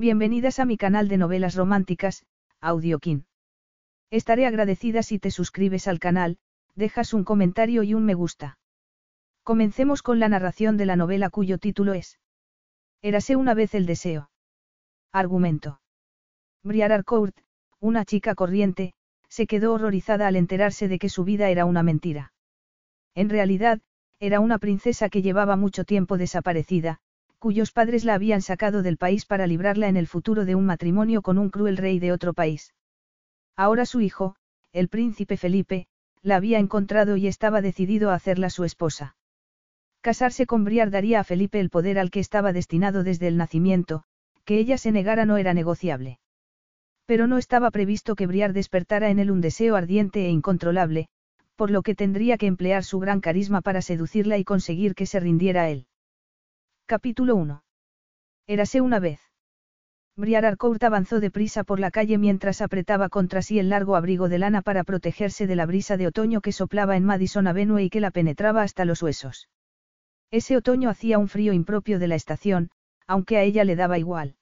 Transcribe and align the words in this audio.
Bienvenidas 0.00 0.58
a 0.60 0.64
mi 0.64 0.78
canal 0.78 1.08
de 1.08 1.18
novelas 1.18 1.54
románticas, 1.56 2.24
Audiokin. 2.62 3.26
Estaré 4.10 4.46
agradecida 4.46 5.02
si 5.02 5.18
te 5.18 5.30
suscribes 5.30 5.86
al 5.88 5.98
canal, 5.98 6.38
dejas 6.74 7.12
un 7.12 7.22
comentario 7.22 7.82
y 7.82 7.92
un 7.92 8.06
me 8.06 8.14
gusta. 8.14 8.56
Comencemos 9.42 10.00
con 10.00 10.18
la 10.18 10.30
narración 10.30 10.78
de 10.78 10.86
la 10.86 10.96
novela 10.96 11.28
cuyo 11.28 11.58
título 11.58 11.92
es 11.92 12.18
Érase 13.02 13.36
una 13.36 13.52
vez 13.52 13.74
el 13.74 13.84
deseo. 13.84 14.30
Argumento. 15.12 15.82
Briar 16.64 16.92
Arcourt, 16.92 17.36
una 17.78 18.06
chica 18.06 18.34
corriente, 18.34 18.94
se 19.28 19.46
quedó 19.46 19.74
horrorizada 19.74 20.28
al 20.28 20.36
enterarse 20.36 20.88
de 20.88 20.98
que 20.98 21.10
su 21.10 21.24
vida 21.24 21.50
era 21.50 21.66
una 21.66 21.82
mentira. 21.82 22.32
En 23.14 23.28
realidad, 23.28 23.82
era 24.18 24.40
una 24.40 24.58
princesa 24.58 25.10
que 25.10 25.20
llevaba 25.20 25.56
mucho 25.56 25.84
tiempo 25.84 26.16
desaparecida, 26.16 27.00
cuyos 27.40 27.72
padres 27.72 28.04
la 28.04 28.14
habían 28.14 28.42
sacado 28.42 28.82
del 28.82 28.98
país 28.98 29.24
para 29.24 29.46
librarla 29.46 29.88
en 29.88 29.96
el 29.96 30.06
futuro 30.06 30.44
de 30.44 30.54
un 30.54 30.66
matrimonio 30.66 31.22
con 31.22 31.38
un 31.38 31.48
cruel 31.48 31.78
rey 31.78 31.98
de 31.98 32.12
otro 32.12 32.34
país. 32.34 32.74
Ahora 33.56 33.86
su 33.86 34.02
hijo, 34.02 34.36
el 34.72 34.88
príncipe 34.88 35.38
Felipe, 35.38 35.86
la 36.22 36.36
había 36.36 36.58
encontrado 36.58 37.16
y 37.16 37.26
estaba 37.26 37.62
decidido 37.62 38.10
a 38.10 38.14
hacerla 38.14 38.50
su 38.50 38.64
esposa. 38.64 39.16
Casarse 40.02 40.44
con 40.44 40.64
Briar 40.64 40.90
daría 40.90 41.20
a 41.20 41.24
Felipe 41.24 41.60
el 41.60 41.70
poder 41.70 41.98
al 41.98 42.10
que 42.10 42.20
estaba 42.20 42.52
destinado 42.52 43.04
desde 43.04 43.26
el 43.26 43.38
nacimiento, 43.38 44.04
que 44.44 44.58
ella 44.58 44.76
se 44.76 44.92
negara 44.92 45.24
no 45.24 45.38
era 45.38 45.54
negociable. 45.54 46.20
Pero 47.06 47.26
no 47.26 47.38
estaba 47.38 47.70
previsto 47.70 48.16
que 48.16 48.26
Briar 48.26 48.52
despertara 48.52 49.10
en 49.10 49.18
él 49.18 49.30
un 49.30 49.40
deseo 49.40 49.76
ardiente 49.76 50.26
e 50.26 50.28
incontrolable, 50.28 51.08
por 51.56 51.70
lo 51.70 51.82
que 51.82 51.94
tendría 51.94 52.36
que 52.36 52.46
emplear 52.46 52.84
su 52.84 52.98
gran 52.98 53.20
carisma 53.20 53.62
para 53.62 53.80
seducirla 53.80 54.36
y 54.36 54.44
conseguir 54.44 54.94
que 54.94 55.06
se 55.06 55.20
rindiera 55.20 55.62
a 55.62 55.70
él. 55.70 55.86
Capítulo 56.90 57.36
1. 57.36 57.62
Érase 58.48 58.80
una 58.80 58.98
vez. 58.98 59.20
Briar 60.16 60.44
Arcourt 60.44 60.82
avanzó 60.82 61.20
deprisa 61.20 61.62
por 61.62 61.78
la 61.78 61.92
calle 61.92 62.18
mientras 62.18 62.60
apretaba 62.60 63.08
contra 63.08 63.42
sí 63.42 63.60
el 63.60 63.68
largo 63.68 63.94
abrigo 63.94 64.28
de 64.28 64.40
lana 64.40 64.60
para 64.60 64.82
protegerse 64.82 65.46
de 65.46 65.54
la 65.54 65.66
brisa 65.66 65.96
de 65.96 66.08
otoño 66.08 66.40
que 66.40 66.50
soplaba 66.50 66.96
en 66.96 67.04
Madison 67.04 67.46
Avenue 67.46 67.80
y 67.80 67.90
que 67.90 68.00
la 68.00 68.10
penetraba 68.10 68.62
hasta 68.62 68.84
los 68.84 69.04
huesos. 69.04 69.48
Ese 70.32 70.56
otoño 70.56 70.90
hacía 70.90 71.20
un 71.20 71.28
frío 71.28 71.52
impropio 71.52 72.00
de 72.00 72.08
la 72.08 72.16
estación, 72.16 72.72
aunque 73.06 73.36
a 73.36 73.44
ella 73.44 73.62
le 73.62 73.76
daba 73.76 73.96
igual. 73.96 74.34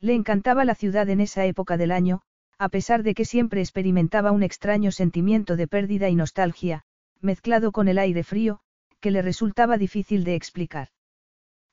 Le 0.00 0.14
encantaba 0.14 0.64
la 0.64 0.74
ciudad 0.74 1.08
en 1.08 1.20
esa 1.20 1.44
época 1.46 1.76
del 1.76 1.92
año, 1.92 2.22
a 2.58 2.68
pesar 2.68 3.04
de 3.04 3.14
que 3.14 3.24
siempre 3.24 3.60
experimentaba 3.60 4.32
un 4.32 4.42
extraño 4.42 4.90
sentimiento 4.90 5.54
de 5.54 5.68
pérdida 5.68 6.08
y 6.08 6.16
nostalgia, 6.16 6.82
mezclado 7.20 7.70
con 7.70 7.86
el 7.86 7.98
aire 7.98 8.24
frío, 8.24 8.58
que 8.98 9.12
le 9.12 9.22
resultaba 9.22 9.78
difícil 9.78 10.24
de 10.24 10.34
explicar. 10.34 10.88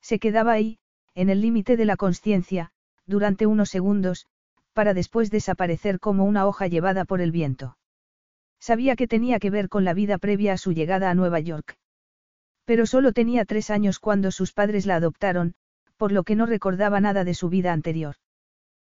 Se 0.00 0.18
quedaba 0.18 0.52
ahí, 0.52 0.78
en 1.14 1.28
el 1.28 1.40
límite 1.40 1.76
de 1.76 1.84
la 1.84 1.96
conciencia, 1.96 2.70
durante 3.06 3.46
unos 3.46 3.70
segundos, 3.70 4.26
para 4.72 4.94
después 4.94 5.30
desaparecer 5.30 5.98
como 5.98 6.24
una 6.24 6.46
hoja 6.46 6.66
llevada 6.66 7.04
por 7.04 7.20
el 7.20 7.32
viento. 7.32 7.76
Sabía 8.60 8.96
que 8.96 9.08
tenía 9.08 9.38
que 9.38 9.50
ver 9.50 9.68
con 9.68 9.84
la 9.84 9.94
vida 9.94 10.18
previa 10.18 10.52
a 10.52 10.58
su 10.58 10.72
llegada 10.72 11.10
a 11.10 11.14
Nueva 11.14 11.40
York. 11.40 11.76
Pero 12.64 12.86
solo 12.86 13.12
tenía 13.12 13.44
tres 13.44 13.70
años 13.70 13.98
cuando 13.98 14.30
sus 14.30 14.52
padres 14.52 14.86
la 14.86 14.96
adoptaron, 14.96 15.54
por 15.96 16.12
lo 16.12 16.22
que 16.22 16.36
no 16.36 16.46
recordaba 16.46 17.00
nada 17.00 17.24
de 17.24 17.34
su 17.34 17.48
vida 17.48 17.72
anterior. 17.72 18.16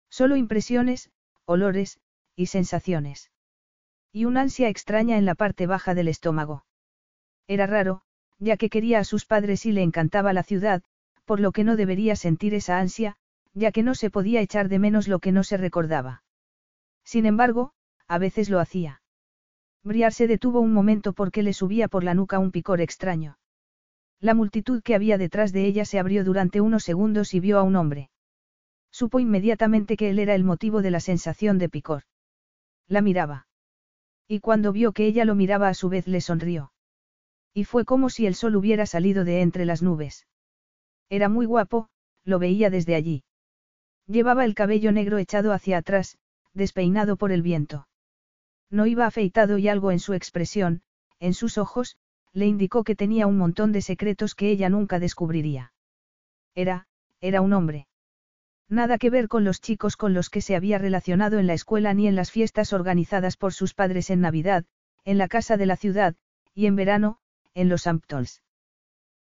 Solo 0.09 0.35
impresiones, 0.35 1.09
olores, 1.45 1.99
y 2.35 2.47
sensaciones. 2.47 3.31
Y 4.11 4.25
una 4.25 4.41
ansia 4.41 4.69
extraña 4.69 5.17
en 5.17 5.25
la 5.25 5.35
parte 5.35 5.67
baja 5.67 5.93
del 5.95 6.07
estómago. 6.07 6.65
Era 7.47 7.65
raro, 7.65 8.01
ya 8.39 8.57
que 8.57 8.69
quería 8.69 8.99
a 8.99 9.03
sus 9.03 9.25
padres 9.25 9.65
y 9.65 9.71
le 9.71 9.83
encantaba 9.83 10.33
la 10.33 10.43
ciudad, 10.43 10.83
por 11.27 11.41
lo 11.41 11.51
que 11.51 11.65
no 11.65 11.75
debería 11.75 12.15
sentir 12.15 12.53
esa 12.53 12.79
ansia, 12.79 13.17
ya 13.53 13.73
que 13.73 13.83
no 13.83 13.95
se 13.95 14.09
podía 14.09 14.39
echar 14.39 14.69
de 14.69 14.79
menos 14.79 15.09
lo 15.09 15.19
que 15.19 15.33
no 15.33 15.43
se 15.43 15.57
recordaba. 15.57 16.23
Sin 17.03 17.25
embargo, 17.25 17.73
a 18.07 18.17
veces 18.17 18.49
lo 18.49 18.61
hacía. 18.61 19.01
Briar 19.83 20.13
se 20.13 20.27
detuvo 20.27 20.61
un 20.61 20.71
momento 20.71 21.11
porque 21.11 21.43
le 21.43 21.51
subía 21.51 21.89
por 21.89 22.05
la 22.05 22.13
nuca 22.13 22.39
un 22.39 22.51
picor 22.51 22.79
extraño. 22.79 23.37
La 24.21 24.33
multitud 24.33 24.81
que 24.81 24.95
había 24.95 25.17
detrás 25.17 25.51
de 25.51 25.65
ella 25.65 25.83
se 25.83 25.99
abrió 25.99 26.23
durante 26.23 26.61
unos 26.61 26.83
segundos 26.83 27.33
y 27.33 27.41
vio 27.41 27.59
a 27.59 27.63
un 27.63 27.75
hombre. 27.75 28.09
Supo 28.89 29.19
inmediatamente 29.19 29.97
que 29.97 30.09
él 30.09 30.19
era 30.19 30.33
el 30.33 30.45
motivo 30.45 30.81
de 30.81 30.91
la 30.91 31.01
sensación 31.01 31.57
de 31.57 31.67
picor. 31.67 32.03
La 32.87 33.01
miraba. 33.01 33.47
Y 34.29 34.39
cuando 34.39 34.71
vio 34.71 34.93
que 34.93 35.05
ella 35.05 35.25
lo 35.25 35.35
miraba 35.35 35.67
a 35.67 35.73
su 35.73 35.89
vez 35.89 36.07
le 36.07 36.21
sonrió. 36.21 36.71
Y 37.53 37.65
fue 37.65 37.83
como 37.83 38.09
si 38.09 38.25
el 38.27 38.35
sol 38.35 38.55
hubiera 38.55 38.85
salido 38.85 39.25
de 39.25 39.41
entre 39.41 39.65
las 39.65 39.83
nubes. 39.83 40.25
Era 41.09 41.29
muy 41.29 41.45
guapo, 41.45 41.89
lo 42.23 42.39
veía 42.39 42.69
desde 42.69 42.95
allí. 42.95 43.23
Llevaba 44.07 44.45
el 44.45 44.55
cabello 44.55 44.91
negro 44.91 45.17
echado 45.17 45.53
hacia 45.53 45.77
atrás, 45.77 46.17
despeinado 46.53 47.17
por 47.17 47.31
el 47.31 47.41
viento. 47.41 47.87
No 48.69 48.85
iba 48.85 49.05
afeitado 49.05 49.57
y 49.57 49.67
algo 49.67 49.91
en 49.91 49.99
su 49.99 50.13
expresión, 50.13 50.81
en 51.19 51.33
sus 51.33 51.57
ojos, 51.57 51.97
le 52.33 52.45
indicó 52.45 52.83
que 52.83 52.95
tenía 52.95 53.27
un 53.27 53.37
montón 53.37 53.71
de 53.71 53.81
secretos 53.81 54.35
que 54.35 54.49
ella 54.49 54.69
nunca 54.69 54.99
descubriría. 54.99 55.73
Era, 56.55 56.87
era 57.21 57.41
un 57.41 57.53
hombre. 57.53 57.87
Nada 58.69 58.97
que 58.97 59.09
ver 59.09 59.29
con 59.29 59.45
los 59.45 59.61
chicos 59.61 59.95
con 59.95 60.13
los 60.13 60.29
que 60.29 60.41
se 60.41 60.55
había 60.55 60.77
relacionado 60.77 61.39
en 61.39 61.47
la 61.47 61.53
escuela 61.53 61.93
ni 61.93 62.07
en 62.07 62.15
las 62.15 62.31
fiestas 62.31 62.73
organizadas 62.73 63.37
por 63.37 63.53
sus 63.53 63.73
padres 63.73 64.09
en 64.09 64.19
Navidad, 64.19 64.65
en 65.05 65.17
la 65.17 65.29
casa 65.29 65.55
de 65.55 65.65
la 65.65 65.77
ciudad, 65.77 66.15
y 66.53 66.65
en 66.65 66.75
verano, 66.75 67.19
en 67.53 67.69
los 67.69 67.87
Hamptons. 67.87 68.41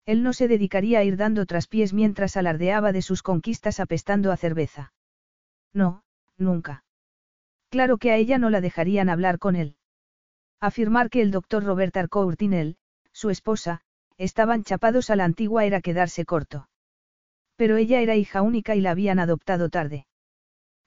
Él 0.07 0.23
no 0.23 0.31
se 0.31 0.47
dedicaría 0.47 0.99
a 0.99 1.03
ir 1.03 1.17
dando 1.17 1.45
traspiés 1.45 1.93
mientras 1.93 2.37
alardeaba 2.37 2.93
de 2.93 3.01
sus 3.01 3.21
conquistas 3.21 3.81
apestando 3.81 4.31
a 4.31 4.37
cerveza. 4.37 4.93
No, 5.73 6.01
nunca. 6.37 6.85
Claro 7.69 7.97
que 7.97 8.11
a 8.11 8.15
ella 8.15 8.37
no 8.37 8.49
la 8.49 8.61
dejarían 8.61 9.09
hablar 9.09 9.37
con 9.37 9.57
él. 9.57 9.75
Afirmar 10.61 11.09
que 11.09 11.21
el 11.21 11.31
doctor 11.31 11.65
Robert 11.65 11.95
Arcourtinel, 11.97 12.77
su 13.11 13.29
esposa, 13.29 13.81
estaban 14.17 14.63
chapados 14.63 15.09
a 15.09 15.17
la 15.17 15.25
antigua 15.25 15.65
era 15.65 15.81
quedarse 15.81 16.23
corto. 16.23 16.69
Pero 17.57 17.75
ella 17.75 17.99
era 17.99 18.15
hija 18.15 18.41
única 18.41 18.75
y 18.75 18.81
la 18.81 18.91
habían 18.91 19.19
adoptado 19.19 19.67
tarde. 19.67 20.07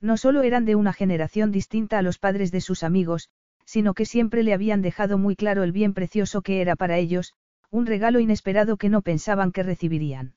No 0.01 0.17
solo 0.17 0.41
eran 0.41 0.65
de 0.65 0.77
una 0.77 0.95
generación 0.95 1.53
distinta 1.53 1.99
a 1.99 2.03
los 2.03 2.19
padres 2.19 2.53
de 2.53 2.63
sus 2.63 2.83
amigos, 2.83 3.29
sino 3.67 3.93
que 3.93 4.07
siempre 4.07 4.43
le 4.43 4.55
habían 4.55 4.81
dejado 4.81 5.19
muy 5.19 5.37
claro 5.37 5.63
el 5.63 5.73
bien 5.73 5.93
precioso 5.93 6.41
que 6.41 6.63
era 6.63 6.75
para 6.75 6.97
ellos, 6.97 7.35
un 7.71 7.87
regalo 7.87 8.21
inesperado 8.21 8.77
que 8.77 8.89
no 8.89 9.03
pensaban 9.03 9.53
que 9.53 9.63
recibirían. 9.63 10.35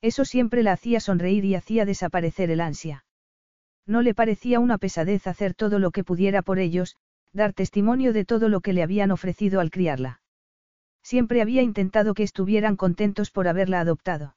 Eso 0.00 0.24
siempre 0.24 0.62
la 0.62 0.72
hacía 0.72 1.00
sonreír 1.00 1.44
y 1.44 1.54
hacía 1.54 1.84
desaparecer 1.84 2.50
el 2.50 2.60
ansia. 2.60 3.04
No 3.86 4.02
le 4.02 4.14
parecía 4.14 4.60
una 4.60 4.78
pesadez 4.78 5.26
hacer 5.26 5.54
todo 5.54 5.78
lo 5.78 5.90
que 5.90 6.04
pudiera 6.04 6.42
por 6.42 6.58
ellos, 6.58 6.96
dar 7.32 7.52
testimonio 7.52 8.12
de 8.12 8.24
todo 8.24 8.48
lo 8.48 8.60
que 8.60 8.72
le 8.72 8.82
habían 8.82 9.10
ofrecido 9.10 9.60
al 9.60 9.70
criarla. 9.70 10.20
Siempre 11.02 11.42
había 11.42 11.62
intentado 11.62 12.14
que 12.14 12.22
estuvieran 12.22 12.76
contentos 12.76 13.30
por 13.30 13.48
haberla 13.48 13.80
adoptado. 13.80 14.36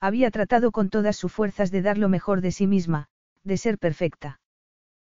Había 0.00 0.30
tratado 0.30 0.70
con 0.70 0.90
todas 0.90 1.16
sus 1.16 1.32
fuerzas 1.32 1.70
de 1.70 1.82
dar 1.82 1.98
lo 1.98 2.08
mejor 2.08 2.40
de 2.40 2.52
sí 2.52 2.66
misma, 2.66 3.08
de 3.42 3.56
ser 3.56 3.78
perfecta. 3.78 4.40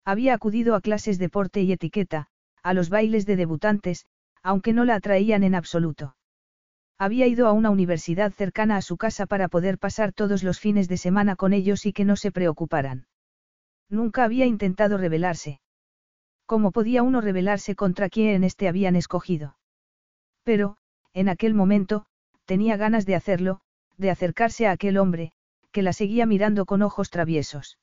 Había 0.04 0.34
acudido 0.34 0.74
a 0.74 0.80
clases 0.80 1.18
de 1.18 1.28
porte 1.28 1.62
y 1.62 1.72
etiqueta, 1.72 2.28
a 2.62 2.74
los 2.74 2.88
bailes 2.88 3.26
de 3.26 3.36
debutantes, 3.36 4.06
aunque 4.42 4.72
no 4.72 4.84
la 4.84 4.96
atraían 4.96 5.42
en 5.42 5.54
absoluto. 5.54 6.16
Había 6.98 7.26
ido 7.26 7.46
a 7.46 7.52
una 7.52 7.70
universidad 7.70 8.32
cercana 8.32 8.76
a 8.76 8.82
su 8.82 8.96
casa 8.96 9.26
para 9.26 9.48
poder 9.48 9.78
pasar 9.78 10.12
todos 10.12 10.42
los 10.42 10.58
fines 10.58 10.88
de 10.88 10.96
semana 10.96 11.36
con 11.36 11.52
ellos 11.52 11.86
y 11.86 11.92
que 11.92 12.04
no 12.04 12.16
se 12.16 12.32
preocuparan. 12.32 13.06
Nunca 13.88 14.24
había 14.24 14.46
intentado 14.46 14.98
rebelarse. 14.98 15.60
¿Cómo 16.44 16.72
podía 16.72 17.02
uno 17.02 17.20
rebelarse 17.20 17.74
contra 17.76 18.08
quien 18.08 18.42
este 18.42 18.68
habían 18.68 18.96
escogido? 18.96 19.56
Pero, 20.42 20.76
en 21.12 21.28
aquel 21.28 21.54
momento, 21.54 22.06
tenía 22.46 22.76
ganas 22.76 23.06
de 23.06 23.14
hacerlo, 23.14 23.60
de 23.96 24.10
acercarse 24.10 24.66
a 24.66 24.72
aquel 24.72 24.98
hombre, 24.98 25.32
que 25.72 25.82
la 25.82 25.92
seguía 25.92 26.26
mirando 26.26 26.64
con 26.66 26.82
ojos 26.82 27.10
traviesos. 27.10 27.78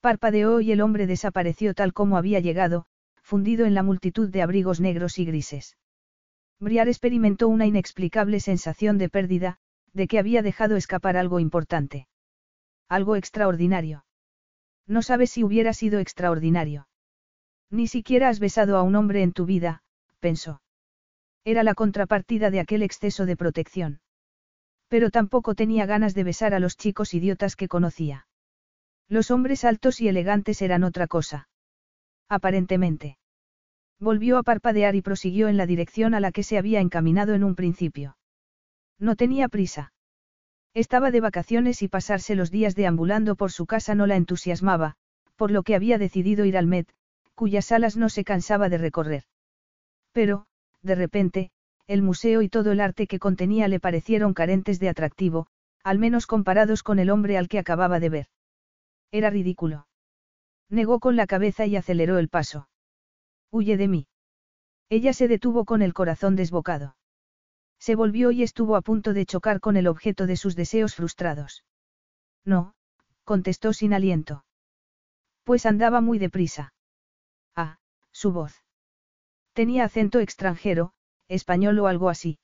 Parpadeó 0.00 0.60
y 0.60 0.72
el 0.72 0.80
hombre 0.80 1.06
desapareció 1.06 1.74
tal 1.74 1.92
como 1.92 2.16
había 2.16 2.40
llegado, 2.40 2.86
fundido 3.24 3.64
en 3.64 3.74
la 3.74 3.82
multitud 3.82 4.28
de 4.28 4.42
abrigos 4.42 4.80
negros 4.80 5.18
y 5.18 5.24
grises. 5.24 5.78
Briar 6.60 6.88
experimentó 6.88 7.48
una 7.48 7.66
inexplicable 7.66 8.38
sensación 8.38 8.98
de 8.98 9.08
pérdida, 9.08 9.58
de 9.94 10.06
que 10.06 10.18
había 10.18 10.42
dejado 10.42 10.76
escapar 10.76 11.16
algo 11.16 11.40
importante. 11.40 12.06
Algo 12.88 13.16
extraordinario. 13.16 14.04
No 14.86 15.00
sabes 15.00 15.30
si 15.30 15.42
hubiera 15.42 15.72
sido 15.72 15.98
extraordinario. 16.00 16.86
Ni 17.70 17.88
siquiera 17.88 18.28
has 18.28 18.40
besado 18.40 18.76
a 18.76 18.82
un 18.82 18.94
hombre 18.94 19.22
en 19.22 19.32
tu 19.32 19.46
vida, 19.46 19.82
pensó. 20.20 20.60
Era 21.44 21.62
la 21.62 21.74
contrapartida 21.74 22.50
de 22.50 22.60
aquel 22.60 22.82
exceso 22.82 23.24
de 23.24 23.36
protección. 23.36 24.00
Pero 24.88 25.10
tampoco 25.10 25.54
tenía 25.54 25.86
ganas 25.86 26.14
de 26.14 26.24
besar 26.24 26.52
a 26.52 26.60
los 26.60 26.76
chicos 26.76 27.14
idiotas 27.14 27.56
que 27.56 27.68
conocía. 27.68 28.26
Los 29.08 29.30
hombres 29.30 29.64
altos 29.64 30.00
y 30.00 30.08
elegantes 30.08 30.60
eran 30.60 30.84
otra 30.84 31.06
cosa. 31.06 31.48
Aparentemente. 32.28 33.18
Volvió 34.00 34.38
a 34.38 34.42
parpadear 34.42 34.94
y 34.94 35.02
prosiguió 35.02 35.48
en 35.48 35.56
la 35.56 35.66
dirección 35.66 36.14
a 36.14 36.20
la 36.20 36.32
que 36.32 36.42
se 36.42 36.58
había 36.58 36.80
encaminado 36.80 37.34
en 37.34 37.44
un 37.44 37.54
principio. 37.54 38.16
No 38.98 39.16
tenía 39.16 39.48
prisa. 39.48 39.92
Estaba 40.74 41.10
de 41.10 41.20
vacaciones 41.20 41.82
y 41.82 41.88
pasarse 41.88 42.34
los 42.34 42.50
días 42.50 42.74
deambulando 42.74 43.36
por 43.36 43.52
su 43.52 43.66
casa 43.66 43.94
no 43.94 44.06
la 44.06 44.16
entusiasmaba, 44.16 44.96
por 45.36 45.50
lo 45.50 45.62
que 45.62 45.74
había 45.74 45.98
decidido 45.98 46.44
ir 46.44 46.56
al 46.56 46.66
Met, 46.66 46.88
cuyas 47.34 47.66
salas 47.66 47.96
no 47.96 48.08
se 48.08 48.24
cansaba 48.24 48.68
de 48.68 48.78
recorrer. 48.78 49.24
Pero, 50.12 50.46
de 50.82 50.94
repente, 50.94 51.50
el 51.86 52.02
museo 52.02 52.42
y 52.42 52.48
todo 52.48 52.72
el 52.72 52.80
arte 52.80 53.06
que 53.06 53.18
contenía 53.18 53.68
le 53.68 53.80
parecieron 53.80 54.34
carentes 54.34 54.80
de 54.80 54.88
atractivo, 54.88 55.46
al 55.82 55.98
menos 55.98 56.26
comparados 56.26 56.82
con 56.82 56.98
el 56.98 57.10
hombre 57.10 57.36
al 57.36 57.48
que 57.48 57.58
acababa 57.58 58.00
de 58.00 58.08
ver. 58.08 58.26
Era 59.12 59.30
ridículo. 59.30 59.86
Negó 60.68 61.00
con 61.00 61.16
la 61.16 61.26
cabeza 61.26 61.66
y 61.66 61.76
aceleró 61.76 62.18
el 62.18 62.28
paso. 62.28 62.68
Huye 63.50 63.76
de 63.76 63.88
mí. 63.88 64.06
Ella 64.88 65.12
se 65.12 65.28
detuvo 65.28 65.64
con 65.64 65.82
el 65.82 65.94
corazón 65.94 66.36
desbocado. 66.36 66.96
Se 67.78 67.94
volvió 67.94 68.30
y 68.30 68.42
estuvo 68.42 68.76
a 68.76 68.82
punto 68.82 69.12
de 69.12 69.26
chocar 69.26 69.60
con 69.60 69.76
el 69.76 69.86
objeto 69.86 70.26
de 70.26 70.36
sus 70.36 70.56
deseos 70.56 70.94
frustrados. 70.94 71.64
No, 72.44 72.74
contestó 73.24 73.72
sin 73.72 73.92
aliento. 73.92 74.44
Pues 75.44 75.66
andaba 75.66 76.00
muy 76.00 76.18
deprisa. 76.18 76.72
Ah, 77.54 77.78
su 78.10 78.32
voz. 78.32 78.62
Tenía 79.52 79.84
acento 79.84 80.18
extranjero, 80.20 80.92
español 81.28 81.78
o 81.78 81.86
algo 81.86 82.08
así. 82.08 82.38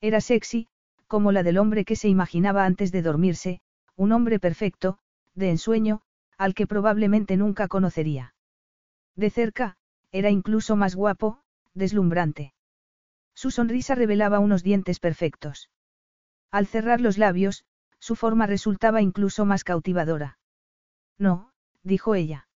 Era 0.00 0.20
sexy, 0.20 0.68
como 1.06 1.32
la 1.32 1.42
del 1.42 1.58
hombre 1.58 1.84
que 1.84 1.96
se 1.96 2.08
imaginaba 2.08 2.64
antes 2.64 2.90
de 2.90 3.02
dormirse, 3.02 3.60
un 3.96 4.12
hombre 4.12 4.40
perfecto, 4.40 4.98
de 5.34 5.50
ensueño, 5.50 6.02
al 6.38 6.54
que 6.54 6.66
probablemente 6.66 7.36
nunca 7.36 7.68
conocería. 7.68 8.34
De 9.16 9.30
cerca, 9.30 9.76
era 10.12 10.30
incluso 10.30 10.76
más 10.76 10.94
guapo, 10.94 11.40
deslumbrante. 11.74 12.54
Su 13.34 13.50
sonrisa 13.50 13.94
revelaba 13.94 14.38
unos 14.38 14.62
dientes 14.62 15.00
perfectos. 15.00 15.70
Al 16.50 16.66
cerrar 16.66 17.00
los 17.00 17.18
labios, 17.18 17.64
su 17.98 18.16
forma 18.16 18.46
resultaba 18.46 19.02
incluso 19.02 19.44
más 19.44 19.64
cautivadora. 19.64 20.38
No, 21.18 21.50
dijo 21.82 22.14
ella. 22.14 22.48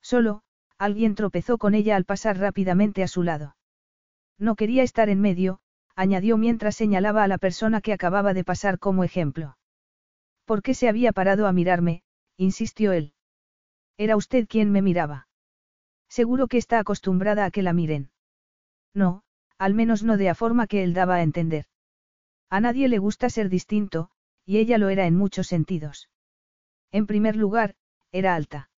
Solo, 0.00 0.42
alguien 0.78 1.14
tropezó 1.14 1.58
con 1.58 1.74
ella 1.74 1.96
al 1.96 2.04
pasar 2.04 2.38
rápidamente 2.38 3.02
a 3.02 3.08
su 3.08 3.22
lado. 3.22 3.56
No 4.38 4.54
quería 4.54 4.82
estar 4.82 5.08
en 5.08 5.20
medio, 5.20 5.60
añadió 5.96 6.36
mientras 6.36 6.76
señalaba 6.76 7.24
a 7.24 7.28
la 7.28 7.38
persona 7.38 7.80
que 7.80 7.92
acababa 7.92 8.34
de 8.34 8.44
pasar 8.44 8.78
como 8.78 9.02
ejemplo. 9.02 9.56
¿Por 10.44 10.62
qué 10.62 10.74
se 10.74 10.88
había 10.88 11.12
parado 11.12 11.46
a 11.46 11.52
mirarme? 11.52 12.02
Insistió 12.36 12.92
él. 12.92 13.12
Era 13.96 14.16
usted 14.16 14.46
quien 14.48 14.70
me 14.72 14.82
miraba. 14.82 15.28
Seguro 16.08 16.48
que 16.48 16.58
está 16.58 16.78
acostumbrada 16.78 17.44
a 17.44 17.50
que 17.50 17.62
la 17.62 17.72
miren. 17.72 18.10
No, 18.94 19.22
al 19.58 19.74
menos 19.74 20.02
no 20.02 20.16
de 20.16 20.28
a 20.28 20.34
forma 20.34 20.66
que 20.66 20.82
él 20.82 20.94
daba 20.94 21.16
a 21.16 21.22
entender. 21.22 21.66
A 22.48 22.60
nadie 22.60 22.88
le 22.88 22.98
gusta 22.98 23.30
ser 23.30 23.48
distinto, 23.48 24.10
y 24.44 24.58
ella 24.58 24.78
lo 24.78 24.88
era 24.88 25.06
en 25.06 25.16
muchos 25.16 25.48
sentidos. 25.48 26.08
En 26.92 27.06
primer 27.06 27.36
lugar, 27.36 27.74
era 28.12 28.34
alta. 28.34 28.70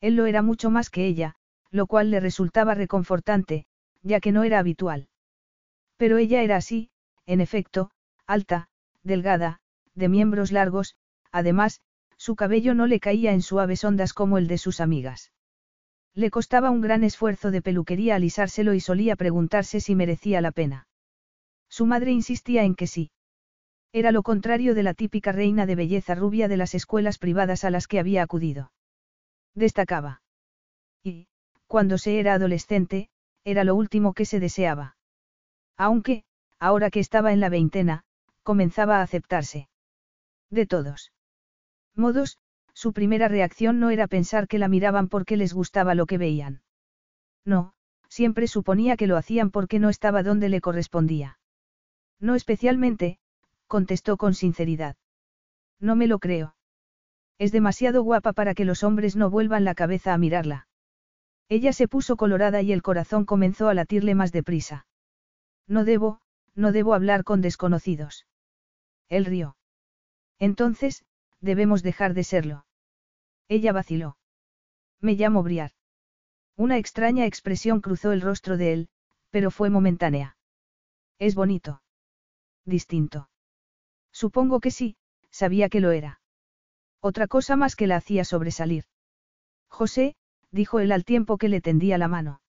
Él 0.00 0.16
lo 0.16 0.26
era 0.26 0.42
mucho 0.42 0.70
más 0.70 0.90
que 0.90 1.06
ella, 1.06 1.36
lo 1.70 1.86
cual 1.86 2.10
le 2.10 2.20
resultaba 2.20 2.74
reconfortante, 2.74 3.66
ya 4.02 4.20
que 4.20 4.32
no 4.32 4.44
era 4.44 4.58
habitual. 4.58 5.08
Pero 5.96 6.18
ella 6.18 6.42
era 6.42 6.56
así, 6.56 6.90
en 7.26 7.40
efecto, 7.40 7.90
alta, 8.26 8.68
delgada, 9.02 9.60
de 9.94 10.08
miembros 10.08 10.52
largos, 10.52 10.96
además, 11.32 11.80
su 12.16 12.36
cabello 12.36 12.74
no 12.74 12.86
le 12.86 13.00
caía 13.00 13.32
en 13.32 13.42
suaves 13.42 13.84
ondas 13.84 14.12
como 14.12 14.38
el 14.38 14.46
de 14.46 14.58
sus 14.58 14.80
amigas. 14.80 15.32
Le 16.14 16.30
costaba 16.30 16.70
un 16.70 16.80
gran 16.80 17.04
esfuerzo 17.04 17.50
de 17.50 17.62
peluquería 17.62 18.16
alisárselo 18.16 18.72
y 18.74 18.80
solía 18.80 19.16
preguntarse 19.16 19.80
si 19.80 19.94
merecía 19.94 20.40
la 20.40 20.50
pena. 20.50 20.88
Su 21.68 21.84
madre 21.84 22.12
insistía 22.12 22.64
en 22.64 22.74
que 22.74 22.86
sí. 22.86 23.10
Era 23.92 24.12
lo 24.12 24.22
contrario 24.22 24.74
de 24.74 24.82
la 24.82 24.94
típica 24.94 25.32
reina 25.32 25.66
de 25.66 25.74
belleza 25.74 26.14
rubia 26.14 26.48
de 26.48 26.56
las 26.56 26.74
escuelas 26.74 27.18
privadas 27.18 27.64
a 27.64 27.70
las 27.70 27.86
que 27.86 27.98
había 27.98 28.22
acudido. 28.22 28.72
Destacaba. 29.54 30.22
Y, 31.02 31.28
cuando 31.66 31.98
se 31.98 32.18
era 32.18 32.34
adolescente, 32.34 33.08
era 33.44 33.64
lo 33.64 33.74
último 33.74 34.14
que 34.14 34.24
se 34.24 34.40
deseaba. 34.40 34.96
Aunque, 35.76 36.24
ahora 36.58 36.90
que 36.90 37.00
estaba 37.00 37.32
en 37.32 37.40
la 37.40 37.48
veintena, 37.50 38.04
comenzaba 38.42 38.98
a 38.98 39.02
aceptarse. 39.02 39.68
De 40.50 40.66
todos 40.66 41.12
modos, 41.96 42.38
su 42.74 42.92
primera 42.92 43.28
reacción 43.28 43.80
no 43.80 43.90
era 43.90 44.06
pensar 44.06 44.48
que 44.48 44.58
la 44.58 44.68
miraban 44.68 45.08
porque 45.08 45.36
les 45.36 45.54
gustaba 45.54 45.94
lo 45.94 46.06
que 46.06 46.18
veían. 46.18 46.62
No, 47.44 47.72
siempre 48.08 48.48
suponía 48.48 48.96
que 48.96 49.06
lo 49.06 49.16
hacían 49.16 49.50
porque 49.50 49.78
no 49.78 49.88
estaba 49.88 50.22
donde 50.22 50.48
le 50.48 50.60
correspondía. 50.60 51.38
No 52.20 52.34
especialmente, 52.34 53.18
contestó 53.66 54.16
con 54.16 54.34
sinceridad. 54.34 54.96
No 55.80 55.96
me 55.96 56.06
lo 56.06 56.18
creo. 56.18 56.54
Es 57.38 57.52
demasiado 57.52 58.02
guapa 58.02 58.32
para 58.32 58.54
que 58.54 58.64
los 58.64 58.82
hombres 58.82 59.16
no 59.16 59.30
vuelvan 59.30 59.64
la 59.64 59.74
cabeza 59.74 60.14
a 60.14 60.18
mirarla. 60.18 60.68
Ella 61.48 61.72
se 61.72 61.86
puso 61.86 62.16
colorada 62.16 62.62
y 62.62 62.72
el 62.72 62.82
corazón 62.82 63.24
comenzó 63.24 63.68
a 63.68 63.74
latirle 63.74 64.14
más 64.14 64.32
deprisa. 64.32 64.86
No 65.68 65.84
debo, 65.84 66.20
no 66.54 66.72
debo 66.72 66.94
hablar 66.94 67.24
con 67.24 67.40
desconocidos. 67.40 68.26
Él 69.08 69.24
rió. 69.24 69.56
Entonces, 70.38 71.04
debemos 71.40 71.82
dejar 71.82 72.14
de 72.14 72.24
serlo. 72.24 72.66
Ella 73.48 73.72
vaciló. 73.72 74.16
Me 75.00 75.14
llamo 75.14 75.42
Briar. 75.42 75.72
Una 76.56 76.78
extraña 76.78 77.26
expresión 77.26 77.80
cruzó 77.80 78.12
el 78.12 78.20
rostro 78.20 78.56
de 78.56 78.72
él, 78.72 78.88
pero 79.30 79.50
fue 79.50 79.70
momentánea. 79.70 80.36
Es 81.18 81.34
bonito. 81.34 81.82
Distinto. 82.64 83.28
Supongo 84.12 84.60
que 84.60 84.70
sí, 84.70 84.96
sabía 85.30 85.68
que 85.68 85.80
lo 85.80 85.90
era. 85.90 86.20
Otra 87.00 87.26
cosa 87.26 87.56
más 87.56 87.76
que 87.76 87.86
la 87.86 87.96
hacía 87.96 88.24
sobresalir. 88.24 88.84
José, 89.68 90.16
dijo 90.50 90.80
él 90.80 90.92
al 90.92 91.04
tiempo 91.04 91.36
que 91.36 91.48
le 91.48 91.60
tendía 91.60 91.98
la 91.98 92.08
mano. 92.08 92.40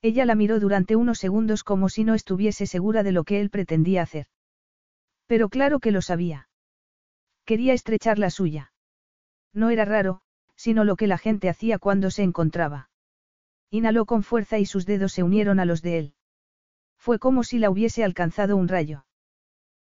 Ella 0.00 0.24
la 0.24 0.34
miró 0.34 0.60
durante 0.60 0.96
unos 0.96 1.18
segundos 1.18 1.64
como 1.64 1.88
si 1.88 2.04
no 2.04 2.14
estuviese 2.14 2.66
segura 2.66 3.02
de 3.02 3.12
lo 3.12 3.24
que 3.24 3.40
él 3.40 3.50
pretendía 3.50 4.02
hacer. 4.02 4.26
Pero 5.26 5.48
claro 5.48 5.80
que 5.80 5.90
lo 5.90 6.02
sabía. 6.02 6.48
Quería 7.44 7.74
estrechar 7.74 8.18
la 8.18 8.30
suya. 8.30 8.72
No 9.52 9.70
era 9.70 9.84
raro, 9.84 10.22
sino 10.56 10.84
lo 10.84 10.96
que 10.96 11.06
la 11.06 11.18
gente 11.18 11.48
hacía 11.48 11.78
cuando 11.78 12.10
se 12.10 12.22
encontraba. 12.22 12.90
Inhaló 13.70 14.06
con 14.06 14.22
fuerza 14.22 14.58
y 14.58 14.66
sus 14.66 14.86
dedos 14.86 15.12
se 15.12 15.22
unieron 15.22 15.60
a 15.60 15.64
los 15.64 15.82
de 15.82 15.98
él. 15.98 16.14
Fue 16.96 17.18
como 17.18 17.44
si 17.44 17.58
la 17.58 17.70
hubiese 17.70 18.04
alcanzado 18.04 18.56
un 18.56 18.68
rayo. 18.68 19.04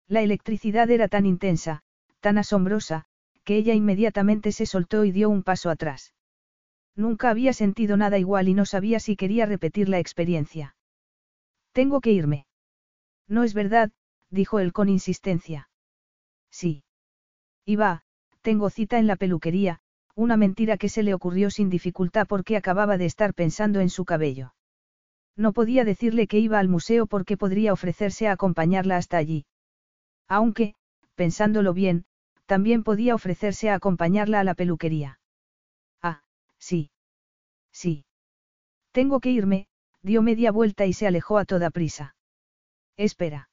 La 0.07 0.21
electricidad 0.21 0.89
era 0.89 1.07
tan 1.07 1.25
intensa, 1.25 1.83
tan 2.19 2.37
asombrosa, 2.37 3.05
que 3.43 3.55
ella 3.55 3.73
inmediatamente 3.73 4.51
se 4.51 4.65
soltó 4.65 5.05
y 5.05 5.11
dio 5.11 5.29
un 5.29 5.43
paso 5.43 5.69
atrás. 5.69 6.13
Nunca 6.95 7.29
había 7.29 7.53
sentido 7.53 7.97
nada 7.97 8.19
igual 8.19 8.49
y 8.49 8.53
no 8.53 8.65
sabía 8.65 8.99
si 8.99 9.15
quería 9.15 9.45
repetir 9.45 9.89
la 9.89 9.99
experiencia. 9.99 10.75
Tengo 11.71 12.01
que 12.01 12.11
irme. 12.11 12.45
No 13.27 13.43
es 13.43 13.53
verdad, 13.53 13.91
dijo 14.29 14.59
él 14.59 14.73
con 14.73 14.89
insistencia. 14.89 15.69
Sí. 16.51 16.83
Va, 17.67 18.03
tengo 18.41 18.69
cita 18.69 18.99
en 18.99 19.07
la 19.07 19.15
peluquería, 19.15 19.79
una 20.15 20.37
mentira 20.37 20.77
que 20.77 20.89
se 20.89 21.03
le 21.03 21.13
ocurrió 21.13 21.49
sin 21.49 21.69
dificultad 21.69 22.27
porque 22.27 22.57
acababa 22.57 22.97
de 22.97 23.05
estar 23.05 23.33
pensando 23.33 23.79
en 23.79 23.89
su 23.89 24.05
cabello. 24.05 24.53
No 25.35 25.53
podía 25.53 25.83
decirle 25.83 26.27
que 26.27 26.39
iba 26.39 26.59
al 26.59 26.67
museo 26.67 27.07
porque 27.07 27.37
podría 27.37 27.73
ofrecerse 27.73 28.27
a 28.27 28.33
acompañarla 28.33 28.97
hasta 28.97 29.17
allí. 29.17 29.45
Aunque, 30.27 30.75
pensándolo 31.15 31.73
bien, 31.73 32.05
también 32.45 32.83
podía 32.83 33.15
ofrecerse 33.15 33.69
a 33.69 33.75
acompañarla 33.75 34.41
a 34.41 34.43
la 34.43 34.53
peluquería. 34.53 35.19
Ah, 36.01 36.21
sí. 36.59 36.91
Sí. 37.71 38.05
Tengo 38.91 39.19
que 39.19 39.31
irme, 39.31 39.67
dio 40.03 40.21
media 40.21 40.51
vuelta 40.51 40.85
y 40.85 40.93
se 40.93 41.07
alejó 41.07 41.39
a 41.39 41.45
toda 41.45 41.71
prisa. 41.71 42.15
Espera. 42.97 43.49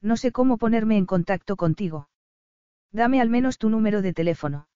No 0.00 0.16
sé 0.16 0.32
cómo 0.32 0.56
ponerme 0.56 0.96
en 0.96 1.04
contacto 1.04 1.56
contigo. 1.56 2.08
Dame 2.94 3.20
al 3.20 3.28
menos 3.28 3.58
tu 3.58 3.70
número 3.70 4.02
de 4.02 4.12
teléfono. 4.12 4.68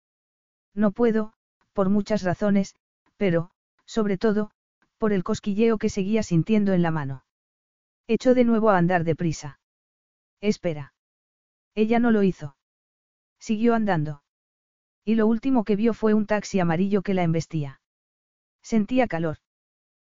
No 0.75 0.91
puedo, 0.91 1.35
por 1.73 1.89
muchas 1.89 2.25
razones, 2.25 2.75
pero, 3.17 3.53
sobre 3.87 4.19
todo, 4.19 4.51
por 4.99 5.13
el 5.13 5.23
cosquilleo 5.23 5.79
que 5.79 5.89
seguía 5.89 6.25
sintiendo 6.25 6.73
en 6.73 6.83
la 6.83 6.91
mano. 6.91 7.25
Echó 8.09 8.35
de 8.35 8.43
nuevo 8.43 8.71
a 8.71 8.77
andar 8.77 9.05
deprisa. 9.05 9.61
Espera. 10.41 10.95
Ella 11.77 12.01
no 12.01 12.11
lo 12.11 12.25
hizo. 12.25 12.57
Siguió 13.39 13.77
andando. 13.77 14.25
Y 15.05 15.15
lo 15.15 15.29
último 15.29 15.63
que 15.63 15.77
vio 15.77 15.95
fue 15.95 16.13
un 16.13 16.27
taxi 16.27 16.59
amarillo 16.59 17.03
que 17.03 17.15
la 17.15 17.23
embestía. 17.23 17.81
Sentía 18.63 19.07
calor. 19.07 19.39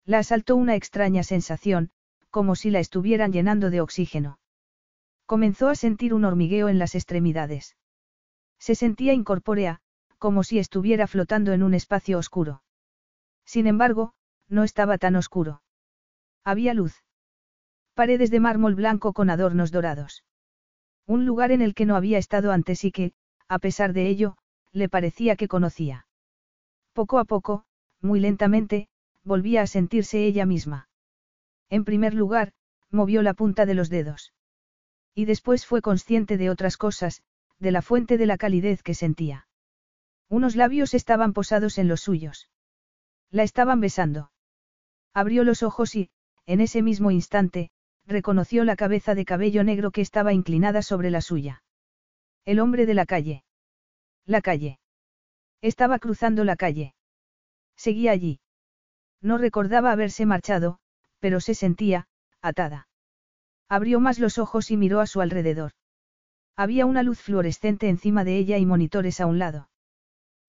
La 0.05 0.17
asaltó 0.17 0.55
una 0.55 0.75
extraña 0.75 1.22
sensación, 1.22 1.91
como 2.31 2.55
si 2.55 2.72
la 2.72 2.79
estuvieran 2.79 3.31
llenando 3.31 3.70
de 3.70 3.81
oxígeno. 3.81 4.39
Comenzó 5.27 5.70
a 5.70 5.75
sentir 5.75 6.15
un 6.15 6.25
hormigueo 6.25 6.67
en 6.67 6.79
las 6.79 6.96
extremidades. 6.96 7.75
Se 8.62 8.75
sentía 8.75 9.13
incorpórea, 9.13 9.82
como 10.20 10.44
si 10.44 10.60
estuviera 10.60 11.08
flotando 11.08 11.51
en 11.51 11.63
un 11.63 11.74
espacio 11.74 12.20
oscuro. 12.20 12.62
Sin 13.44 13.65
embargo, 13.65 14.13
no 14.48 14.63
estaba 14.63 15.00
tan 15.00 15.15
oscuro. 15.15 15.63
Había 16.44 16.75
luz. 16.75 17.03
Paredes 17.96 18.30
de 18.30 18.39
mármol 18.39 18.75
blanco 18.75 19.13
con 19.13 19.32
adornos 19.32 19.72
dorados. 19.72 20.24
Un 21.08 21.25
lugar 21.25 21.51
en 21.51 21.63
el 21.63 21.74
que 21.74 21.88
no 21.88 21.96
había 21.96 22.20
estado 22.20 22.51
antes 22.51 22.84
y 22.84 22.91
que, 22.91 23.13
a 23.48 23.58
pesar 23.58 23.94
de 23.94 24.08
ello, 24.08 24.38
le 24.72 24.89
parecía 24.89 25.36
que 25.36 25.48
conocía. 25.48 26.06
Poco 26.94 27.18
a 27.18 27.25
poco, 27.25 27.65
muy 28.00 28.20
lentamente, 28.20 28.89
volvía 29.24 29.63
a 29.63 29.68
sentirse 29.68 30.24
ella 30.24 30.46
misma. 30.46 30.88
En 31.68 31.84
primer 31.84 32.13
lugar, 32.13 32.53
movió 32.91 33.24
la 33.24 33.34
punta 33.34 33.65
de 33.65 33.74
los 33.74 33.89
dedos. 33.89 34.34
Y 35.15 35.25
después 35.25 35.65
fue 35.65 35.82
consciente 35.82 36.38
de 36.38 36.51
otras 36.51 36.77
cosas, 36.77 37.24
de 37.62 37.72
la 37.72 37.84
fuente 37.84 38.18
de 38.18 38.25
la 38.25 38.38
calidez 38.38 38.82
que 38.82 38.96
sentía. 38.96 39.48
Unos 40.30 40.56
labios 40.56 40.96
estaban 40.96 41.32
posados 41.32 41.77
en 41.77 41.88
los 41.88 42.01
suyos. 42.01 42.50
La 43.30 43.44
estaban 43.44 43.80
besando. 43.80 44.32
Abrió 45.13 45.44
los 45.44 45.62
ojos 45.62 45.96
y, 45.96 46.10
en 46.48 46.60
ese 46.60 46.82
mismo 46.82 47.12
instante, 47.12 47.70
reconoció 48.08 48.63
la 48.63 48.75
cabeza 48.75 49.13
de 49.13 49.25
cabello 49.25 49.63
negro 49.63 49.91
que 49.91 50.01
estaba 50.01 50.34
inclinada 50.34 50.82
sobre 50.82 51.12
la 51.12 51.22
suya. 51.22 51.63
El 52.46 52.60
hombre 52.60 52.88
de 52.88 52.96
la 52.96 53.06
calle. 53.06 53.44
La 54.25 54.41
calle. 54.41 54.80
Estaba 55.62 56.00
cruzando 56.00 56.44
la 56.44 56.56
calle. 56.56 56.96
Seguía 57.75 58.12
allí. 58.12 58.39
No 59.22 59.38
recordaba 59.38 59.91
haberse 59.91 60.25
marchado, 60.25 60.80
pero 61.20 61.39
se 61.39 61.53
sentía, 61.53 62.08
atada. 62.41 62.88
Abrió 63.70 64.00
más 64.00 64.18
los 64.18 64.39
ojos 64.39 64.72
y 64.72 64.77
miró 64.77 65.00
a 65.00 65.06
su 65.06 65.22
alrededor. 65.22 65.74
Había 66.62 66.86
una 66.86 67.01
luz 67.01 67.20
fluorescente 67.20 67.89
encima 67.89 68.24
de 68.24 68.38
ella 68.38 68.60
y 68.60 68.68
monitores 68.68 69.20
a 69.20 69.25
un 69.25 69.39
lado. 69.39 69.72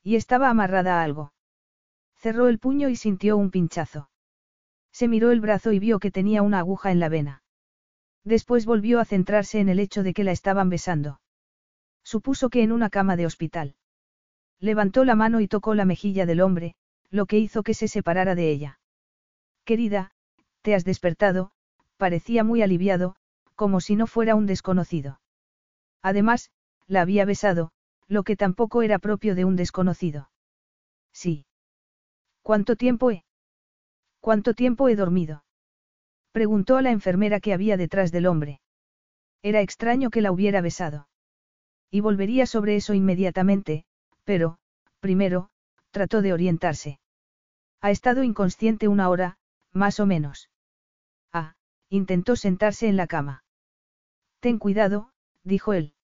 Y 0.02 0.16
estaba 0.16 0.50
amarrada 0.50 1.00
a 1.00 1.04
algo. 1.04 1.32
Cerró 2.16 2.48
el 2.48 2.58
puño 2.58 2.90
y 2.90 2.96
sintió 2.96 3.38
un 3.38 3.50
pinchazo. 3.50 4.10
Se 4.92 5.08
miró 5.08 5.30
el 5.30 5.40
brazo 5.40 5.72
y 5.72 5.78
vio 5.78 6.00
que 6.00 6.10
tenía 6.10 6.42
una 6.42 6.58
aguja 6.58 6.92
en 6.92 7.00
la 7.00 7.08
vena. 7.08 7.42
Después 8.24 8.66
volvió 8.66 9.00
a 9.00 9.06
centrarse 9.06 9.58
en 9.58 9.70
el 9.70 9.78
hecho 9.78 10.02
de 10.02 10.12
que 10.12 10.22
la 10.22 10.32
estaban 10.32 10.68
besando. 10.68 11.18
Supuso 12.04 12.50
que 12.50 12.62
en 12.62 12.72
una 12.72 12.90
cama 12.90 13.16
de 13.16 13.24
hospital. 13.24 13.74
Levantó 14.60 15.06
la 15.06 15.14
mano 15.14 15.40
y 15.40 15.48
tocó 15.48 15.74
la 15.74 15.86
mejilla 15.86 16.26
del 16.26 16.42
hombre, 16.42 16.74
lo 17.08 17.24
que 17.24 17.38
hizo 17.38 17.62
que 17.62 17.72
se 17.72 17.88
separara 17.88 18.34
de 18.34 18.50
ella. 18.50 18.80
Querida, 19.64 20.12
te 20.60 20.74
has 20.74 20.84
despertado, 20.84 21.52
parecía 21.96 22.44
muy 22.44 22.60
aliviado, 22.60 23.16
como 23.54 23.80
si 23.80 23.96
no 23.96 24.06
fuera 24.06 24.34
un 24.34 24.44
desconocido. 24.44 25.21
Además, 26.02 26.50
la 26.86 27.02
había 27.02 27.24
besado, 27.24 27.70
lo 28.08 28.24
que 28.24 28.36
tampoco 28.36 28.82
era 28.82 28.98
propio 28.98 29.34
de 29.34 29.44
un 29.44 29.56
desconocido. 29.56 30.30
Sí. 31.12 31.46
¿Cuánto 32.42 32.76
tiempo 32.76 33.10
he? 33.10 33.24
¿Cuánto 34.20 34.54
tiempo 34.54 34.88
he 34.88 34.96
dormido? 34.96 35.44
Preguntó 36.32 36.76
a 36.76 36.82
la 36.82 36.90
enfermera 36.90 37.40
que 37.40 37.52
había 37.52 37.76
detrás 37.76 38.10
del 38.10 38.26
hombre. 38.26 38.60
Era 39.42 39.60
extraño 39.60 40.10
que 40.10 40.20
la 40.20 40.32
hubiera 40.32 40.60
besado. 40.60 41.08
Y 41.90 42.00
volvería 42.00 42.46
sobre 42.46 42.76
eso 42.76 42.94
inmediatamente, 42.94 43.84
pero, 44.24 44.58
primero, 45.00 45.50
trató 45.90 46.22
de 46.22 46.32
orientarse. 46.32 47.00
Ha 47.80 47.90
estado 47.90 48.22
inconsciente 48.22 48.88
una 48.88 49.08
hora, 49.08 49.36
más 49.72 50.00
o 50.00 50.06
menos. 50.06 50.48
Ah, 51.32 51.54
intentó 51.88 52.36
sentarse 52.36 52.88
en 52.88 52.96
la 52.96 53.06
cama. 53.06 53.44
Ten 54.40 54.58
cuidado, 54.58 55.11
dijo 55.44 55.72
él. 55.72 55.94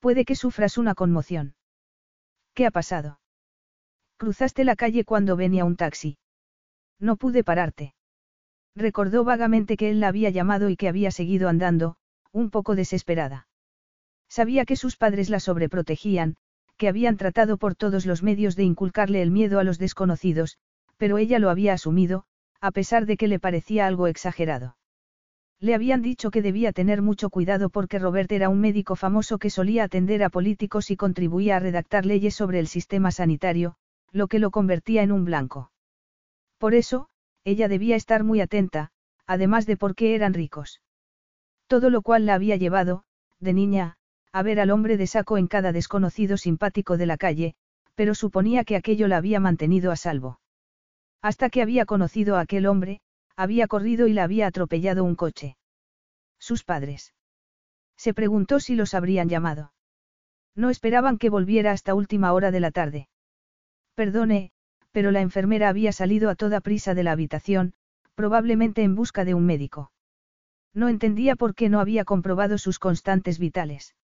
Puede 0.00 0.24
que 0.24 0.36
sufras 0.36 0.78
una 0.78 0.94
conmoción. 0.94 1.54
¿Qué 2.54 2.66
ha 2.66 2.70
pasado? 2.70 3.20
Cruzaste 4.16 4.64
la 4.64 4.76
calle 4.76 5.04
cuando 5.04 5.36
venía 5.36 5.64
un 5.64 5.76
taxi. 5.76 6.18
No 6.98 7.16
pude 7.16 7.44
pararte. 7.44 7.94
Recordó 8.74 9.24
vagamente 9.24 9.76
que 9.76 9.90
él 9.90 10.00
la 10.00 10.08
había 10.08 10.30
llamado 10.30 10.70
y 10.70 10.76
que 10.76 10.88
había 10.88 11.10
seguido 11.10 11.48
andando, 11.48 11.96
un 12.32 12.50
poco 12.50 12.74
desesperada. 12.74 13.48
Sabía 14.28 14.64
que 14.64 14.76
sus 14.76 14.96
padres 14.96 15.30
la 15.30 15.40
sobreprotegían, 15.40 16.36
que 16.76 16.88
habían 16.88 17.16
tratado 17.16 17.56
por 17.58 17.74
todos 17.74 18.06
los 18.06 18.22
medios 18.22 18.54
de 18.56 18.64
inculcarle 18.64 19.22
el 19.22 19.30
miedo 19.30 19.58
a 19.58 19.64
los 19.64 19.78
desconocidos, 19.78 20.58
pero 20.96 21.18
ella 21.18 21.38
lo 21.38 21.50
había 21.50 21.72
asumido, 21.72 22.24
a 22.60 22.70
pesar 22.70 23.06
de 23.06 23.16
que 23.16 23.28
le 23.28 23.40
parecía 23.40 23.86
algo 23.86 24.06
exagerado. 24.06 24.76
Le 25.60 25.74
habían 25.74 26.02
dicho 26.02 26.30
que 26.30 26.40
debía 26.40 26.72
tener 26.72 27.02
mucho 27.02 27.30
cuidado 27.30 27.68
porque 27.68 27.98
Robert 27.98 28.30
era 28.30 28.48
un 28.48 28.60
médico 28.60 28.94
famoso 28.94 29.38
que 29.38 29.50
solía 29.50 29.84
atender 29.84 30.22
a 30.22 30.30
políticos 30.30 30.90
y 30.90 30.96
contribuía 30.96 31.56
a 31.56 31.60
redactar 31.60 32.06
leyes 32.06 32.34
sobre 32.34 32.60
el 32.60 32.68
sistema 32.68 33.10
sanitario, 33.10 33.74
lo 34.12 34.28
que 34.28 34.38
lo 34.38 34.50
convertía 34.50 35.02
en 35.02 35.10
un 35.10 35.24
blanco. 35.24 35.72
Por 36.58 36.74
eso, 36.74 37.08
ella 37.44 37.66
debía 37.68 37.96
estar 37.96 38.22
muy 38.22 38.40
atenta, 38.40 38.90
además 39.26 39.66
de 39.66 39.76
por 39.76 39.94
qué 39.96 40.14
eran 40.14 40.32
ricos. 40.32 40.80
Todo 41.66 41.90
lo 41.90 42.02
cual 42.02 42.24
la 42.24 42.34
había 42.34 42.56
llevado, 42.56 43.04
de 43.40 43.52
niña, 43.52 43.96
a 44.32 44.42
ver 44.42 44.60
al 44.60 44.70
hombre 44.70 44.96
de 44.96 45.06
saco 45.06 45.38
en 45.38 45.48
cada 45.48 45.72
desconocido 45.72 46.36
simpático 46.36 46.96
de 46.96 47.06
la 47.06 47.16
calle, 47.16 47.54
pero 47.94 48.14
suponía 48.14 48.64
que 48.64 48.76
aquello 48.76 49.08
la 49.08 49.16
había 49.16 49.40
mantenido 49.40 49.90
a 49.90 49.96
salvo. 49.96 50.40
Hasta 51.20 51.50
que 51.50 51.62
había 51.62 51.84
conocido 51.84 52.36
a 52.36 52.40
aquel 52.40 52.66
hombre, 52.66 53.00
había 53.38 53.68
corrido 53.68 54.08
y 54.08 54.12
la 54.12 54.24
había 54.24 54.48
atropellado 54.48 55.04
un 55.04 55.14
coche. 55.14 55.56
Sus 56.40 56.64
padres. 56.64 57.14
Se 57.96 58.12
preguntó 58.12 58.58
si 58.58 58.74
los 58.74 58.94
habrían 58.94 59.28
llamado. 59.28 59.72
No 60.56 60.70
esperaban 60.70 61.18
que 61.18 61.30
volviera 61.30 61.70
hasta 61.70 61.94
última 61.94 62.32
hora 62.32 62.50
de 62.50 62.58
la 62.58 62.72
tarde. 62.72 63.08
Perdone, 63.94 64.50
pero 64.90 65.12
la 65.12 65.20
enfermera 65.20 65.68
había 65.68 65.92
salido 65.92 66.30
a 66.30 66.34
toda 66.34 66.60
prisa 66.60 66.94
de 66.94 67.04
la 67.04 67.12
habitación, 67.12 67.74
probablemente 68.16 68.82
en 68.82 68.96
busca 68.96 69.24
de 69.24 69.34
un 69.34 69.46
médico. 69.46 69.92
No 70.74 70.88
entendía 70.88 71.36
por 71.36 71.54
qué 71.54 71.68
no 71.68 71.78
había 71.78 72.04
comprobado 72.04 72.58
sus 72.58 72.80
constantes 72.80 73.38
vitales. 73.38 73.94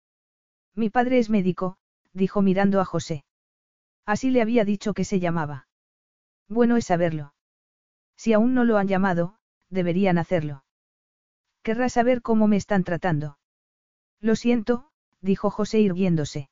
Mi 0.77 0.91
padre 0.91 1.19
es 1.19 1.29
médico, 1.29 1.77
dijo 2.13 2.41
mirando 2.41 2.81
a 2.81 2.85
José. 2.85 3.25
Así 4.07 4.31
le 4.31 4.43
había 4.43 4.65
dicho 4.65 4.95
que 4.95 5.05
se 5.05 5.19
llamaba. 5.19 5.67
Bueno 6.49 6.77
es 6.77 6.85
saberlo. 6.85 7.35
Si 8.17 8.33
aún 8.33 8.55
no 8.55 8.65
lo 8.65 8.79
han 8.79 8.89
llamado, 8.89 9.37
deberían 9.71 10.19
hacerlo. 10.19 10.65
Querrá 11.63 11.89
saber 11.89 12.23
cómo 12.23 12.47
me 12.47 12.57
están 12.57 12.85
tratando. 12.85 13.39
Lo 14.21 14.37
siento, 14.37 14.91
dijo 15.21 15.51
José 15.51 15.81
irguiéndose. 15.81 16.49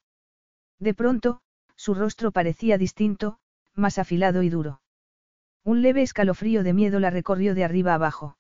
De 0.78 0.94
pronto, 0.94 1.40
su 1.76 1.94
rostro 1.94 2.32
parecía 2.32 2.78
distinto, 2.78 3.38
más 3.74 3.98
afilado 3.98 4.42
y 4.42 4.48
duro. 4.48 4.80
Un 5.64 5.82
leve 5.82 6.02
escalofrío 6.02 6.62
de 6.62 6.72
miedo 6.72 6.98
la 6.98 7.10
recorrió 7.10 7.54
de 7.54 7.64
arriba 7.64 7.94
abajo. 7.94 8.36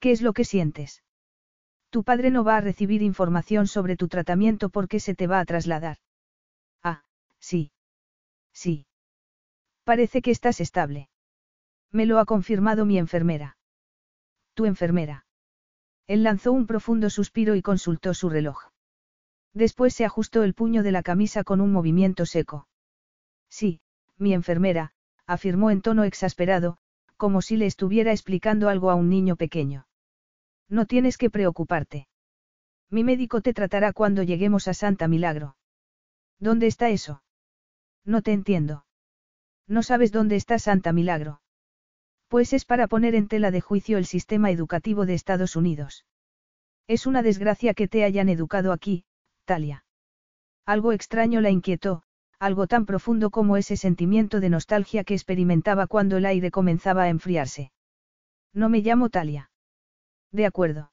¿Qué 0.00 0.10
es 0.12 0.22
lo 0.22 0.32
que 0.32 0.44
sientes? 0.44 1.02
Tu 1.90 2.04
padre 2.04 2.30
no 2.30 2.44
va 2.44 2.56
a 2.56 2.60
recibir 2.60 3.02
información 3.02 3.66
sobre 3.66 3.96
tu 3.96 4.08
tratamiento 4.08 4.68
porque 4.70 5.00
se 5.00 5.14
te 5.14 5.26
va 5.26 5.40
a 5.40 5.44
trasladar. 5.44 5.98
Ah, 6.82 7.04
sí. 7.38 7.70
Sí. 8.52 8.86
Parece 9.84 10.20
que 10.20 10.30
estás 10.30 10.60
estable. 10.60 11.08
Me 11.96 12.04
lo 12.04 12.18
ha 12.18 12.26
confirmado 12.26 12.84
mi 12.84 12.98
enfermera. 12.98 13.56
Tu 14.52 14.66
enfermera. 14.66 15.24
Él 16.06 16.24
lanzó 16.24 16.52
un 16.52 16.66
profundo 16.66 17.08
suspiro 17.08 17.54
y 17.54 17.62
consultó 17.62 18.12
su 18.12 18.28
reloj. 18.28 18.64
Después 19.54 19.94
se 19.94 20.04
ajustó 20.04 20.42
el 20.42 20.52
puño 20.52 20.82
de 20.82 20.92
la 20.92 21.02
camisa 21.02 21.42
con 21.42 21.62
un 21.62 21.72
movimiento 21.72 22.26
seco. 22.26 22.68
Sí, 23.48 23.80
mi 24.18 24.34
enfermera, 24.34 24.92
afirmó 25.26 25.70
en 25.70 25.80
tono 25.80 26.04
exasperado, 26.04 26.76
como 27.16 27.40
si 27.40 27.56
le 27.56 27.64
estuviera 27.64 28.12
explicando 28.12 28.68
algo 28.68 28.90
a 28.90 28.94
un 28.94 29.08
niño 29.08 29.36
pequeño. 29.36 29.86
No 30.68 30.84
tienes 30.84 31.16
que 31.16 31.30
preocuparte. 31.30 32.08
Mi 32.90 33.04
médico 33.04 33.40
te 33.40 33.54
tratará 33.54 33.94
cuando 33.94 34.22
lleguemos 34.22 34.68
a 34.68 34.74
Santa 34.74 35.08
Milagro. 35.08 35.56
¿Dónde 36.38 36.66
está 36.66 36.90
eso? 36.90 37.22
No 38.04 38.20
te 38.20 38.34
entiendo. 38.34 38.84
No 39.66 39.82
sabes 39.82 40.12
dónde 40.12 40.36
está 40.36 40.58
Santa 40.58 40.92
Milagro. 40.92 41.40
Pues 42.28 42.52
es 42.52 42.64
para 42.64 42.88
poner 42.88 43.14
en 43.14 43.28
tela 43.28 43.50
de 43.50 43.60
juicio 43.60 43.98
el 43.98 44.06
sistema 44.06 44.50
educativo 44.50 45.06
de 45.06 45.14
Estados 45.14 45.56
Unidos. 45.56 46.04
Es 46.88 47.06
una 47.06 47.22
desgracia 47.22 47.74
que 47.74 47.88
te 47.88 48.04
hayan 48.04 48.28
educado 48.28 48.72
aquí, 48.72 49.04
Talia. 49.44 49.84
Algo 50.64 50.92
extraño 50.92 51.40
la 51.40 51.50
inquietó, 51.50 52.02
algo 52.38 52.66
tan 52.66 52.86
profundo 52.86 53.30
como 53.30 53.56
ese 53.56 53.76
sentimiento 53.76 54.40
de 54.40 54.50
nostalgia 54.50 55.04
que 55.04 55.14
experimentaba 55.14 55.86
cuando 55.86 56.16
el 56.16 56.26
aire 56.26 56.50
comenzaba 56.50 57.04
a 57.04 57.08
enfriarse. 57.08 57.70
No 58.52 58.68
me 58.68 58.80
llamo 58.80 59.08
Talia. 59.08 59.50
De 60.32 60.46
acuerdo. 60.46 60.92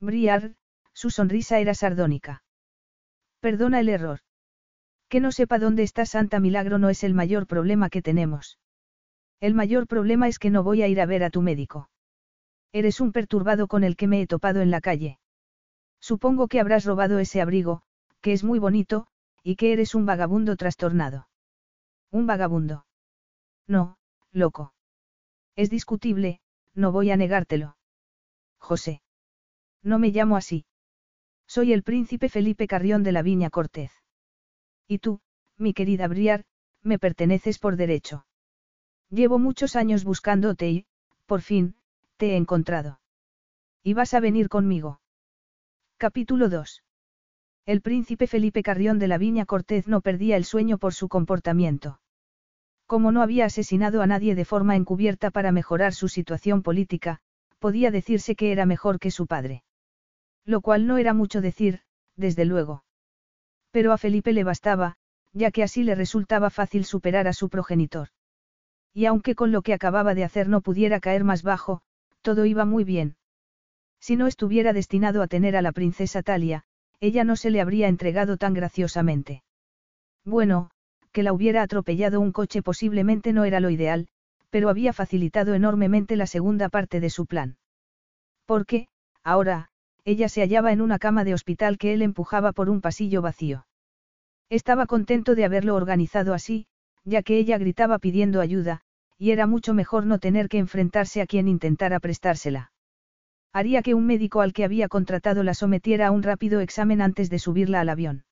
Briar, 0.00 0.54
su 0.92 1.10
sonrisa 1.10 1.58
era 1.58 1.74
sardónica. 1.74 2.42
Perdona 3.40 3.80
el 3.80 3.88
error. 3.88 4.20
Que 5.08 5.20
no 5.20 5.32
sepa 5.32 5.58
dónde 5.58 5.82
está 5.82 6.06
Santa 6.06 6.40
Milagro 6.40 6.78
no 6.78 6.90
es 6.90 7.04
el 7.04 7.14
mayor 7.14 7.46
problema 7.46 7.90
que 7.90 8.02
tenemos. 8.02 8.58
El 9.42 9.54
mayor 9.54 9.88
problema 9.88 10.28
es 10.28 10.38
que 10.38 10.50
no 10.50 10.62
voy 10.62 10.82
a 10.82 10.88
ir 10.88 11.00
a 11.00 11.06
ver 11.06 11.24
a 11.24 11.30
tu 11.30 11.42
médico. 11.42 11.90
Eres 12.70 13.00
un 13.00 13.10
perturbado 13.10 13.66
con 13.66 13.82
el 13.82 13.96
que 13.96 14.06
me 14.06 14.22
he 14.22 14.28
topado 14.28 14.60
en 14.60 14.70
la 14.70 14.80
calle. 14.80 15.18
Supongo 16.00 16.46
que 16.46 16.60
habrás 16.60 16.84
robado 16.84 17.18
ese 17.18 17.40
abrigo, 17.40 17.82
que 18.20 18.34
es 18.34 18.44
muy 18.44 18.60
bonito, 18.60 19.08
y 19.42 19.56
que 19.56 19.72
eres 19.72 19.96
un 19.96 20.06
vagabundo 20.06 20.54
trastornado. 20.54 21.26
¿Un 22.12 22.28
vagabundo? 22.28 22.86
No, 23.66 23.98
loco. 24.30 24.74
Es 25.56 25.70
discutible, 25.70 26.40
no 26.72 26.92
voy 26.92 27.10
a 27.10 27.16
negártelo. 27.16 27.76
José. 28.58 29.02
No 29.82 29.98
me 29.98 30.10
llamo 30.10 30.36
así. 30.36 30.66
Soy 31.48 31.72
el 31.72 31.82
príncipe 31.82 32.28
Felipe 32.28 32.68
Carrión 32.68 33.02
de 33.02 33.10
la 33.10 33.22
Viña 33.22 33.50
Cortez. 33.50 33.90
Y 34.86 35.00
tú, 35.00 35.20
mi 35.56 35.74
querida 35.74 36.06
Briar, 36.06 36.44
me 36.80 37.00
perteneces 37.00 37.58
por 37.58 37.74
derecho. 37.74 38.24
Llevo 39.12 39.38
muchos 39.38 39.76
años 39.76 40.04
buscándote 40.04 40.70
y, 40.70 40.86
por 41.26 41.42
fin, 41.42 41.74
te 42.16 42.30
he 42.30 42.36
encontrado. 42.36 42.98
Y 43.82 43.92
vas 43.92 44.14
a 44.14 44.20
venir 44.20 44.48
conmigo. 44.48 45.02
Capítulo 45.98 46.48
2. 46.48 46.82
El 47.66 47.82
príncipe 47.82 48.26
Felipe 48.26 48.62
Carrión 48.62 48.98
de 48.98 49.08
la 49.08 49.18
Viña 49.18 49.44
Cortez 49.44 49.86
no 49.86 50.00
perdía 50.00 50.38
el 50.38 50.46
sueño 50.46 50.78
por 50.78 50.94
su 50.94 51.10
comportamiento. 51.10 52.00
Como 52.86 53.12
no 53.12 53.20
había 53.20 53.44
asesinado 53.44 54.00
a 54.00 54.06
nadie 54.06 54.34
de 54.34 54.46
forma 54.46 54.76
encubierta 54.76 55.30
para 55.30 55.52
mejorar 55.52 55.92
su 55.92 56.08
situación 56.08 56.62
política, 56.62 57.20
podía 57.58 57.90
decirse 57.90 58.34
que 58.34 58.50
era 58.50 58.64
mejor 58.64 58.98
que 58.98 59.10
su 59.10 59.26
padre. 59.26 59.62
Lo 60.46 60.62
cual 60.62 60.86
no 60.86 60.96
era 60.96 61.12
mucho 61.12 61.42
decir, 61.42 61.82
desde 62.16 62.46
luego. 62.46 62.82
Pero 63.72 63.92
a 63.92 63.98
Felipe 63.98 64.32
le 64.32 64.42
bastaba, 64.42 64.96
ya 65.34 65.50
que 65.50 65.62
así 65.62 65.82
le 65.82 65.94
resultaba 65.94 66.48
fácil 66.48 66.86
superar 66.86 67.28
a 67.28 67.34
su 67.34 67.50
progenitor. 67.50 68.08
Y 68.94 69.06
aunque 69.06 69.34
con 69.34 69.52
lo 69.52 69.62
que 69.62 69.74
acababa 69.74 70.14
de 70.14 70.24
hacer 70.24 70.48
no 70.48 70.60
pudiera 70.60 71.00
caer 71.00 71.24
más 71.24 71.42
bajo, 71.42 71.80
todo 72.20 72.44
iba 72.44 72.64
muy 72.64 72.84
bien. 72.84 73.16
Si 74.00 74.16
no 74.16 74.26
estuviera 74.26 74.72
destinado 74.72 75.22
a 75.22 75.28
tener 75.28 75.56
a 75.56 75.62
la 75.62 75.72
princesa 75.72 76.22
Talia, 76.22 76.64
ella 77.00 77.24
no 77.24 77.36
se 77.36 77.50
le 77.50 77.60
habría 77.60 77.88
entregado 77.88 78.36
tan 78.36 78.54
graciosamente. 78.54 79.42
Bueno, 80.24 80.70
que 81.12 81.22
la 81.22 81.32
hubiera 81.32 81.62
atropellado 81.62 82.20
un 82.20 82.32
coche 82.32 82.62
posiblemente 82.62 83.32
no 83.32 83.44
era 83.44 83.60
lo 83.60 83.70
ideal, 83.70 84.08
pero 84.50 84.68
había 84.68 84.92
facilitado 84.92 85.54
enormemente 85.54 86.16
la 86.16 86.26
segunda 86.26 86.68
parte 86.68 87.00
de 87.00 87.10
su 87.10 87.26
plan. 87.26 87.56
Porque, 88.44 88.88
ahora, 89.24 89.70
ella 90.04 90.28
se 90.28 90.42
hallaba 90.42 90.72
en 90.72 90.80
una 90.80 90.98
cama 90.98 91.24
de 91.24 91.34
hospital 91.34 91.78
que 91.78 91.92
él 91.92 92.02
empujaba 92.02 92.52
por 92.52 92.68
un 92.68 92.80
pasillo 92.80 93.22
vacío. 93.22 93.66
Estaba 94.50 94.86
contento 94.86 95.34
de 95.34 95.44
haberlo 95.44 95.74
organizado 95.74 96.34
así, 96.34 96.66
ya 97.04 97.22
que 97.22 97.38
ella 97.38 97.58
gritaba 97.58 97.98
pidiendo 97.98 98.40
ayuda, 98.40 98.82
y 99.18 99.30
era 99.30 99.46
mucho 99.46 99.74
mejor 99.74 100.06
no 100.06 100.18
tener 100.18 100.48
que 100.48 100.58
enfrentarse 100.58 101.20
a 101.20 101.26
quien 101.26 101.48
intentara 101.48 102.00
prestársela. 102.00 102.72
Haría 103.52 103.82
que 103.82 103.94
un 103.94 104.06
médico 104.06 104.40
al 104.40 104.52
que 104.52 104.64
había 104.64 104.88
contratado 104.88 105.42
la 105.42 105.54
sometiera 105.54 106.08
a 106.08 106.10
un 106.10 106.22
rápido 106.22 106.60
examen 106.60 107.02
antes 107.02 107.28
de 107.28 107.38
subirla 107.38 107.80
al 107.80 107.88
avión. 107.88 108.24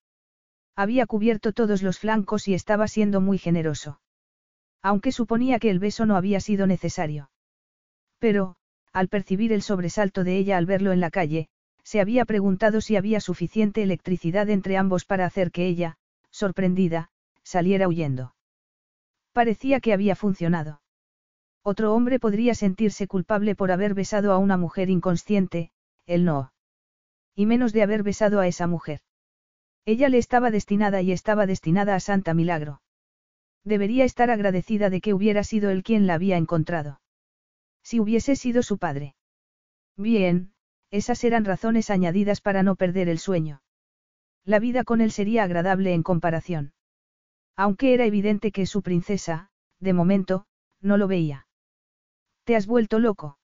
Había 0.76 1.06
cubierto 1.06 1.52
todos 1.52 1.82
los 1.82 1.98
flancos 1.98 2.48
y 2.48 2.54
estaba 2.54 2.88
siendo 2.88 3.20
muy 3.20 3.38
generoso. 3.38 4.00
Aunque 4.82 5.12
suponía 5.12 5.58
que 5.58 5.68
el 5.70 5.78
beso 5.78 6.06
no 6.06 6.16
había 6.16 6.40
sido 6.40 6.66
necesario. 6.66 7.30
Pero, 8.18 8.56
al 8.92 9.08
percibir 9.08 9.52
el 9.52 9.62
sobresalto 9.62 10.24
de 10.24 10.38
ella 10.38 10.56
al 10.56 10.66
verlo 10.66 10.92
en 10.92 11.00
la 11.00 11.10
calle, 11.10 11.48
se 11.84 12.00
había 12.00 12.24
preguntado 12.24 12.80
si 12.80 12.96
había 12.96 13.20
suficiente 13.20 13.82
electricidad 13.82 14.48
entre 14.48 14.76
ambos 14.76 15.04
para 15.04 15.26
hacer 15.26 15.50
que 15.50 15.66
ella, 15.66 15.98
sorprendida, 16.30 17.10
saliera 17.42 17.88
huyendo. 17.88 18.34
Parecía 19.32 19.80
que 19.80 19.92
había 19.92 20.16
funcionado. 20.16 20.80
Otro 21.62 21.94
hombre 21.94 22.18
podría 22.18 22.54
sentirse 22.54 23.06
culpable 23.06 23.54
por 23.54 23.70
haber 23.70 23.94
besado 23.94 24.32
a 24.32 24.38
una 24.38 24.56
mujer 24.56 24.90
inconsciente, 24.90 25.70
él 26.06 26.24
no. 26.24 26.52
Y 27.34 27.46
menos 27.46 27.72
de 27.72 27.82
haber 27.82 28.02
besado 28.02 28.40
a 28.40 28.46
esa 28.46 28.66
mujer. 28.66 29.00
Ella 29.84 30.08
le 30.08 30.18
estaba 30.18 30.50
destinada 30.50 31.02
y 31.02 31.12
estaba 31.12 31.46
destinada 31.46 31.94
a 31.94 32.00
Santa 32.00 32.34
Milagro. 32.34 32.82
Debería 33.64 34.04
estar 34.04 34.30
agradecida 34.30 34.90
de 34.90 35.00
que 35.00 35.14
hubiera 35.14 35.44
sido 35.44 35.70
él 35.70 35.82
quien 35.82 36.06
la 36.06 36.14
había 36.14 36.36
encontrado. 36.36 37.00
Si 37.82 38.00
hubiese 38.00 38.36
sido 38.36 38.62
su 38.62 38.78
padre. 38.78 39.14
Bien, 39.96 40.52
esas 40.90 41.22
eran 41.24 41.44
razones 41.44 41.90
añadidas 41.90 42.40
para 42.40 42.62
no 42.62 42.74
perder 42.74 43.08
el 43.08 43.18
sueño. 43.18 43.62
La 44.44 44.58
vida 44.58 44.84
con 44.84 45.00
él 45.00 45.12
sería 45.12 45.44
agradable 45.44 45.92
en 45.92 46.02
comparación. 46.02 46.72
Aunque 47.62 47.92
era 47.92 48.06
evidente 48.06 48.52
que 48.52 48.64
su 48.64 48.80
princesa, 48.80 49.50
de 49.80 49.92
momento, 49.92 50.46
no 50.80 50.96
lo 50.96 51.06
veía. 51.06 51.46
Te 52.44 52.56
has 52.56 52.66
vuelto 52.66 52.98
loco. 52.98 53.36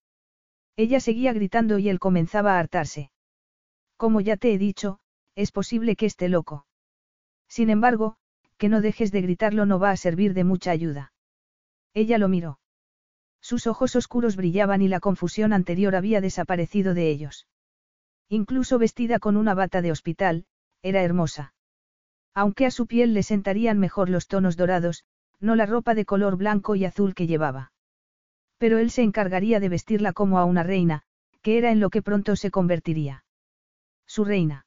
Ella 0.75 1.01
seguía 1.01 1.35
gritando 1.35 1.79
y 1.79 1.91
él 1.91 1.99
comenzaba 1.99 2.55
a 2.55 2.59
hartarse. 2.59 3.11
Como 3.99 4.23
ya 4.23 4.39
te 4.39 4.55
he 4.55 4.57
dicho, 4.57 5.01
es 5.35 5.53
posible 5.53 5.97
que 5.97 6.07
esté 6.07 6.31
loco. 6.31 6.67
Sin 7.47 7.69
embargo, 7.69 8.17
que 8.57 8.71
no 8.71 8.81
dejes 8.81 9.13
de 9.13 9.21
gritarlo 9.21 9.67
no 9.67 9.79
va 9.79 9.91
a 9.91 9.99
servir 9.99 10.33
de 10.33 10.45
mucha 10.45 10.71
ayuda. 10.71 11.13
Ella 11.93 12.17
lo 12.17 12.29
miró. 12.29 12.59
Sus 13.43 13.67
ojos 13.67 13.97
oscuros 13.97 14.35
brillaban 14.35 14.81
y 14.81 14.89
la 14.89 15.01
confusión 15.01 15.53
anterior 15.53 15.95
había 15.95 16.23
desaparecido 16.23 16.95
de 16.95 17.11
ellos. 17.11 17.49
Incluso 18.31 18.79
vestida 18.79 19.19
con 19.19 19.37
una 19.37 19.53
bata 19.53 19.83
de 19.83 19.93
hospital, 19.93 20.47
era 20.81 21.03
hermosa. 21.03 21.53
Aunque 22.37 22.67
a 22.67 22.71
su 22.71 22.87
piel 22.87 23.15
le 23.15 23.23
sentarían 23.23 23.79
mejor 23.79 24.11
los 24.11 24.29
tonos 24.29 24.59
dorados, 24.59 25.05
no 25.41 25.57
la 25.57 25.65
ropa 25.65 25.95
de 25.95 26.05
color 26.05 26.37
blanco 26.37 26.75
y 26.75 26.85
azul 26.85 27.15
que 27.15 27.27
llevaba. 27.27 27.73
Pero 28.59 28.77
él 28.77 28.91
se 28.91 29.03
encargaría 29.03 29.59
de 29.59 29.71
vestirla 29.71 30.13
como 30.13 30.39
a 30.39 30.45
una 30.45 30.63
reina, 30.63 31.03
que 31.41 31.57
era 31.57 31.71
en 31.73 31.81
lo 31.81 31.89
que 31.89 32.03
pronto 32.03 32.37
se 32.37 32.51
convertiría. 32.51 33.25
Su 34.07 34.27
reina. 34.27 34.67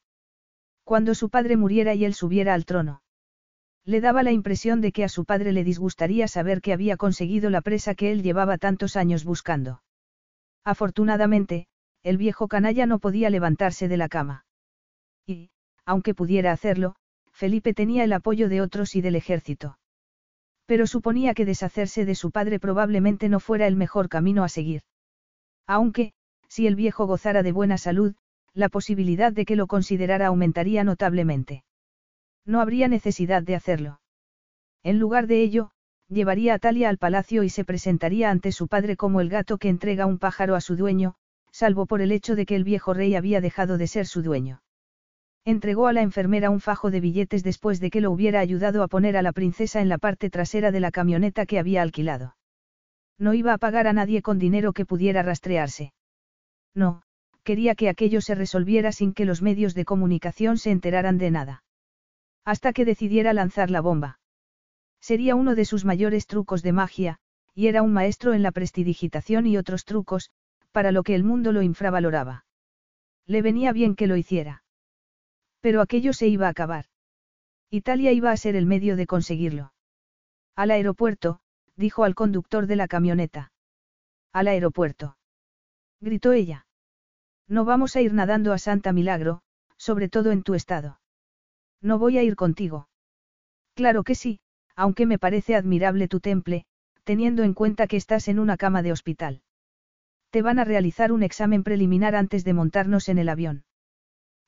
Cuando 0.83 1.13
su 1.13 1.29
padre 1.29 1.57
muriera 1.57 1.93
y 1.93 2.05
él 2.05 2.15
subiera 2.15 2.55
al 2.55 2.65
trono. 2.65 3.03
Le 3.85 4.01
daba 4.01 4.23
la 4.23 4.31
impresión 4.31 4.81
de 4.81 4.91
que 4.91 5.03
a 5.03 5.09
su 5.09 5.23
padre 5.23 5.51
le 5.51 5.63
disgustaría 5.63 6.27
saber 6.27 6.61
que 6.61 6.73
había 6.73 6.97
conseguido 6.97 7.51
la 7.51 7.61
presa 7.61 7.93
que 7.93 8.11
él 8.11 8.23
llevaba 8.23 8.57
tantos 8.57 8.95
años 8.95 9.25
buscando. 9.25 9.83
Afortunadamente, 10.63 11.67
el 12.01 12.17
viejo 12.17 12.47
canalla 12.47 12.87
no 12.87 12.97
podía 12.97 13.29
levantarse 13.29 13.87
de 13.87 13.97
la 13.97 14.09
cama. 14.09 14.45
Y, 15.27 15.51
aunque 15.85 16.15
pudiera 16.15 16.51
hacerlo, 16.51 16.95
Felipe 17.39 17.73
tenía 17.73 18.03
el 18.03 18.11
apoyo 18.11 18.49
de 18.49 18.59
otros 18.59 18.97
y 18.97 19.01
del 19.01 19.15
ejército. 19.15 19.79
Pero 20.65 20.85
suponía 20.85 21.33
que 21.33 21.45
deshacerse 21.45 22.03
de 22.03 22.13
su 22.13 22.31
padre 22.31 22.59
probablemente 22.59 23.29
no 23.29 23.39
fuera 23.39 23.65
el 23.65 23.77
mejor 23.77 24.09
camino 24.09 24.43
a 24.43 24.49
seguir. 24.49 24.81
Aunque, 25.65 26.11
si 26.49 26.67
el 26.67 26.75
viejo 26.75 27.05
gozara 27.05 27.41
de 27.41 27.53
buena 27.53 27.77
salud, 27.77 28.13
la 28.53 28.67
posibilidad 28.67 29.31
de 29.31 29.45
que 29.45 29.55
lo 29.55 29.67
considerara 29.67 30.27
aumentaría 30.27 30.83
notablemente. 30.83 31.63
No 32.45 32.59
habría 32.59 32.89
necesidad 32.89 33.41
de 33.41 33.55
hacerlo. 33.55 34.01
En 34.83 34.99
lugar 34.99 35.25
de 35.25 35.41
ello, 35.41 35.71
llevaría 36.09 36.55
a 36.55 36.59
Talia 36.59 36.89
al 36.89 36.97
palacio 36.97 37.43
y 37.43 37.49
se 37.49 37.63
presentaría 37.63 38.31
ante 38.31 38.51
su 38.51 38.67
padre 38.67 38.97
como 38.97 39.21
el 39.21 39.29
gato 39.29 39.57
que 39.59 39.69
entrega 39.69 40.07
un 40.07 40.19
pájaro 40.19 40.55
a 40.55 40.61
su 40.61 40.75
dueño, 40.75 41.15
salvo 41.53 41.85
por 41.85 42.01
el 42.01 42.11
hecho 42.11 42.35
de 42.35 42.45
que 42.45 42.57
el 42.57 42.65
viejo 42.65 42.93
rey 42.93 43.15
había 43.15 43.39
dejado 43.39 43.77
de 43.77 43.87
ser 43.87 44.07
su 44.07 44.23
dueño. 44.23 44.61
Entregó 45.45 45.87
a 45.87 45.93
la 45.93 46.01
enfermera 46.01 46.49
un 46.49 46.59
fajo 46.59 46.91
de 46.91 46.99
billetes 46.99 47.43
después 47.43 47.79
de 47.79 47.89
que 47.89 48.01
lo 48.01 48.11
hubiera 48.11 48.39
ayudado 48.39 48.83
a 48.83 48.87
poner 48.87 49.17
a 49.17 49.21
la 49.21 49.31
princesa 49.31 49.81
en 49.81 49.89
la 49.89 49.97
parte 49.97 50.29
trasera 50.29 50.71
de 50.71 50.79
la 50.79 50.91
camioneta 50.91 51.45
que 51.45 51.59
había 51.59 51.81
alquilado. 51.81 52.35
No 53.17 53.33
iba 53.33 53.53
a 53.53 53.57
pagar 53.57 53.87
a 53.87 53.93
nadie 53.93 54.21
con 54.21 54.39
dinero 54.39 54.73
que 54.73 54.85
pudiera 54.85 55.23
rastrearse. 55.23 55.93
No, 56.73 57.01
quería 57.43 57.75
que 57.75 57.89
aquello 57.89 58.21
se 58.21 58.35
resolviera 58.35 58.91
sin 58.91 59.13
que 59.13 59.25
los 59.25 59.41
medios 59.41 59.73
de 59.73 59.85
comunicación 59.85 60.57
se 60.57 60.71
enteraran 60.71 61.17
de 61.17 61.31
nada. 61.31 61.63
Hasta 62.45 62.73
que 62.73 62.85
decidiera 62.85 63.33
lanzar 63.33 63.69
la 63.69 63.81
bomba. 63.81 64.19
Sería 65.01 65.35
uno 65.35 65.55
de 65.55 65.65
sus 65.65 65.85
mayores 65.85 66.27
trucos 66.27 66.61
de 66.63 66.73
magia, 66.73 67.19
y 67.53 67.67
era 67.67 67.81
un 67.81 67.93
maestro 67.93 68.33
en 68.33 68.43
la 68.43 68.51
prestidigitación 68.51 69.47
y 69.47 69.57
otros 69.57 69.85
trucos, 69.85 70.31
para 70.71 70.91
lo 70.91 71.03
que 71.03 71.15
el 71.15 71.23
mundo 71.23 71.51
lo 71.51 71.61
infravaloraba. 71.61 72.45
Le 73.25 73.41
venía 73.41 73.73
bien 73.73 73.95
que 73.95 74.07
lo 74.07 74.15
hiciera. 74.15 74.63
Pero 75.61 75.81
aquello 75.81 76.13
se 76.13 76.27
iba 76.27 76.47
a 76.47 76.51
acabar. 76.51 76.85
Italia 77.69 78.11
iba 78.11 78.31
a 78.31 78.37
ser 78.37 78.55
el 78.55 78.65
medio 78.65 78.95
de 78.95 79.05
conseguirlo. 79.05 79.73
Al 80.55 80.71
aeropuerto, 80.71 81.39
dijo 81.75 82.03
al 82.03 82.15
conductor 82.15 82.67
de 82.67 82.75
la 82.75 82.87
camioneta. 82.87 83.51
Al 84.33 84.47
aeropuerto. 84.47 85.17
Gritó 86.01 86.33
ella. 86.33 86.65
No 87.47 87.65
vamos 87.65 87.95
a 87.95 88.01
ir 88.01 88.13
nadando 88.13 88.53
a 88.53 88.57
Santa 88.57 88.93
Milagro, 88.93 89.41
sobre 89.77 90.09
todo 90.09 90.31
en 90.31 90.43
tu 90.43 90.55
estado. 90.55 90.99
No 91.81 91.97
voy 91.97 92.17
a 92.17 92.23
ir 92.23 92.35
contigo. 92.35 92.89
Claro 93.75 94.03
que 94.03 94.15
sí, 94.15 94.39
aunque 94.75 95.05
me 95.05 95.19
parece 95.19 95.55
admirable 95.55 96.07
tu 96.07 96.19
temple, 96.19 96.65
teniendo 97.03 97.43
en 97.43 97.53
cuenta 97.53 97.87
que 97.87 97.97
estás 97.97 98.27
en 98.27 98.39
una 98.39 98.57
cama 98.57 98.81
de 98.81 98.91
hospital. 98.91 99.41
Te 100.29 100.41
van 100.41 100.59
a 100.59 100.63
realizar 100.63 101.11
un 101.11 101.23
examen 101.23 101.63
preliminar 101.63 102.15
antes 102.15 102.43
de 102.43 102.53
montarnos 102.53 103.09
en 103.09 103.17
el 103.17 103.29
avión. 103.29 103.63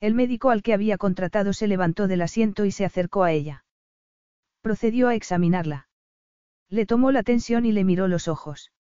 El 0.02 0.16
médico 0.16 0.50
al 0.50 0.64
que 0.64 0.74
había 0.74 0.98
contratado 0.98 1.54
se 1.54 1.68
levantó 1.68 2.08
del 2.08 2.24
asiento 2.24 2.66
y 2.66 2.72
se 2.72 2.86
acercó 2.86 3.24
a 3.24 3.32
ella. 3.32 3.66
Procedió 4.62 5.08
a 5.08 5.16
examinarla. 5.16 5.90
Le 6.70 6.88
tomó 6.88 7.12
la 7.12 7.22
tensión 7.22 7.66
y 7.68 7.72
le 7.72 7.84
miró 7.84 8.08
los 8.08 8.28
ojos. 8.28 8.72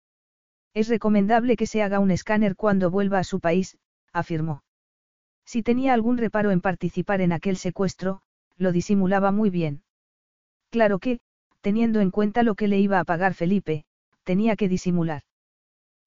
Es 0.73 0.87
recomendable 0.87 1.57
que 1.57 1.67
se 1.67 1.83
haga 1.83 1.99
un 1.99 2.09
escáner 2.09 2.55
cuando 2.55 2.89
vuelva 2.89 3.19
a 3.19 3.23
su 3.23 3.39
país, 3.39 3.77
afirmó. 4.11 4.63
Si 5.45 5.61
tenía 5.61 5.93
algún 5.93 6.17
reparo 6.17 6.49
en 6.49 6.59
participar 6.59 7.21
en 7.21 7.33
aquel 7.33 7.55
secuestro, 7.55 8.23
lo 8.57 8.71
disimulaba 8.71 9.31
muy 9.31 9.51
bien. 9.51 9.83
Claro 10.71 10.97
que, 10.97 11.19
teniendo 11.61 11.99
en 11.99 12.09
cuenta 12.09 12.41
lo 12.41 12.55
que 12.55 12.67
le 12.67 12.79
iba 12.79 12.99
a 12.99 13.03
pagar 13.03 13.35
Felipe, 13.35 13.85
tenía 14.23 14.55
que 14.55 14.69
disimular. 14.69 15.21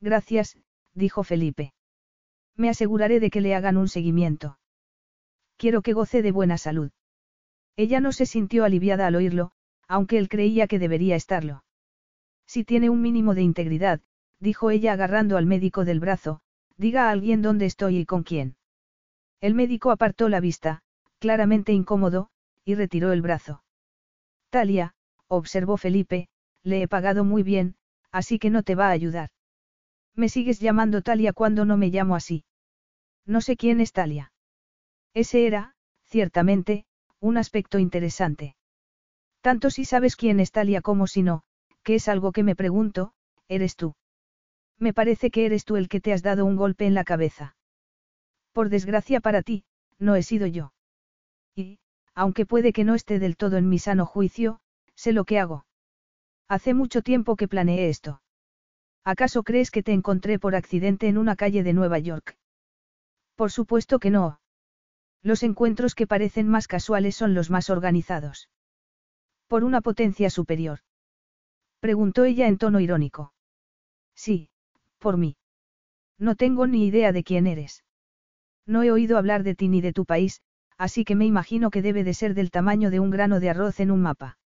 Gracias, 0.01 0.59
dijo 0.93 1.23
Felipe. 1.23 1.73
Me 2.57 2.69
aseguraré 2.69 3.21
de 3.21 3.31
que 3.31 3.41
le 3.41 3.55
hagan 3.55 3.77
un 3.77 3.89
seguimiento. 3.89 4.59
Quiero 5.57 5.83
que 5.83 5.93
goce 5.93 6.23
de 6.23 6.33
buena 6.33 6.59
salud. 6.59 6.91
Ella 7.77 8.01
no 8.01 8.13
se 8.13 8.27
sintió 8.27 8.65
aliviada 8.65 9.07
al 9.07 9.17
oírlo, 9.17 9.53
aunque 9.89 10.19
él 10.19 10.29
creía 10.29 10.67
que 10.67 10.79
debería 10.79 11.17
estarlo. 11.17 11.65
Si 12.47 12.65
tiene 12.65 12.91
un 12.91 13.01
mínimo 13.01 13.35
de 13.35 13.43
integridad, 13.43 14.01
dijo 14.39 14.71
ella 14.71 14.93
agarrando 14.93 15.37
al 15.37 15.47
médico 15.47 15.85
del 15.85 16.01
brazo, 16.01 16.41
diga 16.77 17.09
a 17.09 17.11
alguien 17.11 17.43
dónde 17.43 17.67
estoy 17.67 17.99
y 17.99 18.07
con 18.07 18.23
quién. 18.23 18.57
El 19.41 19.55
médico 19.55 19.91
apartó 19.91 20.29
la 20.29 20.41
vista, 20.41 20.83
claramente 21.19 21.73
incómodo, 21.73 22.29
y 22.65 22.75
retiró 22.75 23.13
el 23.13 23.23
brazo. 23.23 23.63
Talia, 24.51 24.95
observó 25.29 25.77
Felipe, 25.77 26.29
le 26.63 26.83
he 26.83 26.89
pagado 26.89 27.25
muy 27.25 27.43
bien, 27.43 27.77
así 28.11 28.39
que 28.39 28.51
no 28.51 28.63
te 28.63 28.75
va 28.75 28.89
a 28.89 28.91
ayudar. 28.91 29.31
Me 30.15 30.29
sigues 30.29 30.61
llamando 30.61 31.03
Talia 31.03 31.33
cuando 31.33 31.65
no 31.65 31.77
me 31.77 31.89
llamo 31.89 32.15
así. 32.15 32.45
No 33.27 33.41
sé 33.41 33.57
quién 33.57 33.81
es 33.81 33.93
Talia. 33.93 34.33
Ese 35.15 35.47
era, 35.47 35.75
ciertamente, 36.05 36.85
un 37.21 37.37
aspecto 37.39 37.79
interesante. 37.79 38.57
Tanto 39.41 39.71
si 39.71 39.85
sabes 39.85 40.17
quién 40.17 40.41
es 40.41 40.51
Talia 40.51 40.83
como 40.83 41.07
si 41.07 41.23
no, 41.23 41.43
que 41.83 41.95
es 41.95 42.09
algo 42.09 42.33
que 42.33 42.43
me 42.43 42.57
pregunto, 42.57 43.13
eres 43.49 43.77
tú. 43.77 43.95
Me 44.79 44.93
parece 44.93 45.31
que 45.31 45.47
eres 45.47 45.65
tú 45.65 45.77
el 45.77 45.89
que 45.89 46.01
te 46.01 46.13
has 46.13 46.23
dado 46.23 46.45
un 46.45 46.57
golpe 46.57 46.87
en 46.87 46.95
la 46.95 47.05
cabeza. 47.05 47.57
Por 48.53 48.69
desgracia 48.69 49.21
para 49.21 49.43
ti, 49.43 49.65
no 49.99 50.17
he 50.17 50.23
sido 50.23 50.47
yo. 50.47 50.73
Y, 51.55 51.79
aunque 52.15 52.47
puede 52.47 52.73
que 52.73 52.85
no 52.85 52.95
esté 52.95 53.19
del 53.19 53.37
todo 53.37 53.57
en 53.57 53.69
mi 53.69 53.79
sano 53.79 54.07
juicio, 54.07 54.61
sé 54.97 55.13
lo 55.13 55.25
que 55.25 55.39
hago. 55.39 55.67
Hace 56.49 56.75
mucho 56.75 57.03
tiempo 57.03 57.37
que 57.37 57.49
planeé 57.49 57.89
esto. 57.89 58.21
¿Acaso 59.05 59.43
crees 59.43 59.71
que 59.71 59.83
te 59.83 59.93
encontré 59.93 60.39
por 60.39 60.55
accidente 60.57 61.09
en 61.09 61.19
una 61.19 61.37
calle 61.37 61.63
de 61.63 61.73
Nueva 61.73 61.99
York? 61.99 62.37
Por 63.37 63.51
supuesto 63.51 63.99
que 63.99 64.11
no. 64.11 64.41
Los 65.25 65.43
encuentros 65.43 65.95
que 65.95 66.07
parecen 66.07 66.49
más 66.49 66.69
casuales 66.69 67.17
son 67.17 67.33
los 67.33 67.51
más 67.51 67.71
organizados. 67.71 68.51
Por 69.49 69.65
una 69.65 69.81
potencia 69.81 70.29
superior. 70.29 70.81
Preguntó 71.81 72.25
ella 72.25 72.47
en 72.47 72.59
tono 72.59 72.79
irónico. 72.79 73.33
Sí, 74.15 74.51
por 74.99 75.17
mí. 75.17 75.37
No 76.19 76.37
tengo 76.37 76.67
ni 76.67 76.87
idea 76.87 77.11
de 77.11 77.25
quién 77.25 77.47
eres. 77.47 77.85
No 78.67 78.83
he 78.83 78.91
oído 78.91 79.17
hablar 79.17 79.45
de 79.45 79.55
ti 79.55 79.69
ni 79.69 79.81
de 79.81 79.95
tu 79.95 80.05
país, 80.05 80.43
así 80.77 81.05
que 81.05 81.15
me 81.15 81.25
imagino 81.25 81.71
que 81.71 81.81
debe 81.81 82.05
de 82.05 82.13
ser 82.13 82.35
del 82.35 82.51
tamaño 82.51 82.91
de 82.91 83.01
un 83.01 83.11
grano 83.11 83.41
de 83.41 83.49
arroz 83.49 83.81
en 83.81 83.91
un 83.91 84.03
mapa. 84.03 84.39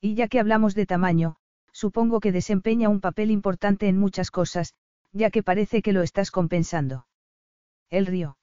Y 0.00 0.14
ya 0.14 0.28
que 0.28 0.38
hablamos 0.38 0.76
de 0.76 0.86
tamaño, 0.86 1.36
supongo 1.72 2.20
que 2.20 2.30
desempeña 2.30 2.88
un 2.88 3.00
papel 3.00 3.32
importante 3.32 3.88
en 3.88 3.98
muchas 3.98 4.30
cosas, 4.30 4.74
ya 5.12 5.30
que 5.30 5.42
parece 5.42 5.82
que 5.82 5.92
lo 5.92 6.02
estás 6.02 6.30
compensando. 6.30 7.08
Él 7.90 8.06
rió. 8.06 8.36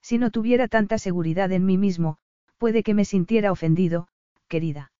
Si 0.00 0.18
no 0.18 0.30
tuviera 0.30 0.68
tanta 0.68 0.98
seguridad 0.98 1.52
en 1.52 1.64
mí 1.64 1.78
mismo, 1.78 2.18
puede 2.56 2.82
que 2.82 2.94
me 2.94 3.04
sintiera 3.04 3.52
ofendido, 3.52 4.08
querida. 4.48 4.92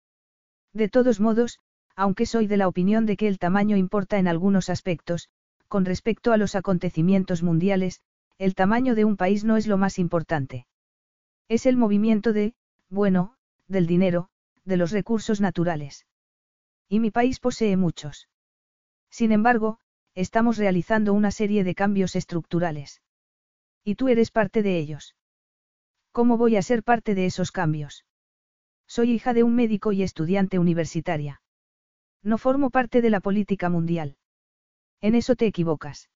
De 0.72 0.88
todos 0.88 1.20
modos, 1.20 1.58
aunque 1.96 2.26
soy 2.26 2.46
de 2.46 2.56
la 2.56 2.68
opinión 2.68 3.06
de 3.06 3.16
que 3.16 3.26
el 3.26 3.38
tamaño 3.38 3.76
importa 3.76 4.18
en 4.18 4.28
algunos 4.28 4.70
aspectos, 4.70 5.28
con 5.66 5.84
respecto 5.84 6.32
a 6.32 6.36
los 6.36 6.54
acontecimientos 6.54 7.42
mundiales, 7.42 8.00
el 8.38 8.54
tamaño 8.54 8.94
de 8.94 9.04
un 9.04 9.16
país 9.16 9.44
no 9.44 9.56
es 9.56 9.66
lo 9.66 9.78
más 9.78 9.98
importante. 9.98 10.66
Es 11.48 11.66
el 11.66 11.76
movimiento 11.76 12.32
de, 12.32 12.54
bueno, 12.88 13.34
del 13.66 13.86
dinero, 13.86 14.28
de 14.64 14.76
los 14.76 14.92
recursos 14.92 15.40
naturales. 15.40 16.06
Y 16.88 17.00
mi 17.00 17.10
país 17.10 17.40
posee 17.40 17.76
muchos. 17.76 18.28
Sin 19.10 19.32
embargo, 19.32 19.78
estamos 20.14 20.56
realizando 20.56 21.12
una 21.12 21.30
serie 21.30 21.64
de 21.64 21.74
cambios 21.74 22.16
estructurales. 22.16 23.02
Y 23.84 23.94
tú 23.94 24.08
eres 24.08 24.30
parte 24.30 24.62
de 24.62 24.78
ellos. 24.78 25.14
¿Cómo 26.12 26.36
voy 26.36 26.56
a 26.56 26.62
ser 26.62 26.82
parte 26.82 27.14
de 27.14 27.26
esos 27.26 27.52
cambios? 27.52 28.04
Soy 28.86 29.12
hija 29.12 29.34
de 29.34 29.42
un 29.42 29.54
médico 29.54 29.92
y 29.92 30.02
estudiante 30.02 30.58
universitaria. 30.58 31.40
No 32.22 32.38
formo 32.38 32.70
parte 32.70 33.02
de 33.02 33.10
la 33.10 33.20
política 33.20 33.68
mundial. 33.68 34.16
En 35.00 35.14
eso 35.14 35.36
te 35.36 35.46
equivocas. 35.46 36.10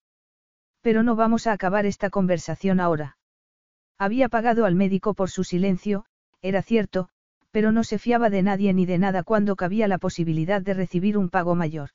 Pero 0.81 1.03
no 1.03 1.15
vamos 1.15 1.47
a 1.47 1.53
acabar 1.53 1.85
esta 1.85 2.09
conversación 2.09 2.79
ahora. 2.79 3.17
Había 3.97 4.27
pagado 4.27 4.65
al 4.65 4.75
médico 4.75 5.13
por 5.13 5.29
su 5.29 5.43
silencio, 5.43 6.05
era 6.41 6.61
cierto, 6.61 7.09
pero 7.51 7.71
no 7.71 7.83
se 7.83 7.99
fiaba 7.99 8.29
de 8.29 8.41
nadie 8.41 8.73
ni 8.73 8.85
de 8.85 8.97
nada 8.97 9.23
cuando 9.23 9.55
cabía 9.55 9.87
la 9.87 9.99
posibilidad 9.99 10.61
de 10.61 10.73
recibir 10.73 11.17
un 11.17 11.29
pago 11.29 11.55
mayor. 11.55 11.91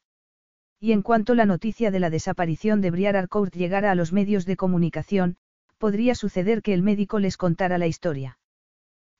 Y 0.80 0.92
en 0.92 1.02
cuanto 1.02 1.34
la 1.34 1.44
noticia 1.44 1.90
de 1.90 1.98
la 1.98 2.08
desaparición 2.08 2.80
de 2.80 2.92
Briar 2.92 3.16
Arcourt 3.16 3.52
llegara 3.54 3.90
a 3.90 3.96
los 3.96 4.12
medios 4.12 4.46
de 4.46 4.56
comunicación, 4.56 5.36
podría 5.78 6.14
suceder 6.14 6.62
que 6.62 6.74
el 6.74 6.82
médico 6.82 7.18
les 7.18 7.36
contara 7.36 7.78
la 7.78 7.86
historia. 7.86 8.38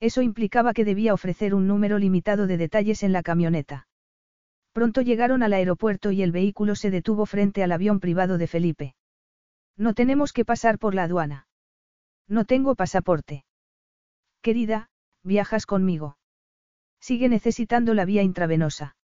Eso 0.01 0.23
implicaba 0.23 0.75
que 0.75 0.85
debía 0.85 1.15
ofrecer 1.15 1.55
un 1.55 1.67
número 1.67 1.99
limitado 1.99 2.47
de 2.47 2.57
detalles 2.57 3.03
en 3.03 3.13
la 3.13 3.23
camioneta. 3.23 3.89
Pronto 4.73 5.01
llegaron 5.01 5.43
al 5.43 5.55
aeropuerto 5.55 6.13
y 6.13 6.23
el 6.23 6.31
vehículo 6.31 6.77
se 6.77 6.91
detuvo 6.91 7.27
frente 7.27 7.65
al 7.65 7.73
avión 7.73 7.99
privado 7.99 8.39
de 8.39 8.47
Felipe. 8.47 8.95
No 9.77 9.95
tenemos 9.95 10.33
que 10.33 10.45
pasar 10.45 10.79
por 10.79 10.95
la 10.95 11.05
aduana. 11.05 11.49
No 12.29 12.45
tengo 12.45 12.77
pasaporte. 12.77 13.45
Querida, 14.41 14.91
viajas 15.25 15.67
conmigo. 15.67 16.17
Sigue 17.01 17.29
necesitando 17.29 17.95
la 17.95 18.05
vía 18.05 18.23
intravenosa. 18.23 18.97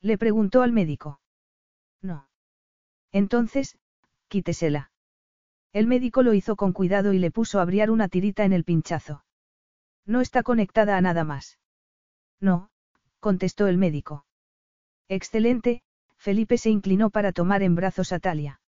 Le 0.00 0.18
preguntó 0.18 0.62
al 0.62 0.72
médico. 0.72 1.20
No. 2.00 2.28
Entonces, 3.10 3.76
quítesela. 4.28 4.91
El 5.72 5.86
médico 5.86 6.22
lo 6.22 6.34
hizo 6.34 6.56
con 6.56 6.72
cuidado 6.72 7.12
y 7.12 7.18
le 7.18 7.30
puso 7.30 7.58
a 7.58 7.62
abriar 7.62 7.90
una 7.90 8.08
tirita 8.08 8.44
en 8.44 8.52
el 8.52 8.64
pinchazo. 8.64 9.24
No 10.04 10.20
está 10.20 10.42
conectada 10.42 10.96
a 10.96 11.00
nada 11.00 11.24
más. 11.24 11.58
No, 12.40 12.70
contestó 13.20 13.66
el 13.68 13.78
médico. 13.78 14.26
Excelente, 15.08 15.82
Felipe 16.16 16.58
se 16.58 16.70
inclinó 16.70 17.10
para 17.10 17.32
tomar 17.32 17.62
en 17.62 17.74
brazos 17.74 18.12
a 18.12 18.18
Talia. 18.18 18.60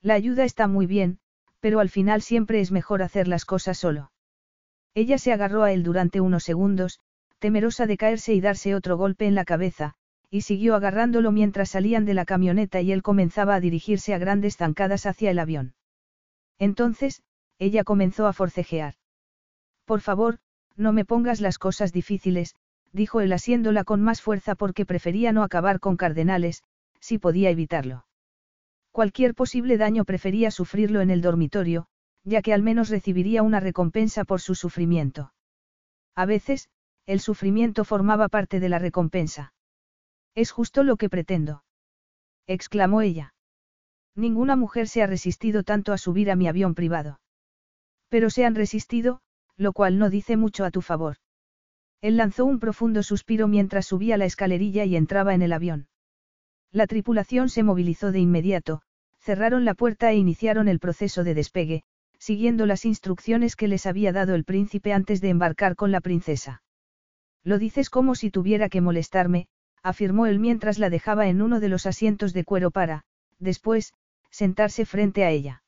La 0.00 0.14
ayuda 0.14 0.44
está 0.44 0.68
muy 0.68 0.86
bien, 0.86 1.18
pero 1.60 1.80
al 1.80 1.90
final 1.90 2.22
siempre 2.22 2.60
es 2.60 2.72
mejor 2.72 3.02
hacer 3.02 3.28
las 3.28 3.44
cosas 3.44 3.78
solo. 3.78 4.10
Ella 4.94 5.18
se 5.18 5.32
agarró 5.32 5.62
a 5.62 5.72
él 5.72 5.82
durante 5.82 6.20
unos 6.20 6.44
segundos, 6.44 7.00
temerosa 7.38 7.86
de 7.86 7.96
caerse 7.96 8.34
y 8.34 8.40
darse 8.40 8.74
otro 8.74 8.96
golpe 8.96 9.26
en 9.26 9.34
la 9.34 9.44
cabeza, 9.44 9.94
y 10.30 10.42
siguió 10.42 10.74
agarrándolo 10.74 11.30
mientras 11.30 11.70
salían 11.70 12.04
de 12.04 12.14
la 12.14 12.24
camioneta 12.24 12.80
y 12.80 12.90
él 12.92 13.02
comenzaba 13.02 13.54
a 13.54 13.60
dirigirse 13.60 14.14
a 14.14 14.18
grandes 14.18 14.56
zancadas 14.56 15.06
hacia 15.06 15.30
el 15.30 15.38
avión. 15.38 15.74
Entonces, 16.62 17.24
ella 17.58 17.82
comenzó 17.82 18.28
a 18.28 18.32
forcejear. 18.32 18.94
Por 19.84 20.00
favor, 20.00 20.38
no 20.76 20.92
me 20.92 21.04
pongas 21.04 21.40
las 21.40 21.58
cosas 21.58 21.92
difíciles, 21.92 22.54
dijo 22.92 23.20
él 23.20 23.32
asiéndola 23.32 23.82
con 23.82 24.00
más 24.00 24.22
fuerza 24.22 24.54
porque 24.54 24.86
prefería 24.86 25.32
no 25.32 25.42
acabar 25.42 25.80
con 25.80 25.96
cardenales, 25.96 26.62
si 27.00 27.18
podía 27.18 27.50
evitarlo. 27.50 28.06
Cualquier 28.92 29.34
posible 29.34 29.76
daño 29.76 30.04
prefería 30.04 30.52
sufrirlo 30.52 31.00
en 31.00 31.10
el 31.10 31.20
dormitorio, 31.20 31.88
ya 32.22 32.42
que 32.42 32.54
al 32.54 32.62
menos 32.62 32.90
recibiría 32.90 33.42
una 33.42 33.58
recompensa 33.58 34.22
por 34.22 34.40
su 34.40 34.54
sufrimiento. 34.54 35.32
A 36.14 36.26
veces, 36.26 36.68
el 37.06 37.18
sufrimiento 37.18 37.84
formaba 37.84 38.28
parte 38.28 38.60
de 38.60 38.68
la 38.68 38.78
recompensa. 38.78 39.52
Es 40.36 40.52
justo 40.52 40.84
lo 40.84 40.96
que 40.96 41.08
pretendo. 41.08 41.64
exclamó 42.46 43.00
ella. 43.00 43.31
Ninguna 44.14 44.56
mujer 44.56 44.88
se 44.88 45.02
ha 45.02 45.06
resistido 45.06 45.62
tanto 45.62 45.92
a 45.92 45.98
subir 45.98 46.30
a 46.30 46.36
mi 46.36 46.46
avión 46.46 46.74
privado. 46.74 47.20
Pero 48.08 48.28
se 48.28 48.44
han 48.44 48.54
resistido, 48.54 49.20
lo 49.56 49.72
cual 49.72 49.98
no 49.98 50.10
dice 50.10 50.36
mucho 50.36 50.64
a 50.64 50.70
tu 50.70 50.82
favor. 50.82 51.16
Él 52.02 52.16
lanzó 52.16 52.44
un 52.44 52.58
profundo 52.58 53.02
suspiro 53.02 53.48
mientras 53.48 53.86
subía 53.86 54.16
la 54.16 54.24
escalerilla 54.24 54.84
y 54.84 54.96
entraba 54.96 55.34
en 55.34 55.42
el 55.42 55.52
avión. 55.52 55.86
La 56.72 56.86
tripulación 56.86 57.48
se 57.48 57.62
movilizó 57.62 58.12
de 58.12 58.18
inmediato, 58.18 58.82
cerraron 59.18 59.64
la 59.64 59.74
puerta 59.74 60.10
e 60.10 60.16
iniciaron 60.16 60.68
el 60.68 60.80
proceso 60.80 61.22
de 61.22 61.34
despegue, 61.34 61.84
siguiendo 62.18 62.66
las 62.66 62.84
instrucciones 62.84 63.56
que 63.56 63.68
les 63.68 63.86
había 63.86 64.12
dado 64.12 64.34
el 64.34 64.44
príncipe 64.44 64.92
antes 64.92 65.20
de 65.20 65.30
embarcar 65.30 65.76
con 65.76 65.90
la 65.90 66.00
princesa. 66.00 66.62
Lo 67.44 67.58
dices 67.58 67.88
como 67.88 68.14
si 68.14 68.30
tuviera 68.30 68.68
que 68.68 68.80
molestarme, 68.80 69.46
afirmó 69.82 70.26
él 70.26 70.38
mientras 70.38 70.78
la 70.78 70.90
dejaba 70.90 71.28
en 71.28 71.42
uno 71.42 71.60
de 71.60 71.68
los 71.68 71.86
asientos 71.86 72.32
de 72.32 72.44
cuero 72.44 72.70
para, 72.70 73.04
después, 73.38 73.92
sentarse 74.32 74.84
frente 74.86 75.24
a 75.24 75.30
ella. 75.30 75.62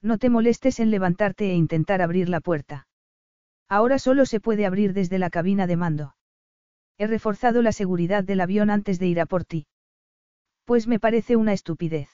No 0.00 0.16
te 0.16 0.30
molestes 0.30 0.80
en 0.80 0.90
levantarte 0.90 1.50
e 1.50 1.54
intentar 1.54 2.00
abrir 2.00 2.30
la 2.30 2.40
puerta. 2.40 2.86
Ahora 3.68 3.98
solo 3.98 4.24
se 4.24 4.40
puede 4.40 4.64
abrir 4.64 4.94
desde 4.94 5.18
la 5.18 5.28
cabina 5.28 5.66
de 5.66 5.76
mando. 5.76 6.14
He 6.96 7.06
reforzado 7.06 7.60
la 7.60 7.72
seguridad 7.72 8.24
del 8.24 8.40
avión 8.40 8.70
antes 8.70 8.98
de 8.98 9.06
ir 9.06 9.20
a 9.20 9.26
por 9.26 9.44
ti. 9.44 9.66
Pues 10.64 10.86
me 10.86 10.98
parece 10.98 11.36
una 11.36 11.52
estupidez. 11.52 12.08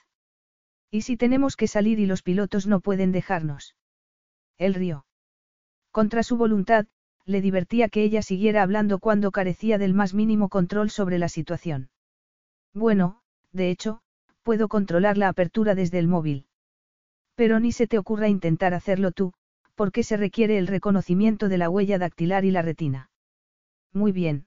¿Y 0.91 1.03
si 1.03 1.17
tenemos 1.17 1.57
que 1.57 1.69
salir 1.69 1.99
y 1.99 2.07
los 2.07 2.23
pilotos 2.23 2.67
no 2.67 2.81
pueden 2.81 3.13
dejarnos? 3.13 3.77
Él 4.59 4.75
rió. 4.75 5.07
Contra 5.91 6.23
su 6.23 6.37
voluntad, 6.37 6.87
le 7.25 7.41
divertía 7.41 7.89
que 7.89 8.03
ella 8.03 8.23
siguiera 8.23 8.63
hablando 8.63 8.99
cuando 8.99 9.33
carecía 9.33 9.79
del 9.79 9.95
más 9.95 10.15
mínimo 10.15 10.49
control 10.49 10.91
sobre 10.91 11.19
la 11.19 11.29
situación. 11.29 11.91
Bueno, 12.73 13.21
de 13.53 13.71
hecho, 13.71 14.03
puedo 14.47 14.69
controlar 14.69 15.19
la 15.19 15.27
apertura 15.27 15.75
desde 15.75 15.99
el 15.99 16.07
móvil. 16.07 16.47
Pero 17.35 17.59
ni 17.59 17.73
se 17.73 17.89
te 17.89 17.99
ocurra 17.99 18.29
intentar 18.29 18.75
hacerlo 18.75 19.11
tú, 19.11 19.33
porque 19.75 20.05
se 20.05 20.17
requiere 20.17 20.57
el 20.57 20.69
reconocimiento 20.69 21.49
de 21.49 21.59
la 21.59 21.69
huella 21.69 21.99
dactilar 21.99 22.45
y 22.45 22.53
la 22.53 22.63
retina. 22.63 23.11
Muy 23.93 24.13
bien. 24.13 24.47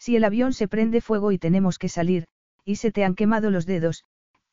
Si 0.00 0.16
el 0.16 0.24
avión 0.24 0.52
se 0.52 0.66
prende 0.66 1.00
fuego 1.00 1.30
y 1.30 1.38
tenemos 1.38 1.78
que 1.78 1.88
salir, 1.88 2.26
y 2.64 2.74
se 2.74 2.90
te 2.90 3.04
han 3.04 3.14
quemado 3.14 3.52
los 3.52 3.66
dedos, 3.66 4.02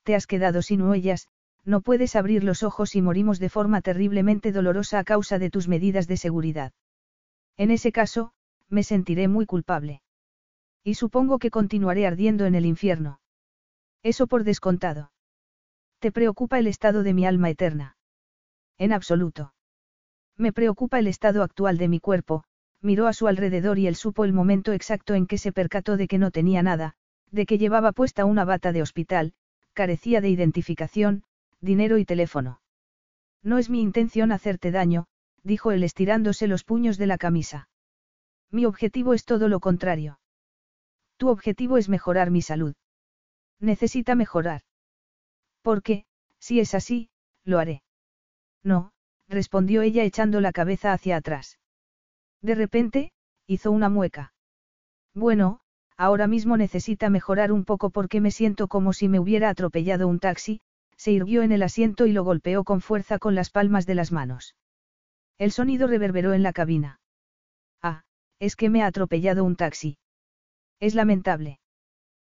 te 0.03 0.13
has 0.13 0.27
quedado 0.27 0.61
sin 0.61 0.83
huellas, 0.83 1.27
no 1.65 1.81
puedes 1.81 2.15
abrir 2.15 2.43
los 2.43 2.61
ojos 2.61 2.95
y 2.95 3.01
morimos 3.01 3.39
de 3.39 3.49
forma 3.49 3.81
terriblemente 3.81 4.51
dolorosa 4.51 4.99
a 4.99 5.03
causa 5.03 5.39
de 5.39 5.49
tus 5.49 5.67
medidas 5.67 6.07
de 6.07 6.17
seguridad. 6.17 6.71
En 7.57 7.71
ese 7.71 7.91
caso, 7.91 8.33
me 8.69 8.83
sentiré 8.83 9.27
muy 9.27 9.47
culpable. 9.47 10.03
Y 10.83 10.93
supongo 10.93 11.39
que 11.39 11.49
continuaré 11.49 12.05
ardiendo 12.05 12.45
en 12.45 12.53
el 12.53 12.67
infierno. 12.67 13.20
Eso 14.03 14.27
por 14.27 14.43
descontado. 14.43 15.11
¿Te 15.99 16.11
preocupa 16.11 16.57
el 16.57 16.67
estado 16.67 17.03
de 17.03 17.13
mi 17.13 17.25
alma 17.25 17.49
eterna? 17.49 17.97
En 18.77 18.93
absoluto. 18.93 19.53
Me 20.37 20.51
preocupa 20.51 20.97
el 20.97 21.07
estado 21.07 21.43
actual 21.43 21.77
de 21.77 21.87
mi 21.87 21.99
cuerpo, 21.99 22.43
miró 22.81 23.07
a 23.07 23.13
su 23.13 23.27
alrededor 23.27 23.77
y 23.77 23.87
él 23.87 23.95
supo 23.95 24.25
el 24.25 24.33
momento 24.33 24.73
exacto 24.73 25.13
en 25.13 25.27
que 25.27 25.37
se 25.37 25.51
percató 25.51 25.97
de 25.97 26.07
que 26.07 26.17
no 26.17 26.31
tenía 26.31 26.63
nada, 26.63 26.95
de 27.29 27.45
que 27.45 27.59
llevaba 27.59 27.91
puesta 27.91 28.25
una 28.25 28.43
bata 28.43 28.71
de 28.71 28.81
hospital, 28.81 29.33
carecía 29.73 30.19
de 30.19 30.29
identificación, 30.29 31.23
dinero 31.59 31.99
y 31.99 32.05
teléfono. 32.05 32.59
No 33.43 33.59
es 33.59 33.69
mi 33.69 33.81
intención 33.81 34.31
hacerte 34.31 34.71
daño, 34.71 35.05
dijo 35.43 35.71
él 35.71 35.83
estirándose 35.83 36.47
los 36.47 36.63
puños 36.63 36.97
de 36.97 37.07
la 37.07 37.17
camisa. 37.17 37.69
Mi 38.49 38.65
objetivo 38.65 39.13
es 39.13 39.25
todo 39.25 39.47
lo 39.47 39.59
contrario. 39.59 40.19
Tu 41.17 41.29
objetivo 41.29 41.77
es 41.77 41.87
mejorar 41.87 42.31
mi 42.31 42.41
salud. 42.41 42.73
Necesita 43.61 44.15
mejorar. 44.15 44.61
Porque, 45.61 46.05
si 46.39 46.59
es 46.59 46.73
así, 46.73 47.09
lo 47.45 47.59
haré. 47.59 47.83
No, 48.63 48.91
respondió 49.29 49.83
ella 49.83 50.03
echando 50.03 50.41
la 50.41 50.51
cabeza 50.51 50.91
hacia 50.91 51.15
atrás. 51.15 51.59
De 52.41 52.55
repente, 52.55 53.13
hizo 53.45 53.71
una 53.71 53.87
mueca. 53.87 54.33
Bueno, 55.13 55.61
ahora 55.95 56.25
mismo 56.25 56.57
necesita 56.57 57.09
mejorar 57.09 57.51
un 57.51 57.63
poco 57.63 57.91
porque 57.91 58.19
me 58.19 58.31
siento 58.31 58.67
como 58.67 58.93
si 58.93 59.07
me 59.07 59.19
hubiera 59.19 59.49
atropellado 59.49 60.07
un 60.07 60.19
taxi, 60.19 60.61
se 60.97 61.11
irguió 61.11 61.43
en 61.43 61.51
el 61.51 61.63
asiento 61.63 62.07
y 62.07 62.11
lo 62.11 62.23
golpeó 62.23 62.63
con 62.63 62.81
fuerza 62.81 63.19
con 63.19 63.35
las 63.35 63.51
palmas 63.51 63.85
de 63.85 63.95
las 63.95 64.11
manos. 64.11 64.55
El 65.37 65.51
sonido 65.51 65.87
reverberó 65.87 66.33
en 66.33 66.43
la 66.43 66.53
cabina. 66.53 66.99
Ah, 67.81 68.03
es 68.39 68.55
que 68.55 68.69
me 68.69 68.81
ha 68.81 68.87
atropellado 68.87 69.43
un 69.43 69.55
taxi. 69.55 69.97
Es 70.79 70.95
lamentable. 70.95 71.60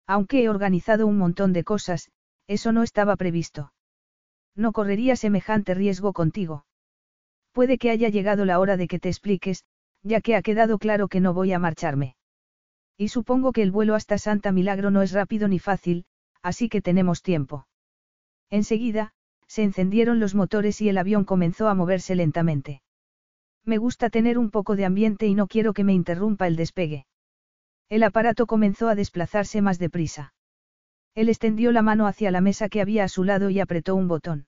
Aunque 0.07 0.43
he 0.43 0.49
organizado 0.49 1.05
un 1.05 1.17
montón 1.17 1.53
de 1.53 1.63
cosas, 1.63 2.09
eso 2.47 2.71
no 2.71 2.81
estaba 2.81 3.17
previsto. 3.17 3.73
No 4.55 4.71
correría 4.71 5.15
semejante 5.15 5.73
riesgo 5.73 6.13
contigo. 6.13 6.65
Puede 7.51 7.77
que 7.77 7.89
haya 7.91 8.09
llegado 8.09 8.45
la 8.45 8.59
hora 8.59 8.77
de 8.77 8.87
que 8.87 8.99
te 8.99 9.09
expliques, 9.09 9.65
ya 10.03 10.21
que 10.21 10.35
ha 10.35 10.41
quedado 10.41 10.79
claro 10.79 11.09
que 11.09 11.19
no 11.19 11.33
voy 11.33 11.51
a 11.51 11.59
marcharme. 11.59 12.15
Y 12.97 13.09
supongo 13.09 13.51
que 13.51 13.61
el 13.61 13.71
vuelo 13.71 13.95
hasta 13.95 14.17
Santa 14.17 14.51
Milagro 14.51 14.89
no 14.89 15.01
es 15.01 15.11
rápido 15.11 15.47
ni 15.47 15.59
fácil, 15.59 16.05
así 16.41 16.69
que 16.69 16.81
tenemos 16.81 17.21
tiempo. 17.21 17.67
Enseguida, 18.49 19.11
se 19.47 19.63
encendieron 19.63 20.19
los 20.19 20.35
motores 20.35 20.81
y 20.81 20.89
el 20.89 20.97
avión 20.97 21.25
comenzó 21.25 21.67
a 21.67 21.75
moverse 21.75 22.15
lentamente. 22.15 22.81
Me 23.65 23.77
gusta 23.77 24.09
tener 24.09 24.37
un 24.37 24.49
poco 24.49 24.75
de 24.75 24.85
ambiente 24.85 25.27
y 25.27 25.35
no 25.35 25.47
quiero 25.47 25.73
que 25.73 25.83
me 25.83 25.93
interrumpa 25.93 26.47
el 26.47 26.55
despegue. 26.55 27.05
El 27.89 28.03
aparato 28.03 28.47
comenzó 28.47 28.89
a 28.89 28.95
desplazarse 28.95 29.61
más 29.61 29.79
deprisa. 29.79 30.33
Él 31.15 31.29
extendió 31.29 31.71
la 31.71 31.81
mano 31.81 32.05
hacia 32.05 32.31
la 32.31 32.41
mesa 32.41 32.69
que 32.69 32.81
había 32.81 33.03
a 33.03 33.09
su 33.09 33.23
lado 33.23 33.49
y 33.49 33.59
apretó 33.59 33.95
un 33.95 34.07
botón. 34.07 34.45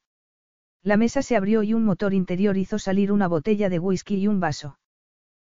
La 0.84 0.97
mesa 0.97 1.21
se 1.21 1.36
abrió 1.36 1.63
y 1.63 1.73
un 1.73 1.84
motor 1.84 2.13
interior 2.13 2.58
hizo 2.58 2.80
salir 2.80 3.12
una 3.12 3.28
botella 3.28 3.69
de 3.69 3.80
whisky 3.80 4.15
y 4.15 4.28
un 4.28 4.39
vaso. 4.39 4.80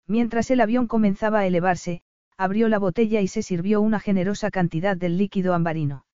Mientras 0.07 0.51
el 0.51 0.61
avión 0.61 0.87
comenzaba 0.87 1.40
a 1.40 1.47
elevarse, 1.47 2.03
abrió 2.37 2.68
la 2.68 2.79
botella 2.79 3.20
y 3.20 3.29
se 3.29 3.42
sirvió 3.42 3.81
una 3.81 4.01
generosa 4.01 4.51
cantidad 4.51 4.97
del 4.97 5.16
líquido 5.16 5.55
ambarino. 5.55 6.05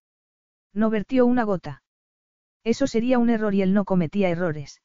No 0.72 0.90
vertió 0.90 1.26
una 1.26 1.44
gota. 1.44 1.82
Eso 2.62 2.86
sería 2.86 3.18
un 3.18 3.30
error 3.30 3.54
y 3.54 3.62
él 3.62 3.72
no 3.72 3.84
cometía 3.84 4.28
errores. 4.28 4.82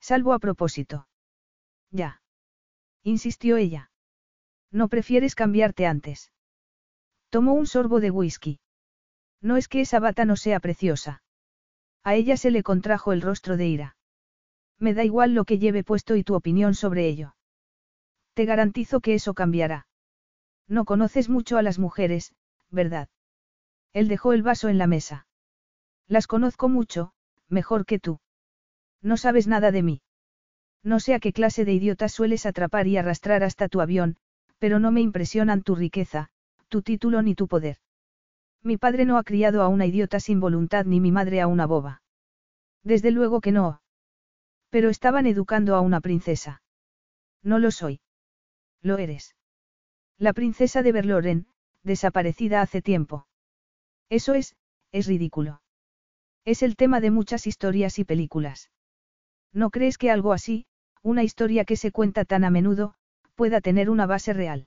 Salvo 0.00 0.32
a 0.32 0.38
propósito. 0.38 1.08
Ya. 1.90 2.22
Insistió 3.02 3.56
ella. 3.56 3.90
¿No 4.76 4.88
prefieres 4.88 5.34
cambiarte 5.34 5.86
antes? 5.86 6.32
Tomó 7.30 7.54
un 7.54 7.66
sorbo 7.66 7.98
de 7.98 8.10
whisky. 8.10 8.60
No 9.40 9.56
es 9.56 9.68
que 9.68 9.80
esa 9.80 10.00
bata 10.00 10.26
no 10.26 10.36
sea 10.36 10.60
preciosa. 10.60 11.22
A 12.04 12.14
ella 12.14 12.36
se 12.36 12.50
le 12.50 12.62
contrajo 12.62 13.14
el 13.14 13.22
rostro 13.22 13.56
de 13.56 13.68
ira. 13.68 13.96
Me 14.78 14.92
da 14.92 15.02
igual 15.02 15.32
lo 15.32 15.46
que 15.46 15.58
lleve 15.58 15.82
puesto 15.82 16.14
y 16.14 16.24
tu 16.24 16.34
opinión 16.34 16.74
sobre 16.74 17.08
ello. 17.08 17.36
Te 18.34 18.44
garantizo 18.44 19.00
que 19.00 19.14
eso 19.14 19.32
cambiará. 19.32 19.86
No 20.68 20.84
conoces 20.84 21.30
mucho 21.30 21.56
a 21.56 21.62
las 21.62 21.78
mujeres, 21.78 22.34
¿verdad? 22.68 23.08
Él 23.94 24.08
dejó 24.08 24.34
el 24.34 24.42
vaso 24.42 24.68
en 24.68 24.76
la 24.76 24.86
mesa. 24.86 25.26
Las 26.06 26.26
conozco 26.26 26.68
mucho, 26.68 27.14
mejor 27.48 27.86
que 27.86 27.98
tú. 27.98 28.20
No 29.00 29.16
sabes 29.16 29.46
nada 29.46 29.70
de 29.70 29.82
mí. 29.82 30.02
No 30.82 31.00
sé 31.00 31.14
a 31.14 31.18
qué 31.18 31.32
clase 31.32 31.64
de 31.64 31.72
idiotas 31.72 32.12
sueles 32.12 32.44
atrapar 32.44 32.86
y 32.88 32.98
arrastrar 32.98 33.42
hasta 33.42 33.68
tu 33.70 33.80
avión, 33.80 34.18
pero 34.58 34.78
no 34.78 34.90
me 34.90 35.00
impresionan 35.00 35.62
tu 35.62 35.74
riqueza, 35.74 36.30
tu 36.68 36.82
título 36.82 37.22
ni 37.22 37.34
tu 37.34 37.48
poder. 37.48 37.78
Mi 38.62 38.76
padre 38.76 39.04
no 39.04 39.18
ha 39.18 39.24
criado 39.24 39.62
a 39.62 39.68
una 39.68 39.86
idiota 39.86 40.18
sin 40.20 40.40
voluntad 40.40 40.84
ni 40.86 41.00
mi 41.00 41.12
madre 41.12 41.40
a 41.40 41.46
una 41.46 41.66
boba. 41.66 42.02
Desde 42.82 43.10
luego 43.10 43.40
que 43.40 43.52
no. 43.52 43.80
Pero 44.70 44.90
estaban 44.90 45.26
educando 45.26 45.76
a 45.76 45.80
una 45.80 46.00
princesa. 46.00 46.62
No 47.42 47.58
lo 47.58 47.70
soy. 47.70 48.00
Lo 48.82 48.98
eres. 48.98 49.36
La 50.18 50.32
princesa 50.32 50.82
de 50.82 50.92
Berloren, 50.92 51.46
desaparecida 51.82 52.62
hace 52.62 52.82
tiempo. 52.82 53.26
Eso 54.08 54.34
es, 54.34 54.56
es 54.92 55.06
ridículo. 55.06 55.62
Es 56.44 56.62
el 56.62 56.76
tema 56.76 57.00
de 57.00 57.10
muchas 57.10 57.46
historias 57.46 57.98
y 57.98 58.04
películas. 58.04 58.70
¿No 59.52 59.70
crees 59.70 59.98
que 59.98 60.10
algo 60.10 60.32
así, 60.32 60.66
una 61.02 61.22
historia 61.22 61.64
que 61.64 61.76
se 61.76 61.92
cuenta 61.92 62.24
tan 62.24 62.44
a 62.44 62.50
menudo, 62.50 62.94
pueda 63.36 63.60
tener 63.60 63.88
una 63.88 64.06
base 64.06 64.32
real? 64.32 64.66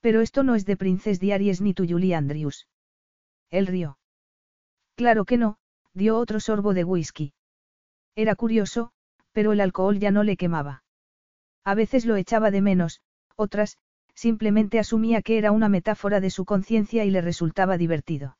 Pero 0.00 0.20
esto 0.20 0.44
no 0.44 0.54
es 0.54 0.64
de 0.64 0.76
Princess 0.76 1.18
Diaries 1.18 1.60
ni 1.60 1.74
tu 1.74 1.86
Julie 1.86 2.14
Andrews. 2.14 2.68
Él 3.50 3.66
rió. 3.66 3.98
Claro 4.94 5.24
que 5.24 5.36
no, 5.36 5.58
dio 5.92 6.16
otro 6.16 6.38
sorbo 6.38 6.72
de 6.72 6.84
whisky. 6.84 7.32
Era 8.14 8.36
curioso, 8.36 8.92
pero 9.32 9.52
el 9.52 9.60
alcohol 9.60 9.98
ya 9.98 10.10
no 10.10 10.22
le 10.22 10.36
quemaba. 10.36 10.84
A 11.64 11.74
veces 11.74 12.06
lo 12.06 12.16
echaba 12.16 12.50
de 12.50 12.62
menos, 12.62 13.00
otras, 13.36 13.78
simplemente 14.14 14.78
asumía 14.78 15.22
que 15.22 15.38
era 15.38 15.52
una 15.52 15.68
metáfora 15.68 16.20
de 16.20 16.30
su 16.30 16.44
conciencia 16.44 17.04
y 17.04 17.10
le 17.10 17.20
resultaba 17.20 17.76
divertido. 17.76 18.36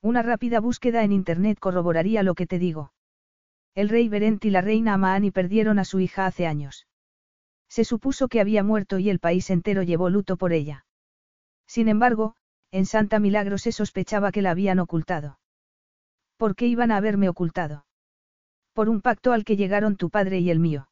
Una 0.00 0.22
rápida 0.22 0.60
búsqueda 0.60 1.04
en 1.04 1.12
Internet 1.12 1.58
corroboraría 1.60 2.22
lo 2.22 2.34
que 2.34 2.46
te 2.46 2.58
digo. 2.58 2.92
El 3.74 3.88
rey 3.88 4.08
Berent 4.08 4.44
y 4.44 4.50
la 4.50 4.60
reina 4.60 4.94
Amaani 4.94 5.30
perdieron 5.30 5.78
a 5.78 5.84
su 5.84 6.00
hija 6.00 6.26
hace 6.26 6.46
años. 6.46 6.86
Se 7.72 7.84
supuso 7.84 8.28
que 8.28 8.38
había 8.38 8.62
muerto 8.62 8.98
y 8.98 9.08
el 9.08 9.18
país 9.18 9.48
entero 9.48 9.82
llevó 9.82 10.10
luto 10.10 10.36
por 10.36 10.52
ella. 10.52 10.84
Sin 11.66 11.88
embargo, 11.88 12.34
en 12.70 12.84
Santa 12.84 13.18
Milagro 13.18 13.56
se 13.56 13.72
sospechaba 13.72 14.30
que 14.30 14.42
la 14.42 14.50
habían 14.50 14.78
ocultado. 14.78 15.38
¿Por 16.36 16.54
qué 16.54 16.66
iban 16.66 16.90
a 16.90 16.98
haberme 16.98 17.30
ocultado? 17.30 17.86
Por 18.74 18.90
un 18.90 19.00
pacto 19.00 19.32
al 19.32 19.46
que 19.46 19.56
llegaron 19.56 19.96
tu 19.96 20.10
padre 20.10 20.40
y 20.40 20.50
el 20.50 20.58
mío. 20.58 20.90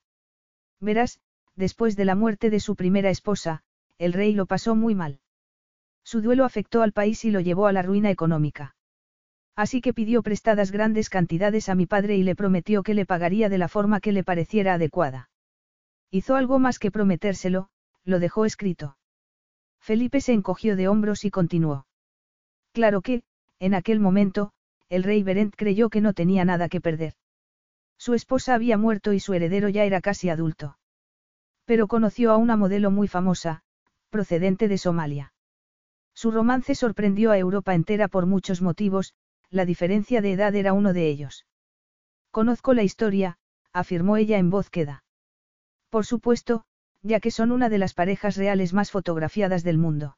Verás, 0.80 1.20
después 1.54 1.96
de 1.96 2.06
la 2.06 2.14
muerte 2.14 2.48
de 2.48 2.60
su 2.60 2.76
primera 2.76 3.10
esposa, 3.10 3.62
el 3.98 4.14
rey 4.14 4.32
lo 4.32 4.46
pasó 4.46 4.74
muy 4.74 4.94
mal. 4.94 5.20
Su 6.02 6.22
duelo 6.22 6.46
afectó 6.46 6.80
al 6.80 6.92
país 6.92 7.26
y 7.26 7.30
lo 7.30 7.40
llevó 7.40 7.66
a 7.66 7.74
la 7.74 7.82
ruina 7.82 8.10
económica. 8.10 8.74
Así 9.54 9.82
que 9.82 9.92
pidió 9.92 10.22
prestadas 10.22 10.70
grandes 10.70 11.10
cantidades 11.10 11.68
a 11.68 11.74
mi 11.74 11.84
padre 11.84 12.16
y 12.16 12.22
le 12.22 12.34
prometió 12.34 12.82
que 12.82 12.94
le 12.94 13.04
pagaría 13.04 13.50
de 13.50 13.58
la 13.58 13.68
forma 13.68 14.00
que 14.00 14.12
le 14.12 14.24
pareciera 14.24 14.72
adecuada. 14.72 15.29
Hizo 16.10 16.36
algo 16.36 16.58
más 16.58 16.78
que 16.78 16.90
prometérselo, 16.90 17.68
lo 18.04 18.18
dejó 18.18 18.44
escrito. 18.44 18.96
Felipe 19.80 20.20
se 20.20 20.32
encogió 20.32 20.76
de 20.76 20.88
hombros 20.88 21.24
y 21.24 21.30
continuó. 21.30 21.86
Claro 22.72 23.00
que, 23.00 23.22
en 23.58 23.74
aquel 23.74 24.00
momento, 24.00 24.52
el 24.88 25.04
rey 25.04 25.22
Berent 25.22 25.54
creyó 25.56 25.88
que 25.88 26.00
no 26.00 26.12
tenía 26.12 26.44
nada 26.44 26.68
que 26.68 26.80
perder. 26.80 27.14
Su 27.96 28.14
esposa 28.14 28.54
había 28.54 28.76
muerto 28.76 29.12
y 29.12 29.20
su 29.20 29.34
heredero 29.34 29.68
ya 29.68 29.84
era 29.84 30.00
casi 30.00 30.30
adulto. 30.30 30.78
Pero 31.64 31.86
conoció 31.86 32.32
a 32.32 32.36
una 32.36 32.56
modelo 32.56 32.90
muy 32.90 33.06
famosa, 33.06 33.62
procedente 34.08 34.66
de 34.66 34.78
Somalia. 34.78 35.32
Su 36.14 36.30
romance 36.30 36.74
sorprendió 36.74 37.30
a 37.30 37.38
Europa 37.38 37.74
entera 37.74 38.08
por 38.08 38.26
muchos 38.26 38.62
motivos, 38.62 39.14
la 39.50 39.64
diferencia 39.64 40.20
de 40.20 40.32
edad 40.32 40.54
era 40.54 40.72
uno 40.72 40.92
de 40.92 41.08
ellos. 41.08 41.46
Conozco 42.30 42.74
la 42.74 42.82
historia, 42.82 43.38
afirmó 43.72 44.16
ella 44.16 44.38
en 44.38 44.50
voz 44.50 44.70
queda. 44.70 45.04
Por 45.90 46.06
supuesto, 46.06 46.64
ya 47.02 47.20
que 47.20 47.30
son 47.30 47.50
una 47.50 47.68
de 47.68 47.78
las 47.78 47.94
parejas 47.94 48.36
reales 48.36 48.72
más 48.72 48.90
fotografiadas 48.90 49.64
del 49.64 49.78
mundo. 49.78 50.16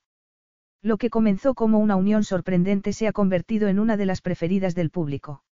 Lo 0.82 0.98
que 0.98 1.11
comenzó 1.11 1.54
como 1.54 1.78
una 1.78 1.96
unión 1.96 2.24
sorprendente 2.24 2.92
se 2.92 3.06
ha 3.06 3.12
convertido 3.12 3.68
en 3.68 3.78
una 3.78 3.96
de 3.96 4.06
las 4.06 4.20
preferidas 4.20 4.74
del 4.74 4.90
público. 4.90 5.44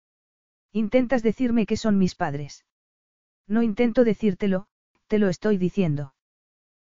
¿Intentas 0.71 1.23
decirme 1.23 1.65
que 1.65 1.77
son 1.77 1.97
mis 1.97 2.15
padres? 2.15 2.65
No 3.47 3.63
intento 3.63 4.03
decírtelo, 4.03 4.67
te 5.07 5.19
lo 5.19 5.29
estoy 5.29 5.57
diciendo. 5.57 6.13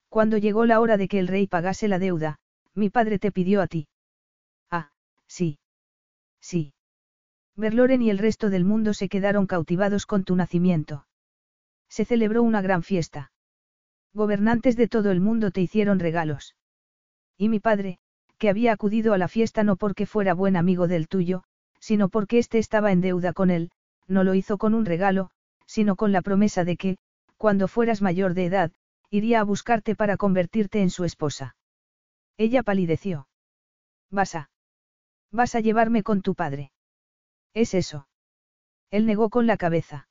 Cuando 0.08 0.38
llegó 0.38 0.64
la 0.66 0.80
hora 0.80 0.96
de 0.96 1.08
que 1.08 1.18
el 1.18 1.28
rey 1.28 1.46
pagase 1.46 1.88
la 1.88 1.98
deuda, 1.98 2.38
mi 2.74 2.90
padre 2.90 3.18
te 3.18 3.32
pidió 3.32 3.60
a 3.60 3.66
ti. 3.66 3.88
Ah, 4.70 4.90
sí. 5.26 5.58
Sí. 6.40 6.72
Berloren 7.56 8.02
y 8.02 8.10
el 8.10 8.18
resto 8.18 8.50
del 8.50 8.64
mundo 8.64 8.94
se 8.94 9.08
quedaron 9.08 9.46
cautivados 9.46 10.06
con 10.06 10.22
tu 10.22 10.36
nacimiento. 10.36 11.07
Se 11.88 12.04
celebró 12.04 12.42
una 12.42 12.62
gran 12.62 12.82
fiesta. 12.82 13.32
Gobernantes 14.14 14.76
de 14.76 14.88
todo 14.88 15.10
el 15.10 15.20
mundo 15.20 15.50
te 15.50 15.60
hicieron 15.60 15.98
regalos. 15.98 16.56
Y 17.36 17.48
mi 17.48 17.60
padre, 17.60 17.98
que 18.38 18.48
había 18.48 18.72
acudido 18.72 19.14
a 19.14 19.18
la 19.18 19.28
fiesta 19.28 19.64
no 19.64 19.76
porque 19.76 20.06
fuera 20.06 20.34
buen 20.34 20.56
amigo 20.56 20.88
del 20.88 21.08
tuyo, 21.08 21.44
sino 21.80 22.08
porque 22.08 22.38
éste 22.38 22.58
estaba 22.58 22.92
en 22.92 23.00
deuda 23.00 23.32
con 23.32 23.50
él, 23.50 23.70
no 24.06 24.24
lo 24.24 24.34
hizo 24.34 24.58
con 24.58 24.74
un 24.74 24.84
regalo, 24.84 25.30
sino 25.66 25.96
con 25.96 26.12
la 26.12 26.22
promesa 26.22 26.64
de 26.64 26.76
que, 26.76 26.98
cuando 27.36 27.68
fueras 27.68 28.02
mayor 28.02 28.34
de 28.34 28.46
edad, 28.46 28.72
iría 29.10 29.40
a 29.40 29.44
buscarte 29.44 29.94
para 29.94 30.16
convertirte 30.16 30.82
en 30.82 30.90
su 30.90 31.04
esposa. 31.04 31.56
Ella 32.36 32.62
palideció. 32.62 33.28
Vas 34.10 34.34
a. 34.34 34.50
Vas 35.30 35.54
a 35.54 35.60
llevarme 35.60 36.02
con 36.02 36.22
tu 36.22 36.34
padre. 36.34 36.72
¿Es 37.54 37.74
eso? 37.74 38.08
Él 38.90 39.06
negó 39.06 39.28
con 39.28 39.46
la 39.46 39.56
cabeza. 39.56 40.08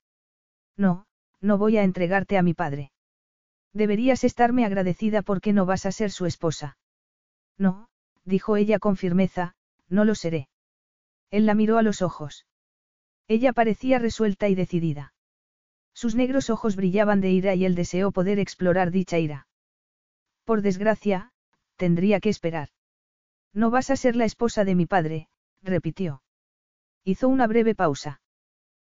No, 0.75 1.06
no 1.41 1.57
voy 1.57 1.77
a 1.77 1.83
entregarte 1.83 2.37
a 2.37 2.43
mi 2.43 2.53
padre. 2.53 2.91
Deberías 3.73 4.23
estarme 4.23 4.65
agradecida 4.65 5.21
porque 5.21 5.53
no 5.53 5.65
vas 5.65 5.85
a 5.85 5.91
ser 5.91 6.11
su 6.11 6.25
esposa. 6.25 6.77
No, 7.57 7.89
dijo 8.23 8.57
ella 8.57 8.79
con 8.79 8.97
firmeza, 8.97 9.55
no 9.89 10.05
lo 10.05 10.15
seré. 10.15 10.49
Él 11.29 11.45
la 11.45 11.53
miró 11.53 11.77
a 11.77 11.83
los 11.83 12.01
ojos. 12.01 12.45
Ella 13.27 13.53
parecía 13.53 13.99
resuelta 13.99 14.47
y 14.47 14.55
decidida. 14.55 15.13
Sus 15.93 16.15
negros 16.15 16.49
ojos 16.49 16.75
brillaban 16.75 17.21
de 17.21 17.31
ira 17.31 17.55
y 17.55 17.65
él 17.65 17.75
deseó 17.75 18.11
poder 18.11 18.39
explorar 18.39 18.91
dicha 18.91 19.17
ira. 19.19 19.47
Por 20.45 20.61
desgracia, 20.61 21.31
tendría 21.75 22.19
que 22.19 22.29
esperar. 22.29 22.69
No 23.53 23.69
vas 23.71 23.89
a 23.89 23.95
ser 23.95 24.15
la 24.15 24.25
esposa 24.25 24.63
de 24.63 24.75
mi 24.75 24.85
padre, 24.85 25.27
repitió. 25.61 26.21
Hizo 27.03 27.27
una 27.27 27.47
breve 27.47 27.75
pausa. 27.75 28.21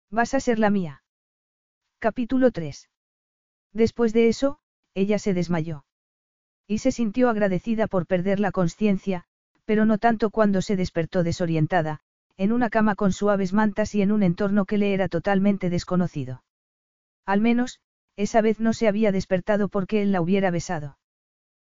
Vas 0.09 0.33
a 0.33 0.39
ser 0.39 0.59
la 0.59 0.69
mía. 0.69 1.03
Capítulo 1.99 2.51
3. 2.51 2.89
Después 3.73 4.13
de 4.13 4.27
eso, 4.27 4.59
ella 4.93 5.17
se 5.17 5.33
desmayó. 5.33 5.85
Y 6.67 6.79
se 6.79 6.91
sintió 6.91 7.29
agradecida 7.29 7.87
por 7.87 8.05
perder 8.05 8.39
la 8.39 8.51
conciencia, 8.51 9.23
pero 9.65 9.85
no 9.85 9.97
tanto 9.97 10.29
cuando 10.29 10.61
se 10.61 10.75
despertó 10.75 11.23
desorientada, 11.23 12.01
en 12.37 12.51
una 12.51 12.69
cama 12.69 12.95
con 12.95 13.11
suaves 13.11 13.53
mantas 13.53 13.95
y 13.95 14.01
en 14.01 14.11
un 14.11 14.23
entorno 14.23 14.65
que 14.65 14.77
le 14.77 14.93
era 14.93 15.07
totalmente 15.07 15.69
desconocido. 15.69 16.43
Al 17.25 17.41
menos, 17.41 17.79
esa 18.17 18.41
vez 18.41 18.59
no 18.59 18.73
se 18.73 18.87
había 18.87 19.11
despertado 19.11 19.67
porque 19.67 20.01
él 20.01 20.11
la 20.11 20.21
hubiera 20.21 20.51
besado. 20.51 20.97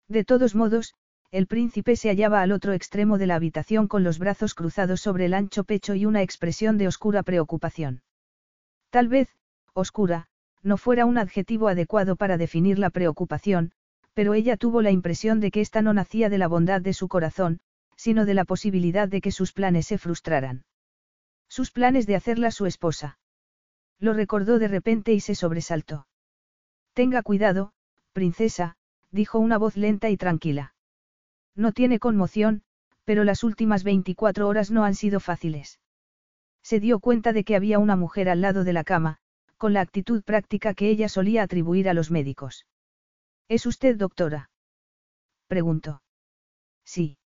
De 0.08 0.24
todos 0.24 0.56
modos, 0.56 0.96
el 1.32 1.48
príncipe 1.48 1.96
se 1.96 2.10
hallaba 2.10 2.42
al 2.42 2.52
otro 2.52 2.74
extremo 2.74 3.18
de 3.18 3.28
la 3.28 3.36
habitación 3.36 3.88
con 3.88 4.04
los 4.04 4.20
brazos 4.20 4.56
cruzados 4.56 5.02
sobre 5.02 5.26
el 5.26 5.34
ancho 5.34 5.64
pecho 5.64 5.96
y 5.96 6.06
una 6.06 6.22
expresión 6.22 6.78
de 6.78 6.88
oscura 6.88 7.24
preocupación. 7.24 8.04
Tal 8.90 9.08
vez, 9.08 9.30
oscura, 9.74 10.28
no 10.62 10.78
fuera 10.78 11.06
un 11.06 11.18
adjetivo 11.18 11.68
adecuado 11.68 12.16
para 12.16 12.38
definir 12.38 12.80
la 12.80 12.90
preocupación, 12.90 13.72
pero 14.14 14.34
ella 14.34 14.58
tuvo 14.58 14.82
la 14.82 14.92
impresión 14.92 15.40
de 15.40 15.52
que 15.52 15.62
ésta 15.62 15.82
no 15.82 15.94
nacía 15.94 16.30
de 16.30 16.38
la 16.38 16.48
bondad 16.48 16.82
de 16.82 16.94
su 16.94 17.08
corazón, 17.08 17.60
sino 17.96 18.26
de 18.26 18.34
la 18.34 18.46
posibilidad 18.46 19.08
de 19.08 19.22
que 19.22 19.32
sus 19.32 19.54
planes 19.54 19.88
se 19.88 19.98
frustraran. 19.98 20.66
Sus 21.50 21.72
planes 21.72 22.08
de 22.08 22.16
hacerla 22.16 22.52
su 22.52 22.66
esposa. 22.66 23.20
Lo 24.00 24.14
recordó 24.14 24.60
de 24.60 24.68
repente 24.68 25.14
y 25.14 25.20
se 25.20 25.36
sobresaltó. 25.36 26.08
Tenga 26.94 27.24
cuidado, 27.24 27.74
princesa, 28.12 28.76
dijo 29.12 29.40
una 29.40 29.58
voz 29.58 29.78
lenta 29.78 30.10
y 30.10 30.18
tranquila. 30.18 30.76
No 31.56 31.72
tiene 31.72 32.00
conmoción, 32.00 32.64
pero 33.04 33.24
las 33.24 33.44
últimas 33.44 33.84
24 33.84 34.48
horas 34.48 34.72
no 34.72 34.84
han 34.84 34.96
sido 34.96 35.20
fáciles. 35.20 35.80
Se 36.64 36.80
dio 36.80 37.00
cuenta 37.00 37.34
de 37.34 37.44
que 37.44 37.56
había 37.56 37.80
una 37.80 37.96
mujer 37.96 38.30
al 38.30 38.42
lado 38.42 38.64
de 38.64 38.74
la 38.74 38.84
cama, 38.84 39.20
con 39.64 39.72
la 39.72 39.80
actitud 39.80 40.24
práctica 40.24 40.74
que 40.74 40.90
ella 40.90 41.08
solía 41.08 41.42
atribuir 41.42 41.88
a 41.88 41.94
los 41.94 42.12
médicos. 42.12 42.66
¿Es 43.48 43.66
usted 43.66 43.96
doctora? 43.96 44.50
preguntó. 45.48 46.02
Sí. 46.84 47.18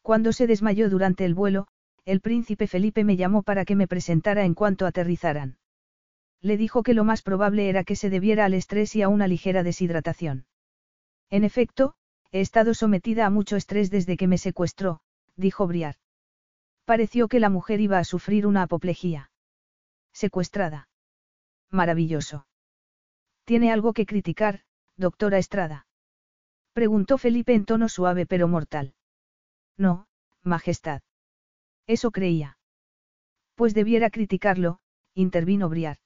Cuando 0.00 0.32
se 0.32 0.48
desmayó 0.48 0.90
durante 0.90 1.24
el 1.24 1.34
vuelo, 1.34 1.68
el 2.04 2.20
príncipe 2.20 2.66
Felipe 2.66 3.04
me 3.04 3.16
llamó 3.16 3.44
para 3.44 3.64
que 3.64 3.76
me 3.76 3.86
presentara 3.86 4.44
en 4.44 4.54
cuanto 4.54 4.86
aterrizaran. 4.86 5.56
Le 6.40 6.56
dijo 6.56 6.82
que 6.82 6.94
lo 6.94 7.04
más 7.04 7.22
probable 7.22 7.68
era 7.68 7.84
que 7.84 7.94
se 7.94 8.10
debiera 8.10 8.44
al 8.44 8.54
estrés 8.54 8.96
y 8.96 9.02
a 9.02 9.08
una 9.08 9.28
ligera 9.28 9.62
deshidratación. 9.62 10.46
En 11.30 11.44
efecto, 11.44 11.94
he 12.32 12.40
estado 12.40 12.74
sometida 12.74 13.24
a 13.24 13.30
mucho 13.30 13.54
estrés 13.54 13.88
desde 13.88 14.16
que 14.16 14.26
me 14.26 14.38
secuestró, 14.38 14.98
dijo 15.36 15.68
Briar. 15.68 15.94
Pareció 16.86 17.28
que 17.28 17.38
la 17.38 17.50
mujer 17.50 17.80
iba 17.80 18.00
a 18.00 18.04
sufrir 18.04 18.48
una 18.48 18.62
apoplejía. 18.62 19.30
Secuestrada. 20.12 20.88
Maravilloso. 21.72 22.46
¿Tiene 23.44 23.72
algo 23.72 23.94
que 23.94 24.06
criticar, 24.06 24.60
doctora 24.96 25.38
Estrada? 25.38 25.86
Preguntó 26.74 27.16
Felipe 27.16 27.54
en 27.54 27.64
tono 27.64 27.88
suave 27.88 28.26
pero 28.26 28.46
mortal. 28.46 28.94
No, 29.76 30.06
Majestad. 30.42 31.00
Eso 31.86 32.10
creía. 32.10 32.58
Pues 33.54 33.74
debiera 33.74 34.10
criticarlo, 34.10 34.80
intervino 35.14 35.68
Briar. 35.68 35.96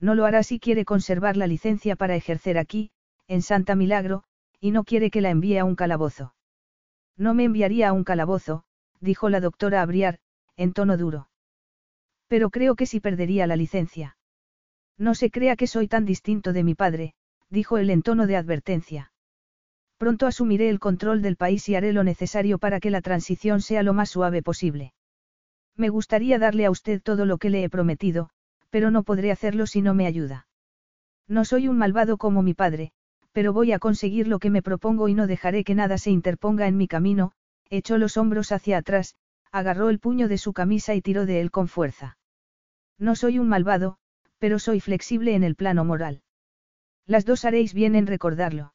No 0.00 0.14
lo 0.14 0.24
hará 0.24 0.42
si 0.42 0.58
quiere 0.58 0.84
conservar 0.84 1.36
la 1.36 1.46
licencia 1.46 1.94
para 1.94 2.16
ejercer 2.16 2.58
aquí, 2.58 2.90
en 3.28 3.42
Santa 3.42 3.76
Milagro, 3.76 4.24
y 4.58 4.72
no 4.72 4.84
quiere 4.84 5.10
que 5.10 5.20
la 5.20 5.30
envíe 5.30 5.58
a 5.58 5.64
un 5.64 5.76
calabozo. 5.76 6.34
No 7.16 7.32
me 7.34 7.44
enviaría 7.44 7.90
a 7.90 7.92
un 7.92 8.02
calabozo, 8.02 8.64
dijo 8.98 9.28
la 9.28 9.40
doctora 9.40 9.86
Briar, 9.86 10.18
en 10.56 10.72
tono 10.72 10.96
duro. 10.96 11.28
Pero 12.26 12.50
creo 12.50 12.74
que 12.74 12.86
sí 12.86 13.00
perdería 13.00 13.46
la 13.46 13.56
licencia. 13.56 14.16
No 15.00 15.14
se 15.14 15.30
crea 15.30 15.56
que 15.56 15.66
soy 15.66 15.88
tan 15.88 16.04
distinto 16.04 16.52
de 16.52 16.62
mi 16.62 16.74
padre, 16.74 17.14
dijo 17.48 17.78
él 17.78 17.88
en 17.88 18.02
tono 18.02 18.26
de 18.26 18.36
advertencia. 18.36 19.12
Pronto 19.96 20.26
asumiré 20.26 20.68
el 20.68 20.78
control 20.78 21.22
del 21.22 21.36
país 21.36 21.66
y 21.70 21.74
haré 21.74 21.94
lo 21.94 22.04
necesario 22.04 22.58
para 22.58 22.80
que 22.80 22.90
la 22.90 23.00
transición 23.00 23.62
sea 23.62 23.82
lo 23.82 23.94
más 23.94 24.10
suave 24.10 24.42
posible. 24.42 24.92
Me 25.74 25.88
gustaría 25.88 26.38
darle 26.38 26.66
a 26.66 26.70
usted 26.70 27.00
todo 27.00 27.24
lo 27.24 27.38
que 27.38 27.48
le 27.48 27.64
he 27.64 27.70
prometido, 27.70 28.28
pero 28.68 28.90
no 28.90 29.02
podré 29.02 29.32
hacerlo 29.32 29.66
si 29.66 29.80
no 29.80 29.94
me 29.94 30.06
ayuda. 30.06 30.46
No 31.26 31.46
soy 31.46 31.66
un 31.68 31.78
malvado 31.78 32.18
como 32.18 32.42
mi 32.42 32.52
padre, 32.52 32.92
pero 33.32 33.54
voy 33.54 33.72
a 33.72 33.78
conseguir 33.78 34.28
lo 34.28 34.38
que 34.38 34.50
me 34.50 34.60
propongo 34.60 35.08
y 35.08 35.14
no 35.14 35.26
dejaré 35.26 35.64
que 35.64 35.74
nada 35.74 35.96
se 35.96 36.10
interponga 36.10 36.68
en 36.68 36.76
mi 36.76 36.88
camino, 36.88 37.32
echó 37.70 37.96
los 37.96 38.18
hombros 38.18 38.52
hacia 38.52 38.76
atrás, 38.76 39.14
agarró 39.50 39.88
el 39.88 39.98
puño 39.98 40.28
de 40.28 40.36
su 40.36 40.52
camisa 40.52 40.94
y 40.94 41.00
tiró 41.00 41.24
de 41.24 41.40
él 41.40 41.50
con 41.50 41.68
fuerza. 41.68 42.18
No 42.98 43.16
soy 43.16 43.38
un 43.38 43.48
malvado, 43.48 43.96
pero 44.40 44.58
soy 44.58 44.80
flexible 44.80 45.34
en 45.36 45.44
el 45.44 45.54
plano 45.54 45.84
moral. 45.84 46.22
Las 47.06 47.24
dos 47.24 47.44
haréis 47.44 47.74
bien 47.74 47.94
en 47.94 48.06
recordarlo. 48.06 48.74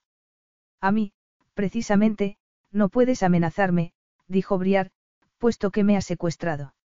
A 0.80 0.92
mí, 0.92 1.12
precisamente, 1.56 2.38
no 2.72 2.90
puedes 2.90 3.24
amenazarme, 3.24 3.92
dijo 4.28 4.58
Briar, 4.58 4.92
puesto 5.40 5.72
que 5.72 5.84
me 5.84 5.98
has 5.98 6.06
secuestrado. 6.06 6.76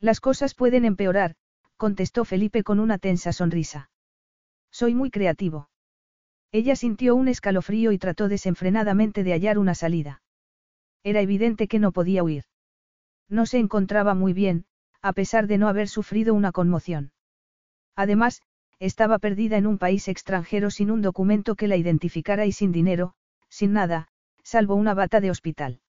Las 0.00 0.20
cosas 0.20 0.54
pueden 0.54 0.84
empeorar, 0.84 1.36
contestó 1.76 2.24
Felipe 2.24 2.62
con 2.64 2.80
una 2.80 2.98
tensa 2.98 3.32
sonrisa. 3.32 3.90
Soy 4.70 4.94
muy 4.94 5.10
creativo. 5.10 5.68
Ella 6.50 6.76
sintió 6.76 7.14
un 7.14 7.28
escalofrío 7.28 7.92
y 7.92 7.98
trató 7.98 8.28
desenfrenadamente 8.28 9.22
de 9.22 9.32
hallar 9.32 9.58
una 9.58 9.74
salida. 9.74 10.22
Era 11.02 11.20
evidente 11.20 11.68
que 11.68 11.78
no 11.78 11.92
podía 11.92 12.24
huir. 12.24 12.44
No 13.28 13.44
se 13.44 13.58
encontraba 13.58 14.14
muy 14.14 14.32
bien, 14.32 14.64
a 15.02 15.12
pesar 15.12 15.46
de 15.46 15.58
no 15.58 15.68
haber 15.68 15.88
sufrido 15.88 16.32
una 16.32 16.52
conmoción. 16.52 17.12
Además, 17.98 18.42
estaba 18.78 19.18
perdida 19.18 19.56
en 19.56 19.66
un 19.66 19.76
país 19.76 20.06
extranjero 20.06 20.70
sin 20.70 20.92
un 20.92 21.02
documento 21.02 21.56
que 21.56 21.66
la 21.66 21.76
identificara 21.76 22.46
y 22.46 22.52
sin 22.52 22.70
dinero, 22.70 23.14
sin 23.48 23.72
nada, 23.72 24.06
salvo 24.44 24.76
una 24.76 24.94
bata 24.94 25.20
de 25.20 25.32
hospital. 25.32 25.80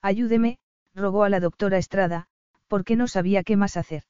Ayúdeme, 0.00 0.58
rogó 0.94 1.24
a 1.24 1.28
la 1.28 1.38
doctora 1.38 1.76
Estrada, 1.76 2.26
porque 2.68 2.96
no 2.96 3.06
sabía 3.06 3.42
qué 3.42 3.54
más 3.54 3.76
hacer. 3.76 4.04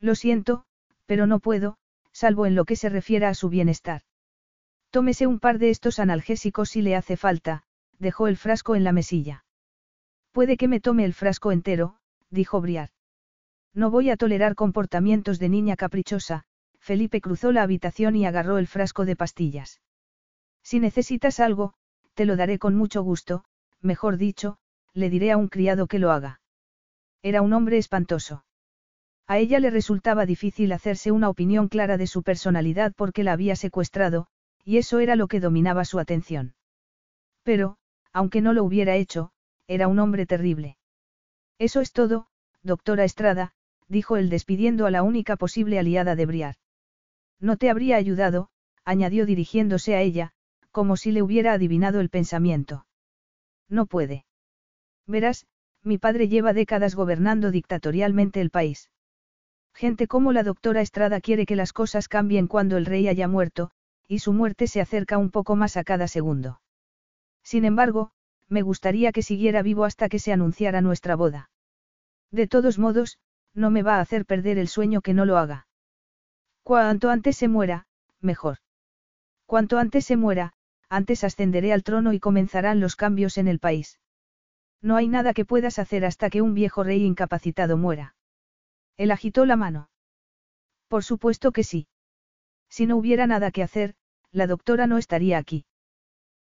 Lo 0.00 0.14
siento, 0.14 0.64
pero 1.04 1.26
no 1.26 1.38
puedo, 1.38 1.76
salvo 2.12 2.46
en 2.46 2.54
lo 2.54 2.64
que 2.64 2.76
se 2.76 2.88
refiere 2.88 3.26
a 3.26 3.34
su 3.34 3.50
bienestar. 3.50 4.00
Tómese 4.88 5.26
un 5.26 5.40
par 5.40 5.58
de 5.58 5.68
estos 5.68 5.98
analgésicos 5.98 6.70
si 6.70 6.80
le 6.80 6.96
hace 6.96 7.18
falta, 7.18 7.64
dejó 7.98 8.26
el 8.26 8.38
frasco 8.38 8.74
en 8.74 8.84
la 8.84 8.92
mesilla. 8.92 9.44
Puede 10.32 10.56
que 10.56 10.66
me 10.66 10.80
tome 10.80 11.04
el 11.04 11.12
frasco 11.12 11.52
entero, 11.52 11.98
dijo 12.30 12.62
Briar. 12.62 12.88
No 13.78 13.92
voy 13.92 14.10
a 14.10 14.16
tolerar 14.16 14.56
comportamientos 14.56 15.38
de 15.38 15.48
niña 15.48 15.76
caprichosa, 15.76 16.42
Felipe 16.80 17.20
cruzó 17.20 17.52
la 17.52 17.62
habitación 17.62 18.16
y 18.16 18.26
agarró 18.26 18.58
el 18.58 18.66
frasco 18.66 19.04
de 19.04 19.14
pastillas. 19.14 19.80
Si 20.64 20.80
necesitas 20.80 21.38
algo, 21.38 21.74
te 22.14 22.24
lo 22.24 22.34
daré 22.34 22.58
con 22.58 22.74
mucho 22.74 23.04
gusto, 23.04 23.44
mejor 23.80 24.16
dicho, 24.16 24.58
le 24.94 25.10
diré 25.10 25.30
a 25.30 25.36
un 25.36 25.46
criado 25.46 25.86
que 25.86 26.00
lo 26.00 26.10
haga. 26.10 26.40
Era 27.22 27.40
un 27.40 27.52
hombre 27.52 27.78
espantoso. 27.78 28.44
A 29.28 29.38
ella 29.38 29.60
le 29.60 29.70
resultaba 29.70 30.26
difícil 30.26 30.72
hacerse 30.72 31.12
una 31.12 31.28
opinión 31.28 31.68
clara 31.68 31.96
de 31.98 32.08
su 32.08 32.24
personalidad 32.24 32.92
porque 32.96 33.22
la 33.22 33.32
había 33.32 33.54
secuestrado, 33.54 34.26
y 34.64 34.78
eso 34.78 34.98
era 34.98 35.14
lo 35.14 35.28
que 35.28 35.38
dominaba 35.38 35.84
su 35.84 36.00
atención. 36.00 36.56
Pero, 37.44 37.76
aunque 38.12 38.40
no 38.40 38.54
lo 38.54 38.64
hubiera 38.64 38.96
hecho, 38.96 39.30
era 39.68 39.86
un 39.86 40.00
hombre 40.00 40.26
terrible. 40.26 40.78
Eso 41.60 41.80
es 41.80 41.92
todo, 41.92 42.26
doctora 42.64 43.04
Estrada, 43.04 43.52
dijo 43.88 44.16
él 44.16 44.28
despidiendo 44.28 44.86
a 44.86 44.90
la 44.90 45.02
única 45.02 45.36
posible 45.36 45.78
aliada 45.78 46.14
de 46.14 46.26
Briar. 46.26 46.54
No 47.40 47.56
te 47.56 47.70
habría 47.70 47.96
ayudado, 47.96 48.48
añadió 48.84 49.26
dirigiéndose 49.26 49.94
a 49.94 50.02
ella, 50.02 50.32
como 50.70 50.96
si 50.96 51.12
le 51.12 51.22
hubiera 51.22 51.52
adivinado 51.52 52.00
el 52.00 52.10
pensamiento. 52.10 52.86
No 53.68 53.86
puede. 53.86 54.24
Verás, 55.06 55.46
mi 55.82 55.98
padre 55.98 56.28
lleva 56.28 56.52
décadas 56.52 56.94
gobernando 56.94 57.50
dictatorialmente 57.50 58.40
el 58.40 58.50
país. 58.50 58.90
Gente 59.74 60.06
como 60.06 60.32
la 60.32 60.42
doctora 60.42 60.80
Estrada 60.80 61.20
quiere 61.20 61.46
que 61.46 61.56
las 61.56 61.72
cosas 61.72 62.08
cambien 62.08 62.46
cuando 62.46 62.76
el 62.76 62.86
rey 62.86 63.08
haya 63.08 63.28
muerto, 63.28 63.70
y 64.08 64.18
su 64.18 64.32
muerte 64.32 64.66
se 64.66 64.80
acerca 64.80 65.18
un 65.18 65.30
poco 65.30 65.54
más 65.54 65.76
a 65.76 65.84
cada 65.84 66.08
segundo. 66.08 66.60
Sin 67.44 67.64
embargo, 67.64 68.10
me 68.48 68.62
gustaría 68.62 69.12
que 69.12 69.22
siguiera 69.22 69.62
vivo 69.62 69.84
hasta 69.84 70.08
que 70.08 70.18
se 70.18 70.32
anunciara 70.32 70.80
nuestra 70.80 71.14
boda. 71.14 71.50
De 72.30 72.46
todos 72.46 72.78
modos, 72.78 73.18
no 73.58 73.70
me 73.70 73.82
va 73.82 73.96
a 73.96 74.00
hacer 74.00 74.24
perder 74.24 74.56
el 74.58 74.68
sueño 74.68 75.00
que 75.00 75.14
no 75.14 75.24
lo 75.24 75.36
haga. 75.36 75.66
Cuanto 76.62 77.10
antes 77.10 77.36
se 77.36 77.48
muera, 77.48 77.86
mejor. 78.20 78.58
Cuanto 79.46 79.78
antes 79.78 80.04
se 80.04 80.16
muera, 80.16 80.52
antes 80.88 81.24
ascenderé 81.24 81.72
al 81.72 81.82
trono 81.82 82.12
y 82.12 82.20
comenzarán 82.20 82.80
los 82.80 82.96
cambios 82.96 83.36
en 83.36 83.48
el 83.48 83.58
país. 83.58 83.98
No 84.80 84.96
hay 84.96 85.08
nada 85.08 85.34
que 85.34 85.44
puedas 85.44 85.78
hacer 85.78 86.04
hasta 86.04 86.30
que 86.30 86.40
un 86.40 86.54
viejo 86.54 86.84
rey 86.84 87.04
incapacitado 87.04 87.76
muera. 87.76 88.14
Él 88.96 89.10
agitó 89.10 89.44
la 89.44 89.56
mano. 89.56 89.90
Por 90.88 91.02
supuesto 91.04 91.52
que 91.52 91.64
sí. 91.64 91.88
Si 92.68 92.86
no 92.86 92.96
hubiera 92.96 93.26
nada 93.26 93.50
que 93.50 93.62
hacer, 93.62 93.94
la 94.30 94.46
doctora 94.46 94.86
no 94.86 94.98
estaría 94.98 95.38
aquí. 95.38 95.64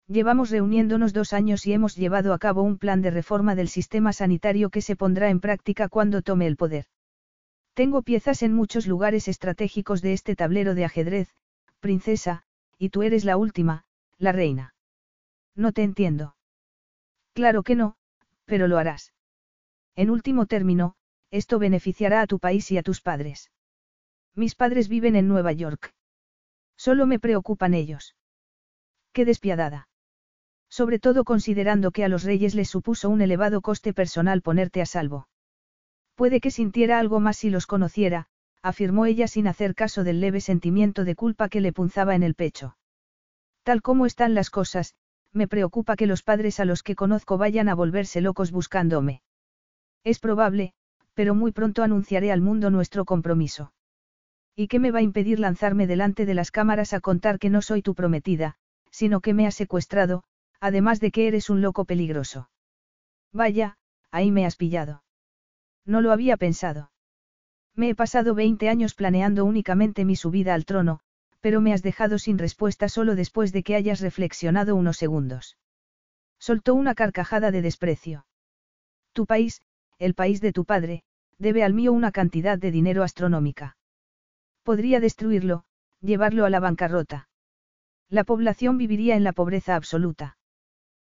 Llevamos 0.07 0.51
reuniéndonos 0.51 1.13
dos 1.13 1.33
años 1.33 1.65
y 1.65 1.73
hemos 1.73 1.95
llevado 1.95 2.33
a 2.33 2.39
cabo 2.39 2.61
un 2.61 2.77
plan 2.77 3.01
de 3.01 3.11
reforma 3.11 3.55
del 3.55 3.67
sistema 3.67 4.13
sanitario 4.13 4.69
que 4.69 4.81
se 4.81 4.95
pondrá 4.95 5.29
en 5.29 5.39
práctica 5.39 5.89
cuando 5.89 6.21
tome 6.21 6.47
el 6.47 6.57
poder. 6.57 6.85
Tengo 7.77 8.01
piezas 8.01 8.41
en 8.41 8.53
muchos 8.53 8.87
lugares 8.87 9.27
estratégicos 9.27 10.01
de 10.01 10.13
este 10.13 10.35
tablero 10.35 10.73
de 10.73 10.83
ajedrez, 10.83 11.29
princesa, 11.79 12.41
y 12.79 12.89
tú 12.89 13.03
eres 13.03 13.23
la 13.23 13.37
última, 13.37 13.85
la 14.17 14.31
reina. 14.31 14.73
No 15.53 15.71
te 15.73 15.83
entiendo. 15.83 16.35
Claro 17.33 17.61
que 17.61 17.75
no, 17.75 17.95
pero 18.45 18.67
lo 18.67 18.79
harás. 18.79 19.13
En 19.95 20.09
último 20.09 20.47
término, 20.47 20.95
esto 21.29 21.59
beneficiará 21.59 22.21
a 22.21 22.25
tu 22.25 22.39
país 22.39 22.71
y 22.71 22.79
a 22.79 22.81
tus 22.81 22.99
padres. 22.99 23.51
Mis 24.33 24.55
padres 24.55 24.89
viven 24.89 25.15
en 25.15 25.27
Nueva 25.27 25.51
York. 25.51 25.93
Solo 26.77 27.05
me 27.05 27.19
preocupan 27.19 27.75
ellos. 27.75 28.15
Qué 29.11 29.23
despiadada. 29.23 29.87
Sobre 30.67 30.97
todo 30.97 31.23
considerando 31.23 31.91
que 31.91 32.03
a 32.03 32.09
los 32.09 32.23
reyes 32.23 32.55
les 32.55 32.71
supuso 32.71 33.07
un 33.07 33.21
elevado 33.21 33.61
coste 33.61 33.93
personal 33.93 34.41
ponerte 34.41 34.81
a 34.81 34.87
salvo. 34.87 35.27
Puede 36.17 36.41
que 36.41 36.49
sintiera 36.49 36.97
algo 36.97 37.19
más 37.19 37.37
si 37.37 37.51
los 37.51 37.67
conociera, 37.67 38.25
afirmó 38.63 39.05
ella 39.05 39.27
sin 39.27 39.47
hacer 39.47 39.75
caso 39.75 40.03
del 40.03 40.19
leve 40.19 40.41
sentimiento 40.41 41.05
de 41.05 41.13
culpa 41.13 41.47
que 41.47 41.61
le 41.61 41.71
punzaba 41.71 42.15
en 42.15 42.23
el 42.23 42.33
pecho. 42.33 42.75
Tal 43.61 43.83
como 43.83 44.07
están 44.07 44.33
las 44.33 44.49
cosas, 44.49 44.95
me 45.31 45.47
preocupa 45.47 45.95
que 45.95 46.07
los 46.07 46.23
padres 46.23 46.59
a 46.59 46.65
los 46.65 46.81
que 46.81 46.95
conozco 46.95 47.37
vayan 47.37 47.69
a 47.69 47.75
volverse 47.75 48.19
locos 48.19 48.49
buscándome. 48.49 49.21
Es 50.03 50.17
probable, 50.17 50.73
pero 51.13 51.35
muy 51.35 51.51
pronto 51.51 51.83
anunciaré 51.83 52.31
al 52.31 52.41
mundo 52.41 52.71
nuestro 52.71 53.05
compromiso. 53.05 53.71
¿Y 54.55 54.69
qué 54.69 54.79
me 54.79 54.89
va 54.89 54.99
a 54.99 55.03
impedir 55.03 55.39
lanzarme 55.39 55.85
delante 55.85 56.25
de 56.25 56.33
las 56.33 56.49
cámaras 56.49 56.93
a 56.93 56.99
contar 56.99 57.37
que 57.37 57.51
no 57.51 57.61
soy 57.61 57.83
tu 57.83 57.93
prometida, 57.93 58.55
sino 58.89 59.21
que 59.21 59.35
me 59.35 59.45
has 59.45 59.53
secuestrado, 59.53 60.23
además 60.59 60.99
de 60.99 61.11
que 61.11 61.27
eres 61.27 61.51
un 61.51 61.61
loco 61.61 61.85
peligroso. 61.85 62.49
Vaya, 63.31 63.77
ahí 64.09 64.31
me 64.31 64.47
has 64.47 64.55
pillado. 64.55 65.03
No 65.87 66.01
lo 66.01 66.11
había 66.11 66.35
pensado. 66.35 66.91
Me 67.73 67.89
he 67.89 67.95
pasado 67.95 68.35
20 68.35 68.67
años 68.67 68.93
planeando 68.93 69.45
únicamente 69.45 70.03
mi 70.03 70.17
subida 70.17 70.53
al 70.53 70.65
trono, 70.65 70.99
pero 71.39 71.61
me 71.61 71.73
has 71.73 71.81
dejado 71.81 72.19
sin 72.19 72.37
respuesta 72.37 72.89
solo 72.89 73.15
después 73.15 73.53
de 73.53 73.63
que 73.63 73.75
hayas 73.75 74.01
reflexionado 74.01 74.75
unos 74.75 74.97
segundos. 74.97 75.57
Soltó 76.39 76.75
una 76.75 76.93
carcajada 76.93 77.51
de 77.51 77.61
desprecio. 77.61 78.25
Tu 79.13 79.25
país, 79.25 79.61
el 79.97 80.13
país 80.13 80.41
de 80.41 80.51
tu 80.51 80.65
padre, 80.65 81.03
debe 81.37 81.63
al 81.63 81.73
mío 81.73 81.93
una 81.93 82.11
cantidad 82.11 82.57
de 82.57 82.69
dinero 82.71 83.01
astronómica. 83.01 83.77
Podría 84.63 84.99
destruirlo, 84.99 85.63
llevarlo 86.01 86.43
a 86.43 86.49
la 86.49 86.59
bancarrota. 86.59 87.29
La 88.09 88.25
población 88.25 88.77
viviría 88.77 89.15
en 89.15 89.23
la 89.23 89.31
pobreza 89.31 89.75
absoluta. 89.75 90.37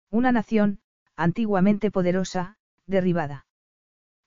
Una 0.10 0.32
nación, 0.32 0.80
antiguamente 1.16 1.92
poderosa, 1.92 2.58
derribada. 2.88 3.46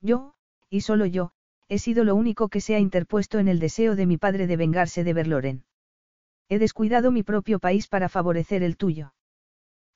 Yo, 0.00 0.34
y 0.72 0.80
solo 0.80 1.04
yo, 1.04 1.32
he 1.68 1.78
sido 1.78 2.02
lo 2.02 2.14
único 2.14 2.48
que 2.48 2.62
se 2.62 2.74
ha 2.74 2.78
interpuesto 2.78 3.38
en 3.38 3.46
el 3.46 3.58
deseo 3.58 3.94
de 3.94 4.06
mi 4.06 4.16
padre 4.16 4.46
de 4.46 4.56
vengarse 4.56 5.04
de 5.04 5.12
Berloren. 5.12 5.64
He 6.48 6.58
descuidado 6.58 7.12
mi 7.12 7.22
propio 7.22 7.58
país 7.58 7.88
para 7.88 8.08
favorecer 8.08 8.62
el 8.62 8.78
tuyo. 8.78 9.12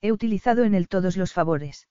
He 0.02 0.12
utilizado 0.12 0.64
en 0.64 0.74
él 0.74 0.86
todos 0.86 1.16
los 1.16 1.32
favores. 1.32 1.88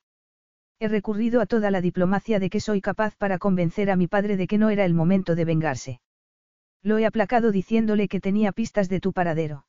He 0.80 0.88
recurrido 0.88 1.42
a 1.42 1.48
toda 1.48 1.72
la 1.72 1.82
diplomacia 1.82 2.40
de 2.40 2.52
que 2.52 2.60
soy 2.60 2.80
capaz 2.80 3.16
para 3.16 3.40
convencer 3.40 3.90
a 3.90 3.96
mi 3.96 4.06
padre 4.06 4.38
de 4.38 4.46
que 4.46 4.60
no 4.60 4.70
era 4.70 4.86
el 4.86 4.94
momento 4.94 5.34
de 5.34 5.46
vengarse. 5.46 6.00
Lo 6.84 7.00
he 7.00 7.08
aplacado 7.08 7.52
diciéndole 7.52 8.08
que 8.08 8.22
tenía 8.22 8.52
pistas 8.52 8.88
de 8.88 9.00
tu 9.00 9.14
paradero. 9.14 9.66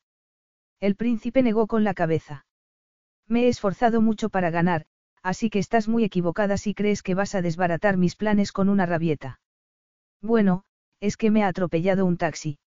El 0.78 0.94
príncipe 0.94 1.42
negó 1.42 1.66
con 1.66 1.84
la 1.84 1.94
cabeza. 1.94 2.44
Me 3.26 3.44
he 3.44 3.48
esforzado 3.48 4.02
mucho 4.02 4.28
para 4.28 4.50
ganar, 4.50 4.84
así 5.26 5.50
que 5.50 5.58
estás 5.58 5.88
muy 5.88 6.04
equivocada 6.04 6.56
si 6.56 6.72
crees 6.72 7.02
que 7.02 7.16
vas 7.16 7.34
a 7.34 7.42
desbaratar 7.42 7.96
mis 7.96 8.14
planes 8.14 8.52
con 8.52 8.68
una 8.68 8.86
rabieta. 8.86 9.40
Bueno, 10.22 10.62
es 11.00 11.16
que 11.16 11.32
me 11.32 11.42
ha 11.42 11.48
atropellado 11.48 12.06
un 12.06 12.16
taxi. 12.16 12.60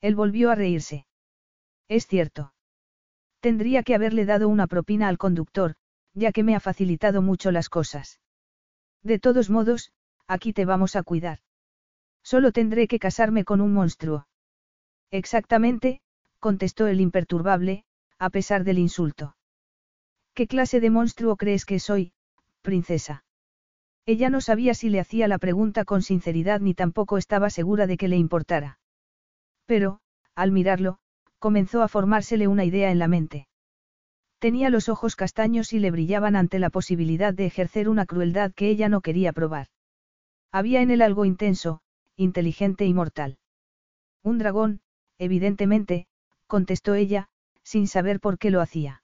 Él 0.00 0.16
volvió 0.16 0.50
a 0.50 0.56
reírse. 0.56 1.06
Es 1.86 2.08
cierto. 2.08 2.52
Tendría 3.38 3.84
que 3.84 3.94
haberle 3.94 4.24
dado 4.24 4.48
una 4.48 4.66
propina 4.66 5.06
al 5.06 5.16
conductor, 5.16 5.76
ya 6.12 6.32
que 6.32 6.42
me 6.42 6.56
ha 6.56 6.60
facilitado 6.60 7.22
mucho 7.22 7.52
las 7.52 7.68
cosas. 7.68 8.18
De 9.04 9.20
todos 9.20 9.48
modos, 9.48 9.92
aquí 10.26 10.52
te 10.52 10.64
vamos 10.64 10.96
a 10.96 11.04
cuidar. 11.04 11.38
Solo 12.24 12.50
tendré 12.50 12.88
que 12.88 12.98
casarme 12.98 13.44
con 13.44 13.60
un 13.60 13.72
monstruo. 13.72 14.26
Exactamente, 15.12 16.00
contestó 16.40 16.88
el 16.88 17.00
imperturbable, 17.00 17.84
a 18.18 18.30
pesar 18.30 18.64
del 18.64 18.78
insulto. 18.78 19.35
¿Qué 20.36 20.46
clase 20.46 20.80
de 20.80 20.90
monstruo 20.90 21.36
crees 21.36 21.64
que 21.64 21.78
soy, 21.78 22.12
princesa? 22.60 23.24
Ella 24.04 24.28
no 24.28 24.42
sabía 24.42 24.74
si 24.74 24.90
le 24.90 25.00
hacía 25.00 25.28
la 25.28 25.38
pregunta 25.38 25.86
con 25.86 26.02
sinceridad 26.02 26.60
ni 26.60 26.74
tampoco 26.74 27.16
estaba 27.16 27.48
segura 27.48 27.86
de 27.86 27.96
que 27.96 28.06
le 28.06 28.18
importara. 28.18 28.78
Pero, 29.64 30.00
al 30.34 30.52
mirarlo, 30.52 30.98
comenzó 31.38 31.82
a 31.82 31.88
formársele 31.88 32.48
una 32.48 32.66
idea 32.66 32.90
en 32.90 32.98
la 32.98 33.08
mente. 33.08 33.48
Tenía 34.38 34.68
los 34.68 34.90
ojos 34.90 35.16
castaños 35.16 35.72
y 35.72 35.78
le 35.78 35.90
brillaban 35.90 36.36
ante 36.36 36.58
la 36.58 36.68
posibilidad 36.68 37.32
de 37.32 37.46
ejercer 37.46 37.88
una 37.88 38.04
crueldad 38.04 38.52
que 38.52 38.68
ella 38.68 38.90
no 38.90 39.00
quería 39.00 39.32
probar. 39.32 39.68
Había 40.52 40.82
en 40.82 40.90
él 40.90 41.00
algo 41.00 41.24
intenso, 41.24 41.80
inteligente 42.14 42.84
y 42.84 42.92
mortal. 42.92 43.38
Un 44.22 44.36
dragón, 44.36 44.80
evidentemente, 45.16 46.08
contestó 46.46 46.92
ella, 46.92 47.30
sin 47.62 47.88
saber 47.88 48.20
por 48.20 48.36
qué 48.36 48.50
lo 48.50 48.60
hacía. 48.60 49.02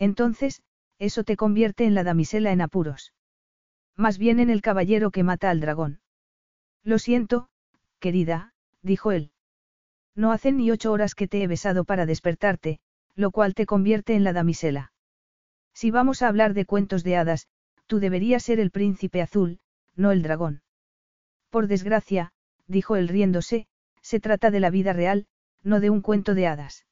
Entonces, 0.00 0.62
eso 0.98 1.24
te 1.24 1.36
convierte 1.36 1.84
en 1.84 1.94
la 1.94 2.02
damisela 2.02 2.50
en 2.52 2.62
apuros. 2.62 3.12
Más 3.96 4.16
bien 4.18 4.40
en 4.40 4.48
el 4.48 4.62
caballero 4.62 5.10
que 5.10 5.22
mata 5.22 5.50
al 5.50 5.60
dragón. 5.60 6.00
Lo 6.82 6.98
siento, 6.98 7.50
querida, 7.98 8.54
dijo 8.82 9.12
él. 9.12 9.30
No 10.16 10.32
hacen 10.32 10.56
ni 10.56 10.70
ocho 10.70 10.90
horas 10.90 11.14
que 11.14 11.28
te 11.28 11.42
he 11.42 11.46
besado 11.46 11.84
para 11.84 12.06
despertarte, 12.06 12.80
lo 13.14 13.30
cual 13.30 13.54
te 13.54 13.66
convierte 13.66 14.14
en 14.14 14.24
la 14.24 14.32
damisela. 14.32 14.92
Si 15.74 15.90
vamos 15.90 16.22
a 16.22 16.28
hablar 16.28 16.54
de 16.54 16.64
cuentos 16.64 17.04
de 17.04 17.16
hadas, 17.16 17.46
tú 17.86 18.00
deberías 18.00 18.42
ser 18.42 18.58
el 18.58 18.70
príncipe 18.70 19.20
azul, 19.20 19.60
no 19.96 20.12
el 20.12 20.22
dragón. 20.22 20.62
Por 21.50 21.66
desgracia, 21.66 22.32
dijo 22.66 22.96
él 22.96 23.08
riéndose, 23.08 23.66
se 24.00 24.18
trata 24.18 24.50
de 24.50 24.60
la 24.60 24.70
vida 24.70 24.94
real, 24.94 25.26
no 25.62 25.78
de 25.78 25.90
un 25.90 26.00
cuento 26.00 26.34
de 26.34 26.46
hadas. 26.46 26.86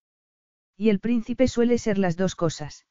Y 0.76 0.90
el 0.90 1.00
príncipe 1.00 1.48
suele 1.48 1.78
ser 1.78 1.96
las 1.96 2.16
dos 2.16 2.34
cosas. 2.34 2.84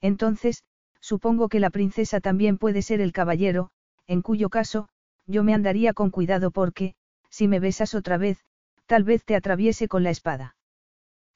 Entonces, 0.00 0.64
supongo 1.00 1.48
que 1.48 1.60
la 1.60 1.70
princesa 1.70 2.20
también 2.20 2.58
puede 2.58 2.82
ser 2.82 3.00
el 3.00 3.12
caballero, 3.12 3.70
en 4.06 4.22
cuyo 4.22 4.48
caso, 4.48 4.88
yo 5.26 5.44
me 5.44 5.54
andaría 5.54 5.92
con 5.92 6.10
cuidado 6.10 6.50
porque, 6.50 6.94
si 7.28 7.48
me 7.48 7.60
besas 7.60 7.94
otra 7.94 8.18
vez, 8.18 8.44
tal 8.86 9.04
vez 9.04 9.24
te 9.24 9.36
atraviese 9.36 9.88
con 9.88 10.02
la 10.02 10.10
espada. 10.10 10.56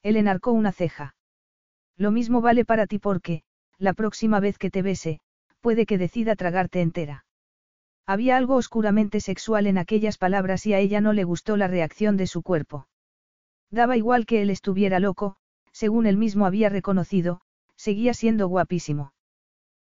Él 0.03 0.17
enarcó 0.17 0.51
una 0.51 0.71
ceja. 0.71 1.15
Lo 1.97 2.11
mismo 2.11 2.41
vale 2.41 2.65
para 2.65 2.87
ti 2.87 2.99
porque, 2.99 3.43
la 3.77 3.93
próxima 3.93 4.39
vez 4.39 4.57
que 4.57 4.69
te 4.69 4.81
bese, 4.81 5.19
puede 5.61 5.85
que 5.85 5.97
decida 5.97 6.35
tragarte 6.35 6.81
entera. 6.81 7.25
Había 8.05 8.37
algo 8.37 8.55
oscuramente 8.55 9.19
sexual 9.19 9.65
en 9.65 9.77
aquellas 9.77 10.17
palabras 10.17 10.65
y 10.65 10.73
a 10.73 10.79
ella 10.79 11.01
no 11.01 11.13
le 11.13 11.23
gustó 11.23 11.57
la 11.57 11.67
reacción 11.67 12.17
de 12.17 12.27
su 12.27 12.43
cuerpo. 12.43 12.87
Daba 13.71 13.97
igual 13.97 14.25
que 14.25 14.41
él 14.41 14.49
estuviera 14.49 14.99
loco, 14.99 15.37
según 15.71 16.05
él 16.05 16.17
mismo 16.17 16.45
había 16.45 16.69
reconocido, 16.69 17.41
seguía 17.77 18.13
siendo 18.13 18.47
guapísimo. 18.47 19.13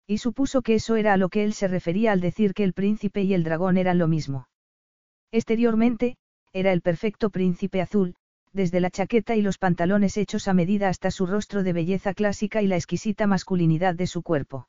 Y 0.06 0.18
supuso 0.18 0.62
que 0.62 0.74
eso 0.74 0.96
era 0.96 1.12
a 1.12 1.16
lo 1.16 1.28
que 1.28 1.44
él 1.44 1.52
se 1.52 1.68
refería 1.68 2.12
al 2.12 2.20
decir 2.20 2.54
que 2.54 2.64
el 2.64 2.72
príncipe 2.72 3.22
y 3.22 3.34
el 3.34 3.44
dragón 3.44 3.76
eran 3.76 3.98
lo 3.98 4.08
mismo. 4.08 4.48
Exteriormente, 5.32 6.16
era 6.52 6.72
el 6.72 6.80
perfecto 6.80 7.30
príncipe 7.30 7.80
azul, 7.80 8.14
desde 8.52 8.80
la 8.80 8.90
chaqueta 8.90 9.36
y 9.36 9.42
los 9.42 9.58
pantalones 9.58 10.16
hechos 10.16 10.48
a 10.48 10.54
medida 10.54 10.88
hasta 10.88 11.10
su 11.10 11.26
rostro 11.26 11.62
de 11.62 11.72
belleza 11.72 12.14
clásica 12.14 12.62
y 12.62 12.66
la 12.66 12.76
exquisita 12.76 13.26
masculinidad 13.26 13.94
de 13.94 14.06
su 14.06 14.22
cuerpo. 14.22 14.68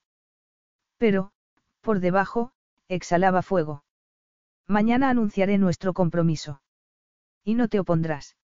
Pero, 0.97 1.31
por 1.81 1.99
debajo, 1.99 2.51
exhalaba 2.89 3.41
fuego. 3.41 3.83
Mañana 4.67 5.09
anunciaré 5.09 5.57
nuestro 5.57 5.93
compromiso. 5.93 6.61
Y 7.43 7.53
no 7.53 7.69
te 7.69 7.79
opondrás. 7.79 8.35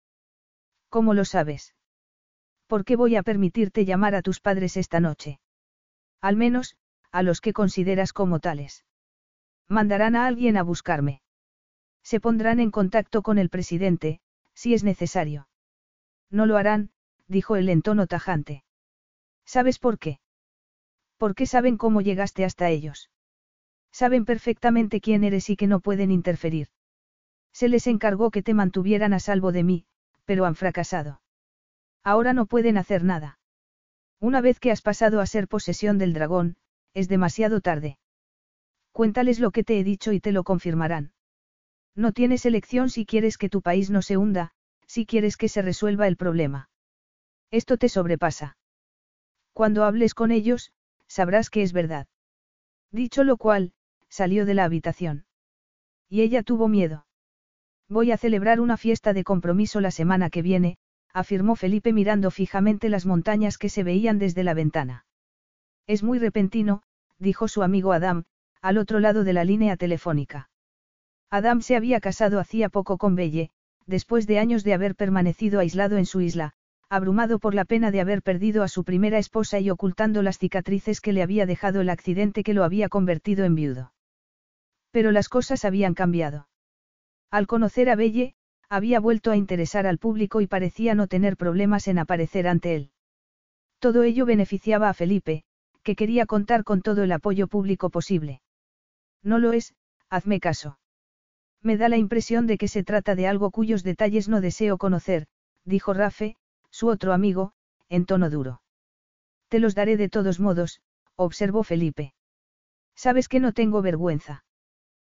¿Cómo 0.88 1.14
lo 1.14 1.26
sabes? 1.26 1.76
¿Por 2.74 2.86
qué 2.86 2.96
voy 2.96 3.16
a 3.18 3.22
permitirte 3.22 3.86
llamar 3.86 4.16
a 4.16 4.24
tus 4.24 4.40
padres 4.40 4.78
esta 4.78 5.00
noche? 5.00 5.40
Al 6.22 6.36
menos, 6.36 6.76
a 7.12 7.22
los 7.22 7.40
que 7.40 7.54
consideras 7.54 8.14
como 8.14 8.40
tales. 8.40 8.84
Mandarán 9.68 10.16
a 10.16 10.26
alguien 10.26 10.58
a 10.58 10.64
buscarme. 10.64 11.22
Se 12.02 12.20
pondrán 12.20 12.60
en 12.60 12.72
contacto 12.72 13.22
con 13.22 13.38
el 13.38 13.52
presidente, 13.52 14.22
si 14.56 14.74
es 14.74 14.84
necesario. 14.84 15.48
No 16.32 16.48
lo 16.48 16.58
harán, 16.58 16.90
dijo 17.28 17.58
él 17.58 17.70
en 17.70 17.84
tono 17.84 18.08
tajante. 18.08 18.64
¿Sabes 19.46 19.78
por 19.78 20.00
qué? 20.00 20.20
Porque 21.18 21.46
saben 21.46 21.78
cómo 21.78 22.02
llegaste 22.02 22.44
hasta 22.44 22.72
ellos. 22.72 23.12
Saben 23.92 24.26
perfectamente 24.26 25.00
quién 25.00 25.24
eres 25.24 25.48
y 25.52 25.58
que 25.58 25.68
no 25.68 25.80
pueden 25.80 26.10
interferir. 26.10 26.70
Se 27.52 27.68
les 27.70 27.86
encargó 27.86 28.32
que 28.32 28.42
te 28.42 28.56
mantuvieran 28.56 29.14
a 29.14 29.20
salvo 29.20 29.52
de 29.52 29.64
mí, 29.64 29.86
pero 30.26 30.46
han 30.46 30.56
fracasado. 30.56 31.22
Ahora 32.04 32.34
no 32.34 32.46
pueden 32.46 32.78
hacer 32.78 33.04
nada. 33.04 33.40
Una 34.20 34.42
vez 34.42 34.60
que 34.60 34.72
has 34.72 34.82
pasado 34.82 35.22
a 35.22 35.26
ser 35.26 35.48
posesión 35.48 35.98
del 35.98 36.14
dragón, 36.14 36.56
es 36.94 37.08
demasiado 37.08 37.62
tarde. 37.62 37.98
Cuéntales 38.92 39.40
lo 39.40 39.52
que 39.52 39.64
te 39.64 39.80
he 39.80 39.84
dicho 39.84 40.12
y 40.12 40.20
te 40.20 40.32
lo 40.32 40.44
confirmarán. 40.44 41.14
No 41.96 42.12
tienes 42.12 42.46
elección 42.46 42.90
si 42.90 43.06
quieres 43.06 43.38
que 43.38 43.50
tu 43.50 43.62
país 43.62 43.90
no 43.90 44.02
se 44.02 44.18
hunda, 44.18 44.52
si 44.88 45.06
quieres 45.06 45.38
que 45.38 45.50
se 45.50 45.62
resuelva 45.62 46.08
el 46.08 46.18
problema. 46.18 46.70
Esto 47.52 47.78
te 47.78 47.90
sobrepasa. 47.90 48.58
Cuando 49.54 49.84
hables 49.84 50.14
con 50.14 50.32
ellos, 50.32 50.72
sabrás 51.08 51.50
que 51.50 51.62
es 51.62 51.74
verdad. 51.74 52.08
Dicho 52.92 53.24
lo 53.24 53.38
cual, 53.38 53.74
salió 54.10 54.46
de 54.46 54.54
la 54.54 54.64
habitación. 54.64 55.26
Y 56.10 56.22
ella 56.22 56.44
tuvo 56.44 56.68
miedo. 56.68 57.06
Voy 57.90 58.12
a 58.12 58.18
celebrar 58.18 58.60
una 58.60 58.78
fiesta 58.78 59.14
de 59.14 59.24
compromiso 59.24 59.82
la 59.82 59.92
semana 59.92 60.30
que 60.30 60.42
viene, 60.42 60.78
afirmó 61.14 61.56
Felipe 61.56 61.94
mirando 61.94 62.32
fijamente 62.32 62.90
las 62.90 63.06
montañas 63.06 63.58
que 63.58 63.70
se 63.70 63.84
veían 63.84 64.20
desde 64.20 64.44
la 64.44 64.54
ventana. 64.54 65.06
Es 65.86 66.04
muy 66.04 66.20
repentino, 66.20 66.82
dijo 67.20 67.48
su 67.48 67.64
amigo 67.64 67.94
Adam, 67.94 68.26
al 68.62 68.78
otro 68.78 69.00
lado 69.00 69.24
de 69.24 69.34
la 69.34 69.44
línea 69.44 69.78
telefónica. 69.78 70.50
Adam 71.30 71.62
se 71.62 71.76
había 71.76 72.00
casado 72.00 72.40
hacía 72.40 72.70
poco 72.70 72.98
con 72.98 73.16
Belle, 73.16 73.52
después 73.86 74.28
de 74.28 74.40
años 74.40 74.64
de 74.64 74.74
haber 74.74 74.96
permanecido 74.96 75.60
aislado 75.60 75.98
en 75.98 76.06
su 76.06 76.22
isla, 76.22 76.54
abrumado 76.90 77.40
por 77.40 77.56
la 77.56 77.66
pena 77.66 77.92
de 77.92 78.02
haber 78.02 78.22
perdido 78.22 78.64
a 78.64 78.68
su 78.68 78.84
primera 78.84 79.18
esposa 79.18 79.60
y 79.60 79.70
ocultando 79.70 80.22
las 80.22 80.38
cicatrices 80.38 81.02
que 81.02 81.12
le 81.12 81.24
había 81.24 81.46
dejado 81.46 81.82
el 81.82 81.90
accidente 81.90 82.44
que 82.44 82.54
lo 82.54 82.64
había 82.64 82.88
convertido 82.88 83.46
en 83.46 83.56
viudo. 83.56 83.94
Pero 84.92 85.12
las 85.12 85.28
cosas 85.28 85.66
habían 85.66 85.96
cambiado. 85.96 86.48
Al 87.32 87.48
conocer 87.48 87.90
a 87.90 87.96
Belle, 87.96 88.36
había 88.74 89.00
vuelto 89.00 89.30
a 89.30 89.38
interesar 89.38 89.86
al 89.86 90.00
público 90.00 90.42
y 90.42 90.48
parecía 90.48 90.96
no 90.96 91.06
tener 91.06 91.38
problemas 91.38 91.88
en 91.88 92.00
aparecer 92.00 92.48
ante 92.48 92.76
él. 92.76 92.90
Todo 93.78 94.02
ello 94.02 94.26
beneficiaba 94.26 94.90
a 94.90 94.96
Felipe, 94.96 95.44
que 95.84 95.96
quería 95.96 96.26
contar 96.26 96.64
con 96.64 96.82
todo 96.82 97.04
el 97.04 97.12
apoyo 97.12 97.48
público 97.48 97.92
posible. 97.92 98.42
No 99.22 99.38
lo 99.38 99.54
es, 99.54 99.76
hazme 100.10 100.40
caso. 100.40 100.80
Me 101.62 101.78
da 101.78 101.88
la 101.88 101.98
impresión 101.98 102.48
de 102.48 102.58
que 102.58 102.68
se 102.68 102.84
trata 102.84 103.14
de 103.14 103.28
algo 103.28 103.52
cuyos 103.52 103.84
detalles 103.84 104.28
no 104.28 104.42
deseo 104.42 104.80
conocer, 104.80 105.28
dijo 105.66 105.94
Rafe, 105.94 106.36
su 106.72 106.88
otro 106.88 107.14
amigo, 107.14 107.54
en 107.90 108.08
tono 108.08 108.32
duro. 108.32 108.64
Te 109.50 109.60
los 109.60 109.76
daré 109.76 109.98
de 109.98 110.10
todos 110.10 110.40
modos, 110.40 110.82
observó 111.16 111.62
Felipe. 111.64 112.16
Sabes 112.96 113.28
que 113.28 113.40
no 113.40 113.54
tengo 113.54 113.84
vergüenza. 113.84 114.44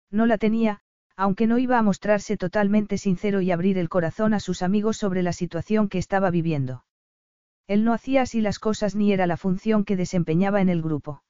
No 0.09 0.25
la 0.25 0.37
tenía, 0.37 0.79
aunque 1.19 1.47
no 1.47 1.57
iba 1.57 1.77
a 1.77 1.81
mostrarse 1.81 2.37
totalmente 2.37 2.97
sincero 2.97 3.41
y 3.41 3.51
abrir 3.51 3.77
el 3.77 3.89
corazón 3.89 4.33
a 4.33 4.39
sus 4.39 4.61
amigos 4.61 4.95
sobre 4.95 5.21
la 5.21 5.33
situación 5.33 5.89
que 5.89 5.97
estaba 5.97 6.31
viviendo. 6.31 6.85
Él 7.67 7.83
no 7.83 7.91
hacía 7.91 8.21
así 8.21 8.39
las 8.39 8.57
cosas 8.57 8.95
ni 8.95 9.11
era 9.11 9.27
la 9.27 9.35
función 9.35 9.83
que 9.83 9.97
desempeñaba 9.97 10.61
en 10.61 10.69
el 10.69 10.81
grupo. 10.81 11.21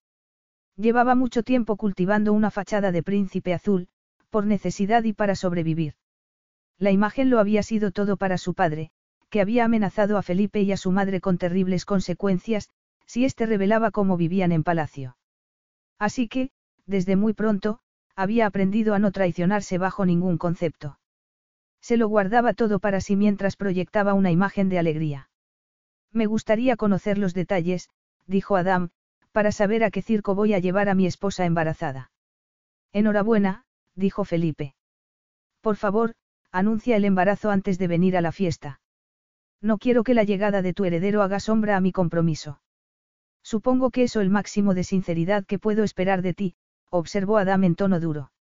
Llevaba 0.76 1.16
mucho 1.16 1.42
tiempo 1.42 1.76
cultivando 1.76 2.34
una 2.34 2.52
fachada 2.52 2.92
de 2.92 3.02
príncipe 3.02 3.52
azul, 3.52 3.88
por 4.30 4.46
necesidad 4.46 5.06
y 5.06 5.14
para 5.14 5.34
sobrevivir. 5.34 5.96
La 6.78 6.92
imagen 6.92 7.32
lo 7.32 7.40
había 7.40 7.64
sido 7.64 7.90
todo 7.90 8.16
para 8.16 8.38
su 8.38 8.54
padre, 8.54 8.92
que 9.32 9.42
había 9.42 9.66
amenazado 9.66 10.20
a 10.20 10.22
Felipe 10.22 10.62
y 10.62 10.72
a 10.72 10.78
su 10.78 10.92
madre 10.92 11.20
con 11.20 11.40
terribles 11.40 11.86
consecuencias, 11.86 12.70
si 13.08 13.26
éste 13.26 13.48
revelaba 13.48 13.90
cómo 13.90 14.18
vivían 14.18 14.52
en 14.52 14.64
palacio. 14.64 15.18
Así 15.98 16.28
que, 16.28 16.52
desde 16.86 17.16
muy 17.16 17.34
pronto, 17.34 17.82
había 18.20 18.46
aprendido 18.46 18.94
a 18.94 19.00
no 19.00 19.14
traicionarse 19.14 19.78
bajo 19.78 20.06
ningún 20.06 20.38
concepto. 20.38 21.00
Se 21.80 21.96
lo 21.96 22.10
guardaba 22.10 22.54
todo 22.54 22.80
para 22.80 23.00
sí 23.00 23.16
mientras 23.16 23.56
proyectaba 23.56 24.14
una 24.14 24.30
imagen 24.30 24.68
de 24.68 24.78
alegría. 24.78 25.30
Me 26.12 26.26
gustaría 26.26 26.76
conocer 26.76 27.18
los 27.18 27.34
detalles, 27.34 27.90
dijo 28.28 28.58
Adam, 28.58 28.90
para 29.32 29.54
saber 29.54 29.86
a 29.86 29.90
qué 29.90 30.02
circo 30.02 30.36
voy 30.36 30.54
a 30.54 30.60
llevar 30.60 30.90
a 30.90 30.96
mi 30.96 31.06
esposa 31.06 31.46
embarazada. 31.46 32.12
Enhorabuena, 32.92 33.64
dijo 33.96 34.26
Felipe. 34.26 34.76
Por 35.62 35.78
favor, 35.78 36.14
anuncia 36.52 36.98
el 36.98 37.06
embarazo 37.06 37.52
antes 37.52 37.80
de 37.80 37.88
venir 37.88 38.18
a 38.18 38.22
la 38.22 38.34
fiesta. 38.34 38.82
No 39.62 39.78
quiero 39.78 40.04
que 40.04 40.14
la 40.14 40.26
llegada 40.26 40.62
de 40.62 40.74
tu 40.74 40.84
heredero 40.84 41.22
haga 41.22 41.40
sombra 41.40 41.78
a 41.78 41.82
mi 41.82 41.94
compromiso. 41.94 42.60
Supongo 43.44 43.92
que 43.92 44.04
eso 44.04 44.20
es 44.20 44.26
el 44.26 44.30
máximo 44.30 44.74
de 44.74 44.84
sinceridad 44.84 45.46
que 45.46 45.58
puedo 45.58 45.86
esperar 45.86 46.22
de 46.22 46.34
ti, 46.34 46.56
observó 46.90 47.38
Adam 47.38 47.64
en 47.64 47.76
tono 47.76 48.00
duro. 48.00 48.32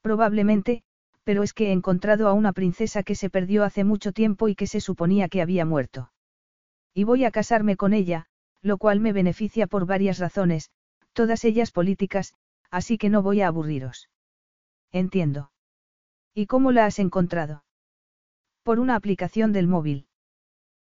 Probablemente, 0.00 0.82
pero 1.24 1.42
es 1.42 1.52
que 1.52 1.68
he 1.68 1.72
encontrado 1.72 2.28
a 2.28 2.32
una 2.32 2.52
princesa 2.52 3.02
que 3.02 3.14
se 3.14 3.30
perdió 3.30 3.64
hace 3.64 3.84
mucho 3.84 4.12
tiempo 4.12 4.48
y 4.48 4.54
que 4.54 4.66
se 4.66 4.80
suponía 4.80 5.28
que 5.28 5.42
había 5.42 5.64
muerto. 5.64 6.12
Y 6.94 7.04
voy 7.04 7.24
a 7.24 7.30
casarme 7.30 7.76
con 7.76 7.94
ella, 7.94 8.26
lo 8.60 8.78
cual 8.78 9.00
me 9.00 9.12
beneficia 9.12 9.66
por 9.66 9.86
varias 9.86 10.18
razones, 10.18 10.70
todas 11.12 11.44
ellas 11.44 11.70
políticas, 11.70 12.34
así 12.70 12.98
que 12.98 13.10
no 13.10 13.22
voy 13.22 13.40
a 13.40 13.48
aburriros. 13.48 14.08
Entiendo. 14.90 15.50
¿Y 16.34 16.46
cómo 16.46 16.72
la 16.72 16.86
has 16.86 16.98
encontrado? 16.98 17.64
Por 18.62 18.78
una 18.78 18.96
aplicación 18.96 19.52
del 19.52 19.68
móvil. 19.68 20.06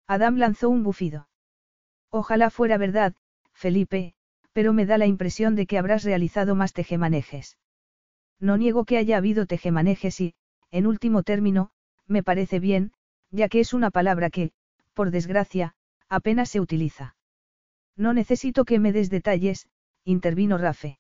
Adam 0.07 0.37
lanzó 0.37 0.69
un 0.69 0.83
bufido. 0.83 1.27
Ojalá 2.09 2.49
fuera 2.49 2.77
verdad, 2.77 3.13
Felipe, 3.53 4.15
pero 4.59 4.73
me 4.73 4.85
da 4.85 4.97
la 4.97 5.07
impresión 5.07 5.55
de 5.55 5.65
que 5.65 5.77
habrás 5.77 6.03
realizado 6.03 6.53
más 6.53 6.73
tejemanejes. 6.73 7.57
No 8.41 8.57
niego 8.57 8.83
que 8.83 8.97
haya 8.97 9.15
habido 9.15 9.45
tejemanejes 9.45 10.19
y, 10.19 10.33
en 10.69 10.85
último 10.85 11.23
término, 11.23 11.69
me 12.07 12.23
parece 12.23 12.59
bien, 12.59 12.91
ya 13.31 13.47
que 13.47 13.61
es 13.61 13.73
una 13.73 13.89
palabra 13.89 14.29
que, 14.29 14.51
por 14.93 15.11
desgracia, 15.11 15.75
apenas 16.09 16.49
se 16.49 16.59
utiliza. 16.59 17.15
No 17.95 18.13
necesito 18.13 18.65
que 18.65 18.79
me 18.79 18.91
des 18.91 19.09
detalles, 19.09 19.69
intervino 20.03 20.57
Rafe. 20.57 20.99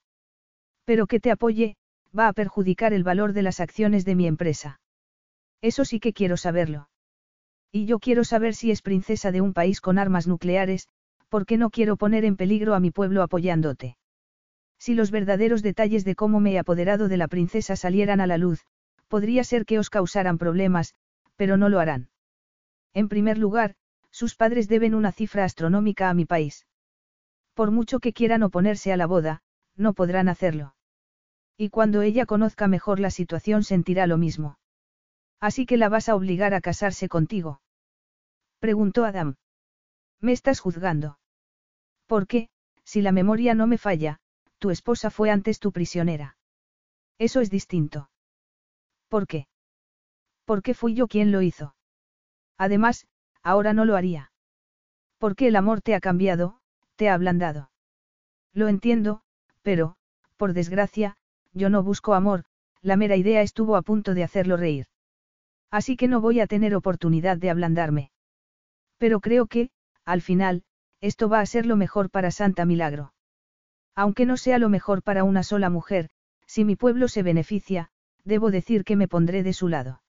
Pero 0.85 1.05
que 1.05 1.19
te 1.19 1.29
apoye, 1.29 1.75
va 2.17 2.29
a 2.29 2.33
perjudicar 2.33 2.93
el 2.93 3.03
valor 3.03 3.33
de 3.33 3.41
las 3.41 3.59
acciones 3.59 4.05
de 4.05 4.15
mi 4.15 4.25
empresa. 4.25 4.79
Eso 5.59 5.83
sí 5.83 5.99
que 5.99 6.13
quiero 6.13 6.37
saberlo. 6.37 6.87
Y 7.73 7.87
yo 7.87 7.99
quiero 7.99 8.23
saber 8.23 8.55
si 8.55 8.71
es 8.71 8.81
princesa 8.81 9.33
de 9.33 9.41
un 9.41 9.51
país 9.51 9.81
con 9.81 9.99
armas 9.99 10.27
nucleares, 10.27 10.87
porque 11.29 11.57
no 11.57 11.69
quiero 11.69 11.95
poner 11.95 12.25
en 12.25 12.35
peligro 12.35 12.75
a 12.75 12.79
mi 12.79 12.91
pueblo 12.91 13.23
apoyándote. 13.23 13.97
Si 14.79 14.95
los 14.95 15.11
verdaderos 15.11 15.61
detalles 15.61 16.05
de 16.05 16.15
cómo 16.15 16.39
me 16.39 16.53
he 16.53 16.59
apoderado 16.59 17.07
de 17.07 17.17
la 17.17 17.27
princesa 17.27 17.75
salieran 17.75 18.21
a 18.21 18.27
la 18.27 18.37
luz, 18.37 18.65
podría 19.07 19.43
ser 19.43 19.65
que 19.65 19.79
os 19.79 19.89
causaran 19.89 20.37
problemas, 20.37 20.95
pero 21.35 21.57
no 21.57 21.69
lo 21.69 21.79
harán. 21.79 22.09
En 22.93 23.09
primer 23.09 23.37
lugar, 23.37 23.75
sus 24.09 24.35
padres 24.35 24.67
deben 24.67 24.95
una 24.95 25.11
cifra 25.11 25.43
astronómica 25.43 26.09
a 26.09 26.13
mi 26.13 26.25
país. 26.25 26.65
Por 27.53 27.71
mucho 27.71 27.99
que 27.99 28.13
quieran 28.13 28.43
oponerse 28.43 28.91
a 28.91 28.97
la 28.97 29.05
boda, 29.05 29.41
no 29.75 29.93
podrán 29.93 30.29
hacerlo. 30.29 30.75
Y 31.57 31.69
cuando 31.69 32.01
ella 32.01 32.25
conozca 32.25 32.67
mejor 32.67 32.99
la 32.99 33.11
situación 33.11 33.63
sentirá 33.63 34.07
lo 34.07 34.17
mismo. 34.17 34.57
Así 35.41 35.65
que 35.65 35.77
la 35.77 35.89
vas 35.89 36.09
a 36.09 36.15
obligar 36.15 36.53
a 36.53 36.61
casarse 36.61 37.09
contigo. 37.09 37.61
Preguntó 38.59 39.05
Adam. 39.05 39.35
¿Me 40.21 40.31
estás 40.31 40.59
juzgando? 40.59 41.18
¿Por 42.09 42.25
qué, 42.25 42.49
si 42.83 43.03
la 43.03 43.11
memoria 43.11 43.53
no 43.53 43.67
me 43.67 43.77
falla, 43.77 44.17
tu 44.57 44.71
esposa 44.71 45.11
fue 45.11 45.29
antes 45.29 45.59
tu 45.59 45.71
prisionera? 45.71 46.37
Eso 47.19 47.39
es 47.39 47.51
distinto. 47.51 48.09
¿Por 49.09 49.27
qué? 49.27 49.47
Porque 50.43 50.73
fui 50.73 50.95
yo 50.95 51.07
quien 51.07 51.31
lo 51.31 51.43
hizo. 51.43 51.75
Además, 52.57 53.05
ahora 53.43 53.73
no 53.73 53.85
lo 53.85 53.95
haría. 53.95 54.31
Porque 55.19 55.45
el 55.49 55.55
amor 55.55 55.81
te 55.81 55.93
ha 55.93 55.99
cambiado, 55.99 56.59
te 56.95 57.09
ha 57.09 57.13
ablandado. 57.13 57.69
Lo 58.55 58.69
entiendo, 58.69 59.21
pero, 59.61 59.95
por 60.35 60.53
desgracia, 60.53 61.15
yo 61.53 61.69
no 61.69 61.83
busco 61.83 62.15
amor, 62.15 62.45
la 62.81 62.97
mera 62.97 63.17
idea 63.17 63.43
estuvo 63.43 63.75
a 63.75 63.83
punto 63.83 64.15
de 64.15 64.23
hacerlo 64.23 64.57
reír. 64.57 64.87
Así 65.69 65.95
que 65.95 66.07
no 66.07 66.21
voy 66.21 66.39
a 66.39 66.47
tener 66.47 66.73
oportunidad 66.73 67.37
de 67.37 67.51
ablandarme. 67.51 68.09
Pero 68.97 69.19
creo 69.19 69.45
que, 69.45 69.69
al 70.05 70.23
final, 70.23 70.63
esto 71.01 71.29
va 71.29 71.39
a 71.39 71.45
ser 71.45 71.65
lo 71.65 71.75
mejor 71.75 72.09
para 72.09 72.31
Santa 72.31 72.65
Milagro. 72.65 73.13
Aunque 73.95 74.25
no 74.25 74.37
sea 74.37 74.59
lo 74.59 74.69
mejor 74.69 75.03
para 75.03 75.23
una 75.23 75.43
sola 75.43 75.69
mujer, 75.69 76.09
si 76.45 76.65
mi 76.65 76.75
pueblo 76.75 77.07
se 77.07 77.23
beneficia, 77.23 77.89
debo 78.23 78.51
decir 78.51 78.83
que 78.83 78.95
me 78.95 79.07
pondré 79.07 79.43
de 79.43 79.53
su 79.53 79.67
lado. 79.67 80.01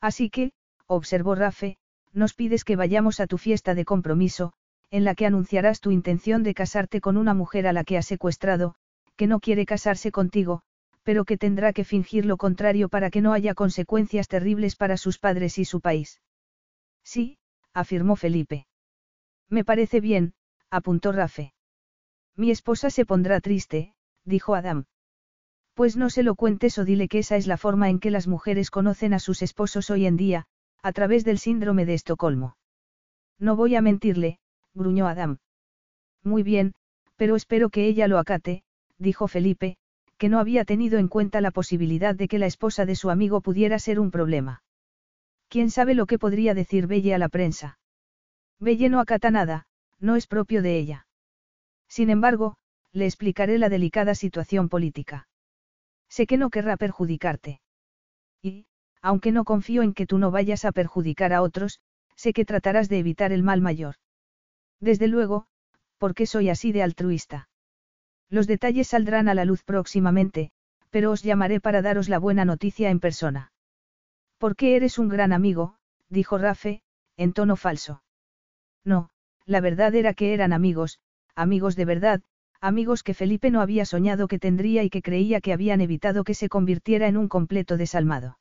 Así 0.00 0.30
que, 0.30 0.52
observó 0.86 1.34
Rafe, 1.34 1.78
nos 2.12 2.34
pides 2.34 2.64
que 2.64 2.76
vayamos 2.76 3.20
a 3.20 3.26
tu 3.26 3.38
fiesta 3.38 3.74
de 3.74 3.84
compromiso, 3.84 4.52
en 4.90 5.04
la 5.04 5.14
que 5.14 5.26
anunciarás 5.26 5.80
tu 5.80 5.90
intención 5.90 6.42
de 6.42 6.54
casarte 6.54 7.00
con 7.00 7.16
una 7.16 7.34
mujer 7.34 7.66
a 7.66 7.72
la 7.72 7.84
que 7.84 7.98
has 7.98 8.06
secuestrado, 8.06 8.76
que 9.16 9.26
no 9.26 9.40
quiere 9.40 9.66
casarse 9.66 10.12
contigo, 10.12 10.62
pero 11.02 11.24
que 11.24 11.38
tendrá 11.38 11.72
que 11.72 11.84
fingir 11.84 12.26
lo 12.26 12.36
contrario 12.36 12.88
para 12.88 13.10
que 13.10 13.20
no 13.20 13.32
haya 13.32 13.54
consecuencias 13.54 14.28
terribles 14.28 14.76
para 14.76 14.96
sus 14.96 15.18
padres 15.18 15.58
y 15.58 15.64
su 15.64 15.80
país. 15.80 16.20
Sí, 17.02 17.38
afirmó 17.72 18.16
Felipe. 18.16 18.65
Me 19.48 19.64
parece 19.64 20.00
bien, 20.00 20.34
apuntó 20.70 21.12
Rafe. 21.12 21.52
Mi 22.36 22.50
esposa 22.50 22.90
se 22.90 23.06
pondrá 23.06 23.40
triste, 23.40 23.94
dijo 24.24 24.54
Adam. 24.54 24.84
Pues 25.74 25.96
no 25.96 26.10
se 26.10 26.22
lo 26.22 26.34
cuentes 26.34 26.78
o 26.78 26.84
dile 26.84 27.08
que 27.08 27.18
esa 27.18 27.36
es 27.36 27.46
la 27.46 27.56
forma 27.56 27.90
en 27.90 27.98
que 27.98 28.10
las 28.10 28.26
mujeres 28.26 28.70
conocen 28.70 29.14
a 29.14 29.18
sus 29.18 29.42
esposos 29.42 29.90
hoy 29.90 30.06
en 30.06 30.16
día, 30.16 30.46
a 30.82 30.92
través 30.92 31.24
del 31.24 31.38
síndrome 31.38 31.86
de 31.86 31.94
Estocolmo. 31.94 32.56
No 33.38 33.56
voy 33.56 33.76
a 33.76 33.82
mentirle, 33.82 34.38
gruñó 34.74 35.06
Adam. 35.06 35.38
Muy 36.22 36.42
bien, 36.42 36.74
pero 37.16 37.36
espero 37.36 37.70
que 37.70 37.86
ella 37.86 38.08
lo 38.08 38.18
acate, 38.18 38.64
dijo 38.98 39.28
Felipe, 39.28 39.76
que 40.18 40.28
no 40.28 40.38
había 40.38 40.64
tenido 40.64 40.98
en 40.98 41.08
cuenta 41.08 41.40
la 41.40 41.50
posibilidad 41.50 42.14
de 42.14 42.28
que 42.28 42.38
la 42.38 42.46
esposa 42.46 42.86
de 42.86 42.96
su 42.96 43.10
amigo 43.10 43.40
pudiera 43.40 43.78
ser 43.78 44.00
un 44.00 44.10
problema. 44.10 44.62
¿Quién 45.48 45.70
sabe 45.70 45.94
lo 45.94 46.06
que 46.06 46.18
podría 46.18 46.54
decir 46.54 46.86
Belle 46.86 47.14
a 47.14 47.18
la 47.18 47.28
prensa? 47.28 47.78
Belle 48.58 48.88
no 48.88 49.00
acata 49.00 49.30
nada, 49.30 49.66
no 49.98 50.16
es 50.16 50.26
propio 50.26 50.62
de 50.62 50.78
ella. 50.78 51.06
Sin 51.88 52.10
embargo, 52.10 52.56
le 52.92 53.06
explicaré 53.06 53.58
la 53.58 53.68
delicada 53.68 54.14
situación 54.14 54.68
política. 54.68 55.28
Sé 56.08 56.26
que 56.26 56.38
no 56.38 56.50
querrá 56.50 56.76
perjudicarte. 56.76 57.60
Y, 58.42 58.66
aunque 59.02 59.32
no 59.32 59.44
confío 59.44 59.82
en 59.82 59.92
que 59.92 60.06
tú 60.06 60.18
no 60.18 60.30
vayas 60.30 60.64
a 60.64 60.72
perjudicar 60.72 61.32
a 61.32 61.42
otros, 61.42 61.80
sé 62.14 62.32
que 62.32 62.44
tratarás 62.44 62.88
de 62.88 62.98
evitar 62.98 63.32
el 63.32 63.42
mal 63.42 63.60
mayor. 63.60 63.96
Desde 64.80 65.08
luego, 65.08 65.46
porque 65.98 66.26
soy 66.26 66.48
así 66.48 66.72
de 66.72 66.82
altruista. 66.82 67.48
Los 68.28 68.46
detalles 68.46 68.88
saldrán 68.88 69.28
a 69.28 69.34
la 69.34 69.44
luz 69.44 69.62
próximamente, 69.64 70.50
pero 70.90 71.10
os 71.10 71.22
llamaré 71.22 71.60
para 71.60 71.82
daros 71.82 72.08
la 72.08 72.18
buena 72.18 72.44
noticia 72.44 72.90
en 72.90 73.00
persona. 73.00 73.52
Porque 74.38 74.76
eres 74.76 74.98
un 74.98 75.08
gran 75.08 75.32
amigo, 75.32 75.76
dijo 76.08 76.38
Rafe, 76.38 76.82
en 77.16 77.32
tono 77.32 77.56
falso. 77.56 78.02
No, 78.86 79.10
la 79.44 79.60
verdad 79.60 79.94
era 79.94 80.14
que 80.14 80.32
eran 80.32 80.52
amigos, 80.52 81.00
amigos 81.34 81.74
de 81.76 81.84
verdad, 81.84 82.22
amigos 82.60 83.02
que 83.02 83.14
Felipe 83.14 83.50
no 83.50 83.60
había 83.60 83.84
soñado 83.84 84.28
que 84.28 84.38
tendría 84.38 84.84
y 84.84 84.90
que 84.90 85.02
creía 85.02 85.40
que 85.40 85.52
habían 85.52 85.80
evitado 85.80 86.22
que 86.22 86.34
se 86.34 86.48
convirtiera 86.48 87.08
en 87.08 87.16
un 87.16 87.28
completo 87.28 87.76
desalmado. 87.76 88.38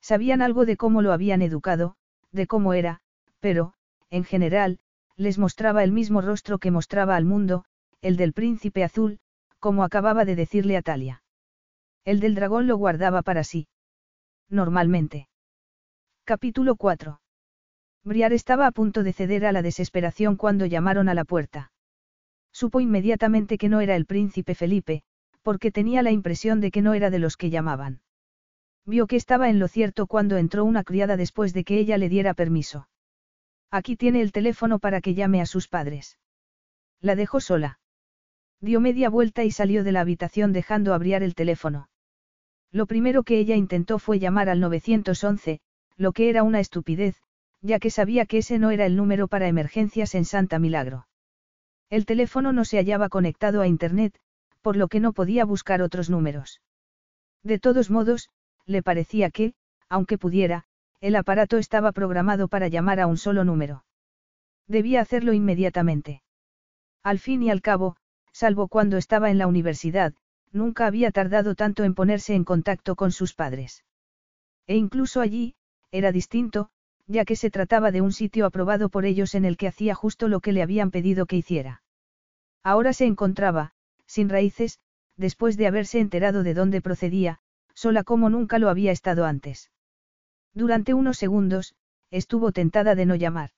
Sabían 0.00 0.40
algo 0.40 0.64
de 0.66 0.76
cómo 0.76 1.02
lo 1.02 1.12
habían 1.12 1.42
educado, 1.42 1.96
de 2.30 2.46
cómo 2.46 2.74
era, 2.74 3.00
pero, 3.40 3.74
en 4.08 4.22
general, 4.22 4.78
les 5.16 5.36
mostraba 5.36 5.82
el 5.82 5.90
mismo 5.90 6.20
rostro 6.20 6.58
que 6.58 6.70
mostraba 6.70 7.16
al 7.16 7.24
mundo, 7.24 7.64
el 8.02 8.16
del 8.16 8.32
príncipe 8.32 8.84
azul, 8.84 9.18
como 9.58 9.82
acababa 9.82 10.24
de 10.24 10.36
decirle 10.36 10.76
a 10.76 10.82
Talia. 10.82 11.24
El 12.04 12.20
del 12.20 12.36
dragón 12.36 12.68
lo 12.68 12.76
guardaba 12.76 13.22
para 13.22 13.42
sí. 13.42 13.66
Normalmente. 14.48 15.28
Capítulo 16.24 16.76
4. 16.76 17.18
Briar 18.06 18.32
estaba 18.32 18.68
a 18.68 18.70
punto 18.70 19.02
de 19.02 19.12
ceder 19.12 19.44
a 19.44 19.50
la 19.50 19.62
desesperación 19.62 20.36
cuando 20.36 20.64
llamaron 20.64 21.08
a 21.08 21.14
la 21.14 21.24
puerta. 21.24 21.72
Supo 22.52 22.78
inmediatamente 22.78 23.58
que 23.58 23.68
no 23.68 23.80
era 23.80 23.96
el 23.96 24.06
príncipe 24.06 24.54
Felipe, 24.54 25.02
porque 25.42 25.72
tenía 25.72 26.04
la 26.04 26.12
impresión 26.12 26.60
de 26.60 26.70
que 26.70 26.82
no 26.82 26.94
era 26.94 27.10
de 27.10 27.18
los 27.18 27.36
que 27.36 27.50
llamaban. 27.50 28.02
Vio 28.84 29.08
que 29.08 29.16
estaba 29.16 29.50
en 29.50 29.58
lo 29.58 29.66
cierto 29.66 30.06
cuando 30.06 30.36
entró 30.36 30.64
una 30.64 30.84
criada 30.84 31.16
después 31.16 31.52
de 31.52 31.64
que 31.64 31.80
ella 31.80 31.98
le 31.98 32.08
diera 32.08 32.32
permiso. 32.32 32.88
Aquí 33.72 33.96
tiene 33.96 34.22
el 34.22 34.30
teléfono 34.30 34.78
para 34.78 35.00
que 35.00 35.14
llame 35.14 35.40
a 35.40 35.46
sus 35.46 35.66
padres. 35.66 36.16
La 37.00 37.16
dejó 37.16 37.40
sola. 37.40 37.80
Dio 38.60 38.80
media 38.80 39.10
vuelta 39.10 39.42
y 39.42 39.50
salió 39.50 39.82
de 39.82 39.90
la 39.90 40.02
habitación 40.02 40.52
dejando 40.52 40.94
abrir 40.94 41.24
el 41.24 41.34
teléfono. 41.34 41.88
Lo 42.70 42.86
primero 42.86 43.24
que 43.24 43.40
ella 43.40 43.56
intentó 43.56 43.98
fue 43.98 44.20
llamar 44.20 44.48
al 44.48 44.60
911, 44.60 45.58
lo 45.96 46.12
que 46.12 46.28
era 46.28 46.44
una 46.44 46.60
estupidez, 46.60 47.20
ya 47.66 47.80
que 47.80 47.90
sabía 47.90 48.26
que 48.26 48.38
ese 48.38 48.58
no 48.58 48.70
era 48.70 48.86
el 48.86 48.96
número 48.96 49.26
para 49.26 49.48
emergencias 49.48 50.14
en 50.14 50.24
Santa 50.24 50.58
Milagro. 50.58 51.08
El 51.90 52.06
teléfono 52.06 52.52
no 52.52 52.64
se 52.64 52.78
hallaba 52.78 53.08
conectado 53.08 53.60
a 53.60 53.66
Internet, 53.66 54.18
por 54.62 54.76
lo 54.76 54.88
que 54.88 55.00
no 55.00 55.12
podía 55.12 55.44
buscar 55.44 55.82
otros 55.82 56.08
números. 56.08 56.60
De 57.42 57.58
todos 57.58 57.90
modos, 57.90 58.30
le 58.66 58.82
parecía 58.82 59.30
que, 59.30 59.54
aunque 59.88 60.16
pudiera, 60.16 60.64
el 61.00 61.16
aparato 61.16 61.58
estaba 61.58 61.92
programado 61.92 62.48
para 62.48 62.68
llamar 62.68 63.00
a 63.00 63.06
un 63.06 63.16
solo 63.16 63.44
número. 63.44 63.84
Debía 64.66 65.00
hacerlo 65.00 65.32
inmediatamente. 65.32 66.22
Al 67.02 67.18
fin 67.18 67.42
y 67.42 67.50
al 67.50 67.62
cabo, 67.62 67.96
salvo 68.32 68.68
cuando 68.68 68.96
estaba 68.96 69.30
en 69.30 69.38
la 69.38 69.46
universidad, 69.46 70.14
nunca 70.52 70.86
había 70.86 71.10
tardado 71.10 71.54
tanto 71.54 71.84
en 71.84 71.94
ponerse 71.94 72.34
en 72.34 72.44
contacto 72.44 72.96
con 72.96 73.12
sus 73.12 73.34
padres. 73.34 73.84
E 74.66 74.76
incluso 74.76 75.20
allí, 75.20 75.54
era 75.92 76.10
distinto, 76.10 76.70
ya 77.06 77.24
que 77.24 77.36
se 77.36 77.50
trataba 77.50 77.90
de 77.90 78.00
un 78.00 78.12
sitio 78.12 78.46
aprobado 78.46 78.88
por 78.88 79.04
ellos 79.04 79.34
en 79.34 79.44
el 79.44 79.56
que 79.56 79.68
hacía 79.68 79.94
justo 79.94 80.28
lo 80.28 80.40
que 80.40 80.52
le 80.52 80.62
habían 80.62 80.90
pedido 80.90 81.26
que 81.26 81.36
hiciera. 81.36 81.82
Ahora 82.62 82.92
se 82.92 83.06
encontraba, 83.06 83.72
sin 84.06 84.28
raíces, 84.28 84.80
después 85.16 85.56
de 85.56 85.66
haberse 85.66 86.00
enterado 86.00 86.42
de 86.42 86.54
dónde 86.54 86.80
procedía, 86.80 87.38
sola 87.74 88.04
como 88.04 88.28
nunca 88.28 88.58
lo 88.58 88.68
había 88.68 88.92
estado 88.92 89.24
antes. 89.24 89.70
Durante 90.52 90.94
unos 90.94 91.18
segundos, 91.18 91.74
estuvo 92.10 92.52
tentada 92.52 92.94
de 92.94 93.06
no 93.06 93.14
llamar. 93.14 93.50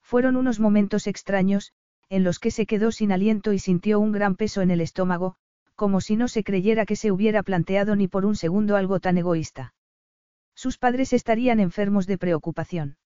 Fueron 0.00 0.36
unos 0.36 0.60
momentos 0.60 1.06
extraños, 1.06 1.72
en 2.08 2.24
los 2.24 2.38
que 2.38 2.50
se 2.50 2.66
quedó 2.66 2.92
sin 2.92 3.12
aliento 3.12 3.52
y 3.52 3.58
sintió 3.58 3.98
un 3.98 4.12
gran 4.12 4.36
peso 4.36 4.60
en 4.60 4.70
el 4.70 4.80
estómago, 4.80 5.36
como 5.74 6.00
si 6.00 6.16
no 6.16 6.28
se 6.28 6.44
creyera 6.44 6.86
que 6.86 6.96
se 6.96 7.10
hubiera 7.10 7.42
planteado 7.42 7.96
ni 7.96 8.08
por 8.08 8.24
un 8.24 8.36
segundo 8.36 8.76
algo 8.76 9.00
tan 9.00 9.18
egoísta. 9.18 9.74
Sus 10.62 10.78
padres 10.78 11.12
estarían 11.12 11.58
enfermos 11.58 12.06
de 12.06 12.18
preocupación. 12.18 12.96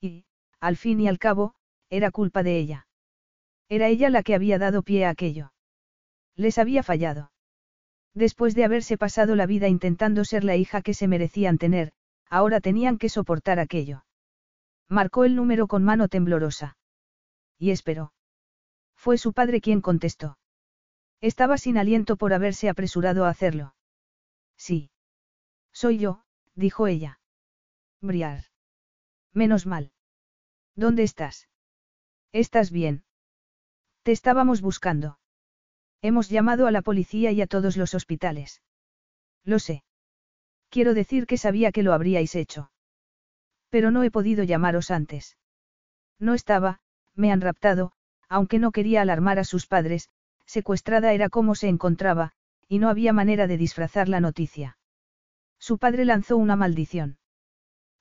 Y, 0.00 0.24
al 0.58 0.76
fin 0.76 0.98
y 0.98 1.06
al 1.06 1.20
cabo, 1.20 1.54
era 1.90 2.10
culpa 2.10 2.42
de 2.42 2.58
ella. 2.58 2.88
Era 3.68 3.86
ella 3.86 4.10
la 4.10 4.24
que 4.24 4.34
había 4.34 4.58
dado 4.58 4.82
pie 4.82 5.04
a 5.04 5.10
aquello. 5.10 5.52
Les 6.34 6.58
había 6.58 6.82
fallado. 6.82 7.30
Después 8.14 8.56
de 8.56 8.64
haberse 8.64 8.98
pasado 8.98 9.36
la 9.36 9.46
vida 9.46 9.68
intentando 9.68 10.24
ser 10.24 10.42
la 10.42 10.56
hija 10.56 10.82
que 10.82 10.92
se 10.92 11.06
merecían 11.06 11.56
tener, 11.56 11.92
ahora 12.28 12.60
tenían 12.60 12.98
que 12.98 13.08
soportar 13.08 13.60
aquello. 13.60 14.04
Marcó 14.88 15.22
el 15.22 15.36
número 15.36 15.68
con 15.68 15.84
mano 15.84 16.08
temblorosa. 16.08 16.76
Y 17.60 17.70
esperó. 17.70 18.12
Fue 18.96 19.18
su 19.18 19.32
padre 19.32 19.60
quien 19.60 19.82
contestó. 19.82 20.36
Estaba 21.20 21.58
sin 21.58 21.78
aliento 21.78 22.16
por 22.16 22.32
haberse 22.32 22.68
apresurado 22.68 23.24
a 23.24 23.28
hacerlo. 23.28 23.76
Sí. 24.56 24.90
Soy 25.72 25.98
yo, 25.98 26.21
dijo 26.54 26.86
ella. 26.86 27.20
Briar. 28.00 28.44
Menos 29.32 29.66
mal. 29.66 29.92
¿Dónde 30.74 31.02
estás? 31.02 31.48
¿Estás 32.32 32.70
bien? 32.70 33.04
Te 34.02 34.12
estábamos 34.12 34.60
buscando. 34.60 35.18
Hemos 36.00 36.28
llamado 36.28 36.66
a 36.66 36.72
la 36.72 36.82
policía 36.82 37.30
y 37.30 37.40
a 37.40 37.46
todos 37.46 37.76
los 37.76 37.94
hospitales. 37.94 38.62
Lo 39.44 39.58
sé. 39.58 39.84
Quiero 40.68 40.94
decir 40.94 41.26
que 41.26 41.36
sabía 41.36 41.70
que 41.70 41.82
lo 41.82 41.92
habríais 41.92 42.34
hecho. 42.34 42.72
Pero 43.68 43.90
no 43.90 44.02
he 44.02 44.10
podido 44.10 44.42
llamaros 44.42 44.90
antes. 44.90 45.36
No 46.18 46.34
estaba, 46.34 46.80
me 47.14 47.30
han 47.30 47.40
raptado, 47.40 47.92
aunque 48.28 48.58
no 48.58 48.72
quería 48.72 49.02
alarmar 49.02 49.38
a 49.38 49.44
sus 49.44 49.66
padres, 49.66 50.08
secuestrada 50.46 51.12
era 51.12 51.28
como 51.28 51.54
se 51.54 51.68
encontraba, 51.68 52.32
y 52.68 52.78
no 52.78 52.88
había 52.88 53.12
manera 53.12 53.46
de 53.46 53.58
disfrazar 53.58 54.08
la 54.08 54.20
noticia. 54.20 54.78
Su 55.62 55.78
padre 55.78 56.04
lanzó 56.04 56.38
una 56.38 56.56
maldición. 56.56 57.18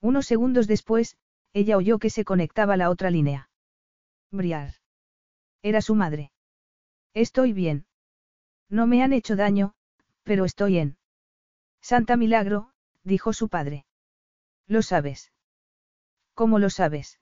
Unos 0.01 0.26
segundos 0.26 0.66
después, 0.66 1.16
ella 1.53 1.78
oyó 1.78 1.99
que 1.99 2.09
se 2.09 2.26
conectaba 2.26 2.76
la 2.76 2.89
otra 2.89 3.12
línea. 3.12 3.51
Briar. 4.32 4.74
Era 5.62 5.82
su 5.82 5.93
madre. 5.93 6.32
Estoy 7.14 7.53
bien. 7.53 7.86
No 8.68 8.88
me 8.88 9.03
han 9.03 9.14
hecho 9.14 9.36
daño, 9.36 9.76
Pero 10.24 10.45
estoy 10.45 10.80
en. 10.80 10.97
Santa 11.82 12.18
Milagro, 12.18 12.72
dijo 13.03 13.32
su 13.32 13.47
padre. 13.47 13.86
¿Lo 14.66 14.82
sabes? 14.82 15.32
¿Cómo 16.34 16.57
lo 16.57 16.72
sabes? 16.72 17.20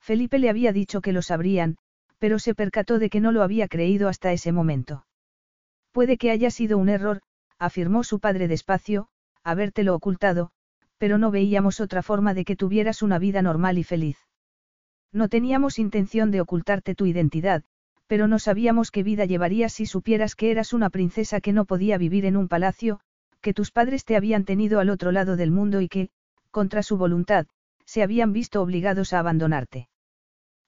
Felipe 0.00 0.40
le 0.40 0.50
había 0.50 0.72
dicho 0.72 1.00
que 1.00 1.12
lo 1.12 1.22
sabrían, 1.22 1.76
pero 2.18 2.40
se 2.40 2.56
percató 2.56 2.98
de 2.98 3.08
que 3.08 3.20
no 3.20 3.30
lo 3.30 3.44
había 3.44 3.68
creído 3.68 4.08
hasta 4.08 4.32
ese 4.32 4.50
momento. 4.50 5.06
Puede 5.92 6.18
que 6.18 6.32
haya 6.32 6.50
sido 6.50 6.76
un 6.76 6.88
error, 6.88 7.22
afirmó 7.56 8.02
su 8.02 8.18
padre 8.18 8.48
despacio, 8.48 9.10
habértelo 9.44 9.94
ocultado, 9.94 10.50
pero 10.98 11.18
no 11.18 11.30
veíamos 11.30 11.80
otra 11.80 12.02
forma 12.02 12.34
de 12.34 12.44
que 12.44 12.56
tuvieras 12.56 13.02
una 13.02 13.18
vida 13.18 13.42
normal 13.42 13.78
y 13.78 13.84
feliz. 13.84 14.18
No 15.12 15.28
teníamos 15.28 15.78
intención 15.78 16.30
de 16.30 16.40
ocultarte 16.40 16.94
tu 16.94 17.06
identidad, 17.06 17.62
pero 18.06 18.26
no 18.26 18.38
sabíamos 18.38 18.90
qué 18.90 19.02
vida 19.02 19.24
llevarías 19.24 19.72
si 19.72 19.86
supieras 19.86 20.34
que 20.34 20.50
eras 20.50 20.72
una 20.72 20.90
princesa 20.90 21.40
que 21.40 21.52
no 21.52 21.66
podía 21.66 21.98
vivir 21.98 22.24
en 22.26 22.36
un 22.36 22.48
palacio, 22.48 23.00
que 23.40 23.54
tus 23.54 23.70
padres 23.70 24.04
te 24.04 24.16
habían 24.16 24.44
tenido 24.44 24.80
al 24.80 24.90
otro 24.90 25.12
lado 25.12 25.36
del 25.36 25.50
mundo 25.50 25.80
y 25.80 25.88
que, 25.88 26.08
contra 26.50 26.82
su 26.82 26.96
voluntad, 26.96 27.46
se 27.84 28.02
habían 28.02 28.32
visto 28.32 28.62
obligados 28.62 29.12
a 29.12 29.18
abandonarte. 29.18 29.88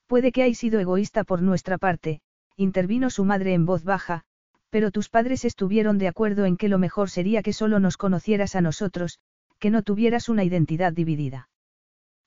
Puede 0.05 0.31
que 0.31 0.43
hay 0.43 0.53
sido 0.53 0.79
egoísta 0.79 1.23
por 1.23 1.41
nuestra 1.41 1.77
parte, 1.77 2.21
intervino 2.55 3.09
su 3.09 3.25
madre 3.25 3.53
en 3.53 3.65
voz 3.65 3.83
baja, 3.83 4.23
pero 4.69 4.91
tus 4.91 5.09
padres 5.09 5.45
estuvieron 5.45 5.97
de 5.97 6.07
acuerdo 6.07 6.45
en 6.45 6.57
que 6.57 6.67
lo 6.67 6.77
mejor 6.77 7.09
sería 7.09 7.41
que 7.41 7.53
solo 7.53 7.79
nos 7.79 7.97
conocieras 7.97 8.55
a 8.55 8.61
nosotros, 8.61 9.19
que 9.59 9.69
no 9.69 9.81
tuvieras 9.83 10.29
una 10.29 10.43
identidad 10.43 10.93
dividida. 10.93 11.49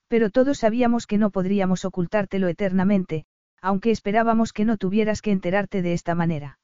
Pero 0.08 0.30
todos 0.30 0.58
sabíamos 0.58 1.06
que 1.06 1.18
no 1.18 1.30
podríamos 1.30 1.84
ocultártelo 1.84 2.48
eternamente, 2.48 3.26
aunque 3.60 3.90
esperábamos 3.90 4.52
que 4.52 4.64
no 4.64 4.76
tuvieras 4.76 5.22
que 5.22 5.30
enterarte 5.30 5.82
de 5.82 5.92
esta 5.92 6.14
manera. 6.14 6.58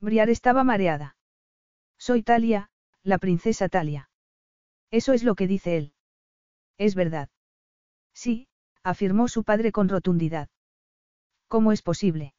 Briar 0.00 0.30
estaba 0.30 0.64
mareada. 0.64 1.16
Soy 1.98 2.22
Talia, 2.22 2.70
la 3.02 3.18
princesa 3.18 3.68
Talia. 3.68 4.10
Eso 4.90 5.12
es 5.12 5.24
lo 5.24 5.34
que 5.34 5.46
dice 5.46 5.76
él. 5.76 5.92
Es 6.78 6.94
verdad. 6.94 7.28
Sí, 8.14 8.48
afirmó 8.82 9.28
su 9.28 9.44
padre 9.44 9.72
con 9.72 9.88
rotundidad. 9.88 10.48
¿Cómo 11.48 11.72
es 11.72 11.82
posible? 11.82 12.34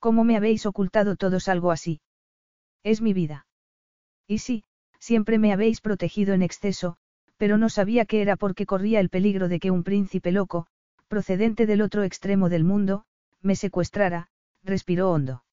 ¿Cómo 0.00 0.24
me 0.24 0.36
habéis 0.36 0.64
ocultado 0.64 1.14
todos 1.14 1.46
algo 1.48 1.70
así? 1.70 2.00
Es 2.82 3.02
mi 3.02 3.12
vida. 3.12 3.46
Y 4.26 4.38
sí, 4.38 4.64
siempre 4.98 5.38
me 5.38 5.52
habéis 5.52 5.82
protegido 5.82 6.32
en 6.32 6.42
exceso, 6.42 6.96
pero 7.36 7.58
no 7.58 7.68
sabía 7.68 8.06
que 8.06 8.22
era 8.22 8.36
porque 8.36 8.64
corría 8.64 9.00
el 9.00 9.10
peligro 9.10 9.48
de 9.48 9.60
que 9.60 9.70
un 9.70 9.84
príncipe 9.84 10.32
loco, 10.32 10.66
procedente 11.06 11.66
del 11.66 11.82
otro 11.82 12.02
extremo 12.02 12.48
del 12.48 12.64
mundo, 12.64 13.04
me 13.42 13.56
secuestrara, 13.56 14.28
respiró 14.62 15.10
hondo. 15.10 15.44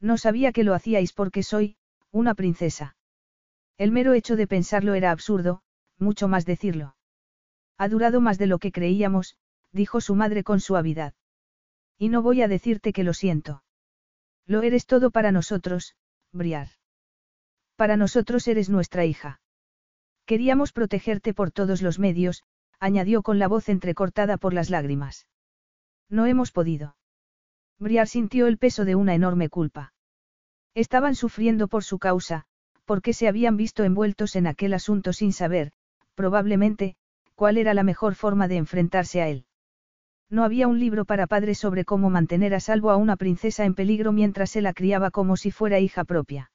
No 0.00 0.18
sabía 0.18 0.52
que 0.52 0.62
lo 0.62 0.74
hacíais 0.74 1.12
porque 1.12 1.42
soy, 1.42 1.76
una 2.12 2.34
princesa. 2.34 2.96
El 3.76 3.90
mero 3.90 4.12
hecho 4.12 4.36
de 4.36 4.46
pensarlo 4.46 4.94
era 4.94 5.10
absurdo, 5.10 5.62
mucho 5.98 6.28
más 6.28 6.46
decirlo. 6.46 6.94
Ha 7.76 7.88
durado 7.88 8.20
más 8.20 8.38
de 8.38 8.46
lo 8.46 8.60
que 8.60 8.70
creíamos, 8.70 9.36
dijo 9.72 10.00
su 10.00 10.14
madre 10.14 10.44
con 10.44 10.60
suavidad. 10.60 11.14
Y 11.98 12.08
no 12.08 12.22
voy 12.22 12.42
a 12.42 12.48
decirte 12.48 12.92
que 12.92 13.02
lo 13.02 13.14
siento. 13.14 13.63
Lo 14.46 14.62
eres 14.62 14.86
todo 14.86 15.10
para 15.10 15.32
nosotros, 15.32 15.94
Briar. 16.32 16.68
Para 17.76 17.96
nosotros 17.96 18.46
eres 18.46 18.68
nuestra 18.68 19.04
hija. 19.04 19.40
Queríamos 20.26 20.72
protegerte 20.72 21.34
por 21.34 21.50
todos 21.50 21.82
los 21.82 21.98
medios, 21.98 22.42
añadió 22.78 23.22
con 23.22 23.38
la 23.38 23.48
voz 23.48 23.68
entrecortada 23.68 24.36
por 24.36 24.52
las 24.54 24.70
lágrimas. 24.70 25.26
No 26.08 26.26
hemos 26.26 26.52
podido. 26.52 26.96
Briar 27.78 28.08
sintió 28.08 28.46
el 28.46 28.58
peso 28.58 28.84
de 28.84 28.94
una 28.94 29.14
enorme 29.14 29.48
culpa. 29.48 29.92
Estaban 30.74 31.14
sufriendo 31.14 31.68
por 31.68 31.84
su 31.84 31.98
causa, 31.98 32.46
porque 32.84 33.12
se 33.12 33.28
habían 33.28 33.56
visto 33.56 33.84
envueltos 33.84 34.36
en 34.36 34.46
aquel 34.46 34.74
asunto 34.74 35.12
sin 35.12 35.32
saber, 35.32 35.72
probablemente, 36.14 36.96
cuál 37.34 37.58
era 37.58 37.74
la 37.74 37.82
mejor 37.82 38.14
forma 38.14 38.48
de 38.48 38.56
enfrentarse 38.56 39.22
a 39.22 39.28
él. 39.28 39.46
No 40.30 40.44
había 40.44 40.68
un 40.68 40.80
libro 40.80 41.04
para 41.04 41.26
padres 41.26 41.58
sobre 41.58 41.84
cómo 41.84 42.10
mantener 42.10 42.54
a 42.54 42.60
salvo 42.60 42.90
a 42.90 42.96
una 42.96 43.16
princesa 43.16 43.64
en 43.64 43.74
peligro 43.74 44.12
mientras 44.12 44.50
se 44.50 44.62
la 44.62 44.72
criaba 44.72 45.10
como 45.10 45.36
si 45.36 45.50
fuera 45.50 45.80
hija 45.80 46.04
propia. 46.04 46.50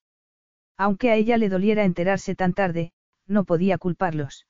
Aunque 0.78 1.12
a 1.12 1.16
ella 1.16 1.38
le 1.38 1.50
doliera 1.50 1.84
enterarse 1.84 2.36
tan 2.36 2.54
tarde, 2.54 2.94
no 3.28 3.44
podía 3.44 3.78
culparlos. 3.78 4.48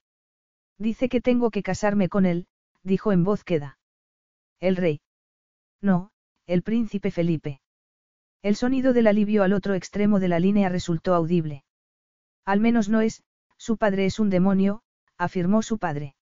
Dice 0.78 1.10
que 1.10 1.22
tengo 1.22 1.52
que 1.52 1.64
casarme 1.64 2.08
con 2.08 2.26
él, 2.26 2.48
dijo 2.84 3.12
en 3.12 3.24
voz 3.24 3.44
queda. 3.44 3.78
El 4.60 4.76
rey. 4.76 5.02
No, 5.82 6.12
el 6.48 6.64
príncipe 6.64 7.12
Felipe. 7.12 7.62
El 8.42 8.56
sonido 8.56 8.94
del 8.94 9.08
alivio 9.08 9.44
al 9.44 9.54
otro 9.54 9.74
extremo 9.74 10.20
de 10.20 10.30
la 10.30 10.40
línea 10.40 10.70
resultó 10.70 11.14
audible. 11.14 11.64
Al 12.46 12.62
menos 12.62 12.88
no 12.88 13.02
es, 13.02 13.24
su 13.58 13.78
padre 13.78 14.06
es 14.06 14.20
un 14.20 14.30
demonio, 14.30 14.82
afirmó 15.18 15.62
su 15.62 15.78
padre. 15.78 16.16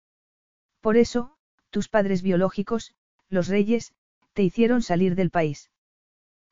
Por 0.81 0.97
eso, 0.97 1.36
tus 1.70 1.89
padres 1.89 2.22
biológicos, 2.22 2.93
los 3.30 3.47
reyes, 3.47 3.93
te 4.34 4.43
hicieron 4.43 4.82
salir 4.82 5.15
del 5.15 5.32
país. 5.32 5.72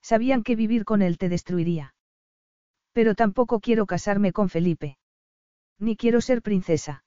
Sabían 0.01 0.43
que 0.43 0.55
vivir 0.55 0.85
con 0.85 1.01
él 1.01 1.17
te 1.17 1.29
destruiría. 1.29 1.95
Pero 2.93 3.15
tampoco 3.15 3.59
quiero 3.59 3.85
casarme 3.85 4.31
con 4.31 4.49
Felipe. 4.49 4.97
Ni 5.79 5.95
quiero 5.95 6.21
ser 6.21 6.41
princesa. 6.41 7.03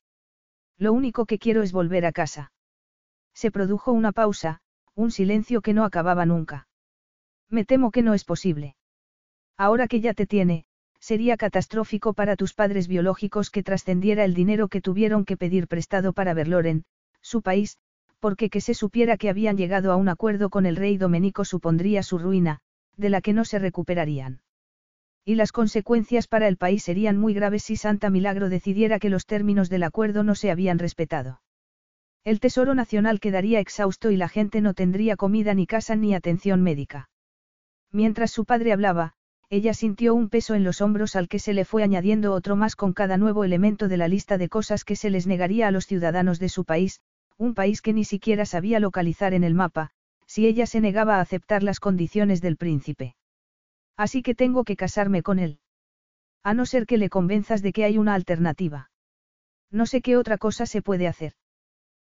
Lo 0.76 0.92
único 0.92 1.26
que 1.26 1.38
quiero 1.38 1.62
es 1.62 1.72
volver 1.72 2.06
a 2.06 2.12
casa. 2.12 2.52
Se 3.34 3.50
produjo 3.50 3.92
una 3.92 4.12
pausa, 4.12 4.60
un 4.94 5.10
silencio 5.10 5.60
que 5.60 5.74
no 5.74 5.84
acababa 5.84 6.26
nunca. 6.26 6.68
Me 7.48 7.64
temo 7.64 7.90
que 7.90 8.02
no 8.02 8.14
es 8.14 8.24
posible. 8.24 8.76
Ahora 9.56 9.88
que 9.88 10.00
ya 10.00 10.14
te 10.14 10.26
tiene, 10.26 10.66
sería 11.00 11.36
catastrófico 11.36 12.12
para 12.12 12.36
tus 12.36 12.54
padres 12.54 12.88
biológicos 12.88 13.50
que 13.50 13.62
trascendiera 13.62 14.24
el 14.24 14.34
dinero 14.34 14.68
que 14.68 14.80
tuvieron 14.80 15.24
que 15.24 15.36
pedir 15.36 15.68
prestado 15.68 16.12
para 16.12 16.34
Verloren, 16.34 16.84
su 17.20 17.42
país, 17.42 17.78
porque 18.20 18.50
que 18.50 18.60
se 18.60 18.74
supiera 18.74 19.16
que 19.16 19.28
habían 19.28 19.56
llegado 19.56 19.92
a 19.92 19.96
un 19.96 20.08
acuerdo 20.08 20.50
con 20.50 20.66
el 20.66 20.76
rey 20.76 20.96
Domenico 20.96 21.44
supondría 21.44 22.02
su 22.02 22.18
ruina, 22.18 22.60
de 22.96 23.10
la 23.10 23.20
que 23.20 23.32
no 23.32 23.44
se 23.44 23.58
recuperarían. 23.58 24.40
Y 25.24 25.34
las 25.34 25.52
consecuencias 25.52 26.26
para 26.26 26.48
el 26.48 26.56
país 26.56 26.82
serían 26.82 27.18
muy 27.18 27.34
graves 27.34 27.62
si 27.62 27.76
Santa 27.76 28.10
Milagro 28.10 28.48
decidiera 28.48 28.98
que 28.98 29.10
los 29.10 29.26
términos 29.26 29.68
del 29.68 29.82
acuerdo 29.82 30.24
no 30.24 30.34
se 30.34 30.50
habían 30.50 30.78
respetado. 30.78 31.42
El 32.24 32.40
Tesoro 32.40 32.74
Nacional 32.74 33.20
quedaría 33.20 33.60
exhausto 33.60 34.10
y 34.10 34.16
la 34.16 34.28
gente 34.28 34.60
no 34.60 34.74
tendría 34.74 35.16
comida 35.16 35.54
ni 35.54 35.66
casa 35.66 35.96
ni 35.96 36.14
atención 36.14 36.62
médica. 36.62 37.10
Mientras 37.92 38.30
su 38.30 38.44
padre 38.44 38.72
hablaba, 38.72 39.14
ella 39.50 39.72
sintió 39.72 40.14
un 40.14 40.28
peso 40.28 40.54
en 40.54 40.62
los 40.62 40.82
hombros 40.82 41.16
al 41.16 41.28
que 41.28 41.38
se 41.38 41.54
le 41.54 41.64
fue 41.64 41.82
añadiendo 41.82 42.34
otro 42.34 42.54
más 42.54 42.76
con 42.76 42.92
cada 42.92 43.16
nuevo 43.16 43.44
elemento 43.44 43.88
de 43.88 43.96
la 43.96 44.08
lista 44.08 44.36
de 44.36 44.50
cosas 44.50 44.84
que 44.84 44.94
se 44.94 45.08
les 45.08 45.26
negaría 45.26 45.68
a 45.68 45.70
los 45.70 45.86
ciudadanos 45.86 46.38
de 46.38 46.50
su 46.50 46.64
país, 46.64 47.00
un 47.38 47.54
país 47.54 47.80
que 47.80 47.92
ni 47.92 48.04
siquiera 48.04 48.44
sabía 48.44 48.80
localizar 48.80 49.32
en 49.32 49.44
el 49.44 49.54
mapa, 49.54 49.90
si 50.26 50.46
ella 50.46 50.66
se 50.66 50.80
negaba 50.80 51.16
a 51.16 51.20
aceptar 51.20 51.62
las 51.62 51.80
condiciones 51.80 52.42
del 52.42 52.56
príncipe. 52.56 53.16
Así 53.96 54.22
que 54.22 54.34
tengo 54.34 54.64
que 54.64 54.76
casarme 54.76 55.22
con 55.22 55.38
él. 55.38 55.60
A 56.42 56.52
no 56.52 56.66
ser 56.66 56.86
que 56.86 56.98
le 56.98 57.08
convenzas 57.08 57.62
de 57.62 57.72
que 57.72 57.84
hay 57.84 57.96
una 57.96 58.14
alternativa. 58.14 58.90
No 59.70 59.86
sé 59.86 60.02
qué 60.02 60.16
otra 60.16 60.38
cosa 60.38 60.66
se 60.66 60.82
puede 60.82 61.06
hacer. 61.06 61.34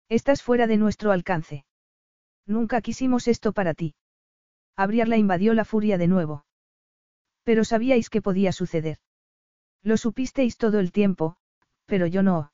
Estás 0.10 0.42
fuera 0.44 0.66
de 0.68 0.78
nuestro 0.78 1.12
alcance. 1.12 1.66
Nunca 2.46 2.82
quisimos 2.82 3.28
esto 3.28 3.54
para 3.54 3.74
ti. 3.74 3.96
Abriarla 4.76 5.18
invadió 5.18 5.54
la 5.54 5.66
furia 5.66 5.98
de 5.98 6.08
nuevo. 6.08 6.46
Pero 7.44 7.64
sabíais 7.64 8.10
que 8.10 8.22
podía 8.22 8.52
suceder. 8.52 8.98
Lo 9.84 9.98
supisteis 9.98 10.58
todo 10.58 10.80
el 10.80 10.92
tiempo, 10.92 11.38
pero 11.86 12.08
yo 12.08 12.24
no. 12.24 12.52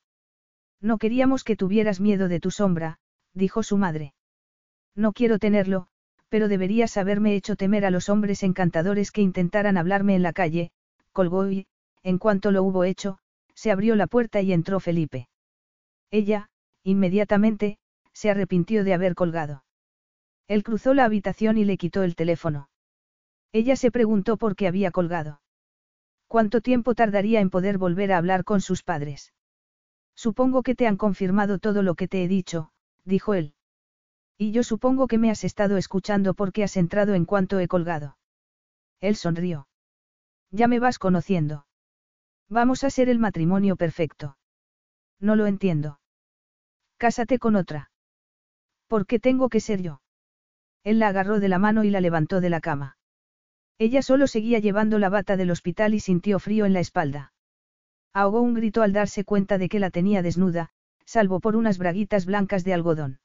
No 0.82 0.98
queríamos 0.98 1.44
que 1.44 1.56
tuvieras 1.56 2.00
miedo 2.00 2.28
de 2.28 2.40
tu 2.40 2.52
sombra, 2.52 2.98
dijo 3.34 3.64
su 3.64 3.78
madre. 3.78 4.14
No 4.96 5.14
quiero 5.14 5.40
tenerlo, 5.40 5.88
pero 6.30 6.48
deberías 6.48 6.98
haberme 6.98 7.36
hecho 7.36 7.56
temer 7.56 7.86
a 7.86 7.92
los 7.92 8.10
hombres 8.10 8.44
encantadores 8.44 9.12
que 9.12 9.22
intentaran 9.22 9.78
hablarme 9.78 10.16
en 10.16 10.24
la 10.24 10.34
calle, 10.34 10.72
colgó 11.12 11.50
y, 11.50 11.68
en 12.04 12.18
cuanto 12.18 12.52
lo 12.52 12.64
hubo 12.64 12.84
hecho, 12.84 13.18
se 13.54 13.72
abrió 13.72 13.96
la 13.96 14.08
puerta 14.08 14.42
y 14.42 14.54
entró 14.54 14.80
Felipe. 14.80 15.28
Ella, 16.12 16.50
inmediatamente, 16.84 17.78
se 18.14 18.30
arrepintió 18.30 18.84
de 18.84 18.94
haber 18.94 19.16
colgado. 19.16 19.64
Él 20.48 20.64
cruzó 20.64 20.94
la 20.94 21.06
habitación 21.06 21.58
y 21.58 21.66
le 21.66 21.78
quitó 21.78 22.04
el 22.04 22.16
teléfono. 22.16 22.70
Ella 23.52 23.76
se 23.76 23.92
preguntó 23.92 24.38
por 24.38 24.56
qué 24.56 24.68
había 24.68 24.92
colgado. 24.92 25.42
¿Cuánto 26.28 26.62
tiempo 26.62 26.96
tardaría 26.96 27.40
en 27.40 27.50
poder 27.50 27.78
volver 27.78 28.12
a 28.12 28.18
hablar 28.18 28.44
con 28.44 28.62
sus 28.62 28.84
padres? 28.84 29.34
Supongo 30.16 30.64
que 30.64 30.76
te 30.76 30.88
han 30.88 30.98
confirmado 30.98 31.60
todo 31.60 31.84
lo 31.84 31.96
que 31.96 32.08
te 32.08 32.24
he 32.24 32.28
dicho, 32.28 32.72
dijo 33.04 33.34
él. 33.34 33.54
Y 34.38 34.52
yo 34.52 34.64
supongo 34.64 35.08
que 35.08 35.18
me 35.18 35.32
has 35.32 35.44
estado 35.44 35.78
escuchando 35.78 36.34
porque 36.34 36.64
has 36.64 36.78
entrado 36.78 37.14
en 37.14 37.26
cuanto 37.26 37.60
he 37.60 37.68
colgado. 37.68 38.18
Él 39.00 39.16
sonrió. 39.16 39.68
Ya 40.52 40.68
me 40.68 40.80
vas 40.80 41.00
conociendo. 41.00 41.66
Vamos 42.50 42.84
a 42.84 42.90
ser 42.90 43.10
el 43.10 43.20
matrimonio 43.20 43.76
perfecto. 43.76 44.38
No 45.20 45.36
lo 45.36 45.48
entiendo. 45.48 46.00
Cásate 46.98 47.40
con 47.40 47.56
otra. 47.56 47.92
¿Por 48.88 49.06
qué 49.06 49.20
tengo 49.20 49.50
que 49.50 49.60
ser 49.60 49.82
yo? 49.82 50.02
Él 50.84 51.00
la 51.00 51.08
agarró 51.08 51.40
de 51.40 51.50
la 51.50 51.60
mano 51.60 51.84
y 51.84 51.90
la 51.90 52.02
levantó 52.02 52.42
de 52.42 52.50
la 52.50 52.62
cama. 52.62 52.98
Ella 53.78 54.02
solo 54.02 54.28
seguía 54.28 54.60
llevando 54.60 55.00
la 55.00 55.10
bata 55.10 55.36
del 55.36 55.52
hospital 55.52 55.94
y 55.94 56.00
sintió 56.00 56.40
frío 56.40 56.66
en 56.66 56.74
la 56.74 56.80
espalda. 56.80 57.34
Ahogó 58.16 58.40
un 58.40 58.54
grito 58.54 58.82
al 58.82 58.94
darse 58.94 59.26
cuenta 59.26 59.58
de 59.58 59.68
que 59.68 59.78
la 59.78 59.90
tenía 59.90 60.22
desnuda, 60.22 60.70
salvo 61.04 61.42
por 61.42 61.58
unas 61.58 61.78
braguitas 61.78 62.26
blancas 62.26 62.64
de 62.64 62.74
algodón. 62.74 63.20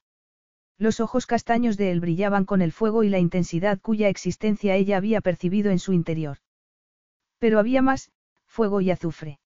Los 0.78 0.99
ojos 0.99 1.26
castaños 1.26 1.76
de 1.76 1.93
él 1.93 2.01
brillaban 2.01 2.45
con 2.45 2.61
el 2.61 2.72
fuego 2.72 3.05
y 3.05 3.09
la 3.09 3.20
intensidad 3.20 3.78
cuya 3.80 4.09
existencia 4.09 4.74
ella 4.74 4.97
había 4.97 5.20
percibido 5.20 5.70
en 5.70 5.78
su 5.78 5.93
interior. 5.93 6.38
Pero 7.38 7.61
había 7.61 7.82
más, 7.82 8.11
fuego 8.47 8.80
y 8.80 8.91
azufre. 8.91 9.38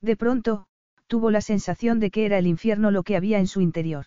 De 0.00 0.16
pronto, 0.16 0.68
tuvo 1.08 1.32
la 1.32 1.40
sensación 1.40 1.98
de 1.98 2.12
que 2.12 2.24
era 2.24 2.38
el 2.38 2.46
infierno 2.46 2.92
lo 2.92 3.02
que 3.02 3.16
había 3.16 3.40
en 3.40 3.48
su 3.48 3.60
interior. 3.60 4.06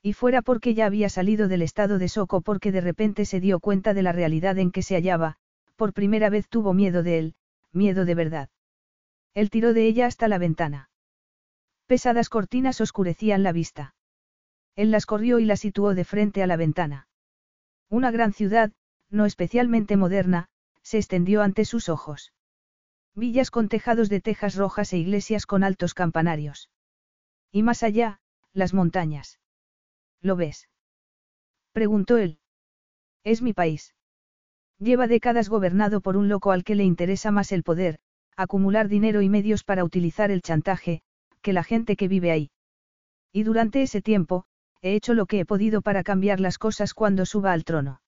Y 0.00 0.12
fuera 0.12 0.42
porque 0.42 0.74
ya 0.74 0.86
había 0.86 1.08
salido 1.08 1.48
del 1.48 1.62
estado 1.62 1.98
de 1.98 2.08
soco 2.08 2.40
porque 2.40 2.70
de 2.70 2.82
repente 2.82 3.24
se 3.24 3.40
dio 3.40 3.58
cuenta 3.58 3.94
de 3.94 4.04
la 4.04 4.12
realidad 4.12 4.58
en 4.58 4.70
que 4.70 4.82
se 4.82 4.94
hallaba, 4.94 5.38
por 5.74 5.92
primera 5.92 6.30
vez 6.30 6.48
tuvo 6.48 6.72
miedo 6.72 7.02
de 7.02 7.18
él, 7.18 7.34
miedo 7.72 8.04
de 8.04 8.14
verdad. 8.14 8.48
Él 9.34 9.50
tiró 9.50 9.72
de 9.72 9.86
ella 9.86 10.06
hasta 10.06 10.28
la 10.28 10.38
ventana. 10.38 10.90
Pesadas 11.86 12.28
cortinas 12.28 12.80
oscurecían 12.80 13.42
la 13.42 13.52
vista. 13.52 13.94
Él 14.76 14.90
las 14.90 15.06
corrió 15.06 15.38
y 15.38 15.44
la 15.44 15.56
situó 15.56 15.94
de 15.94 16.04
frente 16.04 16.42
a 16.42 16.46
la 16.46 16.56
ventana. 16.56 17.08
Una 17.88 18.10
gran 18.10 18.32
ciudad, 18.32 18.72
no 19.10 19.26
especialmente 19.26 19.96
moderna, 19.96 20.48
se 20.82 20.98
extendió 20.98 21.42
ante 21.42 21.64
sus 21.64 21.88
ojos. 21.88 22.32
Villas 23.14 23.50
con 23.50 23.68
tejados 23.68 24.08
de 24.08 24.20
tejas 24.20 24.56
rojas 24.56 24.92
e 24.92 24.98
iglesias 24.98 25.44
con 25.44 25.64
altos 25.64 25.92
campanarios. 25.92 26.70
Y 27.50 27.62
más 27.62 27.82
allá, 27.82 28.20
las 28.54 28.72
montañas. 28.72 29.38
¿Lo 30.22 30.36
ves? 30.36 30.68
Preguntó 31.72 32.16
él. 32.16 32.38
Es 33.24 33.42
mi 33.42 33.52
país. 33.52 33.94
Lleva 34.78 35.06
décadas 35.06 35.48
gobernado 35.48 36.00
por 36.00 36.16
un 36.16 36.28
loco 36.28 36.50
al 36.52 36.64
que 36.64 36.74
le 36.74 36.84
interesa 36.84 37.30
más 37.30 37.52
el 37.52 37.62
poder, 37.62 37.98
acumular 38.36 38.88
dinero 38.88 39.22
y 39.22 39.28
medios 39.28 39.64
para 39.64 39.84
utilizar 39.84 40.30
el 40.30 40.42
chantaje, 40.42 41.02
que 41.40 41.52
la 41.52 41.62
gente 41.62 41.96
que 41.96 42.08
vive 42.08 42.30
ahí. 42.30 42.50
Y 43.32 43.42
durante 43.42 43.82
ese 43.82 44.02
tiempo, 44.02 44.44
he 44.80 44.94
hecho 44.94 45.14
lo 45.14 45.26
que 45.26 45.40
he 45.40 45.44
podido 45.44 45.82
para 45.82 46.02
cambiar 46.02 46.40
las 46.40 46.58
cosas 46.58 46.94
cuando 46.94 47.24
suba 47.26 47.52
al 47.52 47.64
trono. 47.64 48.00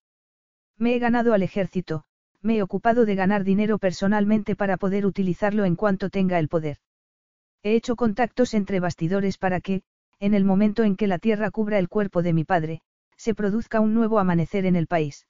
Me 0.77 0.95
he 0.95 0.99
ganado 0.99 1.33
al 1.33 1.43
ejército, 1.43 2.03
me 2.41 2.57
he 2.57 2.61
ocupado 2.61 3.05
de 3.05 3.15
ganar 3.15 3.43
dinero 3.43 3.79
personalmente 3.79 4.55
para 4.55 4.77
poder 4.77 5.05
utilizarlo 5.05 5.65
en 5.65 5.75
cuanto 5.75 6.09
tenga 6.09 6.37
el 6.37 6.47
poder. 6.47 6.77
He 7.63 7.75
hecho 7.75 7.95
contactos 7.95 8.53
entre 8.53 8.79
bastidores 8.79 9.37
para 9.37 9.61
que, 9.61 9.81
en 10.19 10.33
el 10.33 10.45
momento 10.45 10.83
en 10.83 10.95
que 10.95 11.07
la 11.07 11.17
tierra 11.17 11.49
cubra 11.49 11.79
el 11.79 11.89
cuerpo 11.89 12.21
de 12.21 12.33
mi 12.33 12.43
padre, 12.43 12.81
se 13.17 13.33
produzca 13.33 13.79
un 13.79 13.93
nuevo 13.93 14.19
amanecer 14.19 14.65
en 14.65 14.75
el 14.75 14.87
país. 14.87 15.27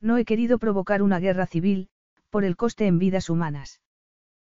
No 0.00 0.18
he 0.18 0.24
querido 0.24 0.58
provocar 0.58 1.02
una 1.02 1.20
guerra 1.20 1.46
civil, 1.46 1.88
por 2.28 2.44
el 2.44 2.56
coste 2.56 2.86
en 2.86 2.98
vidas 2.98 3.30
humanas. 3.30 3.80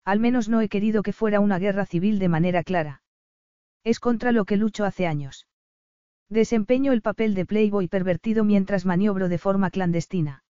Al 0.08 0.20
menos 0.20 0.48
no 0.48 0.62
he 0.62 0.70
querido 0.70 1.02
que 1.02 1.12
fuera 1.12 1.38
una 1.38 1.58
guerra 1.58 1.84
civil 1.84 2.18
de 2.18 2.30
manera 2.30 2.62
clara. 2.64 3.02
Es 3.84 4.00
contra 4.00 4.32
lo 4.32 4.46
que 4.46 4.56
lucho 4.56 4.86
hace 4.86 5.06
años. 5.06 5.46
Desempeño 6.30 6.92
el 6.92 7.02
papel 7.02 7.34
de 7.34 7.44
playboy 7.44 7.88
pervertido 7.88 8.42
mientras 8.42 8.86
maniobro 8.86 9.28
de 9.28 9.36
forma 9.36 9.68
clandestina. 9.68 10.44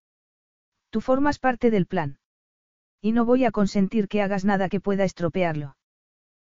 Tú 0.90 1.00
formas 1.00 1.40
parte 1.40 1.72
del 1.72 1.86
plan. 1.86 2.20
Y 3.00 3.10
no 3.10 3.24
voy 3.24 3.46
a 3.46 3.50
consentir 3.50 4.06
que 4.06 4.22
hagas 4.22 4.44
nada 4.44 4.68
que 4.68 4.78
pueda 4.78 5.02
estropearlo. 5.02 5.76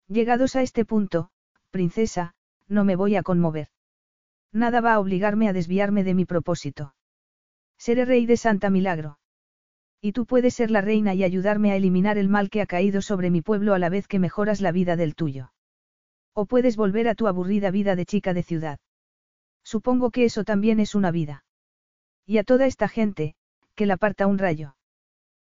Llegados 0.07 0.55
a 0.55 0.63
este 0.63 0.83
punto, 0.83 1.29
princesa, 1.69 2.33
no 2.67 2.85
me 2.85 2.95
voy 2.95 3.17
a 3.17 3.21
conmover. 3.21 3.67
Nada 4.51 4.81
va 4.81 4.95
a 4.95 4.99
obligarme 4.99 5.47
a 5.47 5.53
desviarme 5.53 6.03
de 6.03 6.15
mi 6.15 6.25
propósito. 6.25 6.95
Seré 7.77 8.05
rey 8.05 8.25
de 8.25 8.37
Santa 8.37 8.71
Milagro. 8.71 9.19
Y 10.05 10.11
tú 10.11 10.27
puedes 10.27 10.53
ser 10.53 10.69
la 10.69 10.81
reina 10.81 11.15
y 11.15 11.23
ayudarme 11.23 11.71
a 11.71 11.75
eliminar 11.77 12.19
el 12.19 12.29
mal 12.29 12.51
que 12.51 12.61
ha 12.61 12.67
caído 12.67 13.01
sobre 13.01 13.31
mi 13.31 13.41
pueblo 13.41 13.73
a 13.73 13.79
la 13.79 13.89
vez 13.89 14.07
que 14.07 14.19
mejoras 14.19 14.61
la 14.61 14.71
vida 14.71 14.95
del 14.95 15.15
tuyo. 15.15 15.51
O 16.35 16.45
puedes 16.45 16.77
volver 16.77 17.07
a 17.07 17.15
tu 17.15 17.25
aburrida 17.25 17.71
vida 17.71 17.95
de 17.95 18.05
chica 18.05 18.35
de 18.35 18.43
ciudad. 18.43 18.77
Supongo 19.63 20.11
que 20.11 20.25
eso 20.25 20.43
también 20.43 20.79
es 20.79 20.93
una 20.93 21.09
vida. 21.09 21.43
Y 22.23 22.37
a 22.37 22.43
toda 22.43 22.67
esta 22.67 22.87
gente, 22.87 23.33
que 23.73 23.87
la 23.87 23.97
parta 23.97 24.27
un 24.27 24.37
rayo. 24.37 24.75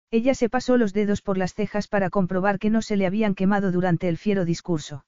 Ella 0.09 0.33
se 0.33 0.49
pasó 0.49 0.75
los 0.75 0.91
dedos 0.91 1.21
por 1.21 1.37
las 1.37 1.53
cejas 1.53 1.87
para 1.87 2.09
comprobar 2.09 2.57
que 2.57 2.71
no 2.71 2.81
se 2.81 2.97
le 2.97 3.05
habían 3.05 3.35
quemado 3.35 3.71
durante 3.71 4.09
el 4.09 4.17
fiero 4.17 4.43
discurso. 4.43 5.05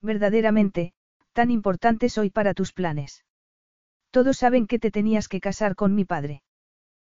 Verdaderamente, 0.00 0.92
tan 1.32 1.50
importante 1.50 2.08
soy 2.08 2.30
para 2.30 2.54
tus 2.54 2.72
planes. 2.72 3.24
Todos 4.12 4.36
saben 4.36 4.68
que 4.68 4.78
te 4.78 4.92
tenías 4.92 5.26
que 5.26 5.40
casar 5.40 5.74
con 5.74 5.96
mi 5.96 6.04
padre. 6.04 6.44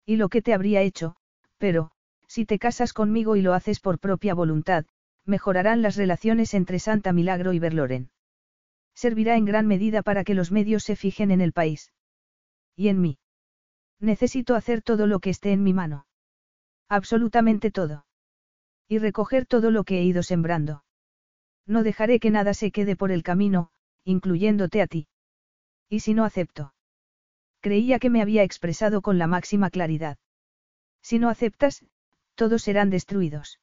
Y 0.06 0.16
lo 0.16 0.30
que 0.30 0.40
te 0.40 0.54
habría 0.54 0.80
hecho, 0.80 1.16
pero, 1.62 1.92
si 2.26 2.44
te 2.44 2.58
casas 2.58 2.92
conmigo 2.92 3.36
y 3.36 3.40
lo 3.40 3.54
haces 3.54 3.78
por 3.78 4.00
propia 4.00 4.34
voluntad, 4.34 4.84
mejorarán 5.24 5.80
las 5.80 5.94
relaciones 5.94 6.54
entre 6.54 6.80
Santa 6.80 7.12
Milagro 7.12 7.52
y 7.52 7.60
Berloren. 7.60 8.10
Servirá 8.96 9.36
en 9.36 9.44
gran 9.44 9.68
medida 9.68 10.02
para 10.02 10.24
que 10.24 10.34
los 10.34 10.50
medios 10.50 10.82
se 10.82 10.96
fijen 10.96 11.30
en 11.30 11.40
el 11.40 11.52
país. 11.52 11.92
Y 12.74 12.88
en 12.88 13.00
mí. 13.00 13.20
Necesito 14.00 14.56
hacer 14.56 14.82
todo 14.82 15.06
lo 15.06 15.20
que 15.20 15.30
esté 15.30 15.52
en 15.52 15.62
mi 15.62 15.72
mano. 15.72 16.08
Absolutamente 16.88 17.70
todo. 17.70 18.06
Y 18.88 18.98
recoger 18.98 19.46
todo 19.46 19.70
lo 19.70 19.84
que 19.84 20.00
he 20.00 20.02
ido 20.02 20.24
sembrando. 20.24 20.82
No 21.64 21.84
dejaré 21.84 22.18
que 22.18 22.32
nada 22.32 22.54
se 22.54 22.72
quede 22.72 22.96
por 22.96 23.12
el 23.12 23.22
camino, 23.22 23.70
incluyéndote 24.02 24.82
a 24.82 24.88
ti. 24.88 25.06
¿Y 25.88 26.00
si 26.00 26.12
no 26.12 26.24
acepto? 26.24 26.74
Creía 27.60 28.00
que 28.00 28.10
me 28.10 28.20
había 28.20 28.42
expresado 28.42 29.00
con 29.00 29.16
la 29.16 29.28
máxima 29.28 29.70
claridad. 29.70 30.18
Si 31.02 31.18
no 31.18 31.28
aceptas, 31.28 31.84
todos 32.34 32.62
serán 32.62 32.90
destruidos. 32.90 33.60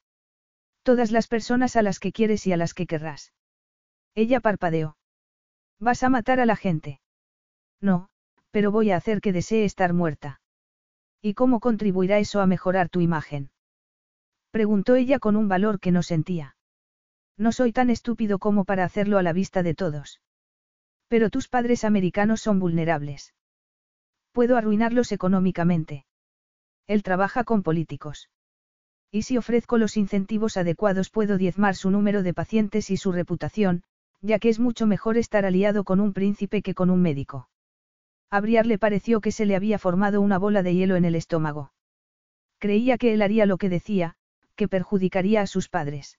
Todas 0.84 1.12
las 1.12 1.28
personas 1.28 1.76
a 1.76 1.82
las 1.82 2.00
que 2.00 2.12
quieres 2.12 2.46
y 2.48 2.54
a 2.54 2.58
las 2.58 2.74
que 2.74 2.86
querrás. 2.86 3.34
Ella 4.16 4.40
parpadeó. 4.40 4.98
¿Vas 5.80 6.04
a 6.04 6.10
matar 6.10 6.40
a 6.40 6.46
la 6.46 6.56
gente? 6.56 7.00
No, 7.82 8.10
pero 8.52 8.72
voy 8.72 8.92
a 8.92 8.98
hacer 8.98 9.22
que 9.22 9.34
desee 9.34 9.66
estar 9.66 9.94
muerta. 9.94 10.42
¿Y 11.22 11.34
cómo 11.34 11.60
contribuirá 11.60 12.20
eso 12.20 12.42
a 12.42 12.48
mejorar 12.48 12.90
tu 12.90 13.02
imagen? 13.02 13.52
Preguntó 14.52 14.96
ella 14.96 15.20
con 15.20 15.36
un 15.36 15.48
valor 15.48 15.80
que 15.80 15.92
no 15.92 16.04
sentía. 16.04 16.56
No 17.38 17.52
soy 17.52 17.72
tan 17.72 17.90
estúpido 17.90 18.40
como 18.40 18.66
para 18.66 18.84
hacerlo 18.84 19.18
a 19.18 19.24
la 19.24 19.34
vista 19.34 19.64
de 19.64 19.74
todos. 19.74 20.22
Pero 21.08 21.30
tus 21.30 21.48
padres 21.48 21.84
americanos 21.84 22.42
son 22.42 22.60
vulnerables. 22.60 23.34
Puedo 24.32 24.58
arruinarlos 24.58 25.12
económicamente. 25.12 26.06
Él 26.90 27.04
trabaja 27.04 27.44
con 27.44 27.62
políticos. 27.62 28.32
Y 29.12 29.22
si 29.22 29.38
ofrezco 29.38 29.78
los 29.78 29.96
incentivos 29.96 30.58
adecuados 30.58 31.12
puedo 31.12 31.38
diezmar 31.38 31.76
su 31.76 31.92
número 31.92 32.24
de 32.24 32.34
pacientes 32.34 32.90
y 32.90 32.98
su 32.98 33.12
reputación, 33.12 33.84
ya 34.22 34.40
que 34.40 34.50
es 34.50 34.60
mucho 34.60 34.88
mejor 34.88 35.16
estar 35.16 35.46
aliado 35.46 35.84
con 35.84 36.00
un 36.00 36.14
príncipe 36.14 36.64
que 36.64 36.74
con 36.74 36.90
un 36.90 37.00
médico. 37.00 37.48
A 38.32 38.42
Briar 38.42 38.66
le 38.66 38.80
pareció 38.80 39.22
que 39.22 39.32
se 39.32 39.46
le 39.46 39.56
había 39.56 39.78
formado 39.78 40.20
una 40.20 40.40
bola 40.40 40.64
de 40.64 40.74
hielo 40.74 40.96
en 40.96 41.06
el 41.06 41.14
estómago. 41.14 41.74
Creía 42.58 42.98
que 42.98 43.14
él 43.14 43.22
haría 43.22 43.46
lo 43.46 43.60
que 43.60 43.70
decía, 43.70 44.16
que 44.56 44.68
perjudicaría 44.68 45.42
a 45.42 45.48
sus 45.48 45.70
padres. 45.70 46.18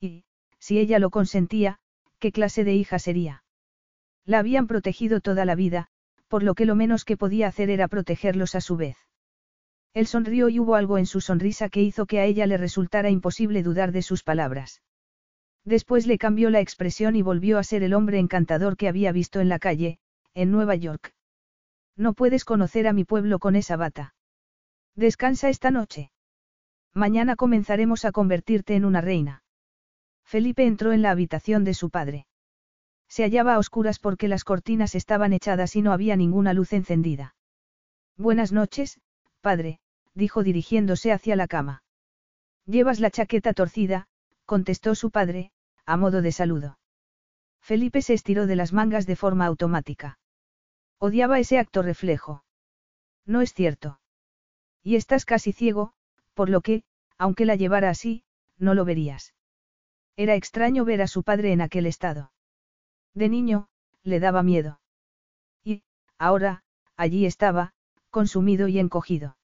Y, 0.00 0.26
si 0.58 0.78
ella 0.78 0.98
lo 0.98 1.08
consentía, 1.08 1.78
¿qué 2.18 2.30
clase 2.30 2.62
de 2.62 2.74
hija 2.74 2.98
sería? 2.98 3.42
La 4.26 4.40
habían 4.40 4.66
protegido 4.66 5.22
toda 5.22 5.46
la 5.46 5.54
vida, 5.54 5.88
por 6.28 6.42
lo 6.42 6.54
que 6.54 6.66
lo 6.66 6.74
menos 6.74 7.06
que 7.06 7.16
podía 7.16 7.48
hacer 7.48 7.70
era 7.70 7.88
protegerlos 7.88 8.54
a 8.54 8.60
su 8.60 8.76
vez. 8.76 9.07
Él 9.98 10.06
sonrió 10.06 10.48
y 10.48 10.60
hubo 10.60 10.76
algo 10.76 10.96
en 10.96 11.06
su 11.06 11.20
sonrisa 11.20 11.68
que 11.68 11.82
hizo 11.82 12.06
que 12.06 12.20
a 12.20 12.24
ella 12.24 12.46
le 12.46 12.56
resultara 12.56 13.10
imposible 13.10 13.64
dudar 13.64 13.90
de 13.90 14.02
sus 14.02 14.22
palabras. 14.22 14.80
Después 15.64 16.06
le 16.06 16.18
cambió 16.18 16.50
la 16.50 16.60
expresión 16.60 17.16
y 17.16 17.22
volvió 17.22 17.58
a 17.58 17.64
ser 17.64 17.82
el 17.82 17.92
hombre 17.94 18.20
encantador 18.20 18.76
que 18.76 18.86
había 18.86 19.10
visto 19.10 19.40
en 19.40 19.48
la 19.48 19.58
calle, 19.58 19.98
en 20.34 20.52
Nueva 20.52 20.76
York. 20.76 21.16
No 21.96 22.12
puedes 22.12 22.44
conocer 22.44 22.86
a 22.86 22.92
mi 22.92 23.02
pueblo 23.02 23.40
con 23.40 23.56
esa 23.56 23.76
bata. 23.76 24.14
Descansa 24.94 25.48
esta 25.48 25.72
noche. 25.72 26.12
Mañana 26.94 27.34
comenzaremos 27.34 28.04
a 28.04 28.12
convertirte 28.12 28.76
en 28.76 28.84
una 28.84 29.00
reina. 29.00 29.42
Felipe 30.22 30.64
entró 30.64 30.92
en 30.92 31.02
la 31.02 31.10
habitación 31.10 31.64
de 31.64 31.74
su 31.74 31.90
padre. 31.90 32.28
Se 33.08 33.24
hallaba 33.24 33.54
a 33.54 33.58
oscuras 33.58 33.98
porque 33.98 34.28
las 34.28 34.44
cortinas 34.44 34.94
estaban 34.94 35.32
echadas 35.32 35.74
y 35.74 35.82
no 35.82 35.90
había 35.90 36.14
ninguna 36.14 36.52
luz 36.52 36.72
encendida. 36.72 37.34
Buenas 38.16 38.52
noches, 38.52 39.00
padre, 39.40 39.80
dijo 40.18 40.42
dirigiéndose 40.42 41.12
hacia 41.12 41.36
la 41.36 41.46
cama. 41.46 41.84
Llevas 42.66 42.98
la 42.98 43.10
chaqueta 43.10 43.54
torcida, 43.54 44.08
contestó 44.44 44.94
su 44.96 45.10
padre, 45.10 45.52
a 45.86 45.96
modo 45.96 46.20
de 46.22 46.32
saludo. 46.32 46.78
Felipe 47.60 48.02
se 48.02 48.14
estiró 48.14 48.46
de 48.46 48.56
las 48.56 48.72
mangas 48.72 49.06
de 49.06 49.14
forma 49.14 49.46
automática. 49.46 50.18
Odiaba 50.98 51.38
ese 51.38 51.58
acto 51.58 51.82
reflejo. 51.82 52.44
No 53.26 53.40
es 53.40 53.54
cierto. 53.54 54.00
Y 54.82 54.96
estás 54.96 55.24
casi 55.24 55.52
ciego, 55.52 55.92
por 56.34 56.50
lo 56.50 56.62
que, 56.62 56.82
aunque 57.16 57.46
la 57.46 57.54
llevara 57.54 57.88
así, 57.88 58.24
no 58.58 58.74
lo 58.74 58.84
verías. 58.84 59.34
Era 60.16 60.34
extraño 60.34 60.84
ver 60.84 61.00
a 61.00 61.06
su 61.06 61.22
padre 61.22 61.52
en 61.52 61.60
aquel 61.60 61.86
estado. 61.86 62.32
De 63.14 63.28
niño, 63.28 63.68
le 64.02 64.18
daba 64.18 64.42
miedo. 64.42 64.80
Y, 65.62 65.84
ahora, 66.18 66.64
allí 66.96 67.24
estaba, 67.24 67.72
consumido 68.10 68.66
y 68.66 68.80
encogido. 68.80 69.37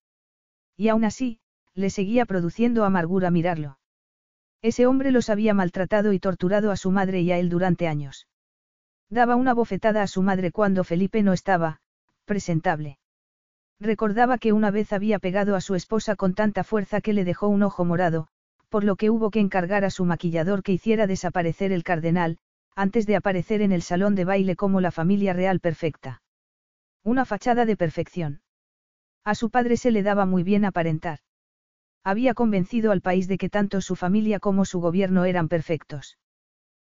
Y 0.77 0.89
aún 0.89 1.05
así, 1.05 1.41
le 1.75 1.91
seguía 1.91 2.27
produciendo 2.27 2.85
amargura 2.85 3.31
mirarlo. 3.31 3.79
Ese 4.63 4.87
hombre 4.87 5.11
los 5.11 5.29
había 5.29 5.55
maltratado 5.55 6.13
y 6.13 6.19
torturado 6.19 6.71
a 6.71 6.77
su 6.77 6.91
madre 6.91 7.21
y 7.21 7.33
a 7.33 7.39
él 7.39 7.49
durante 7.49 7.87
años. 7.87 8.29
Daba 9.11 9.37
una 9.37 9.55
bofetada 9.55 10.03
a 10.03 10.07
su 10.07 10.23
madre 10.23 10.51
cuando 10.51 10.85
Felipe 10.85 11.23
no 11.23 11.33
estaba, 11.33 11.81
presentable. 12.25 12.99
Recordaba 13.81 14.39
que 14.39 14.53
una 14.53 14.71
vez 14.71 14.93
había 14.93 15.19
pegado 15.19 15.57
a 15.57 15.61
su 15.61 15.75
esposa 15.75 16.17
con 16.17 16.35
tanta 16.35 16.65
fuerza 16.65 17.01
que 17.01 17.13
le 17.13 17.25
dejó 17.25 17.49
un 17.49 17.63
ojo 17.63 17.85
morado, 17.85 18.29
por 18.69 18.85
lo 18.85 18.97
que 18.97 19.11
hubo 19.11 19.31
que 19.31 19.41
encargar 19.41 19.85
a 19.85 19.91
su 19.91 20.05
maquillador 20.05 20.63
que 20.63 20.73
hiciera 20.73 21.07
desaparecer 21.07 21.71
el 21.71 21.85
cardenal, 21.85 22.39
antes 22.75 23.07
de 23.07 23.17
aparecer 23.17 23.63
en 23.63 23.73
el 23.73 23.83
salón 23.83 24.15
de 24.15 24.25
baile 24.25 24.57
como 24.57 24.81
la 24.81 24.91
familia 24.91 25.33
real 25.33 25.61
perfecta. 25.61 26.23
Una 27.03 27.25
fachada 27.25 27.67
de 27.67 27.77
perfección. 27.77 28.41
A 29.25 29.35
su 29.35 29.51
padre 29.51 29.77
se 29.77 29.91
le 29.91 30.03
daba 30.03 30.27
muy 30.27 30.43
bien 30.43 30.65
aparentar. 30.65 31.21
Había 32.03 32.35
convencido 32.35 32.93
al 32.93 33.01
país 33.01 33.27
de 33.27 33.39
que 33.39 33.49
tanto 33.49 33.81
su 33.81 33.97
familia 33.97 34.39
como 34.39 34.67
su 34.67 34.81
gobierno 34.81 35.25
eran 35.25 35.49
perfectos. 35.49 36.19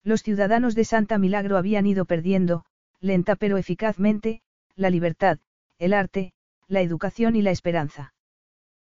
Los 0.05 0.23
ciudadanos 0.23 0.75
de 0.75 0.85
Santa 0.85 1.17
Milagro 1.19 1.57
habían 1.57 1.87
ido 1.87 2.05
perdiendo, 2.05 2.65
lenta 3.01 3.37
pero 3.37 3.57
eficazmente, 3.57 4.43
la 4.77 4.91
libertad, 4.91 5.39
el 5.79 5.95
arte, 5.95 6.33
la 6.67 6.83
educación 6.83 7.37
y 7.37 7.43
la 7.43 7.51
esperanza. 7.51 8.13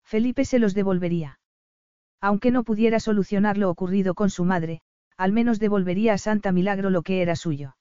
Felipe 0.04 0.44
se 0.44 0.58
los 0.58 0.74
devolvería. 0.74 1.40
Aunque 2.20 2.50
no 2.50 2.64
pudiera 2.64 3.00
solucionar 3.00 3.58
lo 3.58 3.70
ocurrido 3.70 4.16
con 4.16 4.32
su 4.32 4.46
madre, 4.46 4.82
al 5.18 5.32
menos 5.32 5.60
devolvería 5.60 6.14
a 6.14 6.18
Santa 6.18 6.52
Milagro 6.52 6.90
lo 6.90 7.04
que 7.04 7.22
era 7.22 7.36
suyo. 7.36 7.78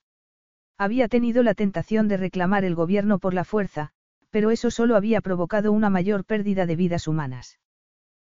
Había 0.77 1.09
tenido 1.09 1.43
la 1.43 1.55
tentación 1.55 2.09
de 2.09 2.19
reclamar 2.19 2.65
el 2.65 2.75
gobierno 2.75 3.19
por 3.19 3.33
la 3.33 3.45
fuerza, 3.45 3.93
pero 4.37 4.51
eso 4.51 4.71
solo 4.71 4.97
había 4.97 5.23
provocado 5.23 5.73
una 5.73 5.89
mayor 5.89 6.27
pérdida 6.27 6.67
de 6.67 6.77
vidas 6.77 7.09
humanas. 7.09 7.59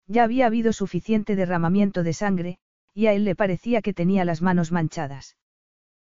Ya 0.08 0.24
había 0.24 0.48
habido 0.48 0.74
suficiente 0.74 1.36
derramamiento 1.36 2.02
de 2.02 2.14
sangre, 2.14 2.58
y 2.96 3.06
a 3.06 3.14
él 3.14 3.24
le 3.24 3.36
parecía 3.36 3.84
que 3.84 3.94
tenía 3.94 4.26
las 4.26 4.42
manos 4.42 4.72
manchadas. 4.72 5.38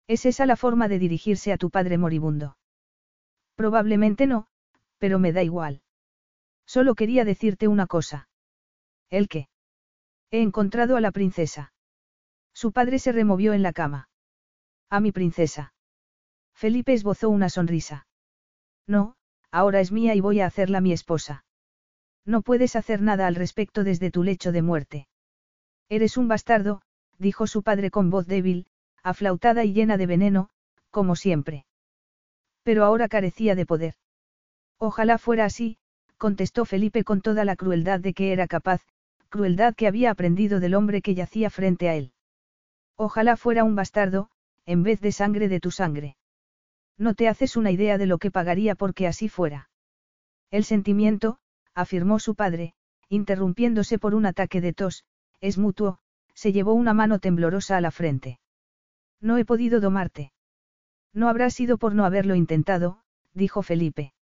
¿Es 0.05 0.27
esa 0.27 0.45
la 0.45 0.57
forma 0.57 0.89
de 0.89 0.99
dirigirse 0.99 1.51
a 1.51 1.57
tu 1.57 1.71
padre 1.71 1.97
moribundo? 1.97 2.55
Probablemente 3.55 4.27
no, 4.27 4.45
pero 4.99 5.17
me 5.17 5.33
da 5.33 5.41
igual. 5.41 5.81
Solo 6.67 6.93
quería 6.93 7.25
decirte 7.25 7.67
una 7.67 7.87
cosa. 7.87 8.29
¿El 9.09 9.27
qué? 9.27 9.49
He 10.29 10.43
encontrado 10.43 10.97
a 10.97 11.01
la 11.01 11.09
princesa. 11.09 11.73
Su 12.53 12.73
padre 12.73 12.99
se 12.99 13.11
removió 13.11 13.53
en 13.53 13.63
la 13.63 13.73
cama. 13.73 14.07
A 14.91 14.99
mi 14.99 15.11
princesa. 15.11 15.73
Felipe 16.53 16.93
esbozó 16.93 17.31
una 17.31 17.49
sonrisa. 17.49 18.05
No, 18.85 19.15
ahora 19.51 19.79
es 19.79 19.91
mía 19.91 20.15
y 20.15 20.21
voy 20.21 20.41
a 20.41 20.45
hacerla 20.45 20.81
mi 20.81 20.93
esposa. 20.93 21.43
No 22.25 22.41
puedes 22.41 22.75
hacer 22.75 23.01
nada 23.01 23.27
al 23.27 23.35
respecto 23.35 23.83
desde 23.83 24.11
tu 24.11 24.23
lecho 24.23 24.51
de 24.51 24.61
muerte. 24.61 25.07
Eres 25.89 26.17
un 26.17 26.27
bastardo, 26.27 26.81
dijo 27.17 27.47
su 27.47 27.63
padre 27.63 27.89
con 27.89 28.09
voz 28.09 28.27
débil, 28.27 28.67
aflautada 29.03 29.63
y 29.65 29.73
llena 29.73 29.97
de 29.97 30.05
veneno, 30.05 30.49
como 30.91 31.15
siempre. 31.15 31.65
Pero 32.63 32.85
ahora 32.85 33.07
carecía 33.07 33.55
de 33.55 33.65
poder. 33.65 33.95
Ojalá 34.77 35.17
fuera 35.17 35.45
así, 35.45 35.77
contestó 36.17 36.65
Felipe 36.65 37.03
con 37.03 37.21
toda 37.21 37.45
la 37.45 37.55
crueldad 37.55 37.99
de 37.99 38.13
que 38.13 38.31
era 38.31 38.47
capaz, 38.47 38.81
crueldad 39.29 39.73
que 39.73 39.87
había 39.87 40.11
aprendido 40.11 40.59
del 40.59 40.75
hombre 40.75 41.01
que 41.01 41.15
yacía 41.15 41.49
frente 41.49 41.89
a 41.89 41.95
él. 41.95 42.13
Ojalá 42.95 43.37
fuera 43.37 43.63
un 43.63 43.75
bastardo, 43.75 44.29
en 44.65 44.83
vez 44.83 45.01
de 45.01 45.11
sangre 45.11 45.47
de 45.47 45.59
tu 45.59 45.71
sangre. 45.71 46.17
No 46.99 47.15
te 47.15 47.29
haces 47.29 47.55
una 47.55 47.71
idea 47.71 47.97
de 47.97 48.05
lo 48.05 48.17
que 48.17 48.29
pagaría 48.29 48.75
porque 48.75 49.07
así 49.07 49.29
fuera. 49.29 49.69
El 50.51 50.65
sentimiento, 50.65 51.39
afirmó 51.73 52.19
su 52.19 52.35
padre, 52.35 52.73
interrumpiéndose 53.07 53.97
por 53.97 54.13
un 54.13 54.25
ataque 54.25 54.59
de 54.59 54.73
tos, 54.73 55.05
es 55.39 55.57
mutuo, 55.57 55.99
se 56.33 56.51
llevó 56.51 56.73
una 56.73 56.93
mano 56.93 57.19
temblorosa 57.19 57.77
a 57.77 57.81
la 57.81 57.91
frente. 57.91 58.39
No 59.21 59.37
he 59.37 59.45
podido 59.45 59.79
domarte. 59.79 60.33
No 61.13 61.29
habrá 61.29 61.49
sido 61.49 61.77
por 61.77 61.95
no 61.95 62.05
haberlo 62.05 62.35
intentado, 62.35 63.01
dijo 63.33 63.63
Felipe. 63.63 64.13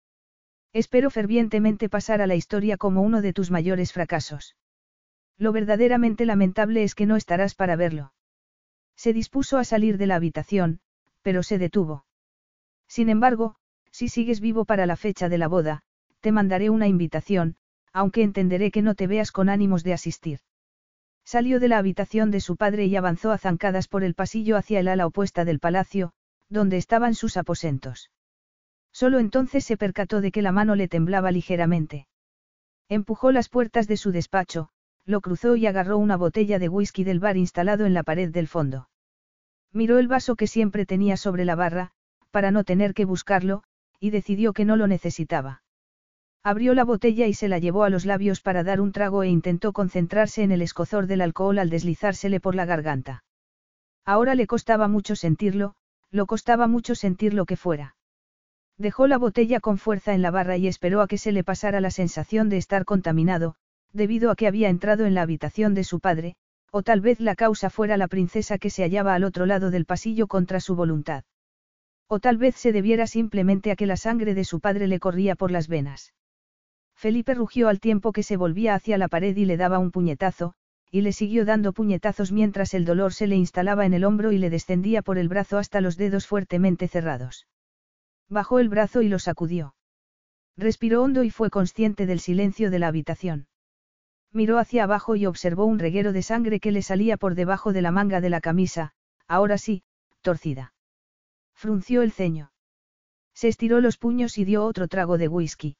Espero 0.72 1.10
fervientemente 1.10 1.90
pasar 1.90 2.22
a 2.22 2.28
la 2.28 2.36
historia 2.36 2.78
como 2.78 3.02
uno 3.02 3.22
de 3.22 3.34
tus 3.34 3.50
mayores 3.52 3.92
fracasos. 3.92 4.56
Lo 5.38 5.52
verdaderamente 5.52 6.26
lamentable 6.26 6.84
es 6.84 6.94
que 6.94 7.06
no 7.06 7.16
estarás 7.16 7.56
para 7.56 7.76
verlo. 7.76 8.14
Se 8.96 9.14
dispuso 9.14 9.58
a 9.58 9.64
salir 9.64 9.98
de 9.98 10.08
la 10.08 10.16
habitación, 10.16 10.80
pero 11.22 11.44
se 11.44 11.58
detuvo. 11.58 12.07
Sin 12.88 13.10
embargo, 13.10 13.56
si 13.92 14.10
sigues 14.10 14.40
vivo 14.40 14.66
para 14.66 14.86
la 14.86 14.96
fecha 14.96 15.30
de 15.30 15.38
la 15.38 15.48
boda, 15.48 15.84
te 16.22 16.32
mandaré 16.32 16.70
una 16.70 16.88
invitación, 16.88 17.56
aunque 17.94 18.24
entenderé 18.24 18.72
que 18.72 18.82
no 18.82 18.96
te 18.96 19.08
veas 19.08 19.32
con 19.32 19.50
ánimos 19.50 19.84
de 19.84 19.94
asistir. 19.94 20.40
Salió 21.26 21.60
de 21.60 21.68
la 21.68 21.78
habitación 21.78 22.32
de 22.32 22.40
su 22.40 22.56
padre 22.56 22.86
y 22.86 22.96
avanzó 22.96 23.32
a 23.32 23.38
zancadas 23.38 23.88
por 23.88 24.04
el 24.04 24.14
pasillo 24.14 24.56
hacia 24.56 24.80
el 24.80 24.88
ala 24.88 25.06
opuesta 25.06 25.46
del 25.46 25.60
palacio, 25.60 26.14
donde 26.50 26.78
estaban 26.78 27.16
sus 27.16 27.38
aposentos. 27.38 28.12
Solo 28.94 29.20
entonces 29.20 29.66
se 29.66 29.78
percató 29.78 30.22
de 30.22 30.32
que 30.32 30.42
la 30.42 30.52
mano 30.52 30.76
le 30.76 30.88
temblaba 30.88 31.32
ligeramente. 31.32 32.08
Empujó 32.88 33.32
las 33.32 33.50
puertas 33.50 33.88
de 33.88 33.98
su 33.98 34.12
despacho, 34.12 34.70
lo 35.06 35.22
cruzó 35.22 35.56
y 35.56 35.68
agarró 35.68 35.98
una 35.98 36.16
botella 36.16 36.60
de 36.60 36.70
whisky 36.70 37.04
del 37.04 37.20
bar 37.20 37.36
instalado 37.36 37.86
en 37.86 37.94
la 37.94 38.04
pared 38.04 38.30
del 38.30 38.48
fondo. 38.48 38.90
Miró 39.74 40.00
el 40.00 40.08
vaso 40.08 40.36
que 40.36 40.48
siempre 40.48 40.86
tenía 40.86 41.18
sobre 41.18 41.46
la 41.46 41.56
barra, 41.56 41.92
para 42.38 42.52
no 42.52 42.64
tener 42.64 42.94
que 42.94 43.04
buscarlo, 43.04 43.64
y 44.00 44.12
decidió 44.12 44.54
que 44.54 44.64
no 44.64 44.76
lo 44.76 44.86
necesitaba. 44.86 45.64
Abrió 46.44 46.76
la 46.76 46.84
botella 46.84 47.26
y 47.26 47.34
se 47.34 47.48
la 47.48 47.58
llevó 47.58 47.84
a 47.84 47.90
los 47.90 48.06
labios 48.06 48.42
para 48.42 48.64
dar 48.64 48.80
un 48.80 48.92
trago 48.92 49.24
e 49.24 49.28
intentó 49.28 49.74
concentrarse 49.74 50.44
en 50.44 50.52
el 50.52 50.62
escozor 50.62 51.08
del 51.08 51.22
alcohol 51.22 51.58
al 51.58 51.72
deslizársele 51.72 52.40
por 52.40 52.54
la 52.54 52.66
garganta. 52.66 53.24
Ahora 54.06 54.36
le 54.36 54.46
costaba 54.46 54.88
mucho 54.88 55.16
sentirlo, 55.16 55.74
lo 56.12 56.28
costaba 56.28 56.68
mucho 56.68 56.94
sentir 56.94 57.34
lo 57.34 57.48
que 57.48 57.58
fuera. 57.58 57.96
Dejó 58.78 59.08
la 59.08 59.18
botella 59.18 59.60
con 59.60 59.80
fuerza 59.80 60.14
en 60.14 60.22
la 60.22 60.30
barra 60.30 60.58
y 60.58 60.68
esperó 60.68 61.02
a 61.02 61.08
que 61.08 61.18
se 61.18 61.32
le 61.32 61.44
pasara 61.44 61.82
la 61.82 61.90
sensación 61.90 62.50
de 62.50 62.58
estar 62.58 62.86
contaminado, 62.86 63.56
debido 63.94 64.30
a 64.30 64.36
que 64.36 64.46
había 64.46 64.70
entrado 64.70 65.08
en 65.08 65.16
la 65.16 65.24
habitación 65.24 65.74
de 65.74 65.84
su 65.84 66.00
padre, 66.00 66.36
o 66.70 66.84
tal 66.84 67.02
vez 67.02 67.20
la 67.20 67.34
causa 67.34 67.72
fuera 67.72 67.98
la 67.98 68.08
princesa 68.08 68.60
que 68.60 68.70
se 68.70 68.84
hallaba 68.84 69.16
al 69.16 69.24
otro 69.24 69.48
lado 69.48 69.72
del 69.72 69.86
pasillo 69.86 70.28
contra 70.28 70.60
su 70.60 70.76
voluntad. 70.76 71.24
O 72.08 72.20
tal 72.20 72.38
vez 72.38 72.56
se 72.56 72.72
debiera 72.72 73.06
simplemente 73.08 73.72
a 73.72 73.76
que 73.76 73.86
la 73.86 73.98
sangre 73.98 74.34
de 74.34 74.46
su 74.46 74.60
padre 74.60 74.88
le 74.88 75.00
corría 75.00 75.36
por 75.36 75.52
las 75.52 75.68
venas. 75.68 76.14
Felipe 76.96 77.34
rugió 77.34 77.68
al 77.68 77.80
tiempo 77.80 78.12
que 78.12 78.24
se 78.24 78.38
volvía 78.38 78.74
hacia 78.74 78.98
la 78.98 79.08
pared 79.08 79.36
y 79.36 79.46
le 79.46 79.58
daba 79.58 79.78
un 79.78 79.92
puñetazo, 79.92 80.54
y 80.90 81.02
le 81.02 81.12
siguió 81.12 81.46
dando 81.46 81.74
puñetazos 81.74 82.32
mientras 82.32 82.74
el 82.74 82.86
dolor 82.86 83.14
se 83.14 83.28
le 83.28 83.36
instalaba 83.36 83.86
en 83.86 83.94
el 83.94 84.04
hombro 84.04 84.32
y 84.32 84.38
le 84.38 84.50
descendía 84.50 85.02
por 85.02 85.18
el 85.18 85.28
brazo 85.28 85.58
hasta 85.58 85.82
los 85.82 85.98
dedos 85.98 86.28
fuertemente 86.28 86.88
cerrados. 86.88 87.48
Bajó 88.30 88.60
el 88.60 88.70
brazo 88.70 89.02
y 89.02 89.10
lo 89.10 89.20
sacudió. 89.20 89.76
Respiró 90.56 91.04
hondo 91.04 91.24
y 91.24 91.30
fue 91.30 91.50
consciente 91.50 92.06
del 92.06 92.20
silencio 92.20 92.72
de 92.72 92.80
la 92.80 92.88
habitación. 92.88 93.48
Miró 94.32 94.58
hacia 94.58 94.84
abajo 94.84 95.16
y 95.16 95.26
observó 95.26 95.66
un 95.66 95.80
reguero 95.80 96.14
de 96.14 96.24
sangre 96.24 96.60
que 96.60 96.72
le 96.72 96.82
salía 96.82 97.18
por 97.18 97.36
debajo 97.36 97.74
de 97.74 97.82
la 97.82 97.92
manga 97.92 98.22
de 98.22 98.30
la 98.30 98.42
camisa, 98.42 98.94
ahora 99.28 99.58
sí, 99.58 99.84
torcida. 100.22 100.74
Frunció 101.60 102.04
el 102.04 102.12
ceño. 102.12 102.52
Se 103.34 103.48
estiró 103.48 103.82
los 103.82 103.98
puños 103.98 104.38
y 104.38 104.46
dio 104.46 104.64
otro 104.64 104.88
trago 104.88 105.18
de 105.18 105.28
whisky. 105.28 105.76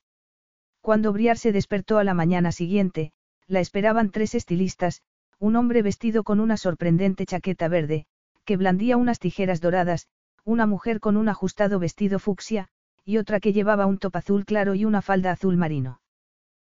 Cuando 0.82 1.14
Briar 1.14 1.38
se 1.38 1.52
despertó 1.52 2.00
a 2.00 2.04
la 2.04 2.16
mañana 2.16 2.52
siguiente, 2.52 3.12
la 3.46 3.60
esperaban 3.60 4.10
tres 4.10 4.34
estilistas, 4.34 5.04
un 5.38 5.56
hombre 5.56 5.84
vestido 5.84 6.24
con 6.24 6.40
una 6.40 6.58
sorprendente 6.58 7.28
chaqueta 7.28 7.68
verde, 7.68 8.08
que 8.44 8.58
blandía 8.58 8.98
unas 8.98 9.20
tijeras 9.20 9.62
doradas, 9.62 10.08
una 10.44 10.66
mujer 10.66 11.00
con 11.00 11.16
un 11.16 11.30
ajustado 11.30 11.78
vestido 11.78 12.18
fucsia, 12.18 12.70
y 13.06 13.18
otra 13.18 13.40
que 13.40 13.54
llevaba 13.54 13.86
un 13.86 14.00
top 14.00 14.16
azul 14.16 14.46
claro 14.46 14.74
y 14.74 14.84
una 14.84 15.04
falda 15.04 15.30
azul 15.30 15.58
marino. 15.58 16.02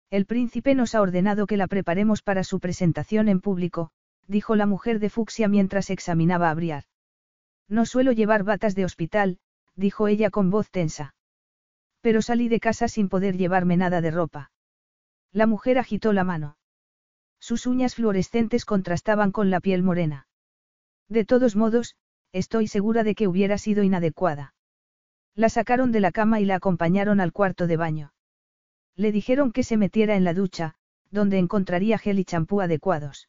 El 0.09 0.25
príncipe 0.25 0.75
nos 0.75 0.95
ha 0.95 1.03
ordenado 1.03 1.47
que 1.47 1.59
la 1.59 1.67
preparemos 1.67 2.23
para 2.23 2.43
su 2.43 2.59
presentación 2.59 3.29
en 3.29 3.43
público, 3.43 3.91
dijo 4.29 4.57
la 4.57 4.65
mujer 4.65 4.99
de 4.99 5.11
fucsia 5.11 5.47
mientras 5.47 5.91
examinaba 5.91 6.49
a 6.49 6.55
Briar. 6.55 6.85
No 7.69 7.87
suelo 7.87 8.13
llevar 8.13 8.45
batas 8.45 8.75
de 8.75 8.85
hospital, 8.85 9.39
dijo 9.75 10.09
ella 10.09 10.31
con 10.31 10.51
voz 10.51 10.71
tensa. 10.71 11.15
Pero 12.01 12.23
salí 12.23 12.49
de 12.49 12.61
casa 12.61 12.89
sin 12.89 13.09
poder 13.09 13.37
llevarme 13.37 13.77
nada 13.77 14.01
de 14.01 14.11
ropa. 14.11 14.51
La 15.33 15.47
mujer 15.47 15.79
agitó 15.79 16.13
la 16.13 16.25
mano. 16.25 16.59
Sus 17.41 17.67
uñas 17.67 17.95
fluorescentes 17.95 18.65
contrastaban 18.65 19.33
con 19.33 19.51
la 19.51 19.61
piel 19.61 19.83
morena. 19.83 20.29
De 21.09 21.25
todos 21.25 21.57
modos, 21.57 21.97
estoy 22.33 22.69
segura 22.69 23.05
de 23.05 23.15
que 23.15 23.29
hubiera 23.29 23.59
sido 23.59 23.83
inadecuada. 23.83 24.55
La 25.35 25.49
sacaron 25.49 25.93
de 25.93 26.01
la 26.01 26.13
cama 26.13 26.41
y 26.41 26.45
la 26.45 26.57
acompañaron 26.57 27.21
al 27.21 27.33
cuarto 27.33 27.67
de 27.67 27.77
baño. 27.77 28.13
Le 28.97 29.11
dijeron 29.11 29.53
que 29.53 29.65
se 29.65 29.77
metiera 29.77 30.15
en 30.15 30.25
la 30.25 30.35
ducha, 30.35 30.77
donde 31.11 31.39
encontraría 31.39 31.99
gel 31.99 32.19
y 32.19 32.25
champú 32.25 32.61
adecuados. 32.61 33.29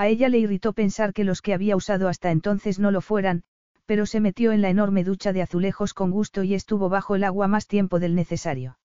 A 0.00 0.08
ella 0.08 0.30
le 0.30 0.38
irritó 0.38 0.72
pensar 0.72 1.12
que 1.12 1.24
los 1.24 1.42
que 1.42 1.52
había 1.52 1.76
usado 1.76 2.08
hasta 2.08 2.30
entonces 2.30 2.78
no 2.78 2.90
lo 2.90 3.02
fueran, 3.02 3.42
pero 3.84 4.06
se 4.06 4.18
metió 4.20 4.50
en 4.50 4.62
la 4.62 4.70
enorme 4.70 5.04
ducha 5.04 5.34
de 5.34 5.42
azulejos 5.42 5.92
con 5.92 6.10
gusto 6.10 6.42
y 6.42 6.54
estuvo 6.54 6.88
bajo 6.88 7.16
el 7.16 7.22
agua 7.22 7.48
más 7.48 7.66
tiempo 7.66 8.00
del 8.00 8.14
necesario. 8.14 8.78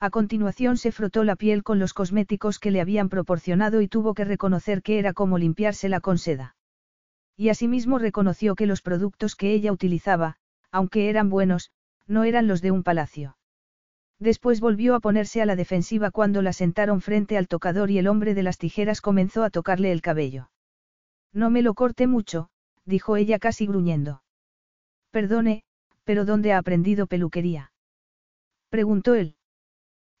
A 0.00 0.08
continuación 0.08 0.78
se 0.78 0.92
frotó 0.92 1.24
la 1.24 1.36
piel 1.36 1.62
con 1.62 1.78
los 1.78 1.92
cosméticos 1.92 2.58
que 2.58 2.70
le 2.70 2.80
habían 2.80 3.10
proporcionado 3.10 3.82
y 3.82 3.88
tuvo 3.88 4.14
que 4.14 4.24
reconocer 4.24 4.80
que 4.80 4.98
era 4.98 5.12
como 5.12 5.36
limpiársela 5.36 6.00
con 6.00 6.16
seda. 6.16 6.56
Y 7.36 7.50
asimismo 7.50 7.98
reconoció 7.98 8.54
que 8.54 8.64
los 8.64 8.80
productos 8.80 9.36
que 9.36 9.52
ella 9.52 9.72
utilizaba, 9.72 10.36
aunque 10.72 11.10
eran 11.10 11.28
buenos, 11.28 11.70
no 12.06 12.24
eran 12.24 12.46
los 12.46 12.62
de 12.62 12.70
un 12.70 12.82
palacio. 12.82 13.36
Después 14.20 14.60
volvió 14.60 14.94
a 14.94 15.00
ponerse 15.00 15.40
a 15.40 15.46
la 15.46 15.56
defensiva 15.56 16.10
cuando 16.10 16.42
la 16.42 16.52
sentaron 16.52 17.00
frente 17.00 17.38
al 17.38 17.48
tocador 17.48 17.90
y 17.90 17.96
el 17.96 18.06
hombre 18.06 18.34
de 18.34 18.42
las 18.42 18.58
tijeras 18.58 19.00
comenzó 19.00 19.42
a 19.42 19.50
tocarle 19.50 19.92
el 19.92 20.02
cabello. 20.02 20.50
No 21.32 21.48
me 21.48 21.62
lo 21.62 21.72
corte 21.72 22.06
mucho, 22.06 22.50
dijo 22.84 23.16
ella 23.16 23.38
casi 23.38 23.66
gruñendo. 23.66 24.22
Perdone, 25.10 25.64
pero 26.04 26.26
¿dónde 26.26 26.52
ha 26.52 26.58
aprendido 26.58 27.06
peluquería? 27.06 27.72
Preguntó 28.68 29.14
él. 29.14 29.36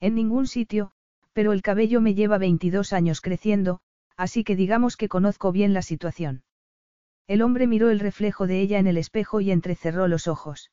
En 0.00 0.14
ningún 0.14 0.46
sitio, 0.46 0.92
pero 1.34 1.52
el 1.52 1.60
cabello 1.60 2.00
me 2.00 2.14
lleva 2.14 2.38
22 2.38 2.94
años 2.94 3.20
creciendo, 3.20 3.80
así 4.16 4.44
que 4.44 4.56
digamos 4.56 4.96
que 4.96 5.08
conozco 5.08 5.52
bien 5.52 5.74
la 5.74 5.82
situación. 5.82 6.42
El 7.26 7.42
hombre 7.42 7.66
miró 7.66 7.90
el 7.90 8.00
reflejo 8.00 8.46
de 8.46 8.60
ella 8.60 8.78
en 8.78 8.86
el 8.86 8.96
espejo 8.96 9.42
y 9.42 9.50
entrecerró 9.50 10.08
los 10.08 10.26
ojos. 10.26 10.70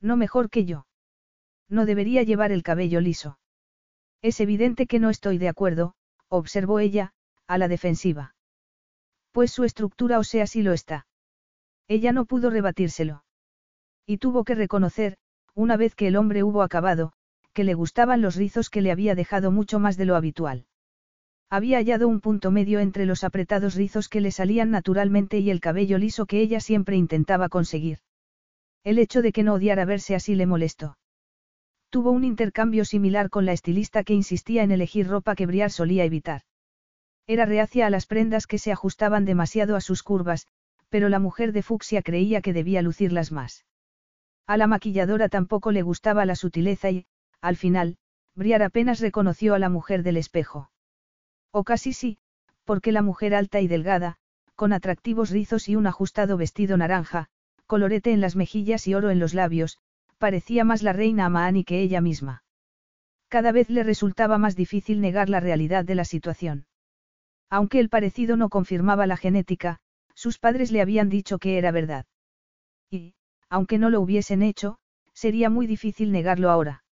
No 0.00 0.16
mejor 0.16 0.48
que 0.48 0.64
yo. 0.64 0.87
No 1.68 1.86
debería 1.86 2.22
llevar 2.22 2.52
el 2.52 2.62
cabello 2.62 3.00
liso. 3.00 3.38
Es 4.22 4.40
evidente 4.40 4.86
que 4.86 4.98
no 4.98 5.10
estoy 5.10 5.38
de 5.38 5.48
acuerdo, 5.48 5.94
observó 6.28 6.80
ella, 6.80 7.12
a 7.46 7.58
la 7.58 7.68
defensiva. 7.68 8.34
Pues 9.32 9.52
su 9.52 9.64
estructura 9.64 10.18
o 10.18 10.24
sea 10.24 10.46
sí 10.46 10.62
lo 10.62 10.72
está. 10.72 11.06
Ella 11.86 12.12
no 12.12 12.24
pudo 12.24 12.50
rebatírselo. 12.50 13.24
Y 14.06 14.18
tuvo 14.18 14.44
que 14.44 14.54
reconocer, 14.54 15.16
una 15.54 15.76
vez 15.76 15.94
que 15.94 16.08
el 16.08 16.16
hombre 16.16 16.42
hubo 16.42 16.62
acabado, 16.62 17.12
que 17.52 17.64
le 17.64 17.74
gustaban 17.74 18.22
los 18.22 18.36
rizos 18.36 18.70
que 18.70 18.82
le 18.82 18.90
había 18.90 19.14
dejado 19.14 19.50
mucho 19.50 19.78
más 19.78 19.96
de 19.96 20.04
lo 20.04 20.16
habitual. 20.16 20.66
Había 21.50 21.78
hallado 21.78 22.08
un 22.08 22.20
punto 22.20 22.50
medio 22.50 22.78
entre 22.78 23.06
los 23.06 23.24
apretados 23.24 23.74
rizos 23.74 24.08
que 24.08 24.20
le 24.20 24.30
salían 24.30 24.70
naturalmente 24.70 25.38
y 25.38 25.50
el 25.50 25.60
cabello 25.60 25.98
liso 25.98 26.26
que 26.26 26.40
ella 26.40 26.60
siempre 26.60 26.96
intentaba 26.96 27.48
conseguir. 27.48 27.98
El 28.84 28.98
hecho 28.98 29.22
de 29.22 29.32
que 29.32 29.42
no 29.42 29.54
odiara 29.54 29.84
verse 29.84 30.14
así 30.14 30.34
le 30.34 30.46
molestó. 30.46 30.98
Tuvo 31.90 32.10
un 32.10 32.24
intercambio 32.24 32.84
similar 32.84 33.30
con 33.30 33.46
la 33.46 33.52
estilista 33.52 34.04
que 34.04 34.12
insistía 34.12 34.62
en 34.62 34.72
elegir 34.72 35.08
ropa 35.08 35.34
que 35.34 35.46
Briar 35.46 35.70
solía 35.70 36.04
evitar. 36.04 36.42
Era 37.26 37.46
reacia 37.46 37.86
a 37.86 37.90
las 37.90 38.06
prendas 38.06 38.46
que 38.46 38.58
se 38.58 38.72
ajustaban 38.72 39.24
demasiado 39.24 39.76
a 39.76 39.80
sus 39.80 40.02
curvas, 40.02 40.46
pero 40.88 41.08
la 41.08 41.18
mujer 41.18 41.52
de 41.52 41.62
fucsia 41.62 42.02
creía 42.02 42.42
que 42.42 42.52
debía 42.52 42.82
lucirlas 42.82 43.32
más. 43.32 43.64
A 44.46 44.56
la 44.56 44.66
maquilladora 44.66 45.28
tampoco 45.28 45.72
le 45.72 45.82
gustaba 45.82 46.24
la 46.24 46.34
sutileza 46.34 46.90
y, 46.90 47.06
al 47.40 47.56
final, 47.56 47.96
Briar 48.34 48.62
apenas 48.62 49.00
reconoció 49.00 49.54
a 49.54 49.58
la 49.58 49.68
mujer 49.68 50.02
del 50.02 50.16
espejo. 50.16 50.70
O 51.50 51.64
casi 51.64 51.92
sí, 51.92 52.18
porque 52.64 52.92
la 52.92 53.02
mujer 53.02 53.34
alta 53.34 53.60
y 53.60 53.68
delgada, 53.68 54.16
con 54.54 54.72
atractivos 54.72 55.30
rizos 55.30 55.68
y 55.68 55.76
un 55.76 55.86
ajustado 55.86 56.36
vestido 56.36 56.76
naranja, 56.76 57.28
colorete 57.66 58.12
en 58.12 58.20
las 58.20 58.36
mejillas 58.36 58.86
y 58.86 58.94
oro 58.94 59.10
en 59.10 59.18
los 59.18 59.34
labios, 59.34 59.78
parecía 60.18 60.64
más 60.64 60.82
la 60.82 60.92
reina 60.92 61.26
Amaani 61.26 61.64
que 61.64 61.80
ella 61.80 62.00
misma. 62.00 62.42
Cada 63.28 63.52
vez 63.52 63.70
le 63.70 63.82
resultaba 63.82 64.38
más 64.38 64.56
difícil 64.56 65.00
negar 65.00 65.28
la 65.28 65.40
realidad 65.40 65.84
de 65.84 65.94
la 65.94 66.04
situación. 66.04 66.66
Aunque 67.50 67.80
el 67.80 67.88
parecido 67.88 68.36
no 68.36 68.48
confirmaba 68.48 69.06
la 69.06 69.16
genética, 69.16 69.78
sus 70.14 70.38
padres 70.38 70.70
le 70.72 70.80
habían 70.80 71.08
dicho 71.08 71.38
que 71.38 71.58
era 71.58 71.70
verdad. 71.70 72.06
Y, 72.90 73.14
aunque 73.48 73.78
no 73.78 73.90
lo 73.90 74.00
hubiesen 74.00 74.42
hecho, 74.42 74.78
sería 75.14 75.50
muy 75.50 75.66
difícil 75.66 76.12
negarlo 76.12 76.50
ahora. 76.50 76.84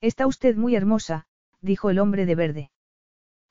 Está 0.00 0.26
usted 0.26 0.56
muy 0.56 0.76
hermosa, 0.76 1.26
dijo 1.60 1.90
el 1.90 1.98
hombre 1.98 2.26
de 2.26 2.34
verde. 2.34 2.70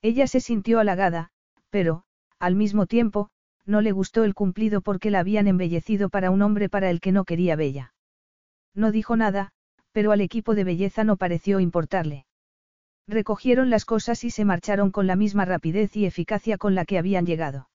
Ella 0.02 0.28
se 0.28 0.40
sintió 0.40 0.80
halagada, 0.80 1.32
pero, 1.70 2.04
al 2.40 2.56
mismo 2.56 2.86
tiempo, 2.86 3.30
no 3.66 3.82
le 3.82 3.92
gustó 3.92 4.24
el 4.24 4.34
cumplido 4.34 4.82
porque 4.82 5.10
la 5.10 5.20
habían 5.20 5.48
embellecido 5.48 6.10
para 6.10 6.30
un 6.30 6.42
hombre 6.42 6.70
para 6.70 6.90
el 6.90 7.00
que 7.00 7.12
no 7.12 7.24
quería 7.26 7.56
bella. 7.56 7.93
No 8.76 8.92
dijo 8.92 9.16
nada, 9.16 9.52
pero 9.92 10.12
al 10.12 10.22
equipo 10.22 10.56
de 10.56 10.64
belleza 10.64 11.04
no 11.04 11.18
pareció 11.18 11.60
importarle. 11.60 12.26
Recogieron 13.08 13.70
las 13.70 13.86
cosas 13.86 14.24
y 14.24 14.32
se 14.32 14.46
marcharon 14.46 14.92
con 14.92 15.08
la 15.08 15.16
misma 15.16 15.46
rapidez 15.46 15.96
y 15.96 16.06
eficacia 16.06 16.58
con 16.58 16.74
la 16.74 16.86
que 16.86 16.98
habían 16.98 17.26
llegado. 17.26 17.70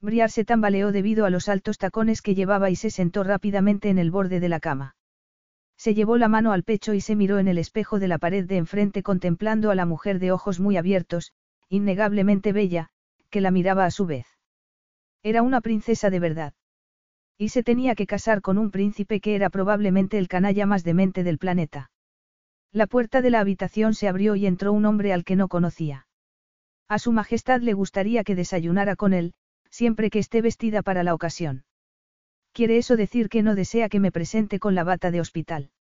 Briar 0.00 0.30
se 0.30 0.44
tambaleó 0.44 0.92
debido 0.92 1.24
a 1.24 1.30
los 1.30 1.48
altos 1.48 1.78
tacones 1.78 2.22
que 2.22 2.34
llevaba 2.34 2.70
y 2.70 2.76
se 2.76 2.90
sentó 2.90 3.22
rápidamente 3.24 3.88
en 3.88 3.98
el 3.98 4.10
borde 4.10 4.40
de 4.40 4.48
la 4.48 4.60
cama. 4.60 4.96
Se 5.76 5.94
llevó 5.94 6.16
la 6.16 6.28
mano 6.28 6.52
al 6.52 6.64
pecho 6.64 6.92
y 6.92 7.00
se 7.00 7.16
miró 7.16 7.38
en 7.38 7.48
el 7.48 7.58
espejo 7.58 7.98
de 7.98 8.08
la 8.08 8.18
pared 8.18 8.44
de 8.44 8.56
enfrente 8.56 9.02
contemplando 9.02 9.70
a 9.70 9.74
la 9.74 9.86
mujer 9.86 10.18
de 10.18 10.32
ojos 10.32 10.60
muy 10.60 10.76
abiertos, 10.76 11.32
innegablemente 11.68 12.52
bella, 12.52 12.90
que 13.30 13.40
la 13.40 13.50
miraba 13.50 13.84
a 13.84 13.90
su 13.90 14.06
vez. 14.06 14.26
Era 15.22 15.42
una 15.42 15.60
princesa 15.60 16.10
de 16.10 16.20
verdad. 16.20 16.52
Y 17.42 17.48
se 17.48 17.64
tenía 17.64 17.96
que 17.96 18.06
casar 18.06 18.40
con 18.40 18.56
un 18.56 18.70
príncipe 18.70 19.18
que 19.18 19.34
era 19.34 19.50
probablemente 19.50 20.16
el 20.16 20.28
canalla 20.28 20.64
más 20.64 20.84
demente 20.84 21.24
del 21.24 21.38
planeta. 21.38 21.90
La 22.70 22.86
puerta 22.86 23.20
de 23.20 23.30
la 23.30 23.40
habitación 23.40 23.94
se 23.94 24.06
abrió 24.06 24.36
y 24.36 24.46
entró 24.46 24.72
un 24.72 24.84
hombre 24.84 25.12
al 25.12 25.24
que 25.24 25.34
no 25.34 25.48
conocía. 25.48 26.06
A 26.86 27.00
su 27.00 27.10
majestad 27.10 27.60
le 27.60 27.72
gustaría 27.72 28.22
que 28.22 28.36
desayunara 28.36 28.94
con 28.94 29.12
él, 29.12 29.34
siempre 29.70 30.08
que 30.08 30.20
esté 30.20 30.40
vestida 30.40 30.82
para 30.82 31.02
la 31.02 31.14
ocasión. 31.14 31.64
¿Quiere 32.52 32.78
eso 32.78 32.94
decir 32.94 33.28
que 33.28 33.42
no 33.42 33.56
desea 33.56 33.88
que 33.88 33.98
me 33.98 34.12
presente 34.12 34.60
con 34.60 34.76
la 34.76 34.84
bata 34.84 35.10
de 35.10 35.20
hospital? 35.20 35.72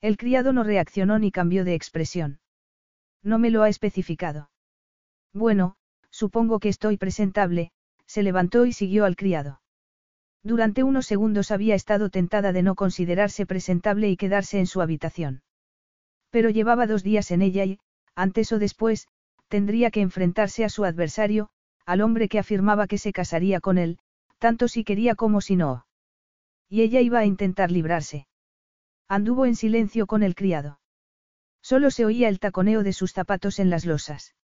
El 0.00 0.16
criado 0.16 0.54
no 0.54 0.64
reaccionó 0.64 1.18
ni 1.18 1.30
cambió 1.30 1.66
de 1.66 1.74
expresión. 1.74 2.40
No 3.22 3.38
me 3.38 3.50
lo 3.50 3.62
ha 3.62 3.68
especificado. 3.68 4.48
Bueno, 5.34 5.76
supongo 6.08 6.60
que 6.60 6.70
estoy 6.70 6.96
presentable, 6.96 7.72
se 8.06 8.22
levantó 8.22 8.64
y 8.64 8.72
siguió 8.72 9.04
al 9.04 9.16
criado. 9.16 9.60
Durante 10.48 10.82
unos 10.82 11.04
segundos 11.04 11.50
había 11.50 11.74
estado 11.74 12.08
tentada 12.08 12.54
de 12.54 12.62
no 12.62 12.74
considerarse 12.74 13.44
presentable 13.44 14.08
y 14.08 14.16
quedarse 14.16 14.58
en 14.58 14.66
su 14.66 14.80
habitación. 14.80 15.42
Pero 16.30 16.48
llevaba 16.48 16.86
dos 16.86 17.02
días 17.02 17.30
en 17.32 17.42
ella 17.42 17.66
y, 17.66 17.80
antes 18.14 18.50
o 18.52 18.58
después, 18.58 19.08
tendría 19.48 19.90
que 19.90 20.00
enfrentarse 20.00 20.64
a 20.64 20.70
su 20.70 20.86
adversario, 20.86 21.50
al 21.84 22.00
hombre 22.00 22.30
que 22.30 22.38
afirmaba 22.38 22.86
que 22.86 22.96
se 22.96 23.12
casaría 23.12 23.60
con 23.60 23.76
él, 23.76 23.98
tanto 24.38 24.68
si 24.68 24.84
quería 24.84 25.14
como 25.16 25.42
si 25.42 25.54
no. 25.54 25.84
Y 26.66 26.80
ella 26.80 27.02
iba 27.02 27.18
a 27.18 27.26
intentar 27.26 27.70
librarse. 27.70 28.26
Anduvo 29.06 29.44
en 29.44 29.54
silencio 29.54 30.06
con 30.06 30.22
el 30.22 30.34
criado. 30.34 30.80
Solo 31.60 31.90
se 31.90 32.06
oía 32.06 32.30
el 32.30 32.40
taconeo 32.40 32.82
de 32.82 32.94
sus 32.94 33.12
zapatos 33.12 33.58
en 33.58 33.68
las 33.68 33.84
losas. 33.84 34.34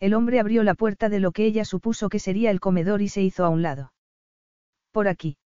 El 0.00 0.14
hombre 0.14 0.40
abrió 0.40 0.64
la 0.64 0.74
puerta 0.74 1.08
de 1.08 1.20
lo 1.20 1.30
que 1.30 1.44
ella 1.44 1.64
supuso 1.64 2.08
que 2.08 2.18
sería 2.18 2.50
el 2.50 2.58
comedor 2.58 3.00
y 3.00 3.08
se 3.08 3.22
hizo 3.22 3.44
a 3.44 3.48
un 3.48 3.62
lado. 3.62 3.92
Por 4.92 5.08
aquí. 5.08 5.38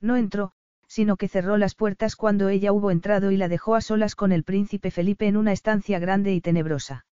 No 0.00 0.16
entró, 0.16 0.52
sino 0.86 1.16
que 1.16 1.28
cerró 1.28 1.56
las 1.56 1.74
puertas 1.74 2.16
cuando 2.16 2.48
ella 2.48 2.72
hubo 2.72 2.90
entrado 2.90 3.30
y 3.30 3.36
la 3.36 3.48
dejó 3.48 3.74
a 3.74 3.80
solas 3.80 4.14
con 4.14 4.32
el 4.32 4.44
príncipe 4.44 4.90
Felipe 4.90 5.26
en 5.26 5.36
una 5.36 5.52
estancia 5.52 5.98
grande 5.98 6.34
y 6.34 6.40
tenebrosa. 6.40 7.06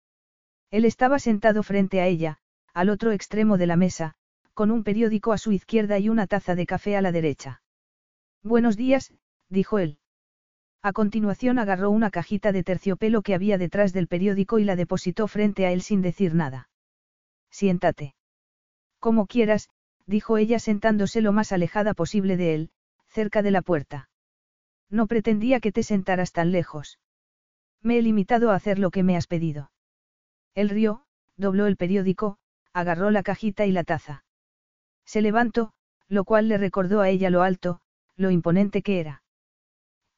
Él 0.71 0.85
estaba 0.85 1.19
sentado 1.19 1.63
frente 1.63 2.01
a 2.01 2.07
ella, 2.07 2.39
al 2.73 2.89
otro 2.89 3.13
extremo 3.13 3.59
de 3.59 3.67
la 3.67 3.77
mesa, 3.77 4.15
con 4.55 4.71
un 4.71 4.85
periódico 4.85 5.33
a 5.33 5.39
su 5.39 5.53
izquierda 5.53 5.99
y 5.99 6.09
una 6.09 6.27
taza 6.27 6.55
de 6.55 6.67
café 6.67 6.97
a 6.97 7.03
la 7.03 7.13
derecha. 7.13 7.63
Buenos 8.43 8.77
días, 8.77 9.13
dijo 9.51 9.79
él. 9.79 9.99
A 10.83 10.93
continuación 10.93 11.59
agarró 11.59 11.91
una 11.91 12.11
cajita 12.11 12.53
de 12.53 12.63
terciopelo 12.63 13.23
que 13.23 13.35
había 13.35 13.59
detrás 13.59 13.93
del 13.93 14.09
periódico 14.09 14.59
y 14.59 14.65
la 14.65 14.77
depositó 14.77 15.27
frente 15.29 15.67
a 15.67 15.73
él 15.73 15.83
sin 15.83 16.01
decir 16.01 16.35
nada. 16.35 16.69
Siéntate. 17.51 18.15
Como 19.01 19.27
quieras, 19.27 19.69
dijo 20.07 20.39
ella 20.39 20.59
sentándose 20.59 21.21
lo 21.21 21.33
más 21.33 21.53
alejada 21.53 21.95
posible 21.95 22.37
de 22.37 22.55
él, 22.55 22.71
cerca 23.09 23.43
de 23.43 23.51
la 23.51 23.63
puerta. 23.63 24.09
No 24.89 25.07
pretendía 25.07 25.61
que 25.61 25.73
te 25.73 25.83
sentaras 25.83 26.33
tan 26.33 26.53
lejos. 26.53 26.99
Me 27.83 27.99
he 27.99 28.03
limitado 28.03 28.51
a 28.51 28.55
hacer 28.55 28.79
lo 28.79 28.91
que 28.91 29.03
me 29.03 29.17
has 29.17 29.27
pedido. 29.27 29.71
Él 30.55 30.69
rió, 30.69 31.05
dobló 31.37 31.67
el 31.67 31.77
periódico, 31.77 32.39
agarró 32.73 33.11
la 33.11 33.23
cajita 33.23 33.67
y 33.67 33.73
la 33.73 33.85
taza. 33.85 34.25
Se 35.05 35.23
levantó, 35.23 35.73
lo 36.09 36.25
cual 36.25 36.49
le 36.49 36.59
recordó 36.59 37.01
a 37.01 37.09
ella 37.09 37.31
lo 37.31 37.43
alto, 37.43 37.81
lo 38.17 38.31
imponente 38.31 38.83
que 38.83 39.01
era. 39.01 39.23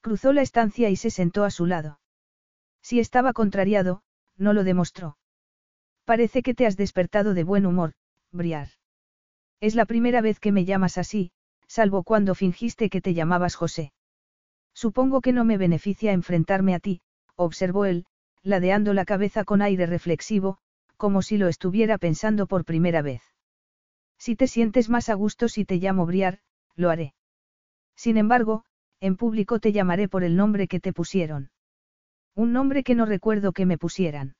Cruzó 0.00 0.32
la 0.32 0.42
estancia 0.42 0.90
y 0.90 0.96
se 0.96 1.10
sentó 1.10 1.44
a 1.44 1.50
su 1.50 1.66
lado. 1.66 2.00
Si 2.82 3.00
estaba 3.00 3.32
contrariado, 3.32 4.02
no 4.36 4.52
lo 4.52 4.64
demostró. 4.64 5.18
Parece 6.04 6.42
que 6.42 6.54
te 6.54 6.66
has 6.66 6.76
despertado 6.76 7.34
de 7.34 7.44
buen 7.44 7.66
humor, 7.66 7.94
Briar. 8.30 8.68
Es 9.60 9.74
la 9.74 9.86
primera 9.86 10.20
vez 10.20 10.38
que 10.38 10.52
me 10.52 10.64
llamas 10.64 10.98
así, 10.98 11.32
salvo 11.66 12.02
cuando 12.02 12.34
fingiste 12.34 12.90
que 12.90 13.00
te 13.00 13.14
llamabas 13.14 13.56
José. 13.56 13.92
Supongo 14.72 15.20
que 15.20 15.32
no 15.32 15.44
me 15.44 15.58
beneficia 15.58 16.12
enfrentarme 16.12 16.74
a 16.74 16.78
ti, 16.78 17.00
observó 17.34 17.84
él, 17.84 18.06
ladeando 18.42 18.94
la 18.94 19.04
cabeza 19.04 19.44
con 19.44 19.60
aire 19.60 19.86
reflexivo, 19.86 20.58
como 20.96 21.22
si 21.22 21.38
lo 21.38 21.48
estuviera 21.48 21.98
pensando 21.98 22.46
por 22.46 22.64
primera 22.64 23.02
vez. 23.02 23.22
Si 24.18 24.36
te 24.36 24.46
sientes 24.46 24.88
más 24.88 25.08
a 25.08 25.14
gusto 25.14 25.48
si 25.48 25.64
te 25.64 25.76
llamo 25.76 26.06
Briar, 26.06 26.40
lo 26.76 26.90
haré. 26.90 27.14
Sin 27.96 28.16
embargo, 28.16 28.64
en 29.00 29.16
público 29.16 29.58
te 29.58 29.72
llamaré 29.72 30.08
por 30.08 30.22
el 30.22 30.36
nombre 30.36 30.68
que 30.68 30.80
te 30.80 30.92
pusieron. 30.92 31.50
Un 32.34 32.52
nombre 32.52 32.84
que 32.84 32.94
no 32.94 33.06
recuerdo 33.06 33.52
que 33.52 33.66
me 33.66 33.78
pusieran. 33.78 34.36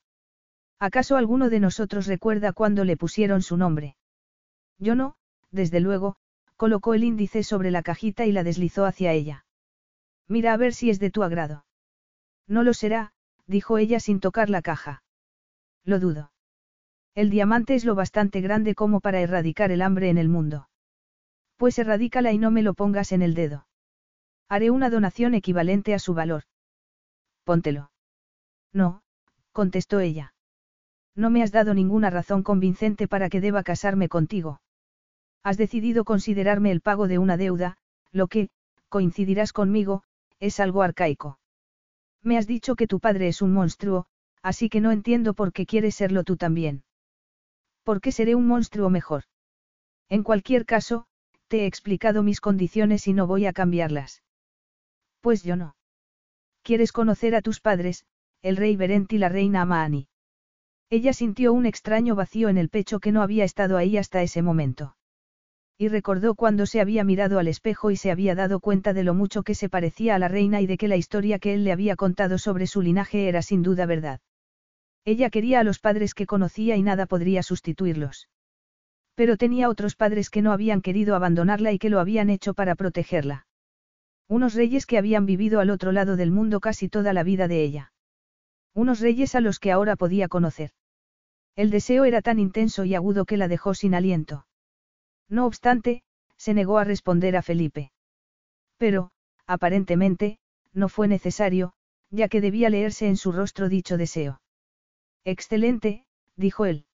¿Acaso 0.79 1.17
alguno 1.17 1.51
de 1.51 1.59
nosotros 1.59 2.07
recuerda 2.07 2.53
cuándo 2.53 2.85
le 2.85 2.97
pusieron 2.97 3.43
su 3.43 3.57
nombre? 3.57 3.97
Yo 4.79 4.95
no, 4.95 5.17
desde 5.51 5.81
luego, 5.81 6.17
colocó 6.57 6.95
el 6.95 7.05
índice 7.05 7.43
sobre 7.43 7.71
la 7.71 7.83
cajita 7.83 8.27
y 8.27 8.33
la 8.33 8.45
deslizó 8.45 8.85
hacia 8.85 9.13
ella. 9.13 9.45
Mira 10.29 10.53
a 10.53 10.57
ver 10.57 10.75
si 10.75 10.91
es 10.91 10.99
de 10.99 11.11
tu 11.11 11.23
agrado. 11.23 11.65
No 12.47 12.63
lo 12.63 12.75
será, 12.75 13.13
dijo 13.47 13.79
ella 13.79 14.01
sin 14.01 14.21
tocar 14.21 14.51
la 14.51 14.63
caja. 14.63 15.03
Lo 15.85 15.99
dudo. 15.99 16.33
El 17.15 17.31
diamante 17.31 17.75
es 17.75 17.85
lo 17.85 17.95
bastante 17.95 18.41
grande 18.41 18.75
como 18.75 19.01
para 19.01 19.21
erradicar 19.21 19.71
el 19.73 19.83
hambre 19.83 20.11
en 20.11 20.19
el 20.19 20.29
mundo. 20.29 20.69
Pues 21.57 21.79
erradícala 21.79 22.33
y 22.33 22.39
no 22.39 22.51
me 22.51 22.63
lo 22.63 22.75
pongas 22.75 23.11
en 23.13 23.23
el 23.23 23.35
dedo. 23.35 23.67
Haré 24.49 24.71
una 24.71 24.91
donación 24.91 25.35
equivalente 25.35 25.95
a 25.95 25.99
su 25.99 26.15
valor. 26.15 26.45
Póntelo. 27.45 27.91
No, 28.73 29.03
contestó 29.53 30.01
ella. 30.01 30.35
No 31.15 31.31
me 31.31 31.43
has 31.43 31.51
dado 31.51 31.75
ninguna 31.75 32.11
razón 32.11 32.43
convincente 32.43 33.09
para 33.09 33.29
que 33.29 33.41
deba 33.41 33.65
casarme 33.65 34.09
contigo. 34.09 34.61
Has 35.43 35.57
decidido 35.57 36.05
considerarme 36.05 36.71
el 36.71 36.81
pago 36.81 37.09
de 37.09 37.19
una 37.19 37.37
deuda, 37.37 37.79
lo 38.13 38.27
que, 38.27 38.51
coincidirás 38.89 39.53
conmigo, 39.53 40.03
es 40.41 40.61
algo 40.61 40.83
arcaico. 40.83 41.39
Me 42.23 42.37
has 42.37 42.47
dicho 42.47 42.77
que 42.77 42.87
tu 42.87 43.01
padre 43.01 43.29
es 43.29 43.43
un 43.43 43.53
monstruo, 43.53 44.07
así 44.43 44.69
que 44.69 44.81
no 44.81 44.93
entiendo 44.93 45.35
por 45.35 45.53
qué 45.53 45.67
quieres 45.67 45.95
serlo 45.95 46.25
tú 46.25 46.37
también. 46.37 46.85
¿Por 47.85 48.01
qué 48.01 48.13
seré 48.13 48.35
un 48.35 48.47
monstruo 48.47 48.91
mejor? 48.91 49.25
En 50.09 50.23
cualquier 50.23 50.67
caso, 50.67 51.07
te 51.49 51.61
he 51.61 51.67
explicado 51.67 52.23
mis 52.23 52.41
condiciones 52.41 53.07
y 53.07 53.15
no 53.15 53.27
voy 53.27 53.47
a 53.47 53.53
cambiarlas. 53.53 54.23
Pues 55.21 55.43
yo 55.43 55.57
no. 55.57 55.75
¿Quieres 56.63 56.93
conocer 56.93 57.35
a 57.35 57.41
tus 57.41 57.61
padres, 57.61 58.05
el 58.43 58.57
rey 58.57 58.77
Berent 58.77 59.13
y 59.13 59.19
la 59.19 59.31
reina 59.31 59.63
Amaani? 59.63 60.09
Ella 60.91 61.13
sintió 61.13 61.53
un 61.55 61.65
extraño 61.65 62.15
vacío 62.15 62.51
en 62.51 62.59
el 62.59 62.69
pecho 62.69 63.01
que 63.01 63.13
no 63.13 63.23
había 63.23 63.45
estado 63.45 63.79
ahí 63.79 63.97
hasta 63.97 64.23
ese 64.23 64.43
momento. 64.43 64.98
Y 65.81 65.87
recordó 65.87 66.35
cuando 66.35 66.67
se 66.67 66.81
había 66.81 67.05
mirado 67.05 67.39
al 67.39 67.47
espejo 67.47 67.93
y 67.93 67.97
se 67.97 68.11
había 68.11 68.35
dado 68.35 68.59
cuenta 68.59 68.93
de 68.93 69.05
lo 69.05 69.15
mucho 69.15 69.45
que 69.45 69.55
se 69.55 69.69
parecía 69.69 70.17
a 70.17 70.19
la 70.19 70.27
reina 70.27 70.61
y 70.61 70.67
de 70.67 70.77
que 70.77 70.89
la 70.89 70.97
historia 70.97 71.39
que 71.39 71.55
él 71.55 71.63
le 71.63 71.71
había 71.71 71.95
contado 71.95 72.37
sobre 72.37 72.67
su 72.67 72.83
linaje 72.83 73.29
era 73.29 73.43
sin 73.43 73.63
duda 73.63 73.87
verdad. 73.87 74.21
Ella 75.05 75.31
quería 75.31 75.61
a 75.61 75.65
los 75.65 75.79
padres 75.79 76.15
que 76.15 76.27
conocía 76.27 76.75
y 76.75 76.83
nada 76.83 77.07
podría 77.07 77.45
sustituirlos. 77.45 78.29
Pero 79.15 79.37
tenía 79.37 79.69
otros 79.69 79.95
padres 79.95 80.31
que 80.31 80.43
no 80.43 80.51
habían 80.51 80.83
querido 80.83 81.15
abandonarla 81.15 81.71
y 81.71 81.79
que 81.79 81.91
lo 81.91 82.01
habían 82.01 82.29
hecho 82.29 82.55
para 82.55 82.75
protegerla. 82.75 83.47
Unos 84.27 84.55
reyes 84.55 84.85
que 84.85 84.99
habían 84.99 85.27
vivido 85.27 85.61
al 85.61 85.71
otro 85.71 85.93
lado 85.93 86.17
del 86.17 86.33
mundo 86.33 86.59
casi 86.59 86.89
toda 86.89 87.13
la 87.13 87.23
vida 87.23 87.47
de 87.47 87.63
ella. 87.63 87.93
Unos 88.75 88.99
reyes 88.99 89.37
a 89.37 89.41
los 89.41 89.61
que 89.61 89.71
ahora 89.71 89.95
podía 89.95 90.27
conocer. 90.27 90.73
El 91.55 91.71
deseo 91.71 92.05
era 92.05 92.21
tan 92.21 92.41
intenso 92.41 92.85
y 92.85 92.97
agudo 92.97 93.27
que 93.27 93.37
la 93.37 93.47
dejó 93.47 93.75
sin 93.75 93.95
aliento. 93.95 94.48
No 95.29 95.47
obstante, 95.47 96.03
se 96.37 96.55
negó 96.55 96.79
a 96.79 96.85
responder 96.85 97.37
a 97.37 97.43
Felipe. 97.43 97.93
Pero, 98.77 99.11
aparentemente, 99.47 100.39
no 100.73 100.89
fue 100.89 101.09
necesario, 101.09 101.73
ya 102.11 102.29
que 102.29 102.41
debía 102.41 102.71
leerse 102.71 103.09
en 103.09 103.17
su 103.17 103.33
rostro 103.33 103.69
dicho 103.69 103.97
deseo. 103.97 104.41
Excelente, 105.25 106.07
dijo 106.37 106.65
él. 106.65 106.87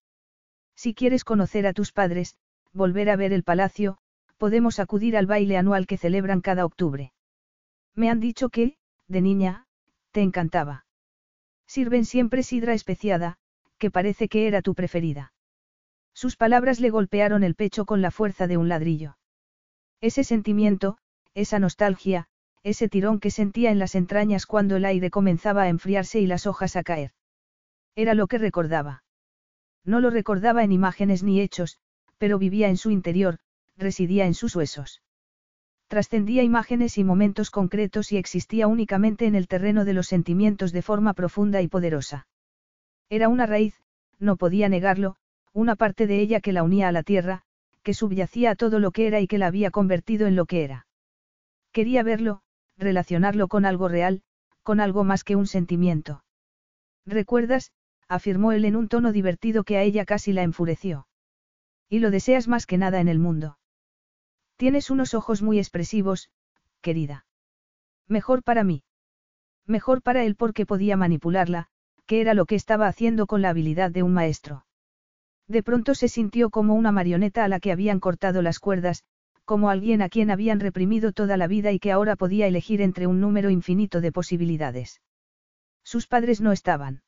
Si 0.75 0.95
quieres 0.95 1.25
conocer 1.25 1.67
a 1.67 1.73
tus 1.73 1.93
padres, 1.93 2.37
volver 2.73 3.11
a 3.11 3.17
ver 3.17 3.33
el 3.33 3.45
palacio, 3.45 3.99
podemos 4.39 4.81
acudir 4.81 5.17
al 5.17 5.27
baile 5.27 5.57
anual 5.57 5.87
que 5.87 5.99
celebran 5.99 6.41
cada 6.41 6.65
octubre. 6.65 7.13
Me 7.95 8.11
han 8.11 8.19
dicho 8.19 8.49
que, 8.49 8.77
de 9.07 9.21
niña, 9.21 9.67
te 10.11 10.23
encantaba. 10.23 10.87
Sirven 11.67 12.05
siempre 12.05 12.43
sidra 12.43 12.75
especiada, 12.75 13.37
que 13.79 13.91
parece 13.91 14.29
que 14.29 14.49
era 14.49 14.63
tu 14.63 14.75
preferida. 14.75 15.34
Sus 16.15 16.37
palabras 16.37 16.81
le 16.81 16.91
golpearon 16.91 17.45
el 17.45 17.55
pecho 17.55 17.85
con 17.85 18.01
la 18.01 18.11
fuerza 18.11 18.47
de 18.47 18.57
un 18.57 18.69
ladrillo. 18.69 19.19
Ese 20.01 20.25
sentimiento, 20.25 20.97
esa 21.35 21.59
nostalgia, 21.59 22.29
ese 22.63 22.89
tirón 22.89 23.21
que 23.21 23.31
sentía 23.31 23.71
en 23.71 23.79
las 23.79 23.95
entrañas 23.95 24.47
cuando 24.47 24.77
el 24.77 24.85
aire 24.85 25.11
comenzaba 25.11 25.63
a 25.63 25.69
enfriarse 25.69 26.21
y 26.21 26.27
las 26.27 26.47
hojas 26.47 26.77
a 26.77 26.83
caer. 26.83 27.13
Era 27.95 28.15
lo 28.15 28.27
que 28.27 28.39
recordaba. 28.39 29.03
No 29.85 30.01
lo 30.01 30.11
recordaba 30.11 30.65
en 30.65 30.73
imágenes 30.73 31.23
ni 31.23 31.41
hechos, 31.41 31.79
pero 32.17 32.39
vivía 32.39 32.69
en 32.69 32.77
su 32.77 32.91
interior, 32.91 33.39
residía 33.77 34.25
en 34.25 34.35
sus 34.35 34.57
huesos 34.57 35.03
trascendía 35.95 36.43
imágenes 36.43 36.99
y 36.99 37.05
momentos 37.05 37.51
concretos 37.51 38.11
y 38.11 38.17
existía 38.17 38.67
únicamente 38.67 39.27
en 39.27 39.37
el 39.37 39.47
terreno 39.47 39.85
de 39.85 39.93
los 39.93 40.09
sentimientos 40.09 40.73
de 40.73 40.83
forma 40.83 41.13
profunda 41.15 41.63
y 41.63 41.69
poderosa. 41.69 42.27
Era 43.09 43.29
una 43.29 43.47
raíz, 43.47 43.81
no 44.19 44.37
podía 44.37 44.69
negarlo, 44.69 45.15
una 45.55 45.77
parte 45.77 46.07
de 46.07 46.21
ella 46.21 46.41
que 46.41 46.53
la 46.53 46.65
unía 46.65 46.89
a 46.89 46.93
la 46.93 47.05
tierra, 47.05 47.43
que 47.85 47.95
subyacía 47.95 48.51
a 48.51 48.55
todo 48.57 48.81
lo 48.81 48.91
que 48.91 49.07
era 49.07 49.21
y 49.21 49.29
que 49.29 49.39
la 49.39 49.47
había 49.47 49.71
convertido 49.71 50.27
en 50.27 50.35
lo 50.35 50.47
que 50.47 50.65
era. 50.65 50.87
Quería 51.73 52.03
verlo, 52.03 52.43
relacionarlo 52.77 53.47
con 53.47 53.65
algo 53.65 53.89
real, 53.89 54.23
con 54.65 54.81
algo 54.81 55.05
más 55.05 55.23
que 55.23 55.37
un 55.37 55.47
sentimiento. 55.47 56.25
¿Recuerdas? 57.07 57.73
afirmó 58.09 58.53
él 58.53 58.65
en 58.65 58.77
un 58.77 58.89
tono 58.89 59.13
divertido 59.13 59.65
que 59.65 59.79
a 59.79 59.83
ella 59.83 60.05
casi 60.05 60.33
la 60.33 60.43
enfureció. 60.43 61.07
Y 61.89 62.01
lo 62.01 62.11
deseas 62.11 62.49
más 62.49 62.67
que 62.67 62.77
nada 62.77 63.01
en 63.01 63.09
el 63.09 63.19
mundo. 63.19 63.59
Tienes 64.57 64.91
unos 64.91 65.15
ojos 65.15 65.43
muy 65.43 65.59
expresivos, 65.59 66.31
querida. 66.81 67.27
Mejor 68.09 68.43
para 68.43 68.65
mí. 68.65 68.83
Mejor 69.67 70.03
para 70.03 70.25
él 70.25 70.35
porque 70.37 70.67
podía 70.67 70.97
manipularla, 70.97 71.69
que 72.07 72.21
era 72.21 72.35
lo 72.35 72.47
que 72.47 72.55
estaba 72.55 72.89
haciendo 72.89 73.27
con 73.27 73.41
la 73.41 73.51
habilidad 73.51 73.91
de 73.91 74.03
un 74.03 74.13
maestro. 74.13 74.64
De 75.49 75.63
pronto 75.63 75.95
se 75.95 76.09
sintió 76.09 76.51
como 76.51 76.75
una 76.75 76.93
marioneta 76.93 77.45
a 77.45 77.49
la 77.49 77.61
que 77.61 77.73
habían 77.73 78.01
cortado 78.01 78.41
las 78.41 78.59
cuerdas, 78.59 79.05
como 79.45 79.69
alguien 79.69 80.01
a 80.01 80.09
quien 80.09 80.31
habían 80.31 80.61
reprimido 80.61 81.13
toda 81.13 81.37
la 81.37 81.47
vida 81.47 81.71
y 81.73 81.79
que 81.79 81.93
ahora 81.93 82.17
podía 82.17 82.47
elegir 82.47 82.81
entre 82.81 83.07
un 83.07 83.21
número 83.21 83.51
infinito 83.51 84.01
de 84.01 84.13
posibilidades. 84.13 85.03
Sus 85.83 86.07
padres 86.07 86.41
no 86.41 86.53
estaban. 86.53 87.03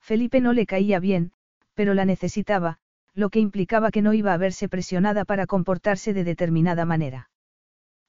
Felipe 0.00 0.40
no 0.40 0.52
le 0.52 0.66
caía 0.66 1.00
bien, 1.00 1.32
pero 1.74 1.94
la 1.94 2.04
necesitaba, 2.04 2.78
lo 3.14 3.30
que 3.30 3.40
implicaba 3.40 3.90
que 3.90 4.02
no 4.02 4.14
iba 4.14 4.32
a 4.32 4.36
verse 4.36 4.68
presionada 4.68 5.24
para 5.24 5.46
comportarse 5.46 6.14
de 6.14 6.22
determinada 6.22 6.84
manera. 6.84 7.30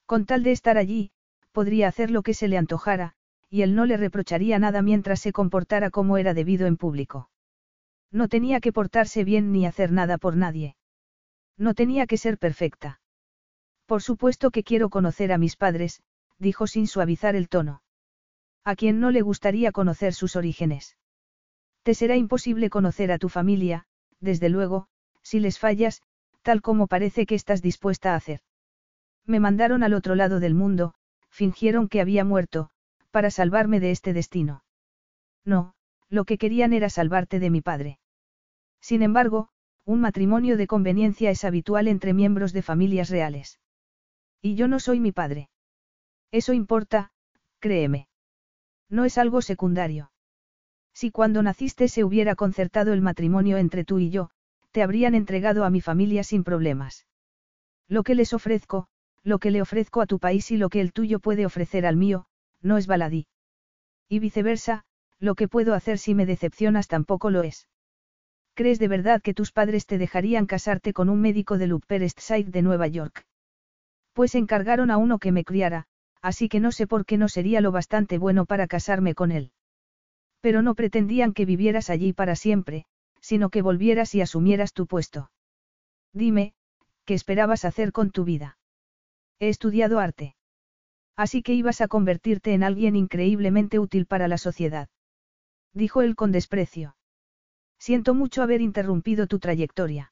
Con 0.05 0.25
tal 0.25 0.43
de 0.43 0.51
estar 0.51 0.77
allí, 0.77 1.11
podría 1.51 1.87
hacer 1.87 2.11
lo 2.11 2.21
que 2.21 2.35
se 2.35 2.47
le 2.47 2.57
antojara, 2.57 3.13
y 3.49 3.63
él 3.63 3.73
no 3.73 3.85
le 3.85 3.97
reprocharía 3.97 4.59
nada 4.59 4.83
mientras 4.83 5.19
se 5.19 5.31
comportara 5.31 5.89
como 5.89 6.17
era 6.17 6.35
debido 6.35 6.67
en 6.67 6.77
público. 6.77 7.29
No 8.11 8.27
tenía 8.27 8.59
que 8.59 8.73
portarse 8.73 9.23
bien 9.23 9.51
ni 9.51 9.65
hacer 9.65 9.91
nada 9.91 10.17
por 10.17 10.35
nadie. 10.35 10.75
No 11.57 11.73
tenía 11.73 12.07
que 12.07 12.17
ser 12.17 12.37
perfecta. 12.37 13.01
Por 13.85 14.01
supuesto 14.01 14.51
que 14.51 14.63
quiero 14.63 14.89
conocer 14.89 15.31
a 15.31 15.37
mis 15.37 15.55
padres, 15.55 16.01
dijo 16.37 16.67
sin 16.67 16.87
suavizar 16.87 17.35
el 17.35 17.49
tono. 17.49 17.81
A 18.63 18.75
quien 18.75 18.99
no 18.99 19.11
le 19.11 19.21
gustaría 19.21 19.71
conocer 19.71 20.13
sus 20.13 20.35
orígenes. 20.35 20.97
Te 21.83 21.93
será 21.93 22.15
imposible 22.15 22.69
conocer 22.69 23.11
a 23.11 23.17
tu 23.17 23.29
familia, 23.29 23.85
desde 24.19 24.49
luego, 24.49 24.87
si 25.21 25.39
les 25.39 25.59
fallas, 25.59 26.01
tal 26.41 26.61
como 26.61 26.87
parece 26.87 27.25
que 27.25 27.35
estás 27.35 27.61
dispuesta 27.61 28.13
a 28.13 28.15
hacer. 28.15 28.41
Me 29.25 29.39
mandaron 29.39 29.83
al 29.83 29.93
otro 29.93 30.15
lado 30.15 30.39
del 30.39 30.55
mundo, 30.55 30.93
fingieron 31.29 31.87
que 31.87 32.01
había 32.01 32.23
muerto, 32.23 32.69
para 33.11 33.31
salvarme 33.31 33.79
de 33.79 33.91
este 33.91 34.13
destino. 34.13 34.63
No, 35.45 35.73
lo 36.09 36.25
que 36.25 36.37
querían 36.37 36.73
era 36.73 36.89
salvarte 36.89 37.39
de 37.39 37.49
mi 37.49 37.61
padre. 37.61 37.98
Sin 38.81 39.01
embargo, 39.01 39.49
un 39.85 40.01
matrimonio 40.01 40.57
de 40.57 40.67
conveniencia 40.67 41.31
es 41.31 41.43
habitual 41.43 41.87
entre 41.87 42.13
miembros 42.13 42.53
de 42.53 42.61
familias 42.61 43.09
reales. 43.09 43.59
Y 44.41 44.55
yo 44.55 44.67
no 44.67 44.79
soy 44.79 44.99
mi 44.99 45.11
padre. 45.11 45.49
Eso 46.31 46.53
importa, 46.53 47.11
créeme. 47.59 48.07
No 48.89 49.05
es 49.05 49.17
algo 49.17 49.41
secundario. 49.41 50.11
Si 50.93 51.11
cuando 51.11 51.43
naciste 51.43 51.87
se 51.87 52.03
hubiera 52.03 52.35
concertado 52.35 52.93
el 52.93 53.01
matrimonio 53.01 53.57
entre 53.57 53.83
tú 53.85 53.99
y 53.99 54.09
yo, 54.09 54.29
te 54.71 54.83
habrían 54.83 55.15
entregado 55.15 55.65
a 55.65 55.69
mi 55.69 55.81
familia 55.81 56.23
sin 56.23 56.43
problemas. 56.43 57.07
Lo 57.87 58.03
que 58.03 58.15
les 58.15 58.33
ofrezco, 58.33 58.87
lo 59.23 59.39
que 59.39 59.51
le 59.51 59.61
ofrezco 59.61 60.01
a 60.01 60.05
tu 60.05 60.19
país 60.19 60.51
y 60.51 60.57
lo 60.57 60.69
que 60.69 60.81
el 60.81 60.93
tuyo 60.93 61.19
puede 61.19 61.45
ofrecer 61.45 61.85
al 61.85 61.95
mío, 61.95 62.27
no 62.61 62.77
es 62.77 62.87
baladí. 62.87 63.27
Y 64.07 64.19
viceversa, 64.19 64.85
lo 65.19 65.35
que 65.35 65.47
puedo 65.47 65.73
hacer 65.73 65.97
si 65.97 66.15
me 66.15 66.25
decepcionas 66.25 66.87
tampoco 66.87 67.29
lo 67.29 67.43
es. 67.43 67.67
¿Crees 68.59 68.77
de 68.77 68.89
verdad 68.89 69.21
que 69.21 69.33
tus 69.33 69.53
padres 69.53 69.85
te 69.85 69.97
dejarían 69.97 70.45
casarte 70.45 70.91
con 70.91 71.07
un 71.07 71.21
médico 71.21 71.57
del 71.57 71.71
Upper 71.71 72.03
East 72.03 72.19
Side 72.19 72.51
de 72.51 72.61
Nueva 72.61 72.87
York? 72.87 73.25
Pues 74.11 74.35
encargaron 74.35 74.91
a 74.91 74.97
uno 74.97 75.17
que 75.17 75.31
me 75.31 75.45
criara, 75.45 75.85
así 76.21 76.49
que 76.49 76.59
no 76.59 76.73
sé 76.73 76.85
por 76.85 77.05
qué 77.05 77.17
no 77.17 77.29
sería 77.29 77.61
lo 77.61 77.71
bastante 77.71 78.17
bueno 78.17 78.45
para 78.45 78.67
casarme 78.67 79.15
con 79.15 79.31
él. 79.31 79.53
Pero 80.41 80.61
no 80.61 80.75
pretendían 80.75 81.31
que 81.31 81.45
vivieras 81.45 81.89
allí 81.89 82.11
para 82.11 82.35
siempre, 82.35 82.83
sino 83.21 83.49
que 83.49 83.61
volvieras 83.61 84.13
y 84.13 84.19
asumieras 84.19 84.73
tu 84.73 84.87
puesto. 84.87 85.31
Dime, 86.11 86.53
¿qué 87.05 87.13
esperabas 87.13 87.63
hacer 87.63 87.93
con 87.93 88.11
tu 88.11 88.25
vida? 88.25 88.57
He 89.39 89.47
estudiado 89.47 89.99
arte. 89.99 90.35
Así 91.15 91.43
que 91.43 91.53
ibas 91.53 91.79
a 91.79 91.87
convertirte 91.87 92.53
en 92.53 92.63
alguien 92.63 92.97
increíblemente 92.97 93.79
útil 93.79 94.05
para 94.05 94.27
la 94.27 94.37
sociedad. 94.37 94.89
Dijo 95.73 96.01
él 96.01 96.17
con 96.17 96.33
desprecio. 96.33 96.97
Siento 97.79 98.13
mucho 98.13 98.43
haber 98.43 98.61
interrumpido 98.61 99.25
tu 99.25 99.39
trayectoria. 99.39 100.11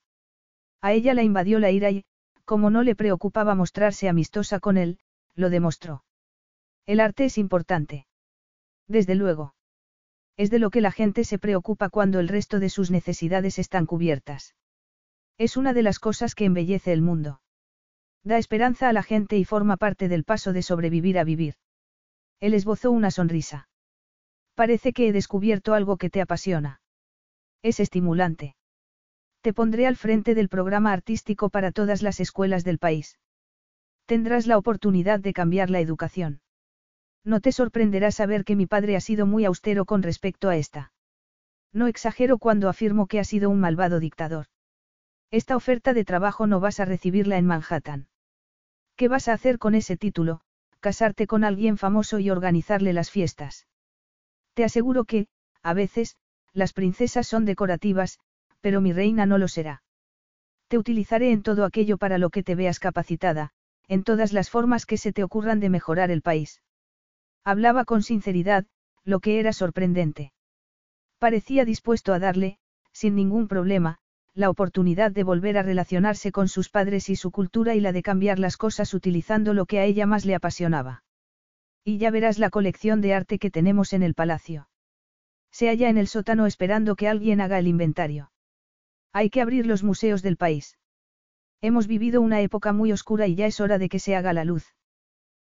A 0.81 0.93
ella 0.93 1.13
la 1.13 1.23
invadió 1.23 1.59
la 1.59 1.69
ira 1.69 1.91
y, 1.91 2.05
como 2.45 2.69
no 2.69 2.81
le 2.81 2.95
preocupaba 2.95 3.55
mostrarse 3.55 4.07
amistosa 4.07 4.59
con 4.59 4.77
él, 4.77 4.99
lo 5.35 5.49
demostró. 5.49 6.03
El 6.85 7.01
arte 7.01 7.25
es 7.25 7.37
importante. 7.37 8.07
Desde 8.87 9.15
luego. 9.15 9.53
Es 10.37 10.49
de 10.49 10.59
lo 10.59 10.69
que 10.69 10.81
la 10.81 10.91
gente 10.91 11.25
se 11.25 11.39
preocupa 11.39 11.89
cuando 11.89 12.19
el 12.19 12.29
resto 12.29 12.59
de 12.59 12.69
sus 12.69 12.89
necesidades 12.89 13.59
están 13.59 13.85
cubiertas. 13.85 14.55
Es 15.37 15.57
una 15.57 15.73
de 15.73 15.83
las 15.83 15.99
cosas 15.99 16.35
que 16.35 16.45
embellece 16.45 16.93
el 16.93 17.01
mundo. 17.01 17.41
Da 18.23 18.37
esperanza 18.37 18.87
a 18.87 18.93
la 18.93 19.03
gente 19.03 19.37
y 19.37 19.45
forma 19.45 19.77
parte 19.77 20.07
del 20.07 20.23
paso 20.23 20.53
de 20.53 20.61
sobrevivir 20.61 21.19
a 21.19 21.23
vivir. 21.23 21.55
Él 22.39 22.53
esbozó 22.53 22.91
una 22.91 23.11
sonrisa. 23.11 23.67
Parece 24.55 24.93
que 24.93 25.07
he 25.07 25.11
descubierto 25.11 25.73
algo 25.73 25.97
que 25.97 26.09
te 26.09 26.21
apasiona. 26.21 26.81
Es 27.61 27.79
estimulante. 27.79 28.55
Te 29.41 29.53
pondré 29.53 29.87
al 29.87 29.95
frente 29.95 30.35
del 30.35 30.49
programa 30.49 30.91
artístico 30.91 31.49
para 31.49 31.71
todas 31.71 32.01
las 32.01 32.19
escuelas 32.19 32.63
del 32.63 32.79
país. 32.79 33.19
Tendrás 34.05 34.47
la 34.47 34.57
oportunidad 34.57 35.19
de 35.19 35.33
cambiar 35.33 35.69
la 35.69 35.79
educación. 35.79 36.41
No 37.23 37.41
te 37.41 37.51
sorprenderá 37.51 38.11
saber 38.11 38.45
que 38.45 38.55
mi 38.55 38.65
padre 38.65 38.95
ha 38.95 39.01
sido 39.01 39.25
muy 39.25 39.45
austero 39.45 39.85
con 39.85 40.01
respecto 40.01 40.49
a 40.49 40.55
esta. 40.55 40.93
No 41.73 41.87
exagero 41.87 42.37
cuando 42.37 42.69
afirmo 42.69 43.07
que 43.07 43.19
ha 43.19 43.23
sido 43.23 43.49
un 43.49 43.59
malvado 43.59 43.99
dictador. 43.99 44.47
Esta 45.29 45.57
oferta 45.57 45.93
de 45.93 46.05
trabajo 46.05 46.47
no 46.47 46.59
vas 46.59 46.79
a 46.79 46.85
recibirla 46.85 47.37
en 47.37 47.45
Manhattan. 47.45 48.07
¿Qué 48.95 49.09
vas 49.09 49.27
a 49.27 49.33
hacer 49.33 49.59
con 49.59 49.75
ese 49.75 49.97
título? 49.97 50.41
Casarte 50.79 51.27
con 51.27 51.43
alguien 51.43 51.77
famoso 51.77 52.19
y 52.19 52.29
organizarle 52.29 52.93
las 52.93 53.11
fiestas. 53.11 53.67
Te 54.53 54.63
aseguro 54.63 55.03
que, 55.03 55.27
a 55.61 55.73
veces, 55.73 56.15
las 56.53 56.73
princesas 56.73 57.27
son 57.27 57.45
decorativas, 57.45 58.19
pero 58.61 58.81
mi 58.81 58.93
reina 58.93 59.25
no 59.25 59.37
lo 59.37 59.47
será. 59.47 59.83
Te 60.67 60.77
utilizaré 60.77 61.31
en 61.31 61.43
todo 61.43 61.65
aquello 61.65 61.97
para 61.97 62.17
lo 62.17 62.29
que 62.29 62.43
te 62.43 62.55
veas 62.55 62.79
capacitada, 62.79 63.51
en 63.87 64.03
todas 64.03 64.33
las 64.33 64.49
formas 64.49 64.85
que 64.85 64.97
se 64.97 65.13
te 65.13 65.23
ocurran 65.23 65.59
de 65.59 65.69
mejorar 65.69 66.11
el 66.11 66.21
país. 66.21 66.61
Hablaba 67.43 67.85
con 67.85 68.03
sinceridad, 68.03 68.65
lo 69.05 69.19
que 69.19 69.39
era 69.39 69.53
sorprendente. 69.53 70.33
Parecía 71.19 71.63
dispuesto 71.63 72.13
a 72.13 72.19
darle, 72.19 72.57
sin 72.91 73.15
ningún 73.15 73.47
problema, 73.47 73.99
la 74.33 74.49
oportunidad 74.49 75.11
de 75.11 75.23
volver 75.23 75.57
a 75.57 75.63
relacionarse 75.63 76.31
con 76.31 76.47
sus 76.47 76.69
padres 76.69 77.09
y 77.09 77.15
su 77.15 77.31
cultura 77.31 77.73
y 77.73 77.79
la 77.79 77.91
de 77.91 78.03
cambiar 78.03 78.37
las 78.37 78.57
cosas 78.57 78.93
utilizando 78.93 79.53
lo 79.53 79.65
que 79.65 79.79
a 79.79 79.85
ella 79.85 80.05
más 80.05 80.25
le 80.25 80.35
apasionaba. 80.35 81.03
Y 81.83 81.97
ya 81.97 82.11
verás 82.11 82.37
la 82.37 82.49
colección 82.49 83.01
de 83.01 83.13
arte 83.13 83.39
que 83.39 83.49
tenemos 83.49 83.93
en 83.93 84.03
el 84.03 84.13
palacio. 84.13 84.67
Se 85.57 85.69
halla 85.69 85.89
en 85.89 85.97
el 85.97 86.07
sótano 86.07 86.45
esperando 86.45 86.95
que 86.95 87.07
alguien 87.07 87.41
haga 87.41 87.57
el 87.57 87.65
inventario. 87.65 88.31
Hay 89.11 89.31
que 89.31 89.41
abrir 89.41 89.65
los 89.65 89.81
museos 89.81 90.21
del 90.21 90.37
país. 90.37 90.77
Hemos 91.61 91.87
vivido 91.87 92.21
una 92.21 92.41
época 92.41 92.73
muy 92.73 92.91
oscura 92.91 93.25
y 93.25 93.33
ya 93.33 93.47
es 93.47 93.59
hora 93.59 93.79
de 93.79 93.89
que 93.89 93.97
se 93.97 94.15
haga 94.15 94.33
la 94.33 94.45
luz. 94.45 94.75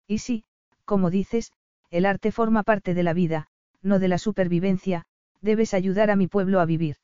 Y 0.06 0.20
sí, 0.20 0.44
como 0.84 1.10
dices, 1.10 1.54
el 1.90 2.06
arte 2.06 2.32
forma 2.32 2.62
parte 2.62 2.94
de 2.94 3.02
la 3.02 3.14
vida, 3.14 3.48
no 3.82 3.98
de 3.98 4.08
la 4.08 4.20
supervivencia, 4.20 5.08
debes 5.42 5.74
ayudar 5.74 6.12
a 6.12 6.16
mi 6.16 6.28
pueblo 6.28 6.60
a 6.60 6.66
vivir. 6.66 6.98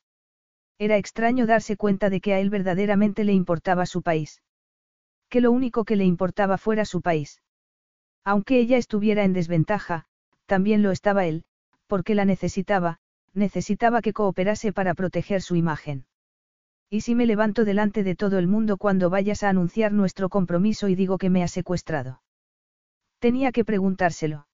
Era 0.78 0.96
extraño 0.96 1.44
darse 1.44 1.76
cuenta 1.76 2.08
de 2.08 2.20
que 2.20 2.34
a 2.34 2.38
él 2.38 2.50
verdaderamente 2.50 3.24
le 3.24 3.32
importaba 3.32 3.84
su 3.84 4.02
país. 4.02 4.44
Que 5.28 5.40
lo 5.40 5.50
único 5.50 5.84
que 5.84 5.96
le 5.96 6.04
importaba 6.04 6.56
fuera 6.56 6.84
su 6.84 7.02
país. 7.02 7.42
Aunque 8.22 8.60
ella 8.60 8.76
estuviera 8.76 9.24
en 9.24 9.32
desventaja, 9.32 10.06
también 10.46 10.84
lo 10.84 10.92
estaba 10.92 11.26
él, 11.26 11.44
porque 11.92 12.14
la 12.14 12.24
necesitaba, 12.24 13.00
necesitaba 13.34 14.00
que 14.00 14.14
cooperase 14.14 14.72
para 14.72 14.94
proteger 14.94 15.42
su 15.42 15.56
imagen. 15.56 16.06
¿Y 16.88 17.02
si 17.02 17.14
me 17.14 17.26
levanto 17.26 17.66
delante 17.66 18.02
de 18.02 18.14
todo 18.16 18.38
el 18.38 18.46
mundo 18.46 18.78
cuando 18.78 19.10
vayas 19.10 19.42
a 19.42 19.50
anunciar 19.50 19.92
nuestro 19.92 20.30
compromiso 20.30 20.88
y 20.88 20.94
digo 20.94 21.18
que 21.18 21.28
me 21.28 21.42
ha 21.42 21.48
secuestrado? 21.48 22.22
Tenía 23.18 23.52
que 23.52 23.66
preguntárselo. 23.66 24.46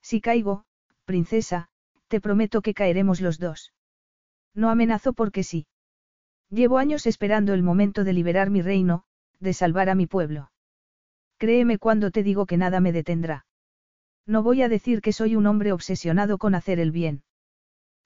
Si 0.00 0.22
caigo, 0.22 0.64
princesa, 1.04 1.68
te 2.08 2.22
prometo 2.22 2.62
que 2.62 2.72
caeremos 2.72 3.20
los 3.20 3.38
dos. 3.38 3.74
No 4.54 4.70
amenazo 4.70 5.12
porque 5.12 5.42
sí. 5.42 5.66
Llevo 6.48 6.78
años 6.78 7.06
esperando 7.06 7.52
el 7.52 7.62
momento 7.62 8.04
de 8.04 8.14
liberar 8.14 8.48
mi 8.48 8.62
reino, 8.62 9.04
de 9.38 9.52
salvar 9.52 9.90
a 9.90 9.94
mi 9.94 10.06
pueblo. 10.06 10.50
Créeme 11.36 11.76
cuando 11.76 12.10
te 12.10 12.22
digo 12.22 12.46
que 12.46 12.56
nada 12.56 12.80
me 12.80 12.92
detendrá. 12.92 13.44
No 14.26 14.42
voy 14.42 14.62
a 14.62 14.68
decir 14.68 15.00
que 15.00 15.12
soy 15.12 15.36
un 15.36 15.46
hombre 15.46 15.72
obsesionado 15.72 16.38
con 16.38 16.54
hacer 16.54 16.78
el 16.80 16.90
bien. 16.92 17.22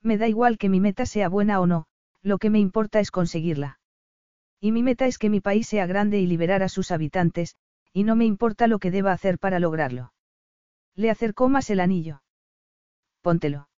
Me 0.03 0.19
da 0.19 0.29
igual 0.29 0.59
que 0.59 0.69
mi 0.69 0.81
meta 0.81 1.07
sea 1.07 1.29
buena 1.29 1.61
o 1.61 1.67
no, 1.67 1.87
lo 2.23 2.39
que 2.39 2.51
me 2.51 2.59
importa 2.59 3.01
es 3.01 3.11
conseguirla. 3.11 3.79
Y 4.61 4.73
mi 4.73 4.83
meta 4.83 5.07
es 5.07 5.19
que 5.19 5.31
mi 5.31 5.41
país 5.41 5.69
sea 5.69 5.87
grande 5.87 6.19
y 6.19 6.27
liberar 6.27 6.63
a 6.63 6.69
sus 6.69 6.91
habitantes, 6.91 7.57
y 7.93 8.05
no 8.05 8.17
me 8.17 8.25
importa 8.25 8.67
lo 8.67 8.79
que 8.79 8.91
deba 8.91 9.13
hacer 9.13 9.39
para 9.39 9.61
lograrlo. 9.61 10.13
Le 10.95 11.11
acercó 11.11 11.49
más 11.49 11.71
el 11.71 11.81
anillo. 11.81 12.23
Póntelo. 13.23 13.69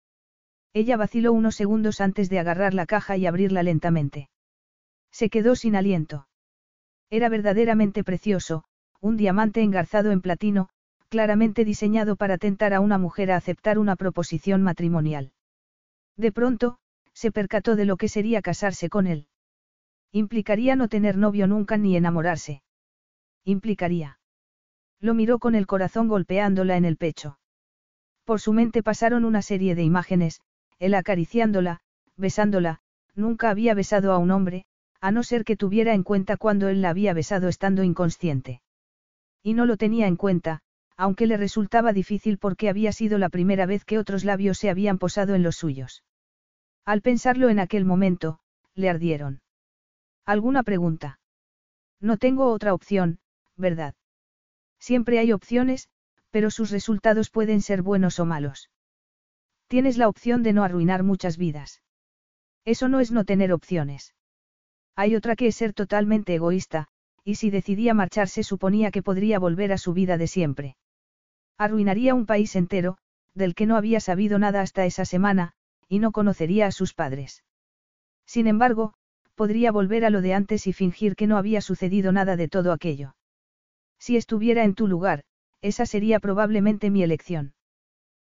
Ella 0.72 0.96
vaciló 0.96 1.32
unos 1.32 1.56
segundos 1.56 2.00
antes 2.00 2.30
de 2.30 2.38
agarrar 2.38 2.74
la 2.74 2.86
caja 2.86 3.16
y 3.16 3.26
abrirla 3.26 3.62
lentamente. 3.62 4.30
Se 5.10 5.28
quedó 5.28 5.56
sin 5.56 5.76
aliento. 5.76 6.28
Era 7.10 7.28
verdaderamente 7.28 8.04
precioso, 8.04 8.64
un 9.00 9.16
diamante 9.16 9.62
engarzado 9.62 10.12
en 10.12 10.20
platino, 10.20 10.68
claramente 11.10 11.64
diseñado 11.64 12.16
para 12.16 12.38
tentar 12.38 12.72
a 12.72 12.80
una 12.80 12.96
mujer 12.96 13.32
a 13.32 13.36
aceptar 13.36 13.78
una 13.78 13.96
proposición 13.96 14.62
matrimonial. 14.62 15.32
De 16.16 16.32
pronto, 16.32 16.78
se 17.12 17.32
percató 17.32 17.76
de 17.76 17.84
lo 17.84 17.96
que 17.96 18.08
sería 18.08 18.40
casarse 18.40 18.88
con 18.88 19.06
él. 19.06 19.26
Implicaría 20.12 20.76
no 20.76 20.88
tener 20.88 21.16
novio 21.16 21.46
nunca 21.46 21.76
ni 21.76 21.96
enamorarse. 21.96 22.62
Implicaría. 23.44 24.18
Lo 25.00 25.12
miró 25.14 25.38
con 25.38 25.54
el 25.54 25.66
corazón 25.66 26.08
golpeándola 26.08 26.76
en 26.76 26.84
el 26.84 26.96
pecho. 26.96 27.38
Por 28.24 28.40
su 28.40 28.52
mente 28.52 28.82
pasaron 28.82 29.24
una 29.24 29.42
serie 29.42 29.74
de 29.74 29.82
imágenes, 29.82 30.40
él 30.78 30.94
acariciándola, 30.94 31.80
besándola, 32.16 32.80
nunca 33.14 33.50
había 33.50 33.74
besado 33.74 34.12
a 34.12 34.18
un 34.18 34.30
hombre, 34.30 34.64
a 35.00 35.10
no 35.10 35.22
ser 35.22 35.44
que 35.44 35.56
tuviera 35.56 35.94
en 35.94 36.04
cuenta 36.04 36.36
cuando 36.36 36.68
él 36.68 36.82
la 36.82 36.90
había 36.90 37.14
besado 37.14 37.48
estando 37.48 37.82
inconsciente. 37.82 38.60
Y 39.42 39.54
no 39.54 39.66
lo 39.66 39.76
tenía 39.76 40.06
en 40.06 40.16
cuenta, 40.16 40.60
aunque 41.00 41.26
le 41.26 41.38
resultaba 41.38 41.94
difícil 41.94 42.36
porque 42.36 42.68
había 42.68 42.92
sido 42.92 43.16
la 43.16 43.30
primera 43.30 43.64
vez 43.64 43.86
que 43.86 43.98
otros 43.98 44.22
labios 44.22 44.58
se 44.58 44.68
habían 44.68 44.98
posado 44.98 45.34
en 45.34 45.42
los 45.42 45.56
suyos. 45.56 46.04
Al 46.84 47.00
pensarlo 47.00 47.48
en 47.48 47.58
aquel 47.58 47.86
momento, 47.86 48.38
le 48.74 48.90
ardieron. 48.90 49.40
¿Alguna 50.26 50.62
pregunta? 50.62 51.18
No 52.00 52.18
tengo 52.18 52.52
otra 52.52 52.74
opción, 52.74 53.18
¿verdad? 53.56 53.94
Siempre 54.78 55.18
hay 55.18 55.32
opciones, 55.32 55.88
pero 56.30 56.50
sus 56.50 56.70
resultados 56.70 57.30
pueden 57.30 57.62
ser 57.62 57.80
buenos 57.80 58.20
o 58.20 58.26
malos. 58.26 58.68
Tienes 59.68 59.96
la 59.96 60.06
opción 60.06 60.42
de 60.42 60.52
no 60.52 60.64
arruinar 60.64 61.02
muchas 61.02 61.38
vidas. 61.38 61.80
Eso 62.66 62.90
no 62.90 63.00
es 63.00 63.10
no 63.10 63.24
tener 63.24 63.54
opciones. 63.54 64.14
Hay 64.96 65.16
otra 65.16 65.34
que 65.34 65.46
es 65.46 65.56
ser 65.56 65.72
totalmente 65.72 66.34
egoísta, 66.34 66.88
y 67.24 67.36
si 67.36 67.48
decidía 67.48 67.94
marcharse 67.94 68.42
suponía 68.42 68.90
que 68.90 69.02
podría 69.02 69.38
volver 69.38 69.72
a 69.72 69.78
su 69.78 69.94
vida 69.94 70.18
de 70.18 70.26
siempre. 70.26 70.76
Arruinaría 71.60 72.14
un 72.14 72.24
país 72.24 72.56
entero, 72.56 72.96
del 73.34 73.54
que 73.54 73.66
no 73.66 73.76
había 73.76 74.00
sabido 74.00 74.38
nada 74.38 74.62
hasta 74.62 74.86
esa 74.86 75.04
semana, 75.04 75.52
y 75.90 75.98
no 75.98 76.10
conocería 76.10 76.66
a 76.66 76.72
sus 76.72 76.94
padres. 76.94 77.44
Sin 78.24 78.46
embargo, 78.46 78.94
podría 79.34 79.70
volver 79.70 80.06
a 80.06 80.10
lo 80.10 80.22
de 80.22 80.32
antes 80.32 80.66
y 80.66 80.72
fingir 80.72 81.16
que 81.16 81.26
no 81.26 81.36
había 81.36 81.60
sucedido 81.60 82.12
nada 82.12 82.36
de 82.36 82.48
todo 82.48 82.72
aquello. 82.72 83.14
Si 83.98 84.16
estuviera 84.16 84.64
en 84.64 84.74
tu 84.74 84.88
lugar, 84.88 85.24
esa 85.60 85.84
sería 85.84 86.18
probablemente 86.18 86.88
mi 86.88 87.02
elección. 87.02 87.52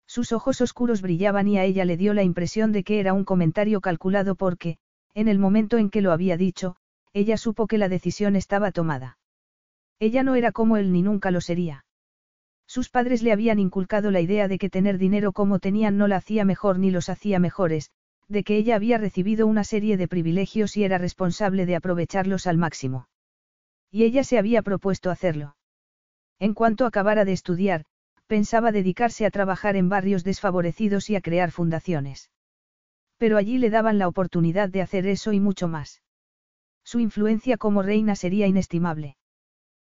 Sus 0.07 0.31
ojos 0.31 0.59
oscuros 0.59 1.03
brillaban 1.03 1.47
y 1.47 1.59
a 1.59 1.65
ella 1.65 1.85
le 1.85 1.97
dio 1.97 2.15
la 2.15 2.23
impresión 2.23 2.71
de 2.71 2.83
que 2.83 2.99
era 2.99 3.13
un 3.13 3.25
comentario 3.25 3.79
calculado 3.79 4.33
porque, 4.33 4.79
en 5.13 5.27
el 5.27 5.37
momento 5.37 5.77
en 5.77 5.91
que 5.91 6.01
lo 6.01 6.13
había 6.13 6.35
dicho, 6.35 6.77
ella 7.13 7.37
supo 7.37 7.67
que 7.67 7.77
la 7.77 7.89
decisión 7.89 8.35
estaba 8.35 8.71
tomada. 8.71 9.19
Ella 9.99 10.23
no 10.23 10.33
era 10.33 10.51
como 10.51 10.77
él 10.77 10.91
ni 10.91 11.03
nunca 11.03 11.29
lo 11.29 11.41
sería. 11.41 11.85
Sus 12.69 12.91
padres 12.91 13.23
le 13.23 13.31
habían 13.31 13.57
inculcado 13.57 14.11
la 14.11 14.21
idea 14.21 14.47
de 14.47 14.59
que 14.59 14.69
tener 14.69 14.99
dinero 14.99 15.33
como 15.33 15.57
tenían 15.57 15.97
no 15.97 16.07
la 16.07 16.17
hacía 16.17 16.45
mejor 16.45 16.77
ni 16.77 16.91
los 16.91 17.09
hacía 17.09 17.39
mejores, 17.39 17.89
de 18.27 18.43
que 18.43 18.57
ella 18.57 18.75
había 18.75 18.99
recibido 18.99 19.47
una 19.47 19.63
serie 19.63 19.97
de 19.97 20.07
privilegios 20.07 20.77
y 20.77 20.83
era 20.83 20.99
responsable 20.99 21.65
de 21.65 21.75
aprovecharlos 21.75 22.45
al 22.45 22.57
máximo. 22.57 23.09
Y 23.89 24.03
ella 24.03 24.23
se 24.23 24.37
había 24.37 24.61
propuesto 24.61 25.09
hacerlo. 25.09 25.55
En 26.37 26.53
cuanto 26.53 26.85
acabara 26.85 27.25
de 27.25 27.33
estudiar, 27.33 27.85
pensaba 28.27 28.71
dedicarse 28.71 29.25
a 29.25 29.31
trabajar 29.31 29.75
en 29.75 29.89
barrios 29.89 30.23
desfavorecidos 30.23 31.09
y 31.09 31.15
a 31.15 31.21
crear 31.21 31.49
fundaciones. 31.49 32.29
Pero 33.17 33.37
allí 33.37 33.57
le 33.57 33.71
daban 33.71 33.97
la 33.97 34.07
oportunidad 34.07 34.69
de 34.69 34.83
hacer 34.83 35.07
eso 35.07 35.33
y 35.33 35.39
mucho 35.39 35.67
más. 35.67 36.03
Su 36.83 36.99
influencia 36.99 37.57
como 37.57 37.81
reina 37.81 38.15
sería 38.15 38.45
inestimable. 38.45 39.17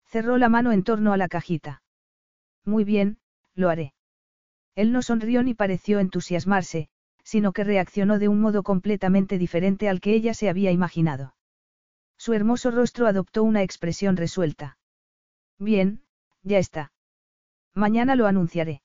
Cerró 0.04 0.36
la 0.36 0.50
mano 0.50 0.72
en 0.72 0.82
torno 0.82 1.14
a 1.14 1.16
la 1.16 1.28
cajita. 1.28 1.80
Muy 2.66 2.84
bien, 2.84 3.18
lo 3.54 3.70
haré. 3.70 3.94
Él 4.74 4.92
no 4.92 5.00
sonrió 5.00 5.42
ni 5.42 5.54
pareció 5.54 6.00
entusiasmarse, 6.00 6.90
sino 7.22 7.52
que 7.52 7.64
reaccionó 7.64 8.18
de 8.18 8.28
un 8.28 8.40
modo 8.40 8.62
completamente 8.62 9.38
diferente 9.38 9.88
al 9.88 10.00
que 10.00 10.14
ella 10.14 10.34
se 10.34 10.50
había 10.50 10.72
imaginado. 10.72 11.34
Su 12.18 12.34
hermoso 12.34 12.70
rostro 12.70 13.06
adoptó 13.06 13.42
una 13.42 13.62
expresión 13.62 14.16
resuelta. 14.16 14.78
Bien, 15.58 16.02
ya 16.42 16.58
está. 16.58 16.92
Mañana 17.74 18.16
lo 18.16 18.26
anunciaré. 18.26 18.82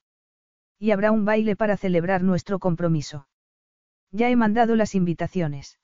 Y 0.80 0.92
habrá 0.92 1.12
un 1.12 1.26
baile 1.26 1.56
para 1.56 1.78
celebrar 1.78 2.24
nuestro 2.24 2.60
compromiso. 2.60 3.28
Ya 4.12 4.30
he 4.30 4.36
mandado 4.36 4.76
las 4.76 4.96
invitaciones. 4.96 5.80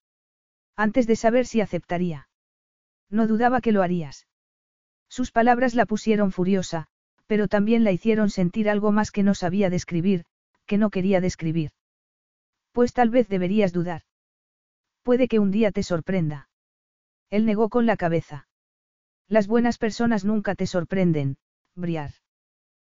Antes 0.75 1.07
de 1.07 1.15
saber 1.15 1.45
si 1.45 1.61
aceptaría. 1.61 2.29
No 3.09 3.27
dudaba 3.27 3.61
que 3.61 3.71
lo 3.71 3.81
harías. 3.81 4.27
Sus 5.09 5.31
palabras 5.31 5.73
la 5.75 5.85
pusieron 5.85 6.31
furiosa, 6.31 6.89
pero 7.27 7.47
también 7.47 7.83
la 7.83 7.91
hicieron 7.91 8.29
sentir 8.29 8.69
algo 8.69 8.91
más 8.91 9.11
que 9.11 9.23
no 9.23 9.35
sabía 9.35 9.69
describir, 9.69 10.25
que 10.65 10.77
no 10.77 10.89
quería 10.89 11.21
describir. 11.21 11.71
Pues 12.71 12.93
tal 12.93 13.09
vez 13.09 13.27
deberías 13.27 13.73
dudar. 13.73 14.01
Puede 15.03 15.27
que 15.27 15.39
un 15.39 15.51
día 15.51 15.71
te 15.71 15.83
sorprenda. 15.83 16.49
Él 17.29 17.45
negó 17.45 17.69
con 17.69 17.85
la 17.85 17.97
cabeza. 17.97 18.47
Las 19.27 19.47
buenas 19.47 19.77
personas 19.77 20.23
nunca 20.25 20.55
te 20.55 20.67
sorprenden, 20.67 21.37
Briar. 21.75 22.11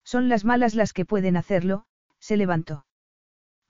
Son 0.05 0.29
las 0.29 0.45
malas 0.45 0.75
las 0.75 0.93
que 0.93 1.05
pueden 1.05 1.37
hacerlo, 1.37 1.85
se 2.19 2.37
levantó. 2.37 2.87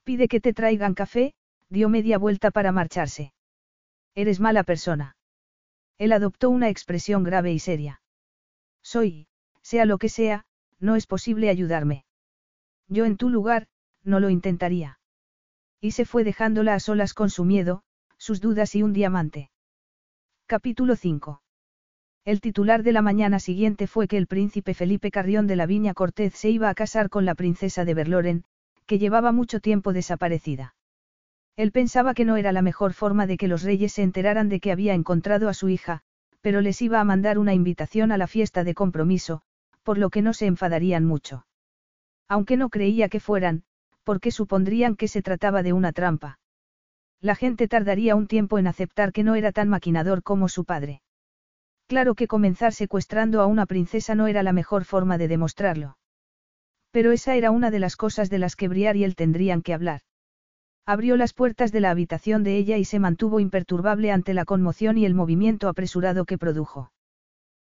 Pide 0.03 0.27
que 0.27 0.41
te 0.41 0.53
traigan 0.53 0.93
café, 0.93 1.33
dio 1.69 1.89
media 1.89 2.17
vuelta 2.17 2.51
para 2.51 2.71
marcharse. 2.71 3.33
Eres 4.15 4.39
mala 4.39 4.63
persona. 4.63 5.15
Él 5.97 6.11
adoptó 6.11 6.49
una 6.49 6.69
expresión 6.69 7.23
grave 7.23 7.51
y 7.53 7.59
seria. 7.59 8.01
Soy, 8.81 9.27
sea 9.61 9.85
lo 9.85 9.97
que 9.97 10.09
sea, 10.09 10.45
no 10.79 10.95
es 10.95 11.07
posible 11.07 11.49
ayudarme. 11.49 12.05
Yo 12.87 13.05
en 13.05 13.17
tu 13.17 13.29
lugar, 13.29 13.67
no 14.03 14.19
lo 14.19 14.29
intentaría. 14.29 14.99
Y 15.81 15.91
se 15.91 16.05
fue 16.05 16.23
dejándola 16.23 16.73
a 16.73 16.79
solas 16.79 17.13
con 17.13 17.29
su 17.29 17.45
miedo, 17.45 17.83
sus 18.17 18.41
dudas 18.41 18.75
y 18.75 18.83
un 18.83 18.93
diamante. 18.93 19.49
Capítulo 20.45 20.95
5. 20.95 21.41
El 22.25 22.41
titular 22.41 22.83
de 22.83 22.91
la 22.91 23.01
mañana 23.01 23.39
siguiente 23.39 23.87
fue 23.87 24.07
que 24.07 24.17
el 24.17 24.27
príncipe 24.27 24.73
Felipe 24.73 25.11
Carrión 25.11 25.47
de 25.47 25.55
la 25.55 25.65
Viña 25.65 25.93
Cortez 25.93 26.35
se 26.35 26.49
iba 26.49 26.69
a 26.69 26.75
casar 26.75 27.09
con 27.09 27.25
la 27.25 27.35
princesa 27.35 27.85
de 27.85 27.93
Berloren, 27.93 28.43
que 28.85 28.99
llevaba 28.99 29.31
mucho 29.31 29.59
tiempo 29.59 29.93
desaparecida. 29.93 30.75
Él 31.55 31.71
pensaba 31.71 32.13
que 32.13 32.25
no 32.25 32.37
era 32.37 32.51
la 32.51 32.61
mejor 32.61 32.93
forma 32.93 33.27
de 33.27 33.37
que 33.37 33.47
los 33.47 33.63
reyes 33.63 33.93
se 33.93 34.03
enteraran 34.03 34.49
de 34.49 34.59
que 34.59 34.71
había 34.71 34.93
encontrado 34.93 35.49
a 35.49 35.53
su 35.53 35.69
hija, 35.69 36.01
pero 36.41 36.61
les 36.61 36.81
iba 36.81 36.99
a 36.99 37.03
mandar 37.03 37.37
una 37.37 37.53
invitación 37.53 38.11
a 38.11 38.17
la 38.17 38.27
fiesta 38.27 38.63
de 38.63 38.73
compromiso, 38.73 39.41
por 39.89 39.97
lo 39.97 40.11
que 40.11 40.21
no 40.21 40.33
se 40.33 40.45
enfadarían 40.45 41.03
mucho. 41.03 41.47
Aunque 42.27 42.57
no 42.57 42.69
creía 42.69 43.09
que 43.09 43.19
fueran, 43.19 43.63
porque 44.03 44.29
supondrían 44.29 44.95
que 44.95 45.07
se 45.07 45.23
trataba 45.23 45.63
de 45.63 45.73
una 45.73 45.93
trampa. 45.93 46.37
La 47.21 47.33
gente 47.33 47.67
tardaría 47.67 48.15
un 48.15 48.27
tiempo 48.27 48.59
en 48.59 48.67
aceptar 48.67 49.11
que 49.11 49.23
no 49.23 49.33
era 49.33 49.51
tan 49.51 49.67
maquinador 49.67 50.21
como 50.21 50.47
su 50.47 50.63
padre. 50.63 51.01
Claro 51.87 52.13
que 52.13 52.27
comenzar 52.27 52.71
secuestrando 52.71 53.41
a 53.41 53.47
una 53.47 53.65
princesa 53.65 54.13
no 54.13 54.27
era 54.27 54.43
la 54.43 54.53
mejor 54.53 54.85
forma 54.85 55.17
de 55.17 55.27
demostrarlo. 55.27 55.97
Pero 56.91 57.11
esa 57.11 57.35
era 57.35 57.49
una 57.49 57.71
de 57.71 57.79
las 57.79 57.95
cosas 57.95 58.29
de 58.29 58.37
las 58.37 58.55
que 58.55 58.67
Briar 58.67 58.95
y 58.95 59.05
él 59.05 59.15
tendrían 59.15 59.63
que 59.63 59.73
hablar. 59.73 60.01
Abrió 60.85 61.17
las 61.17 61.33
puertas 61.33 61.71
de 61.71 61.79
la 61.79 61.89
habitación 61.89 62.43
de 62.43 62.57
ella 62.57 62.77
y 62.77 62.85
se 62.85 62.99
mantuvo 62.99 63.39
imperturbable 63.39 64.11
ante 64.11 64.35
la 64.35 64.45
conmoción 64.45 64.99
y 64.99 65.05
el 65.07 65.15
movimiento 65.15 65.67
apresurado 65.67 66.25
que 66.25 66.37
produjo. 66.37 66.91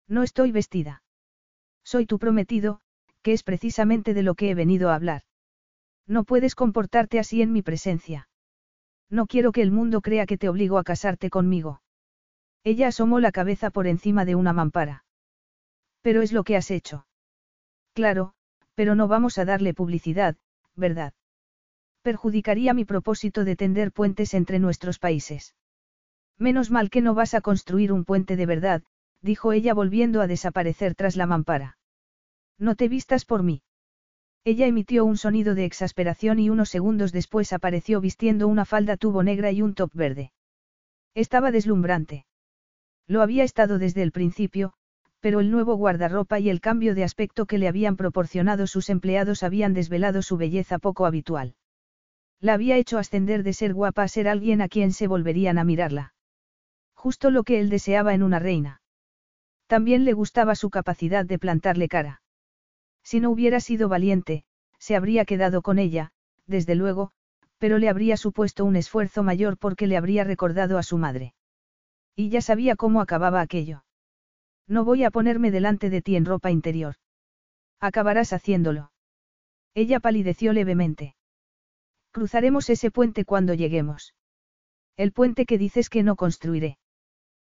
No 0.07 0.23
estoy 0.23 0.53
vestida. 0.53 1.03
Soy 1.83 2.05
tu 2.05 2.19
prometido, 2.19 2.79
que 3.21 3.33
es 3.33 3.43
precisamente 3.43 4.13
de 4.13 4.23
lo 4.23 4.35
que 4.35 4.49
he 4.49 4.55
venido 4.55 4.89
a 4.89 4.95
hablar. 4.95 5.23
No 6.07 6.23
puedes 6.23 6.55
comportarte 6.55 7.19
así 7.19 7.41
en 7.41 7.53
mi 7.53 7.61
presencia. 7.61 8.27
No 9.09 9.27
quiero 9.27 9.51
que 9.51 9.61
el 9.61 9.71
mundo 9.71 10.01
crea 10.01 10.25
que 10.25 10.37
te 10.37 10.49
obligo 10.49 10.77
a 10.77 10.83
casarte 10.83 11.29
conmigo. 11.29 11.81
Ella 12.63 12.87
asomó 12.87 13.19
la 13.19 13.31
cabeza 13.31 13.69
por 13.69 13.87
encima 13.87 14.25
de 14.25 14.35
una 14.35 14.53
mampara. 14.53 15.05
Pero 16.01 16.21
es 16.21 16.31
lo 16.31 16.43
que 16.43 16.55
has 16.57 16.71
hecho. 16.71 17.05
Claro, 17.93 18.33
pero 18.75 18.95
no 18.95 19.07
vamos 19.07 19.37
a 19.37 19.45
darle 19.45 19.73
publicidad, 19.73 20.35
¿verdad? 20.75 21.13
Perjudicaría 22.01 22.73
mi 22.73 22.85
propósito 22.85 23.45
de 23.45 23.55
tender 23.55 23.91
puentes 23.91 24.33
entre 24.33 24.59
nuestros 24.59 24.99
países. 24.99 25.55
Menos 26.37 26.71
mal 26.71 26.89
que 26.89 27.01
no 27.01 27.13
vas 27.13 27.33
a 27.33 27.41
construir 27.41 27.91
un 27.91 28.03
puente 28.03 28.35
de 28.35 28.45
verdad, 28.45 28.83
dijo 29.23 29.53
ella 29.53 29.73
volviendo 29.73 30.21
a 30.21 30.27
desaparecer 30.27 30.93
tras 30.93 31.15
la 31.15 31.25
mampara. 31.25 31.77
No 32.59 32.75
te 32.75 32.87
vistas 32.87 33.25
por 33.25 33.41
mí. 33.41 33.63
Ella 34.45 34.67
emitió 34.67 35.05
un 35.05 35.17
sonido 35.17 35.55
de 35.55 35.65
exasperación 35.65 36.37
y 36.37 36.49
unos 36.49 36.69
segundos 36.69 37.11
después 37.11 37.53
apareció 37.53 38.01
vistiendo 38.01 38.47
una 38.47 38.65
falda 38.65 38.97
tubo 38.97 39.23
negra 39.23 39.51
y 39.51 39.61
un 39.61 39.73
top 39.73 39.91
verde. 39.93 40.33
Estaba 41.15 41.49
deslumbrante. 41.49 42.25
Lo 43.07 43.21
había 43.21 43.43
estado 43.43 43.79
desde 43.79 44.03
el 44.03 44.11
principio, 44.11 44.73
pero 45.21 45.39
el 45.39 45.49
nuevo 45.49 45.75
guardarropa 45.75 46.39
y 46.39 46.49
el 46.49 46.59
cambio 46.59 46.93
de 46.95 47.05
aspecto 47.05 47.45
que 47.45 47.57
le 47.57 47.69
habían 47.69 47.95
proporcionado 47.95 48.67
sus 48.67 48.89
empleados 48.89 49.43
habían 49.43 49.73
desvelado 49.73 50.21
su 50.21 50.35
belleza 50.35 50.79
poco 50.79 51.05
habitual. 51.05 51.55
La 52.41 52.55
había 52.55 52.75
hecho 52.75 52.97
ascender 52.97 53.43
de 53.43 53.53
ser 53.53 53.73
guapa 53.73 54.03
a 54.03 54.09
ser 54.09 54.27
alguien 54.27 54.61
a 54.61 54.67
quien 54.67 54.91
se 54.91 55.07
volverían 55.07 55.57
a 55.57 55.63
mirarla. 55.63 56.13
Justo 56.93 57.31
lo 57.31 57.43
que 57.43 57.61
él 57.61 57.69
deseaba 57.69 58.13
en 58.13 58.21
una 58.21 58.39
reina. 58.39 58.82
También 59.73 60.05
le 60.05 60.13
gustaba 60.13 60.53
su 60.53 60.69
capacidad 60.69 61.25
de 61.25 61.39
plantarle 61.39 61.87
cara. 61.87 62.21
Si 63.01 63.19
no 63.19 63.31
hubiera 63.31 63.59
sido 63.59 63.89
valiente, 63.89 64.45
se 64.77 64.95
habría 64.95 65.25
quedado 65.25 65.63
con 65.63 65.79
ella, 65.79 66.11
desde 66.45 66.75
luego, 66.75 67.09
pero 67.57 67.79
le 67.79 67.89
habría 67.89 68.15
supuesto 68.15 68.65
un 68.65 68.75
esfuerzo 68.75 69.23
mayor 69.23 69.57
porque 69.57 69.87
le 69.87 69.97
habría 69.97 70.25
recordado 70.25 70.77
a 70.77 70.83
su 70.83 70.99
madre. 70.99 71.33
Y 72.15 72.29
ya 72.29 72.39
sabía 72.41 72.75
cómo 72.75 73.01
acababa 73.01 73.41
aquello. 73.41 73.83
No 74.67 74.85
voy 74.85 75.05
a 75.05 75.09
ponerme 75.09 75.49
delante 75.49 75.89
de 75.89 76.03
ti 76.03 76.17
en 76.17 76.25
ropa 76.25 76.51
interior. 76.51 76.97
Acabarás 77.79 78.31
haciéndolo. 78.31 78.91
Ella 79.73 79.99
palideció 79.99 80.53
levemente. 80.53 81.15
Cruzaremos 82.11 82.69
ese 82.69 82.91
puente 82.91 83.25
cuando 83.25 83.55
lleguemos. 83.55 84.13
El 84.97 85.13
puente 85.13 85.47
que 85.47 85.57
dices 85.57 85.89
que 85.89 86.03
no 86.03 86.15
construiré. 86.15 86.77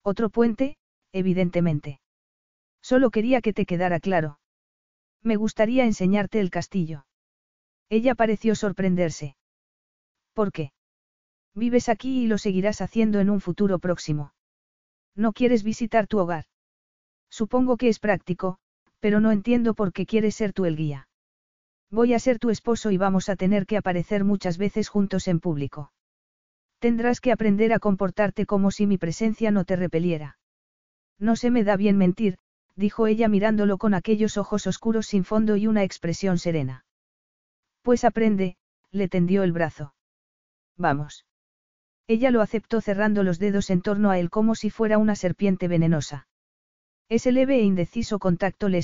Otro 0.02 0.32
puente, 0.32 0.78
evidentemente. 1.12 2.00
Solo 2.82 3.10
quería 3.12 3.42
que 3.42 3.54
te 3.54 3.66
quedara 3.66 4.00
claro. 4.00 4.40
Me 5.24 5.36
gustaría 5.36 5.86
enseñarte 5.86 6.40
el 6.40 6.50
castillo. 6.50 7.06
Ella 7.90 8.16
pareció 8.16 8.56
sorprenderse. 8.56 9.36
¿Por 10.34 10.52
qué? 10.52 10.72
Vives 11.56 11.90
aquí 11.90 12.24
y 12.24 12.28
lo 12.28 12.38
seguirás 12.38 12.82
haciendo 12.82 13.20
en 13.20 13.30
un 13.30 13.42
futuro 13.42 13.80
próximo. 13.80 14.34
No 15.16 15.34
quieres 15.34 15.64
visitar 15.64 16.08
tu 16.08 16.20
hogar. 16.20 16.46
Supongo 17.30 17.78
que 17.78 17.90
es 17.90 18.00
práctico, 18.00 18.60
pero 19.00 19.20
no 19.20 19.32
entiendo 19.32 19.74
por 19.74 19.92
qué 19.94 20.06
quieres 20.06 20.36
ser 20.36 20.54
tú 20.54 20.66
el 20.66 20.76
guía. 20.76 21.08
Voy 21.90 22.14
a 22.14 22.20
ser 22.20 22.38
tu 22.38 22.50
esposo 22.50 22.92
y 22.92 22.98
vamos 22.98 23.30
a 23.30 23.36
tener 23.36 23.66
que 23.66 23.78
aparecer 23.78 24.24
muchas 24.24 24.58
veces 24.58 24.90
juntos 24.90 25.28
en 25.28 25.40
público. 25.40 25.92
Tendrás 26.80 27.22
que 27.22 27.32
aprender 27.32 27.74
a 27.74 27.80
comportarte 27.80 28.46
como 28.46 28.72
si 28.72 28.86
mi 28.86 28.98
presencia 28.98 29.52
no 29.52 29.66
te 29.66 29.76
repeliera. 29.76 30.38
No 31.18 31.36
se 31.36 31.50
me 31.50 31.64
da 31.64 31.76
bien 31.78 31.98
mentir, 31.98 32.38
dijo 32.78 33.08
ella 33.08 33.28
mirándolo 33.28 33.78
con 33.78 33.94
aquellos 33.94 34.38
ojos 34.38 34.68
oscuros 34.68 35.08
sin 35.08 35.26
fondo 35.26 35.58
y 35.58 35.68
una 35.68 35.84
expresión 35.84 36.38
serena. 36.38 36.86
Pues 37.82 38.06
aprende, 38.06 38.56
le 38.92 39.10
tendió 39.10 39.44
el 39.44 39.52
brazo. 39.52 39.96
Vamos. 40.78 41.26
Ella 42.08 42.32
lo 42.32 42.42
aceptó 42.42 42.80
cerrando 42.80 43.24
los 43.24 43.40
dedos 43.40 43.70
en 43.70 43.82
torno 43.82 44.12
a 44.12 44.20
él 44.20 44.30
como 44.30 44.56
si 44.56 44.70
fuera 44.70 44.98
una 44.98 45.16
serpiente 45.16 45.68
venenosa. 45.68 46.28
Ese 47.10 47.32
leve 47.32 47.58
e 47.58 47.64
indeciso 47.64 48.20
contacto 48.20 48.70
le. 48.70 48.80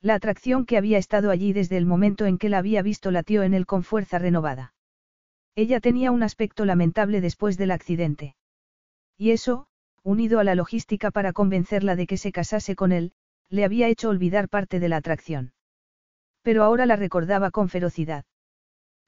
La 0.00 0.14
atracción 0.14 0.66
que 0.66 0.78
había 0.78 0.98
estado 0.98 1.30
allí 1.30 1.52
desde 1.52 1.76
el 1.76 1.86
momento 1.86 2.26
en 2.26 2.38
que 2.38 2.48
la 2.48 2.58
había 2.58 2.82
visto 2.82 3.10
latió 3.10 3.42
en 3.42 3.54
él 3.54 3.66
con 3.66 3.84
fuerza 3.84 4.18
renovada. 4.18 4.74
Ella 5.54 5.80
tenía 5.80 6.10
un 6.10 6.22
aspecto 6.22 6.64
lamentable 6.64 7.20
después 7.20 7.58
del 7.58 7.70
accidente. 7.70 8.34
Y 9.16 9.30
eso, 9.30 9.66
unido 10.02 10.40
a 10.40 10.44
la 10.44 10.54
logística 10.54 11.10
para 11.10 11.32
convencerla 11.32 11.96
de 11.96 12.06
que 12.06 12.16
se 12.16 12.32
casase 12.32 12.74
con 12.76 12.92
él, 12.92 13.12
le 13.48 13.64
había 13.64 13.88
hecho 13.88 14.08
olvidar 14.08 14.48
parte 14.48 14.80
de 14.80 14.88
la 14.88 14.96
atracción. 14.96 15.52
Pero 16.42 16.64
ahora 16.64 16.86
la 16.86 16.96
recordaba 16.96 17.50
con 17.50 17.68
ferocidad. 17.68 18.24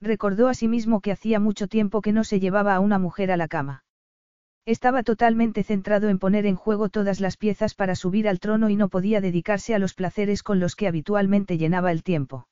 Recordó 0.00 0.48
a 0.48 0.54
sí 0.54 0.68
mismo 0.68 1.00
que 1.00 1.12
hacía 1.12 1.40
mucho 1.40 1.66
tiempo 1.66 2.02
que 2.02 2.12
no 2.12 2.24
se 2.24 2.40
llevaba 2.40 2.74
a 2.74 2.80
una 2.80 2.98
mujer 2.98 3.32
a 3.32 3.36
la 3.36 3.48
cama. 3.48 3.84
Estaba 4.66 5.02
totalmente 5.02 5.62
centrado 5.62 6.08
en 6.08 6.18
poner 6.18 6.46
en 6.46 6.56
juego 6.56 6.88
todas 6.88 7.20
las 7.20 7.36
piezas 7.36 7.74
para 7.74 7.94
subir 7.94 8.28
al 8.28 8.40
trono 8.40 8.70
y 8.70 8.76
no 8.76 8.88
podía 8.88 9.20
dedicarse 9.20 9.74
a 9.74 9.78
los 9.78 9.94
placeres 9.94 10.42
con 10.42 10.58
los 10.58 10.74
que 10.74 10.88
habitualmente 10.88 11.58
llenaba 11.58 11.92
el 11.92 12.02
tiempo. 12.02 12.48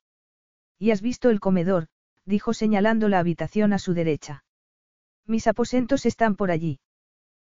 ¿Y 0.78 0.90
has 0.90 1.00
visto 1.00 1.30
el 1.30 1.40
comedor? 1.40 1.86
dijo 2.26 2.54
señalando 2.54 3.08
la 3.08 3.18
habitación 3.18 3.72
a 3.72 3.78
su 3.78 3.94
derecha. 3.94 4.44
Mis 5.26 5.46
aposentos 5.46 6.04
están 6.06 6.36
por 6.36 6.50
allí. 6.50 6.80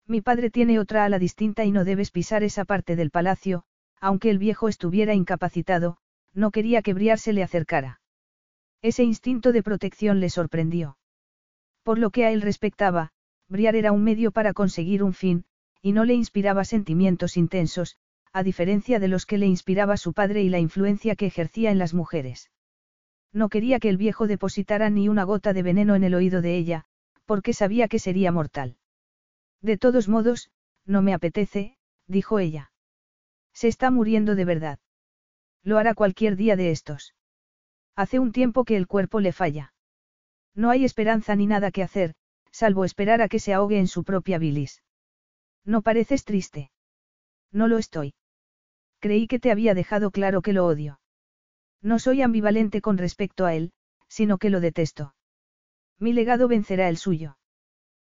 Mi 0.08 0.20
padre 0.20 0.50
tiene 0.50 0.78
otra 0.78 1.04
ala 1.04 1.18
distinta 1.18 1.64
y 1.64 1.72
no 1.72 1.84
debes 1.84 2.10
pisar 2.12 2.44
esa 2.44 2.64
parte 2.64 2.94
del 2.94 3.10
palacio, 3.10 3.64
aunque 4.00 4.30
el 4.30 4.38
viejo 4.38 4.68
estuviera 4.68 5.14
incapacitado, 5.14 5.96
no 6.32 6.50
quería 6.52 6.82
que 6.82 6.94
Briar 6.94 7.18
se 7.18 7.32
le 7.32 7.42
acercara. 7.42 8.00
Ese 8.82 9.02
instinto 9.02 9.52
de 9.52 9.62
protección 9.62 10.20
le 10.20 10.30
sorprendió. 10.30 10.96
Por 11.82 11.98
lo 11.98 12.10
que 12.10 12.24
a 12.24 12.30
él 12.30 12.42
respectaba, 12.42 13.10
Briar 13.48 13.74
era 13.74 13.90
un 13.90 14.04
medio 14.04 14.30
para 14.30 14.52
conseguir 14.52 15.02
un 15.02 15.12
fin, 15.12 15.44
y 15.82 15.92
no 15.92 16.04
le 16.04 16.14
inspiraba 16.14 16.64
sentimientos 16.64 17.36
intensos, 17.36 17.96
a 18.32 18.42
diferencia 18.42 19.00
de 19.00 19.08
los 19.08 19.26
que 19.26 19.38
le 19.38 19.46
inspiraba 19.46 19.96
su 19.96 20.12
padre 20.12 20.42
y 20.42 20.50
la 20.50 20.58
influencia 20.58 21.16
que 21.16 21.26
ejercía 21.26 21.70
en 21.70 21.78
las 21.78 21.94
mujeres. 21.94 22.50
No 23.32 23.48
quería 23.48 23.80
que 23.80 23.88
el 23.88 23.96
viejo 23.96 24.26
depositara 24.26 24.88
ni 24.90 25.08
una 25.08 25.24
gota 25.24 25.52
de 25.52 25.62
veneno 25.62 25.94
en 25.94 26.04
el 26.04 26.14
oído 26.14 26.42
de 26.42 26.56
ella, 26.56 26.84
porque 27.24 27.52
sabía 27.52 27.88
que 27.88 27.98
sería 27.98 28.30
mortal. 28.30 28.76
De 29.62 29.78
todos 29.78 30.08
modos, 30.08 30.50
no 30.84 31.02
me 31.02 31.14
apetece, 31.14 31.76
dijo 32.06 32.38
ella. 32.38 32.72
Se 33.52 33.68
está 33.68 33.90
muriendo 33.90 34.34
de 34.34 34.44
verdad. 34.44 34.78
Lo 35.62 35.78
hará 35.78 35.94
cualquier 35.94 36.36
día 36.36 36.56
de 36.56 36.70
estos. 36.70 37.14
Hace 37.96 38.18
un 38.18 38.32
tiempo 38.32 38.64
que 38.64 38.76
el 38.76 38.86
cuerpo 38.86 39.20
le 39.20 39.32
falla. 39.32 39.72
No 40.54 40.70
hay 40.70 40.84
esperanza 40.84 41.34
ni 41.34 41.46
nada 41.46 41.70
que 41.70 41.82
hacer, 41.82 42.14
salvo 42.50 42.84
esperar 42.84 43.22
a 43.22 43.28
que 43.28 43.38
se 43.38 43.52
ahogue 43.52 43.78
en 43.78 43.88
su 43.88 44.04
propia 44.04 44.38
bilis. 44.38 44.82
No 45.64 45.82
pareces 45.82 46.24
triste. 46.24 46.70
No 47.50 47.68
lo 47.68 47.78
estoy. 47.78 48.14
Creí 49.00 49.26
que 49.26 49.38
te 49.38 49.50
había 49.50 49.74
dejado 49.74 50.10
claro 50.10 50.42
que 50.42 50.52
lo 50.52 50.66
odio. 50.66 51.00
No 51.82 51.98
soy 51.98 52.22
ambivalente 52.22 52.80
con 52.80 52.98
respecto 52.98 53.44
a 53.46 53.54
él, 53.54 53.72
sino 54.08 54.38
que 54.38 54.50
lo 54.50 54.60
detesto. 54.60 55.14
Mi 55.98 56.12
legado 56.12 56.48
vencerá 56.48 56.88
el 56.88 56.96
suyo. 56.96 57.38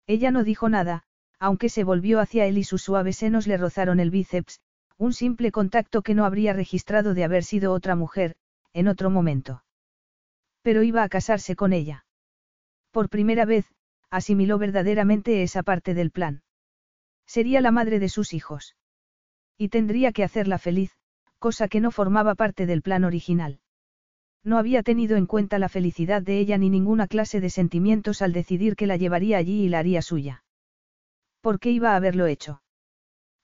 Ella 0.07 0.31
no 0.31 0.45
dijo 0.45 0.69
nada, 0.69 1.05
aunque 1.43 1.69
se 1.69 1.83
volvió 1.83 2.21
hacia 2.21 2.47
él 2.47 2.57
y 2.57 2.63
sus 2.63 2.83
suaves 2.83 3.17
senos 3.17 3.49
le 3.49 3.57
rozaron 3.57 3.99
el 3.99 4.13
bíceps, 4.13 4.61
un 4.97 5.13
simple 5.13 5.51
contacto 5.51 6.03
que 6.03 6.15
no 6.15 6.25
habría 6.25 6.53
registrado 6.53 7.15
de 7.15 7.25
haber 7.25 7.43
sido 7.43 7.73
otra 7.73 7.97
mujer, 7.97 8.37
en 8.73 8.87
otro 8.87 9.11
momento. 9.11 9.65
Pero 10.63 10.85
iba 10.85 11.03
a 11.03 11.09
casarse 11.09 11.57
con 11.57 11.73
ella. 11.73 12.07
Por 12.93 13.09
primera 13.09 13.45
vez, 13.45 13.67
asimiló 14.09 14.57
verdaderamente 14.57 15.43
esa 15.43 15.65
parte 15.65 15.95
del 15.95 16.13
plan. 16.13 16.43
Sería 17.27 17.61
la 17.61 17.73
madre 17.73 17.99
de 17.99 18.09
sus 18.09 18.35
hijos. 18.35 18.77
Y 19.59 19.69
tendría 19.69 20.13
que 20.13 20.23
hacerla 20.23 20.59
feliz, 20.59 20.93
cosa 21.41 21.67
que 21.67 21.81
no 21.81 21.91
formaba 21.91 22.37
parte 22.37 22.67
del 22.67 22.83
plan 22.83 23.03
original. 23.03 23.59
No 24.45 24.59
había 24.59 24.85
tenido 24.85 25.17
en 25.17 25.27
cuenta 25.27 25.59
la 25.59 25.69
felicidad 25.69 26.23
de 26.23 26.39
ella 26.39 26.57
ni 26.57 26.71
ninguna 26.71 27.09
clase 27.09 27.41
de 27.41 27.51
sentimientos 27.51 28.23
al 28.23 28.33
decidir 28.33 28.77
que 28.77 28.87
la 28.87 28.97
llevaría 28.97 29.39
allí 29.39 29.65
y 29.65 29.69
la 29.69 29.81
haría 29.81 30.03
suya. 30.03 30.42
¿Por 31.43 31.59
qué 31.59 31.71
iba 31.73 31.93
a 31.93 31.97
haberlo 31.97 32.27
hecho? 32.27 32.63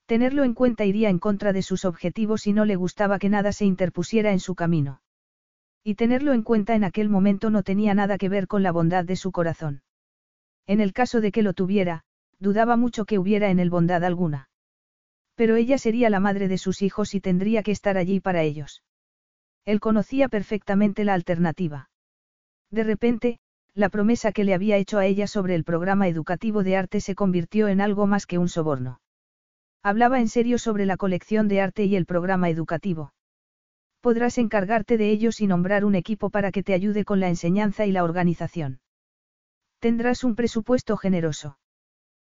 Tenerlo 0.05 0.45
en 0.45 0.53
cuenta 0.53 0.85
iría 0.85 1.09
en 1.09 1.19
contra 1.19 1.53
de 1.53 1.61
sus 1.61 1.83
objetivos 1.83 2.47
y 2.47 2.53
no 2.53 2.63
le 2.63 2.77
gustaba 2.77 3.19
que 3.19 3.29
nada 3.29 3.51
se 3.51 3.65
interpusiera 3.65 4.31
en 4.31 4.39
su 4.39 4.55
camino. 4.55 5.01
Y 5.83 5.95
tenerlo 5.95 6.31
en 6.31 6.41
cuenta 6.41 6.75
en 6.75 6.85
aquel 6.85 7.09
momento 7.09 7.49
no 7.49 7.61
tenía 7.61 7.93
nada 7.93 8.17
que 8.17 8.29
ver 8.29 8.47
con 8.47 8.63
la 8.63 8.71
bondad 8.71 9.03
de 9.03 9.17
su 9.17 9.33
corazón. 9.33 9.83
En 10.65 10.79
el 10.79 10.93
caso 10.93 11.19
de 11.19 11.33
que 11.33 11.43
lo 11.43 11.53
tuviera, 11.53 12.05
dudaba 12.39 12.77
mucho 12.77 13.03
que 13.03 13.19
hubiera 13.19 13.49
en 13.49 13.59
él 13.59 13.69
bondad 13.69 14.03
alguna. 14.05 14.49
Pero 15.35 15.57
ella 15.57 15.77
sería 15.77 16.09
la 16.09 16.21
madre 16.21 16.47
de 16.47 16.57
sus 16.57 16.81
hijos 16.81 17.13
y 17.13 17.19
tendría 17.19 17.63
que 17.63 17.71
estar 17.71 17.97
allí 17.97 18.21
para 18.21 18.43
ellos. 18.43 18.81
Él 19.65 19.81
conocía 19.81 20.29
perfectamente 20.29 21.03
la 21.03 21.15
alternativa. 21.15 21.89
De 22.71 22.83
repente, 22.83 23.39
la 23.75 23.89
promesa 23.89 24.31
que 24.31 24.43
le 24.43 24.53
había 24.53 24.77
hecho 24.77 24.97
a 24.97 25.05
ella 25.05 25.27
sobre 25.27 25.55
el 25.55 25.63
programa 25.63 26.07
educativo 26.07 26.63
de 26.63 26.75
arte 26.75 27.01
se 27.01 27.15
convirtió 27.15 27.67
en 27.67 27.81
algo 27.81 28.07
más 28.07 28.25
que 28.25 28.37
un 28.37 28.49
soborno. 28.49 28.99
Hablaba 29.83 30.19
en 30.19 30.27
serio 30.27 30.57
sobre 30.57 30.85
la 30.85 30.97
colección 30.97 31.47
de 31.47 31.61
arte 31.61 31.85
y 31.85 31.95
el 31.95 32.05
programa 32.05 32.49
educativo. 32.49 33.13
Podrás 34.01 34.37
encargarte 34.37 34.97
de 34.97 35.09
ellos 35.09 35.41
y 35.41 35.47
nombrar 35.47 35.85
un 35.85 35.95
equipo 35.95 36.29
para 36.29 36.51
que 36.51 36.63
te 36.63 36.73
ayude 36.73 37.05
con 37.05 37.19
la 37.19 37.29
enseñanza 37.29 37.85
y 37.85 37.91
la 37.91 38.03
organización. 38.03 38.79
Tendrás 39.79 40.23
un 40.23 40.35
presupuesto 40.35 40.97
generoso. 40.97 41.57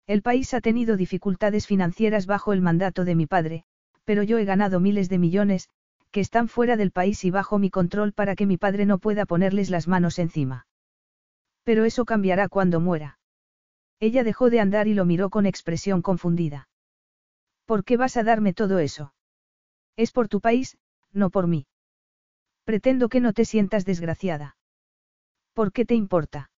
El 0.07 0.21
país 0.21 0.53
ha 0.53 0.61
tenido 0.61 0.97
dificultades 0.97 1.67
financieras 1.67 2.27
bajo 2.27 2.53
el 2.53 2.61
mandato 2.61 3.05
de 3.05 3.15
mi 3.15 3.25
padre, 3.25 3.65
pero 4.03 4.23
yo 4.23 4.37
he 4.37 4.45
ganado 4.45 4.79
miles 4.79 5.09
de 5.09 5.17
millones, 5.17 5.69
que 6.11 6.21
están 6.21 6.47
fuera 6.47 6.77
del 6.77 6.91
país 6.91 7.23
y 7.25 7.31
bajo 7.31 7.59
mi 7.59 7.69
control 7.69 8.13
para 8.13 8.35
que 8.35 8.45
mi 8.45 8.57
padre 8.57 8.85
no 8.85 8.99
pueda 8.99 9.25
ponerles 9.25 9.69
las 9.69 9.87
manos 9.87 10.19
encima. 10.19 10.67
Pero 11.65 11.83
eso 11.83 12.05
cambiará 12.05 12.47
cuando 12.47 12.79
muera. 12.79 13.19
Ella 13.99 14.23
dejó 14.23 14.49
de 14.49 14.61
andar 14.61 14.87
y 14.87 14.93
lo 14.93 15.03
miró 15.03 15.29
con 15.29 15.45
expresión 15.45 16.01
confundida. 16.01 16.69
¿Por 17.65 17.83
qué 17.83 17.97
vas 17.97 18.15
a 18.15 18.23
darme 18.23 18.53
todo 18.53 18.79
eso? 18.79 19.13
Es 19.97 20.11
por 20.11 20.27
tu 20.27 20.39
país, 20.39 20.77
no 21.11 21.31
por 21.31 21.47
mí. 21.47 21.65
Pretendo 22.65 23.09
que 23.09 23.19
no 23.19 23.33
te 23.33 23.45
sientas 23.45 23.83
desgraciada. 23.83 24.57
¿Por 25.53 25.71
qué 25.71 25.85
te 25.85 25.95
importa? 25.95 26.51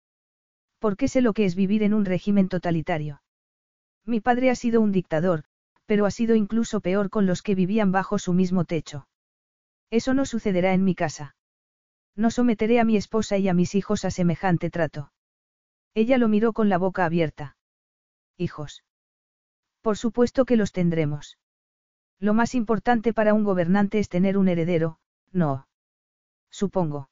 ¿Por 0.79 0.97
qué 0.97 1.07
sé 1.07 1.21
lo 1.21 1.33
que 1.33 1.45
es 1.45 1.55
vivir 1.55 1.83
en 1.83 1.93
un 1.93 2.03
régimen 2.03 2.49
totalitario? 2.49 3.21
Mi 4.05 4.19
padre 4.19 4.49
ha 4.49 4.55
sido 4.55 4.81
un 4.81 4.91
dictador, 4.91 5.45
pero 5.85 6.05
ha 6.05 6.11
sido 6.11 6.35
incluso 6.35 6.81
peor 6.81 7.09
con 7.09 7.25
los 7.25 7.41
que 7.41 7.55
vivían 7.55 7.93
bajo 7.93 8.19
su 8.19 8.33
mismo 8.33 8.65
techo. 8.65 9.07
Eso 9.89 10.13
no 10.13 10.25
sucederá 10.25 10.73
en 10.73 10.83
mi 10.83 10.95
casa. 10.95 11.36
No 12.17 12.31
someteré 12.31 12.79
a 12.79 12.83
mi 12.83 12.97
esposa 12.97 13.37
y 13.37 13.47
a 13.47 13.53
mis 13.53 13.75
hijos 13.75 14.03
a 14.03 14.11
semejante 14.11 14.71
trato. 14.71 15.13
Ella 15.93 16.17
lo 16.17 16.27
miró 16.27 16.51
con 16.51 16.67
la 16.67 16.79
boca 16.79 17.05
abierta. 17.05 17.55
Hijos. 18.37 18.83
Por 19.81 19.97
supuesto 19.97 20.43
que 20.43 20.57
los 20.57 20.71
tendremos. 20.71 21.37
Lo 22.19 22.33
más 22.33 22.55
importante 22.55 23.13
para 23.13 23.35
un 23.35 23.43
gobernante 23.43 23.99
es 23.99 24.09
tener 24.09 24.37
un 24.37 24.47
heredero, 24.47 24.99
no. 25.31 25.67
Supongo. 26.49 27.09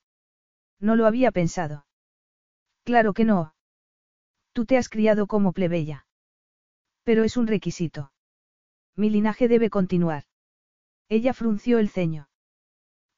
No 0.79 0.95
lo 0.95 1.05
había 1.05 1.31
pensado. 1.31 1.85
Claro 2.83 3.13
que 3.13 3.25
no. 3.25 3.53
Tú 4.53 4.65
te 4.65 4.77
has 4.77 4.89
criado 4.89 5.27
como 5.27 5.53
plebeya. 5.53 6.07
Pero 7.03 7.23
es 7.23 7.37
un 7.37 7.45
requisito. 7.45 8.11
Mi 8.95 9.11
linaje 9.11 9.47
debe 9.47 9.69
continuar. 9.69 10.23
Ella 11.09 11.33
frunció 11.33 11.77
el 11.77 11.89
ceño. 11.89 12.27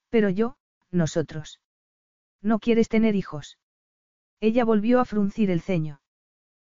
Pero 0.09 0.30
yo, 0.30 0.57
nosotros. 0.91 1.61
¿No 2.41 2.59
quieres 2.59 2.89
tener 2.89 3.15
hijos? 3.15 3.57
Ella 4.39 4.65
volvió 4.65 4.99
a 4.99 5.05
fruncir 5.05 5.49
el 5.49 5.61
ceño. 5.61 6.01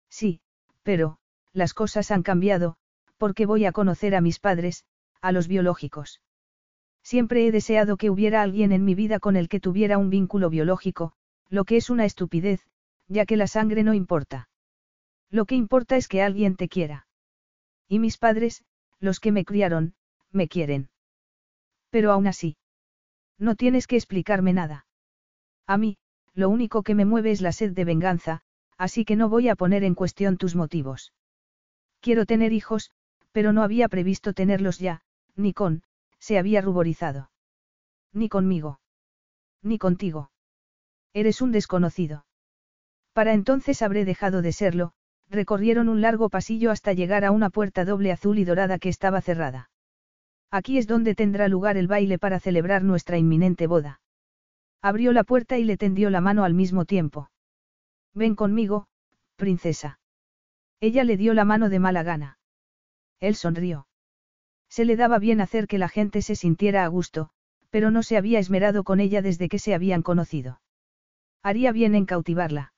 Sí, 0.10 0.42
pero, 0.84 1.18
las 1.54 1.74
cosas 1.74 2.12
han 2.12 2.24
cambiado, 2.24 2.78
porque 3.18 3.46
voy 3.46 3.66
a 3.66 3.72
conocer 3.72 4.16
a 4.16 4.22
mis 4.22 4.40
padres, 4.40 4.86
a 5.22 5.32
los 5.32 5.48
biológicos. 5.48 6.22
Siempre 7.04 7.48
he 7.48 7.52
deseado 7.52 7.98
que 7.98 8.10
hubiera 8.10 8.42
alguien 8.42 8.72
en 8.72 8.86
mi 8.86 8.96
vida 8.96 9.20
con 9.20 9.36
el 9.36 9.50
que 9.50 9.60
tuviera 9.60 9.98
un 9.98 10.10
vínculo 10.10 10.50
biológico, 10.50 11.14
lo 11.50 11.66
que 11.66 11.78
es 11.78 11.90
una 11.90 12.06
estupidez, 12.06 12.66
ya 13.08 13.26
que 13.26 13.38
la 13.38 13.48
sangre 13.48 13.84
no 13.84 13.94
importa. 13.94 14.50
Lo 15.30 15.46
que 15.46 15.56
importa 15.56 15.98
es 15.98 16.08
que 16.08 16.22
alguien 16.22 16.56
te 16.56 16.70
quiera. 16.70 17.08
Y 17.88 18.00
mis 18.00 18.18
padres, 18.18 18.64
los 19.00 19.20
que 19.20 19.32
me 19.32 19.46
criaron, 19.46 19.96
me 20.32 20.48
quieren. 20.48 20.90
Pero 21.90 22.12
aún 22.12 22.28
así. 22.28 22.58
No 23.38 23.56
tienes 23.56 23.88
que 23.88 23.96
explicarme 23.96 24.54
nada. 24.54 24.86
A 25.68 25.78
mí, 25.78 25.98
lo 26.34 26.50
único 26.50 26.84
que 26.84 26.96
me 26.96 27.06
mueve 27.06 27.32
es 27.32 27.42
la 27.42 27.52
sed 27.52 27.72
de 27.72 27.86
venganza, 27.86 28.42
así 28.78 29.06
que 29.06 29.16
no 29.16 29.30
voy 29.30 29.50
a 29.50 29.56
poner 29.56 29.84
en 29.84 29.96
cuestión 29.96 30.38
tus 30.38 30.56
motivos. 30.56 31.14
Quiero 32.02 32.26
tener 32.26 32.52
hijos, 32.52 32.92
pero 33.32 33.54
no 33.54 33.64
había 33.64 33.88
previsto 33.88 34.34
tenerlos 34.34 34.80
ya, 34.80 35.02
ni 35.36 35.54
con, 35.54 35.84
se 36.20 36.38
había 36.38 36.62
ruborizado. 36.62 37.32
Ni 38.12 38.30
conmigo. 38.30 38.80
Ni 39.62 39.78
contigo. 39.78 40.32
Eres 41.14 41.42
un 41.42 41.52
desconocido. 41.52 42.26
Para 43.14 43.34
entonces 43.34 43.82
habré 43.82 44.06
dejado 44.06 44.42
de 44.42 44.52
serlo, 44.52 44.94
recorrieron 45.30 45.90
un 45.90 46.02
largo 46.02 46.30
pasillo 46.30 46.72
hasta 46.72 46.94
llegar 46.94 47.26
a 47.26 47.32
una 47.32 47.50
puerta 47.50 47.86
doble 47.86 48.12
azul 48.12 48.38
y 48.38 48.44
dorada 48.44 48.80
que 48.80 48.90
estaba 48.90 49.22
cerrada. 49.22 49.70
Aquí 50.52 50.78
es 50.78 50.88
donde 50.88 51.16
tendrá 51.16 51.48
lugar 51.48 51.78
el 51.78 51.88
baile 51.88 52.20
para 52.20 52.40
celebrar 52.40 52.84
nuestra 52.84 53.18
inminente 53.18 53.66
boda. 53.66 54.02
Abrió 54.84 55.14
la 55.14 55.24
puerta 55.24 55.58
y 55.58 55.64
le 55.64 55.78
tendió 55.78 56.10
la 56.10 56.20
mano 56.20 56.44
al 56.44 56.54
mismo 56.54 56.84
tiempo. 56.84 57.30
Ven 58.14 58.36
conmigo, 58.36 58.88
princesa. 59.38 60.00
Ella 60.82 61.06
le 61.06 61.16
dio 61.16 61.34
la 61.34 61.46
mano 61.46 61.70
de 61.70 61.80
mala 61.80 62.04
gana. 62.04 62.38
Él 63.22 63.36
sonrió. 63.36 63.88
Se 64.68 64.84
le 64.84 64.98
daba 64.98 65.20
bien 65.20 65.40
hacer 65.40 65.68
que 65.68 65.78
la 65.78 65.88
gente 65.88 66.22
se 66.22 66.36
sintiera 66.36 66.84
a 66.84 66.88
gusto, 66.90 67.30
pero 67.70 67.92
no 67.92 68.04
se 68.04 68.18
había 68.18 68.40
esmerado 68.40 68.84
con 68.84 69.00
ella 69.00 69.22
desde 69.22 69.48
que 69.48 69.58
se 69.58 69.74
habían 69.74 70.02
conocido. 70.02 70.60
Haría 71.42 71.72
bien 71.72 71.96
en 71.96 72.06
cautivarla. 72.06 72.74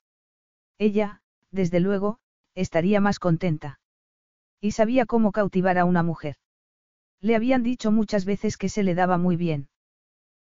Ella, 0.78 1.22
desde 1.50 1.80
luego, 1.80 2.20
estaría 2.54 3.00
más 3.00 3.18
contenta. 3.18 3.80
Y 4.60 4.70
sabía 4.70 5.06
cómo 5.06 5.32
cautivar 5.32 5.76
a 5.76 5.84
una 5.84 6.04
mujer. 6.04 6.36
Le 7.20 7.34
habían 7.34 7.64
dicho 7.64 7.90
muchas 7.90 8.24
veces 8.24 8.56
que 8.56 8.68
se 8.68 8.84
le 8.84 8.94
daba 8.94 9.18
muy 9.18 9.34
bien. 9.36 9.68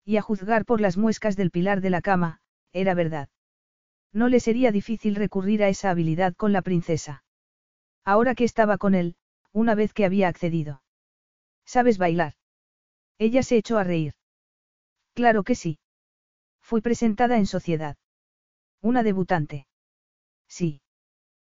Y 0.09 0.17
a 0.17 0.23
juzgar 0.23 0.65
por 0.65 0.81
las 0.81 0.97
muescas 0.97 1.37
del 1.37 1.51
pilar 1.51 1.83
de 1.83 1.91
la 1.91 2.01
cama, 2.01 2.41
era 2.73 2.95
verdad. 2.95 3.29
No 4.11 4.29
le 4.29 4.41
sería 4.41 4.73
difícil 4.73 5.15
recurrir 5.15 5.63
a 5.63 5.69
esa 5.69 5.91
habilidad 5.91 6.35
con 6.35 6.51
la 6.55 6.63
princesa. 6.63 7.25
Ahora 8.07 8.35
que 8.35 8.45
estaba 8.45 8.79
con 8.79 8.95
él, 8.95 9.17
una 9.53 9.75
vez 9.75 9.93
que 9.93 10.07
había 10.07 10.29
accedido. 10.29 10.83
¿Sabes 11.67 11.99
bailar? 11.99 12.37
Ella 13.19 13.43
se 13.43 13.59
echó 13.59 13.77
a 13.77 13.85
reír. 13.85 14.15
Claro 15.13 15.43
que 15.43 15.55
sí. 15.55 15.79
Fui 16.63 16.81
presentada 16.81 17.37
en 17.37 17.45
sociedad. 17.45 17.99
Una 18.81 19.03
debutante. 19.03 19.67
Sí. 20.49 20.81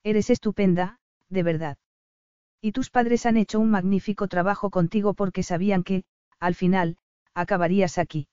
Eres 0.03 0.31
estupenda, 0.31 1.01
de 1.29 1.43
verdad. 1.43 1.77
Y 2.63 2.73
tus 2.73 2.89
padres 2.89 3.27
han 3.27 3.37
hecho 3.37 3.61
un 3.61 3.71
magnífico 3.71 4.27
trabajo 4.27 4.71
contigo 4.71 5.13
porque 5.13 5.43
sabían 5.43 5.83
que, 5.83 6.05
al 6.39 6.55
final, 6.55 6.97
acabarías 7.35 7.99
aquí. 7.99 8.27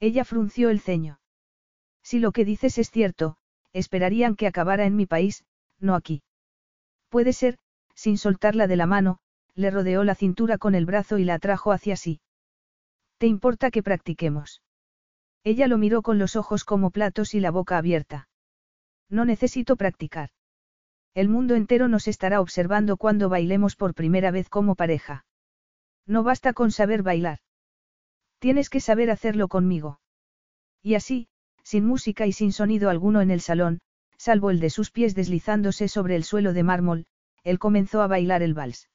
Ella 0.00 0.24
frunció 0.24 0.70
el 0.70 0.80
ceño. 0.80 1.20
Si 2.02 2.18
lo 2.18 2.32
que 2.32 2.44
dices 2.44 2.78
es 2.78 2.90
cierto, 2.90 3.36
esperarían 3.72 4.36
que 4.36 4.46
acabara 4.46 4.86
en 4.86 4.96
mi 4.96 5.06
país, 5.06 5.44
no 5.78 5.94
aquí. 5.94 6.22
Puede 7.08 7.32
ser, 7.32 7.58
sin 7.94 8.16
soltarla 8.16 8.66
de 8.66 8.76
la 8.76 8.86
mano, 8.86 9.18
le 9.54 9.70
rodeó 9.70 10.04
la 10.04 10.14
cintura 10.14 10.56
con 10.56 10.74
el 10.74 10.86
brazo 10.86 11.18
y 11.18 11.24
la 11.24 11.34
atrajo 11.34 11.72
hacia 11.72 11.96
sí. 11.96 12.20
¿Te 13.18 13.26
importa 13.26 13.70
que 13.70 13.82
practiquemos? 13.82 14.62
Ella 15.42 15.66
lo 15.66 15.78
miró 15.78 16.02
con 16.02 16.18
los 16.18 16.36
ojos 16.36 16.64
como 16.64 16.90
platos 16.90 17.34
y 17.34 17.40
la 17.40 17.50
boca 17.50 17.76
abierta. 17.76 18.28
No 19.08 19.24
necesito 19.24 19.76
practicar. 19.76 20.30
El 21.14 21.28
mundo 21.28 21.56
entero 21.56 21.88
nos 21.88 22.06
estará 22.06 22.40
observando 22.40 22.96
cuando 22.96 23.28
bailemos 23.28 23.74
por 23.74 23.94
primera 23.94 24.30
vez 24.30 24.48
como 24.48 24.76
pareja. 24.76 25.24
No 26.06 26.22
basta 26.22 26.52
con 26.52 26.70
saber 26.70 27.02
bailar. 27.02 27.40
Tienes 28.38 28.70
que 28.70 28.80
saber 28.80 29.10
hacerlo 29.10 29.48
conmigo. 29.48 30.00
Y 30.82 30.94
así, 30.94 31.28
sin 31.62 31.84
música 31.84 32.26
y 32.26 32.32
sin 32.32 32.52
sonido 32.52 32.88
alguno 32.90 33.20
en 33.20 33.30
el 33.30 33.40
salón, 33.40 33.80
salvo 34.16 34.50
el 34.50 34.60
de 34.60 34.70
sus 34.70 34.90
pies 34.90 35.14
deslizándose 35.14 35.88
sobre 35.88 36.16
el 36.16 36.24
suelo 36.24 36.52
de 36.52 36.62
mármol, 36.62 37.06
él 37.44 37.58
comenzó 37.58 38.02
a 38.02 38.06
bailar 38.06 38.42
el 38.42 38.54
vals. 38.54 38.88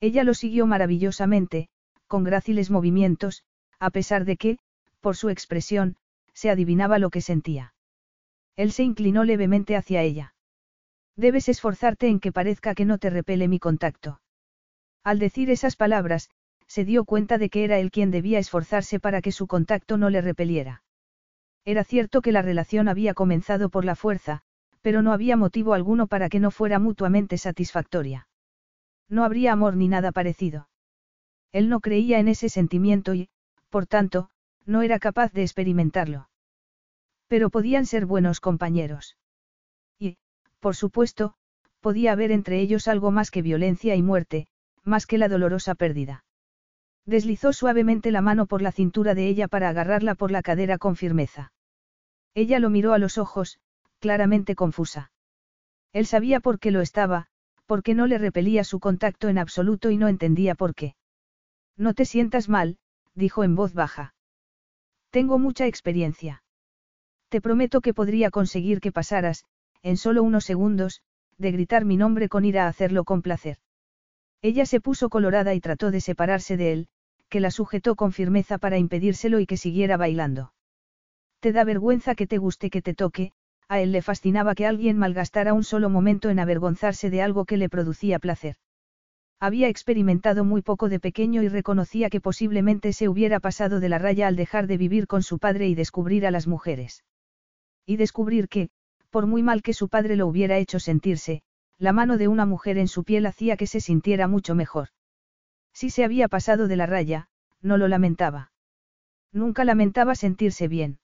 Ella 0.00 0.24
lo 0.24 0.34
siguió 0.34 0.66
maravillosamente, 0.66 1.68
con 2.06 2.24
gráciles 2.24 2.70
movimientos, 2.70 3.44
a 3.78 3.90
pesar 3.90 4.24
de 4.24 4.36
que, 4.36 4.58
por 5.00 5.16
su 5.16 5.30
expresión, 5.30 5.96
se 6.32 6.50
adivinaba 6.50 6.98
lo 6.98 7.10
que 7.10 7.20
sentía. 7.20 7.74
Él 8.56 8.72
se 8.72 8.82
inclinó 8.82 9.24
levemente 9.24 9.76
hacia 9.76 10.02
ella. 10.02 10.34
Debes 11.16 11.48
esforzarte 11.48 12.08
en 12.08 12.20
que 12.20 12.32
parezca 12.32 12.74
que 12.74 12.84
no 12.84 12.98
te 12.98 13.10
repele 13.10 13.48
mi 13.48 13.58
contacto. 13.58 14.20
Al 15.02 15.18
decir 15.18 15.50
esas 15.50 15.76
palabras, 15.76 16.30
se 16.66 16.84
dio 16.84 17.04
cuenta 17.04 17.38
de 17.38 17.48
que 17.48 17.64
era 17.64 17.78
él 17.78 17.90
quien 17.90 18.10
debía 18.10 18.38
esforzarse 18.38 19.00
para 19.00 19.22
que 19.22 19.32
su 19.32 19.46
contacto 19.46 19.96
no 19.96 20.10
le 20.10 20.20
repeliera. 20.20 20.82
Era 21.64 21.84
cierto 21.84 22.22
que 22.22 22.32
la 22.32 22.42
relación 22.42 22.88
había 22.88 23.14
comenzado 23.14 23.70
por 23.70 23.84
la 23.84 23.96
fuerza, 23.96 24.42
pero 24.82 25.02
no 25.02 25.12
había 25.12 25.36
motivo 25.36 25.74
alguno 25.74 26.06
para 26.06 26.28
que 26.28 26.40
no 26.40 26.50
fuera 26.50 26.78
mutuamente 26.78 27.38
satisfactoria. 27.38 28.28
No 29.08 29.24
habría 29.24 29.52
amor 29.52 29.76
ni 29.76 29.88
nada 29.88 30.12
parecido. 30.12 30.68
Él 31.52 31.68
no 31.68 31.80
creía 31.80 32.18
en 32.18 32.28
ese 32.28 32.48
sentimiento 32.48 33.14
y, 33.14 33.28
por 33.70 33.86
tanto, 33.86 34.30
no 34.64 34.82
era 34.82 34.98
capaz 34.98 35.32
de 35.32 35.42
experimentarlo. 35.42 36.28
Pero 37.28 37.50
podían 37.50 37.86
ser 37.86 38.06
buenos 38.06 38.40
compañeros. 38.40 39.16
Por 40.60 40.74
supuesto, 40.74 41.34
podía 41.80 42.12
haber 42.12 42.32
entre 42.32 42.60
ellos 42.60 42.88
algo 42.88 43.12
más 43.12 43.30
que 43.30 43.42
violencia 43.42 43.94
y 43.94 44.02
muerte, 44.02 44.48
más 44.82 45.06
que 45.06 45.18
la 45.18 45.28
dolorosa 45.28 45.74
pérdida. 45.74 46.25
Deslizó 47.06 47.52
suavemente 47.52 48.10
la 48.10 48.20
mano 48.20 48.46
por 48.46 48.62
la 48.62 48.72
cintura 48.72 49.14
de 49.14 49.28
ella 49.28 49.46
para 49.46 49.68
agarrarla 49.68 50.16
por 50.16 50.32
la 50.32 50.42
cadera 50.42 50.76
con 50.76 50.96
firmeza. 50.96 51.52
Ella 52.34 52.58
lo 52.58 52.68
miró 52.68 52.92
a 52.92 52.98
los 52.98 53.16
ojos, 53.16 53.60
claramente 54.00 54.56
confusa. 54.56 55.12
Él 55.92 56.06
sabía 56.06 56.40
por 56.40 56.58
qué 56.58 56.72
lo 56.72 56.80
estaba, 56.80 57.28
porque 57.64 57.94
no 57.94 58.06
le 58.06 58.18
repelía 58.18 58.64
su 58.64 58.80
contacto 58.80 59.28
en 59.28 59.38
absoluto 59.38 59.90
y 59.90 59.96
no 59.96 60.08
entendía 60.08 60.56
por 60.56 60.74
qué. 60.74 60.96
No 61.76 61.94
te 61.94 62.04
sientas 62.04 62.48
mal, 62.48 62.78
dijo 63.14 63.44
en 63.44 63.54
voz 63.54 63.72
baja. 63.72 64.14
Tengo 65.10 65.38
mucha 65.38 65.66
experiencia. 65.66 66.42
Te 67.28 67.40
prometo 67.40 67.80
que 67.80 67.94
podría 67.94 68.30
conseguir 68.30 68.80
que 68.80 68.92
pasaras, 68.92 69.44
en 69.82 69.96
solo 69.96 70.22
unos 70.22 70.44
segundos, 70.44 71.02
de 71.38 71.52
gritar 71.52 71.84
mi 71.84 71.96
nombre 71.96 72.28
con 72.28 72.44
ira 72.44 72.64
a 72.64 72.68
hacerlo 72.68 73.04
con 73.04 73.22
placer. 73.22 73.58
Ella 74.42 74.66
se 74.66 74.80
puso 74.80 75.08
colorada 75.08 75.54
y 75.54 75.60
trató 75.60 75.90
de 75.90 76.00
separarse 76.00 76.56
de 76.56 76.72
él, 76.72 76.88
que 77.28 77.40
la 77.40 77.50
sujetó 77.50 77.96
con 77.96 78.12
firmeza 78.12 78.58
para 78.58 78.78
impedírselo 78.78 79.40
y 79.40 79.46
que 79.46 79.56
siguiera 79.56 79.96
bailando. 79.96 80.52
Te 81.40 81.52
da 81.52 81.64
vergüenza 81.64 82.14
que 82.14 82.26
te 82.26 82.38
guste 82.38 82.70
que 82.70 82.82
te 82.82 82.94
toque, 82.94 83.32
a 83.68 83.80
él 83.80 83.92
le 83.92 84.02
fascinaba 84.02 84.54
que 84.54 84.66
alguien 84.66 84.96
malgastara 84.96 85.52
un 85.52 85.64
solo 85.64 85.90
momento 85.90 86.30
en 86.30 86.38
avergonzarse 86.38 87.10
de 87.10 87.22
algo 87.22 87.44
que 87.44 87.56
le 87.56 87.68
producía 87.68 88.18
placer. 88.18 88.56
Había 89.38 89.68
experimentado 89.68 90.44
muy 90.44 90.62
poco 90.62 90.88
de 90.88 90.98
pequeño 90.98 91.42
y 91.42 91.48
reconocía 91.48 92.08
que 92.08 92.20
posiblemente 92.20 92.92
se 92.92 93.08
hubiera 93.08 93.38
pasado 93.38 93.80
de 93.80 93.88
la 93.88 93.98
raya 93.98 94.28
al 94.28 94.36
dejar 94.36 94.66
de 94.66 94.78
vivir 94.78 95.06
con 95.06 95.22
su 95.22 95.38
padre 95.38 95.68
y 95.68 95.74
descubrir 95.74 96.26
a 96.26 96.30
las 96.30 96.46
mujeres. 96.46 97.04
Y 97.84 97.96
descubrir 97.96 98.48
que, 98.48 98.70
por 99.10 99.26
muy 99.26 99.42
mal 99.42 99.62
que 99.62 99.74
su 99.74 99.88
padre 99.88 100.16
lo 100.16 100.26
hubiera 100.26 100.56
hecho 100.58 100.80
sentirse, 100.80 101.42
la 101.78 101.92
mano 101.92 102.16
de 102.16 102.28
una 102.28 102.46
mujer 102.46 102.78
en 102.78 102.88
su 102.88 103.04
piel 103.04 103.26
hacía 103.26 103.56
que 103.56 103.66
se 103.66 103.80
sintiera 103.80 104.26
mucho 104.26 104.54
mejor. 104.54 104.88
Si 105.76 105.90
se 105.90 106.04
había 106.04 106.26
pasado 106.28 106.68
de 106.68 106.76
la 106.76 106.86
raya, 106.86 107.28
no 107.60 107.76
lo 107.76 107.86
lamentaba. 107.86 108.50
Nunca 109.30 109.62
lamentaba 109.62 110.14
sentirse 110.14 110.68
bien. 110.68 111.00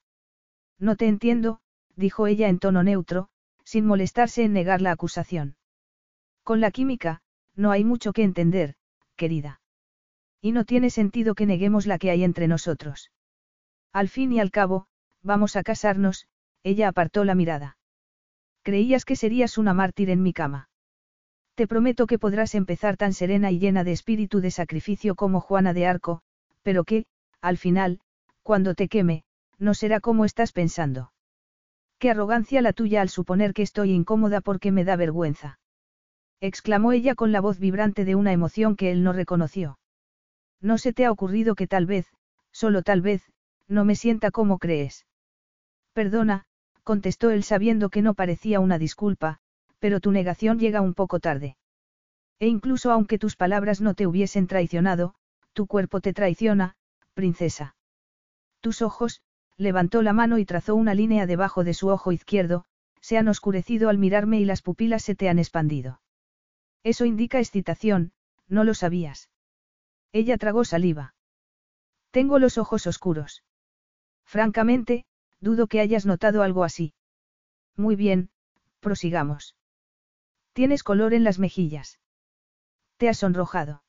No 0.78 0.96
te 0.96 1.08
entiendo, 1.08 1.60
dijo 1.94 2.26
ella 2.26 2.48
en 2.48 2.58
tono 2.58 2.82
neutro, 2.82 3.28
sin 3.64 3.84
molestarse 3.84 4.44
en 4.44 4.54
negar 4.54 4.80
la 4.80 4.92
acusación. 4.92 5.56
Con 6.42 6.62
la 6.62 6.70
química, 6.70 7.20
no 7.54 7.70
hay 7.70 7.84
mucho 7.84 8.14
que 8.14 8.22
entender, 8.22 8.76
querida. 9.14 9.60
Y 10.40 10.52
no 10.52 10.64
tiene 10.64 10.88
sentido 10.88 11.34
que 11.34 11.44
neguemos 11.44 11.84
la 11.84 11.98
que 11.98 12.10
hay 12.10 12.24
entre 12.24 12.48
nosotros. 12.48 13.12
Al 13.92 14.08
fin 14.08 14.32
y 14.32 14.40
al 14.40 14.50
cabo, 14.50 14.86
vamos 15.20 15.54
a 15.56 15.62
casarnos, 15.64 16.28
ella 16.62 16.88
apartó 16.88 17.24
la 17.24 17.34
mirada. 17.34 17.76
Creías 18.62 19.04
que 19.04 19.16
serías 19.16 19.58
una 19.58 19.74
mártir 19.74 20.08
en 20.08 20.22
mi 20.22 20.32
cama. 20.32 20.70
Te 21.54 21.66
prometo 21.66 22.06
que 22.06 22.18
podrás 22.18 22.54
empezar 22.54 22.96
tan 22.96 23.12
serena 23.12 23.50
y 23.50 23.58
llena 23.58 23.84
de 23.84 23.92
espíritu 23.92 24.40
de 24.40 24.50
sacrificio 24.50 25.14
como 25.14 25.40
Juana 25.40 25.74
de 25.74 25.86
Arco, 25.86 26.22
pero 26.62 26.84
que, 26.84 27.04
al 27.40 27.58
final, 27.58 28.00
cuando 28.42 28.74
te 28.74 28.88
queme, 28.88 29.24
no 29.58 29.74
será 29.74 30.00
como 30.00 30.24
estás 30.24 30.52
pensando. 30.52 31.12
Qué 31.98 32.10
arrogancia 32.10 32.62
la 32.62 32.72
tuya 32.72 33.00
al 33.00 33.08
suponer 33.08 33.52
que 33.52 33.62
estoy 33.62 33.92
incómoda 33.92 34.40
porque 34.40 34.72
me 34.72 34.84
da 34.84 34.96
vergüenza. 34.96 35.58
exclamó 36.40 36.92
ella 36.92 37.14
con 37.14 37.30
la 37.30 37.40
voz 37.40 37.60
vibrante 37.60 38.04
de 38.04 38.16
una 38.16 38.32
emoción 38.32 38.74
que 38.74 38.90
él 38.90 39.04
no 39.04 39.12
reconoció. 39.12 39.78
No 40.60 40.78
se 40.78 40.92
te 40.92 41.04
ha 41.04 41.12
ocurrido 41.12 41.54
que 41.54 41.68
tal 41.68 41.86
vez, 41.86 42.06
solo 42.50 42.82
tal 42.82 43.02
vez, 43.02 43.22
no 43.68 43.84
me 43.84 43.94
sienta 43.94 44.30
como 44.30 44.58
crees. 44.58 45.06
Perdona, 45.92 46.44
contestó 46.82 47.30
él 47.30 47.44
sabiendo 47.44 47.90
que 47.90 48.02
no 48.02 48.14
parecía 48.14 48.58
una 48.58 48.78
disculpa, 48.78 49.38
pero 49.82 49.98
tu 49.98 50.12
negación 50.12 50.60
llega 50.60 50.80
un 50.80 50.94
poco 50.94 51.18
tarde. 51.18 51.56
E 52.38 52.46
incluso 52.46 52.92
aunque 52.92 53.18
tus 53.18 53.34
palabras 53.34 53.80
no 53.80 53.94
te 53.94 54.06
hubiesen 54.06 54.46
traicionado, 54.46 55.16
tu 55.52 55.66
cuerpo 55.66 56.00
te 56.00 56.12
traiciona, 56.12 56.76
princesa. 57.14 57.74
Tus 58.60 58.80
ojos, 58.80 59.22
levantó 59.56 60.00
la 60.02 60.12
mano 60.12 60.38
y 60.38 60.44
trazó 60.44 60.76
una 60.76 60.94
línea 60.94 61.26
debajo 61.26 61.64
de 61.64 61.74
su 61.74 61.88
ojo 61.88 62.12
izquierdo, 62.12 62.64
se 63.00 63.18
han 63.18 63.26
oscurecido 63.26 63.88
al 63.88 63.98
mirarme 63.98 64.38
y 64.38 64.44
las 64.44 64.62
pupilas 64.62 65.02
se 65.02 65.16
te 65.16 65.28
han 65.28 65.40
expandido. 65.40 66.00
Eso 66.84 67.04
indica 67.04 67.40
excitación, 67.40 68.12
no 68.46 68.62
lo 68.62 68.74
sabías. 68.74 69.30
Ella 70.12 70.38
tragó 70.38 70.64
saliva. 70.64 71.16
Tengo 72.12 72.38
los 72.38 72.56
ojos 72.56 72.86
oscuros. 72.86 73.42
Francamente, 74.24 75.06
Dudo 75.40 75.66
que 75.66 75.80
hayas 75.80 76.06
notado 76.06 76.44
algo 76.44 76.62
así. 76.62 76.94
Muy 77.76 77.96
bien, 77.96 78.30
prosigamos. 78.78 79.56
Tienes 80.52 80.82
color 80.82 81.14
en 81.14 81.24
las 81.24 81.38
mejillas. 81.38 81.98
Te 82.98 83.08
has 83.08 83.18
sonrojado. 83.18 83.82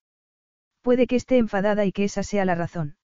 Puede 0.82 1.08
que 1.08 1.16
esté 1.16 1.38
enfadada 1.38 1.86
y 1.86 1.92
que 1.92 2.04
esa 2.04 2.24
sea 2.24 2.46
la 2.46 2.56
razón. 2.56 2.98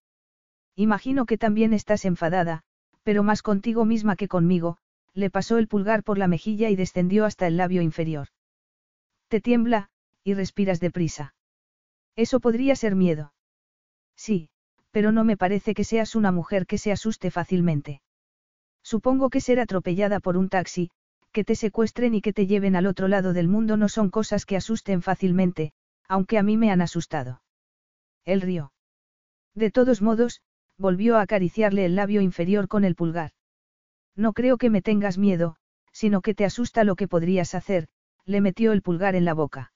Imagino 0.75 1.25
que 1.25 1.37
también 1.37 1.73
estás 1.73 2.05
enfadada, 2.05 2.63
pero 3.03 3.23
más 3.23 3.41
contigo 3.41 3.85
misma 3.85 4.15
que 4.15 4.27
conmigo, 4.27 4.77
le 5.13 5.29
pasó 5.29 5.57
el 5.57 5.67
pulgar 5.67 6.03
por 6.03 6.17
la 6.17 6.27
mejilla 6.27 6.69
y 6.69 6.75
descendió 6.75 7.25
hasta 7.25 7.47
el 7.47 7.57
labio 7.57 7.81
inferior. 7.81 8.27
Te 9.27 9.41
tiembla, 9.41 9.89
y 10.23 10.33
respiras 10.33 10.79
deprisa. 10.79 11.35
Eso 12.15 12.39
podría 12.39 12.75
ser 12.75 12.95
miedo. 12.95 13.33
Sí, 14.15 14.49
pero 14.91 15.11
no 15.11 15.23
me 15.23 15.37
parece 15.37 15.73
que 15.73 15.83
seas 15.83 16.15
una 16.15 16.31
mujer 16.31 16.65
que 16.65 16.77
se 16.77 16.91
asuste 16.91 17.31
fácilmente. 17.31 18.01
Supongo 18.83 19.29
que 19.29 19.41
ser 19.41 19.59
atropellada 19.59 20.19
por 20.19 20.37
un 20.37 20.49
taxi, 20.49 20.91
que 21.39 21.45
te 21.45 21.55
secuestren 21.55 22.15
y 22.15 22.21
que 22.21 22.33
te 22.33 22.47
lleven 22.47 22.75
al 22.75 22.85
otro 22.85 23.07
lado 23.07 23.31
del 23.31 23.47
mundo 23.47 23.77
no 23.77 23.87
son 23.87 24.09
cosas 24.09 24.45
que 24.45 24.57
asusten 24.57 25.01
fácilmente, 25.01 25.71
aunque 26.05 26.37
a 26.37 26.43
mí 26.43 26.57
me 26.57 26.69
han 26.69 26.81
asustado. 26.81 27.41
Él 28.25 28.41
rió. 28.41 28.73
De 29.55 29.71
todos 29.71 30.01
modos, 30.01 30.41
volvió 30.77 31.15
a 31.15 31.21
acariciarle 31.21 31.85
el 31.85 31.95
labio 31.95 32.19
inferior 32.19 32.67
con 32.67 32.83
el 32.83 32.95
pulgar. 32.95 33.31
No 34.17 34.33
creo 34.33 34.57
que 34.57 34.69
me 34.69 34.81
tengas 34.81 35.17
miedo, 35.17 35.55
sino 35.93 36.19
que 36.19 36.35
te 36.35 36.43
asusta 36.43 36.83
lo 36.83 36.97
que 36.97 37.07
podrías 37.07 37.55
hacer, 37.55 37.87
le 38.25 38.41
metió 38.41 38.73
el 38.73 38.81
pulgar 38.81 39.15
en 39.15 39.23
la 39.23 39.33
boca. 39.33 39.71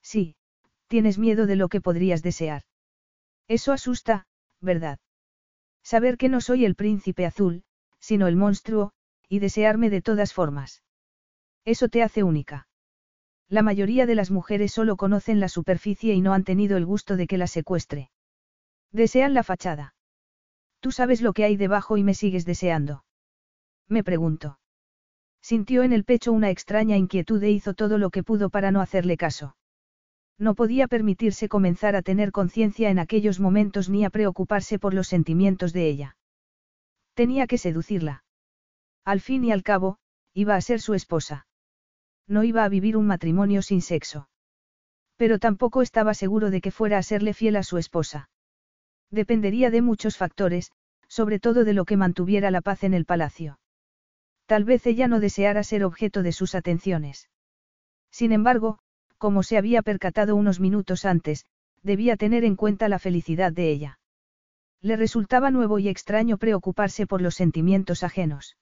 Sí, 0.00 0.36
tienes 0.86 1.18
miedo 1.18 1.44
de 1.44 1.56
lo 1.56 1.68
que 1.68 1.82
podrías 1.82 2.22
desear. 2.22 2.62
Eso 3.46 3.72
asusta, 3.72 4.26
¿verdad? 4.62 5.00
Saber 5.82 6.16
que 6.16 6.30
no 6.30 6.40
soy 6.40 6.64
el 6.64 6.76
príncipe 6.76 7.26
azul, 7.26 7.62
sino 7.98 8.26
el 8.26 8.36
monstruo, 8.36 8.92
y 9.28 9.38
desearme 9.38 9.90
de 9.90 10.02
todas 10.02 10.32
formas. 10.32 10.82
Eso 11.64 11.88
te 11.88 12.02
hace 12.02 12.22
única. 12.22 12.66
La 13.48 13.62
mayoría 13.62 14.06
de 14.06 14.14
las 14.14 14.30
mujeres 14.30 14.72
solo 14.72 14.96
conocen 14.96 15.40
la 15.40 15.48
superficie 15.48 16.14
y 16.14 16.20
no 16.20 16.34
han 16.34 16.44
tenido 16.44 16.76
el 16.76 16.86
gusto 16.86 17.16
de 17.16 17.26
que 17.26 17.38
la 17.38 17.46
secuestre. 17.46 18.10
Desean 18.92 19.34
la 19.34 19.42
fachada. 19.42 19.94
Tú 20.80 20.92
sabes 20.92 21.22
lo 21.22 21.32
que 21.32 21.44
hay 21.44 21.56
debajo 21.56 21.96
y 21.96 22.04
me 22.04 22.14
sigues 22.14 22.44
deseando. 22.44 23.04
Me 23.88 24.04
pregunto. 24.04 24.58
Sintió 25.40 25.82
en 25.82 25.92
el 25.92 26.04
pecho 26.04 26.32
una 26.32 26.50
extraña 26.50 26.96
inquietud 26.96 27.42
e 27.42 27.50
hizo 27.50 27.74
todo 27.74 27.96
lo 27.98 28.10
que 28.10 28.22
pudo 28.22 28.50
para 28.50 28.70
no 28.70 28.80
hacerle 28.80 29.16
caso. 29.16 29.56
No 30.38 30.54
podía 30.54 30.86
permitirse 30.86 31.48
comenzar 31.48 31.96
a 31.96 32.02
tener 32.02 32.32
conciencia 32.32 32.90
en 32.90 32.98
aquellos 32.98 33.40
momentos 33.40 33.88
ni 33.88 34.04
a 34.04 34.10
preocuparse 34.10 34.78
por 34.78 34.94
los 34.94 35.08
sentimientos 35.08 35.72
de 35.72 35.88
ella. 35.88 36.16
Tenía 37.14 37.46
que 37.46 37.58
seducirla. 37.58 38.24
Al 39.08 39.22
fin 39.22 39.42
y 39.42 39.52
al 39.52 39.62
cabo, 39.62 39.96
iba 40.34 40.54
a 40.54 40.60
ser 40.60 40.82
su 40.82 40.92
esposa. 40.92 41.46
No 42.26 42.44
iba 42.44 42.62
a 42.62 42.68
vivir 42.68 42.94
un 42.94 43.06
matrimonio 43.06 43.62
sin 43.62 43.80
sexo. 43.80 44.28
Pero 45.16 45.38
tampoco 45.38 45.80
estaba 45.80 46.12
seguro 46.12 46.50
de 46.50 46.60
que 46.60 46.70
fuera 46.70 46.98
a 46.98 47.02
serle 47.02 47.32
fiel 47.32 47.56
a 47.56 47.62
su 47.62 47.78
esposa. 47.78 48.28
Dependería 49.10 49.70
de 49.70 49.80
muchos 49.80 50.18
factores, 50.18 50.72
sobre 51.06 51.40
todo 51.40 51.64
de 51.64 51.72
lo 51.72 51.86
que 51.86 51.96
mantuviera 51.96 52.50
la 52.50 52.60
paz 52.60 52.84
en 52.84 52.92
el 52.92 53.06
palacio. 53.06 53.58
Tal 54.44 54.64
vez 54.64 54.86
ella 54.86 55.08
no 55.08 55.20
deseara 55.20 55.62
ser 55.62 55.84
objeto 55.84 56.22
de 56.22 56.32
sus 56.32 56.54
atenciones. 56.54 57.30
Sin 58.10 58.30
embargo, 58.30 58.78
como 59.16 59.42
se 59.42 59.56
había 59.56 59.80
percatado 59.80 60.36
unos 60.36 60.60
minutos 60.60 61.06
antes, 61.06 61.46
debía 61.82 62.18
tener 62.18 62.44
en 62.44 62.56
cuenta 62.56 62.90
la 62.90 62.98
felicidad 62.98 63.52
de 63.52 63.70
ella. 63.70 64.00
Le 64.82 64.96
resultaba 64.96 65.50
nuevo 65.50 65.78
y 65.78 65.88
extraño 65.88 66.36
preocuparse 66.36 67.06
por 67.06 67.22
los 67.22 67.36
sentimientos 67.36 68.02
ajenos. 68.02 68.58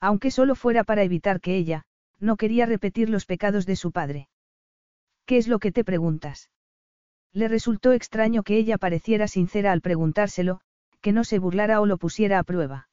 Aunque 0.00 0.30
solo 0.30 0.54
fuera 0.54 0.84
para 0.84 1.02
evitar 1.02 1.40
que 1.40 1.56
ella, 1.56 1.84
no 2.18 2.36
quería 2.36 2.66
repetir 2.66 3.10
los 3.10 3.26
pecados 3.26 3.66
de 3.66 3.76
su 3.76 3.92
padre. 3.92 4.28
¿Qué 5.26 5.36
es 5.36 5.46
lo 5.46 5.58
que 5.58 5.72
te 5.72 5.84
preguntas? 5.84 6.50
Le 7.32 7.48
resultó 7.48 7.92
extraño 7.92 8.42
que 8.42 8.56
ella 8.56 8.78
pareciera 8.78 9.28
sincera 9.28 9.72
al 9.72 9.80
preguntárselo, 9.80 10.60
que 11.00 11.12
no 11.12 11.24
se 11.24 11.38
burlara 11.38 11.80
o 11.80 11.86
lo 11.86 11.98
pusiera 11.98 12.38
a 12.38 12.42
prueba. 12.42 12.88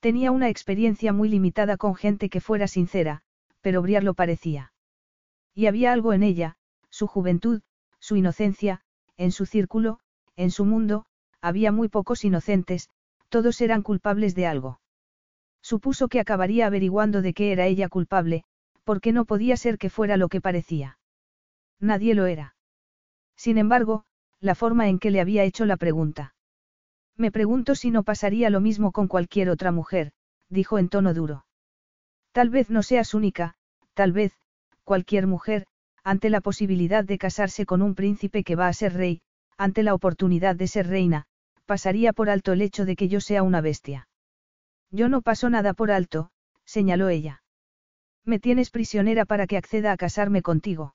Tenía 0.00 0.30
una 0.30 0.48
experiencia 0.48 1.12
muy 1.12 1.28
limitada 1.28 1.76
con 1.76 1.94
gente 1.94 2.28
que 2.28 2.40
fuera 2.40 2.68
sincera, 2.68 3.22
pero 3.60 3.82
Briar 3.82 4.04
lo 4.04 4.14
parecía. 4.14 4.72
Y 5.54 5.66
había 5.66 5.92
algo 5.92 6.12
en 6.12 6.22
ella, 6.22 6.56
su 6.90 7.06
juventud, 7.06 7.62
su 7.98 8.16
inocencia, 8.16 8.82
en 9.16 9.32
su 9.32 9.46
círculo, 9.46 9.98
en 10.36 10.50
su 10.50 10.64
mundo, 10.64 11.06
había 11.40 11.72
muy 11.72 11.88
pocos 11.88 12.24
inocentes, 12.24 12.90
todos 13.30 13.60
eran 13.60 13.82
culpables 13.82 14.34
de 14.34 14.46
algo. 14.46 14.80
Supuso 15.66 16.06
que 16.06 16.20
acabaría 16.20 16.68
averiguando 16.68 17.22
de 17.22 17.34
qué 17.34 17.50
era 17.50 17.66
ella 17.66 17.88
culpable, 17.88 18.44
porque 18.84 19.10
no 19.10 19.24
podía 19.24 19.56
ser 19.56 19.78
que 19.78 19.90
fuera 19.90 20.16
lo 20.16 20.28
que 20.28 20.40
parecía. 20.40 21.00
Nadie 21.80 22.14
lo 22.14 22.26
era. 22.26 22.54
Sin 23.36 23.58
embargo, 23.58 24.04
la 24.38 24.54
forma 24.54 24.88
en 24.88 25.00
que 25.00 25.10
le 25.10 25.20
había 25.20 25.42
hecho 25.42 25.66
la 25.66 25.76
pregunta. 25.76 26.36
Me 27.16 27.32
pregunto 27.32 27.74
si 27.74 27.90
no 27.90 28.04
pasaría 28.04 28.48
lo 28.48 28.60
mismo 28.60 28.92
con 28.92 29.08
cualquier 29.08 29.50
otra 29.50 29.72
mujer, 29.72 30.12
dijo 30.48 30.78
en 30.78 30.88
tono 30.88 31.14
duro. 31.14 31.46
Tal 32.30 32.48
vez 32.48 32.70
no 32.70 32.84
seas 32.84 33.12
única, 33.12 33.56
tal 33.94 34.12
vez, 34.12 34.38
cualquier 34.84 35.26
mujer, 35.26 35.66
ante 36.04 36.30
la 36.30 36.40
posibilidad 36.40 37.02
de 37.02 37.18
casarse 37.18 37.66
con 37.66 37.82
un 37.82 37.96
príncipe 37.96 38.44
que 38.44 38.54
va 38.54 38.68
a 38.68 38.72
ser 38.72 38.92
rey, 38.92 39.20
ante 39.56 39.82
la 39.82 39.94
oportunidad 39.94 40.54
de 40.54 40.68
ser 40.68 40.86
reina, 40.86 41.26
pasaría 41.64 42.12
por 42.12 42.30
alto 42.30 42.52
el 42.52 42.62
hecho 42.62 42.84
de 42.84 42.94
que 42.94 43.08
yo 43.08 43.20
sea 43.20 43.42
una 43.42 43.60
bestia. 43.60 44.06
Yo 44.96 45.10
no 45.10 45.20
paso 45.20 45.50
nada 45.50 45.74
por 45.74 45.90
alto, 45.90 46.30
señaló 46.64 47.10
ella. 47.10 47.42
Me 48.24 48.38
tienes 48.40 48.70
prisionera 48.70 49.26
para 49.26 49.46
que 49.46 49.58
acceda 49.58 49.92
a 49.92 49.98
casarme 49.98 50.40
contigo. 50.40 50.94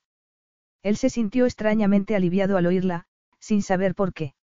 Él 0.82 0.98
se 0.98 1.12
sintió 1.12 1.46
extrañamente 1.46 2.16
aliviado 2.16 2.58
al 2.58 2.66
oírla, 2.66 3.06
sin 3.38 3.62
saber 3.62 3.94
por 3.94 4.12
qué. 4.12 4.34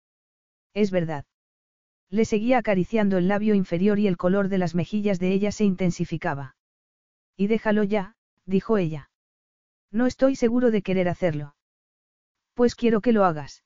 Es 0.74 0.93
verdad. 0.93 1.24
Le 2.09 2.24
seguía 2.24 2.59
acariciando 2.59 3.18
el 3.18 3.26
labio 3.26 3.56
inferior 3.56 3.98
y 3.98 4.06
el 4.06 4.16
color 4.16 4.48
de 4.48 4.59
las 4.59 4.76
mejillas 4.76 5.18
de 5.18 5.32
ella 5.32 5.51
se 5.51 5.64
intensificaba. 5.64 6.55
Y 7.36 7.48
déjalo 7.48 7.82
ya, 7.82 8.14
dijo 8.47 8.78
ella. 8.78 9.10
No 9.90 10.06
estoy 10.06 10.36
seguro 10.36 10.70
de 10.70 10.82
querer 10.82 11.09
hacerlo. 11.09 11.56
Pues 12.55 12.76
quiero 12.76 13.01
que 13.01 13.12
lo 13.12 13.24
hagas. 13.24 13.64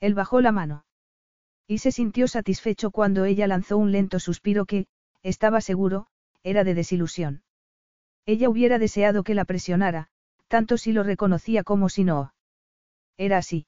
Él 0.00 0.14
bajó 0.14 0.40
la 0.40 0.52
mano. 0.52 0.86
Y 1.66 1.78
se 1.78 1.92
sintió 1.92 2.28
satisfecho 2.28 2.90
cuando 2.90 3.26
ella 3.26 3.46
lanzó 3.46 3.76
un 3.76 3.92
lento 3.92 4.18
suspiro 4.18 4.64
que, 4.64 4.86
estaba 5.22 5.60
seguro, 5.60 6.06
era 6.42 6.64
de 6.64 6.74
desilusión. 6.74 7.42
Ella 8.26 8.48
hubiera 8.48 8.78
deseado 8.78 9.24
que 9.24 9.34
la 9.34 9.44
presionara, 9.44 10.08
tanto 10.48 10.76
si 10.76 10.92
lo 10.92 11.02
reconocía 11.02 11.64
como 11.64 11.88
si 11.88 12.04
no. 12.04 12.34
Era 13.16 13.38
así. 13.38 13.66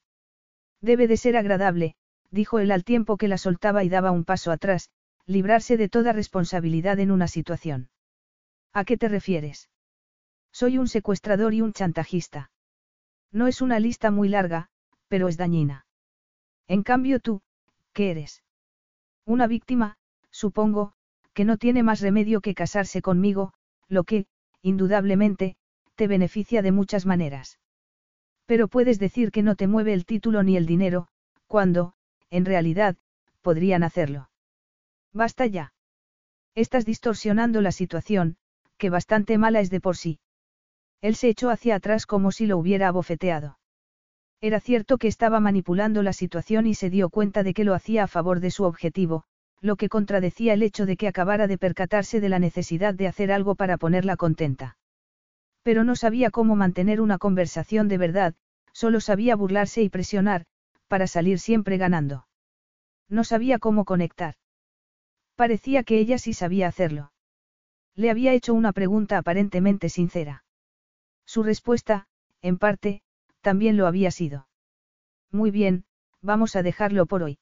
Debe 0.81 1.07
de 1.07 1.17
ser 1.17 1.37
agradable, 1.37 1.95
dijo 2.31 2.59
él 2.59 2.71
al 2.71 2.83
tiempo 2.83 3.17
que 3.17 3.27
la 3.27 3.37
soltaba 3.37 3.83
y 3.83 3.89
daba 3.89 4.11
un 4.11 4.25
paso 4.25 4.51
atrás, 4.51 4.89
librarse 5.25 5.77
de 5.77 5.89
toda 5.89 6.13
responsabilidad 6.13 6.99
en 6.99 7.11
una 7.11 7.27
situación. 7.27 7.89
¿A 8.73 8.85
qué 8.85 8.97
te 8.97 9.07
refieres? 9.07 9.69
Soy 10.51 10.77
un 10.77 10.87
secuestrador 10.87 11.53
y 11.53 11.61
un 11.61 11.73
chantajista. 11.73 12.51
No 13.31 13.47
es 13.47 13.61
una 13.61 13.79
lista 13.79 14.11
muy 14.11 14.29
larga, 14.29 14.69
pero 15.07 15.27
es 15.27 15.37
dañina. 15.37 15.85
En 16.67 16.83
cambio 16.83 17.19
tú, 17.19 17.41
¿qué 17.93 18.11
eres? 18.11 18.43
Una 19.25 19.47
víctima, 19.47 19.97
supongo, 20.29 20.93
que 21.35 21.45
no 21.45 21.57
tiene 21.57 21.83
más 21.83 21.99
remedio 21.99 22.41
que 22.41 22.55
casarse 22.55 23.01
conmigo, 23.01 23.53
lo 23.87 24.05
que, 24.05 24.25
indudablemente, 24.61 25.57
te 25.95 26.07
beneficia 26.07 26.61
de 26.61 26.71
muchas 26.71 27.05
maneras. 27.05 27.59
Pero 28.47 28.67
puedes 28.67 28.99
decir 28.99 29.31
que 29.31 29.43
no 29.43 29.55
te 29.55 29.67
mueve 29.67 29.93
el 29.93 30.05
título 30.05 30.41
ni 30.43 30.55
el 30.55 30.65
dinero, 30.65 31.09
cuando, 31.45 31.93
en 32.29 32.45
realidad, 32.45 32.95
podrían 33.41 33.83
hacerlo. 33.83 34.29
Basta 35.13 35.45
ya. 35.45 35.73
Estás 36.55 36.85
distorsionando 36.85 37.61
la 37.61 37.73
situación, 37.73 38.37
que 38.77 38.89
bastante 38.89 39.37
mala 39.37 39.59
es 39.59 39.69
de 39.69 39.81
por 39.81 39.97
sí. 39.97 40.19
Él 41.01 41.15
se 41.15 41.27
echó 41.27 41.49
hacia 41.49 41.75
atrás 41.75 42.05
como 42.05 42.31
si 42.31 42.45
lo 42.45 42.57
hubiera 42.57 42.87
abofeteado. 42.87 43.59
Era 44.39 44.61
cierto 44.61 44.97
que 44.97 45.07
estaba 45.07 45.39
manipulando 45.41 46.01
la 46.01 46.13
situación 46.13 46.65
y 46.65 46.75
se 46.75 46.89
dio 46.89 47.09
cuenta 47.09 47.43
de 47.43 47.53
que 47.53 47.65
lo 47.65 47.73
hacía 47.73 48.05
a 48.05 48.07
favor 48.07 48.39
de 48.39 48.51
su 48.51 48.63
objetivo, 48.63 49.25
lo 49.61 49.75
que 49.75 49.89
contradecía 49.89 50.53
el 50.53 50.63
hecho 50.63 50.85
de 50.85 50.97
que 50.97 51.07
acabara 51.07 51.47
de 51.47 51.57
percatarse 51.57 52.19
de 52.19 52.29
la 52.29 52.39
necesidad 52.39 52.93
de 52.93 53.07
hacer 53.07 53.31
algo 53.31 53.55
para 53.55 53.77
ponerla 53.77 54.17
contenta. 54.17 54.77
Pero 55.63 55.83
no 55.83 55.95
sabía 55.95 56.29
cómo 56.29 56.55
mantener 56.55 57.01
una 57.01 57.17
conversación 57.17 57.87
de 57.87 57.97
verdad, 57.97 58.35
solo 58.71 58.99
sabía 58.99 59.35
burlarse 59.35 59.81
y 59.81 59.89
presionar, 59.89 60.45
para 60.87 61.07
salir 61.07 61.39
siempre 61.39 61.77
ganando. 61.77 62.27
No 63.09 63.23
sabía 63.23 63.59
cómo 63.59 63.85
conectar. 63.85 64.35
Parecía 65.35 65.83
que 65.83 65.99
ella 65.99 66.17
sí 66.17 66.33
sabía 66.33 66.67
hacerlo. 66.67 67.11
Le 67.95 68.09
había 68.09 68.33
hecho 68.33 68.53
una 68.53 68.73
pregunta 68.73 69.17
aparentemente 69.17 69.89
sincera. 69.89 70.43
Su 71.25 71.43
respuesta, 71.43 72.07
en 72.41 72.57
parte, 72.57 73.01
también 73.41 73.77
lo 73.77 73.87
había 73.87 74.11
sido. 74.11 74.47
Muy 75.31 75.51
bien, 75.51 75.85
vamos 76.21 76.55
a 76.55 76.63
dejarlo 76.63 77.05
por 77.05 77.23
hoy. 77.23 77.39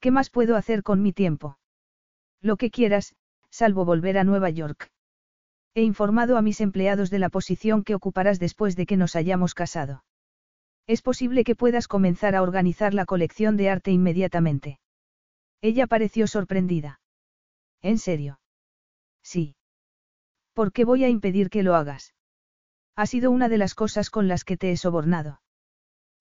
¿Qué 0.00 0.10
más 0.10 0.30
puedo 0.30 0.56
hacer 0.56 0.82
con 0.82 1.02
mi 1.02 1.12
tiempo? 1.12 1.58
Lo 2.40 2.56
que 2.56 2.70
quieras, 2.70 3.14
salvo 3.50 3.84
volver 3.84 4.16
a 4.16 4.24
Nueva 4.24 4.48
York. 4.50 4.90
He 5.74 5.82
informado 5.82 6.36
a 6.36 6.42
mis 6.42 6.60
empleados 6.60 7.10
de 7.10 7.18
la 7.18 7.28
posición 7.28 7.84
que 7.84 7.94
ocuparás 7.94 8.38
después 8.38 8.76
de 8.76 8.86
que 8.86 8.96
nos 8.96 9.14
hayamos 9.14 9.54
casado. 9.54 10.04
Es 10.86 11.02
posible 11.02 11.44
que 11.44 11.54
puedas 11.54 11.86
comenzar 11.86 12.34
a 12.34 12.42
organizar 12.42 12.94
la 12.94 13.04
colección 13.04 13.56
de 13.56 13.70
arte 13.70 13.90
inmediatamente. 13.92 14.80
Ella 15.60 15.86
pareció 15.86 16.26
sorprendida. 16.26 17.00
¿En 17.82 17.98
serio? 17.98 18.40
Sí. 19.22 19.54
¿Por 20.54 20.72
qué 20.72 20.84
voy 20.84 21.04
a 21.04 21.08
impedir 21.08 21.50
que 21.50 21.62
lo 21.62 21.74
hagas? 21.74 22.14
Ha 22.96 23.06
sido 23.06 23.30
una 23.30 23.48
de 23.48 23.58
las 23.58 23.74
cosas 23.74 24.10
con 24.10 24.28
las 24.28 24.44
que 24.44 24.56
te 24.56 24.72
he 24.72 24.76
sobornado. 24.76 25.40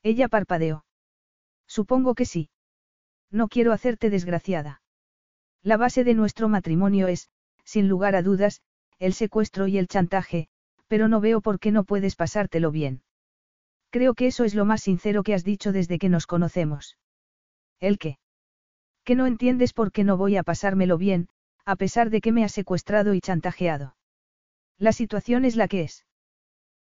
Ella 0.03 0.27
parpadeó. 0.27 0.85
Supongo 1.65 2.13
que 2.13 2.25
sí. 2.25 2.49
No 3.31 3.47
quiero 3.47 3.73
hacerte 3.73 4.09
desgraciada. 4.09 4.81
La 5.61 5.77
base 5.77 6.03
de 6.03 6.13
nuestro 6.13 6.49
matrimonio 6.49 7.07
es, 7.07 7.29
sin 7.63 7.87
lugar 7.87 8.15
a 8.15 8.21
dudas, 8.21 8.61
el 8.97 9.13
secuestro 9.13 9.67
y 9.67 9.77
el 9.77 9.87
chantaje, 9.87 10.47
pero 10.87 11.07
no 11.07 11.21
veo 11.21 11.41
por 11.41 11.59
qué 11.59 11.71
no 11.71 11.83
puedes 11.83 12.15
pasártelo 12.15 12.71
bien. 12.71 13.03
Creo 13.91 14.13
que 14.13 14.27
eso 14.27 14.43
es 14.43 14.55
lo 14.55 14.65
más 14.65 14.81
sincero 14.81 15.23
que 15.23 15.33
has 15.33 15.43
dicho 15.43 15.71
desde 15.71 15.99
que 15.99 16.09
nos 16.09 16.27
conocemos. 16.27 16.97
¿El 17.79 17.97
qué? 17.97 18.19
Que 19.03 19.15
no 19.15 19.25
entiendes 19.25 19.73
por 19.73 19.91
qué 19.91 20.03
no 20.03 20.17
voy 20.17 20.37
a 20.37 20.43
pasármelo 20.43 20.97
bien, 20.97 21.29
a 21.65 21.75
pesar 21.75 22.09
de 22.09 22.21
que 22.21 22.31
me 22.31 22.43
has 22.43 22.51
secuestrado 22.51 23.13
y 23.13 23.21
chantajeado. 23.21 23.95
La 24.77 24.91
situación 24.91 25.45
es 25.45 25.55
la 25.55 25.67
que 25.67 25.81
es. 25.81 26.05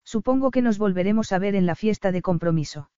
Supongo 0.03 0.51
que 0.51 0.61
nos 0.61 0.77
volveremos 0.77 1.31
a 1.31 1.39
ver 1.39 1.55
en 1.55 1.65
la 1.65 1.76
fiesta 1.76 2.11
de 2.11 2.22
compromiso. 2.22 2.91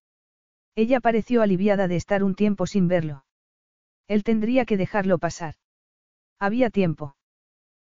Ella 0.76 1.00
pareció 1.00 1.42
aliviada 1.42 1.88
de 1.88 1.96
estar 1.96 2.24
un 2.24 2.36
tiempo 2.36 2.68
sin 2.68 2.88
verlo. 2.88 3.24
Él 4.08 4.24
tendría 4.24 4.66
que 4.66 4.78
dejarlo 4.78 5.18
pasar. 5.18 5.56
Había 6.40 6.70
tiempo. 6.70 7.16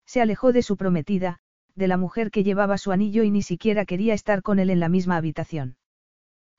Se 0.07 0.21
alejó 0.21 0.53
de 0.53 0.63
su 0.63 0.77
prometida, 0.77 1.41
de 1.75 1.89
la 1.89 1.97
mujer 1.97 2.31
que 2.31 2.45
llevaba 2.45 2.79
su 2.79 2.93
anillo 2.93 3.23
y 3.23 3.31
ni 3.31 3.43
siquiera 3.43 3.85
quería 3.85 4.15
estar 4.15 4.43
con 4.43 4.59
él 4.59 4.71
en 4.71 4.81
la 4.81 4.89
misma 4.89 5.17
habitación. 5.17 5.77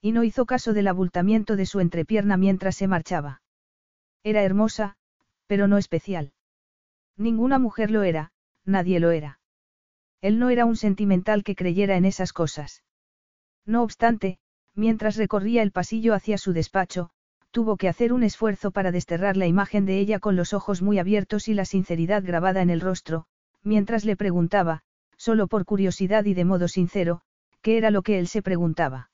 Y 0.02 0.12
no 0.12 0.24
hizo 0.24 0.46
caso 0.46 0.74
del 0.74 0.88
abultamiento 0.88 1.56
de 1.56 1.66
su 1.66 1.80
entrepierna 1.80 2.38
mientras 2.38 2.76
se 2.76 2.88
marchaba. 2.88 3.42
Era 4.24 4.44
hermosa, 4.44 4.98
pero 5.48 5.68
no 5.68 5.78
especial. 5.78 6.34
Ninguna 7.18 7.60
mujer 7.60 7.92
lo 7.92 8.04
era, 8.04 8.32
nadie 8.66 9.00
lo 9.00 9.12
era. 9.12 9.40
Él 10.22 10.40
no 10.40 10.50
era 10.50 10.66
un 10.66 10.76
sentimental 10.76 11.44
que 11.44 11.56
creyera 11.56 11.96
en 11.96 12.06
esas 12.06 12.34
cosas. 12.34 12.84
No 13.66 13.84
obstante, 13.84 14.40
mientras 14.74 15.16
recorría 15.16 15.62
el 15.62 15.72
pasillo 15.72 16.14
hacia 16.14 16.38
su 16.38 16.52
despacho, 16.52 17.12
tuvo 17.56 17.78
que 17.78 17.88
hacer 17.88 18.12
un 18.12 18.24
esfuerzo 18.24 18.72
para 18.72 18.92
desterrar 18.92 19.38
la 19.38 19.48
imagen 19.48 19.86
de 19.86 19.98
ella 19.98 20.20
con 20.20 20.36
los 20.36 20.54
ojos 20.54 20.82
muy 20.82 21.00
abiertos 21.00 21.48
y 21.48 21.54
la 21.54 21.64
sinceridad 21.64 22.22
grabada 22.22 22.62
en 22.62 22.70
el 22.70 22.82
rostro, 22.82 23.28
mientras 23.64 24.04
le 24.04 24.18
preguntaba, 24.18 24.82
solo 25.16 25.48
por 25.48 25.64
curiosidad 25.64 26.26
y 26.26 26.34
de 26.34 26.44
modo 26.44 26.68
sincero, 26.68 27.22
qué 27.62 27.78
era 27.78 27.92
lo 27.92 28.02
que 28.02 28.20
él 28.20 28.28
se 28.28 28.42
preguntaba. 28.42 29.10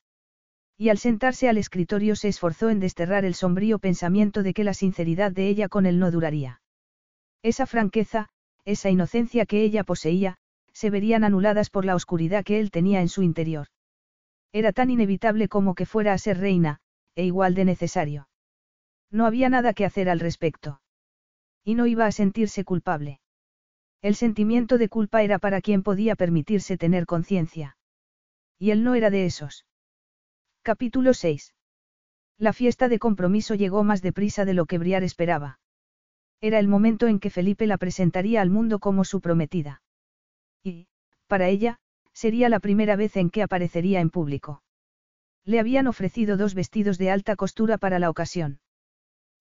Y 0.75 0.89
al 0.89 0.97
sentarse 0.97 1.49
al 1.49 1.59
escritorio 1.59 2.15
se 2.15 2.29
esforzó 2.29 2.71
en 2.71 2.79
desterrar 2.79 3.25
el 3.25 3.35
sombrío 3.35 3.77
pensamiento 3.77 4.41
de 4.41 4.55
que 4.55 4.63
la 4.63 4.73
sinceridad 4.73 5.31
de 5.31 5.47
ella 5.47 5.69
con 5.69 5.85
él 5.85 5.99
no 5.99 6.09
duraría. 6.09 6.63
Esa 7.43 7.67
franqueza, 7.67 8.29
esa 8.65 8.89
inocencia 8.89 9.45
que 9.45 9.61
ella 9.61 9.83
poseía, 9.83 10.37
se 10.73 10.89
verían 10.89 11.23
anuladas 11.23 11.69
por 11.69 11.85
la 11.85 11.93
oscuridad 11.93 12.43
que 12.43 12.59
él 12.59 12.71
tenía 12.71 13.01
en 13.01 13.09
su 13.09 13.21
interior. 13.21 13.67
Era 14.51 14.71
tan 14.71 14.89
inevitable 14.89 15.47
como 15.47 15.75
que 15.75 15.85
fuera 15.85 16.13
a 16.13 16.17
ser 16.17 16.39
reina, 16.39 16.79
e 17.13 17.23
igual 17.23 17.53
de 17.53 17.65
necesario. 17.65 18.29
No 19.11 19.25
había 19.25 19.49
nada 19.49 19.73
que 19.73 19.85
hacer 19.85 20.09
al 20.09 20.19
respecto. 20.19 20.81
Y 21.63 21.75
no 21.75 21.85
iba 21.85 22.05
a 22.05 22.11
sentirse 22.11 22.63
culpable. 22.63 23.19
El 24.01 24.15
sentimiento 24.15 24.77
de 24.77 24.89
culpa 24.89 25.21
era 25.21 25.37
para 25.37 25.61
quien 25.61 25.83
podía 25.83 26.15
permitirse 26.15 26.77
tener 26.77 27.05
conciencia. 27.05 27.77
Y 28.57 28.71
él 28.71 28.83
no 28.83 28.95
era 28.95 29.09
de 29.09 29.25
esos. 29.25 29.65
Capítulo 30.63 31.13
6. 31.13 31.53
La 32.37 32.53
fiesta 32.53 32.89
de 32.89 32.97
compromiso 32.97 33.53
llegó 33.53 33.83
más 33.83 34.01
deprisa 34.01 34.45
de 34.45 34.55
lo 34.55 34.65
que 34.65 34.79
Briar 34.79 35.03
esperaba. 35.03 35.59
Era 36.39 36.57
el 36.57 36.67
momento 36.67 37.07
en 37.07 37.19
que 37.19 37.29
Felipe 37.29 37.67
la 37.67 37.77
presentaría 37.77 38.41
al 38.41 38.49
mundo 38.49 38.79
como 38.79 39.03
su 39.03 39.21
prometida. 39.21 39.83
Y, 40.63 40.87
para 41.27 41.49
ella, 41.49 41.79
sería 42.13 42.49
la 42.49 42.59
primera 42.59 42.95
vez 42.95 43.15
en 43.17 43.29
que 43.29 43.43
aparecería 43.43 43.99
en 43.99 44.09
público. 44.09 44.63
Le 45.45 45.59
habían 45.59 45.85
ofrecido 45.85 46.37
dos 46.37 46.55
vestidos 46.55 46.97
de 46.97 47.11
alta 47.11 47.35
costura 47.35 47.77
para 47.77 47.99
la 47.99 48.09
ocasión. 48.09 48.59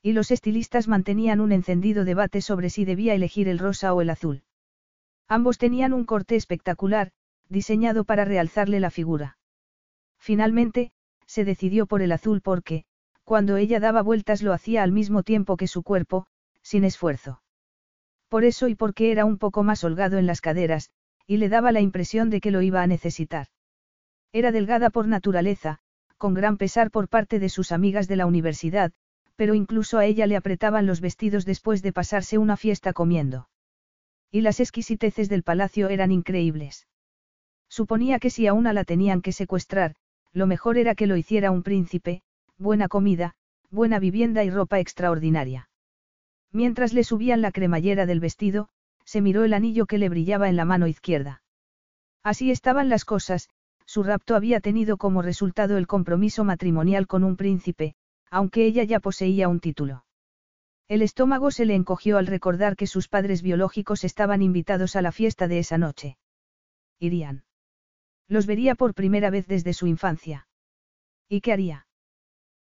Y 0.02 0.12
los 0.12 0.30
estilistas 0.30 0.88
mantenían 0.88 1.40
un 1.40 1.52
encendido 1.52 2.04
debate 2.04 2.40
sobre 2.40 2.70
si 2.70 2.84
debía 2.84 3.14
elegir 3.14 3.48
el 3.48 3.58
rosa 3.58 3.92
o 3.92 4.00
el 4.00 4.10
azul. 4.10 4.42
Ambos 5.28 5.58
tenían 5.58 5.92
un 5.92 6.04
corte 6.04 6.36
espectacular, 6.36 7.12
diseñado 7.48 8.04
para 8.04 8.24
realzarle 8.24 8.80
la 8.80 8.90
figura. 8.90 9.38
Finalmente, 10.18 10.92
se 11.26 11.44
decidió 11.44 11.86
por 11.86 12.02
el 12.02 12.12
azul 12.12 12.40
porque, 12.40 12.84
cuando 13.24 13.56
ella 13.56 13.78
daba 13.78 14.02
vueltas 14.02 14.42
lo 14.42 14.52
hacía 14.52 14.82
al 14.82 14.90
mismo 14.90 15.22
tiempo 15.22 15.56
que 15.56 15.68
su 15.68 15.82
cuerpo, 15.82 16.26
sin 16.62 16.84
esfuerzo. 16.84 17.42
Por 18.28 18.44
eso 18.44 18.68
y 18.68 18.74
porque 18.74 19.12
era 19.12 19.24
un 19.24 19.38
poco 19.38 19.62
más 19.62 19.84
holgado 19.84 20.18
en 20.18 20.26
las 20.26 20.40
caderas, 20.40 20.90
y 21.26 21.36
le 21.36 21.48
daba 21.48 21.72
la 21.72 21.80
impresión 21.80 22.30
de 22.30 22.40
que 22.40 22.50
lo 22.50 22.62
iba 22.62 22.82
a 22.82 22.86
necesitar. 22.86 23.48
Era 24.32 24.50
delgada 24.50 24.90
por 24.90 25.06
naturaleza, 25.06 25.78
con 26.16 26.34
gran 26.34 26.56
pesar 26.56 26.90
por 26.90 27.08
parte 27.08 27.38
de 27.38 27.48
sus 27.48 27.70
amigas 27.70 28.08
de 28.08 28.16
la 28.16 28.26
universidad, 28.26 28.92
pero 29.40 29.54
incluso 29.54 29.96
a 29.96 30.04
ella 30.04 30.26
le 30.26 30.36
apretaban 30.36 30.84
los 30.84 31.00
vestidos 31.00 31.46
después 31.46 31.80
de 31.80 31.94
pasarse 31.94 32.36
una 32.36 32.58
fiesta 32.58 32.92
comiendo. 32.92 33.48
Y 34.30 34.42
las 34.42 34.60
exquisiteces 34.60 35.30
del 35.30 35.42
palacio 35.42 35.88
eran 35.88 36.12
increíbles. 36.12 36.86
Suponía 37.66 38.18
que 38.18 38.28
si 38.28 38.46
a 38.46 38.52
una 38.52 38.74
la 38.74 38.84
tenían 38.84 39.22
que 39.22 39.32
secuestrar, 39.32 39.94
lo 40.34 40.46
mejor 40.46 40.76
era 40.76 40.94
que 40.94 41.06
lo 41.06 41.16
hiciera 41.16 41.50
un 41.52 41.62
príncipe, 41.62 42.20
buena 42.58 42.86
comida, 42.88 43.32
buena 43.70 43.98
vivienda 43.98 44.44
y 44.44 44.50
ropa 44.50 44.78
extraordinaria. 44.78 45.70
Mientras 46.52 46.92
le 46.92 47.02
subían 47.02 47.40
la 47.40 47.50
cremallera 47.50 48.04
del 48.04 48.20
vestido, 48.20 48.68
se 49.06 49.22
miró 49.22 49.44
el 49.44 49.54
anillo 49.54 49.86
que 49.86 49.96
le 49.96 50.10
brillaba 50.10 50.50
en 50.50 50.56
la 50.56 50.66
mano 50.66 50.86
izquierda. 50.86 51.42
Así 52.22 52.50
estaban 52.50 52.90
las 52.90 53.06
cosas, 53.06 53.48
su 53.86 54.02
rapto 54.02 54.36
había 54.36 54.60
tenido 54.60 54.98
como 54.98 55.22
resultado 55.22 55.78
el 55.78 55.86
compromiso 55.86 56.44
matrimonial 56.44 57.06
con 57.06 57.24
un 57.24 57.36
príncipe, 57.38 57.94
aunque 58.30 58.64
ella 58.64 58.84
ya 58.84 59.00
poseía 59.00 59.48
un 59.48 59.60
título. 59.60 60.04
El 60.88 61.02
estómago 61.02 61.50
se 61.50 61.66
le 61.66 61.74
encogió 61.74 62.18
al 62.18 62.26
recordar 62.26 62.76
que 62.76 62.86
sus 62.86 63.08
padres 63.08 63.42
biológicos 63.42 64.02
estaban 64.04 64.42
invitados 64.42 64.96
a 64.96 65.02
la 65.02 65.12
fiesta 65.12 65.46
de 65.46 65.58
esa 65.58 65.78
noche. 65.78 66.18
Irían. 66.98 67.44
Los 68.28 68.46
vería 68.46 68.74
por 68.74 68.94
primera 68.94 69.30
vez 69.30 69.46
desde 69.46 69.72
su 69.72 69.86
infancia. 69.86 70.48
¿Y 71.28 71.40
qué 71.40 71.52
haría? 71.52 71.86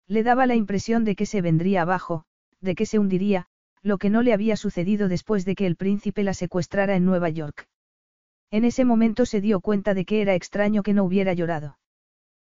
Le 0.07 0.23
daba 0.23 0.45
la 0.45 0.55
impresión 0.55 1.05
de 1.05 1.15
que 1.15 1.25
se 1.25 1.41
vendría 1.41 1.83
abajo, 1.83 2.25
de 2.61 2.75
que 2.75 2.85
se 2.85 2.99
hundiría, 2.99 3.47
lo 3.81 3.97
que 3.97 4.09
no 4.09 4.21
le 4.21 4.33
había 4.33 4.57
sucedido 4.57 5.07
después 5.07 5.45
de 5.45 5.55
que 5.55 5.65
el 5.65 5.75
príncipe 5.75 6.23
la 6.23 6.33
secuestrara 6.33 6.95
en 6.95 7.05
Nueva 7.05 7.29
York. 7.29 7.67
En 8.51 8.65
ese 8.65 8.85
momento 8.85 9.25
se 9.25 9.41
dio 9.41 9.59
cuenta 9.61 9.93
de 9.93 10.05
que 10.05 10.21
era 10.21 10.33
extraño 10.33 10.83
que 10.83 10.93
no 10.93 11.03
hubiera 11.03 11.33
llorado. 11.33 11.77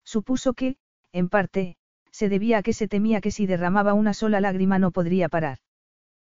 Supuso 0.04 0.54
que, 0.54 0.78
en 1.12 1.30
parte, 1.30 1.78
se 2.14 2.30
debía 2.30 2.60
a 2.60 2.64
que 2.64 2.74
se 2.74 2.88
temía 2.88 3.22
que 3.22 3.32
si 3.32 3.48
derramaba 3.48 3.96
una 3.96 4.14
sola 4.14 4.40
lágrima 4.40 4.78
no 4.78 4.92
podría 4.92 5.30
parar. 5.30 5.58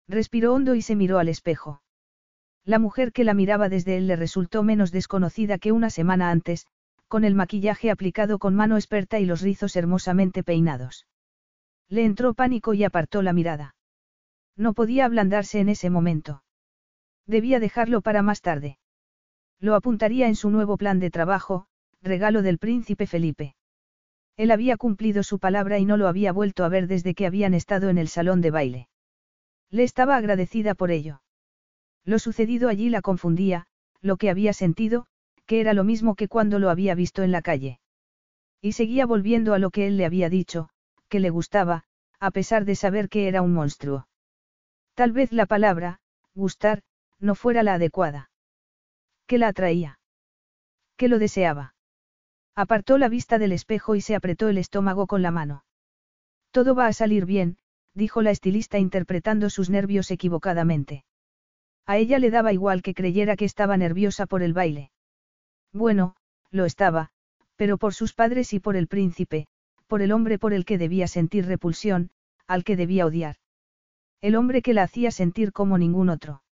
Respiró 0.08 0.52
hondo 0.52 0.74
y 0.74 0.82
se 0.82 0.96
miró 0.96 1.18
al 1.18 1.28
espejo. 1.28 1.82
La 2.64 2.80
mujer 2.80 3.12
que 3.12 3.24
la 3.24 3.32
miraba 3.32 3.68
desde 3.68 3.96
él 3.96 4.08
le 4.08 4.16
resultó 4.16 4.64
menos 4.64 4.90
desconocida 4.90 5.56
que 5.58 5.70
una 5.70 5.88
semana 5.88 6.30
antes, 6.30 6.66
con 7.06 7.24
el 7.24 7.34
maquillaje 7.34 7.90
aplicado 7.90 8.38
con 8.38 8.56
mano 8.56 8.76
experta 8.76 9.20
y 9.20 9.24
los 9.24 9.40
rizos 9.40 9.76
hermosamente 9.76 10.42
peinados. 10.42 11.06
Le 11.88 12.04
entró 12.04 12.34
pánico 12.34 12.74
y 12.74 12.84
apartó 12.84 13.22
la 13.22 13.32
mirada. 13.32 13.76
No 14.56 14.74
podía 14.74 15.04
ablandarse 15.04 15.60
en 15.60 15.68
ese 15.68 15.90
momento. 15.90 16.42
Debía 17.24 17.60
dejarlo 17.60 18.00
para 18.00 18.22
más 18.22 18.42
tarde. 18.42 18.78
Lo 19.60 19.76
apuntaría 19.76 20.26
en 20.26 20.34
su 20.34 20.50
nuevo 20.50 20.76
plan 20.76 20.98
de 20.98 21.10
trabajo, 21.10 21.66
regalo 22.02 22.42
del 22.42 22.58
príncipe 22.58 23.06
Felipe. 23.06 23.54
Él 24.38 24.52
había 24.52 24.76
cumplido 24.76 25.24
su 25.24 25.40
palabra 25.40 25.80
y 25.80 25.84
no 25.84 25.96
lo 25.96 26.06
había 26.06 26.32
vuelto 26.32 26.64
a 26.64 26.68
ver 26.68 26.86
desde 26.86 27.12
que 27.14 27.26
habían 27.26 27.54
estado 27.54 27.90
en 27.90 27.98
el 27.98 28.06
salón 28.06 28.40
de 28.40 28.52
baile. 28.52 28.88
Le 29.68 29.82
estaba 29.82 30.16
agradecida 30.16 30.76
por 30.76 30.92
ello. 30.92 31.22
Lo 32.04 32.20
sucedido 32.20 32.68
allí 32.68 32.88
la 32.88 33.02
confundía, 33.02 33.66
lo 34.00 34.16
que 34.16 34.30
había 34.30 34.52
sentido, 34.52 35.06
que 35.44 35.60
era 35.60 35.74
lo 35.74 35.82
mismo 35.82 36.14
que 36.14 36.28
cuando 36.28 36.60
lo 36.60 36.70
había 36.70 36.94
visto 36.94 37.24
en 37.24 37.32
la 37.32 37.42
calle. 37.42 37.80
Y 38.62 38.72
seguía 38.72 39.06
volviendo 39.06 39.54
a 39.54 39.58
lo 39.58 39.70
que 39.70 39.88
él 39.88 39.96
le 39.96 40.06
había 40.06 40.30
dicho, 40.30 40.68
que 41.08 41.18
le 41.18 41.30
gustaba, 41.30 41.82
a 42.20 42.30
pesar 42.30 42.64
de 42.64 42.76
saber 42.76 43.08
que 43.08 43.26
era 43.26 43.42
un 43.42 43.52
monstruo. 43.52 44.06
Tal 44.94 45.10
vez 45.10 45.32
la 45.32 45.46
palabra, 45.46 45.98
gustar, 46.34 46.82
no 47.18 47.34
fuera 47.34 47.64
la 47.64 47.74
adecuada. 47.74 48.30
¿Qué 49.26 49.36
la 49.36 49.48
atraía? 49.48 49.98
¿Qué 50.96 51.08
lo 51.08 51.18
deseaba? 51.18 51.74
Apartó 52.58 52.98
la 52.98 53.08
vista 53.08 53.38
del 53.38 53.52
espejo 53.52 53.94
y 53.94 54.00
se 54.00 54.16
apretó 54.16 54.48
el 54.48 54.58
estómago 54.58 55.06
con 55.06 55.22
la 55.22 55.30
mano. 55.30 55.62
Todo 56.50 56.74
va 56.74 56.88
a 56.88 56.92
salir 56.92 57.24
bien, 57.24 57.56
dijo 57.94 58.20
la 58.20 58.32
estilista 58.32 58.80
interpretando 58.80 59.48
sus 59.48 59.70
nervios 59.70 60.10
equivocadamente. 60.10 61.04
A 61.86 61.98
ella 61.98 62.18
le 62.18 62.32
daba 62.32 62.52
igual 62.52 62.82
que 62.82 62.94
creyera 62.94 63.36
que 63.36 63.44
estaba 63.44 63.76
nerviosa 63.76 64.26
por 64.26 64.42
el 64.42 64.54
baile. 64.54 64.90
Bueno, 65.72 66.16
lo 66.50 66.64
estaba, 66.64 67.10
pero 67.54 67.78
por 67.78 67.94
sus 67.94 68.12
padres 68.12 68.52
y 68.52 68.58
por 68.58 68.74
el 68.74 68.88
príncipe, 68.88 69.46
por 69.86 70.02
el 70.02 70.10
hombre 70.10 70.40
por 70.40 70.52
el 70.52 70.64
que 70.64 70.78
debía 70.78 71.06
sentir 71.06 71.46
repulsión, 71.46 72.10
al 72.48 72.64
que 72.64 72.74
debía 72.74 73.06
odiar. 73.06 73.36
El 74.20 74.34
hombre 74.34 74.62
que 74.62 74.74
la 74.74 74.82
hacía 74.82 75.12
sentir 75.12 75.52
como 75.52 75.78
ningún 75.78 76.08
otro. 76.08 76.42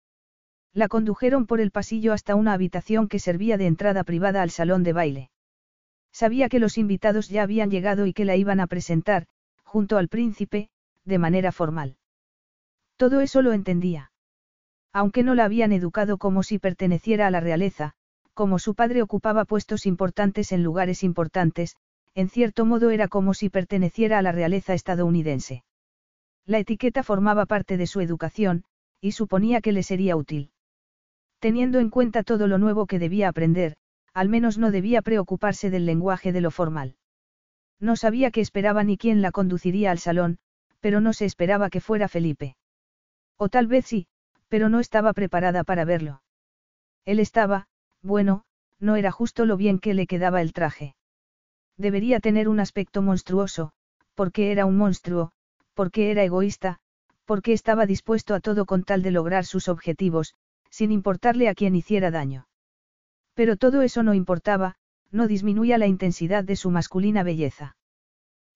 La 0.73 0.87
condujeron 0.87 1.47
por 1.47 1.61
el 1.61 1.73
pasillo 1.73 2.13
hasta 2.13 2.37
una 2.37 2.53
habitación 2.53 3.09
que 3.09 3.19
servía 3.19 3.57
de 3.57 3.67
entrada 3.67 4.05
privada 4.05 4.43
al 4.43 4.51
salón 4.51 4.85
de 4.85 4.93
baile. 4.93 5.31
Sabía 6.17 6.49
que 6.49 6.61
los 6.61 6.79
invitados 6.79 7.29
ya 7.29 7.43
habían 7.43 7.71
llegado 7.71 8.07
y 8.07 8.15
que 8.15 8.25
la 8.25 8.37
iban 8.37 8.59
a 8.59 8.67
presentar, 8.67 9.27
junto 9.65 9.99
al 9.99 10.09
príncipe, 10.09 10.71
de 11.05 11.19
manera 11.19 11.53
formal. 11.53 11.99
Todo 12.97 13.21
eso 13.21 13.43
lo 13.43 13.53
entendía. 13.53 14.13
Aunque 14.95 15.23
no 15.23 15.35
la 15.35 15.45
habían 15.45 15.73
educado 15.73 16.17
como 16.17 16.43
si 16.43 16.59
perteneciera 16.59 17.27
a 17.27 17.31
la 17.31 17.41
realeza, 17.41 17.93
como 18.33 18.59
su 18.59 18.75
padre 18.75 19.03
ocupaba 19.03 19.45
puestos 19.45 19.85
importantes 19.85 20.53
en 20.53 20.63
lugares 20.63 21.05
importantes, 21.05 21.77
en 22.15 22.31
cierto 22.31 22.65
modo 22.65 22.89
era 22.89 23.09
como 23.09 23.35
si 23.35 23.51
perteneciera 23.51 24.19
a 24.19 24.23
la 24.23 24.33
realeza 24.33 24.73
estadounidense. 24.73 25.65
La 26.47 26.59
etiqueta 26.59 27.03
formaba 27.03 27.45
parte 27.45 27.77
de 27.77 27.87
su 27.87 28.01
educación, 28.01 28.65
y 29.03 29.13
suponía 29.13 29.61
que 29.61 29.73
le 29.73 29.83
sería 29.83 30.17
útil. 30.17 30.51
Teniendo 31.41 31.79
en 31.79 31.91
cuenta 31.91 32.23
todo 32.23 32.47
lo 32.47 32.57
nuevo 32.57 32.87
que 32.87 32.99
debía 32.99 33.29
aprender, 33.29 33.77
al 34.17 34.31
menos 34.31 34.57
no 34.57 34.71
debía 34.71 35.03
preocuparse 35.03 35.69
del 35.69 35.85
lenguaje 35.85 36.33
de 36.33 36.41
lo 36.41 36.51
formal. 36.51 36.97
No 37.79 37.97
sabía 37.97 38.31
qué 38.31 38.41
esperaba 38.41 38.83
ni 38.83 38.97
quién 38.97 39.21
la 39.21 39.31
conduciría 39.31 39.91
al 39.91 39.99
salón, 39.99 40.39
pero 40.81 41.03
no 41.03 41.13
se 41.13 41.27
esperaba 41.27 41.69
que 41.69 41.83
fuera 41.83 42.09
Felipe. 42.09 42.57
O 43.37 43.51
tal 43.51 43.67
vez 43.67 43.85
sí, 43.85 44.07
pero 44.49 44.71
no 44.71 44.81
estaba 44.81 45.13
preparada 45.13 45.65
para 45.65 45.85
verlo. 45.85 46.23
Él 47.05 47.21
estaba, 47.21 47.67
bueno, 48.01 48.45
no 48.81 48.97
era 48.97 49.13
justo 49.13 49.45
lo 49.45 49.59
bien 49.59 49.79
que 49.79 49.93
le 49.93 50.07
quedaba 50.07 50.41
el 50.41 50.55
traje. 50.55 50.97
Debería 51.77 52.19
tener 52.19 52.49
un 52.49 52.59
aspecto 52.59 53.03
monstruoso, 53.03 53.73
porque 54.15 54.51
era 54.51 54.65
un 54.65 54.79
monstruo, 54.79 55.33
porque 55.75 56.11
era 56.11 56.25
egoísta, 56.25 56.79
porque 57.27 57.53
estaba 57.53 57.85
dispuesto 57.85 58.35
a 58.35 58.41
todo 58.41 58.65
con 58.65 58.83
tal 58.83 59.03
de 59.03 59.11
lograr 59.11 59.45
sus 59.45 59.69
objetivos, 59.69 60.33
sin 60.71 60.91
importarle 60.91 61.51
a 61.51 61.55
quien 61.55 61.77
hiciera 61.77 62.11
daño. 62.11 62.47
Pero 63.37 63.59
todo 63.59 63.83
eso 63.83 64.03
no 64.03 64.15
importaba, 64.15 64.77
no 65.11 65.29
disminuía 65.29 65.77
la 65.77 65.87
intensidad 65.87 66.43
de 66.43 66.57
su 66.57 66.71
masculina 66.71 67.23
belleza. 67.23 67.77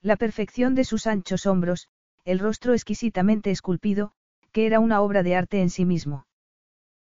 La 0.00 0.16
perfección 0.16 0.74
de 0.74 0.84
sus 0.84 1.06
anchos 1.06 1.44
hombros, 1.44 1.88
el 2.24 2.38
rostro 2.38 2.72
exquisitamente 2.72 3.50
esculpido, 3.50 4.12
que 4.52 4.64
era 4.64 4.80
una 4.80 5.02
obra 5.02 5.22
de 5.22 5.36
arte 5.36 5.60
en 5.60 5.68
sí 5.68 5.84
mismo. 5.84 6.26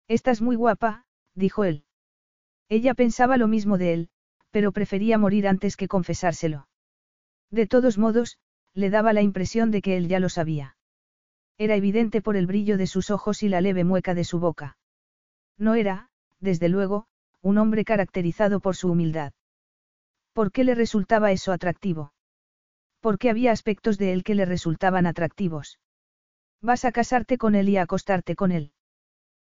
Estás 0.10 0.42
muy 0.42 0.58
guapa, 0.58 1.06
dijo 1.36 1.64
él. 1.64 1.86
Ella 2.68 2.94
pensaba 2.96 3.38
lo 3.38 3.48
mismo 3.48 3.78
de 3.78 3.94
él, 3.94 4.10
pero 4.52 4.74
prefería 4.74 5.18
morir 5.18 5.48
antes 5.48 5.78
que 5.78 5.88
confesárselo. 5.88 6.68
De 7.50 7.66
todos 7.66 7.98
modos, 7.98 8.40
le 8.74 8.90
daba 8.90 9.14
la 9.14 9.22
impresión 9.22 9.72
de 9.72 9.82
que 9.82 9.96
él 9.96 10.10
ya 10.10 10.20
lo 10.20 10.28
sabía. 10.28 10.76
Era 11.58 11.76
evidente 11.76 12.22
por 12.22 12.36
el 12.36 12.46
brillo 12.46 12.78
de 12.78 12.88
sus 12.88 13.10
ojos 13.10 13.42
y 13.42 13.48
la 13.48 13.62
leve 13.62 13.86
mueca 13.86 14.14
de 14.14 14.26
su 14.26 14.40
boca. 14.40 14.78
No 15.58 15.76
era, 15.76 16.10
desde 16.42 16.68
luego, 16.68 17.08
un 17.42 17.58
hombre 17.58 17.86
caracterizado 17.86 18.60
por 18.60 18.76
su 18.76 18.92
humildad. 18.92 19.34
¿Por 20.34 20.52
qué 20.52 20.64
le 20.64 20.76
resultaba 20.76 21.32
eso 21.32 21.52
atractivo? 21.52 22.14
¿Por 23.00 23.18
qué 23.18 23.30
había 23.30 23.52
aspectos 23.52 23.98
de 23.98 24.14
él 24.14 24.24
que 24.24 24.36
le 24.36 24.46
resultaban 24.46 25.06
atractivos? 25.06 25.80
Vas 26.62 26.84
a 26.84 26.92
casarte 26.92 27.38
con 27.38 27.56
él 27.56 27.70
y 27.70 27.78
a 27.78 27.84
acostarte 27.84 28.36
con 28.36 28.52
él. 28.52 28.74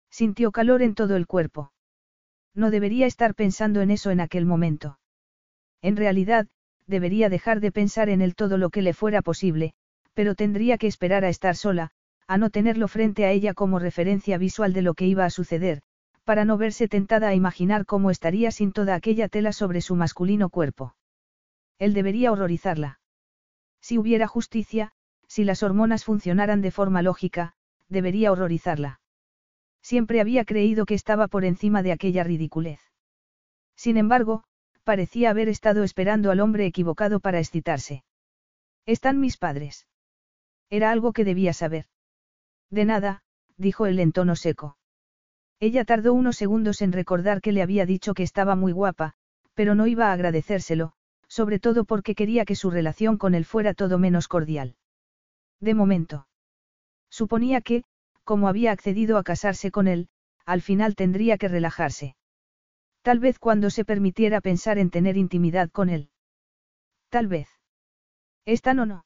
Sintió 0.10 0.52
calor 0.52 0.82
en 0.82 0.96
todo 0.96 1.16
el 1.16 1.28
cuerpo. 1.28 1.72
No 2.56 2.72
debería 2.72 3.06
estar 3.06 3.36
pensando 3.36 3.82
en 3.82 3.92
eso 3.92 4.12
en 4.12 4.20
aquel 4.20 4.46
momento. 4.46 5.00
En 5.82 5.96
realidad, 5.96 6.48
debería 6.88 7.30
dejar 7.30 7.60
de 7.60 7.72
pensar 7.72 8.10
en 8.10 8.22
él 8.22 8.36
todo 8.36 8.58
lo 8.58 8.70
que 8.70 8.82
le 8.82 8.94
fuera 8.94 9.22
posible, 9.22 9.74
pero 10.14 10.36
tendría 10.36 10.78
que 10.78 10.88
esperar 10.88 11.26
a 11.26 11.30
estar 11.30 11.56
sola, 11.56 11.92
a 12.28 12.38
no 12.38 12.50
tenerlo 12.50 12.88
frente 12.88 13.26
a 13.26 13.32
ella 13.32 13.54
como 13.54 13.80
referencia 13.80 14.38
visual 14.38 14.74
de 14.74 14.82
lo 14.82 14.94
que 14.94 15.06
iba 15.06 15.26
a 15.26 15.30
suceder, 15.30 15.82
para 16.24 16.46
no 16.46 16.58
verse 16.58 16.88
tentada 16.88 17.28
a 17.28 17.34
imaginar 17.34 17.86
cómo 17.86 18.10
estaría 18.10 18.52
sin 18.52 18.72
toda 18.72 18.96
aquella 18.96 19.28
tela 19.28 19.52
sobre 19.52 19.82
su 19.82 19.96
masculino 19.96 20.50
cuerpo. 20.50 20.96
Él 21.80 21.94
debería 21.94 22.32
horrorizarla. 22.32 23.00
Si 23.82 23.98
hubiera 23.98 24.28
justicia, 24.28 24.94
si 25.28 25.44
las 25.44 25.64
hormonas 25.64 26.06
funcionaran 26.06 26.62
de 26.62 26.72
forma 26.72 27.02
lógica, 27.02 27.54
debería 27.90 28.32
horrorizarla. 28.32 29.02
Siempre 29.82 30.22
había 30.22 30.46
creído 30.46 30.86
que 30.86 30.94
estaba 30.94 31.28
por 31.28 31.44
encima 31.44 31.84
de 31.84 31.92
aquella 31.92 32.24
ridiculez. 32.24 32.80
Sin 33.76 33.98
embargo, 33.98 34.44
parecía 34.84 35.30
haber 35.30 35.50
estado 35.50 35.84
esperando 35.84 36.32
al 36.32 36.40
hombre 36.40 36.66
equivocado 36.66 37.20
para 37.20 37.40
excitarse. 37.40 38.04
Están 38.86 39.20
mis 39.20 39.38
padres. 39.38 39.88
Era 40.70 40.92
algo 40.92 41.12
que 41.12 41.26
debía 41.26 41.54
saber. 41.54 41.86
De 42.70 42.86
nada, 42.86 43.24
dijo 43.58 43.86
él 43.86 44.00
en 44.00 44.12
tono 44.12 44.36
seco. 44.36 44.78
Ella 45.64 45.86
tardó 45.86 46.14
unos 46.14 46.36
segundos 46.36 46.82
en 46.82 46.92
recordar 46.92 47.40
que 47.40 47.54
le 47.54 47.62
había 47.62 47.86
dicho 47.86 48.14
que 48.14 48.24
estaba 48.24 48.58
muy 48.58 48.74
guapa, 48.74 49.14
pero 49.54 49.76
no 49.76 49.88
iba 49.88 50.10
a 50.10 50.12
agradecérselo, 50.12 50.92
sobre 51.30 51.58
todo 51.58 51.86
porque 51.86 52.16
quería 52.16 52.44
que 52.44 52.58
su 52.58 52.70
relación 52.70 53.18
con 53.18 53.34
él 53.34 53.46
fuera 53.46 53.74
todo 53.74 53.98
menos 53.98 54.28
cordial. 54.28 54.76
De 55.62 55.74
momento. 55.74 56.28
Suponía 57.10 57.62
que, 57.62 57.86
como 58.26 58.50
había 58.50 58.74
accedido 58.74 59.18
a 59.18 59.24
casarse 59.24 59.72
con 59.72 59.88
él, 59.88 60.10
al 60.46 60.62
final 60.62 60.96
tendría 60.96 61.38
que 61.38 61.48
relajarse. 61.48 62.18
Tal 63.02 63.20
vez 63.20 63.40
cuando 63.40 63.70
se 63.70 63.86
permitiera 63.86 64.42
pensar 64.42 64.78
en 64.78 64.90
tener 64.90 65.16
intimidad 65.16 65.70
con 65.72 65.88
él. 65.88 66.10
Tal 67.08 67.28
vez. 67.28 67.48
¿Están 68.44 68.80
o 68.80 68.86
no? 68.86 69.06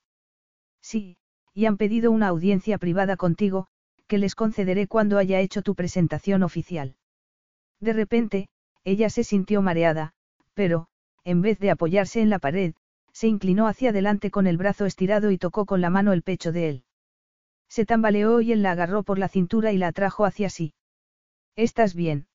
Sí, 0.81 1.17
y 1.53 1.67
han 1.67 1.77
pedido 1.77 2.09
una 2.09 2.29
audiencia 2.29 2.79
privada 2.79 3.15
contigo, 3.15 3.67
que 4.07 4.17
les 4.17 4.35
concederé 4.35 4.87
cuando 4.87 5.17
haya 5.17 5.39
hecho 5.39 5.61
tu 5.61 5.75
presentación 5.75 6.43
oficial. 6.43 6.95
De 7.79 7.93
repente, 7.93 8.49
ella 8.83 9.09
se 9.09 9.23
sintió 9.23 9.61
mareada, 9.61 10.13
pero, 10.53 10.87
en 11.23 11.41
vez 11.41 11.59
de 11.59 11.71
apoyarse 11.71 12.21
en 12.21 12.29
la 12.29 12.39
pared, 12.39 12.73
se 13.11 13.27
inclinó 13.27 13.67
hacia 13.67 13.89
adelante 13.89 14.31
con 14.31 14.47
el 14.47 14.57
brazo 14.57 14.85
estirado 14.85 15.31
y 15.31 15.37
tocó 15.37 15.65
con 15.65 15.81
la 15.81 15.89
mano 15.89 16.13
el 16.13 16.23
pecho 16.23 16.51
de 16.51 16.69
él. 16.69 16.83
Se 17.67 17.85
tambaleó 17.85 18.41
y 18.41 18.51
él 18.51 18.61
la 18.61 18.71
agarró 18.71 19.03
por 19.03 19.19
la 19.19 19.27
cintura 19.27 19.73
y 19.73 19.77
la 19.77 19.87
atrajo 19.87 20.25
hacia 20.25 20.49
sí. 20.49 20.73
¿Estás 21.55 21.95
bien? 21.95 22.27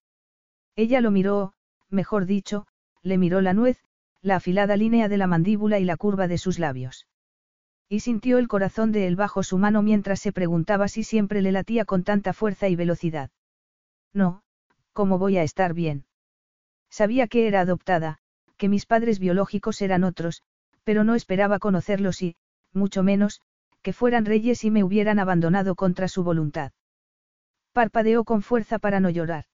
Ella 0.76 1.00
lo 1.00 1.10
miró, 1.10 1.54
mejor 1.88 2.26
dicho, 2.26 2.66
le 3.02 3.16
miró 3.16 3.40
la 3.40 3.54
nuez, 3.54 3.82
la 4.20 4.36
afilada 4.36 4.76
línea 4.76 5.08
de 5.08 5.16
la 5.16 5.26
mandíbula 5.26 5.78
y 5.78 5.84
la 5.84 5.96
curva 5.96 6.28
de 6.28 6.38
sus 6.38 6.58
labios. 6.58 7.06
Y 7.92 8.00
sintió 8.00 8.38
el 8.38 8.48
corazón 8.48 8.90
de 8.90 9.06
él 9.06 9.16
bajo 9.16 9.42
su 9.42 9.58
mano 9.58 9.82
mientras 9.82 10.18
se 10.18 10.32
preguntaba 10.32 10.88
si 10.88 11.02
siempre 11.02 11.42
le 11.42 11.52
latía 11.52 11.84
con 11.84 12.04
tanta 12.04 12.32
fuerza 12.32 12.70
y 12.70 12.74
velocidad. 12.74 13.28
No, 14.14 14.44
¿cómo 14.94 15.18
voy 15.18 15.36
a 15.36 15.42
estar 15.42 15.74
bien? 15.74 16.06
Sabía 16.88 17.26
que 17.26 17.46
era 17.46 17.60
adoptada, 17.60 18.16
que 18.56 18.70
mis 18.70 18.86
padres 18.86 19.18
biológicos 19.18 19.82
eran 19.82 20.04
otros, 20.04 20.42
pero 20.84 21.04
no 21.04 21.14
esperaba 21.14 21.58
conocerlos 21.58 22.22
y, 22.22 22.34
mucho 22.72 23.02
menos, 23.02 23.42
que 23.82 23.92
fueran 23.92 24.24
reyes 24.24 24.64
y 24.64 24.70
me 24.70 24.84
hubieran 24.84 25.18
abandonado 25.18 25.74
contra 25.74 26.08
su 26.08 26.24
voluntad. 26.24 26.72
Parpadeó 27.74 28.24
con 28.24 28.40
fuerza 28.40 28.78
para 28.78 29.00
no 29.00 29.10
llorar. 29.10 29.44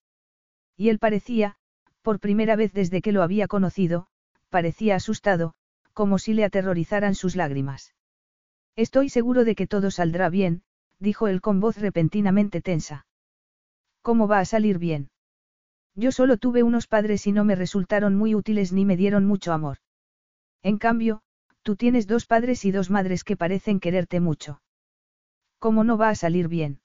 Y 0.77 0.87
él 0.87 0.97
parecía, 0.97 1.57
por 2.03 2.21
primera 2.21 2.55
vez 2.55 2.71
desde 2.71 3.01
que 3.01 3.11
lo 3.11 3.21
había 3.21 3.49
conocido, 3.49 4.07
parecía 4.47 4.95
asustado, 4.95 5.55
como 5.91 6.19
si 6.19 6.31
le 6.31 6.45
aterrorizaran 6.45 7.15
sus 7.15 7.35
lágrimas. 7.35 7.93
Estoy 8.79 9.09
seguro 9.09 9.43
de 9.43 9.55
que 9.55 9.67
todo 9.67 9.91
saldrá 9.91 10.29
bien, 10.29 10.63
dijo 10.99 11.27
él 11.27 11.41
con 11.41 11.59
voz 11.59 11.75
repentinamente 11.75 12.61
tensa. 12.61 13.05
¿Cómo 14.01 14.29
va 14.29 14.39
a 14.39 14.45
salir 14.45 14.77
bien? 14.77 15.09
Yo 15.95 16.13
solo 16.13 16.37
tuve 16.37 16.63
unos 16.63 16.87
padres 16.87 17.27
y 17.27 17.33
no 17.33 17.43
me 17.43 17.55
resultaron 17.55 18.15
muy 18.15 18.35
útiles 18.35 18.71
ni 18.71 18.85
me 18.85 18.95
dieron 18.95 19.25
mucho 19.25 19.51
amor. 19.51 19.79
En 20.63 20.77
cambio, 20.77 21.23
tú 21.61 21.75
tienes 21.75 22.07
dos 22.07 22.25
padres 22.25 22.63
y 22.63 22.71
dos 22.71 22.89
madres 22.89 23.25
que 23.25 23.35
parecen 23.35 23.81
quererte 23.81 24.21
mucho. 24.21 24.61
¿Cómo 25.59 25.83
no 25.83 25.97
va 25.97 26.07
a 26.07 26.15
salir 26.15 26.47
bien? 26.47 26.79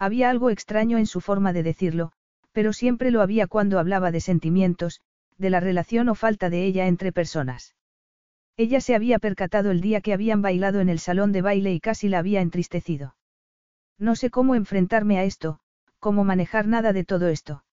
Había 0.00 0.30
algo 0.30 0.50
extraño 0.50 0.98
en 0.98 1.06
su 1.06 1.20
forma 1.20 1.52
de 1.52 1.62
decirlo, 1.62 2.10
pero 2.50 2.72
siempre 2.72 3.12
lo 3.12 3.22
había 3.22 3.46
cuando 3.46 3.78
hablaba 3.78 4.10
de 4.10 4.20
sentimientos, 4.20 5.00
de 5.38 5.50
la 5.50 5.60
relación 5.60 6.08
o 6.08 6.16
falta 6.16 6.50
de 6.50 6.64
ella 6.64 6.88
entre 6.88 7.12
personas. 7.12 7.76
Ella 8.56 8.80
se 8.80 8.94
había 8.94 9.18
percatado 9.18 9.70
el 9.70 9.80
día 9.80 10.00
que 10.00 10.12
habían 10.12 10.40
bailado 10.40 10.80
en 10.80 10.88
el 10.88 11.00
salón 11.00 11.32
de 11.32 11.42
baile 11.42 11.72
y 11.72 11.80
casi 11.80 12.08
la 12.08 12.18
había 12.18 12.40
entristecido. 12.40 13.16
No 13.98 14.14
sé 14.14 14.30
cómo 14.30 14.54
enfrentarme 14.54 15.18
a 15.18 15.24
esto, 15.24 15.58
cómo 15.98 16.24
manejar 16.24 16.66
nada 16.66 16.92
de 16.92 17.04
todo 17.04 17.28
esto. 17.28 17.64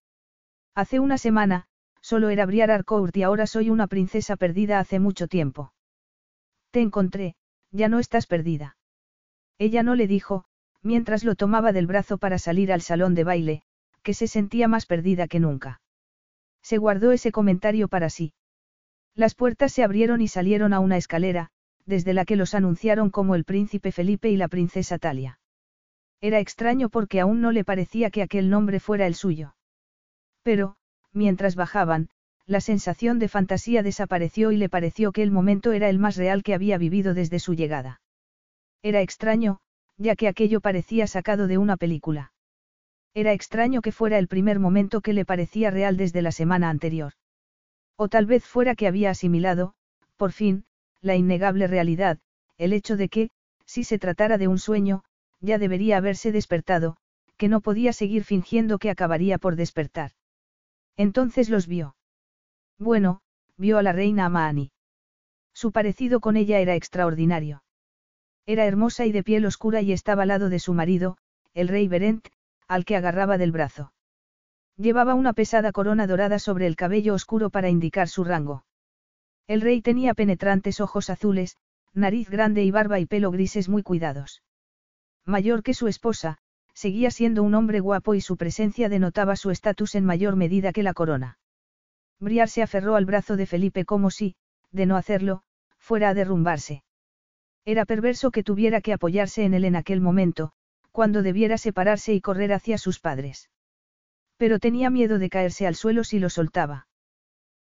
Hace 0.74 0.98
una 0.98 1.18
semana, 1.18 1.66
solo 2.00 2.30
era 2.30 2.46
Briar 2.46 2.70
Arcourt 2.70 3.16
y 3.16 3.22
ahora 3.22 3.46
soy 3.46 3.70
una 3.70 3.86
princesa 3.86 4.36
perdida 4.36 4.80
hace 4.80 4.98
mucho 4.98 5.28
tiempo. 5.28 5.72
Te 6.70 6.80
encontré, 6.80 7.36
ya 7.70 7.88
no 7.88 7.98
estás 7.98 8.26
perdida. 8.26 8.76
Ella 9.58 9.82
no 9.82 9.94
le 9.94 10.08
dijo, 10.08 10.44
mientras 10.82 11.22
lo 11.22 11.36
tomaba 11.36 11.72
del 11.72 11.86
brazo 11.86 12.18
para 12.18 12.38
salir 12.38 12.72
al 12.72 12.82
salón 12.82 13.14
de 13.14 13.24
baile, 13.24 13.62
que 14.02 14.14
se 14.14 14.26
sentía 14.26 14.66
más 14.66 14.86
perdida 14.86 15.28
que 15.28 15.38
nunca. 15.38 15.80
Se 16.62 16.78
guardó 16.78 17.12
ese 17.12 17.30
comentario 17.30 17.86
para 17.88 18.10
sí. 18.10 18.34
Las 19.14 19.34
puertas 19.34 19.72
se 19.72 19.84
abrieron 19.84 20.20
y 20.20 20.28
salieron 20.28 20.72
a 20.72 20.80
una 20.80 20.96
escalera, 20.96 21.50
desde 21.84 22.14
la 22.14 22.24
que 22.24 22.36
los 22.36 22.54
anunciaron 22.54 23.10
como 23.10 23.34
el 23.34 23.44
príncipe 23.44 23.92
Felipe 23.92 24.30
y 24.30 24.36
la 24.36 24.48
princesa 24.48 24.98
Talia. 24.98 25.38
Era 26.20 26.38
extraño 26.38 26.88
porque 26.88 27.20
aún 27.20 27.40
no 27.40 27.50
le 27.50 27.64
parecía 27.64 28.10
que 28.10 28.22
aquel 28.22 28.48
nombre 28.48 28.80
fuera 28.80 29.06
el 29.06 29.14
suyo. 29.14 29.54
Pero, 30.42 30.76
mientras 31.12 31.56
bajaban, 31.56 32.08
la 32.46 32.60
sensación 32.60 33.18
de 33.18 33.28
fantasía 33.28 33.82
desapareció 33.82 34.52
y 34.52 34.56
le 34.56 34.68
pareció 34.68 35.12
que 35.12 35.22
el 35.22 35.30
momento 35.30 35.72
era 35.72 35.88
el 35.88 35.98
más 35.98 36.16
real 36.16 36.42
que 36.42 36.54
había 36.54 36.78
vivido 36.78 37.14
desde 37.14 37.38
su 37.38 37.54
llegada. 37.54 38.00
Era 38.82 39.00
extraño, 39.00 39.60
ya 39.96 40.16
que 40.16 40.28
aquello 40.28 40.60
parecía 40.60 41.06
sacado 41.06 41.46
de 41.46 41.58
una 41.58 41.76
película. 41.76 42.32
Era 43.14 43.32
extraño 43.32 43.82
que 43.82 43.92
fuera 43.92 44.18
el 44.18 44.26
primer 44.26 44.58
momento 44.58 45.00
que 45.00 45.12
le 45.12 45.24
parecía 45.24 45.70
real 45.70 45.96
desde 45.96 46.22
la 46.22 46.32
semana 46.32 46.70
anterior. 46.70 47.12
O 48.04 48.08
tal 48.08 48.26
vez 48.26 48.44
fuera 48.44 48.74
que 48.74 48.88
había 48.88 49.10
asimilado, 49.10 49.74
por 50.16 50.32
fin, 50.32 50.64
la 51.02 51.14
innegable 51.14 51.68
realidad, 51.68 52.18
el 52.58 52.72
hecho 52.72 52.96
de 52.96 53.08
que, 53.08 53.30
si 53.64 53.84
se 53.84 54.00
tratara 54.00 54.38
de 54.38 54.48
un 54.48 54.58
sueño, 54.58 55.04
ya 55.40 55.56
debería 55.56 55.98
haberse 55.98 56.32
despertado, 56.32 56.96
que 57.36 57.46
no 57.46 57.60
podía 57.60 57.92
seguir 57.92 58.24
fingiendo 58.24 58.80
que 58.80 58.90
acabaría 58.90 59.38
por 59.38 59.54
despertar. 59.54 60.10
Entonces 60.96 61.48
los 61.48 61.68
vio. 61.68 61.94
Bueno, 62.76 63.20
vio 63.56 63.78
a 63.78 63.84
la 63.84 63.92
reina 63.92 64.26
Amaani. 64.26 64.72
Su 65.52 65.70
parecido 65.70 66.18
con 66.18 66.36
ella 66.36 66.58
era 66.58 66.74
extraordinario. 66.74 67.62
Era 68.46 68.66
hermosa 68.66 69.06
y 69.06 69.12
de 69.12 69.22
piel 69.22 69.46
oscura 69.46 69.80
y 69.80 69.92
estaba 69.92 70.22
al 70.22 70.28
lado 70.28 70.48
de 70.48 70.58
su 70.58 70.74
marido, 70.74 71.18
el 71.54 71.68
rey 71.68 71.86
Berent, 71.86 72.26
al 72.66 72.84
que 72.84 72.96
agarraba 72.96 73.38
del 73.38 73.52
brazo. 73.52 73.92
Llevaba 74.76 75.14
una 75.14 75.32
pesada 75.32 75.72
corona 75.72 76.06
dorada 76.06 76.38
sobre 76.38 76.66
el 76.66 76.76
cabello 76.76 77.14
oscuro 77.14 77.50
para 77.50 77.68
indicar 77.68 78.08
su 78.08 78.24
rango. 78.24 78.64
El 79.46 79.60
rey 79.60 79.82
tenía 79.82 80.14
penetrantes 80.14 80.80
ojos 80.80 81.10
azules, 81.10 81.56
nariz 81.92 82.30
grande 82.30 82.64
y 82.64 82.70
barba 82.70 82.98
y 82.98 83.06
pelo 83.06 83.30
grises 83.30 83.68
muy 83.68 83.82
cuidados. 83.82 84.42
Mayor 85.26 85.62
que 85.62 85.74
su 85.74 85.88
esposa, 85.88 86.38
seguía 86.74 87.10
siendo 87.10 87.42
un 87.42 87.54
hombre 87.54 87.80
guapo 87.80 88.14
y 88.14 88.20
su 88.20 88.36
presencia 88.36 88.88
denotaba 88.88 89.36
su 89.36 89.50
estatus 89.50 89.94
en 89.94 90.04
mayor 90.04 90.36
medida 90.36 90.72
que 90.72 90.82
la 90.82 90.94
corona. 90.94 91.38
Briar 92.18 92.48
se 92.48 92.62
aferró 92.62 92.96
al 92.96 93.04
brazo 93.04 93.36
de 93.36 93.46
Felipe 93.46 93.84
como 93.84 94.10
si, 94.10 94.36
de 94.70 94.86
no 94.86 94.96
hacerlo, 94.96 95.42
fuera 95.76 96.08
a 96.08 96.14
derrumbarse. 96.14 96.82
Era 97.64 97.84
perverso 97.84 98.30
que 98.30 98.42
tuviera 98.42 98.80
que 98.80 98.92
apoyarse 98.92 99.44
en 99.44 99.54
él 99.54 99.64
en 99.64 99.76
aquel 99.76 100.00
momento, 100.00 100.52
cuando 100.92 101.22
debiera 101.22 101.58
separarse 101.58 102.14
y 102.14 102.20
correr 102.20 102.52
hacia 102.52 102.78
sus 102.78 103.00
padres. 103.00 103.50
Pero 104.36 104.58
tenía 104.58 104.90
miedo 104.90 105.18
de 105.18 105.30
caerse 105.30 105.66
al 105.66 105.74
suelo 105.74 106.04
si 106.04 106.18
lo 106.18 106.30
soltaba. 106.30 106.88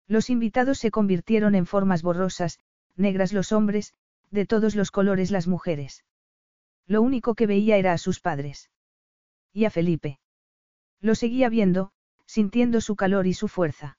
Los 0.07 0.29
invitados 0.29 0.79
se 0.79 0.91
convirtieron 0.91 1.55
en 1.55 1.65
formas 1.65 2.01
borrosas, 2.01 2.59
negras 2.95 3.33
los 3.33 3.51
hombres, 3.51 3.93
de 4.29 4.45
todos 4.45 4.75
los 4.75 4.91
colores 4.91 5.31
las 5.31 5.47
mujeres. 5.47 6.03
Lo 6.87 7.01
único 7.01 7.35
que 7.35 7.47
veía 7.47 7.77
era 7.77 7.93
a 7.93 7.97
sus 7.97 8.19
padres. 8.19 8.69
Y 9.53 9.65
a 9.65 9.69
Felipe. 9.69 10.19
Lo 10.99 11.15
seguía 11.15 11.49
viendo, 11.49 11.91
sintiendo 12.25 12.81
su 12.81 12.95
calor 12.95 13.27
y 13.27 13.33
su 13.33 13.47
fuerza. 13.47 13.97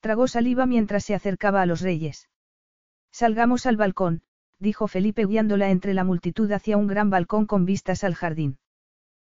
Tragó 0.00 0.28
saliva 0.28 0.66
mientras 0.66 1.04
se 1.04 1.14
acercaba 1.14 1.62
a 1.62 1.66
los 1.66 1.80
reyes. 1.80 2.28
Salgamos 3.10 3.66
al 3.66 3.76
balcón, 3.76 4.22
dijo 4.58 4.86
Felipe 4.88 5.24
guiándola 5.26 5.70
entre 5.70 5.94
la 5.94 6.04
multitud 6.04 6.50
hacia 6.52 6.76
un 6.76 6.86
gran 6.86 7.10
balcón 7.10 7.46
con 7.46 7.64
vistas 7.64 8.04
al 8.04 8.14
jardín. 8.14 8.58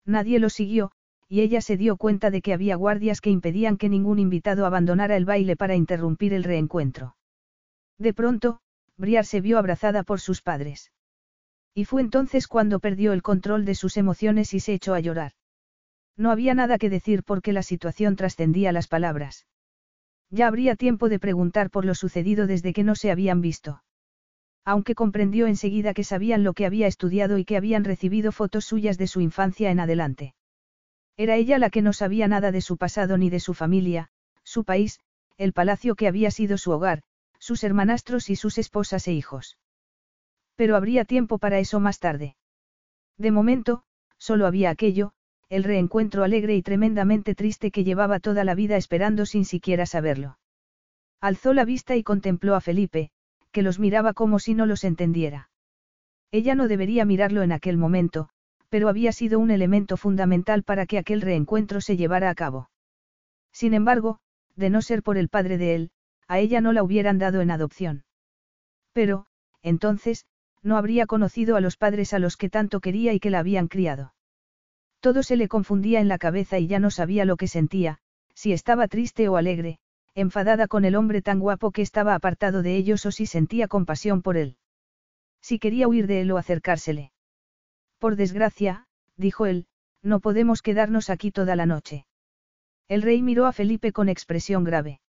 Nadie 0.06 0.40
lo 0.40 0.50
siguió, 0.50 0.92
y 1.32 1.40
ella 1.40 1.62
se 1.62 1.78
dio 1.78 1.96
cuenta 1.96 2.30
de 2.30 2.42
que 2.42 2.52
había 2.52 2.76
guardias 2.76 3.22
que 3.22 3.30
impedían 3.30 3.78
que 3.78 3.88
ningún 3.88 4.20
invitado 4.20 4.66
abandonara 4.66 5.16
el 5.16 5.24
baile 5.24 5.56
para 5.56 5.78
interrumpir 5.78 6.34
el 6.34 6.44
reencuentro. 6.44 7.16
De 7.98 8.14
pronto, 8.14 8.60
Briar 8.98 9.26
se 9.26 9.40
vio 9.40 9.58
abrazada 9.58 10.04
por 10.04 10.20
sus 10.20 10.42
padres. 10.42 10.92
Y 11.74 11.86
fue 11.86 12.02
entonces 12.02 12.50
cuando 12.50 12.82
perdió 12.82 13.14
el 13.14 13.22
control 13.22 13.64
de 13.64 13.76
sus 13.76 13.96
emociones 13.96 14.54
y 14.54 14.60
se 14.60 14.74
echó 14.74 14.94
a 14.94 15.00
llorar. 15.00 15.32
No 16.18 16.32
había 16.32 16.54
nada 16.54 16.78
que 16.78 16.90
decir 16.90 17.24
porque 17.24 17.54
la 17.54 17.64
situación 17.64 18.18
trascendía 18.18 18.74
las 18.74 18.90
palabras. 18.90 19.48
Ya 20.32 20.48
habría 20.48 20.76
tiempo 20.76 21.08
de 21.08 21.20
preguntar 21.20 21.70
por 21.70 21.86
lo 21.86 21.96
sucedido 21.96 22.46
desde 22.46 22.74
que 22.74 22.84
no 22.84 22.96
se 22.96 23.10
habían 23.10 23.40
visto 23.40 23.82
aunque 24.64 24.94
comprendió 24.94 25.48
enseguida 25.48 25.96
que 25.96 26.04
sabían 26.04 26.44
lo 26.44 26.54
que 26.54 26.68
había 26.68 26.86
estudiado 26.86 27.40
y 27.40 27.46
que 27.46 27.58
habían 27.58 27.84
recibido 27.84 28.32
fotos 28.32 28.64
suyas 28.64 29.00
de 29.00 29.08
su 29.08 29.20
infancia 29.20 29.72
en 29.72 29.80
adelante. 29.80 30.36
Era 31.18 31.36
ella 31.36 31.60
la 31.60 31.70
que 31.70 31.82
no 31.82 31.94
sabía 31.94 32.28
nada 32.28 32.52
de 32.52 32.62
su 32.62 32.78
pasado 32.78 33.18
ni 33.18 33.30
de 33.30 33.40
su 33.40 33.54
familia, 33.54 34.10
su 34.44 34.64
país, 34.64 35.00
el 35.38 35.54
palacio 35.54 35.96
que 35.96 36.08
había 36.08 36.32
sido 36.32 36.58
su 36.58 36.72
hogar, 36.72 37.04
sus 37.40 37.64
hermanastros 37.64 38.30
y 38.30 38.36
sus 38.36 38.58
esposas 38.58 39.08
e 39.08 39.14
hijos. 39.14 39.58
Pero 40.56 40.76
habría 40.76 41.06
tiempo 41.06 41.38
para 41.40 41.60
eso 41.60 41.80
más 41.80 42.00
tarde. 42.00 42.36
De 43.18 43.32
momento, 43.32 43.84
solo 44.18 44.46
había 44.46 44.70
aquello, 44.70 45.14
el 45.50 45.64
reencuentro 45.64 46.24
alegre 46.24 46.56
y 46.56 46.62
tremendamente 46.62 47.36
triste 47.36 47.72
que 47.72 47.84
llevaba 47.84 48.20
toda 48.20 48.44
la 48.44 48.56
vida 48.56 48.78
esperando 48.78 49.26
sin 49.26 49.44
siquiera 49.46 49.86
saberlo. 49.86 50.38
Alzó 51.20 51.54
la 51.54 51.66
vista 51.66 51.96
y 51.96 52.04
contempló 52.04 52.56
a 52.56 52.62
Felipe, 52.62 53.12
que 53.52 53.62
los 53.62 53.80
miraba 53.80 54.14
como 54.14 54.40
si 54.40 54.54
no 54.54 54.66
los 54.66 54.84
entendiera. 54.84 55.50
Ella 56.32 56.56
no 56.56 56.68
debería 56.68 57.04
mirarlo 57.04 57.42
en 57.42 57.52
aquel 57.52 57.78
momento, 57.78 58.30
pero 58.72 58.88
había 58.88 59.12
sido 59.12 59.38
un 59.38 59.52
elemento 59.52 59.98
fundamental 59.98 60.64
para 60.64 60.86
que 60.86 60.98
aquel 60.98 61.20
reencuentro 61.20 61.82
se 61.82 61.98
llevara 61.98 62.30
a 62.30 62.36
cabo. 62.36 62.70
Sin 63.52 63.74
embargo, 63.74 64.20
de 64.56 64.70
no 64.70 64.82
ser 64.82 65.04
por 65.04 65.18
el 65.18 65.28
padre 65.28 65.58
de 65.58 65.76
él, 65.76 65.92
a 66.30 66.40
ella 66.40 66.62
no 66.62 66.72
la 66.72 66.82
hubieran 66.82 67.20
dado 67.20 67.42
en 67.42 67.52
adopción. 67.52 68.06
Pero, 68.94 69.26
entonces, 69.62 70.26
no 70.64 70.78
habría 70.78 71.06
conocido 71.06 71.58
a 71.58 71.62
los 71.62 71.76
padres 71.76 72.14
a 72.14 72.20
los 72.20 72.38
que 72.38 72.50
tanto 72.50 72.80
quería 72.80 73.12
y 73.12 73.20
que 73.20 73.30
la 73.30 73.40
habían 73.40 73.68
criado. 73.68 74.14
Todo 75.02 75.22
se 75.22 75.36
le 75.36 75.50
confundía 75.50 76.00
en 76.00 76.08
la 76.08 76.18
cabeza 76.18 76.58
y 76.58 76.68
ya 76.68 76.80
no 76.80 76.92
sabía 76.92 77.26
lo 77.26 77.36
que 77.36 77.50
sentía, 77.50 77.98
si 78.36 78.54
estaba 78.54 78.88
triste 78.88 79.28
o 79.28 79.36
alegre, 79.36 79.80
enfadada 80.16 80.68
con 80.68 80.86
el 80.86 80.96
hombre 80.96 81.22
tan 81.22 81.40
guapo 81.40 81.72
que 81.72 81.82
estaba 81.82 82.16
apartado 82.16 82.62
de 82.62 82.78
ellos 82.78 83.06
o 83.06 83.12
si 83.12 83.26
sentía 83.26 83.68
compasión 83.68 84.22
por 84.22 84.38
él. 84.38 84.56
Si 85.42 85.60
quería 85.60 85.90
huir 85.90 86.08
de 86.08 86.22
él 86.22 86.32
o 86.32 86.38
acercársele. 86.38 87.12
Por 88.02 88.16
desgracia, 88.16 88.88
dijo 89.16 89.46
él, 89.46 89.68
no 90.02 90.22
podemos 90.22 90.64
quedarnos 90.64 91.12
aquí 91.12 91.30
toda 91.30 91.56
la 91.56 91.68
noche. 91.68 92.08
El 92.88 93.04
rey 93.04 93.22
miró 93.22 93.46
a 93.46 93.54
Felipe 93.54 93.92
con 93.92 94.10
expresión 94.10 94.64
grave. 94.64 95.02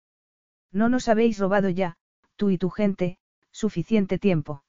No 0.74 0.90
nos 0.90 1.08
habéis 1.08 1.40
robado 1.40 1.70
ya, 1.70 1.96
tú 2.36 2.50
y 2.50 2.58
tu 2.58 2.70
gente, 2.70 3.18
suficiente 3.50 4.20
tiempo. 4.20 4.66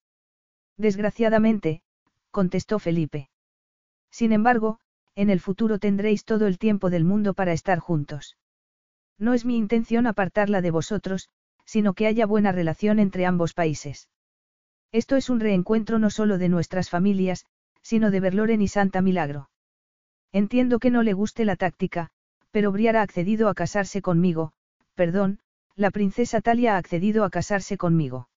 Desgraciadamente, 0.76 1.82
contestó 2.30 2.78
Felipe. 2.78 3.28
Sin 4.08 4.30
embargo, 4.30 4.78
en 5.16 5.28
el 5.28 5.40
futuro 5.40 5.80
tendréis 5.80 6.24
todo 6.24 6.46
el 6.46 6.58
tiempo 6.58 6.90
del 6.90 7.04
mundo 7.04 7.34
para 7.34 7.52
estar 7.52 7.80
juntos. 7.80 8.36
No 9.18 9.34
es 9.34 9.44
mi 9.44 9.56
intención 9.56 10.06
apartarla 10.06 10.60
de 10.60 10.70
vosotros, 10.70 11.28
sino 11.64 11.94
que 11.94 12.06
haya 12.06 12.26
buena 12.26 12.52
relación 12.52 13.00
entre 13.00 13.26
ambos 13.26 13.52
países. 13.52 14.08
Esto 14.92 15.16
es 15.16 15.28
un 15.28 15.40
reencuentro 15.40 15.98
no 15.98 16.08
solo 16.08 16.38
de 16.38 16.48
nuestras 16.48 16.88
familias, 16.88 17.46
sino 17.82 18.10
de 18.10 18.20
Berloren 18.20 18.62
y 18.62 18.68
Santa 18.68 19.02
Milagro. 19.02 19.50
Entiendo 20.32 20.78
que 20.78 20.90
no 20.90 21.02
le 21.02 21.12
guste 21.12 21.44
la 21.44 21.56
táctica, 21.56 22.10
pero 22.50 22.72
Briar 22.72 22.96
ha 22.96 23.02
accedido 23.02 23.48
a 23.48 23.54
casarse 23.54 24.00
conmigo, 24.00 24.52
perdón, 24.94 25.40
la 25.76 25.90
princesa 25.90 26.40
Talia 26.40 26.74
ha 26.74 26.78
accedido 26.78 27.24
a 27.24 27.30
casarse 27.30 27.76
conmigo. 27.76 28.28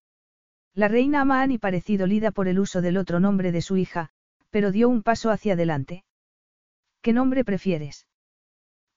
La 0.74 0.88
reina 0.88 1.22
Amaani 1.22 1.58
pareció 1.58 2.00
dolida 2.00 2.32
por 2.32 2.48
el 2.48 2.60
uso 2.60 2.82
del 2.82 2.98
otro 2.98 3.20
nombre 3.20 3.52
de 3.52 3.62
su 3.62 3.78
hija, 3.78 4.10
pero 4.50 4.72
dio 4.72 4.90
un 4.90 5.04
paso 5.04 5.32
hacia 5.32 5.54
adelante. 5.54 6.04
¿Qué 7.02 7.14
nombre 7.14 7.46
prefieres? 7.46 8.08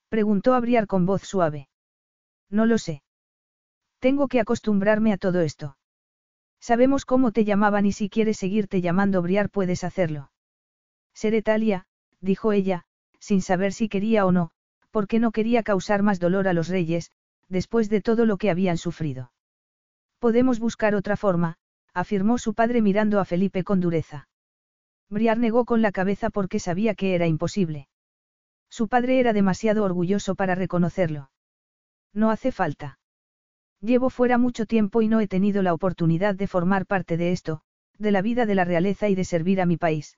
Preguntó 0.08 0.54
a 0.54 0.60
Briar 0.60 0.86
con 0.86 1.04
voz 1.04 1.22
suave. 1.22 1.68
No 2.50 2.64
lo 2.64 2.78
sé. 2.78 3.02
Tengo 3.98 4.28
que 4.28 4.40
acostumbrarme 4.40 5.12
a 5.12 5.18
todo 5.18 5.40
esto. 5.40 5.76
Sabemos 6.60 7.04
cómo 7.04 7.30
te 7.32 7.44
llamaban 7.44 7.86
y 7.86 7.92
si 7.92 8.08
quieres 8.08 8.38
seguirte 8.38 8.80
llamando 8.80 9.22
Briar 9.22 9.50
puedes 9.50 9.84
hacerlo. 9.84 10.30
Seré 11.20 11.42
Talia, 11.42 11.84
dijo 12.20 12.52
ella, 12.52 12.84
sin 13.18 13.42
saber 13.42 13.72
si 13.72 13.88
quería 13.88 14.24
o 14.24 14.30
no, 14.30 14.52
porque 14.92 15.18
no 15.18 15.32
quería 15.32 15.64
causar 15.64 16.04
más 16.04 16.20
dolor 16.20 16.46
a 16.46 16.52
los 16.52 16.68
reyes, 16.68 17.10
después 17.48 17.90
de 17.90 18.00
todo 18.00 18.24
lo 18.24 18.36
que 18.36 18.50
habían 18.50 18.78
sufrido. 18.78 19.32
Podemos 20.20 20.60
buscar 20.60 20.94
otra 20.94 21.16
forma, 21.16 21.56
afirmó 21.92 22.38
su 22.38 22.54
padre 22.54 22.82
mirando 22.82 23.18
a 23.18 23.24
Felipe 23.24 23.64
con 23.64 23.80
dureza. 23.80 24.28
Briar 25.10 25.38
negó 25.38 25.64
con 25.64 25.82
la 25.82 25.90
cabeza 25.90 26.30
porque 26.30 26.60
sabía 26.60 26.94
que 26.94 27.16
era 27.16 27.26
imposible. 27.26 27.88
Su 28.70 28.86
padre 28.86 29.18
era 29.18 29.32
demasiado 29.32 29.82
orgulloso 29.82 30.36
para 30.36 30.54
reconocerlo. 30.54 31.32
No 32.12 32.30
hace 32.30 32.52
falta. 32.52 33.00
Llevo 33.80 34.08
fuera 34.08 34.38
mucho 34.38 34.66
tiempo 34.66 35.02
y 35.02 35.08
no 35.08 35.18
he 35.18 35.26
tenido 35.26 35.62
la 35.62 35.74
oportunidad 35.74 36.36
de 36.36 36.46
formar 36.46 36.86
parte 36.86 37.16
de 37.16 37.32
esto, 37.32 37.62
de 37.98 38.12
la 38.12 38.22
vida 38.22 38.46
de 38.46 38.54
la 38.54 38.64
realeza 38.64 39.08
y 39.08 39.16
de 39.16 39.24
servir 39.24 39.60
a 39.60 39.66
mi 39.66 39.78
país. 39.78 40.16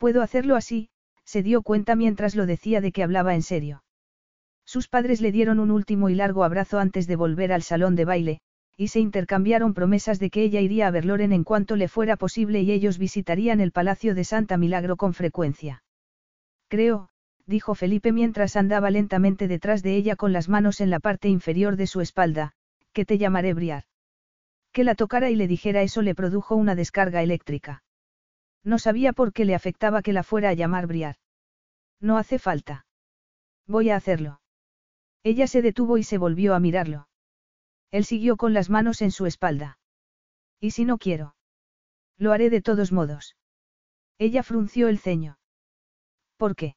Puedo 0.00 0.22
hacerlo 0.22 0.56
así, 0.56 0.88
se 1.26 1.42
dio 1.42 1.60
cuenta 1.60 1.94
mientras 1.94 2.34
lo 2.34 2.46
decía 2.46 2.80
de 2.80 2.90
que 2.90 3.02
hablaba 3.02 3.34
en 3.34 3.42
serio. 3.42 3.84
Sus 4.64 4.88
padres 4.88 5.20
le 5.20 5.30
dieron 5.30 5.60
un 5.60 5.70
último 5.70 6.08
y 6.08 6.14
largo 6.14 6.42
abrazo 6.42 6.78
antes 6.78 7.06
de 7.06 7.16
volver 7.16 7.52
al 7.52 7.62
salón 7.62 7.96
de 7.96 8.06
baile, 8.06 8.40
y 8.78 8.88
se 8.88 8.98
intercambiaron 8.98 9.74
promesas 9.74 10.18
de 10.18 10.30
que 10.30 10.42
ella 10.42 10.62
iría 10.62 10.86
a 10.86 10.90
ver 10.90 11.04
Loren 11.04 11.34
en 11.34 11.44
cuanto 11.44 11.76
le 11.76 11.86
fuera 11.86 12.16
posible 12.16 12.62
y 12.62 12.72
ellos 12.72 12.96
visitarían 12.96 13.60
el 13.60 13.72
Palacio 13.72 14.14
de 14.14 14.24
Santa 14.24 14.56
Milagro 14.56 14.96
con 14.96 15.12
frecuencia. 15.12 15.82
Creo, 16.68 17.10
dijo 17.44 17.74
Felipe 17.74 18.10
mientras 18.10 18.56
andaba 18.56 18.90
lentamente 18.90 19.48
detrás 19.48 19.82
de 19.82 19.96
ella 19.96 20.16
con 20.16 20.32
las 20.32 20.48
manos 20.48 20.80
en 20.80 20.88
la 20.88 21.00
parte 21.00 21.28
inferior 21.28 21.76
de 21.76 21.86
su 21.86 22.00
espalda, 22.00 22.52
que 22.94 23.04
te 23.04 23.18
llamaré 23.18 23.52
Briar. 23.52 23.84
Que 24.72 24.82
la 24.82 24.94
tocara 24.94 25.28
y 25.28 25.36
le 25.36 25.46
dijera 25.46 25.82
eso 25.82 26.00
le 26.00 26.14
produjo 26.14 26.56
una 26.56 26.74
descarga 26.74 27.22
eléctrica. 27.22 27.82
No 28.62 28.78
sabía 28.78 29.12
por 29.12 29.32
qué 29.32 29.44
le 29.44 29.54
afectaba 29.54 30.02
que 30.02 30.12
la 30.12 30.22
fuera 30.22 30.50
a 30.50 30.54
llamar 30.54 30.86
Briar. 30.86 31.16
No 32.00 32.18
hace 32.18 32.38
falta. 32.38 32.86
Voy 33.66 33.90
a 33.90 33.96
hacerlo. 33.96 34.40
Ella 35.22 35.46
se 35.46 35.62
detuvo 35.62 35.98
y 35.98 36.02
se 36.02 36.18
volvió 36.18 36.54
a 36.54 36.60
mirarlo. 36.60 37.08
Él 37.90 38.04
siguió 38.04 38.36
con 38.36 38.54
las 38.54 38.70
manos 38.70 39.02
en 39.02 39.10
su 39.10 39.26
espalda. 39.26 39.78
¿Y 40.60 40.72
si 40.72 40.84
no 40.84 40.98
quiero? 40.98 41.34
Lo 42.16 42.32
haré 42.32 42.50
de 42.50 42.62
todos 42.62 42.92
modos. 42.92 43.36
Ella 44.18 44.42
frunció 44.42 44.88
el 44.88 44.98
ceño. 44.98 45.38
¿Por 46.36 46.54
qué? 46.54 46.76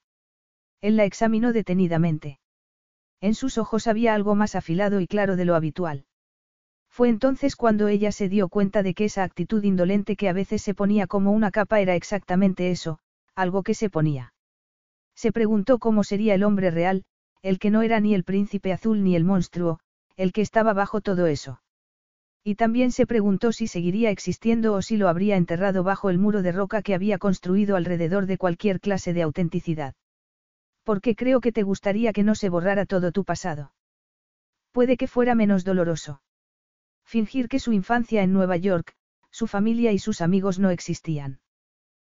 Él 0.82 0.98
la 0.98 1.06
examinó 1.06 1.54
detenidamente. 1.54 2.40
En 3.22 3.36
sus 3.36 3.58
ojos 3.58 3.88
había 3.88 4.14
algo 4.14 4.36
más 4.36 4.56
afilado 4.56 5.00
y 5.00 5.08
claro 5.08 5.36
de 5.36 5.46
lo 5.46 5.56
habitual. 5.56 6.06
Fue 6.94 7.10
entonces 7.10 7.56
cuando 7.56 7.88
ella 7.88 8.12
se 8.12 8.30
dio 8.30 8.50
cuenta 8.50 8.84
de 8.84 8.94
que 8.94 9.06
esa 9.06 9.24
actitud 9.24 9.64
indolente 9.64 10.16
que 10.16 10.30
a 10.30 10.34
veces 10.34 10.62
se 10.62 10.76
ponía 10.76 11.08
como 11.08 11.32
una 11.32 11.50
capa 11.50 11.82
era 11.82 11.96
exactamente 11.96 12.70
eso, 12.70 13.00
algo 13.34 13.64
que 13.64 13.74
se 13.74 13.90
ponía. 13.90 14.36
Se 15.16 15.32
preguntó 15.32 15.80
cómo 15.80 16.04
sería 16.04 16.36
el 16.36 16.44
hombre 16.44 16.70
real, 16.70 17.04
el 17.42 17.58
que 17.58 17.72
no 17.72 17.82
era 17.82 18.00
ni 18.00 18.14
el 18.14 18.24
príncipe 18.24 18.72
azul 18.72 19.04
ni 19.04 19.16
el 19.16 19.24
monstruo, 19.24 19.80
el 20.18 20.32
que 20.32 20.42
estaba 20.42 20.74
bajo 20.74 21.02
todo 21.02 21.26
eso. 21.26 21.64
Y 22.44 22.56
también 22.56 22.92
se 22.92 23.08
preguntó 23.08 23.54
si 23.54 23.66
seguiría 23.66 24.12
existiendo 24.12 24.76
o 24.76 24.84
si 24.84 24.96
lo 24.98 25.10
habría 25.10 25.36
enterrado 25.36 25.82
bajo 25.82 26.12
el 26.12 26.20
muro 26.20 26.44
de 26.44 26.52
roca 26.52 26.84
que 26.84 26.94
había 26.94 27.18
construido 27.18 27.76
alrededor 27.76 28.28
de 28.28 28.38
cualquier 28.38 28.80
clase 28.80 29.14
de 29.14 29.24
autenticidad. 29.24 29.96
Porque 30.84 31.16
creo 31.16 31.42
que 31.42 31.52
te 31.52 31.64
gustaría 31.64 32.14
que 32.14 32.22
no 32.22 32.36
se 32.36 32.50
borrara 32.50 32.86
todo 32.86 33.12
tu 33.12 33.24
pasado. 33.24 33.74
Puede 34.72 34.96
que 34.96 35.08
fuera 35.08 35.34
menos 35.34 35.64
doloroso. 35.64 36.22
Fingir 37.14 37.48
que 37.48 37.60
su 37.60 37.74
infancia 37.74 38.24
en 38.24 38.34
Nueva 38.34 38.58
York, 38.58 38.96
su 39.30 39.46
familia 39.46 39.92
y 39.92 40.00
sus 40.00 40.20
amigos 40.20 40.58
no 40.58 40.72
existían. 40.72 41.42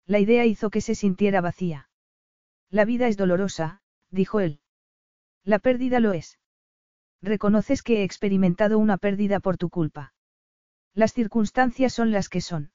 La 0.05 0.19
idea 0.19 0.45
hizo 0.45 0.69
que 0.69 0.79
se 0.79 0.95
sintiera 0.95 1.41
vacía. 1.41 1.89
La 2.69 2.85
vida 2.85 3.09
es 3.09 3.17
dolorosa, 3.17 3.81
dijo 4.09 4.39
él. 4.39 4.61
La 5.43 5.59
pérdida 5.59 5.99
lo 5.99 6.13
es. 6.13 6.39
Reconoces 7.21 7.83
que 7.83 7.97
he 7.97 8.03
experimentado 8.03 8.79
una 8.79 8.95
pérdida 8.95 9.41
por 9.41 9.57
tu 9.57 9.69
culpa. 9.69 10.13
Las 10.93 11.11
circunstancias 11.11 11.91
son 11.91 12.13
las 12.13 12.29
que 12.29 12.39
son. 12.39 12.71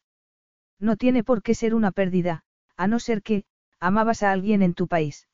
No 0.79 0.97
tiene 0.97 1.25
por 1.25 1.43
qué 1.43 1.55
ser 1.55 1.75
una 1.75 1.91
pérdida, 1.91 2.45
a 2.77 2.87
no 2.87 2.99
ser 2.99 3.23
que, 3.23 3.47
amabas 3.79 4.23
a 4.23 4.31
alguien 4.31 4.61
en 4.61 4.75
tu 4.75 4.89
país. 4.89 5.27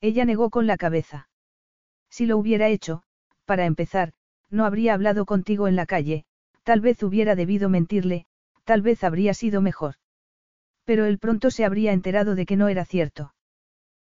Ella 0.00 0.24
negó 0.24 0.50
con 0.50 0.66
la 0.66 0.76
cabeza. 0.76 1.28
Si 2.08 2.26
lo 2.26 2.36
hubiera 2.36 2.66
hecho, 2.66 3.04
para 3.44 3.64
empezar, 3.64 4.12
no 4.50 4.64
habría 4.64 4.94
hablado 4.94 5.24
contigo 5.26 5.68
en 5.68 5.76
la 5.76 5.86
calle, 5.86 6.24
tal 6.62 6.80
vez 6.80 7.02
hubiera 7.02 7.34
debido 7.34 7.68
mentirle, 7.68 8.26
tal 8.64 8.82
vez 8.82 9.04
habría 9.04 9.34
sido 9.34 9.60
mejor. 9.60 9.94
Pero 10.84 11.04
él 11.04 11.18
pronto 11.18 11.50
se 11.50 11.64
habría 11.64 11.92
enterado 11.92 12.34
de 12.34 12.46
que 12.46 12.56
no 12.56 12.68
era 12.68 12.84
cierto. 12.84 13.34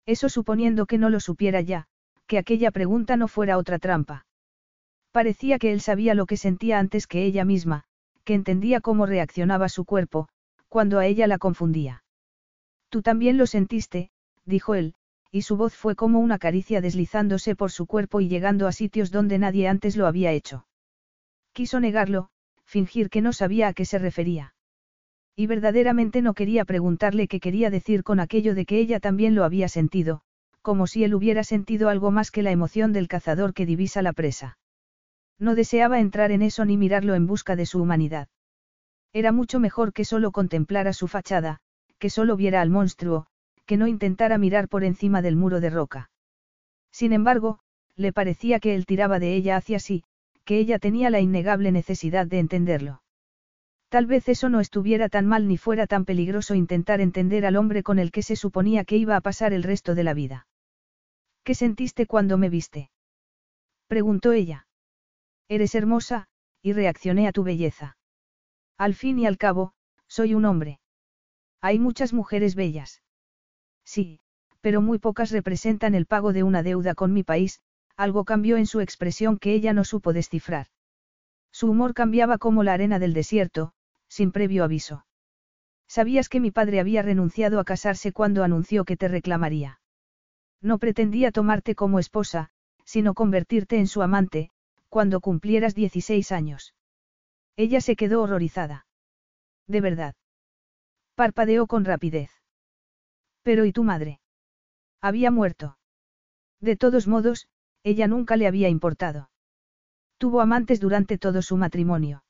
Eso 0.05 0.29
suponiendo 0.29 0.85
que 0.85 0.97
no 0.97 1.09
lo 1.09 1.19
supiera 1.19 1.61
ya, 1.61 1.87
que 2.25 2.37
aquella 2.37 2.71
pregunta 2.71 3.17
no 3.17 3.27
fuera 3.27 3.57
otra 3.57 3.79
trampa. 3.79 4.25
Parecía 5.11 5.59
que 5.59 5.71
él 5.71 5.81
sabía 5.81 6.13
lo 6.13 6.25
que 6.25 6.37
sentía 6.37 6.79
antes 6.79 7.07
que 7.07 7.23
ella 7.23 7.43
misma, 7.45 7.83
que 8.23 8.33
entendía 8.33 8.81
cómo 8.81 9.05
reaccionaba 9.05 9.69
su 9.69 9.85
cuerpo, 9.85 10.29
cuando 10.67 10.99
a 10.99 11.05
ella 11.05 11.27
la 11.27 11.39
confundía. 11.39 12.03
Tú 12.89 13.01
también 13.01 13.37
lo 13.37 13.47
sentiste, 13.47 14.11
dijo 14.45 14.75
él, 14.75 14.93
y 15.31 15.43
su 15.43 15.57
voz 15.57 15.75
fue 15.75 15.95
como 15.95 16.19
una 16.19 16.39
caricia 16.39 16.81
deslizándose 16.81 17.55
por 17.55 17.71
su 17.71 17.85
cuerpo 17.85 18.21
y 18.21 18.27
llegando 18.27 18.67
a 18.67 18.71
sitios 18.71 19.11
donde 19.11 19.37
nadie 19.37 19.67
antes 19.67 19.95
lo 19.95 20.07
había 20.07 20.31
hecho. 20.31 20.65
Quiso 21.53 21.79
negarlo, 21.79 22.29
fingir 22.65 23.09
que 23.09 23.21
no 23.21 23.33
sabía 23.33 23.67
a 23.67 23.73
qué 23.73 23.85
se 23.85 23.99
refería. 23.99 24.53
Y 25.35 25.47
verdaderamente 25.47 26.21
no 26.21 26.33
quería 26.33 26.65
preguntarle 26.65 27.27
qué 27.27 27.39
quería 27.39 27.69
decir 27.69 28.03
con 28.03 28.19
aquello 28.19 28.55
de 28.55 28.65
que 28.65 28.79
ella 28.79 28.99
también 28.99 29.35
lo 29.35 29.43
había 29.43 29.67
sentido, 29.67 30.21
como 30.61 30.87
si 30.87 31.03
él 31.03 31.13
hubiera 31.13 31.43
sentido 31.43 31.89
algo 31.89 32.11
más 32.11 32.31
que 32.31 32.43
la 32.43 32.51
emoción 32.51 32.91
del 32.91 33.07
cazador 33.07 33.53
que 33.53 33.65
divisa 33.65 34.01
la 34.01 34.13
presa. 34.13 34.57
No 35.37 35.55
deseaba 35.55 35.99
entrar 35.99 36.31
en 36.31 36.41
eso 36.41 36.65
ni 36.65 36.75
mirarlo 36.75 37.15
en 37.15 37.25
busca 37.25 37.55
de 37.55 37.65
su 37.65 37.81
humanidad. 37.81 38.27
Era 39.13 39.31
mucho 39.31 39.59
mejor 39.59 39.93
que 39.93 40.05
solo 40.05 40.31
contemplara 40.31 40.93
su 40.93 41.07
fachada, 41.07 41.59
que 41.97 42.09
solo 42.09 42.35
viera 42.35 42.61
al 42.61 42.69
monstruo, 42.69 43.27
que 43.69 43.77
no 43.77 43.85
intentara 43.85 44.39
mirar 44.39 44.67
por 44.67 44.83
encima 44.83 45.21
del 45.21 45.35
muro 45.35 45.59
de 45.59 45.69
roca. 45.69 46.09
Sin 46.91 47.13
embargo, 47.13 47.59
le 47.95 48.11
parecía 48.11 48.59
que 48.59 48.73
él 48.73 48.87
tiraba 48.87 49.19
de 49.19 49.35
ella 49.35 49.57
hacia 49.57 49.77
sí, 49.77 50.03
que 50.43 50.57
ella 50.57 50.79
tenía 50.79 51.11
la 51.11 51.19
innegable 51.19 51.71
necesidad 51.71 52.25
de 52.25 52.39
entenderlo. 52.39 53.03
Tal 53.87 54.07
vez 54.07 54.27
eso 54.27 54.49
no 54.49 54.59
estuviera 54.59 55.07
tan 55.07 55.27
mal 55.27 55.47
ni 55.47 55.57
fuera 55.57 55.85
tan 55.85 56.05
peligroso 56.05 56.55
intentar 56.55 56.99
entender 56.99 57.45
al 57.45 57.57
hombre 57.57 57.83
con 57.83 57.99
el 57.99 58.11
que 58.11 58.23
se 58.23 58.35
suponía 58.35 58.85
que 58.85 58.97
iba 58.97 59.15
a 59.15 59.21
pasar 59.21 59.53
el 59.53 59.61
resto 59.61 59.93
de 59.93 60.03
la 60.03 60.15
vida. 60.15 60.47
¿Qué 61.43 61.53
sentiste 61.53 62.07
cuando 62.07 62.39
me 62.39 62.49
viste? 62.49 62.89
preguntó 63.85 64.31
ella. 64.31 64.65
Eres 65.47 65.75
hermosa, 65.75 66.27
y 66.63 66.73
reaccioné 66.73 67.27
a 67.27 67.31
tu 67.31 67.43
belleza. 67.43 67.97
Al 68.79 68.95
fin 68.95 69.19
y 69.19 69.27
al 69.27 69.37
cabo, 69.37 69.73
soy 70.07 70.33
un 70.33 70.45
hombre. 70.45 70.79
Hay 71.61 71.77
muchas 71.77 72.13
mujeres 72.13 72.55
bellas. 72.55 73.03
Sí, 73.89 74.19
pero 74.61 74.81
muy 74.81 74.99
pocas 74.99 75.31
representan 75.31 75.95
el 75.95 76.05
pago 76.05 76.31
de 76.31 76.43
una 76.43 76.61
deuda 76.61 76.93
con 76.93 77.11
mi 77.11 77.23
país, 77.23 77.59
algo 77.97 78.23
cambió 78.23 78.57
en 78.57 78.67
su 78.67 78.81
expresión 78.81 79.39
que 79.39 79.51
ella 79.55 79.73
no 79.73 79.83
supo 79.83 80.13
descifrar. 80.13 80.67
Su 81.51 81.71
humor 81.71 81.95
cambiaba 81.95 82.37
como 82.37 82.61
la 82.61 82.73
arena 82.73 82.99
del 82.99 83.15
desierto, 83.15 83.73
sin 84.07 84.31
previo 84.31 84.63
aviso. 84.63 85.07
Sabías 85.87 86.29
que 86.29 86.39
mi 86.39 86.51
padre 86.51 86.79
había 86.79 87.01
renunciado 87.01 87.59
a 87.59 87.63
casarse 87.63 88.11
cuando 88.11 88.43
anunció 88.43 88.85
que 88.85 88.95
te 88.95 89.07
reclamaría. 89.07 89.81
No 90.61 90.77
pretendía 90.77 91.31
tomarte 91.31 91.73
como 91.73 91.97
esposa, 91.97 92.51
sino 92.85 93.15
convertirte 93.15 93.79
en 93.79 93.87
su 93.87 94.03
amante, 94.03 94.51
cuando 94.89 95.19
cumplieras 95.19 95.73
16 95.73 96.31
años. 96.31 96.75
Ella 97.55 97.81
se 97.81 97.95
quedó 97.95 98.21
horrorizada. 98.21 98.85
De 99.65 99.81
verdad. 99.81 100.13
Parpadeó 101.15 101.65
con 101.65 101.85
rapidez. 101.85 102.38
Pero 103.49 103.65
¿y 103.65 103.71
tu 103.71 103.83
madre? 103.83 104.19
Había 105.01 105.31
muerto. 105.31 105.75
De 106.61 106.75
todos 106.75 107.07
modos, 107.07 107.47
ella 107.81 108.07
nunca 108.07 108.37
le 108.37 108.45
había 108.45 108.69
importado. 108.69 109.31
Tuvo 110.19 110.41
amantes 110.41 110.79
durante 110.79 111.17
todo 111.17 111.41
su 111.41 111.57
matrimonio. 111.57 112.23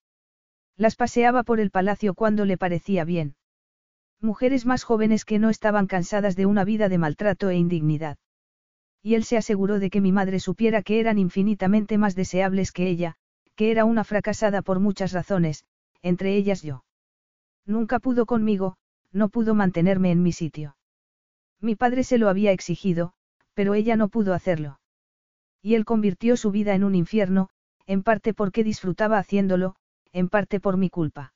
Las 0.77 0.95
paseaba 0.95 1.43
por 1.43 1.59
el 1.59 1.71
palacio 1.71 2.13
cuando 2.13 2.45
le 2.45 2.57
parecía 2.57 3.03
bien. 3.03 3.35
Mujeres 4.21 4.65
más 4.65 4.85
jóvenes 4.85 5.25
que 5.25 5.39
no 5.39 5.49
estaban 5.49 5.87
cansadas 5.87 6.37
de 6.37 6.45
una 6.45 6.63
vida 6.63 6.87
de 6.87 6.99
maltrato 6.99 7.49
e 7.49 7.57
indignidad. 7.57 8.17
Y 9.03 9.15
él 9.15 9.25
se 9.25 9.35
aseguró 9.35 9.79
de 9.79 9.89
que 9.89 9.99
mi 9.99 10.13
madre 10.13 10.39
supiera 10.39 10.83
que 10.83 11.01
eran 11.01 11.19
infinitamente 11.19 11.97
más 11.97 12.15
deseables 12.15 12.71
que 12.71 12.87
ella, 12.87 13.15
que 13.57 13.71
era 13.71 13.83
una 13.83 14.05
fracasada 14.05 14.61
por 14.61 14.79
muchas 14.79 15.11
razones, 15.11 15.65
entre 16.01 16.37
ellas 16.37 16.61
yo. 16.61 16.85
Nunca 17.65 17.99
pudo 17.99 18.25
conmigo, 18.25 18.77
no 19.11 19.27
pudo 19.27 19.53
mantenerme 19.53 20.11
en 20.11 20.23
mi 20.23 20.31
sitio. 20.31 20.77
Mi 21.61 21.75
padre 21.75 22.03
se 22.03 22.17
lo 22.17 22.29
había 22.29 22.51
exigido, 22.51 23.13
pero 23.53 23.73
ella 23.73 23.95
no 23.95 24.07
pudo 24.07 24.33
hacerlo. 24.33 24.79
Y 25.61 25.75
él 25.75 25.85
convirtió 25.85 26.37
su 26.37 26.51
vida 26.51 26.73
en 26.73 26.83
un 26.83 26.95
infierno, 26.95 27.49
en 27.85 28.03
parte 28.03 28.33
porque 28.33 28.63
disfrutaba 28.63 29.17
haciéndolo, 29.17 29.75
en 30.13 30.29
parte 30.29 30.59
por 30.59 30.77
mi 30.77 30.89
culpa. 30.89 31.33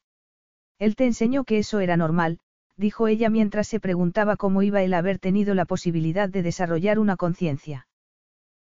Él 0.79 0.95
te 0.95 1.05
enseñó 1.05 1.43
que 1.43 1.57
eso 1.59 1.79
era 1.79 1.97
normal, 1.97 2.39
dijo 2.77 3.07
ella 3.07 3.29
mientras 3.29 3.67
se 3.67 3.79
preguntaba 3.79 4.37
cómo 4.37 4.61
iba 4.63 4.81
él 4.81 4.93
a 4.93 4.99
haber 4.99 5.19
tenido 5.19 5.55
la 5.55 5.65
posibilidad 5.65 6.29
de 6.29 6.41
desarrollar 6.41 6.99
una 6.99 7.17
conciencia. 7.17 7.87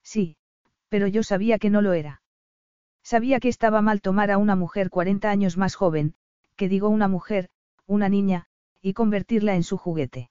Sí, 0.03 0.37
pero 0.89 1.07
yo 1.07 1.23
sabía 1.23 1.59
que 1.59 1.69
no 1.69 1.81
lo 1.81 1.93
era. 1.93 2.21
Sabía 3.03 3.39
que 3.39 3.49
estaba 3.49 3.81
mal 3.81 4.01
tomar 4.01 4.31
a 4.31 4.37
una 4.37 4.55
mujer 4.55 4.89
40 4.89 5.29
años 5.29 5.57
más 5.57 5.75
joven, 5.75 6.15
que 6.55 6.69
digo 6.69 6.89
una 6.89 7.07
mujer, 7.07 7.49
una 7.85 8.09
niña, 8.09 8.47
y 8.81 8.93
convertirla 8.93 9.55
en 9.55 9.63
su 9.63 9.77
juguete. 9.77 10.29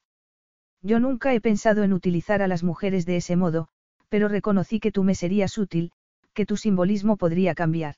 Yo 0.87 1.01
nunca 1.01 1.35
he 1.35 1.41
pensado 1.41 1.83
en 1.83 1.93
utilizar 1.93 2.43
a 2.43 2.47
las 2.47 2.63
mujeres 2.63 3.07
de 3.07 3.17
ese 3.17 3.35
modo, 3.35 3.67
pero 4.09 4.29
reconocí 4.29 4.79
que 4.79 4.93
tú 4.93 5.03
me 5.03 5.17
serías 5.17 5.59
útil, 5.59 5.91
que 6.33 6.47
tu 6.47 6.57
simbolismo 6.57 7.17
podría 7.17 7.57
cambiar. 7.57 7.97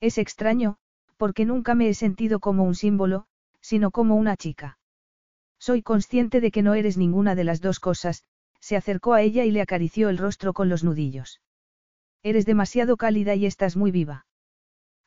Es 0.00 0.16
extraño, 0.16 0.76
porque 1.16 1.44
nunca 1.44 1.74
me 1.74 1.88
he 1.88 1.94
sentido 1.94 2.38
como 2.38 2.62
un 2.62 2.76
símbolo, 2.76 3.26
sino 3.60 3.90
como 3.90 4.14
una 4.14 4.36
chica. 4.36 4.78
Soy 5.58 5.82
consciente 5.82 6.40
de 6.40 6.52
que 6.52 6.62
no 6.62 6.74
eres 6.74 6.96
ninguna 6.96 7.34
de 7.34 7.42
las 7.42 7.60
dos 7.60 7.80
cosas, 7.80 8.22
se 8.60 8.76
acercó 8.76 9.12
a 9.12 9.22
ella 9.22 9.44
y 9.44 9.50
le 9.50 9.60
acarició 9.60 10.08
el 10.08 10.18
rostro 10.18 10.52
con 10.52 10.68
los 10.68 10.84
nudillos. 10.84 11.40
Eres 12.22 12.46
demasiado 12.46 12.96
cálida 12.96 13.34
y 13.34 13.46
estás 13.46 13.76
muy 13.76 13.90
viva. 13.90 14.26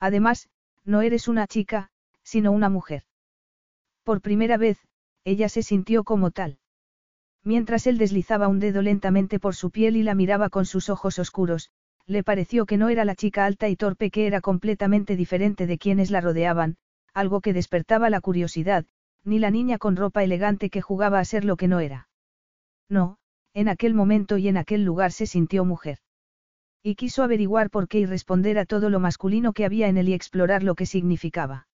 Además, 0.01 0.49
no 0.83 1.01
eres 1.01 1.29
una 1.29 1.47
chica, 1.47 1.91
sino 2.23 2.51
una 2.51 2.67
mujer. 2.67 3.03
Por 4.03 4.19
primera 4.19 4.57
vez, 4.57 4.79
ella 5.23 5.47
se 5.47 5.63
sintió 5.63 6.03
como 6.03 6.31
tal. 6.31 6.58
Mientras 7.49 7.87
él 7.87 7.97
deslizaba 7.97 8.47
un 8.47 8.59
dedo 8.59 8.83
lentamente 8.83 9.39
por 9.39 9.55
su 9.55 9.71
piel 9.71 9.97
y 9.97 10.03
la 10.03 10.13
miraba 10.13 10.51
con 10.51 10.67
sus 10.67 10.87
ojos 10.87 11.17
oscuros, 11.17 11.71
le 12.05 12.23
pareció 12.23 12.67
que 12.67 12.77
no 12.77 12.89
era 12.89 13.05
la 13.05 13.15
chica 13.15 13.43
alta 13.43 13.67
y 13.69 13.75
torpe 13.75 14.11
que 14.11 14.27
era 14.27 14.39
completamente 14.39 15.15
diferente 15.15 15.65
de 15.65 15.79
quienes 15.79 16.11
la 16.11 16.21
rodeaban, 16.21 16.77
algo 17.11 17.41
que 17.41 17.53
despertaba 17.53 18.11
la 18.11 18.21
curiosidad, 18.21 18.85
ni 19.23 19.39
la 19.39 19.49
niña 19.49 19.79
con 19.79 19.95
ropa 19.95 20.23
elegante 20.23 20.69
que 20.69 20.83
jugaba 20.83 21.17
a 21.17 21.25
ser 21.25 21.43
lo 21.43 21.57
que 21.57 21.67
no 21.67 21.79
era. 21.79 22.07
No, 22.87 23.17
en 23.55 23.67
aquel 23.67 23.95
momento 23.95 24.37
y 24.37 24.47
en 24.47 24.57
aquel 24.57 24.85
lugar 24.85 25.11
se 25.11 25.25
sintió 25.25 25.65
mujer. 25.65 25.97
Y 26.83 26.93
quiso 26.93 27.23
averiguar 27.23 27.71
por 27.71 27.87
qué 27.87 27.97
y 27.97 28.05
responder 28.05 28.59
a 28.59 28.65
todo 28.65 28.91
lo 28.91 28.99
masculino 28.99 29.53
que 29.53 29.65
había 29.65 29.87
en 29.87 29.97
él 29.97 30.09
y 30.09 30.13
explorar 30.13 30.61
lo 30.61 30.75
que 30.75 30.85
significaba. 30.85 31.67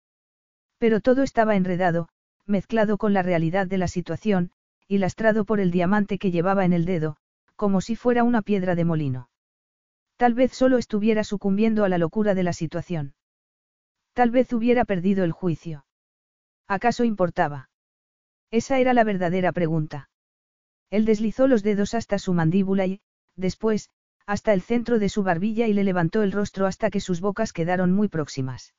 Pero 0.78 1.02
todo 1.02 1.22
estaba 1.22 1.58
enredado, 1.58 2.08
mezclado 2.46 2.98
con 2.98 3.12
la 3.12 3.24
realidad 3.24 3.68
de 3.68 3.78
la 3.78 3.90
situación, 3.90 4.52
y 4.88 5.00
lastrado 5.00 5.46
por 5.46 5.60
el 5.60 5.72
diamante 5.72 6.18
que 6.18 6.32
llevaba 6.32 6.66
en 6.66 6.74
el 6.74 6.86
dedo, 6.86 7.18
como 7.56 7.82
si 7.82 7.96
fuera 7.96 8.24
una 8.24 8.42
piedra 8.42 8.76
de 8.76 8.86
molino. 8.86 9.30
Tal 10.18 10.34
vez 10.34 10.54
solo 10.54 10.78
estuviera 10.78 11.24
sucumbiendo 11.24 11.84
a 11.84 11.90
la 11.90 11.98
locura 11.98 12.34
de 12.36 12.44
la 12.44 12.54
situación. 12.54 13.16
Tal 14.14 14.32
vez 14.32 14.54
hubiera 14.54 14.86
perdido 14.86 15.24
el 15.24 15.32
juicio. 15.32 15.86
¿Acaso 16.68 17.04
importaba? 17.04 17.70
Esa 18.52 18.80
era 18.80 18.94
la 18.94 19.04
verdadera 19.04 19.52
pregunta. 19.52 20.10
Él 20.90 21.06
deslizó 21.06 21.48
los 21.48 21.64
dedos 21.64 21.94
hasta 21.94 22.18
su 22.20 22.34
mandíbula 22.34 22.86
y, 22.86 23.02
después, 23.36 23.90
hasta 24.26 24.54
el 24.54 24.62
centro 24.62 25.00
de 25.00 25.10
su 25.10 25.24
barbilla 25.24 25.68
y 25.68 25.74
le 25.74 25.84
levantó 25.84 26.24
el 26.24 26.32
rostro 26.32 26.66
hasta 26.66 26.90
que 26.90 27.00
sus 27.00 27.22
bocas 27.22 27.54
quedaron 27.54 27.92
muy 27.92 28.08
próximas. 28.08 28.74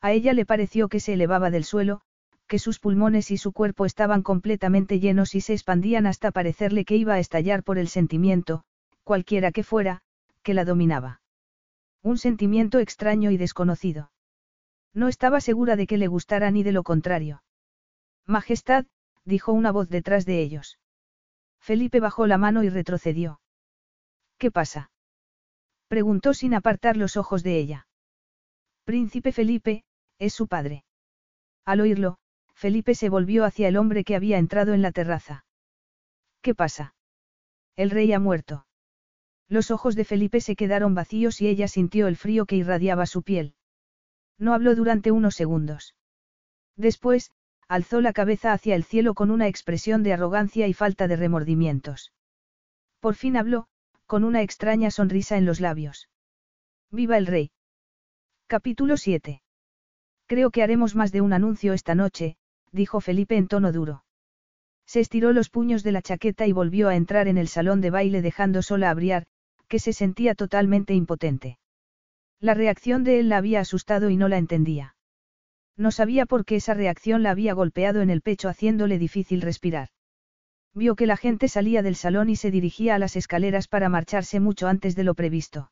A 0.00 0.12
ella 0.12 0.32
le 0.32 0.46
pareció 0.46 0.88
que 0.88 1.00
se 1.00 1.14
elevaba 1.14 1.50
del 1.50 1.64
suelo, 1.64 2.02
que 2.50 2.58
sus 2.58 2.80
pulmones 2.80 3.30
y 3.30 3.36
su 3.36 3.52
cuerpo 3.52 3.86
estaban 3.86 4.22
completamente 4.22 4.98
llenos 4.98 5.36
y 5.36 5.40
se 5.40 5.52
expandían 5.52 6.04
hasta 6.04 6.32
parecerle 6.32 6.84
que 6.84 6.96
iba 6.96 7.14
a 7.14 7.20
estallar 7.20 7.62
por 7.62 7.78
el 7.78 7.86
sentimiento, 7.86 8.64
cualquiera 9.04 9.52
que 9.52 9.62
fuera, 9.62 10.02
que 10.42 10.52
la 10.52 10.64
dominaba. 10.64 11.22
Un 12.02 12.18
sentimiento 12.18 12.80
extraño 12.80 13.30
y 13.30 13.36
desconocido. 13.36 14.10
No 14.92 15.06
estaba 15.06 15.40
segura 15.40 15.76
de 15.76 15.86
que 15.86 15.96
le 15.96 16.08
gustara 16.08 16.50
ni 16.50 16.64
de 16.64 16.72
lo 16.72 16.82
contrario. 16.82 17.44
Majestad, 18.26 18.84
dijo 19.24 19.52
una 19.52 19.70
voz 19.70 19.88
detrás 19.88 20.26
de 20.26 20.42
ellos. 20.42 20.80
Felipe 21.60 22.00
bajó 22.00 22.26
la 22.26 22.36
mano 22.36 22.64
y 22.64 22.68
retrocedió. 22.68 23.40
¿Qué 24.38 24.50
pasa? 24.50 24.90
preguntó 25.86 26.34
sin 26.34 26.54
apartar 26.54 26.96
los 26.96 27.16
ojos 27.16 27.44
de 27.44 27.58
ella. 27.58 27.86
Príncipe 28.82 29.30
Felipe, 29.30 29.84
es 30.18 30.34
su 30.34 30.48
padre. 30.48 30.82
Al 31.64 31.80
oírlo, 31.80 32.18
Felipe 32.60 32.94
se 32.94 33.08
volvió 33.08 33.46
hacia 33.46 33.68
el 33.68 33.78
hombre 33.78 34.04
que 34.04 34.14
había 34.14 34.36
entrado 34.36 34.74
en 34.74 34.82
la 34.82 34.92
terraza. 34.92 35.46
¿Qué 36.42 36.54
pasa? 36.54 36.94
El 37.74 37.88
rey 37.88 38.12
ha 38.12 38.18
muerto. 38.18 38.66
Los 39.48 39.70
ojos 39.70 39.96
de 39.96 40.04
Felipe 40.04 40.42
se 40.42 40.56
quedaron 40.56 40.94
vacíos 40.94 41.40
y 41.40 41.48
ella 41.48 41.68
sintió 41.68 42.06
el 42.06 42.16
frío 42.18 42.44
que 42.44 42.56
irradiaba 42.56 43.06
su 43.06 43.22
piel. 43.22 43.54
No 44.36 44.52
habló 44.52 44.74
durante 44.74 45.10
unos 45.10 45.36
segundos. 45.36 45.94
Después, 46.76 47.30
alzó 47.66 48.02
la 48.02 48.12
cabeza 48.12 48.52
hacia 48.52 48.74
el 48.74 48.84
cielo 48.84 49.14
con 49.14 49.30
una 49.30 49.48
expresión 49.48 50.02
de 50.02 50.12
arrogancia 50.12 50.68
y 50.68 50.74
falta 50.74 51.08
de 51.08 51.16
remordimientos. 51.16 52.12
Por 53.00 53.14
fin 53.14 53.38
habló, 53.38 53.68
con 54.04 54.22
una 54.22 54.42
extraña 54.42 54.90
sonrisa 54.90 55.38
en 55.38 55.46
los 55.46 55.60
labios. 55.60 56.10
¡Viva 56.90 57.16
el 57.16 57.26
rey! 57.26 57.52
Capítulo 58.48 58.98
7. 58.98 59.40
Creo 60.26 60.50
que 60.50 60.62
haremos 60.62 60.94
más 60.94 61.10
de 61.10 61.22
un 61.22 61.32
anuncio 61.32 61.72
esta 61.72 61.94
noche, 61.94 62.36
dijo 62.72 63.00
Felipe 63.00 63.36
en 63.36 63.48
tono 63.48 63.72
duro. 63.72 64.04
Se 64.86 65.00
estiró 65.00 65.32
los 65.32 65.50
puños 65.50 65.82
de 65.82 65.92
la 65.92 66.02
chaqueta 66.02 66.46
y 66.46 66.52
volvió 66.52 66.88
a 66.88 66.96
entrar 66.96 67.28
en 67.28 67.38
el 67.38 67.48
salón 67.48 67.80
de 67.80 67.90
baile 67.90 68.22
dejando 68.22 68.62
sola 68.62 68.90
a 68.90 68.94
Briar, 68.94 69.26
que 69.68 69.78
se 69.78 69.92
sentía 69.92 70.34
totalmente 70.34 70.94
impotente. 70.94 71.58
La 72.40 72.54
reacción 72.54 73.04
de 73.04 73.20
él 73.20 73.28
la 73.28 73.36
había 73.36 73.60
asustado 73.60 74.10
y 74.10 74.16
no 74.16 74.28
la 74.28 74.38
entendía. 74.38 74.96
No 75.76 75.90
sabía 75.90 76.26
por 76.26 76.44
qué 76.44 76.56
esa 76.56 76.74
reacción 76.74 77.22
la 77.22 77.30
había 77.30 77.54
golpeado 77.54 78.02
en 78.02 78.10
el 78.10 78.20
pecho 78.20 78.48
haciéndole 78.48 78.98
difícil 78.98 79.42
respirar. 79.42 79.88
Vio 80.74 80.94
que 80.94 81.06
la 81.06 81.16
gente 81.16 81.48
salía 81.48 81.82
del 81.82 81.96
salón 81.96 82.28
y 82.30 82.36
se 82.36 82.50
dirigía 82.50 82.94
a 82.94 82.98
las 82.98 83.16
escaleras 83.16 83.68
para 83.68 83.88
marcharse 83.88 84.40
mucho 84.40 84.68
antes 84.68 84.94
de 84.96 85.04
lo 85.04 85.14
previsto. 85.14 85.70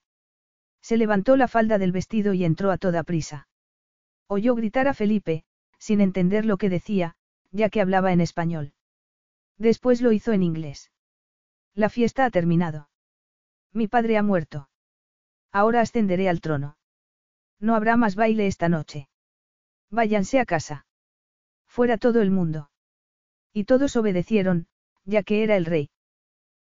Se 0.81 0.97
levantó 0.97 1.37
la 1.37 1.49
falda 1.49 1.79
del 1.79 1.93
vestido 1.93 2.35
y 2.35 2.45
entró 2.45 2.71
a 2.71 2.79
toda 2.79 3.03
prisa. 3.03 3.49
Oyó 4.29 4.55
gritar 4.55 4.89
a 4.89 4.95
Felipe, 4.95 5.45
sin 5.79 6.01
entender 6.01 6.45
lo 6.45 6.57
que 6.57 6.69
decía, 6.69 7.17
ya 7.51 7.71
que 7.71 7.81
hablaba 7.81 8.13
en 8.13 8.21
español. 8.21 8.73
Después 9.57 10.01
lo 10.01 10.13
hizo 10.13 10.33
en 10.33 10.43
inglés. 10.43 10.91
La 11.75 11.89
fiesta 11.89 12.25
ha 12.25 12.31
terminado. 12.31 12.89
Mi 13.73 13.89
padre 13.89 14.17
ha 14.19 14.23
muerto. 14.23 14.69
Ahora 15.53 15.81
ascenderé 15.81 16.29
al 16.29 16.41
trono. 16.41 16.77
No 17.61 17.75
habrá 17.75 17.97
más 17.97 18.15
baile 18.15 18.47
esta 18.47 18.69
noche. 18.69 19.09
Váyanse 19.91 20.39
a 20.39 20.45
casa. 20.45 20.87
Fuera 21.67 21.99
todo 21.99 22.21
el 22.23 22.31
mundo. 22.31 22.71
Y 23.53 23.65
todos 23.65 23.97
obedecieron, 23.97 24.69
ya 25.05 25.23
que 25.23 25.43
era 25.43 25.57
el 25.57 25.65
rey. 25.65 25.91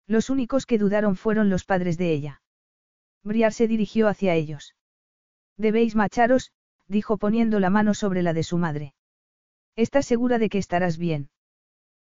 Los 0.07 0.31
únicos 0.31 0.67
que 0.67 0.79
dudaron 0.79 1.17
fueron 1.17 1.49
los 1.49 1.65
padres 1.65 1.97
de 1.97 2.13
ella. 2.13 2.43
Briar 3.23 3.53
se 3.53 3.67
dirigió 3.67 4.09
hacia 4.09 4.35
ellos. 4.35 4.77
Debéis 5.57 5.95
macharos, 5.95 6.53
dijo 6.87 7.17
poniendo 7.17 7.59
la 7.59 7.71
mano 7.71 7.95
sobre 7.95 8.23
la 8.23 8.35
de 8.35 8.43
su 8.43 8.59
madre. 8.59 8.95
¿Estás 9.77 10.07
segura 10.07 10.39
de 10.39 10.49
que 10.49 10.59
estarás 10.59 10.99
bien? 10.99 11.31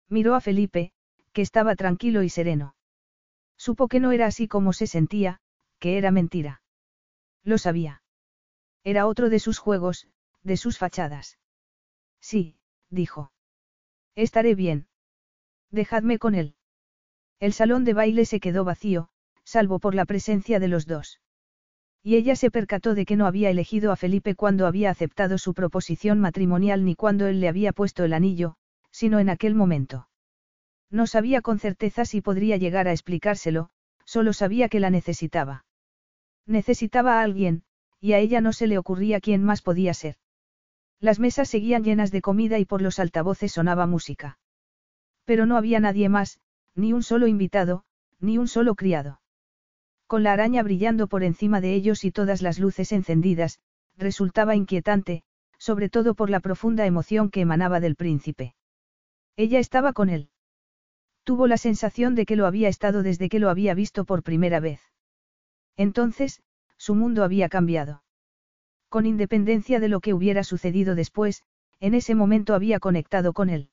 Miró 0.09 0.35
a 0.35 0.40
Felipe, 0.40 0.93
que 1.32 1.43
estaba 1.43 1.77
tranquilo 1.77 2.23
y 2.23 2.31
sereno. 2.31 2.74
Supo 3.57 3.89
que 3.89 4.01
no 4.01 4.12
era 4.12 4.27
así 4.27 4.49
como 4.49 4.73
se 4.73 4.86
sentía, 4.86 5.40
que 5.78 5.99
era 5.99 6.11
mentira. 6.11 6.62
Lo 7.45 7.59
sabía. 7.59 8.03
Era 8.85 9.07
otro 9.07 9.28
de 9.28 9.39
sus 9.39 9.59
juegos, 9.59 10.09
de 10.43 10.57
sus 10.57 10.78
fachadas. 10.78 11.39
Sí, 12.20 12.57
dijo. 12.89 13.32
Estaré 14.15 14.55
bien. 14.55 14.89
Dejadme 15.70 16.19
con 16.19 16.35
él. 16.35 16.55
El 17.39 17.53
salón 17.53 17.85
de 17.85 17.95
baile 17.95 18.24
se 18.24 18.40
quedó 18.40 18.65
vacío, 18.65 19.11
salvo 19.45 19.78
por 19.78 19.95
la 19.95 20.07
presencia 20.07 20.59
de 20.59 20.69
los 20.69 20.86
dos. 20.86 21.20
Y 22.03 22.16
ella 22.16 22.37
se 22.37 22.51
percató 22.51 22.95
de 22.95 23.05
que 23.05 23.16
no 23.16 23.27
había 23.27 23.51
elegido 23.51 23.93
a 23.93 23.97
Felipe 23.97 24.35
cuando 24.35 24.66
había 24.66 24.91
aceptado 24.91 25.37
su 25.39 25.55
proposición 25.55 26.20
matrimonial 26.20 26.85
ni 26.85 26.95
cuando 26.95 27.27
él 27.27 27.41
le 27.41 27.49
había 27.49 27.73
puesto 27.73 28.05
el 28.05 28.12
anillo, 28.12 28.57
sino 28.91 29.19
en 29.19 29.29
aquel 29.29 29.55
momento. 29.55 30.09
No 30.91 31.07
sabía 31.07 31.43
con 31.43 31.59
certeza 31.59 32.05
si 32.05 32.20
podría 32.20 32.57
llegar 32.57 32.89
a 32.89 32.93
explicárselo, 32.93 33.70
solo 34.05 34.33
sabía 34.33 34.69
que 34.69 34.81
la 34.81 34.91
necesitaba. 34.91 35.65
Necesitaba 36.47 37.20
a 37.20 37.23
alguien, 37.23 37.62
y 38.01 38.12
a 38.12 38.19
ella 38.19 38.41
no 38.41 38.53
se 38.53 38.66
le 38.66 38.79
ocurría 38.79 39.20
quién 39.20 39.45
más 39.45 39.61
podía 39.61 39.93
ser. 39.93 40.16
Las 41.01 41.19
mesas 41.19 41.49
seguían 41.49 41.85
llenas 41.85 42.11
de 42.11 42.23
comida 42.23 42.59
y 42.59 42.65
por 42.65 42.81
los 42.81 42.99
altavoces 42.99 43.53
sonaba 43.53 43.87
música. 43.87 44.39
Pero 45.25 45.47
no 45.47 45.57
había 45.57 45.79
nadie 45.79 46.09
más, 46.09 46.41
ni 46.75 46.93
un 46.93 47.03
solo 47.03 47.27
invitado, 47.27 47.85
ni 48.19 48.39
un 48.39 48.49
solo 48.49 48.75
criado. 48.75 49.20
Con 50.09 50.22
la 50.22 50.32
araña 50.32 50.62
brillando 50.62 51.06
por 51.06 51.22
encima 51.22 51.60
de 51.60 51.74
ellos 51.74 52.02
y 52.02 52.10
todas 52.10 52.40
las 52.40 52.59
luces 52.59 52.93
encendidas, 52.93 53.60
resultaba 53.97 54.56
inquietante, 54.56 55.22
sobre 55.59 55.90
todo 55.90 56.14
por 56.14 56.30
la 56.30 56.40
profunda 56.40 56.86
emoción 56.86 57.30
que 57.30 57.43
emanaba 57.43 57.78
del 57.78 57.94
príncipe. 57.94 58.55
Ella 59.36 59.59
estaba 59.59 59.93
con 59.93 60.09
él. 60.09 60.30
Tuvo 61.24 61.47
la 61.47 61.59
sensación 61.59 62.14
de 62.14 62.24
que 62.24 62.36
lo 62.36 62.47
había 62.47 62.70
estado 62.70 63.02
desde 63.02 63.28
que 63.28 63.39
lo 63.39 63.51
había 63.51 63.74
visto 63.74 64.06
por 64.06 64.22
primera 64.22 64.60
vez. 64.60 64.80
Entonces, 65.76 66.40
su 66.78 66.94
mundo 66.94 67.22
había 67.22 67.51
cambiado. 67.51 68.02
Con 68.89 69.05
independencia 69.05 69.78
de 69.78 69.89
lo 69.89 70.01
que 70.01 70.14
hubiera 70.14 70.43
sucedido 70.43 70.94
después, 70.94 71.44
en 71.80 71.93
ese 71.93 72.14
momento 72.14 72.55
había 72.55 72.80
conectado 72.80 73.35
con 73.35 73.51
él. 73.51 73.68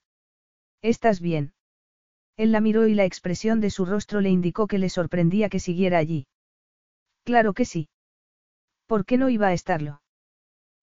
¿Estás 0.82 1.22
bien? 1.22 1.55
Él 2.38 2.52
la 2.52 2.62
miró 2.62 2.88
y 2.88 2.96
la 2.96 3.06
expresión 3.06 3.62
de 3.62 3.70
su 3.70 3.86
rostro 3.86 4.22
le 4.22 4.30
indicó 4.30 4.68
que 4.68 4.78
le 4.78 4.90
sorprendía 4.90 5.50
que 5.50 5.60
siguiera 5.60 5.98
allí. 5.98 6.28
Claro 7.24 7.54
que 7.54 7.66
sí. 7.66 7.90
¿Por 8.88 9.06
qué 9.06 9.18
no 9.18 9.30
iba 9.30 9.48
a 9.48 9.54
estarlo? 9.54 10.02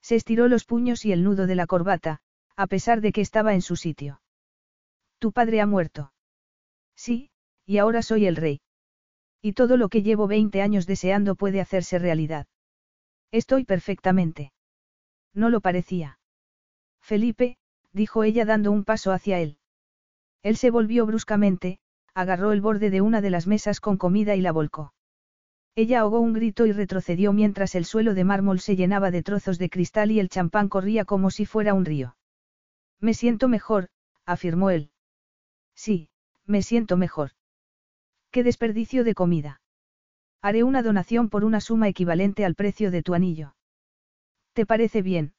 Se 0.00 0.16
estiró 0.16 0.48
los 0.48 0.64
puños 0.64 1.04
y 1.04 1.12
el 1.12 1.22
nudo 1.22 1.46
de 1.46 1.54
la 1.54 1.66
corbata, 1.66 2.20
a 2.56 2.66
pesar 2.66 3.00
de 3.00 3.12
que 3.12 3.20
estaba 3.20 3.54
en 3.54 3.62
su 3.62 3.76
sitio. 3.76 4.20
Tu 5.18 5.32
padre 5.32 5.60
ha 5.60 5.66
muerto. 5.66 6.12
Sí, 6.96 7.30
y 7.64 7.78
ahora 7.78 8.02
soy 8.02 8.26
el 8.26 8.36
rey. 8.36 8.60
Y 9.40 9.52
todo 9.52 9.76
lo 9.76 9.88
que 9.88 10.02
llevo 10.02 10.26
20 10.26 10.62
años 10.62 10.86
deseando 10.86 11.34
puede 11.36 11.60
hacerse 11.60 11.98
realidad. 11.98 12.46
Estoy 13.30 13.64
perfectamente. 13.64 14.52
No 15.34 15.48
lo 15.48 15.60
parecía. 15.60 16.18
Felipe, 17.00 17.56
dijo 17.92 18.24
ella 18.24 18.44
dando 18.44 18.70
un 18.70 18.84
paso 18.84 19.12
hacia 19.12 19.38
él. 19.40 19.58
Él 20.42 20.56
se 20.56 20.70
volvió 20.70 21.06
bruscamente, 21.06 21.78
agarró 22.14 22.52
el 22.52 22.60
borde 22.60 22.90
de 22.90 23.00
una 23.00 23.20
de 23.20 23.30
las 23.30 23.46
mesas 23.46 23.80
con 23.80 23.96
comida 23.96 24.34
y 24.34 24.40
la 24.40 24.52
volcó. 24.52 24.92
Ella 25.74 26.00
ahogó 26.00 26.20
un 26.20 26.34
grito 26.34 26.66
y 26.66 26.72
retrocedió 26.72 27.32
mientras 27.32 27.74
el 27.74 27.84
suelo 27.84 28.12
de 28.14 28.24
mármol 28.24 28.60
se 28.60 28.76
llenaba 28.76 29.10
de 29.10 29.22
trozos 29.22 29.58
de 29.58 29.70
cristal 29.70 30.10
y 30.10 30.20
el 30.20 30.28
champán 30.28 30.68
corría 30.68 31.04
como 31.04 31.30
si 31.30 31.46
fuera 31.46 31.72
un 31.72 31.84
río. 31.84 32.16
Me 33.00 33.14
siento 33.14 33.48
mejor, 33.48 33.88
afirmó 34.26 34.70
él. 34.70 34.90
Sí, 35.74 36.10
me 36.44 36.62
siento 36.62 36.96
mejor. 36.96 37.30
Qué 38.30 38.42
desperdicio 38.42 39.04
de 39.04 39.14
comida. 39.14 39.60
Haré 40.42 40.62
una 40.62 40.82
donación 40.82 41.30
por 41.30 41.44
una 41.44 41.60
suma 41.60 41.88
equivalente 41.88 42.44
al 42.44 42.54
precio 42.54 42.90
de 42.90 43.02
tu 43.02 43.14
anillo. 43.14 43.54
¿Te 44.52 44.66
parece 44.66 45.00
bien? 45.00 45.34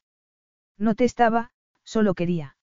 No 0.77 0.95
te 0.95 1.03
estaba, 1.03 1.51
solo 1.83 2.15
quería. 2.15 2.55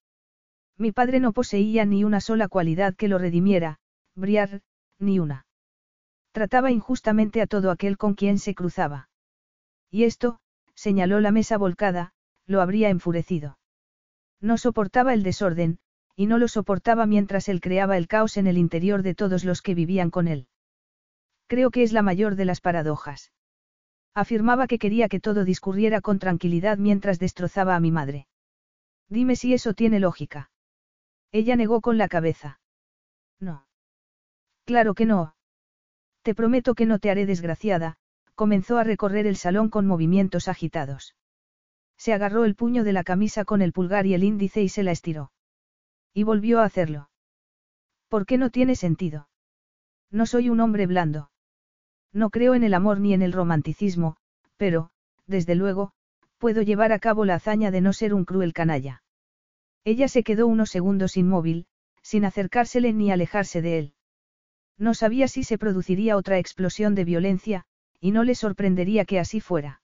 Mi 0.81 0.91
padre 0.91 1.19
no 1.19 1.31
poseía 1.31 1.85
ni 1.85 2.03
una 2.03 2.19
sola 2.19 2.47
cualidad 2.47 2.95
que 2.95 3.07
lo 3.07 3.19
redimiera, 3.19 3.77
Briar, 4.15 4.61
ni 4.97 5.19
una. 5.19 5.45
Trataba 6.31 6.71
injustamente 6.71 7.39
a 7.43 7.45
todo 7.45 7.69
aquel 7.69 7.99
con 7.99 8.15
quien 8.15 8.39
se 8.39 8.55
cruzaba. 8.55 9.07
Y 9.91 10.05
esto, 10.05 10.39
señaló 10.73 11.19
la 11.19 11.29
mesa 11.29 11.59
volcada, 11.59 12.13
lo 12.47 12.61
habría 12.61 12.89
enfurecido. 12.89 13.59
No 14.39 14.57
soportaba 14.57 15.13
el 15.13 15.21
desorden, 15.21 15.77
y 16.15 16.25
no 16.25 16.39
lo 16.39 16.47
soportaba 16.47 17.05
mientras 17.05 17.47
él 17.47 17.61
creaba 17.61 17.95
el 17.95 18.07
caos 18.07 18.35
en 18.37 18.47
el 18.47 18.57
interior 18.57 19.03
de 19.03 19.13
todos 19.13 19.43
los 19.43 19.61
que 19.61 19.75
vivían 19.75 20.09
con 20.09 20.27
él. 20.27 20.47
Creo 21.45 21.69
que 21.69 21.83
es 21.83 21.93
la 21.93 22.01
mayor 22.01 22.35
de 22.35 22.45
las 22.45 22.59
paradojas. 22.59 23.31
Afirmaba 24.15 24.65
que 24.65 24.79
quería 24.79 25.09
que 25.09 25.19
todo 25.19 25.45
discurriera 25.45 26.01
con 26.01 26.17
tranquilidad 26.17 26.79
mientras 26.79 27.19
destrozaba 27.19 27.75
a 27.75 27.79
mi 27.79 27.91
madre. 27.91 28.25
Dime 29.09 29.35
si 29.35 29.53
eso 29.53 29.75
tiene 29.75 29.99
lógica. 29.99 30.49
Ella 31.31 31.55
negó 31.55 31.81
con 31.81 31.97
la 31.97 32.07
cabeza. 32.07 32.59
No. 33.39 33.65
Claro 34.65 34.93
que 34.93 35.05
no. 35.05 35.35
Te 36.23 36.35
prometo 36.35 36.75
que 36.75 36.85
no 36.85 36.99
te 36.99 37.09
haré 37.09 37.25
desgraciada, 37.25 37.97
comenzó 38.35 38.77
a 38.77 38.83
recorrer 38.83 39.27
el 39.27 39.35
salón 39.35 39.69
con 39.69 39.87
movimientos 39.87 40.47
agitados. 40.47 41.15
Se 41.97 42.13
agarró 42.13 42.45
el 42.45 42.55
puño 42.55 42.83
de 42.83 42.93
la 42.93 43.03
camisa 43.03 43.45
con 43.45 43.61
el 43.61 43.73
pulgar 43.73 44.05
y 44.05 44.13
el 44.13 44.23
índice 44.23 44.61
y 44.61 44.69
se 44.69 44.83
la 44.83 44.91
estiró. 44.91 45.31
Y 46.13 46.23
volvió 46.23 46.59
a 46.59 46.65
hacerlo. 46.65 47.09
¿Por 48.07 48.25
qué 48.25 48.37
no 48.37 48.49
tiene 48.49 48.75
sentido? 48.75 49.29
No 50.09 50.25
soy 50.25 50.49
un 50.49 50.59
hombre 50.59 50.85
blando. 50.85 51.31
No 52.11 52.29
creo 52.29 52.55
en 52.55 52.63
el 52.63 52.73
amor 52.73 52.99
ni 52.99 53.13
en 53.13 53.21
el 53.21 53.31
romanticismo, 53.31 54.17
pero, 54.57 54.91
desde 55.27 55.55
luego, 55.55 55.93
puedo 56.37 56.61
llevar 56.61 56.91
a 56.91 56.99
cabo 56.99 57.23
la 57.23 57.35
hazaña 57.35 57.71
de 57.71 57.81
no 57.81 57.93
ser 57.93 58.13
un 58.13 58.25
cruel 58.25 58.51
canalla. 58.51 59.01
Ella 59.83 60.07
se 60.07 60.23
quedó 60.23 60.47
unos 60.47 60.69
segundos 60.69 61.17
inmóvil, 61.17 61.65
sin 62.01 62.25
acercársele 62.25 62.93
ni 62.93 63.11
alejarse 63.11 63.61
de 63.61 63.79
él. 63.79 63.93
No 64.77 64.93
sabía 64.93 65.27
si 65.27 65.43
se 65.43 65.57
produciría 65.57 66.17
otra 66.17 66.37
explosión 66.37 66.95
de 66.95 67.05
violencia, 67.05 67.65
y 67.99 68.11
no 68.11 68.23
le 68.23 68.35
sorprendería 68.35 69.05
que 69.05 69.19
así 69.19 69.39
fuera. 69.39 69.81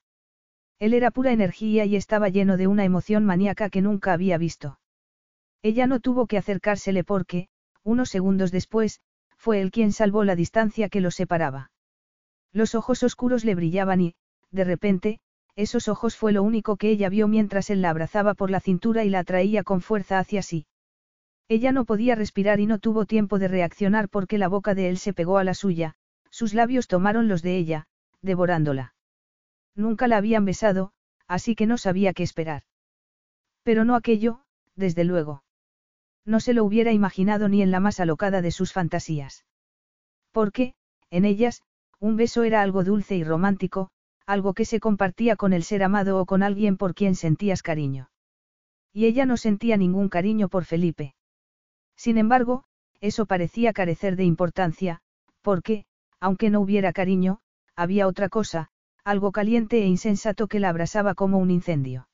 Él 0.80 0.94
era 0.94 1.12
pura 1.12 1.32
energía 1.32 1.86
y 1.86 1.96
estaba 1.96 2.30
lleno 2.30 2.58
de 2.58 2.68
una 2.68 2.84
emoción 2.84 3.26
maníaca 3.26 3.70
que 3.70 3.82
nunca 3.82 4.14
había 4.14 4.38
visto. 4.38 4.80
Ella 5.64 5.88
no 5.88 6.00
tuvo 6.00 6.28
que 6.28 6.38
acercársele 6.38 7.04
porque, 7.04 7.50
unos 7.84 8.10
segundos 8.10 8.52
después, 8.52 9.02
fue 9.38 9.62
él 9.62 9.72
quien 9.72 9.92
salvó 9.92 10.24
la 10.24 10.36
distancia 10.36 10.90
que 10.90 11.02
los 11.02 11.16
separaba. 11.16 11.72
Los 12.52 12.76
ojos 12.76 13.04
oscuros 13.04 13.46
le 13.46 13.56
brillaban 13.56 14.02
y, 14.02 14.16
de 14.52 14.64
repente, 14.64 15.20
esos 15.58 15.88
ojos 15.88 16.16
fue 16.16 16.32
lo 16.32 16.44
único 16.44 16.78
que 16.78 16.92
ella 16.92 17.10
vio 17.10 17.28
mientras 17.28 17.72
él 17.72 17.82
la 17.82 17.90
abrazaba 17.90 18.36
por 18.36 18.52
la 18.52 18.60
cintura 18.60 19.04
y 19.04 19.10
la 19.10 19.20
atraía 19.20 19.64
con 19.64 19.82
fuerza 19.82 20.20
hacia 20.20 20.44
sí. 20.44 20.68
Ella 21.50 21.72
no 21.72 21.84
podía 21.84 22.14
respirar 22.14 22.60
y 22.60 22.68
no 22.68 22.78
tuvo 22.78 23.06
tiempo 23.06 23.40
de 23.40 23.48
reaccionar 23.48 24.08
porque 24.08 24.38
la 24.38 24.48
boca 24.48 24.76
de 24.76 24.88
él 24.88 25.00
se 25.00 25.14
pegó 25.14 25.40
a 25.40 25.44
la 25.44 25.56
suya, 25.56 25.96
sus 26.30 26.54
labios 26.54 26.88
tomaron 26.88 27.28
los 27.28 27.42
de 27.42 27.58
ella, 27.58 27.88
devorándola. 28.22 28.94
Nunca 29.76 30.08
la 30.08 30.18
habían 30.18 30.46
besado, 30.46 30.92
así 31.28 31.56
que 31.56 31.66
no 31.66 31.80
sabía 31.80 32.14
qué 32.14 32.22
esperar. 32.22 32.64
Pero 33.64 33.84
no 33.84 33.96
aquello, 33.96 34.42
desde 34.76 35.06
luego. 35.06 35.44
No 36.24 36.40
se 36.40 36.54
lo 36.54 36.66
hubiera 36.66 36.92
imaginado 36.92 37.50
ni 37.50 37.64
en 37.64 37.72
la 37.72 37.80
más 37.80 38.00
alocada 38.00 38.44
de 38.44 38.52
sus 38.52 38.74
fantasías. 38.74 39.46
Porque, 40.32 40.76
en 41.10 41.26
ellas, 41.26 41.64
un 42.00 42.16
beso 42.16 42.44
era 42.44 42.62
algo 42.62 42.84
dulce 42.84 43.16
y 43.16 43.24
romántico, 43.24 43.90
algo 44.28 44.54
que 44.54 44.66
se 44.66 44.82
compartía 44.82 45.38
con 45.38 45.54
el 45.54 45.64
ser 45.64 45.82
amado 45.84 46.20
o 46.20 46.26
con 46.26 46.44
alguien 46.44 46.76
por 46.76 46.94
quien 46.94 47.16
sentías 47.16 47.64
cariño. 47.64 48.10
Y 48.94 49.06
ella 49.06 49.26
no 49.26 49.38
sentía 49.38 49.78
ningún 49.78 50.10
cariño 50.10 50.50
por 50.50 50.66
Felipe. 50.66 51.16
Sin 51.96 52.18
embargo, 52.18 52.66
eso 53.00 53.26
parecía 53.26 53.72
carecer 53.72 54.18
de 54.18 54.26
importancia, 54.26 55.00
porque, 55.42 55.86
aunque 56.20 56.50
no 56.50 56.60
hubiera 56.60 56.92
cariño, 56.92 57.40
había 57.76 58.06
otra 58.06 58.28
cosa, 58.28 58.70
algo 59.06 59.32
caliente 59.32 59.82
e 59.82 59.86
insensato 59.86 60.48
que 60.48 60.60
la 60.60 60.70
abrasaba 60.70 61.16
como 61.16 61.38
un 61.38 61.50
incendio. 61.50 62.10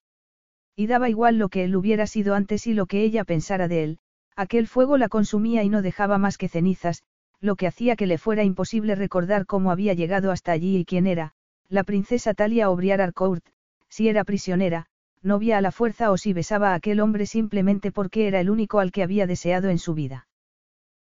Y 0.75 0.85
daba 0.85 1.09
igual 1.09 1.39
lo 1.39 1.49
que 1.49 1.63
él 1.63 1.75
hubiera 1.75 2.05
sido 2.05 2.35
antes 2.35 2.67
y 2.67 2.75
lo 2.75 2.85
que 2.85 3.01
ella 3.01 3.23
pensara 3.23 3.67
de 3.67 3.83
él, 3.83 3.99
aquel 4.35 4.67
fuego 4.67 4.97
la 4.97 5.09
consumía 5.09 5.63
y 5.63 5.69
no 5.69 5.81
dejaba 5.81 6.19
más 6.19 6.37
que 6.37 6.49
cenizas, 6.49 7.01
lo 7.39 7.55
que 7.55 7.65
hacía 7.65 7.95
que 7.95 8.05
le 8.05 8.19
fuera 8.19 8.43
imposible 8.43 8.93
recordar 8.93 9.47
cómo 9.47 9.71
había 9.71 9.95
llegado 9.95 10.31
hasta 10.31 10.51
allí 10.51 10.77
y 10.77 10.85
quién 10.85 11.07
era, 11.07 11.33
la 11.69 11.83
princesa 11.83 12.33
Talia 12.33 12.69
Obriar 12.69 13.01
Arcourt, 13.01 13.43
si 13.89 14.09
era 14.09 14.23
prisionera, 14.23 14.87
novia 15.21 15.57
a 15.57 15.61
la 15.61 15.71
fuerza 15.71 16.11
o 16.11 16.17
si 16.17 16.33
besaba 16.33 16.71
a 16.71 16.75
aquel 16.75 16.99
hombre 16.99 17.25
simplemente 17.25 17.91
porque 17.91 18.27
era 18.27 18.39
el 18.39 18.49
único 18.49 18.79
al 18.79 18.91
que 18.91 19.03
había 19.03 19.27
deseado 19.27 19.69
en 19.69 19.79
su 19.79 19.93
vida. 19.93 20.27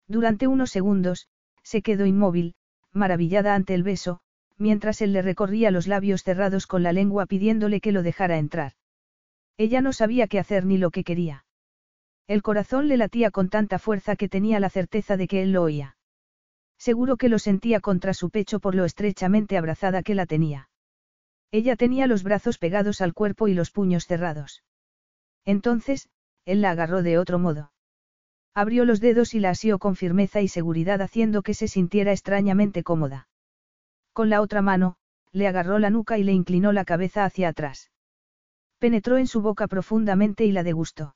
Durante 0.06 0.46
unos 0.46 0.70
segundos, 0.70 1.28
se 1.62 1.82
quedó 1.82 2.06
inmóvil, 2.06 2.54
maravillada 2.92 3.54
ante 3.54 3.74
el 3.74 3.82
beso, 3.82 4.20
mientras 4.58 5.00
él 5.02 5.12
le 5.12 5.22
recorría 5.22 5.70
los 5.70 5.86
labios 5.86 6.22
cerrados 6.22 6.66
con 6.66 6.82
la 6.82 6.92
lengua 6.92 7.26
pidiéndole 7.26 7.80
que 7.80 7.92
lo 7.92 8.02
dejara 8.02 8.38
entrar. 8.38 8.72
Ella 9.56 9.80
no 9.80 9.92
sabía 9.92 10.28
qué 10.28 10.38
hacer 10.38 10.64
ni 10.64 10.78
lo 10.78 10.90
que 10.90 11.04
quería. 11.04 11.44
El 12.26 12.42
corazón 12.42 12.88
le 12.88 12.96
latía 12.96 13.30
con 13.30 13.48
tanta 13.48 13.78
fuerza 13.78 14.16
que 14.16 14.28
tenía 14.28 14.60
la 14.60 14.70
certeza 14.70 15.16
de 15.16 15.26
que 15.26 15.42
él 15.42 15.52
lo 15.52 15.62
oía. 15.62 15.96
Seguro 16.82 17.16
que 17.16 17.28
lo 17.28 17.38
sentía 17.38 17.78
contra 17.78 18.12
su 18.12 18.28
pecho 18.30 18.58
por 18.58 18.74
lo 18.74 18.84
estrechamente 18.84 19.56
abrazada 19.56 20.02
que 20.02 20.16
la 20.16 20.26
tenía. 20.26 20.68
Ella 21.52 21.76
tenía 21.76 22.08
los 22.08 22.24
brazos 22.24 22.58
pegados 22.58 23.00
al 23.00 23.14
cuerpo 23.14 23.46
y 23.46 23.54
los 23.54 23.70
puños 23.70 24.04
cerrados. 24.08 24.64
Entonces, 25.44 26.08
él 26.44 26.60
la 26.60 26.72
agarró 26.72 27.04
de 27.04 27.18
otro 27.18 27.38
modo. 27.38 27.70
Abrió 28.52 28.84
los 28.84 28.98
dedos 28.98 29.32
y 29.32 29.38
la 29.38 29.50
asió 29.50 29.78
con 29.78 29.94
firmeza 29.94 30.40
y 30.40 30.48
seguridad 30.48 31.00
haciendo 31.02 31.42
que 31.42 31.54
se 31.54 31.68
sintiera 31.68 32.10
extrañamente 32.10 32.82
cómoda. 32.82 33.28
Con 34.12 34.28
la 34.28 34.40
otra 34.40 34.60
mano, 34.60 34.96
le 35.30 35.46
agarró 35.46 35.78
la 35.78 35.90
nuca 35.90 36.18
y 36.18 36.24
le 36.24 36.32
inclinó 36.32 36.72
la 36.72 36.84
cabeza 36.84 37.24
hacia 37.24 37.50
atrás. 37.50 37.92
Penetró 38.80 39.18
en 39.18 39.28
su 39.28 39.40
boca 39.40 39.68
profundamente 39.68 40.46
y 40.46 40.50
la 40.50 40.64
degustó. 40.64 41.14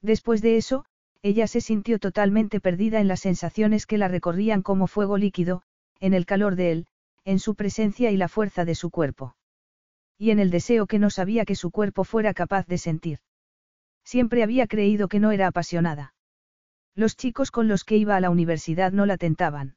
Después 0.00 0.42
de 0.42 0.56
eso, 0.56 0.84
ella 1.26 1.48
se 1.48 1.60
sintió 1.60 1.98
totalmente 1.98 2.60
perdida 2.60 3.00
en 3.00 3.08
las 3.08 3.18
sensaciones 3.18 3.84
que 3.84 3.98
la 3.98 4.06
recorrían 4.06 4.62
como 4.62 4.86
fuego 4.86 5.18
líquido, 5.18 5.62
en 5.98 6.14
el 6.14 6.24
calor 6.24 6.54
de 6.54 6.70
él, 6.70 6.86
en 7.24 7.40
su 7.40 7.56
presencia 7.56 8.12
y 8.12 8.16
la 8.16 8.28
fuerza 8.28 8.64
de 8.64 8.76
su 8.76 8.90
cuerpo. 8.90 9.34
Y 10.16 10.30
en 10.30 10.38
el 10.38 10.52
deseo 10.52 10.86
que 10.86 11.00
no 11.00 11.10
sabía 11.10 11.44
que 11.44 11.56
su 11.56 11.72
cuerpo 11.72 12.04
fuera 12.04 12.32
capaz 12.32 12.68
de 12.68 12.78
sentir. 12.78 13.18
Siempre 14.04 14.44
había 14.44 14.68
creído 14.68 15.08
que 15.08 15.18
no 15.18 15.32
era 15.32 15.48
apasionada. 15.48 16.14
Los 16.94 17.16
chicos 17.16 17.50
con 17.50 17.66
los 17.66 17.82
que 17.82 17.96
iba 17.96 18.14
a 18.14 18.20
la 18.20 18.30
universidad 18.30 18.92
no 18.92 19.04
la 19.04 19.16
tentaban. 19.16 19.74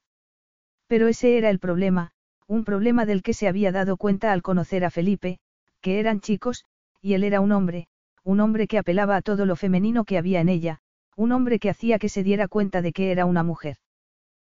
Pero 0.86 1.08
ese 1.08 1.36
era 1.36 1.50
el 1.50 1.58
problema, 1.58 2.12
un 2.46 2.62
problema 2.64 3.06
del 3.06 3.24
que 3.24 3.34
se 3.34 3.48
había 3.48 3.72
dado 3.72 3.96
cuenta 3.96 4.30
al 4.30 4.42
conocer 4.42 4.84
a 4.84 4.90
Felipe, 4.90 5.40
que 5.80 5.98
eran 5.98 6.20
chicos, 6.20 6.64
y 7.02 7.14
él 7.14 7.24
era 7.24 7.40
un 7.40 7.50
hombre, 7.50 7.88
un 8.22 8.38
hombre 8.38 8.68
que 8.68 8.78
apelaba 8.78 9.16
a 9.16 9.22
todo 9.22 9.46
lo 9.46 9.56
femenino 9.56 10.04
que 10.04 10.16
había 10.16 10.40
en 10.40 10.48
ella, 10.48 10.80
un 11.20 11.32
hombre 11.32 11.58
que 11.58 11.68
hacía 11.68 11.98
que 11.98 12.08
se 12.08 12.22
diera 12.22 12.48
cuenta 12.48 12.80
de 12.80 12.94
que 12.94 13.10
era 13.10 13.26
una 13.26 13.42
mujer. 13.42 13.76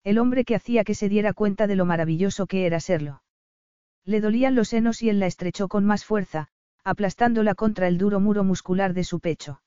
El 0.05 0.17
hombre 0.19 0.45
que 0.45 0.55
hacía 0.55 0.85
que 0.85 0.95
se 0.95 1.09
diera 1.09 1.33
cuenta 1.33 1.67
de 1.67 1.75
lo 1.75 1.87
maravilloso 1.87 2.47
que 2.47 2.67
era 2.67 2.79
serlo. 2.79 3.25
Le 4.05 4.21
dolían 4.21 4.55
los 4.55 4.69
senos 4.69 5.03
y 5.03 5.09
él 5.09 5.19
la 5.19 5.27
estrechó 5.27 5.67
con 5.67 5.85
más 5.85 6.05
fuerza, 6.05 6.47
aplastándola 6.85 7.57
contra 7.57 7.89
el 7.89 7.99
duro 7.99 8.21
muro 8.21 8.45
muscular 8.45 8.95
de 8.95 9.03
su 9.03 9.19
pecho. 9.19 9.61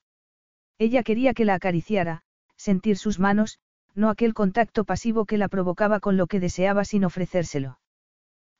Ella 0.78 1.02
quería 1.02 1.34
que 1.34 1.44
la 1.44 1.52
acariciara, 1.56 2.22
sentir 2.56 2.96
sus 2.96 3.18
manos, 3.18 3.58
no 3.94 4.08
aquel 4.08 4.32
contacto 4.32 4.86
pasivo 4.86 5.26
que 5.26 5.36
la 5.36 5.48
provocaba 5.48 6.00
con 6.00 6.16
lo 6.16 6.26
que 6.26 6.40
deseaba 6.40 6.86
sin 6.86 7.04
ofrecérselo. 7.04 7.78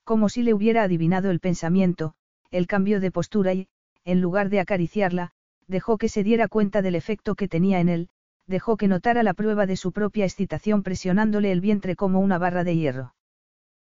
Como 0.05 0.29
si 0.29 0.43
le 0.43 0.53
hubiera 0.53 0.83
adivinado 0.83 1.31
el 1.31 1.41
pensamiento, 1.41 2.13
el 2.51 2.67
cambio 2.67 3.01
de 3.01 3.11
postura 3.11 3.55
y, 3.55 3.69
en 4.05 4.21
lugar 4.21 4.51
de 4.51 4.61
acariciarla, 4.61 5.33
dejó 5.69 5.97
que 5.97 6.11
se 6.11 6.23
diera 6.23 6.49
cuenta 6.49 6.83
del 6.83 6.97
efecto 6.97 7.35
que 7.35 7.49
tenía 7.49 7.81
en 7.81 7.89
él, 7.89 8.09
dejó 8.47 8.77
que 8.77 8.89
notara 8.89 9.23
la 9.23 9.35
prueba 9.35 9.67
de 9.67 9.77
su 9.77 9.93
propia 9.93 10.25
excitación 10.25 10.83
presionándole 10.83 11.53
el 11.53 11.61
vientre 11.61 11.97
como 11.97 12.21
una 12.21 12.39
barra 12.39 12.65
de 12.65 12.77
hierro. 12.77 13.15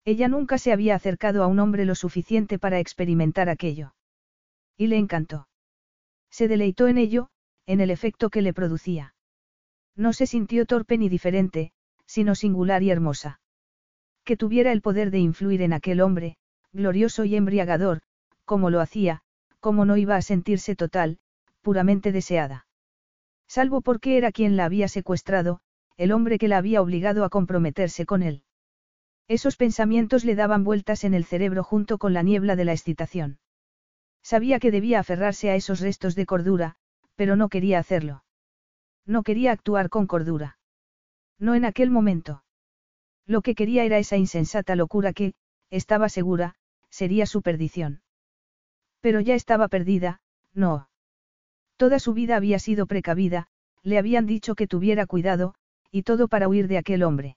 Ella 0.04 0.28
nunca 0.28 0.58
se 0.58 0.72
había 0.72 0.94
acercado 0.94 1.42
a 1.42 1.46
un 1.46 1.58
hombre 1.58 1.84
lo 1.84 1.94
suficiente 1.94 2.58
para 2.58 2.78
experimentar 2.78 3.48
aquello. 3.48 3.94
Y 4.76 4.88
le 4.88 4.98
encantó. 4.98 5.48
Se 6.30 6.48
deleitó 6.48 6.88
en 6.88 6.98
ello, 6.98 7.28
en 7.66 7.80
el 7.80 7.90
efecto 7.90 8.28
que 8.28 8.42
le 8.42 8.52
producía. 8.52 9.14
No 9.96 10.12
se 10.12 10.26
sintió 10.26 10.66
torpe 10.66 10.98
ni 10.98 11.08
diferente, 11.08 11.72
sino 12.06 12.34
singular 12.34 12.82
y 12.82 12.90
hermosa. 12.90 13.40
Que 14.24 14.36
tuviera 14.36 14.72
el 14.72 14.82
poder 14.82 15.10
de 15.10 15.18
influir 15.20 15.62
en 15.62 15.72
aquel 15.72 16.00
hombre, 16.00 16.36
glorioso 16.72 17.24
y 17.24 17.36
embriagador, 17.36 18.02
como 18.44 18.70
lo 18.70 18.80
hacía, 18.80 19.22
como 19.60 19.84
no 19.84 19.96
iba 19.96 20.16
a 20.16 20.22
sentirse 20.22 20.76
total, 20.76 21.18
puramente 21.62 22.12
deseada. 22.12 22.66
Salvo 23.54 23.82
porque 23.82 24.16
era 24.16 24.32
quien 24.32 24.56
la 24.56 24.64
había 24.64 24.88
secuestrado, 24.88 25.60
el 25.96 26.10
hombre 26.10 26.38
que 26.38 26.48
la 26.48 26.58
había 26.58 26.82
obligado 26.82 27.22
a 27.22 27.28
comprometerse 27.28 28.04
con 28.04 28.24
él. 28.24 28.42
Esos 29.28 29.56
pensamientos 29.56 30.24
le 30.24 30.34
daban 30.34 30.64
vueltas 30.64 31.04
en 31.04 31.14
el 31.14 31.24
cerebro 31.24 31.62
junto 31.62 31.96
con 31.98 32.12
la 32.14 32.24
niebla 32.24 32.56
de 32.56 32.64
la 32.64 32.72
excitación. 32.72 33.38
Sabía 34.24 34.58
que 34.58 34.72
debía 34.72 34.98
aferrarse 34.98 35.50
a 35.50 35.54
esos 35.54 35.78
restos 35.78 36.16
de 36.16 36.26
cordura, 36.26 36.74
pero 37.14 37.36
no 37.36 37.48
quería 37.48 37.78
hacerlo. 37.78 38.24
No 39.06 39.22
quería 39.22 39.52
actuar 39.52 39.88
con 39.88 40.08
cordura. 40.08 40.58
No 41.38 41.54
en 41.54 41.64
aquel 41.64 41.92
momento. 41.92 42.42
Lo 43.24 43.40
que 43.40 43.54
quería 43.54 43.84
era 43.84 43.98
esa 43.98 44.16
insensata 44.16 44.74
locura 44.74 45.12
que, 45.12 45.34
estaba 45.70 46.08
segura, 46.08 46.56
sería 46.90 47.24
su 47.24 47.40
perdición. 47.40 48.02
Pero 49.00 49.20
ya 49.20 49.36
estaba 49.36 49.68
perdida, 49.68 50.22
no. 50.54 50.88
Toda 51.76 51.98
su 51.98 52.14
vida 52.14 52.36
había 52.36 52.58
sido 52.58 52.86
precavida, 52.86 53.48
le 53.82 53.98
habían 53.98 54.26
dicho 54.26 54.54
que 54.54 54.66
tuviera 54.66 55.06
cuidado, 55.06 55.54
y 55.90 56.02
todo 56.02 56.28
para 56.28 56.48
huir 56.48 56.68
de 56.68 56.78
aquel 56.78 57.02
hombre. 57.02 57.36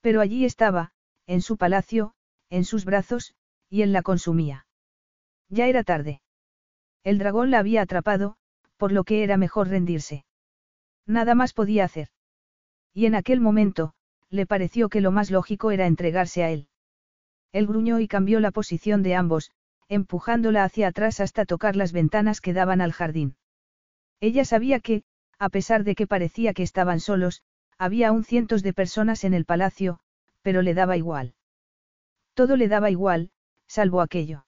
Pero 0.00 0.20
allí 0.20 0.44
estaba, 0.44 0.92
en 1.26 1.42
su 1.42 1.56
palacio, 1.56 2.14
en 2.50 2.64
sus 2.64 2.84
brazos, 2.84 3.34
y 3.68 3.82
él 3.82 3.92
la 3.92 4.02
consumía. 4.02 4.66
Ya 5.48 5.66
era 5.66 5.84
tarde. 5.84 6.20
El 7.04 7.18
dragón 7.18 7.50
la 7.50 7.58
había 7.58 7.82
atrapado, 7.82 8.36
por 8.76 8.92
lo 8.92 9.04
que 9.04 9.22
era 9.22 9.36
mejor 9.36 9.68
rendirse. 9.68 10.24
Nada 11.06 11.34
más 11.34 11.52
podía 11.52 11.84
hacer. 11.84 12.08
Y 12.94 13.06
en 13.06 13.14
aquel 13.14 13.40
momento, 13.40 13.94
le 14.28 14.46
pareció 14.46 14.88
que 14.88 15.00
lo 15.00 15.12
más 15.12 15.30
lógico 15.30 15.70
era 15.70 15.86
entregarse 15.86 16.42
a 16.42 16.50
él. 16.50 16.68
Él 17.52 17.66
gruñó 17.66 18.00
y 18.00 18.08
cambió 18.08 18.40
la 18.40 18.50
posición 18.50 19.02
de 19.02 19.14
ambos, 19.14 19.50
empujándola 19.88 20.64
hacia 20.64 20.88
atrás 20.88 21.20
hasta 21.20 21.44
tocar 21.44 21.76
las 21.76 21.92
ventanas 21.92 22.40
que 22.40 22.54
daban 22.54 22.80
al 22.80 22.92
jardín. 22.92 23.36
Ella 24.22 24.44
sabía 24.44 24.78
que, 24.78 25.02
a 25.40 25.48
pesar 25.48 25.82
de 25.82 25.96
que 25.96 26.06
parecía 26.06 26.54
que 26.54 26.62
estaban 26.62 27.00
solos, 27.00 27.42
había 27.76 28.08
aún 28.08 28.22
cientos 28.22 28.62
de 28.62 28.72
personas 28.72 29.24
en 29.24 29.34
el 29.34 29.44
palacio, 29.44 29.98
pero 30.42 30.62
le 30.62 30.74
daba 30.74 30.96
igual. 30.96 31.34
Todo 32.34 32.56
le 32.56 32.68
daba 32.68 32.88
igual, 32.88 33.32
salvo 33.66 34.00
aquello. 34.00 34.46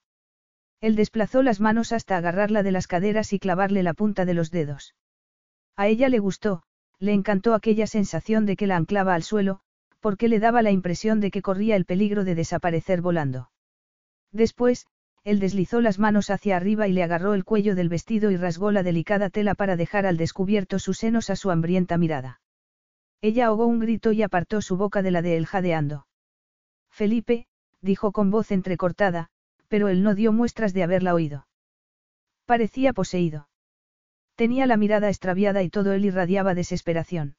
Él 0.81 0.95
desplazó 0.95 1.43
las 1.43 1.59
manos 1.59 1.91
hasta 1.91 2.17
agarrarla 2.17 2.63
de 2.63 2.71
las 2.71 2.87
caderas 2.87 3.33
y 3.33 3.41
clavarle 3.41 3.83
la 3.83 3.95
punta 3.95 4.25
de 4.25 4.35
los 4.35 4.53
dedos. 4.53 4.95
A 5.75 5.89
ella 5.89 6.09
le 6.09 6.21
gustó, 6.21 6.63
le 7.01 7.13
encantó 7.13 7.53
aquella 7.53 7.89
sensación 7.89 8.47
de 8.47 8.55
que 8.55 8.69
la 8.69 8.77
anclaba 8.77 9.17
al 9.17 9.25
suelo, 9.25 9.59
porque 9.99 10.29
le 10.29 10.39
daba 10.39 10.63
la 10.63 10.71
impresión 10.71 11.19
de 11.19 11.33
que 11.33 11.43
corría 11.43 11.75
el 11.75 11.85
peligro 11.85 12.23
de 12.23 12.37
desaparecer 12.37 13.01
volando. 13.01 13.51
Después, 14.31 14.87
él 15.25 15.41
deslizó 15.41 15.81
las 15.81 15.99
manos 15.99 16.29
hacia 16.29 16.57
arriba 16.57 16.87
y 16.87 16.93
le 16.93 17.03
agarró 17.03 17.33
el 17.33 17.45
cuello 17.45 17.75
del 17.75 17.89
vestido 17.89 18.31
y 18.31 18.37
rasgó 18.37 18.71
la 18.71 18.83
delicada 18.83 19.31
tela 19.31 19.55
para 19.55 19.77
dejar 19.77 20.05
al 20.05 20.19
descubierto 20.19 20.79
sus 20.79 20.99
senos 20.99 21.31
a 21.31 21.37
su 21.37 21.51
hambrienta 21.51 21.97
mirada. 21.97 22.41
Ella 23.23 23.47
ahogó 23.47 23.67
un 23.67 23.81
grito 23.81 24.13
y 24.13 24.23
apartó 24.23 24.61
su 24.61 24.77
boca 24.77 25.01
de 25.01 25.11
la 25.11 25.23
de 25.23 25.39
él 25.39 25.47
jadeando. 25.47 26.07
Felipe, 26.91 27.47
dijo 27.81 28.13
con 28.13 28.31
voz 28.31 28.53
entrecortada, 28.53 29.31
pero 29.69 29.89
él 29.89 30.03
no 30.03 30.15
dio 30.15 30.31
muestras 30.31 30.75
de 30.75 30.83
haberla 30.83 31.15
oído. 31.15 31.47
Parecía 32.45 32.93
poseído. 32.93 33.49
Tenía 34.37 34.67
la 34.67 34.77
mirada 34.77 35.09
extraviada 35.09 35.63
y 35.63 35.71
todo 35.71 35.93
él 35.93 36.05
irradiaba 36.05 36.55
desesperación. 36.55 37.37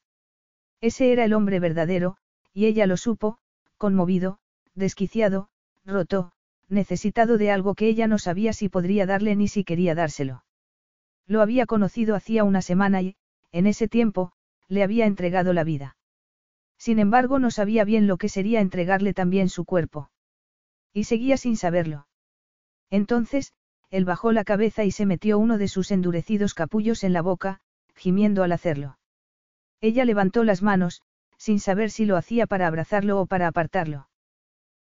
Ese 0.82 1.12
era 1.12 1.24
el 1.24 1.34
hombre 1.34 1.60
verdadero, 1.60 2.18
y 2.52 2.66
ella 2.66 2.88
lo 2.88 2.98
supo, 2.98 3.38
conmovido, 3.78 4.40
desquiciado, 4.74 5.50
roto, 5.86 6.32
necesitado 6.70 7.38
de 7.38 7.52
algo 7.52 7.76
que 7.76 7.88
ella 7.88 8.08
no 8.08 8.18
sabía 8.18 8.54
si 8.54 8.70
podría 8.70 9.06
darle 9.06 9.36
ni 9.36 9.48
si 9.48 9.64
quería 9.64 9.96
dárselo. 9.96 10.44
Lo 11.28 11.42
había 11.42 11.66
conocido 11.66 12.16
hacía 12.16 12.44
una 12.44 12.62
semana 12.62 13.02
y, 13.02 13.16
en 13.52 13.68
ese 13.68 13.88
tiempo, 13.88 14.32
le 14.68 14.84
había 14.84 15.06
entregado 15.06 15.54
la 15.54 15.64
vida. 15.64 15.98
Sin 16.78 17.00
embargo, 17.00 17.40
no 17.40 17.52
sabía 17.52 17.84
bien 17.84 18.08
lo 18.08 18.18
que 18.18 18.30
sería 18.30 18.62
entregarle 18.62 19.14
también 19.14 19.50
su 19.50 19.66
cuerpo. 19.66 20.10
Y 20.94 21.06
seguía 21.06 21.38
sin 21.38 21.58
saberlo. 21.58 22.08
Entonces, 22.90 23.54
él 23.90 24.06
bajó 24.06 24.32
la 24.32 24.44
cabeza 24.44 24.84
y 24.84 24.92
se 24.92 25.06
metió 25.06 25.40
uno 25.40 25.58
de 25.58 25.68
sus 25.68 25.92
endurecidos 25.92 26.54
capullos 26.54 27.04
en 27.04 27.14
la 27.14 27.22
boca, 27.22 27.62
gimiendo 27.96 28.44
al 28.44 28.52
hacerlo. 28.52 28.98
Ella 29.82 30.06
levantó 30.06 30.44
las 30.44 30.62
manos, 30.62 31.02
sin 31.38 31.60
saber 31.60 31.92
si 31.92 32.06
lo 32.06 32.18
hacía 32.18 32.48
para 32.48 32.68
abrazarlo 32.68 33.20
o 33.20 33.26
para 33.26 33.48
apartarlo. 33.48 34.10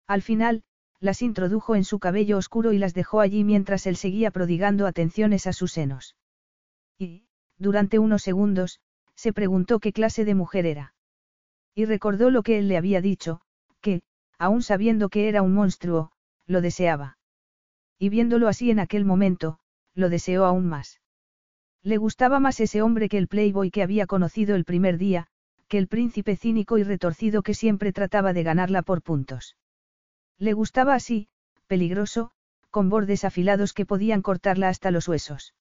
Al 0.07 0.23
final, 0.23 0.65
las 1.03 1.21
introdujo 1.21 1.75
en 1.75 1.83
su 1.83 1.99
cabello 1.99 2.39
oscuro 2.39 2.73
y 2.73 2.79
las 2.79 2.95
dejó 2.95 3.21
allí 3.21 3.43
mientras 3.43 3.89
él 3.89 3.97
seguía 3.97 4.31
prodigando 4.31 4.87
atenciones 4.87 5.49
a 5.49 5.53
sus 5.53 5.73
senos. 5.73 6.15
Y, 6.97 7.25
durante 7.59 7.99
unos 7.99 8.23
segundos, 8.23 8.79
se 9.17 9.33
preguntó 9.33 9.81
qué 9.81 9.93
clase 9.93 10.25
de 10.25 10.37
mujer 10.37 10.65
era. 10.65 10.95
Y 11.75 11.87
recordó 11.87 12.31
lo 12.31 12.45
que 12.45 12.57
él 12.59 12.69
le 12.69 12.77
había 12.77 13.01
dicho, 13.01 13.41
que, 13.81 14.03
aun 14.39 14.63
sabiendo 14.63 15.09
que 15.09 15.29
era 15.29 15.43
un 15.43 15.53
monstruo, 15.55 16.13
lo 16.47 16.61
deseaba. 16.61 17.19
Y 17.99 18.09
viéndolo 18.09 18.47
así 18.47 18.71
en 18.71 18.79
aquel 18.79 19.05
momento, 19.05 19.59
lo 19.95 20.09
deseó 20.09 20.45
aún 20.45 20.69
más. 20.69 21.01
Le 21.83 21.97
gustaba 21.97 22.39
más 22.39 22.61
ese 22.61 22.81
hombre 22.81 23.09
que 23.09 23.19
el 23.19 23.27
playboy 23.27 23.73
que 23.73 23.83
había 23.83 24.07
conocido 24.07 24.55
el 24.55 24.65
primer 24.65 24.99
día, 24.99 25.27
que 25.67 25.79
el 25.79 25.89
príncipe 25.89 26.37
cínico 26.37 26.79
y 26.79 26.85
retorcido 26.85 27.43
que 27.43 27.55
siempre 27.55 27.93
trataba 27.93 28.33
de 28.33 28.45
ganarla 28.45 28.83
por 28.83 29.03
puntos. 29.03 29.57
Le 30.43 30.55
gustaba 30.55 30.95
así, 30.95 31.29
peligroso, 31.69 32.33
con 32.73 32.89
bordes 32.89 33.23
afilados 33.23 33.73
que 33.73 33.87
podían 33.87 34.23
cortarla 34.23 34.71
hasta 34.71 34.91
los 34.91 35.07
huesos. 35.07 35.55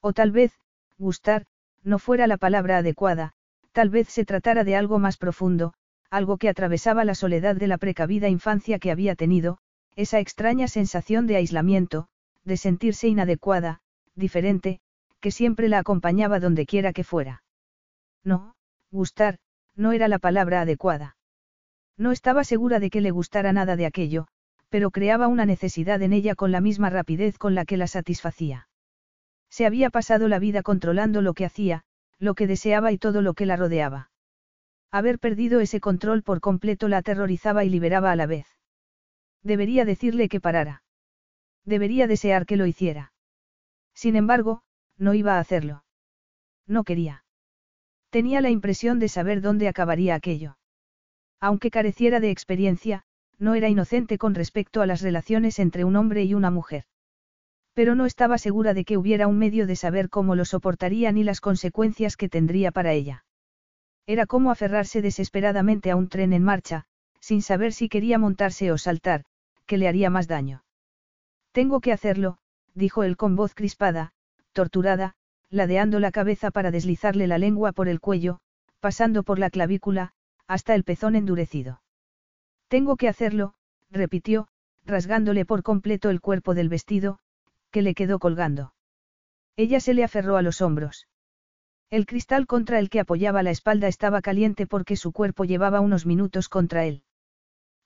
O 0.00 0.14
tal 0.14 0.30
vez, 0.30 0.54
gustar, 0.96 1.44
no 1.84 1.98
fuera 1.98 2.26
la 2.26 2.38
palabra 2.38 2.78
adecuada, 2.78 3.34
tal 3.72 3.90
vez 3.90 4.08
se 4.08 4.24
tratara 4.24 4.64
de 4.64 4.76
algo 4.76 4.98
más 4.98 5.18
profundo, 5.18 5.74
algo 6.08 6.38
que 6.38 6.48
atravesaba 6.48 7.04
la 7.04 7.14
soledad 7.14 7.54
de 7.56 7.66
la 7.66 7.76
precavida 7.76 8.30
infancia 8.30 8.78
que 8.78 8.90
había 8.90 9.14
tenido, 9.14 9.58
esa 9.94 10.20
extraña 10.20 10.68
sensación 10.68 11.26
de 11.26 11.36
aislamiento, 11.36 12.08
de 12.46 12.56
sentirse 12.56 13.08
inadecuada, 13.08 13.82
diferente, 14.14 14.80
que 15.20 15.30
siempre 15.30 15.68
la 15.68 15.80
acompañaba 15.80 16.40
donde 16.40 16.64
quiera 16.64 16.94
que 16.94 17.04
fuera. 17.04 17.42
No, 18.24 18.54
gustar, 18.90 19.38
no 19.76 19.92
era 19.92 20.08
la 20.08 20.18
palabra 20.18 20.62
adecuada. 20.62 21.17
No 21.98 22.12
estaba 22.12 22.44
segura 22.44 22.78
de 22.78 22.90
que 22.90 23.00
le 23.00 23.10
gustara 23.10 23.52
nada 23.52 23.74
de 23.74 23.84
aquello, 23.84 24.28
pero 24.68 24.92
creaba 24.92 25.26
una 25.26 25.44
necesidad 25.44 26.00
en 26.00 26.12
ella 26.12 26.36
con 26.36 26.52
la 26.52 26.60
misma 26.60 26.90
rapidez 26.90 27.38
con 27.38 27.54
la 27.56 27.64
que 27.64 27.76
la 27.76 27.88
satisfacía. 27.88 28.68
Se 29.50 29.66
había 29.66 29.90
pasado 29.90 30.28
la 30.28 30.38
vida 30.38 30.62
controlando 30.62 31.22
lo 31.22 31.34
que 31.34 31.44
hacía, 31.44 31.82
lo 32.18 32.34
que 32.34 32.46
deseaba 32.46 32.92
y 32.92 32.98
todo 32.98 33.20
lo 33.20 33.34
que 33.34 33.46
la 33.46 33.56
rodeaba. 33.56 34.10
Haber 34.90 35.18
perdido 35.18 35.60
ese 35.60 35.80
control 35.80 36.22
por 36.22 36.40
completo 36.40 36.88
la 36.88 36.98
aterrorizaba 36.98 37.64
y 37.64 37.70
liberaba 37.70 38.12
a 38.12 38.16
la 38.16 38.26
vez. 38.26 38.46
Debería 39.42 39.84
decirle 39.84 40.28
que 40.28 40.40
parara. 40.40 40.82
Debería 41.64 42.06
desear 42.06 42.46
que 42.46 42.56
lo 42.56 42.66
hiciera. 42.66 43.12
Sin 43.94 44.16
embargo, 44.16 44.62
no 44.96 45.14
iba 45.14 45.36
a 45.36 45.40
hacerlo. 45.40 45.84
No 46.66 46.84
quería. 46.84 47.24
Tenía 48.10 48.40
la 48.40 48.50
impresión 48.50 48.98
de 48.98 49.08
saber 49.08 49.40
dónde 49.40 49.68
acabaría 49.68 50.14
aquello. 50.14 50.57
Aunque 51.40 51.70
careciera 51.70 52.20
de 52.20 52.30
experiencia, 52.30 53.04
no 53.38 53.54
era 53.54 53.68
inocente 53.68 54.18
con 54.18 54.34
respecto 54.34 54.82
a 54.82 54.86
las 54.86 55.00
relaciones 55.00 55.58
entre 55.58 55.84
un 55.84 55.96
hombre 55.96 56.24
y 56.24 56.34
una 56.34 56.50
mujer. 56.50 56.84
Pero 57.74 57.94
no 57.94 58.06
estaba 58.06 58.38
segura 58.38 58.74
de 58.74 58.84
que 58.84 58.96
hubiera 58.96 59.28
un 59.28 59.38
medio 59.38 59.66
de 59.66 59.76
saber 59.76 60.08
cómo 60.08 60.34
lo 60.34 60.44
soportaría 60.44 61.12
ni 61.12 61.22
las 61.22 61.40
consecuencias 61.40 62.16
que 62.16 62.28
tendría 62.28 62.72
para 62.72 62.92
ella. 62.92 63.24
Era 64.06 64.26
como 64.26 64.50
aferrarse 64.50 65.02
desesperadamente 65.02 65.90
a 65.90 65.96
un 65.96 66.08
tren 66.08 66.32
en 66.32 66.42
marcha, 66.42 66.86
sin 67.20 67.42
saber 67.42 67.72
si 67.72 67.88
quería 67.88 68.18
montarse 68.18 68.72
o 68.72 68.78
saltar, 68.78 69.24
que 69.66 69.78
le 69.78 69.86
haría 69.86 70.10
más 70.10 70.26
daño. 70.26 70.64
Tengo 71.52 71.80
que 71.80 71.92
hacerlo, 71.92 72.38
dijo 72.74 73.04
él 73.04 73.16
con 73.16 73.36
voz 73.36 73.54
crispada, 73.54 74.12
torturada, 74.52 75.14
ladeando 75.50 76.00
la 76.00 76.10
cabeza 76.10 76.50
para 76.50 76.70
deslizarle 76.70 77.26
la 77.26 77.38
lengua 77.38 77.72
por 77.72 77.88
el 77.88 78.00
cuello, 78.00 78.40
pasando 78.80 79.22
por 79.22 79.38
la 79.38 79.50
clavícula, 79.50 80.12
hasta 80.48 80.74
el 80.74 80.82
pezón 80.82 81.14
endurecido. 81.14 81.82
Tengo 82.68 82.96
que 82.96 83.08
hacerlo, 83.08 83.54
repitió, 83.90 84.48
rasgándole 84.84 85.44
por 85.44 85.62
completo 85.62 86.10
el 86.10 86.20
cuerpo 86.20 86.54
del 86.54 86.68
vestido, 86.68 87.20
que 87.70 87.82
le 87.82 87.94
quedó 87.94 88.18
colgando. 88.18 88.74
Ella 89.56 89.80
se 89.80 89.94
le 89.94 90.04
aferró 90.04 90.36
a 90.36 90.42
los 90.42 90.60
hombros. 90.62 91.06
El 91.90 92.06
cristal 92.06 92.46
contra 92.46 92.78
el 92.78 92.90
que 92.90 93.00
apoyaba 93.00 93.42
la 93.42 93.50
espalda 93.50 93.88
estaba 93.88 94.20
caliente 94.22 94.66
porque 94.66 94.96
su 94.96 95.12
cuerpo 95.12 95.44
llevaba 95.44 95.80
unos 95.80 96.06
minutos 96.06 96.48
contra 96.48 96.84
él. 96.84 97.02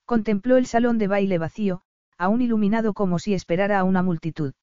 Contempló 0.04 0.56
el 0.56 0.66
salón 0.66 0.98
de 0.98 1.08
baile 1.08 1.38
vacío, 1.38 1.82
aún 2.18 2.42
iluminado 2.42 2.94
como 2.94 3.18
si 3.18 3.34
esperara 3.34 3.78
a 3.78 3.84
una 3.84 4.02
multitud. 4.02 4.54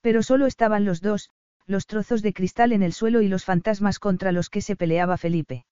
Pero 0.00 0.22
solo 0.22 0.46
estaban 0.46 0.84
los 0.84 1.00
dos, 1.00 1.30
los 1.66 1.86
trozos 1.86 2.22
de 2.22 2.32
cristal 2.32 2.72
en 2.72 2.82
el 2.82 2.92
suelo 2.92 3.20
y 3.20 3.28
los 3.28 3.44
fantasmas 3.44 3.98
contra 3.98 4.32
los 4.32 4.48
que 4.48 4.60
se 4.60 4.76
peleaba 4.76 5.16
Felipe. 5.16 5.66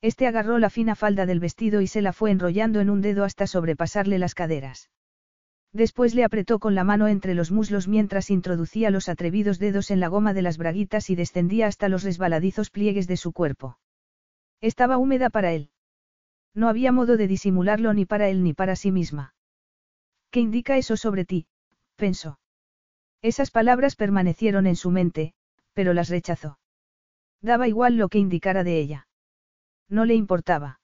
Este 0.00 0.26
agarró 0.26 0.58
la 0.58 0.70
fina 0.70 0.94
falda 0.94 1.26
del 1.26 1.40
vestido 1.40 1.80
y 1.80 1.86
se 1.86 2.02
la 2.02 2.12
fue 2.12 2.30
enrollando 2.30 2.80
en 2.80 2.90
un 2.90 3.00
dedo 3.00 3.24
hasta 3.24 3.46
sobrepasarle 3.46 4.18
las 4.18 4.34
caderas. 4.34 4.90
Después 5.72 6.14
le 6.14 6.22
apretó 6.22 6.60
con 6.60 6.76
la 6.76 6.84
mano 6.84 7.08
entre 7.08 7.34
los 7.34 7.50
muslos 7.50 7.88
mientras 7.88 8.30
introducía 8.30 8.90
los 8.90 9.08
atrevidos 9.08 9.58
dedos 9.58 9.90
en 9.90 9.98
la 9.98 10.06
goma 10.06 10.32
de 10.32 10.42
las 10.42 10.56
braguitas 10.56 11.10
y 11.10 11.16
descendía 11.16 11.66
hasta 11.66 11.88
los 11.88 12.04
resbaladizos 12.04 12.70
pliegues 12.70 13.08
de 13.08 13.16
su 13.16 13.32
cuerpo. 13.32 13.78
Estaba 14.60 14.98
húmeda 14.98 15.30
para 15.30 15.52
él. 15.52 15.70
No 16.54 16.68
había 16.68 16.92
modo 16.92 17.16
de 17.16 17.26
disimularlo 17.26 17.92
ni 17.92 18.06
para 18.06 18.28
él 18.28 18.44
ni 18.44 18.54
para 18.54 18.76
sí 18.76 18.92
misma. 18.92 19.34
¿Qué 20.30 20.40
indica 20.40 20.76
eso 20.76 20.96
sobre 20.96 21.24
ti? 21.24 21.48
pensó. 21.96 22.38
Esas 23.20 23.50
palabras 23.50 23.96
permanecieron 23.96 24.66
en 24.66 24.76
su 24.76 24.90
mente, 24.90 25.34
pero 25.72 25.92
las 25.92 26.08
rechazó. 26.08 26.58
Daba 27.40 27.66
igual 27.66 27.96
lo 27.96 28.08
que 28.08 28.18
indicara 28.18 28.62
de 28.62 28.78
ella. 28.78 29.08
No 29.88 30.04
le 30.04 30.14
importaba. 30.14 30.80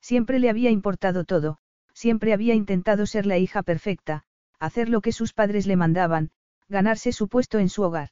Siempre 0.00 0.38
le 0.38 0.50
había 0.50 0.70
importado 0.70 1.24
todo, 1.24 1.58
siempre 1.92 2.32
había 2.32 2.54
intentado 2.54 3.06
ser 3.06 3.26
la 3.26 3.38
hija 3.38 3.62
perfecta, 3.62 4.24
hacer 4.58 4.88
lo 4.88 5.00
que 5.00 5.12
sus 5.12 5.32
padres 5.32 5.66
le 5.66 5.76
mandaban, 5.76 6.30
ganarse 6.68 7.12
su 7.12 7.28
puesto 7.28 7.58
en 7.58 7.68
su 7.68 7.82
hogar. 7.82 8.10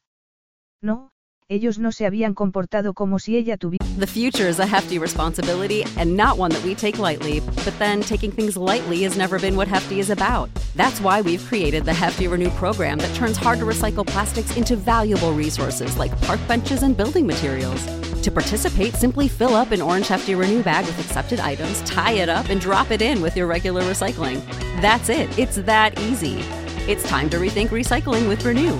No, 0.80 1.10
ellos 1.48 1.78
no 1.78 1.92
se 1.92 2.06
habían 2.06 2.34
comportado 2.34 2.94
como 2.94 3.18
si 3.18 3.36
ella 3.36 3.56
tuviera. 3.56 3.84
The 3.98 4.06
future 4.06 4.48
is 4.48 4.58
a 4.58 4.66
hefty 4.66 4.98
responsibility 4.98 5.84
and 5.98 6.16
not 6.16 6.38
one 6.38 6.50
that 6.50 6.64
we 6.64 6.74
take 6.74 6.98
lightly, 6.98 7.40
but 7.64 7.78
then 7.78 8.00
taking 8.00 8.32
things 8.32 8.56
lightly 8.56 9.04
has 9.04 9.16
never 9.16 9.38
been 9.38 9.54
what 9.54 9.68
Hefty 9.68 10.00
is 10.00 10.10
about. 10.10 10.48
That's 10.76 11.00
why 11.00 11.20
we've 11.20 11.44
created 11.46 11.84
the 11.84 11.92
Hefty 11.92 12.26
Renew 12.26 12.50
program 12.50 12.98
that 12.98 13.14
turns 13.14 13.36
hard 13.36 13.58
to 13.58 13.66
recycle 13.66 14.06
plastics 14.06 14.56
into 14.56 14.76
valuable 14.76 15.32
resources 15.32 15.98
like 15.98 16.18
park 16.22 16.40
benches 16.48 16.82
and 16.82 16.96
building 16.96 17.26
materials. 17.26 17.86
To 18.22 18.30
participate, 18.30 18.94
simply 18.94 19.26
fill 19.26 19.56
up 19.56 19.72
an 19.72 19.82
orange 19.82 20.06
hefty 20.06 20.36
Renew 20.36 20.62
bag 20.62 20.86
with 20.86 20.96
accepted 21.00 21.40
items, 21.40 21.82
tie 21.82 22.12
it 22.12 22.28
up, 22.28 22.48
and 22.50 22.60
drop 22.60 22.92
it 22.92 23.02
in 23.02 23.20
with 23.20 23.36
your 23.36 23.48
regular 23.48 23.82
recycling. 23.82 24.40
That's 24.80 25.08
it. 25.08 25.36
It's 25.36 25.56
that 25.66 25.98
easy. 25.98 26.38
It's 26.86 27.02
time 27.08 27.28
to 27.30 27.38
rethink 27.38 27.70
recycling 27.70 28.28
with 28.28 28.44
Renew. 28.44 28.78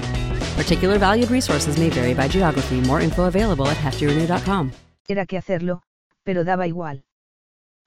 Particular 0.56 0.96
valued 0.96 1.28
resources 1.30 1.76
may 1.76 1.90
vary 1.90 2.14
by 2.14 2.28
geography. 2.28 2.80
More 2.82 3.00
info 3.00 3.24
available 3.24 3.66
at 3.66 3.76
heftyrenew.com. 3.78 4.70
Era 5.08 5.26
que 5.26 5.38
hacerlo, 5.38 5.82
pero 6.22 6.44
daba 6.44 6.68
igual. 6.68 7.04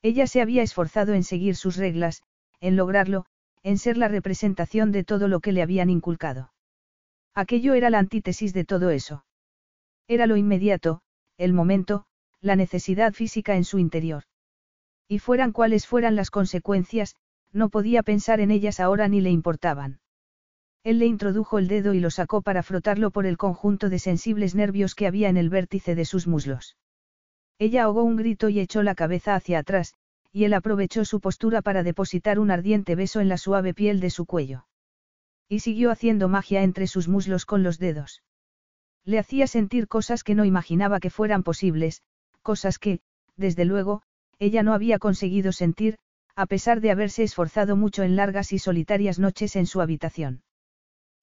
Ella 0.02 0.28
se 0.28 0.42
había 0.42 0.62
esforzado 0.62 1.14
en 1.14 1.24
seguir 1.24 1.56
sus 1.56 1.78
reglas, 1.78 2.22
en 2.60 2.76
lograrlo, 2.76 3.28
en 3.64 3.78
ser 3.78 3.98
la 3.98 4.10
representación 4.10 4.92
de 4.92 5.06
todo 5.06 5.30
lo 5.30 5.40
que 5.40 5.54
le 5.54 5.62
habían 5.62 5.90
inculcado. 5.90 6.52
Aquello 7.34 7.74
era 7.76 7.90
la 7.90 8.00
antítesis 8.00 8.54
de 8.54 8.66
todo 8.66 8.90
eso. 8.90 9.24
Era 10.08 10.28
lo 10.28 10.36
inmediato, 10.36 11.02
el 11.38 11.54
momento, 11.54 12.06
la 12.42 12.56
necesidad 12.56 13.14
física 13.14 13.56
en 13.56 13.64
su 13.64 13.80
interior. 13.80 14.24
Y 15.08 15.20
fueran 15.20 15.52
cuales 15.52 15.88
fueran 15.88 16.16
las 16.16 16.32
consecuencias, 16.32 17.16
no 17.52 17.70
podía 17.70 18.04
pensar 18.04 18.40
en 18.40 18.52
ellas 18.52 18.80
ahora 18.80 19.08
ni 19.08 19.22
le 19.22 19.32
importaban. 19.32 20.00
Él 20.84 21.00
le 21.00 21.08
introdujo 21.08 21.58
el 21.58 21.68
dedo 21.68 21.94
y 21.94 22.00
lo 22.00 22.12
sacó 22.12 22.42
para 22.42 22.62
frotarlo 22.62 23.10
por 23.10 23.26
el 23.26 23.38
conjunto 23.38 23.90
de 23.90 23.98
sensibles 23.98 24.54
nervios 24.54 24.94
que 24.94 25.08
había 25.08 25.30
en 25.30 25.38
el 25.38 25.50
vértice 25.50 25.96
de 25.96 26.06
sus 26.06 26.28
muslos. 26.28 26.78
Ella 27.58 27.84
ahogó 27.84 28.04
un 28.04 28.18
grito 28.18 28.50
y 28.50 28.60
echó 28.60 28.84
la 28.84 28.94
cabeza 28.94 29.36
hacia 29.36 29.60
atrás, 29.60 29.94
y 30.32 30.44
él 30.44 30.54
aprovechó 30.54 31.06
su 31.06 31.22
postura 31.22 31.62
para 31.62 31.82
depositar 31.82 32.38
un 32.38 32.52
ardiente 32.52 32.96
beso 32.96 33.22
en 33.22 33.30
la 33.30 33.38
suave 33.38 33.74
piel 33.74 34.00
de 34.00 34.10
su 34.10 34.26
cuello. 34.26 34.68
Y 35.48 35.60
siguió 35.62 35.92
haciendo 35.92 36.28
magia 36.28 36.64
entre 36.64 36.88
sus 36.88 37.08
muslos 37.08 37.46
con 37.46 37.64
los 37.64 37.80
dedos. 37.80 38.22
Le 39.06 39.20
hacía 39.20 39.48
sentir 39.48 39.88
cosas 39.88 40.24
que 40.24 40.36
no 40.36 40.46
imaginaba 40.46 41.00
que 41.00 41.10
fueran 41.10 41.44
posibles, 41.44 42.02
cosas 42.42 42.80
que, 42.80 43.00
desde 43.38 43.66
luego, 43.66 44.02
ella 44.40 44.64
no 44.64 44.74
había 44.74 45.00
conseguido 45.00 45.52
sentir, 45.52 45.98
a 46.36 46.48
pesar 46.48 46.82
de 46.82 46.92
haberse 46.92 47.24
esforzado 47.24 47.76
mucho 47.76 48.04
en 48.04 48.16
largas 48.16 48.52
y 48.52 48.60
solitarias 48.60 49.20
noches 49.20 49.56
en 49.56 49.68
su 49.68 49.80
habitación. 49.80 50.42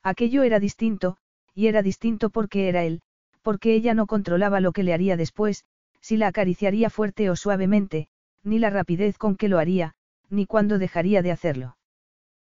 Aquello 0.03 0.43
era 0.43 0.59
distinto, 0.59 1.17
y 1.55 1.67
era 1.67 1.83
distinto 1.83 2.31
porque 2.31 2.69
era 2.69 2.85
él, 2.85 3.03
porque 3.43 3.75
ella 3.75 3.95
no 3.95 4.07
controlaba 4.07 4.61
lo 4.61 4.73
que 4.73 4.85
le 4.85 4.95
haría 4.95 5.17
después, 5.17 5.65
si 6.01 6.17
la 6.17 6.29
acariciaría 6.29 6.89
fuerte 6.89 7.31
o 7.31 7.37
suavemente, 7.37 8.09
ni 8.43 8.59
la 8.59 8.71
rapidez 8.71 9.19
con 9.19 9.37
que 9.37 9.49
lo 9.49 9.59
haría, 9.59 9.95
ni 10.31 10.47
cuándo 10.47 10.79
dejaría 10.79 11.23
de 11.23 11.31
hacerlo. 11.31 11.77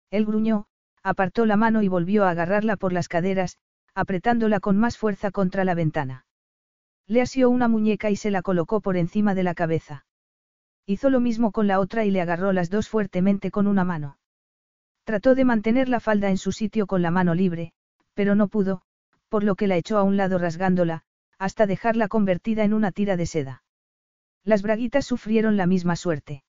Él 0.10 0.26
gruñó, 0.26 0.66
apartó 1.04 1.46
la 1.46 1.58
mano 1.58 1.82
y 1.82 1.88
volvió 1.88 2.24
a 2.24 2.30
agarrarla 2.30 2.78
por 2.78 2.94
las 2.94 3.08
caderas, 3.08 3.58
apretándola 3.96 4.60
con 4.60 4.78
más 4.78 4.98
fuerza 4.98 5.32
contra 5.32 5.64
la 5.64 5.76
ventana. 5.76 6.26
Le 7.08 7.22
asió 7.22 7.50
una 7.50 7.68
muñeca 7.68 8.10
y 8.10 8.16
se 8.16 8.32
la 8.32 8.42
colocó 8.42 8.82
por 8.82 8.98
encima 8.98 9.36
de 9.36 9.44
la 9.44 9.54
cabeza. 9.54 10.06
Hizo 10.86 11.10
lo 11.10 11.20
mismo 11.20 11.52
con 11.52 11.68
la 11.68 11.80
otra 11.80 12.06
y 12.06 12.12
le 12.12 12.22
agarró 12.22 12.54
las 12.54 12.70
dos 12.70 12.90
fuertemente 12.90 13.52
con 13.52 13.68
una 13.68 13.84
mano. 13.84 14.18
Trató 15.04 15.36
de 15.36 15.46
mantener 15.46 15.90
la 15.90 16.00
falda 16.00 16.30
en 16.30 16.38
su 16.38 16.52
sitio 16.52 16.88
con 16.88 17.02
la 17.02 17.12
mano 17.12 17.36
libre, 17.36 17.74
pero 18.14 18.36
no 18.36 18.48
pudo, 18.48 18.82
por 19.30 19.44
lo 19.44 19.56
que 19.56 19.68
la 19.68 19.78
echó 19.78 19.98
a 19.98 20.04
un 20.04 20.18
lado 20.18 20.38
rasgándola, 20.38 21.04
hasta 21.38 21.66
dejarla 21.66 22.08
convertida 22.08 22.64
en 22.64 22.74
una 22.74 22.92
tira 22.92 23.18
de 23.18 23.26
seda. 23.26 23.64
Las 24.44 24.62
braguitas 24.62 25.06
sufrieron 25.06 25.58
la 25.58 25.68
misma 25.68 25.96
suerte. 25.96 26.44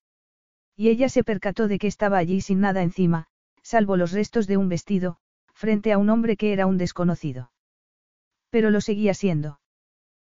Y 0.76 0.88
ella 0.88 1.08
se 1.08 1.24
percató 1.24 1.68
de 1.68 1.78
que 1.78 1.86
estaba 1.86 2.18
allí 2.18 2.40
sin 2.40 2.60
nada 2.60 2.82
encima, 2.82 3.26
salvo 3.62 3.96
los 3.96 4.12
restos 4.12 4.46
de 4.46 4.56
un 4.56 4.68
vestido, 4.68 5.18
frente 5.54 5.92
a 5.92 5.98
un 5.98 6.10
hombre 6.10 6.36
que 6.36 6.52
era 6.52 6.66
un 6.66 6.76
desconocido. 6.76 7.50
Pero 8.50 8.70
lo 8.70 8.80
seguía 8.80 9.14
siendo. 9.14 9.60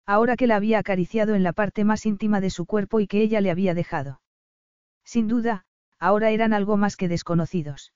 Ahora 0.06 0.36
que 0.36 0.46
la 0.46 0.56
había 0.56 0.78
acariciado 0.78 1.34
en 1.34 1.42
la 1.42 1.52
parte 1.52 1.84
más 1.84 2.06
íntima 2.06 2.40
de 2.40 2.50
su 2.50 2.64
cuerpo 2.64 3.00
y 3.00 3.06
que 3.06 3.20
ella 3.20 3.40
le 3.40 3.50
había 3.50 3.74
dejado. 3.74 4.20
Sin 5.04 5.28
duda, 5.28 5.64
ahora 5.98 6.30
eran 6.30 6.52
algo 6.52 6.76
más 6.76 6.96
que 6.96 7.08
desconocidos. 7.08 7.92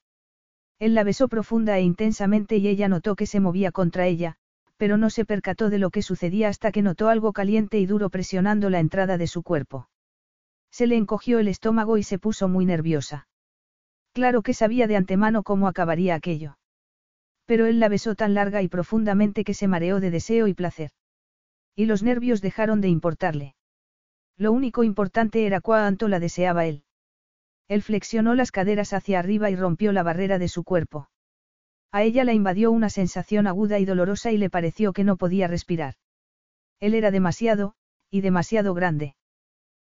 Él 0.78 0.94
la 0.94 1.04
besó 1.04 1.28
profunda 1.28 1.78
e 1.78 1.82
intensamente 1.82 2.56
y 2.56 2.68
ella 2.68 2.88
notó 2.88 3.14
que 3.16 3.26
se 3.26 3.40
movía 3.40 3.72
contra 3.72 4.06
ella, 4.06 4.36
pero 4.76 4.96
no 4.96 5.10
se 5.10 5.24
percató 5.24 5.70
de 5.70 5.78
lo 5.78 5.90
que 5.90 6.02
sucedía 6.02 6.48
hasta 6.48 6.72
que 6.72 6.82
notó 6.82 7.08
algo 7.08 7.32
caliente 7.32 7.78
y 7.78 7.86
duro 7.86 8.10
presionando 8.10 8.68
la 8.68 8.80
entrada 8.80 9.16
de 9.16 9.28
su 9.28 9.42
cuerpo. 9.42 9.88
Se 10.70 10.86
le 10.86 10.96
encogió 10.96 11.38
el 11.38 11.48
estómago 11.48 11.98
y 11.98 12.02
se 12.02 12.18
puso 12.18 12.48
muy 12.48 12.66
nerviosa. 12.66 13.28
Claro 14.12 14.42
que 14.42 14.54
sabía 14.54 14.86
de 14.86 14.96
antemano 14.96 15.42
cómo 15.42 15.68
acabaría 15.68 16.14
aquello. 16.14 16.56
Pero 17.46 17.66
él 17.66 17.80
la 17.80 17.88
besó 17.88 18.14
tan 18.14 18.34
larga 18.34 18.62
y 18.62 18.68
profundamente 18.68 19.44
que 19.44 19.54
se 19.54 19.68
mareó 19.68 20.00
de 20.00 20.10
deseo 20.10 20.46
y 20.46 20.54
placer. 20.54 20.90
Y 21.74 21.86
los 21.86 22.02
nervios 22.02 22.40
dejaron 22.40 22.80
de 22.80 22.88
importarle. 22.88 23.54
Lo 24.36 24.52
único 24.52 24.84
importante 24.84 25.46
era 25.46 25.60
cuánto 25.60 26.08
la 26.08 26.20
deseaba 26.20 26.66
él. 26.66 26.84
Él 27.68 27.82
flexionó 27.82 28.34
las 28.34 28.50
caderas 28.50 28.92
hacia 28.92 29.18
arriba 29.18 29.50
y 29.50 29.56
rompió 29.56 29.92
la 29.92 30.02
barrera 30.02 30.38
de 30.38 30.48
su 30.48 30.64
cuerpo. 30.64 31.08
A 31.90 32.02
ella 32.02 32.24
la 32.24 32.32
invadió 32.32 32.70
una 32.70 32.90
sensación 32.90 33.46
aguda 33.46 33.78
y 33.78 33.84
dolorosa 33.84 34.32
y 34.32 34.38
le 34.38 34.50
pareció 34.50 34.92
que 34.92 35.04
no 35.04 35.16
podía 35.16 35.46
respirar. 35.46 35.94
Él 36.80 36.94
era 36.94 37.10
demasiado, 37.10 37.74
y 38.10 38.22
demasiado 38.22 38.74
grande. 38.74 39.14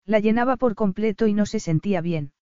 La 0.06 0.18
llenaba 0.18 0.56
por 0.56 0.74
completo 0.74 1.26
y 1.26 1.34
no 1.34 1.46
se 1.46 1.60
sentía 1.60 2.00
bien. 2.00 2.32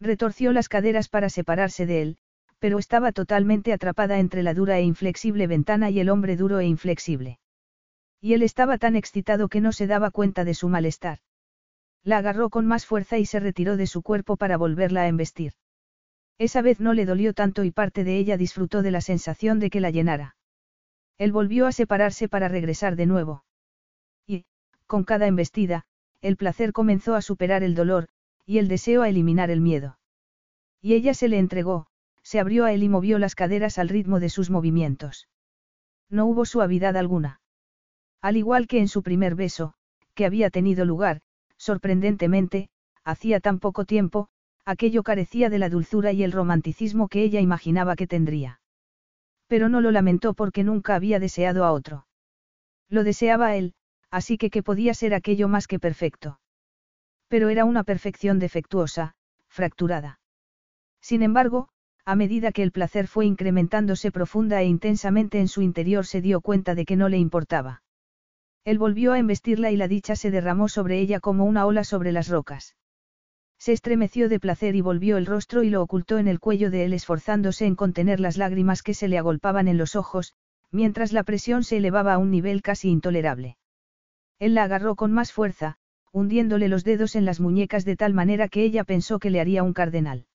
Retorció 0.00 0.52
las 0.52 0.68
caderas 0.68 1.08
para 1.08 1.28
separarse 1.28 1.86
de 1.86 2.02
él, 2.02 2.18
pero 2.64 2.78
estaba 2.78 3.12
totalmente 3.12 3.74
atrapada 3.74 4.18
entre 4.18 4.42
la 4.42 4.54
dura 4.54 4.78
e 4.78 4.82
inflexible 4.84 5.46
ventana 5.46 5.90
y 5.90 6.00
el 6.00 6.08
hombre 6.08 6.34
duro 6.34 6.60
e 6.60 6.64
inflexible. 6.64 7.38
Y 8.22 8.32
él 8.32 8.42
estaba 8.42 8.78
tan 8.78 8.96
excitado 8.96 9.50
que 9.50 9.60
no 9.60 9.70
se 9.70 9.86
daba 9.86 10.10
cuenta 10.10 10.44
de 10.44 10.54
su 10.54 10.70
malestar. 10.70 11.18
La 12.04 12.16
agarró 12.16 12.48
con 12.48 12.64
más 12.64 12.86
fuerza 12.86 13.18
y 13.18 13.26
se 13.26 13.38
retiró 13.38 13.76
de 13.76 13.86
su 13.86 14.00
cuerpo 14.00 14.38
para 14.38 14.56
volverla 14.56 15.02
a 15.02 15.08
embestir. 15.08 15.52
Esa 16.38 16.62
vez 16.62 16.80
no 16.80 16.94
le 16.94 17.04
dolió 17.04 17.34
tanto 17.34 17.64
y 17.64 17.70
parte 17.70 18.02
de 18.02 18.16
ella 18.16 18.38
disfrutó 18.38 18.80
de 18.80 18.92
la 18.92 19.02
sensación 19.02 19.60
de 19.60 19.68
que 19.68 19.82
la 19.82 19.90
llenara. 19.90 20.34
Él 21.18 21.32
volvió 21.32 21.66
a 21.66 21.72
separarse 21.72 22.28
para 22.28 22.48
regresar 22.48 22.96
de 22.96 23.04
nuevo. 23.04 23.44
Y, 24.26 24.46
con 24.86 25.04
cada 25.04 25.26
embestida, 25.26 25.84
el 26.22 26.38
placer 26.38 26.72
comenzó 26.72 27.14
a 27.14 27.20
superar 27.20 27.62
el 27.62 27.74
dolor, 27.74 28.08
y 28.46 28.56
el 28.56 28.68
deseo 28.68 29.02
a 29.02 29.10
eliminar 29.10 29.50
el 29.50 29.60
miedo. 29.60 29.98
Y 30.80 30.94
ella 30.94 31.12
se 31.12 31.28
le 31.28 31.38
entregó, 31.38 31.88
se 32.24 32.40
abrió 32.40 32.64
a 32.64 32.72
él 32.72 32.82
y 32.82 32.88
movió 32.88 33.18
las 33.20 33.36
caderas 33.36 33.78
al 33.78 33.88
ritmo 33.88 34.18
de 34.18 34.30
sus 34.30 34.50
movimientos. 34.50 35.28
No 36.10 36.26
hubo 36.26 36.44
suavidad 36.46 36.96
alguna. 36.96 37.40
Al 38.20 38.36
igual 38.36 38.66
que 38.66 38.80
en 38.80 38.88
su 38.88 39.02
primer 39.02 39.34
beso, 39.34 39.74
que 40.14 40.24
había 40.26 40.50
tenido 40.50 40.84
lugar, 40.84 41.20
sorprendentemente, 41.58 42.70
hacía 43.04 43.40
tan 43.40 43.58
poco 43.58 43.84
tiempo, 43.84 44.28
aquello 44.64 45.02
carecía 45.02 45.50
de 45.50 45.58
la 45.58 45.68
dulzura 45.68 46.12
y 46.12 46.22
el 46.24 46.32
romanticismo 46.32 47.08
que 47.08 47.22
ella 47.22 47.40
imaginaba 47.40 47.96
que 47.96 48.06
tendría. 48.06 48.60
Pero 49.46 49.68
no 49.68 49.82
lo 49.82 49.90
lamentó 49.90 50.32
porque 50.32 50.64
nunca 50.64 50.94
había 50.94 51.20
deseado 51.20 51.64
a 51.64 51.72
otro. 51.72 52.06
Lo 52.88 53.04
deseaba 53.04 53.56
él, 53.56 53.74
así 54.10 54.38
que 54.38 54.48
que 54.48 54.62
podía 54.62 54.94
ser 54.94 55.12
aquello 55.12 55.48
más 55.48 55.66
que 55.66 55.78
perfecto. 55.78 56.40
Pero 57.28 57.50
era 57.50 57.64
una 57.66 57.84
perfección 57.84 58.38
defectuosa, 58.38 59.14
fracturada. 59.48 60.20
Sin 61.00 61.22
embargo, 61.22 61.68
a 62.06 62.16
medida 62.16 62.52
que 62.52 62.62
el 62.62 62.70
placer 62.70 63.06
fue 63.06 63.24
incrementándose 63.24 64.12
profunda 64.12 64.60
e 64.60 64.66
intensamente 64.66 65.40
en 65.40 65.48
su 65.48 65.62
interior 65.62 66.04
se 66.04 66.20
dio 66.20 66.42
cuenta 66.42 66.74
de 66.74 66.84
que 66.84 66.96
no 66.96 67.08
le 67.08 67.16
importaba. 67.16 67.82
Él 68.64 68.78
volvió 68.78 69.12
a 69.12 69.18
embestirla 69.18 69.70
y 69.70 69.76
la 69.76 69.88
dicha 69.88 70.14
se 70.14 70.30
derramó 70.30 70.68
sobre 70.68 70.98
ella 70.98 71.20
como 71.20 71.44
una 71.44 71.64
ola 71.64 71.82
sobre 71.82 72.12
las 72.12 72.28
rocas. 72.28 72.76
Se 73.58 73.72
estremeció 73.72 74.28
de 74.28 74.40
placer 74.40 74.76
y 74.76 74.82
volvió 74.82 75.16
el 75.16 75.24
rostro 75.24 75.62
y 75.62 75.70
lo 75.70 75.80
ocultó 75.80 76.18
en 76.18 76.28
el 76.28 76.40
cuello 76.40 76.70
de 76.70 76.84
él 76.84 76.92
esforzándose 76.92 77.64
en 77.64 77.76
contener 77.76 78.20
las 78.20 78.36
lágrimas 78.36 78.82
que 78.82 78.92
se 78.92 79.08
le 79.08 79.16
agolpaban 79.16 79.68
en 79.68 79.78
los 79.78 79.96
ojos, 79.96 80.34
mientras 80.70 81.12
la 81.12 81.22
presión 81.22 81.64
se 81.64 81.78
elevaba 81.78 82.14
a 82.14 82.18
un 82.18 82.30
nivel 82.30 82.60
casi 82.60 82.90
intolerable. 82.90 83.56
Él 84.38 84.54
la 84.54 84.64
agarró 84.64 84.96
con 84.96 85.12
más 85.12 85.32
fuerza, 85.32 85.76
hundiéndole 86.12 86.68
los 86.68 86.84
dedos 86.84 87.16
en 87.16 87.24
las 87.24 87.40
muñecas 87.40 87.86
de 87.86 87.96
tal 87.96 88.12
manera 88.12 88.48
que 88.48 88.62
ella 88.62 88.84
pensó 88.84 89.18
que 89.18 89.30
le 89.30 89.40
haría 89.40 89.62
un 89.62 89.72
cardenal. 89.72 90.26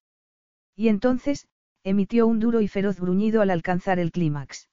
Y 0.76 0.88
entonces, 0.88 1.48
emitió 1.84 2.28
un 2.28 2.40
duro 2.40 2.62
y 2.62 2.68
feroz 2.68 3.00
gruñido 3.00 3.42
al 3.42 3.50
alcanzar 3.50 4.00
el 4.00 4.12
clímax. 4.12 4.70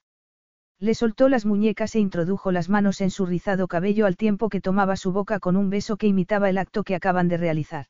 Le 0.78 0.94
soltó 0.94 1.28
las 1.28 1.46
muñecas 1.46 1.94
e 1.94 2.00
introdujo 2.00 2.52
las 2.52 2.68
manos 2.68 3.00
en 3.00 3.10
su 3.10 3.24
rizado 3.24 3.66
cabello 3.66 4.04
al 4.06 4.16
tiempo 4.16 4.48
que 4.48 4.60
tomaba 4.60 4.96
su 4.96 5.12
boca 5.12 5.40
con 5.40 5.56
un 5.56 5.70
beso 5.70 5.96
que 5.96 6.06
imitaba 6.06 6.50
el 6.50 6.58
acto 6.58 6.84
que 6.84 6.94
acaban 6.94 7.28
de 7.28 7.38
realizar. 7.38 7.86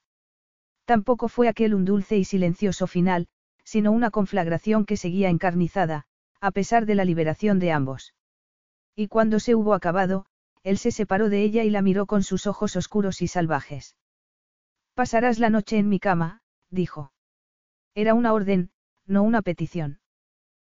Tampoco 0.85 1.29
fue 1.29 1.49
aquel 1.49 1.75
un 1.75 1.85
dulce 1.85 2.17
y 2.17 2.25
silencioso 2.25 2.87
final, 2.87 3.27
sino 3.65 3.91
una 3.91 4.11
conflagración 4.11 4.85
que 4.85 4.97
seguía 4.97 5.31
encarnizada, 5.31 6.07
a 6.41 6.53
pesar 6.53 6.87
de 6.87 6.95
la 6.95 7.05
liberación 7.05 7.59
de 7.59 7.73
ambos. 7.73 8.15
Y 8.95 9.09
cuando 9.09 9.41
se 9.41 9.57
hubo 9.57 9.75
acabado, 9.75 10.27
él 10.63 10.79
se 10.79 10.93
separó 10.93 11.29
de 11.29 11.43
ella 11.43 11.65
y 11.65 11.71
la 11.71 11.83
miró 11.83 12.07
con 12.07 12.23
sus 12.23 12.47
ojos 12.47 12.77
oscuros 12.77 13.21
y 13.23 13.27
salvajes. 13.27 13.97
Pasarás 14.95 15.41
la 15.41 15.51
noche 15.51 15.79
en 15.79 15.89
mi 15.89 15.99
cama, 15.99 16.41
dijo. 16.71 17.13
Era 17.95 18.15
una 18.15 18.33
orden, 18.33 18.71
no 19.07 19.23
una 19.23 19.43
petición. 19.43 20.01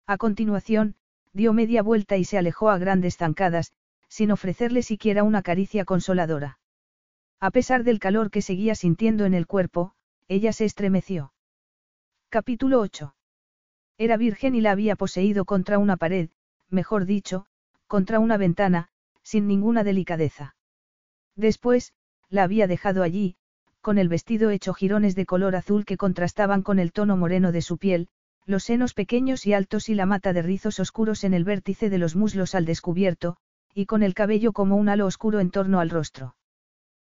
A 0.06 0.16
continuación, 0.16 0.96
dio 1.32 1.52
media 1.52 1.82
vuelta 1.82 2.16
y 2.16 2.24
se 2.24 2.38
alejó 2.38 2.70
a 2.70 2.78
grandes 2.78 3.16
zancadas, 3.16 3.72
sin 4.08 4.32
ofrecerle 4.32 4.82
siquiera 4.82 5.22
una 5.22 5.42
caricia 5.42 5.84
consoladora. 5.84 6.58
A 7.38 7.50
pesar 7.50 7.84
del 7.84 7.98
calor 7.98 8.30
que 8.30 8.42
seguía 8.42 8.74
sintiendo 8.74 9.24
en 9.24 9.34
el 9.34 9.46
cuerpo, 9.46 9.94
ella 10.28 10.52
se 10.52 10.64
estremeció. 10.64 11.32
Capítulo 12.28 12.80
8. 12.80 13.14
Era 13.98 14.16
virgen 14.16 14.54
y 14.54 14.60
la 14.60 14.72
había 14.72 14.96
poseído 14.96 15.44
contra 15.44 15.78
una 15.78 15.96
pared, 15.96 16.30
mejor 16.68 17.04
dicho, 17.06 17.46
contra 17.86 18.18
una 18.18 18.36
ventana, 18.36 18.88
sin 19.22 19.46
ninguna 19.46 19.84
delicadeza. 19.84 20.54
Después, 21.36 21.92
la 22.28 22.44
había 22.44 22.66
dejado 22.66 23.02
allí, 23.02 23.36
con 23.80 23.98
el 23.98 24.08
vestido 24.08 24.50
hecho 24.50 24.74
jirones 24.74 25.14
de 25.14 25.26
color 25.26 25.56
azul 25.56 25.84
que 25.84 25.96
contrastaban 25.96 26.62
con 26.62 26.78
el 26.78 26.92
tono 26.92 27.16
moreno 27.16 27.52
de 27.52 27.62
su 27.62 27.78
piel, 27.78 28.08
los 28.46 28.64
senos 28.64 28.94
pequeños 28.94 29.46
y 29.46 29.52
altos 29.52 29.88
y 29.88 29.94
la 29.94 30.06
mata 30.06 30.32
de 30.32 30.42
rizos 30.42 30.80
oscuros 30.80 31.24
en 31.24 31.34
el 31.34 31.44
vértice 31.44 31.90
de 31.90 31.98
los 31.98 32.16
muslos 32.16 32.54
al 32.54 32.64
descubierto, 32.64 33.36
y 33.74 33.86
con 33.86 34.02
el 34.02 34.14
cabello 34.14 34.52
como 34.52 34.76
un 34.76 34.88
halo 34.88 35.06
oscuro 35.06 35.40
en 35.40 35.50
torno 35.50 35.80
al 35.80 35.90
rostro. 35.90 36.34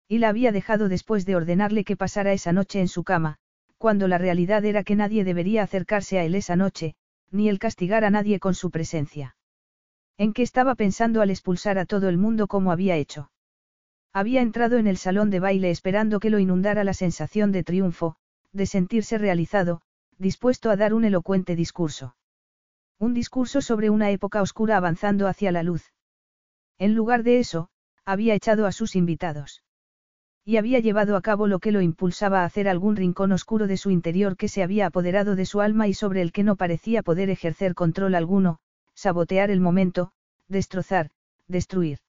Y 0.09 0.19
la 0.19 0.29
había 0.29 0.53
dejado 0.53 0.89
después 0.89 1.25
de 1.25 1.37
ordenarle 1.37 1.85
que 1.85 1.97
pasara 1.97 2.33
esa 2.33 2.53
noche 2.53 2.81
en 2.81 2.89
su 2.89 3.05
cama, 3.05 3.37
cuando 3.79 4.09
la 4.09 4.19
realidad 4.19 4.65
era 4.65 4.85
que 4.85 4.97
nadie 4.97 5.25
debería 5.25 5.63
acercarse 5.63 6.19
a 6.19 6.25
él 6.25 6.35
esa 6.35 6.57
noche, 6.57 6.95
ni 7.31 7.49
el 7.49 7.59
castigar 7.59 8.05
a 8.05 8.11
nadie 8.11 8.41
con 8.41 8.55
su 8.55 8.71
presencia. 8.71 9.37
¿En 10.19 10.33
qué 10.35 10.43
estaba 10.43 10.75
pensando 10.75 11.23
al 11.23 11.31
expulsar 11.31 11.79
a 11.79 11.87
todo 11.87 12.09
el 12.09 12.19
mundo 12.19 12.47
como 12.47 12.73
había 12.73 12.97
hecho? 12.97 13.31
Había 14.13 14.43
entrado 14.43 14.77
en 14.77 14.87
el 14.87 14.97
salón 14.97 15.31
de 15.31 15.41
baile 15.41 15.71
esperando 15.71 16.21
que 16.21 16.31
lo 16.31 16.39
inundara 16.39 16.85
la 16.85 16.93
sensación 16.93 17.53
de 17.53 17.63
triunfo, 17.63 18.17
de 18.53 18.67
sentirse 18.67 19.17
realizado, 19.17 19.81
dispuesto 20.21 20.71
a 20.71 20.77
dar 20.77 20.93
un 20.93 21.07
elocuente 21.07 21.57
discurso. 21.57 22.15
Un 22.99 23.15
discurso 23.15 23.63
sobre 23.63 23.89
una 23.89 24.11
época 24.11 24.43
oscura 24.43 24.77
avanzando 24.77 25.27
hacia 25.27 25.51
la 25.51 25.63
luz. 25.63 25.95
En 26.79 26.95
lugar 26.95 27.23
de 27.23 27.39
eso, 27.39 27.71
había 28.05 28.35
echado 28.35 28.67
a 28.67 28.73
sus 28.73 28.97
invitados. 28.97 29.63
Y 30.45 30.59
había 30.59 30.79
llevado 30.81 31.17
a 31.17 31.23
cabo 31.23 31.47
lo 31.47 31.59
que 31.59 31.73
lo 31.73 31.81
impulsaba 31.81 32.43
a 32.43 32.45
hacer 32.45 32.69
algún 32.69 32.97
rincón 32.97 33.33
oscuro 33.33 33.67
de 33.67 33.79
su 33.79 33.91
interior 33.91 34.37
que 34.37 34.49
se 34.49 34.63
había 34.63 34.87
apoderado 34.87 35.37
de 35.37 35.47
su 35.47 35.63
alma 35.63 35.89
y 35.89 35.95
sobre 35.95 36.21
el 36.21 36.33
que 36.33 36.45
no 36.45 36.57
parecía 36.57 37.03
poder 37.03 37.31
ejercer 37.31 37.75
control 37.75 38.15
alguno, 38.15 38.59
sabotear 38.95 39.51
el 39.51 39.61
momento, 39.61 40.13
destrozar, 40.49 41.13
destruir. 41.49 42.01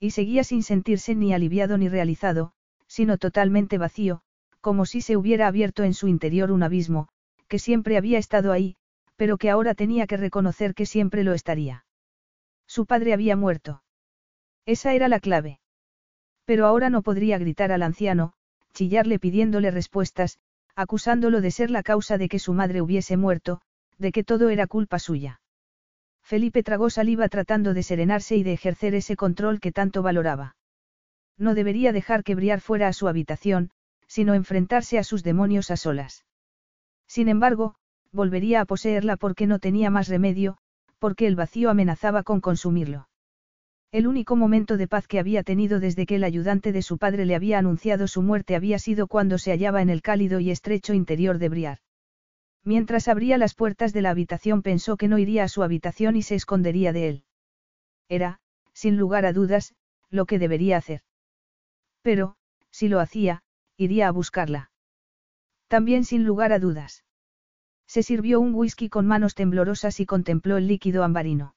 Y 0.00 0.12
seguía 0.12 0.42
sin 0.42 0.62
sentirse 0.62 1.14
ni 1.14 1.34
aliviado 1.34 1.76
ni 1.76 1.90
realizado, 1.90 2.52
sino 2.86 3.18
totalmente 3.18 3.76
vacío, 3.76 4.22
como 4.62 4.86
si 4.86 5.02
se 5.02 5.18
hubiera 5.18 5.48
abierto 5.48 5.84
en 5.84 5.92
su 5.92 6.08
interior 6.08 6.50
un 6.50 6.62
abismo, 6.62 7.08
que 7.48 7.58
siempre 7.58 7.96
había 7.96 8.18
estado 8.18 8.52
ahí, 8.52 8.76
pero 9.16 9.38
que 9.38 9.50
ahora 9.50 9.74
tenía 9.74 10.06
que 10.06 10.16
reconocer 10.16 10.74
que 10.74 10.86
siempre 10.86 11.24
lo 11.24 11.32
estaría. 11.32 11.84
Su 12.66 12.86
padre 12.86 13.12
había 13.12 13.36
muerto. 13.36 13.82
Esa 14.66 14.92
era 14.94 15.08
la 15.08 15.20
clave. 15.20 15.60
Pero 16.44 16.66
ahora 16.66 16.90
no 16.90 17.02
podría 17.02 17.38
gritar 17.38 17.72
al 17.72 17.82
anciano, 17.82 18.34
chillarle 18.72 19.18
pidiéndole 19.18 19.70
respuestas, 19.70 20.38
acusándolo 20.74 21.40
de 21.40 21.50
ser 21.50 21.70
la 21.70 21.82
causa 21.82 22.18
de 22.18 22.28
que 22.28 22.38
su 22.38 22.52
madre 22.52 22.82
hubiese 22.82 23.16
muerto, 23.16 23.62
de 23.96 24.12
que 24.12 24.22
todo 24.22 24.50
era 24.50 24.66
culpa 24.66 24.98
suya. 24.98 25.40
Felipe 26.22 26.62
tragó 26.62 26.90
saliva 26.90 27.28
tratando 27.28 27.72
de 27.72 27.82
serenarse 27.82 28.36
y 28.36 28.42
de 28.42 28.52
ejercer 28.52 28.94
ese 28.94 29.16
control 29.16 29.60
que 29.60 29.72
tanto 29.72 30.02
valoraba. 30.02 30.56
No 31.38 31.54
debería 31.54 31.92
dejar 31.92 32.24
que 32.24 32.34
Briar 32.34 32.60
fuera 32.60 32.88
a 32.88 32.92
su 32.92 33.08
habitación, 33.08 33.70
sino 34.06 34.34
enfrentarse 34.34 34.98
a 34.98 35.04
sus 35.04 35.22
demonios 35.22 35.70
a 35.70 35.76
solas. 35.76 36.25
Sin 37.06 37.28
embargo, 37.28 37.74
volvería 38.12 38.60
a 38.60 38.64
poseerla 38.64 39.16
porque 39.16 39.46
no 39.46 39.58
tenía 39.58 39.90
más 39.90 40.08
remedio, 40.08 40.58
porque 40.98 41.26
el 41.26 41.36
vacío 41.36 41.70
amenazaba 41.70 42.22
con 42.22 42.40
consumirlo. 42.40 43.08
El 43.92 44.06
único 44.06 44.36
momento 44.36 44.76
de 44.76 44.88
paz 44.88 45.06
que 45.06 45.18
había 45.18 45.42
tenido 45.42 45.80
desde 45.80 46.06
que 46.06 46.16
el 46.16 46.24
ayudante 46.24 46.72
de 46.72 46.82
su 46.82 46.98
padre 46.98 47.24
le 47.24 47.34
había 47.34 47.58
anunciado 47.58 48.08
su 48.08 48.22
muerte 48.22 48.56
había 48.56 48.78
sido 48.78 49.06
cuando 49.06 49.38
se 49.38 49.52
hallaba 49.52 49.80
en 49.80 49.90
el 49.90 50.02
cálido 50.02 50.40
y 50.40 50.50
estrecho 50.50 50.92
interior 50.92 51.38
de 51.38 51.48
Briar. 51.48 51.78
Mientras 52.64 53.06
abría 53.06 53.38
las 53.38 53.54
puertas 53.54 53.92
de 53.92 54.02
la 54.02 54.10
habitación 54.10 54.62
pensó 54.62 54.96
que 54.96 55.06
no 55.06 55.18
iría 55.18 55.44
a 55.44 55.48
su 55.48 55.62
habitación 55.62 56.16
y 56.16 56.22
se 56.22 56.34
escondería 56.34 56.92
de 56.92 57.08
él. 57.08 57.24
Era, 58.08 58.40
sin 58.72 58.96
lugar 58.96 59.24
a 59.24 59.32
dudas, 59.32 59.74
lo 60.10 60.26
que 60.26 60.38
debería 60.38 60.76
hacer. 60.76 61.02
Pero, 62.02 62.36
si 62.70 62.88
lo 62.88 63.00
hacía, 63.00 63.42
iría 63.76 64.08
a 64.08 64.10
buscarla. 64.10 64.70
También 65.68 66.04
sin 66.04 66.24
lugar 66.24 66.52
a 66.52 66.58
dudas. 66.58 67.04
Se 67.86 68.02
sirvió 68.02 68.40
un 68.40 68.54
whisky 68.54 68.88
con 68.88 69.06
manos 69.06 69.34
temblorosas 69.34 70.00
y 70.00 70.06
contempló 70.06 70.56
el 70.56 70.66
líquido 70.66 71.04
ambarino. 71.04 71.54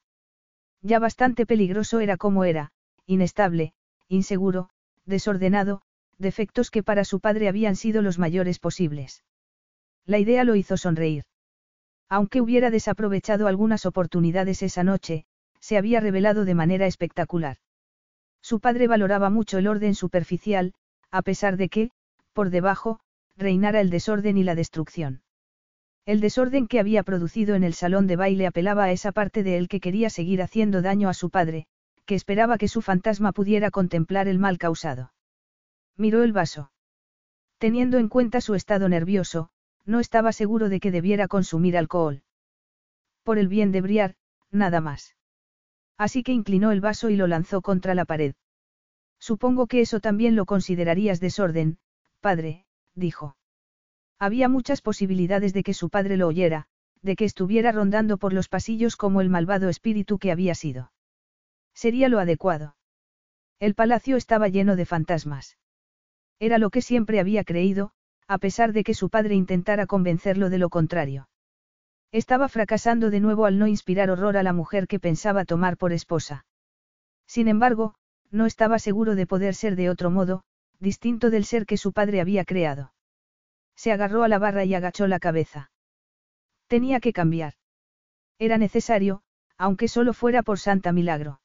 Ya 0.82 1.00
bastante 1.00 1.46
peligroso 1.46 2.00
era 2.00 2.18
como 2.18 2.44
era, 2.46 2.72
inestable, 3.06 3.74
inseguro, 4.08 4.70
desordenado, 5.06 5.82
defectos 6.18 6.72
que 6.72 6.84
para 6.84 7.04
su 7.04 7.20
padre 7.20 7.48
habían 7.48 7.76
sido 7.76 8.02
los 8.02 8.20
mayores 8.20 8.60
posibles. 8.60 9.24
La 10.06 10.20
idea 10.20 10.44
lo 10.44 10.56
hizo 10.56 10.78
sonreír. 10.78 11.24
Aunque 12.08 12.42
hubiera 12.42 12.72
desaprovechado 12.72 13.48
algunas 13.48 13.86
oportunidades 13.86 14.64
esa 14.64 14.84
noche, 14.84 15.26
se 15.60 15.78
había 15.78 16.00
revelado 16.00 16.46
de 16.46 16.56
manera 16.56 16.88
espectacular. 16.88 17.58
Su 18.42 18.60
padre 18.60 18.88
valoraba 18.88 19.30
mucho 19.30 19.58
el 19.58 19.68
orden 19.68 19.94
superficial, 19.94 20.74
a 21.12 21.22
pesar 21.22 21.58
de 21.58 21.70
que, 21.70 21.92
por 22.34 22.50
debajo, 22.50 23.00
reinara 23.40 23.82
el 23.82 23.90
desorden 23.90 24.38
y 24.38 24.44
la 24.44 24.54
destrucción. 24.54 25.22
El 26.06 26.20
desorden 26.20 26.68
que 26.68 26.80
había 26.80 27.04
producido 27.04 27.56
en 27.56 27.64
el 27.64 27.74
salón 27.74 28.06
de 28.08 28.16
baile 28.16 28.48
apelaba 28.48 28.86
a 28.86 28.92
esa 28.92 29.12
parte 29.12 29.44
de 29.44 29.58
él 29.58 29.68
que 29.68 29.80
quería 29.80 30.10
seguir 30.10 30.42
haciendo 30.42 30.82
daño 30.82 31.10
a 31.10 31.14
su 31.14 31.30
padre, 31.30 31.68
que 32.06 32.16
esperaba 32.16 32.58
que 32.58 32.68
su 32.68 32.82
fantasma 32.82 33.32
pudiera 33.32 33.72
contemplar 33.72 34.28
el 34.28 34.40
mal 34.40 34.58
causado. 34.58 35.14
Miró 35.96 36.24
el 36.24 36.34
vaso. 36.34 36.72
Teniendo 37.60 37.98
en 37.98 38.10
cuenta 38.10 38.42
su 38.42 38.56
estado 38.56 38.90
nervioso, 38.90 39.50
no 39.86 40.00
estaba 40.00 40.32
seguro 40.32 40.70
de 40.70 40.80
que 40.80 40.92
debiera 40.92 41.28
consumir 41.28 41.78
alcohol. 41.78 42.24
Por 43.24 43.38
el 43.38 43.48
bien 43.48 43.72
de 43.72 43.82
Briar, 43.82 44.16
nada 44.52 44.82
más. 44.82 45.16
Así 45.98 46.24
que 46.24 46.32
inclinó 46.32 46.72
el 46.72 46.82
vaso 46.82 47.10
y 47.10 47.16
lo 47.16 47.28
lanzó 47.28 47.62
contra 47.62 47.94
la 47.94 48.06
pared. 48.06 48.34
Supongo 49.20 49.68
que 49.68 49.82
eso 49.82 50.00
también 50.00 50.36
lo 50.36 50.46
considerarías 50.46 51.20
desorden, 51.20 51.78
padre, 52.22 52.66
dijo. 53.00 53.36
Había 54.20 54.50
muchas 54.50 54.82
posibilidades 54.82 55.54
de 55.54 55.64
que 55.64 55.74
su 55.74 55.90
padre 55.90 56.18
lo 56.18 56.28
oyera, 56.28 56.68
de 57.02 57.16
que 57.16 57.26
estuviera 57.26 57.72
rondando 57.72 58.18
por 58.18 58.34
los 58.34 58.50
pasillos 58.50 58.96
como 58.96 59.22
el 59.22 59.30
malvado 59.30 59.70
espíritu 59.70 60.20
que 60.20 60.32
había 60.32 60.56
sido. 60.56 60.92
Sería 61.74 62.10
lo 62.10 62.20
adecuado. 62.20 62.76
El 63.60 63.76
palacio 63.76 64.18
estaba 64.18 64.48
lleno 64.48 64.76
de 64.76 64.86
fantasmas. 64.86 65.58
Era 66.40 66.58
lo 66.58 66.70
que 66.70 66.82
siempre 66.82 67.20
había 67.20 67.44
creído, 67.44 67.92
a 68.28 68.38
pesar 68.38 68.74
de 68.74 68.84
que 68.84 68.94
su 68.94 69.10
padre 69.10 69.36
intentara 69.36 69.88
convencerlo 69.88 70.50
de 70.50 70.58
lo 70.58 70.70
contrario. 70.70 71.30
Estaba 72.12 72.50
fracasando 72.50 73.10
de 73.10 73.20
nuevo 73.20 73.46
al 73.46 73.60
no 73.60 73.68
inspirar 73.68 74.10
horror 74.10 74.38
a 74.38 74.44
la 74.44 74.54
mujer 74.54 74.88
que 74.88 75.00
pensaba 75.00 75.46
tomar 75.46 75.78
por 75.78 75.94
esposa. 75.94 76.46
Sin 77.28 77.48
embargo, 77.48 77.96
no 78.32 78.46
estaba 78.46 78.80
seguro 78.80 79.16
de 79.16 79.28
poder 79.28 79.56
ser 79.56 79.76
de 79.76 79.90
otro 79.90 80.10
modo, 80.10 80.44
distinto 80.80 81.30
del 81.30 81.46
ser 81.46 81.66
que 81.66 81.78
su 81.78 81.92
padre 81.94 82.22
había 82.22 82.46
creado. 82.46 82.94
Se 83.76 83.92
agarró 83.92 84.24
a 84.24 84.28
la 84.28 84.40
barra 84.40 84.66
y 84.66 84.74
agachó 84.74 85.08
la 85.08 85.20
cabeza. 85.20 85.72
Tenía 86.68 87.00
que 87.00 87.14
cambiar. 87.14 87.54
Era 88.38 88.58
necesario, 88.58 89.22
aunque 89.58 89.88
solo 89.88 90.14
fuera 90.14 90.44
por 90.44 90.60
santa 90.60 90.92
milagro. 90.92 91.42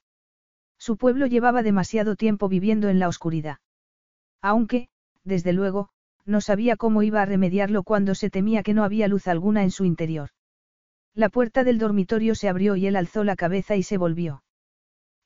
Su 0.78 0.96
pueblo 0.96 1.26
llevaba 1.26 1.62
demasiado 1.62 2.16
tiempo 2.16 2.48
viviendo 2.48 2.88
en 2.88 2.98
la 2.98 3.08
oscuridad. 3.08 3.58
Aunque, 4.40 4.88
desde 5.24 5.52
luego, 5.52 5.88
no 6.26 6.40
sabía 6.40 6.76
cómo 6.76 7.02
iba 7.02 7.22
a 7.22 7.26
remediarlo 7.26 7.82
cuando 7.82 8.14
se 8.14 8.30
temía 8.30 8.62
que 8.62 8.74
no 8.74 8.84
había 8.84 9.08
luz 9.08 9.26
alguna 9.26 9.62
en 9.62 9.70
su 9.70 9.84
interior. 9.84 10.30
La 11.14 11.28
puerta 11.28 11.64
del 11.64 11.78
dormitorio 11.78 12.34
se 12.34 12.48
abrió 12.48 12.76
y 12.76 12.86
él 12.86 12.96
alzó 12.96 13.24
la 13.24 13.36
cabeza 13.36 13.76
y 13.76 13.82
se 13.82 13.98
volvió. 13.98 14.42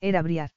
Era 0.01 0.21
Briar. 0.21 0.51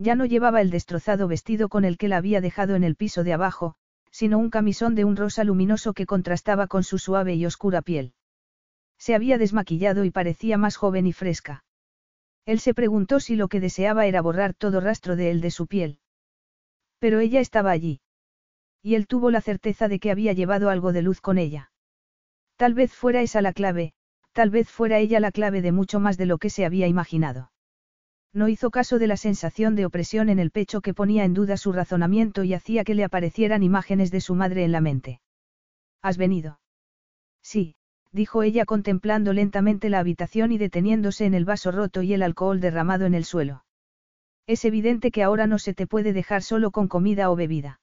Ya 0.00 0.14
no 0.14 0.24
llevaba 0.24 0.62
el 0.62 0.70
destrozado 0.70 1.28
vestido 1.28 1.68
con 1.68 1.84
el 1.84 1.98
que 1.98 2.08
la 2.08 2.16
había 2.16 2.40
dejado 2.40 2.74
en 2.74 2.84
el 2.84 2.96
piso 2.96 3.22
de 3.22 3.34
abajo, 3.34 3.74
sino 4.10 4.38
un 4.38 4.48
camisón 4.48 4.94
de 4.94 5.04
un 5.04 5.14
rosa 5.14 5.44
luminoso 5.44 5.92
que 5.92 6.06
contrastaba 6.06 6.68
con 6.68 6.84
su 6.84 6.96
suave 6.96 7.34
y 7.34 7.44
oscura 7.44 7.82
piel. 7.82 8.14
Se 8.96 9.14
había 9.14 9.36
desmaquillado 9.36 10.06
y 10.06 10.10
parecía 10.10 10.56
más 10.56 10.76
joven 10.76 11.06
y 11.06 11.12
fresca. 11.12 11.66
Él 12.46 12.60
se 12.60 12.72
preguntó 12.72 13.20
si 13.20 13.36
lo 13.36 13.48
que 13.48 13.60
deseaba 13.60 14.06
era 14.06 14.22
borrar 14.22 14.54
todo 14.54 14.80
rastro 14.80 15.16
de 15.16 15.30
él 15.30 15.42
de 15.42 15.50
su 15.50 15.66
piel. 15.66 15.98
Pero 16.98 17.20
ella 17.20 17.40
estaba 17.40 17.70
allí. 17.70 18.00
Y 18.82 18.94
él 18.94 19.06
tuvo 19.06 19.30
la 19.30 19.42
certeza 19.42 19.86
de 19.86 19.98
que 19.98 20.10
había 20.10 20.32
llevado 20.32 20.70
algo 20.70 20.94
de 20.94 21.02
luz 21.02 21.20
con 21.20 21.36
ella. 21.36 21.72
Tal 22.56 22.72
vez 22.72 22.94
fuera 22.94 23.20
esa 23.20 23.42
la 23.42 23.52
clave, 23.52 23.92
tal 24.32 24.48
vez 24.48 24.70
fuera 24.70 24.98
ella 24.98 25.20
la 25.20 25.30
clave 25.30 25.60
de 25.60 25.72
mucho 25.72 26.00
más 26.00 26.16
de 26.16 26.24
lo 26.24 26.38
que 26.38 26.48
se 26.48 26.64
había 26.64 26.86
imaginado. 26.86 27.50
No 28.32 28.48
hizo 28.48 28.70
caso 28.70 28.98
de 28.98 29.08
la 29.08 29.16
sensación 29.16 29.74
de 29.74 29.86
opresión 29.86 30.28
en 30.28 30.38
el 30.38 30.50
pecho 30.50 30.80
que 30.80 30.94
ponía 30.94 31.24
en 31.24 31.34
duda 31.34 31.56
su 31.56 31.72
razonamiento 31.72 32.44
y 32.44 32.54
hacía 32.54 32.84
que 32.84 32.94
le 32.94 33.04
aparecieran 33.04 33.62
imágenes 33.62 34.10
de 34.10 34.20
su 34.20 34.34
madre 34.34 34.64
en 34.64 34.72
la 34.72 34.80
mente. 34.80 35.20
¿Has 36.00 36.16
venido? 36.16 36.60
Sí, 37.42 37.74
dijo 38.12 38.42
ella 38.42 38.64
contemplando 38.66 39.32
lentamente 39.32 39.90
la 39.90 39.98
habitación 39.98 40.52
y 40.52 40.58
deteniéndose 40.58 41.26
en 41.26 41.34
el 41.34 41.44
vaso 41.44 41.72
roto 41.72 42.02
y 42.02 42.12
el 42.12 42.22
alcohol 42.22 42.60
derramado 42.60 43.04
en 43.04 43.14
el 43.14 43.24
suelo. 43.24 43.64
Es 44.46 44.64
evidente 44.64 45.10
que 45.10 45.22
ahora 45.22 45.46
no 45.46 45.58
se 45.58 45.74
te 45.74 45.86
puede 45.86 46.12
dejar 46.12 46.42
solo 46.42 46.70
con 46.70 46.88
comida 46.88 47.30
o 47.30 47.36
bebida. 47.36 47.80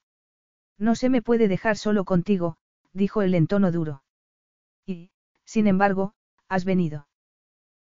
No 0.77 0.95
se 0.95 1.09
me 1.09 1.22
puede 1.22 1.48
dejar 1.48 1.77
solo 1.77 2.06
contigo, 2.06 2.58
dijo 2.93 3.22
él 3.22 3.35
en 3.35 3.48
tono 3.48 3.72
duro. 3.72 4.03
Y, 4.85 5.11
sin 5.45 5.67
embargo, 5.67 6.14
has 6.48 6.66
venido. 6.66 7.08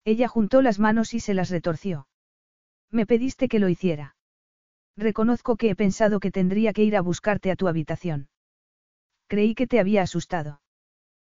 Ella 0.03 0.27
juntó 0.27 0.61
las 0.61 0.79
manos 0.79 1.13
y 1.13 1.19
se 1.19 1.33
las 1.33 1.49
retorció. 1.49 2.07
Me 2.91 3.05
pediste 3.05 3.47
que 3.47 3.59
lo 3.59 3.69
hiciera. 3.69 4.15
Reconozco 4.97 5.55
que 5.55 5.69
he 5.69 5.75
pensado 5.75 6.19
que 6.19 6.31
tendría 6.31 6.73
que 6.73 6.83
ir 6.83 6.97
a 6.97 7.01
buscarte 7.01 7.49
a 7.49 7.55
tu 7.55 7.67
habitación. 7.67 8.29
Creí 9.27 9.55
que 9.55 9.67
te 9.67 9.79
había 9.79 10.01
asustado. 10.01 10.61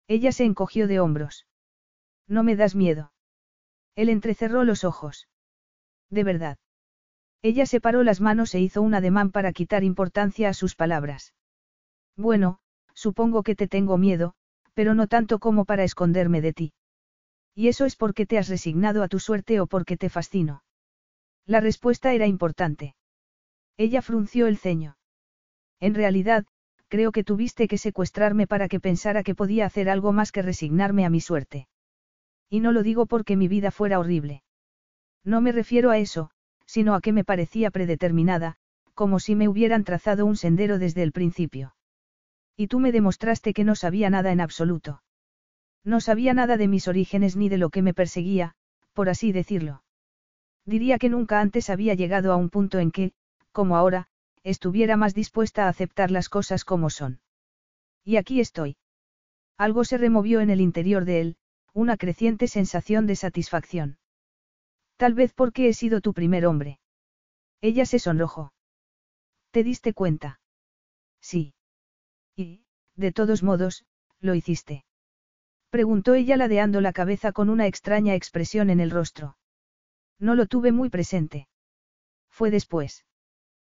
Ella 0.07 0.31
se 0.33 0.43
encogió 0.43 0.87
de 0.87 0.99
hombros. 0.99 1.47
No 2.27 2.43
me 2.43 2.57
das 2.57 2.75
miedo. 2.75 3.13
Él 3.95 4.09
entrecerró 4.09 4.65
los 4.65 4.83
ojos. 4.83 5.29
De 6.09 6.25
verdad. 6.25 6.57
Ella 7.41 7.65
separó 7.65 8.03
las 8.03 8.19
manos 8.19 8.53
e 8.53 8.59
hizo 8.59 8.81
un 8.81 8.93
ademán 8.93 9.31
para 9.31 9.53
quitar 9.53 9.83
importancia 9.83 10.49
a 10.49 10.53
sus 10.53 10.75
palabras. 10.75 11.33
Bueno, 12.17 12.59
supongo 12.93 13.43
que 13.43 13.55
te 13.55 13.67
tengo 13.67 13.97
miedo, 13.97 14.33
pero 14.73 14.93
no 14.93 15.07
tanto 15.07 15.39
como 15.39 15.63
para 15.63 15.85
esconderme 15.85 16.41
de 16.41 16.53
ti. 16.53 16.73
¿Y 17.53 17.69
eso 17.69 17.85
es 17.85 17.95
porque 17.95 18.25
te 18.25 18.37
has 18.37 18.49
resignado 18.49 19.03
a 19.03 19.07
tu 19.07 19.19
suerte 19.19 19.61
o 19.61 19.67
porque 19.67 19.95
te 19.95 20.09
fascino? 20.09 20.64
La 21.45 21.59
respuesta 21.59 22.13
era 22.13 22.25
importante. 22.25 22.95
Ella 23.77 24.01
frunció 24.01 24.47
el 24.47 24.57
ceño. 24.57 24.97
En 25.79 25.93
realidad, 25.93 26.45
creo 26.87 27.11
que 27.11 27.23
tuviste 27.23 27.67
que 27.67 27.77
secuestrarme 27.77 28.47
para 28.47 28.67
que 28.67 28.79
pensara 28.79 29.23
que 29.23 29.35
podía 29.35 29.65
hacer 29.65 29.89
algo 29.89 30.11
más 30.11 30.31
que 30.31 30.41
resignarme 30.41 31.05
a 31.05 31.09
mi 31.09 31.21
suerte. 31.21 31.67
Y 32.49 32.61
no 32.61 32.71
lo 32.71 32.83
digo 32.83 33.05
porque 33.05 33.35
mi 33.35 33.47
vida 33.47 33.71
fuera 33.71 33.99
horrible. 33.99 34.43
No 35.23 35.41
me 35.41 35.51
refiero 35.51 35.91
a 35.91 35.97
eso, 35.97 36.31
sino 36.65 36.95
a 36.95 37.01
que 37.01 37.13
me 37.13 37.23
parecía 37.23 37.71
predeterminada, 37.71 38.55
como 38.93 39.19
si 39.19 39.35
me 39.35 39.47
hubieran 39.47 39.83
trazado 39.83 40.25
un 40.25 40.37
sendero 40.37 40.79
desde 40.79 41.03
el 41.03 41.11
principio. 41.11 41.75
Y 42.55 42.67
tú 42.67 42.79
me 42.79 42.91
demostraste 42.91 43.53
que 43.53 43.63
no 43.63 43.75
sabía 43.75 44.09
nada 44.09 44.31
en 44.31 44.41
absoluto. 44.41 45.03
No 45.83 45.99
sabía 45.99 46.33
nada 46.33 46.57
de 46.57 46.67
mis 46.67 46.87
orígenes 46.87 47.35
ni 47.35 47.49
de 47.49 47.57
lo 47.57 47.69
que 47.69 47.81
me 47.81 47.93
perseguía, 47.93 48.55
por 48.93 49.09
así 49.09 49.31
decirlo. 49.31 49.83
Diría 50.65 50.97
que 50.97 51.09
nunca 51.09 51.41
antes 51.41 51.69
había 51.69 51.93
llegado 51.93 52.31
a 52.31 52.35
un 52.35 52.49
punto 52.49 52.79
en 52.79 52.91
que, 52.91 53.13
como 53.51 53.77
ahora, 53.77 54.07
estuviera 54.43 54.97
más 54.97 55.13
dispuesta 55.13 55.65
a 55.65 55.69
aceptar 55.69 56.11
las 56.11 56.29
cosas 56.29 56.65
como 56.65 56.89
son. 56.89 57.19
Y 58.03 58.17
aquí 58.17 58.39
estoy. 58.39 58.77
Algo 59.57 59.83
se 59.83 59.97
removió 59.97 60.41
en 60.41 60.49
el 60.49 60.61
interior 60.61 61.05
de 61.05 61.21
él, 61.21 61.37
una 61.73 61.97
creciente 61.97 62.47
sensación 62.47 63.07
de 63.07 63.15
satisfacción. 63.15 63.97
Tal 64.97 65.13
vez 65.13 65.33
porque 65.33 65.67
he 65.67 65.73
sido 65.73 66.01
tu 66.01 66.13
primer 66.13 66.45
hombre. 66.45 66.79
Ella 67.61 67.85
se 67.85 67.99
sonrojó. 67.99 68.53
¿Te 69.51 69.63
diste 69.63 69.93
cuenta? 69.93 70.39
Sí. 71.21 71.53
Y, 72.35 72.65
de 72.95 73.11
todos 73.11 73.43
modos, 73.43 73.85
lo 74.19 74.35
hiciste. 74.35 74.85
Preguntó 75.69 76.13
ella 76.13 76.37
ladeando 76.37 76.81
la 76.81 76.93
cabeza 76.93 77.31
con 77.31 77.49
una 77.49 77.67
extraña 77.67 78.15
expresión 78.15 78.69
en 78.69 78.79
el 78.79 78.91
rostro. 78.91 79.37
No 80.19 80.35
lo 80.35 80.45
tuve 80.45 80.71
muy 80.71 80.89
presente. 80.89 81.47
Fue 82.29 82.51
después. 82.51 83.05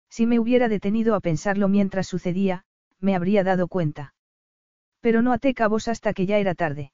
Si 0.08 0.26
me 0.26 0.38
hubiera 0.38 0.68
detenido 0.68 1.14
a 1.14 1.20
pensarlo 1.20 1.68
mientras 1.68 2.06
sucedía, 2.06 2.64
me 3.00 3.14
habría 3.14 3.44
dado 3.44 3.68
cuenta. 3.68 4.14
Pero 5.00 5.22
no 5.22 5.32
até 5.32 5.54
cabos 5.54 5.88
hasta 5.88 6.14
que 6.14 6.26
ya 6.26 6.38
era 6.38 6.54
tarde. 6.54 6.92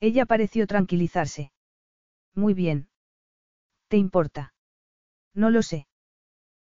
Ella 0.00 0.26
pareció 0.26 0.66
tranquilizarse. 0.66 1.52
Muy 2.34 2.54
bien. 2.54 2.88
¿Te 3.88 3.96
importa? 3.96 4.54
No 5.34 5.50
lo 5.50 5.62
sé. 5.62 5.86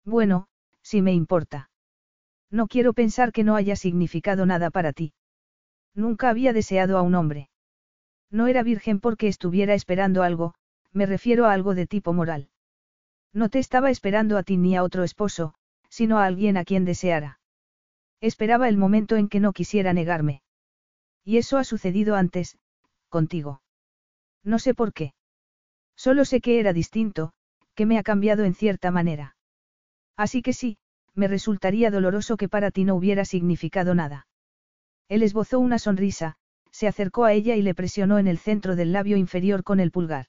Bueno, 0.04 0.48
si 0.82 1.02
me 1.02 1.12
importa. 1.12 1.70
No 2.50 2.66
quiero 2.66 2.94
pensar 2.94 3.32
que 3.32 3.44
no 3.44 3.54
haya 3.54 3.76
significado 3.76 4.46
nada 4.46 4.70
para 4.70 4.92
ti. 4.92 5.12
Nunca 5.94 6.30
había 6.30 6.52
deseado 6.52 6.96
a 6.96 7.02
un 7.02 7.14
hombre. 7.14 7.50
No 8.30 8.46
era 8.46 8.62
virgen 8.62 9.00
porque 9.00 9.28
estuviera 9.28 9.74
esperando 9.74 10.22
algo, 10.22 10.54
me 10.92 11.06
refiero 11.06 11.46
a 11.46 11.52
algo 11.52 11.74
de 11.74 11.86
tipo 11.86 12.12
moral. 12.12 12.48
No 13.32 13.48
te 13.48 13.58
estaba 13.58 13.90
esperando 13.90 14.36
a 14.38 14.42
ti 14.42 14.56
ni 14.56 14.76
a 14.76 14.82
otro 14.82 15.04
esposo, 15.04 15.54
sino 15.88 16.18
a 16.18 16.24
alguien 16.24 16.56
a 16.56 16.64
quien 16.64 16.84
deseara. 16.84 17.40
Esperaba 18.20 18.68
el 18.68 18.76
momento 18.76 19.16
en 19.16 19.28
que 19.28 19.40
no 19.40 19.52
quisiera 19.52 19.92
negarme. 19.92 20.42
Y 21.24 21.36
eso 21.36 21.58
ha 21.58 21.64
sucedido 21.64 22.16
antes, 22.16 22.58
contigo. 23.08 23.62
No 24.42 24.58
sé 24.58 24.74
por 24.74 24.92
qué. 24.92 25.14
Solo 25.96 26.24
sé 26.24 26.40
que 26.40 26.58
era 26.58 26.72
distinto, 26.72 27.32
que 27.74 27.86
me 27.86 27.98
ha 27.98 28.02
cambiado 28.02 28.44
en 28.44 28.54
cierta 28.54 28.90
manera. 28.90 29.36
Así 30.16 30.42
que 30.42 30.52
sí, 30.52 30.78
me 31.14 31.28
resultaría 31.28 31.90
doloroso 31.90 32.36
que 32.36 32.48
para 32.48 32.70
ti 32.70 32.84
no 32.84 32.94
hubiera 32.94 33.24
significado 33.24 33.94
nada. 33.94 34.26
Él 35.08 35.22
esbozó 35.22 35.58
una 35.58 35.78
sonrisa, 35.78 36.36
se 36.70 36.86
acercó 36.86 37.24
a 37.24 37.32
ella 37.32 37.56
y 37.56 37.62
le 37.62 37.74
presionó 37.74 38.18
en 38.18 38.26
el 38.26 38.38
centro 38.38 38.76
del 38.76 38.92
labio 38.92 39.16
inferior 39.16 39.64
con 39.64 39.80
el 39.80 39.90
pulgar. 39.90 40.26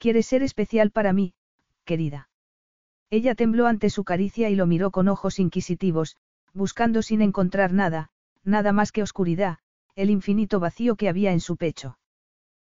Quieres 0.00 0.24
ser 0.24 0.42
especial 0.42 0.90
para 0.90 1.12
mí, 1.12 1.34
querida. 1.84 2.30
Ella 3.10 3.34
tembló 3.34 3.66
ante 3.66 3.90
su 3.90 4.02
caricia 4.02 4.48
y 4.48 4.54
lo 4.54 4.64
miró 4.64 4.90
con 4.90 5.08
ojos 5.08 5.38
inquisitivos, 5.38 6.16
buscando 6.54 7.02
sin 7.02 7.20
encontrar 7.20 7.74
nada, 7.74 8.08
nada 8.42 8.72
más 8.72 8.92
que 8.92 9.02
oscuridad, 9.02 9.58
el 9.96 10.08
infinito 10.08 10.58
vacío 10.58 10.96
que 10.96 11.10
había 11.10 11.32
en 11.32 11.40
su 11.40 11.58
pecho. 11.58 11.98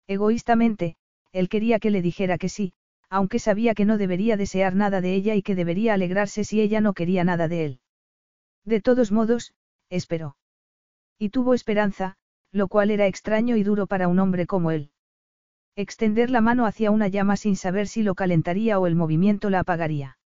Egoístamente, 0.06 0.94
él 1.32 1.48
quería 1.48 1.80
que 1.80 1.90
le 1.90 2.00
dijera 2.00 2.38
que 2.38 2.48
sí, 2.48 2.74
aunque 3.10 3.40
sabía 3.40 3.74
que 3.74 3.86
no 3.86 3.98
debería 3.98 4.36
desear 4.36 4.76
nada 4.76 5.00
de 5.00 5.14
ella 5.14 5.34
y 5.34 5.42
que 5.42 5.56
debería 5.56 5.94
alegrarse 5.94 6.44
si 6.44 6.60
ella 6.60 6.80
no 6.80 6.92
quería 6.92 7.24
nada 7.24 7.48
de 7.48 7.64
él. 7.64 7.80
De 8.64 8.80
todos 8.80 9.10
modos, 9.10 9.52
esperó. 9.90 10.36
Y 11.18 11.30
tuvo 11.30 11.54
esperanza, 11.54 12.18
lo 12.52 12.68
cual 12.68 12.92
era 12.92 13.08
extraño 13.08 13.56
y 13.56 13.64
duro 13.64 13.88
para 13.88 14.06
un 14.06 14.20
hombre 14.20 14.46
como 14.46 14.70
él. 14.70 14.92
Extender 15.78 16.30
la 16.30 16.40
mano 16.40 16.64
hacia 16.64 16.90
una 16.90 17.06
llama 17.06 17.36
sin 17.36 17.54
saber 17.54 17.86
si 17.86 18.02
lo 18.02 18.14
calentaría 18.14 18.78
o 18.78 18.86
el 18.86 18.94
movimiento 18.94 19.50
la 19.50 19.60
apagaría. 19.60 20.18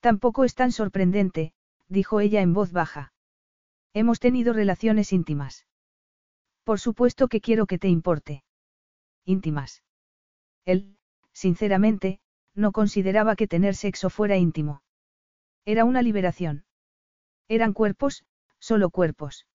Tampoco 0.00 0.44
es 0.44 0.54
tan 0.54 0.72
sorprendente, 0.72 1.52
dijo 1.88 2.20
ella 2.20 2.40
en 2.40 2.54
voz 2.54 2.72
baja. 2.72 3.12
Hemos 3.92 4.18
tenido 4.18 4.54
relaciones 4.54 5.12
íntimas. 5.12 5.66
Por 6.64 6.80
supuesto 6.80 7.28
que 7.28 7.42
quiero 7.42 7.66
que 7.66 7.78
te 7.78 7.88
importe. 7.88 8.44
Íntimas. 9.26 9.82
Él, 10.64 10.96
sinceramente, 11.32 12.20
no 12.54 12.72
consideraba 12.72 13.36
que 13.36 13.46
tener 13.46 13.74
sexo 13.74 14.08
fuera 14.08 14.38
íntimo. 14.38 14.82
Era 15.66 15.84
una 15.84 16.00
liberación. 16.00 16.64
Eran 17.46 17.74
cuerpos, 17.74 18.24
solo 18.58 18.88
cuerpos. 18.88 19.46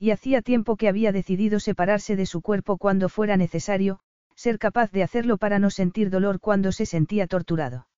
Y 0.00 0.10
hacía 0.10 0.42
tiempo 0.42 0.76
que 0.76 0.88
había 0.88 1.12
decidido 1.12 1.60
separarse 1.60 2.16
de 2.16 2.26
su 2.26 2.42
cuerpo 2.42 2.76
cuando 2.76 3.08
fuera 3.08 3.36
necesario, 3.36 4.00
ser 4.34 4.58
capaz 4.58 4.90
de 4.90 5.02
hacerlo 5.02 5.36
para 5.36 5.58
no 5.58 5.70
sentir 5.70 6.10
dolor 6.10 6.40
cuando 6.40 6.72
se 6.72 6.86
sentía 6.86 7.26
torturado. 7.26 7.88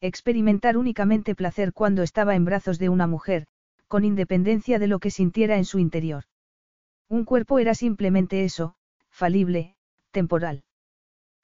Experimentar 0.00 0.76
únicamente 0.76 1.34
placer 1.34 1.72
cuando 1.72 2.02
estaba 2.02 2.34
en 2.34 2.44
brazos 2.44 2.78
de 2.78 2.88
una 2.88 3.06
mujer, 3.06 3.46
con 3.86 4.04
independencia 4.04 4.78
de 4.78 4.86
lo 4.86 4.98
que 4.98 5.10
sintiera 5.10 5.56
en 5.56 5.64
su 5.64 5.78
interior. 5.78 6.24
Un 7.08 7.24
cuerpo 7.24 7.58
era 7.58 7.74
simplemente 7.74 8.44
eso, 8.44 8.74
falible, 9.10 9.76
temporal. 10.10 10.64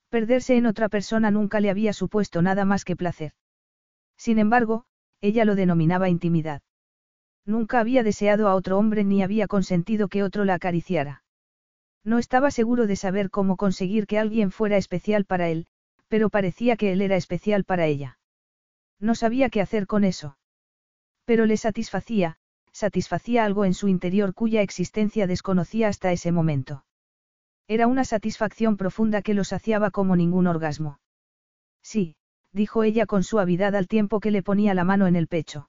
Perderse 0.08 0.56
en 0.56 0.66
otra 0.66 0.88
persona 0.88 1.30
nunca 1.30 1.60
le 1.60 1.70
había 1.70 1.92
supuesto 1.92 2.40
nada 2.40 2.64
más 2.64 2.84
que 2.84 2.96
placer. 2.96 3.32
Sin 4.16 4.38
embargo, 4.38 4.86
ella 5.20 5.44
lo 5.44 5.54
denominaba 5.54 6.08
intimidad. 6.08 6.62
Nunca 7.44 7.80
había 7.80 8.02
deseado 8.02 8.48
a 8.48 8.54
otro 8.54 8.78
hombre 8.78 9.04
ni 9.04 9.22
había 9.22 9.46
consentido 9.46 10.08
que 10.08 10.22
otro 10.22 10.44
la 10.44 10.54
acariciara. 10.54 11.22
No 12.04 12.18
estaba 12.18 12.50
seguro 12.50 12.86
de 12.86 12.96
saber 12.96 13.30
cómo 13.30 13.56
conseguir 13.56 14.06
que 14.06 14.18
alguien 14.18 14.50
fuera 14.50 14.76
especial 14.76 15.24
para 15.24 15.48
él, 15.48 15.66
pero 16.08 16.30
parecía 16.30 16.76
que 16.76 16.92
él 16.92 17.02
era 17.02 17.16
especial 17.16 17.64
para 17.64 17.86
ella. 17.86 18.18
No 18.98 19.14
sabía 19.14 19.50
qué 19.50 19.60
hacer 19.60 19.86
con 19.86 20.04
eso. 20.04 20.38
Pero 21.24 21.46
le 21.46 21.56
satisfacía, 21.56 22.36
satisfacía 22.72 23.44
algo 23.44 23.64
en 23.64 23.74
su 23.74 23.88
interior 23.88 24.34
cuya 24.34 24.62
existencia 24.62 25.26
desconocía 25.26 25.88
hasta 25.88 26.12
ese 26.12 26.32
momento. 26.32 26.84
Era 27.66 27.86
una 27.86 28.04
satisfacción 28.04 28.76
profunda 28.76 29.20
que 29.20 29.34
lo 29.34 29.44
saciaba 29.44 29.90
como 29.90 30.16
ningún 30.16 30.46
orgasmo. 30.46 31.00
Sí, 31.82 32.16
dijo 32.52 32.82
ella 32.82 33.04
con 33.04 33.24
suavidad 33.24 33.74
al 33.74 33.88
tiempo 33.88 34.20
que 34.20 34.30
le 34.30 34.42
ponía 34.42 34.72
la 34.72 34.84
mano 34.84 35.06
en 35.06 35.16
el 35.16 35.28
pecho. 35.28 35.68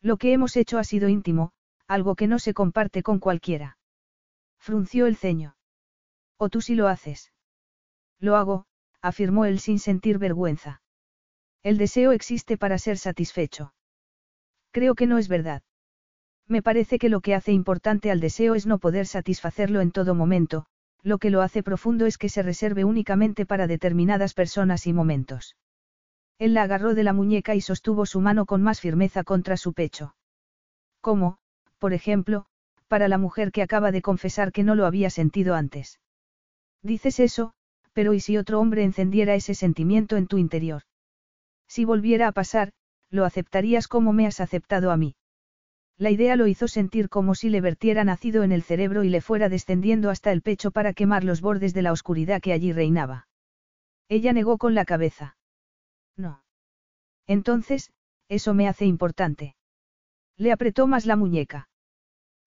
Lo 0.00 0.16
que 0.16 0.32
hemos 0.32 0.56
hecho 0.56 0.78
ha 0.78 0.84
sido 0.84 1.08
íntimo, 1.08 1.50
algo 1.88 2.14
que 2.14 2.28
no 2.28 2.38
se 2.38 2.54
comparte 2.54 3.02
con 3.02 3.18
cualquiera. 3.18 3.77
Frunció 4.68 5.06
el 5.06 5.16
ceño. 5.16 5.56
¿O 6.36 6.50
tú 6.50 6.60
sí 6.60 6.74
lo 6.74 6.88
haces? 6.88 7.32
Lo 8.20 8.36
hago, 8.36 8.66
afirmó 9.00 9.46
él 9.46 9.60
sin 9.60 9.78
sentir 9.78 10.18
vergüenza. 10.18 10.82
El 11.62 11.78
deseo 11.78 12.12
existe 12.12 12.58
para 12.58 12.76
ser 12.76 12.98
satisfecho. 12.98 13.72
Creo 14.70 14.94
que 14.94 15.06
no 15.06 15.16
es 15.16 15.26
verdad. 15.26 15.62
Me 16.46 16.60
parece 16.60 16.98
que 16.98 17.08
lo 17.08 17.22
que 17.22 17.34
hace 17.34 17.50
importante 17.50 18.10
al 18.10 18.20
deseo 18.20 18.54
es 18.54 18.66
no 18.66 18.78
poder 18.78 19.06
satisfacerlo 19.06 19.80
en 19.80 19.90
todo 19.90 20.14
momento, 20.14 20.66
lo 21.02 21.16
que 21.16 21.30
lo 21.30 21.40
hace 21.40 21.62
profundo 21.62 22.04
es 22.04 22.18
que 22.18 22.28
se 22.28 22.42
reserve 22.42 22.84
únicamente 22.84 23.46
para 23.46 23.68
determinadas 23.68 24.34
personas 24.34 24.86
y 24.86 24.92
momentos. 24.92 25.56
Él 26.38 26.52
la 26.52 26.64
agarró 26.64 26.94
de 26.94 27.04
la 27.04 27.14
muñeca 27.14 27.54
y 27.54 27.62
sostuvo 27.62 28.04
su 28.04 28.20
mano 28.20 28.44
con 28.44 28.62
más 28.62 28.82
firmeza 28.82 29.24
contra 29.24 29.56
su 29.56 29.72
pecho. 29.72 30.14
Como, 31.00 31.38
por 31.78 31.94
ejemplo, 31.94 32.48
para 32.88 33.08
la 33.08 33.18
mujer 33.18 33.52
que 33.52 33.62
acaba 33.62 33.92
de 33.92 34.02
confesar 34.02 34.50
que 34.50 34.64
no 34.64 34.74
lo 34.74 34.86
había 34.86 35.10
sentido 35.10 35.54
antes. 35.54 36.00
Dices 36.82 37.20
eso, 37.20 37.52
pero 37.92 38.14
¿y 38.14 38.20
si 38.20 38.36
otro 38.36 38.60
hombre 38.60 38.84
encendiera 38.84 39.34
ese 39.34 39.54
sentimiento 39.54 40.16
en 40.16 40.26
tu 40.26 40.38
interior? 40.38 40.82
Si 41.68 41.84
volviera 41.84 42.28
a 42.28 42.32
pasar, 42.32 42.72
lo 43.10 43.24
aceptarías 43.24 43.88
como 43.88 44.12
me 44.12 44.26
has 44.26 44.40
aceptado 44.40 44.90
a 44.90 44.96
mí. 44.96 45.14
La 45.96 46.10
idea 46.10 46.36
lo 46.36 46.46
hizo 46.46 46.68
sentir 46.68 47.08
como 47.08 47.34
si 47.34 47.50
le 47.50 47.60
vertiera 47.60 48.04
nacido 48.04 48.44
en 48.44 48.52
el 48.52 48.62
cerebro 48.62 49.02
y 49.02 49.08
le 49.08 49.20
fuera 49.20 49.48
descendiendo 49.48 50.10
hasta 50.10 50.30
el 50.30 50.42
pecho 50.42 50.70
para 50.70 50.92
quemar 50.92 51.24
los 51.24 51.40
bordes 51.40 51.74
de 51.74 51.82
la 51.82 51.92
oscuridad 51.92 52.40
que 52.40 52.52
allí 52.52 52.72
reinaba. 52.72 53.26
Ella 54.08 54.32
negó 54.32 54.58
con 54.58 54.74
la 54.74 54.84
cabeza. 54.84 55.36
No. 56.16 56.42
Entonces, 57.26 57.90
eso 58.28 58.54
me 58.54 58.68
hace 58.68 58.86
importante. 58.86 59.56
Le 60.36 60.52
apretó 60.52 60.86
más 60.86 61.04
la 61.04 61.16
muñeca. 61.16 61.67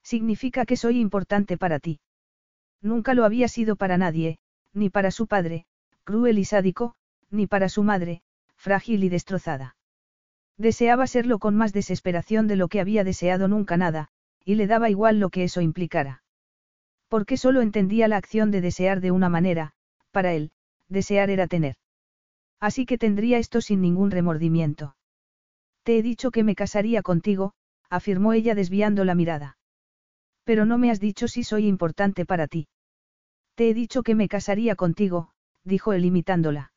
Significa 0.04 0.66
que 0.66 0.78
soy 0.78 1.00
importante 1.00 1.58
para 1.58 1.80
ti. 1.80 2.00
Nunca 2.82 3.14
lo 3.14 3.26
había 3.26 3.48
sido 3.48 3.76
para 3.76 3.98
nadie, 3.98 4.40
ni 4.74 4.90
para 4.90 5.12
su 5.12 5.28
padre, 5.28 5.66
cruel 6.04 6.40
y 6.40 6.46
sádico, 6.46 6.96
ni 7.30 7.48
para 7.48 7.70
su 7.70 7.84
madre, 7.84 8.22
frágil 8.56 9.04
y 9.04 9.10
destrozada. 9.10 9.76
Deseaba 10.58 11.08
serlo 11.08 11.40
con 11.40 11.56
más 11.56 11.74
desesperación 11.74 12.48
de 12.48 12.56
lo 12.56 12.68
que 12.68 12.80
había 12.80 13.04
deseado 13.04 13.48
nunca 13.48 13.78
nada, 13.78 14.10
y 14.46 14.56
le 14.56 14.68
daba 14.68 14.90
igual 14.90 15.20
lo 15.20 15.30
que 15.30 15.44
eso 15.44 15.62
implicara. 15.62 16.24
Porque 17.08 17.38
solo 17.38 17.62
entendía 17.62 18.08
la 18.08 18.18
acción 18.18 18.52
de 18.52 18.62
desear 18.62 19.02
de 19.02 19.12
una 19.12 19.30
manera, 19.30 19.74
para 20.12 20.34
él, 20.34 20.52
desear 20.88 21.30
era 21.30 21.48
tener. 21.48 21.76
Así 22.60 22.86
que 22.86 22.98
tendría 22.98 23.38
esto 23.38 23.62
sin 23.62 23.82
ningún 23.82 24.12
remordimiento. 24.12 24.96
Te 25.84 25.98
he 25.98 26.04
dicho 26.04 26.32
que 26.32 26.44
me 26.44 26.56
casaría 26.56 27.02
contigo, 27.02 27.54
afirmó 27.90 28.34
ella 28.34 28.56
desviando 28.56 29.04
la 29.04 29.16
mirada. 29.16 29.58
Pero 30.52 30.66
no 30.66 30.78
me 30.78 30.92
has 30.92 31.00
dicho 31.00 31.30
si 31.30 31.46
soy 31.46 31.66
importante 31.66 32.26
para 32.26 32.46
ti. 32.46 32.68
Te 33.56 33.70
he 33.70 33.74
dicho 33.74 34.04
que 34.04 34.16
me 34.16 34.28
casaría 34.28 34.76
contigo, 34.76 35.30
dijo 35.64 35.94
él 35.94 36.04
imitándola. 36.04 36.74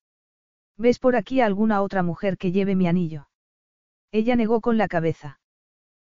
¿Ves 0.76 1.00
por 1.00 1.16
aquí 1.16 1.40
a 1.40 1.46
alguna 1.46 1.82
otra 1.82 2.04
mujer 2.04 2.38
que 2.38 2.52
lleve 2.52 2.76
mi 2.76 2.86
anillo? 2.86 3.26
Ella 4.12 4.36
negó 4.36 4.60
con 4.60 4.78
la 4.78 4.86
cabeza. 4.86 5.40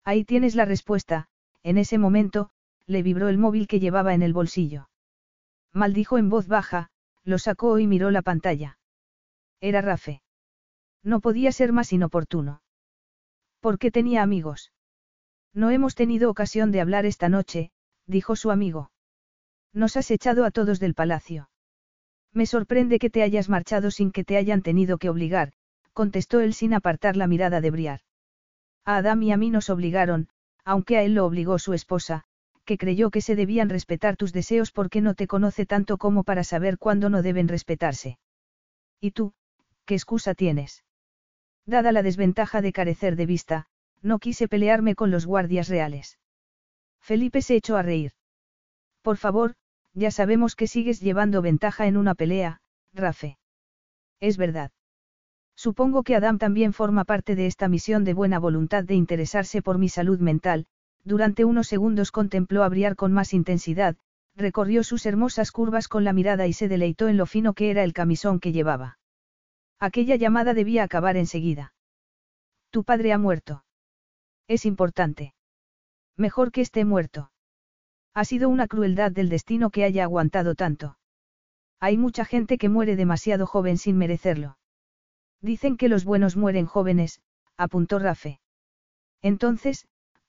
Ahí 0.04 0.24
tienes 0.24 0.54
la 0.54 0.66
respuesta, 0.66 1.26
en 1.64 1.78
ese 1.78 1.98
momento, 1.98 2.50
le 2.86 3.02
vibró 3.02 3.28
el 3.28 3.38
móvil 3.38 3.66
que 3.66 3.80
llevaba 3.80 4.14
en 4.14 4.22
el 4.22 4.34
bolsillo. 4.34 4.88
Maldijo 5.72 6.16
en 6.16 6.28
voz 6.28 6.46
baja, 6.46 6.90
lo 7.24 7.38
sacó 7.38 7.80
y 7.80 7.88
miró 7.88 8.12
la 8.12 8.22
pantalla. 8.22 8.78
Era 9.60 9.80
Rafe. 9.80 10.22
No 11.02 11.18
podía 11.18 11.50
ser 11.50 11.72
más 11.72 11.92
inoportuno. 11.92 12.62
¿Por 13.58 13.80
qué 13.80 13.90
tenía 13.90 14.22
amigos? 14.22 14.70
No 15.58 15.70
hemos 15.70 15.96
tenido 15.96 16.30
ocasión 16.30 16.70
de 16.70 16.80
hablar 16.80 17.04
esta 17.04 17.28
noche, 17.28 17.72
dijo 18.06 18.36
su 18.36 18.52
amigo. 18.52 18.92
Nos 19.72 19.96
has 19.96 20.08
echado 20.12 20.44
a 20.44 20.52
todos 20.52 20.78
del 20.78 20.94
palacio. 20.94 21.50
Me 22.32 22.46
sorprende 22.46 23.00
que 23.00 23.10
te 23.10 23.24
hayas 23.24 23.48
marchado 23.48 23.90
sin 23.90 24.12
que 24.12 24.22
te 24.22 24.36
hayan 24.36 24.62
tenido 24.62 24.98
que 24.98 25.08
obligar, 25.08 25.50
contestó 25.92 26.38
él 26.38 26.54
sin 26.54 26.74
apartar 26.74 27.16
la 27.16 27.26
mirada 27.26 27.60
de 27.60 27.72
Briar. 27.72 28.00
A 28.84 28.98
Adam 28.98 29.20
y 29.24 29.32
a 29.32 29.36
mí 29.36 29.50
nos 29.50 29.68
obligaron, 29.68 30.28
aunque 30.64 30.96
a 30.96 31.02
él 31.02 31.16
lo 31.16 31.26
obligó 31.26 31.58
su 31.58 31.74
esposa, 31.74 32.22
que 32.64 32.78
creyó 32.78 33.10
que 33.10 33.20
se 33.20 33.34
debían 33.34 33.68
respetar 33.68 34.16
tus 34.16 34.32
deseos 34.32 34.70
porque 34.70 35.00
no 35.00 35.14
te 35.14 35.26
conoce 35.26 35.66
tanto 35.66 35.98
como 35.98 36.22
para 36.22 36.44
saber 36.44 36.78
cuándo 36.78 37.10
no 37.10 37.20
deben 37.20 37.48
respetarse. 37.48 38.20
¿Y 39.00 39.10
tú, 39.10 39.32
qué 39.86 39.96
excusa 39.96 40.36
tienes? 40.36 40.84
Dada 41.66 41.90
la 41.90 42.04
desventaja 42.04 42.62
de 42.62 42.72
carecer 42.72 43.16
de 43.16 43.26
vista, 43.26 43.66
no 44.02 44.18
quise 44.18 44.48
pelearme 44.48 44.94
con 44.94 45.10
los 45.10 45.26
guardias 45.26 45.68
reales. 45.68 46.18
Felipe 47.00 47.42
se 47.42 47.56
echó 47.56 47.76
a 47.76 47.82
reír. 47.82 48.12
Por 49.02 49.16
favor, 49.16 49.54
ya 49.94 50.10
sabemos 50.10 50.54
que 50.54 50.66
sigues 50.66 51.00
llevando 51.00 51.42
ventaja 51.42 51.86
en 51.86 51.96
una 51.96 52.14
pelea, 52.14 52.60
Rafe. 52.92 53.38
Es 54.20 54.36
verdad. 54.36 54.70
Supongo 55.56 56.02
que 56.02 56.14
Adam 56.14 56.38
también 56.38 56.72
forma 56.72 57.04
parte 57.04 57.34
de 57.34 57.46
esta 57.46 57.68
misión 57.68 58.04
de 58.04 58.14
buena 58.14 58.38
voluntad 58.38 58.84
de 58.84 58.94
interesarse 58.94 59.62
por 59.62 59.78
mi 59.78 59.88
salud 59.88 60.20
mental, 60.20 60.66
durante 61.04 61.44
unos 61.44 61.66
segundos 61.66 62.12
contempló 62.12 62.62
a 62.62 62.68
Briar 62.68 62.94
con 62.94 63.12
más 63.12 63.34
intensidad, 63.34 63.96
recorrió 64.36 64.84
sus 64.84 65.04
hermosas 65.06 65.50
curvas 65.50 65.88
con 65.88 66.04
la 66.04 66.12
mirada 66.12 66.46
y 66.46 66.52
se 66.52 66.68
deleitó 66.68 67.08
en 67.08 67.16
lo 67.16 67.26
fino 67.26 67.54
que 67.54 67.70
era 67.70 67.82
el 67.82 67.92
camisón 67.92 68.38
que 68.38 68.52
llevaba. 68.52 68.98
Aquella 69.80 70.16
llamada 70.16 70.54
debía 70.54 70.84
acabar 70.84 71.16
enseguida. 71.16 71.72
Tu 72.70 72.84
padre 72.84 73.12
ha 73.12 73.18
muerto. 73.18 73.64
Es 74.48 74.64
importante. 74.64 75.34
Mejor 76.16 76.50
que 76.50 76.62
esté 76.62 76.84
muerto. 76.84 77.30
Ha 78.14 78.24
sido 78.24 78.48
una 78.48 78.66
crueldad 78.66 79.12
del 79.12 79.28
destino 79.28 79.70
que 79.70 79.84
haya 79.84 80.04
aguantado 80.04 80.54
tanto. 80.54 80.98
Hay 81.78 81.96
mucha 81.96 82.24
gente 82.24 82.58
que 82.58 82.68
muere 82.68 82.96
demasiado 82.96 83.46
joven 83.46 83.78
sin 83.78 83.98
merecerlo. 83.98 84.58
Dicen 85.40 85.76
que 85.76 85.88
los 85.88 86.04
buenos 86.04 86.36
mueren 86.36 86.66
jóvenes, 86.66 87.20
apuntó 87.56 87.98
Rafe. 87.98 88.40
Entonces, 89.22 89.86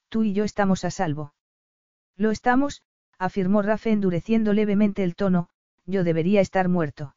tú 0.09 0.23
y 0.23 0.33
yo 0.33 0.43
estamos 0.43 0.83
a 0.85 0.91
salvo. 0.91 1.33
Lo 2.15 2.29
estamos, 2.29 2.83
afirmó 3.17 3.61
Rafe 3.61 3.91
endureciendo 3.91 4.53
levemente 4.53 5.03
el 5.03 5.15
tono, 5.15 5.49
yo 5.85 6.03
debería 6.03 6.41
estar 6.41 6.67
muerto. 6.67 7.15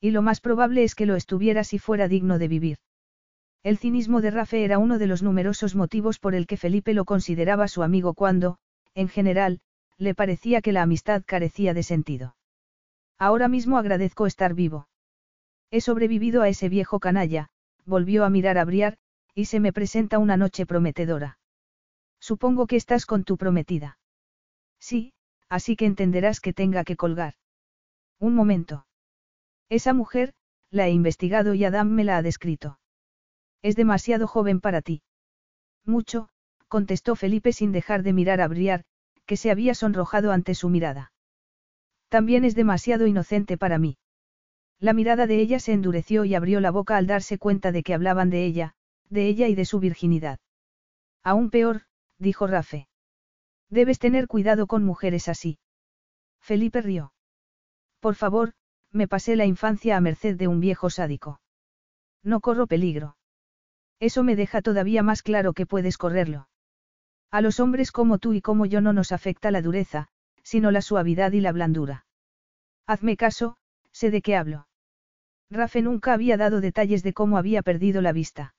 Y 0.00 0.12
lo 0.12 0.22
más 0.22 0.40
probable 0.40 0.84
es 0.84 0.94
que 0.94 1.06
lo 1.06 1.16
estuviera 1.16 1.64
si 1.64 1.78
fuera 1.78 2.08
digno 2.08 2.38
de 2.38 2.48
vivir. 2.48 2.78
El 3.62 3.78
cinismo 3.78 4.20
de 4.20 4.32
Rafe 4.32 4.64
era 4.64 4.78
uno 4.78 4.98
de 4.98 5.06
los 5.06 5.22
numerosos 5.22 5.76
motivos 5.76 6.18
por 6.18 6.34
el 6.34 6.48
que 6.48 6.56
Felipe 6.56 6.94
lo 6.94 7.04
consideraba 7.04 7.68
su 7.68 7.84
amigo 7.84 8.12
cuando, 8.12 8.58
en 8.94 9.08
general, 9.08 9.60
le 9.98 10.16
parecía 10.16 10.60
que 10.62 10.72
la 10.72 10.82
amistad 10.82 11.22
carecía 11.24 11.72
de 11.72 11.84
sentido. 11.84 12.34
Ahora 13.18 13.46
mismo 13.46 13.78
agradezco 13.78 14.26
estar 14.26 14.54
vivo. 14.54 14.88
He 15.70 15.80
sobrevivido 15.80 16.42
a 16.42 16.48
ese 16.48 16.68
viejo 16.68 16.98
canalla, 16.98 17.50
volvió 17.84 18.24
a 18.24 18.30
mirar 18.30 18.58
a 18.58 18.64
Briar, 18.64 18.98
y 19.32 19.44
se 19.44 19.60
me 19.60 19.72
presenta 19.72 20.18
una 20.18 20.36
noche 20.36 20.66
prometedora. 20.66 21.38
Supongo 22.18 22.66
que 22.66 22.76
estás 22.76 23.06
con 23.06 23.22
tu 23.22 23.36
prometida. 23.36 23.98
Sí, 24.80 25.12
así 25.48 25.76
que 25.76 25.86
entenderás 25.86 26.40
que 26.40 26.52
tenga 26.52 26.82
que 26.82 26.96
colgar. 26.96 27.34
Un 28.18 28.34
momento. 28.34 28.86
Esa 29.68 29.92
mujer, 29.92 30.34
la 30.70 30.88
he 30.88 30.90
investigado 30.90 31.54
y 31.54 31.64
Adam 31.64 31.88
me 31.88 32.02
la 32.02 32.16
ha 32.16 32.22
descrito. 32.22 32.80
Es 33.62 33.76
demasiado 33.76 34.26
joven 34.26 34.60
para 34.60 34.82
ti. 34.82 35.02
Mucho, 35.84 36.28
contestó 36.68 37.16
Felipe 37.16 37.52
sin 37.52 37.72
dejar 37.72 38.02
de 38.02 38.12
mirar 38.12 38.40
a 38.40 38.48
Briar, 38.48 38.84
que 39.24 39.36
se 39.36 39.50
había 39.50 39.74
sonrojado 39.74 40.32
ante 40.32 40.54
su 40.54 40.68
mirada. 40.68 41.12
También 42.08 42.44
es 42.44 42.54
demasiado 42.54 43.06
inocente 43.06 43.56
para 43.56 43.78
mí. 43.78 43.96
La 44.78 44.92
mirada 44.92 45.26
de 45.26 45.40
ella 45.40 45.60
se 45.60 45.72
endureció 45.72 46.24
y 46.24 46.34
abrió 46.34 46.60
la 46.60 46.70
boca 46.70 46.96
al 46.96 47.06
darse 47.06 47.38
cuenta 47.38 47.72
de 47.72 47.82
que 47.82 47.94
hablaban 47.94 48.30
de 48.30 48.44
ella, 48.44 48.74
de 49.08 49.28
ella 49.28 49.48
y 49.48 49.54
de 49.54 49.64
su 49.64 49.78
virginidad. 49.78 50.40
Aún 51.22 51.50
peor, 51.50 51.82
dijo 52.18 52.46
Rafe. 52.46 52.88
Debes 53.70 53.98
tener 53.98 54.26
cuidado 54.26 54.66
con 54.66 54.84
mujeres 54.84 55.28
así. 55.28 55.58
Felipe 56.40 56.82
rió. 56.82 57.12
Por 58.00 58.16
favor, 58.16 58.54
me 58.90 59.06
pasé 59.06 59.36
la 59.36 59.46
infancia 59.46 59.96
a 59.96 60.00
merced 60.00 60.36
de 60.36 60.48
un 60.48 60.58
viejo 60.58 60.90
sádico. 60.90 61.40
No 62.24 62.40
corro 62.40 62.66
peligro. 62.66 63.16
Eso 64.02 64.24
me 64.24 64.34
deja 64.34 64.62
todavía 64.62 65.04
más 65.04 65.22
claro 65.22 65.52
que 65.52 65.64
puedes 65.64 65.96
correrlo. 65.96 66.48
A 67.30 67.40
los 67.40 67.60
hombres 67.60 67.92
como 67.92 68.18
tú 68.18 68.32
y 68.32 68.40
como 68.40 68.66
yo 68.66 68.80
no 68.80 68.92
nos 68.92 69.12
afecta 69.12 69.52
la 69.52 69.62
dureza, 69.62 70.08
sino 70.42 70.72
la 70.72 70.82
suavidad 70.82 71.30
y 71.30 71.40
la 71.40 71.52
blandura. 71.52 72.04
Hazme 72.84 73.16
caso, 73.16 73.58
sé 73.92 74.10
de 74.10 74.20
qué 74.20 74.34
hablo. 74.34 74.66
Rafe 75.50 75.82
nunca 75.82 76.14
había 76.14 76.36
dado 76.36 76.60
detalles 76.60 77.04
de 77.04 77.12
cómo 77.12 77.38
había 77.38 77.62
perdido 77.62 78.02
la 78.02 78.10
vista. 78.10 78.56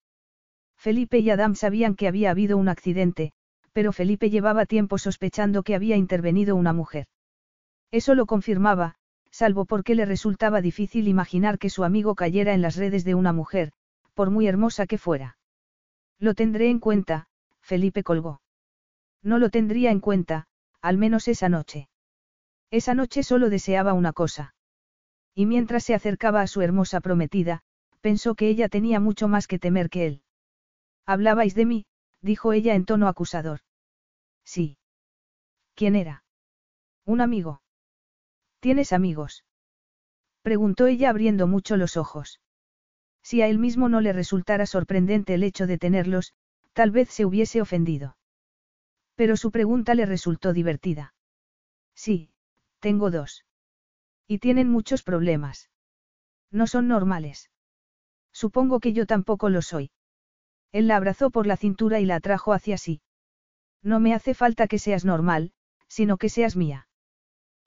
Felipe 0.77 1.19
y 1.19 1.29
Adam 1.29 1.55
sabían 1.55 1.95
que 1.95 2.07
había 2.07 2.31
habido 2.31 2.55
un 2.55 2.69
accidente, 2.69 3.33
pero 3.73 3.91
Felipe 3.91 4.29
llevaba 4.29 4.65
tiempo 4.65 4.97
sospechando 4.97 5.63
que 5.63 5.75
había 5.75 5.97
intervenido 5.97 6.55
una 6.55 6.71
mujer. 6.71 7.07
Eso 7.91 8.15
lo 8.15 8.27
confirmaba, 8.27 8.95
salvo 9.29 9.65
porque 9.65 9.93
le 9.93 10.05
resultaba 10.05 10.61
difícil 10.61 11.09
imaginar 11.09 11.59
que 11.59 11.69
su 11.69 11.83
amigo 11.83 12.15
cayera 12.15 12.53
en 12.53 12.61
las 12.61 12.77
redes 12.77 13.03
de 13.03 13.13
una 13.13 13.33
mujer, 13.33 13.73
por 14.13 14.29
muy 14.29 14.47
hermosa 14.47 14.87
que 14.87 14.97
fuera. 14.97 15.37
Lo 16.19 16.33
tendré 16.33 16.69
en 16.69 16.79
cuenta, 16.79 17.27
Felipe 17.61 18.03
colgó. 18.03 18.41
No 19.21 19.39
lo 19.39 19.49
tendría 19.49 19.91
en 19.91 19.99
cuenta, 19.99 20.47
al 20.81 20.97
menos 20.97 21.27
esa 21.27 21.49
noche. 21.49 21.89
Esa 22.71 22.93
noche 22.93 23.23
solo 23.23 23.49
deseaba 23.49 23.93
una 23.93 24.13
cosa. 24.13 24.55
Y 25.35 25.45
mientras 25.45 25.83
se 25.83 25.93
acercaba 25.93 26.41
a 26.41 26.47
su 26.47 26.61
hermosa 26.61 27.01
prometida, 27.01 27.63
pensó 28.01 28.35
que 28.35 28.49
ella 28.49 28.69
tenía 28.69 28.99
mucho 28.99 29.27
más 29.27 29.47
que 29.47 29.59
temer 29.59 29.89
que 29.89 30.05
él. 30.05 30.21
Hablabais 31.05 31.55
de 31.55 31.65
mí, 31.65 31.85
dijo 32.21 32.53
ella 32.53 32.75
en 32.75 32.85
tono 32.85 33.07
acusador. 33.07 33.61
Sí. 34.43 34.77
¿Quién 35.75 35.95
era? 35.95 36.23
Un 37.05 37.21
amigo. 37.21 37.61
¿Tienes 38.59 38.93
amigos? 38.93 39.43
Preguntó 40.41 40.87
ella 40.87 41.09
abriendo 41.09 41.47
mucho 41.47 41.77
los 41.77 41.97
ojos. 41.97 42.39
Si 43.23 43.41
a 43.41 43.47
él 43.47 43.57
mismo 43.57 43.89
no 43.89 44.01
le 44.01 44.13
resultara 44.13 44.65
sorprendente 44.65 45.33
el 45.33 45.43
hecho 45.43 45.65
de 45.65 45.77
tenerlos, 45.77 46.33
tal 46.73 46.91
vez 46.91 47.09
se 47.09 47.25
hubiese 47.25 47.61
ofendido. 47.61 48.17
Pero 49.15 49.37
su 49.37 49.51
pregunta 49.51 49.95
le 49.95 50.05
resultó 50.05 50.53
divertida. 50.53 51.13
Sí, 51.95 52.31
tengo 52.79 53.11
dos. 53.11 53.45
Y 54.27 54.39
tienen 54.39 54.69
muchos 54.69 55.03
problemas. 55.03 55.69
No 56.51 56.67
son 56.67 56.87
normales. 56.87 57.49
Supongo 58.31 58.79
que 58.79 58.93
yo 58.93 59.05
tampoco 59.05 59.49
lo 59.49 59.61
soy. 59.61 59.91
Él 60.71 60.87
la 60.87 60.97
abrazó 60.97 61.29
por 61.29 61.47
la 61.47 61.55
cintura 61.55 61.99
y 61.99 62.05
la 62.05 62.15
atrajo 62.15 62.51
hacia 62.51 62.77
sí. 62.77 63.01
No 63.83 63.99
me 63.99 64.13
hace 64.13 64.33
falta 64.33 64.67
que 64.67 64.79
seas 64.79 65.05
normal, 65.05 65.51
sino 65.87 66.17
que 66.17 66.29
seas 66.29 66.55
mía. 66.55 66.87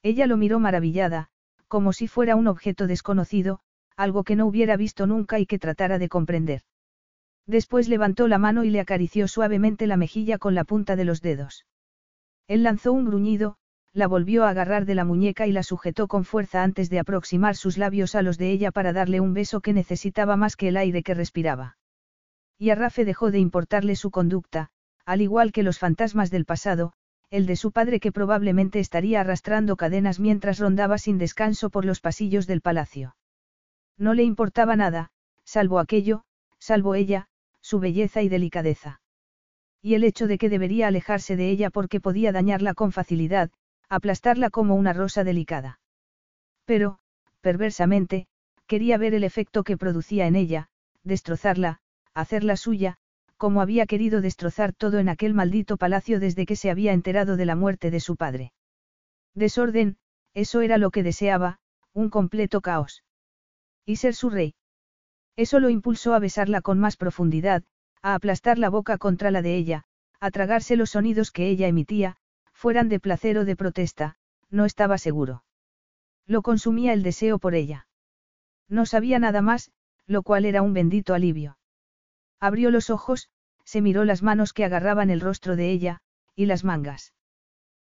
Ella 0.03 0.27
lo 0.27 0.37
miró 0.37 0.59
maravillada, 0.59 1.29
como 1.69 1.93
si 1.93 2.09
fuera 2.09 2.37
un 2.37 2.49
objeto 2.49 2.87
desconocido, 2.87 3.61
algo 3.97 4.25
que 4.25 4.37
no 4.37 4.47
hubiera 4.47 4.77
visto 4.77 5.07
nunca 5.07 5.39
y 5.39 5.47
que 5.47 5.59
tratara 5.59 5.99
de 5.99 6.09
comprender. 6.09 6.63
Después 7.47 7.89
levantó 7.89 8.29
la 8.29 8.39
mano 8.39 8.65
y 8.65 8.71
le 8.71 8.81
acarició 8.81 9.29
suavemente 9.29 9.87
la 9.87 9.97
mejilla 9.97 10.39
con 10.39 10.55
la 10.55 10.65
punta 10.65 10.97
de 10.97 11.05
los 11.05 11.23
dedos. 11.23 11.65
Él 12.49 12.63
lanzó 12.63 12.93
un 12.93 13.05
gruñido, 13.05 13.57
la 13.93 14.07
volvió 14.07 14.45
a 14.45 14.51
agarrar 14.51 14.85
de 14.85 14.95
la 14.95 15.05
muñeca 15.05 15.47
y 15.47 15.53
la 15.53 15.63
sujetó 15.63 16.07
con 16.07 16.25
fuerza 16.25 16.63
antes 16.63 16.91
de 16.91 16.99
aproximar 16.99 17.57
sus 17.57 17.79
labios 17.79 18.15
a 18.15 18.23
los 18.23 18.37
de 18.37 18.51
ella 18.51 18.71
para 18.71 18.93
darle 18.93 19.21
un 19.21 19.33
beso 19.33 19.61
que 19.61 19.73
necesitaba 19.73 20.37
más 20.37 20.57
que 20.57 20.69
el 20.69 20.77
aire 20.77 21.03
que 21.03 21.15
respiraba. 21.15 21.79
Y 22.59 22.71
a 22.71 22.75
Rafe 22.75 23.05
dejó 23.05 23.31
de 23.31 23.39
importarle 23.39 23.97
su 23.97 24.11
conducta, 24.11 24.69
al 25.07 25.23
igual 25.23 25.53
que 25.53 25.63
los 25.63 25.79
fantasmas 25.79 26.31
del 26.31 26.45
pasado, 26.45 26.93
el 27.31 27.47
de 27.47 27.57
su 27.57 27.73
padre 27.73 28.01
que 28.01 28.13
probablemente 28.13 28.81
estaría 28.81 29.21
arrastrando 29.21 29.77
cadenas 29.77 30.21
mientras 30.21 30.59
rondaba 30.59 30.99
sin 30.99 31.17
descanso 31.17 31.71
por 31.71 31.85
los 31.85 32.01
pasillos 32.01 32.47
del 32.47 32.61
palacio. 32.61 33.17
No 33.99 34.15
le 34.15 34.23
importaba 34.23 34.77
nada, 34.77 35.11
salvo 35.45 35.79
aquello, 35.79 36.25
salvo 36.59 36.95
ella, 36.95 37.29
su 37.61 37.81
belleza 37.81 38.23
y 38.23 38.29
delicadeza. 38.29 39.01
Y 39.83 39.95
el 39.95 40.05
hecho 40.05 40.27
de 40.27 40.39
que 40.39 40.49
debería 40.49 40.89
alejarse 40.89 41.37
de 41.37 41.51
ella 41.51 41.71
porque 41.71 42.01
podía 42.01 42.33
dañarla 42.33 42.75
con 42.75 42.93
facilidad, 42.93 43.51
aplastarla 43.89 44.51
como 44.51 44.75
una 44.75 44.93
rosa 44.93 45.25
delicada. 45.25 45.81
Pero, 46.65 46.99
perversamente, 47.41 48.27
quería 48.67 48.99
ver 48.99 49.15
el 49.15 49.25
efecto 49.25 49.65
que 49.65 49.77
producía 49.77 50.27
en 50.27 50.37
ella, 50.37 50.69
destrozarla, 51.05 51.79
hacerla 52.15 52.57
suya, 52.57 52.97
como 53.37 53.61
había 53.61 53.87
querido 53.87 54.21
destrozar 54.21 54.73
todo 54.73 54.99
en 54.99 55.09
aquel 55.09 55.35
maldito 55.35 55.77
palacio 55.77 56.21
desde 56.21 56.47
que 56.47 56.57
se 56.57 56.71
había 56.71 56.93
enterado 56.93 57.37
de 57.37 57.47
la 57.47 57.55
muerte 57.55 57.91
de 57.91 58.01
su 58.01 58.17
padre. 58.17 58.53
Desorden, 59.35 59.99
eso 60.35 60.61
era 60.63 60.79
lo 60.79 60.91
que 60.91 61.03
deseaba, 61.03 61.59
un 61.93 62.11
completo 62.11 62.61
caos. 62.61 63.05
Y 63.87 63.97
ser 63.97 64.15
su 64.15 64.29
rey. 64.29 64.55
Eso 65.37 65.61
lo 65.61 65.71
impulsó 65.71 66.13
a 66.13 66.19
besarla 66.19 66.61
con 66.61 66.79
más 66.79 66.97
profundidad, 66.97 67.63
a 68.03 68.15
aplastar 68.15 68.59
la 68.59 68.69
boca 68.69 68.99
contra 68.99 69.31
la 69.31 69.41
de 69.41 69.57
ella, 69.57 69.85
a 70.21 70.31
tragarse 70.31 70.77
los 70.77 70.91
sonidos 70.91 71.31
que 71.31 71.49
ella 71.49 71.69
emitía, 71.69 72.17
fueran 72.53 72.89
de 72.89 73.01
placer 73.01 73.39
o 73.39 73.45
de 73.45 73.55
protesta, 73.55 74.17
no 74.51 74.65
estaba 74.65 74.99
seguro. 74.99 75.45
Lo 76.27 76.43
consumía 76.43 76.93
el 76.93 77.03
deseo 77.03 77.39
por 77.39 77.55
ella. 77.55 77.87
No 78.69 78.87
sabía 78.87 79.19
nada 79.19 79.43
más, 79.43 79.71
lo 80.07 80.23
cual 80.23 80.45
era 80.45 80.63
un 80.63 80.73
bendito 80.73 81.15
alivio. 81.15 81.59
Abrió 82.41 82.71
los 82.71 82.91
ojos, 82.91 83.29
se 83.65 83.81
miró 83.81 84.05
las 84.05 84.23
manos 84.23 84.53
que 84.53 84.65
agarraban 84.65 85.11
el 85.11 85.21
rostro 85.21 85.55
de 85.57 85.71
ella, 85.71 86.01
y 86.35 86.47
las 86.47 86.65
mangas. 86.65 87.13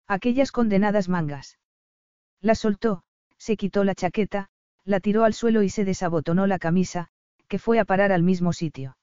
Aquellas 0.07 0.51
condenadas 0.51 1.09
mangas. 1.09 1.59
Las 2.41 2.59
soltó, 2.59 3.03
se 3.37 3.57
quitó 3.57 3.83
la 3.83 3.95
chaqueta, 3.95 4.49
la 4.87 5.01
tiró 5.01 5.25
al 5.25 5.33
suelo 5.33 5.63
y 5.63 5.69
se 5.69 5.83
desabotonó 5.83 6.47
la 6.47 6.59
camisa, 6.59 7.09
que 7.49 7.59
fue 7.59 7.77
a 7.77 7.85
parar 7.85 8.13
al 8.13 8.23
mismo 8.23 8.53
sitio. 8.53 8.97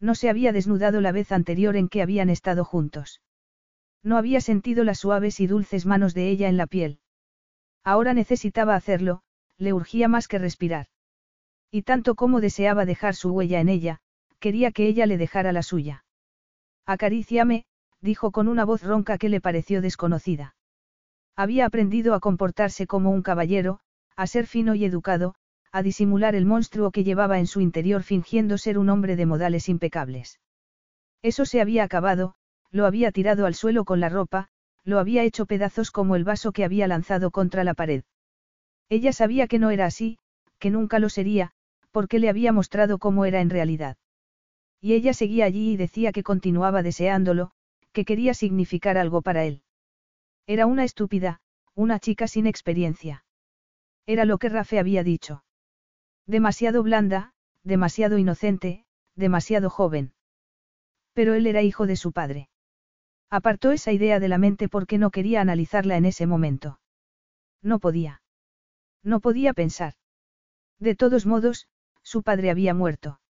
No 0.00 0.14
se 0.14 0.28
había 0.28 0.52
desnudado 0.52 1.00
la 1.00 1.12
vez 1.12 1.32
anterior 1.32 1.76
en 1.76 1.88
que 1.88 2.02
habían 2.02 2.28
estado 2.28 2.62
juntos. 2.62 3.22
No 4.02 4.18
había 4.18 4.42
sentido 4.42 4.84
las 4.84 4.98
suaves 4.98 5.40
y 5.40 5.46
dulces 5.46 5.86
manos 5.86 6.12
de 6.12 6.28
ella 6.28 6.48
en 6.48 6.58
la 6.58 6.66
piel. 6.66 7.00
Ahora 7.82 8.12
necesitaba 8.12 8.74
hacerlo, 8.74 9.22
le 9.56 9.72
urgía 9.72 10.08
más 10.08 10.28
que 10.28 10.38
respirar. 10.38 10.88
Y 11.70 11.82
tanto 11.82 12.14
como 12.14 12.42
deseaba 12.42 12.84
dejar 12.84 13.14
su 13.14 13.30
huella 13.30 13.60
en 13.60 13.70
ella, 13.70 14.00
quería 14.40 14.72
que 14.72 14.86
ella 14.86 15.06
le 15.06 15.16
dejara 15.16 15.52
la 15.52 15.62
suya. 15.62 16.04
Acaríciame, 16.84 17.64
dijo 18.02 18.30
con 18.30 18.46
una 18.46 18.66
voz 18.66 18.82
ronca 18.82 19.16
que 19.16 19.30
le 19.30 19.40
pareció 19.40 19.80
desconocida. 19.80 20.54
Había 21.34 21.64
aprendido 21.64 22.12
a 22.12 22.20
comportarse 22.20 22.86
como 22.86 23.10
un 23.10 23.22
caballero, 23.22 23.80
a 24.18 24.26
ser 24.26 24.48
fino 24.48 24.74
y 24.74 24.84
educado, 24.84 25.36
a 25.70 25.80
disimular 25.80 26.34
el 26.34 26.44
monstruo 26.44 26.90
que 26.90 27.04
llevaba 27.04 27.38
en 27.38 27.46
su 27.46 27.60
interior 27.60 28.02
fingiendo 28.02 28.58
ser 28.58 28.76
un 28.76 28.88
hombre 28.88 29.14
de 29.14 29.26
modales 29.26 29.68
impecables. 29.68 30.40
Eso 31.22 31.44
se 31.44 31.60
había 31.60 31.84
acabado, 31.84 32.34
lo 32.72 32.84
había 32.84 33.12
tirado 33.12 33.46
al 33.46 33.54
suelo 33.54 33.84
con 33.84 34.00
la 34.00 34.08
ropa, 34.08 34.48
lo 34.82 34.98
había 34.98 35.22
hecho 35.22 35.46
pedazos 35.46 35.92
como 35.92 36.16
el 36.16 36.24
vaso 36.24 36.50
que 36.50 36.64
había 36.64 36.88
lanzado 36.88 37.30
contra 37.30 37.62
la 37.62 37.74
pared. 37.74 38.02
Ella 38.88 39.12
sabía 39.12 39.46
que 39.46 39.60
no 39.60 39.70
era 39.70 39.86
así, 39.86 40.18
que 40.58 40.70
nunca 40.70 40.98
lo 40.98 41.10
sería, 41.10 41.52
porque 41.92 42.18
le 42.18 42.28
había 42.28 42.52
mostrado 42.52 42.98
cómo 42.98 43.24
era 43.24 43.40
en 43.40 43.50
realidad. 43.50 43.98
Y 44.80 44.94
ella 44.94 45.14
seguía 45.14 45.44
allí 45.44 45.74
y 45.74 45.76
decía 45.76 46.10
que 46.10 46.24
continuaba 46.24 46.82
deseándolo, 46.82 47.52
que 47.92 48.04
quería 48.04 48.34
significar 48.34 48.98
algo 48.98 49.22
para 49.22 49.44
él. 49.44 49.62
Era 50.48 50.66
una 50.66 50.82
estúpida, 50.82 51.40
una 51.76 52.00
chica 52.00 52.26
sin 52.26 52.48
experiencia. 52.48 53.22
Era 54.08 54.24
lo 54.24 54.38
que 54.38 54.48
Rafe 54.48 54.78
había 54.78 55.04
dicho. 55.04 55.44
Demasiado 56.26 56.82
blanda, 56.82 57.34
demasiado 57.62 58.16
inocente, 58.16 58.86
demasiado 59.14 59.68
joven. 59.68 60.14
Pero 61.12 61.34
él 61.34 61.46
era 61.46 61.60
hijo 61.60 61.86
de 61.86 61.94
su 61.94 62.12
padre. 62.12 62.48
Apartó 63.28 63.70
esa 63.70 63.92
idea 63.92 64.18
de 64.18 64.28
la 64.28 64.38
mente 64.38 64.70
porque 64.70 64.96
no 64.96 65.10
quería 65.10 65.42
analizarla 65.42 65.98
en 65.98 66.06
ese 66.06 66.26
momento. 66.26 66.80
No 67.60 67.80
podía. 67.80 68.22
No 69.02 69.20
podía 69.20 69.52
pensar. 69.52 69.92
De 70.78 70.94
todos 70.94 71.26
modos, 71.26 71.68
su 72.02 72.22
padre 72.22 72.48
había 72.48 72.72
muerto. 72.72 73.20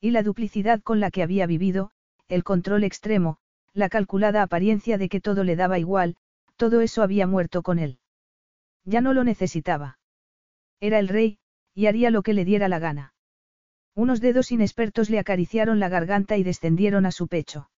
Y 0.00 0.12
la 0.12 0.22
duplicidad 0.22 0.82
con 0.82 1.00
la 1.00 1.10
que 1.10 1.24
había 1.24 1.48
vivido, 1.48 1.90
el 2.28 2.44
control 2.44 2.84
extremo, 2.84 3.38
la 3.72 3.88
calculada 3.88 4.42
apariencia 4.42 4.98
de 4.98 5.08
que 5.08 5.20
todo 5.20 5.42
le 5.42 5.56
daba 5.56 5.80
igual, 5.80 6.14
todo 6.54 6.80
eso 6.80 7.02
había 7.02 7.26
muerto 7.26 7.64
con 7.64 7.80
él. 7.80 7.98
Ya 8.86 9.02
no 9.02 9.12
lo 9.12 9.24
necesitaba. 9.24 9.98
Era 10.80 10.98
el 10.98 11.08
rey, 11.08 11.38
y 11.74 11.86
haría 11.86 12.10
lo 12.10 12.22
que 12.22 12.32
le 12.32 12.46
diera 12.46 12.68
la 12.68 12.78
gana. 12.78 13.12
Unos 13.94 14.20
dedos 14.20 14.52
inexpertos 14.52 15.10
le 15.10 15.18
acariciaron 15.18 15.80
la 15.80 15.88
garganta 15.88 16.36
y 16.36 16.44
descendieron 16.44 17.04
a 17.04 17.10
su 17.10 17.28
pecho. 17.28 17.70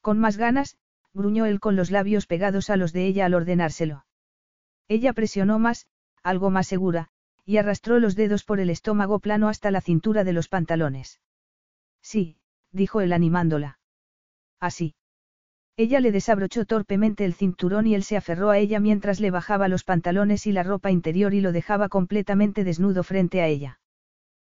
Con 0.00 0.18
más 0.18 0.36
ganas, 0.36 0.76
gruñó 1.12 1.46
él 1.46 1.60
con 1.60 1.76
los 1.76 1.90
labios 1.90 2.26
pegados 2.26 2.70
a 2.70 2.76
los 2.76 2.92
de 2.92 3.06
ella 3.06 3.26
al 3.26 3.34
ordenárselo. 3.34 4.06
Ella 4.88 5.12
presionó 5.12 5.58
más, 5.58 5.86
algo 6.22 6.50
más 6.50 6.66
segura, 6.66 7.08
y 7.44 7.58
arrastró 7.58 7.98
los 7.98 8.14
dedos 8.14 8.44
por 8.44 8.58
el 8.60 8.70
estómago 8.70 9.18
plano 9.18 9.48
hasta 9.48 9.70
la 9.70 9.80
cintura 9.80 10.24
de 10.24 10.32
los 10.32 10.48
pantalones. 10.48 11.20
Sí, 12.00 12.38
dijo 12.70 13.00
él 13.00 13.12
animándola. 13.12 13.78
Así. 14.58 14.94
Ella 15.76 16.00
le 16.00 16.12
desabrochó 16.12 16.66
torpemente 16.66 17.24
el 17.24 17.32
cinturón 17.32 17.86
y 17.86 17.94
él 17.94 18.04
se 18.04 18.16
aferró 18.16 18.50
a 18.50 18.58
ella 18.58 18.78
mientras 18.78 19.20
le 19.20 19.30
bajaba 19.30 19.68
los 19.68 19.84
pantalones 19.84 20.46
y 20.46 20.52
la 20.52 20.62
ropa 20.62 20.90
interior 20.90 21.32
y 21.32 21.40
lo 21.40 21.52
dejaba 21.52 21.88
completamente 21.88 22.62
desnudo 22.62 23.02
frente 23.02 23.40
a 23.40 23.46
ella. 23.46 23.80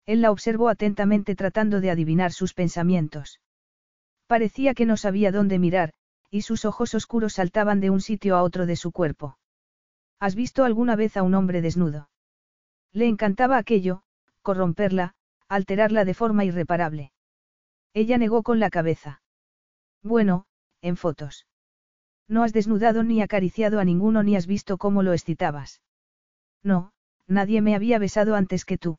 Él 0.04 0.20
la 0.20 0.30
observó 0.30 0.68
atentamente 0.68 1.34
tratando 1.34 1.80
de 1.80 1.90
adivinar 1.90 2.32
sus 2.32 2.52
pensamientos. 2.52 3.40
Parecía 4.26 4.74
que 4.74 4.86
no 4.86 4.96
sabía 4.96 5.32
dónde 5.32 5.58
mirar, 5.58 5.94
y 6.30 6.42
sus 6.42 6.64
ojos 6.64 6.94
oscuros 6.94 7.34
saltaban 7.34 7.80
de 7.80 7.90
un 7.90 8.00
sitio 8.00 8.36
a 8.36 8.42
otro 8.42 8.66
de 8.66 8.76
su 8.76 8.92
cuerpo. 8.92 9.38
¿Has 10.20 10.34
visto 10.34 10.64
alguna 10.64 10.96
vez 10.96 11.16
a 11.16 11.22
un 11.22 11.34
hombre 11.34 11.62
desnudo? 11.62 12.10
Le 12.92 13.06
encantaba 13.06 13.56
aquello, 13.56 14.02
corromperla, 14.42 15.14
alterarla 15.48 16.04
de 16.04 16.14
forma 16.14 16.44
irreparable. 16.44 17.12
Ella 17.94 18.18
negó 18.18 18.42
con 18.42 18.60
la 18.60 18.70
cabeza. 18.70 19.22
Bueno, 20.02 20.46
en 20.86 20.96
fotos. 20.96 21.46
No 22.28 22.42
has 22.42 22.52
desnudado 22.52 23.02
ni 23.02 23.22
acariciado 23.22 23.80
a 23.80 23.84
ninguno 23.84 24.22
ni 24.22 24.36
has 24.36 24.46
visto 24.46 24.78
cómo 24.78 25.02
lo 25.02 25.12
excitabas. 25.12 25.82
No, 26.62 26.92
nadie 27.26 27.60
me 27.60 27.74
había 27.74 27.98
besado 27.98 28.34
antes 28.34 28.64
que 28.64 28.78
tú. 28.78 28.98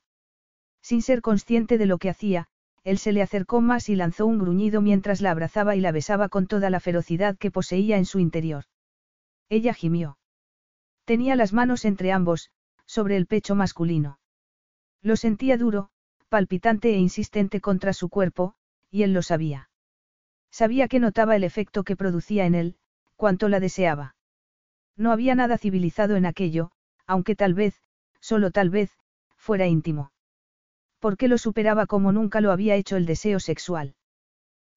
Sin 0.81 1.01
ser 1.01 1.21
consciente 1.21 1.77
de 1.77 1.85
lo 1.85 1.97
que 1.97 2.09
hacía, 2.09 2.47
él 2.83 2.97
se 2.97 3.11
le 3.11 3.21
acercó 3.21 3.59
más 3.59 3.89
y 3.89 3.95
lanzó 3.95 4.25
un 4.25 4.39
gruñido 4.39 4.81
mientras 4.81 5.19
la 5.21 5.31
abrazaba 5.31 5.75
y 5.75 5.81
la 5.81 5.91
besaba 5.91 6.29
con 6.29 6.47
toda 6.47 6.69
la 6.69 6.79
ferocidad 6.79 7.37
que 7.37 7.51
poseía 7.51 7.97
en 7.97 8.05
su 8.05 8.19
interior. 8.19 8.63
Ella 9.49 9.73
gimió. 9.73 10.17
Tenía 11.03 11.35
las 11.35 11.51
manos 11.51 11.83
entre 11.83 12.11
ambos, 12.11 12.49
sobre 12.85 13.17
el 13.17 13.27
pecho 13.27 13.55
masculino. 13.55 14.19
Lo 15.01 15.15
sentía 15.15 15.57
duro, 15.57 15.89
palpitante 16.29 16.93
e 16.93 16.97
insistente 16.97 17.59
contra 17.61 17.93
su 17.93 18.09
cuerpo, 18.09 18.55
y 18.89 19.03
él 19.03 19.13
lo 19.13 19.21
sabía. 19.21 19.69
Sabía 20.59 20.87
que 20.87 20.99
notaba 20.99 21.35
el 21.35 21.43
efecto 21.43 21.83
que 21.83 21.95
producía 21.95 22.47
en 22.47 22.55
él, 22.55 22.77
cuanto 23.15 23.47
la 23.47 23.59
deseaba. 23.59 24.15
No 24.95 25.11
había 25.11 25.35
nada 25.35 25.59
civilizado 25.59 26.15
en 26.15 26.25
aquello, 26.25 26.71
aunque 27.05 27.35
tal 27.35 27.53
vez, 27.53 27.79
solo 28.21 28.49
tal 28.49 28.71
vez, 28.71 28.89
fuera 29.35 29.67
íntimo. 29.67 30.11
Porque 30.97 31.27
lo 31.27 31.37
superaba 31.37 31.85
como 31.85 32.11
nunca 32.11 32.41
lo 32.41 32.51
había 32.51 32.73
hecho 32.73 32.97
el 32.97 33.05
deseo 33.05 33.39
sexual. 33.39 33.93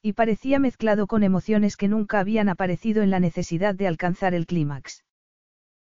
Y 0.03 0.13
parecía 0.13 0.59
mezclado 0.59 1.07
con 1.07 1.23
emociones 1.23 1.79
que 1.79 1.89
nunca 1.89 2.21
habían 2.21 2.51
aparecido 2.51 3.03
en 3.03 3.09
la 3.09 3.19
necesidad 3.19 3.75
de 3.75 3.87
alcanzar 3.87 4.35
el 4.35 4.45
clímax. 4.45 5.03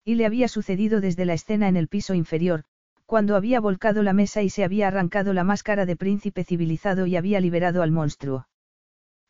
Y 0.04 0.14
le 0.14 0.26
había 0.26 0.46
sucedido 0.46 1.00
desde 1.00 1.24
la 1.24 1.34
escena 1.34 1.66
en 1.66 1.76
el 1.76 1.88
piso 1.88 2.14
inferior, 2.14 2.62
cuando 3.04 3.34
había 3.34 3.58
volcado 3.58 4.04
la 4.04 4.12
mesa 4.12 4.42
y 4.42 4.48
se 4.48 4.62
había 4.62 4.86
arrancado 4.86 5.32
la 5.32 5.42
máscara 5.42 5.86
de 5.86 5.96
príncipe 5.96 6.44
civilizado 6.44 7.06
y 7.06 7.16
había 7.16 7.40
liberado 7.40 7.82
al 7.82 7.90
monstruo. 7.90 8.46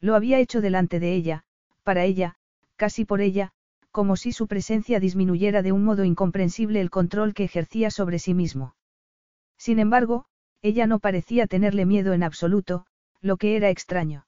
Lo 0.01 0.15
había 0.15 0.39
hecho 0.39 0.61
delante 0.61 1.01
de 1.01 1.15
ella, 1.15 1.45
para 1.83 2.05
ella, 2.05 2.37
casi 2.77 3.05
por 3.05 3.21
ella, 3.21 3.53
como 3.91 4.17
si 4.17 4.33
su 4.33 4.47
presencia 4.47 5.01
disminuyera 5.01 5.63
de 5.63 5.73
un 5.73 5.85
modo 5.85 6.05
incomprensible 6.05 6.81
el 6.81 6.91
control 6.91 7.35
que 7.35 7.45
ejercía 7.45 7.91
sobre 7.91 8.19
sí 8.19 8.35
mismo. 8.35 8.77
Sin 9.57 9.79
embargo, 9.79 10.27
ella 10.63 10.87
no 10.87 11.01
parecía 11.01 11.47
tenerle 11.47 11.85
miedo 11.85 12.13
en 12.13 12.23
absoluto, 12.23 12.87
lo 13.21 13.37
que 13.37 13.57
era 13.57 13.71
extraño. 13.71 14.27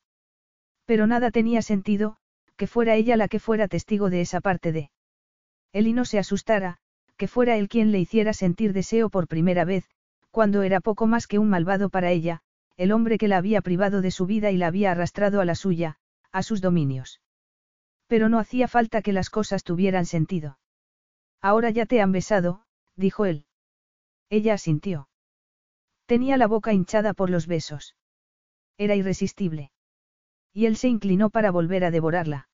Pero 0.87 1.07
nada 1.07 1.31
tenía 1.31 1.63
sentido, 1.63 2.17
que 2.57 2.67
fuera 2.67 2.97
ella 2.97 3.17
la 3.17 3.29
que 3.29 3.39
fuera 3.39 3.69
testigo 3.69 4.11
de 4.11 4.21
esa 4.23 4.41
parte 4.41 4.73
de. 4.73 4.91
Él 5.73 5.87
y 5.87 5.93
no 5.93 6.05
se 6.05 6.19
asustara, 6.19 6.79
que 7.17 7.29
fuera 7.29 7.57
él 7.57 7.69
quien 7.69 7.93
le 7.93 8.01
hiciera 8.01 8.33
sentir 8.33 8.73
deseo 8.73 9.09
por 9.09 9.29
primera 9.29 9.65
vez, 9.65 9.89
cuando 10.31 10.63
era 10.63 10.81
poco 10.81 11.07
más 11.07 11.27
que 11.27 11.39
un 11.39 11.49
malvado 11.49 11.91
para 11.91 12.11
ella, 12.11 12.43
el 12.81 12.93
hombre 12.93 13.19
que 13.19 13.29
la 13.29 13.37
había 13.37 13.61
privado 13.61 14.01
de 14.01 14.11
su 14.11 14.25
vida 14.25 14.51
y 14.51 14.57
la 14.57 14.69
había 14.69 14.93
arrastrado 14.93 15.43
a 15.43 15.45
la 15.45 15.55
suya, 15.55 15.99
a 16.33 16.43
sus 16.43 16.63
dominios. 16.63 17.21
Pero 18.07 18.31
no 18.31 18.39
hacía 18.39 18.69
falta 18.69 19.03
que 19.03 19.13
las 19.13 19.29
cosas 19.29 19.65
tuvieran 19.65 20.07
sentido. 20.07 20.59
Ahora 21.43 21.69
ya 21.69 21.85
te 21.85 22.01
han 22.01 22.11
besado, 22.11 22.63
dijo 22.97 23.27
él. 23.27 23.45
Ella 24.31 24.55
asintió. 24.55 25.11
Tenía 26.07 26.39
la 26.39 26.47
boca 26.47 26.73
hinchada 26.73 27.13
por 27.13 27.29
los 27.29 27.47
besos. 27.47 27.97
Era 28.79 28.95
irresistible. 28.95 29.73
Y 30.55 30.65
él 30.65 30.79
se 30.79 30.89
inclinó 30.89 31.29
para 31.29 31.51
volver 31.51 31.85
a 31.85 31.91
devorarla. 31.91 32.49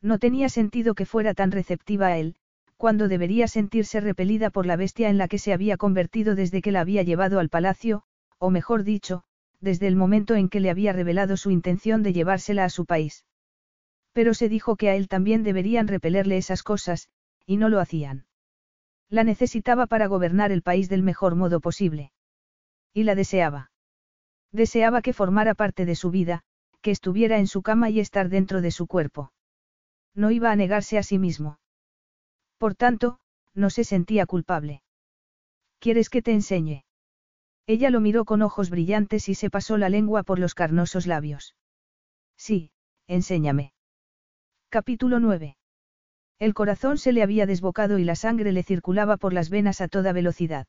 No 0.00 0.18
tenía 0.18 0.48
sentido 0.48 0.94
que 0.94 1.04
fuera 1.04 1.34
tan 1.34 1.50
receptiva 1.50 2.06
a 2.06 2.16
él, 2.16 2.36
cuando 2.78 3.06
debería 3.06 3.48
sentirse 3.48 4.00
repelida 4.00 4.48
por 4.48 4.64
la 4.64 4.76
bestia 4.76 5.10
en 5.10 5.18
la 5.18 5.28
que 5.28 5.38
se 5.38 5.52
había 5.52 5.76
convertido 5.76 6.36
desde 6.36 6.62
que 6.62 6.72
la 6.72 6.80
había 6.80 7.02
llevado 7.02 7.38
al 7.38 7.50
palacio, 7.50 8.04
o 8.38 8.48
mejor 8.48 8.82
dicho, 8.82 9.24
desde 9.62 9.86
el 9.86 9.96
momento 9.96 10.34
en 10.34 10.48
que 10.48 10.60
le 10.60 10.70
había 10.70 10.92
revelado 10.92 11.36
su 11.38 11.50
intención 11.50 12.02
de 12.02 12.12
llevársela 12.12 12.64
a 12.64 12.68
su 12.68 12.84
país. 12.84 13.24
Pero 14.12 14.34
se 14.34 14.48
dijo 14.48 14.76
que 14.76 14.90
a 14.90 14.96
él 14.96 15.08
también 15.08 15.44
deberían 15.44 15.88
repelerle 15.88 16.36
esas 16.36 16.62
cosas, 16.62 17.08
y 17.46 17.56
no 17.56 17.68
lo 17.68 17.80
hacían. 17.80 18.26
La 19.08 19.24
necesitaba 19.24 19.86
para 19.86 20.08
gobernar 20.08 20.52
el 20.52 20.62
país 20.62 20.88
del 20.88 21.02
mejor 21.02 21.36
modo 21.36 21.60
posible. 21.60 22.12
Y 22.92 23.04
la 23.04 23.14
deseaba. 23.14 23.70
Deseaba 24.50 25.00
que 25.00 25.12
formara 25.12 25.54
parte 25.54 25.86
de 25.86 25.94
su 25.94 26.10
vida, 26.10 26.42
que 26.82 26.90
estuviera 26.90 27.38
en 27.38 27.46
su 27.46 27.62
cama 27.62 27.88
y 27.88 28.00
estar 28.00 28.28
dentro 28.28 28.60
de 28.60 28.72
su 28.72 28.86
cuerpo. 28.86 29.32
No 30.14 30.30
iba 30.30 30.50
a 30.50 30.56
negarse 30.56 30.98
a 30.98 31.02
sí 31.02 31.18
mismo. 31.18 31.58
Por 32.58 32.74
tanto, 32.74 33.18
no 33.54 33.70
se 33.70 33.84
sentía 33.84 34.26
culpable. 34.26 34.82
¿Quieres 35.78 36.10
que 36.10 36.20
te 36.20 36.32
enseñe? 36.32 36.84
Ella 37.66 37.90
lo 37.90 38.00
miró 38.00 38.24
con 38.24 38.42
ojos 38.42 38.70
brillantes 38.70 39.28
y 39.28 39.34
se 39.34 39.50
pasó 39.50 39.78
la 39.78 39.88
lengua 39.88 40.22
por 40.22 40.38
los 40.38 40.54
carnosos 40.54 41.06
labios. 41.06 41.54
Sí, 42.36 42.72
enséñame. 43.06 43.72
Capítulo 44.68 45.20
9. 45.20 45.56
El 46.38 46.54
corazón 46.54 46.98
se 46.98 47.12
le 47.12 47.22
había 47.22 47.46
desbocado 47.46 47.98
y 47.98 48.04
la 48.04 48.16
sangre 48.16 48.50
le 48.52 48.64
circulaba 48.64 49.16
por 49.16 49.32
las 49.32 49.48
venas 49.48 49.80
a 49.80 49.86
toda 49.86 50.12
velocidad. 50.12 50.66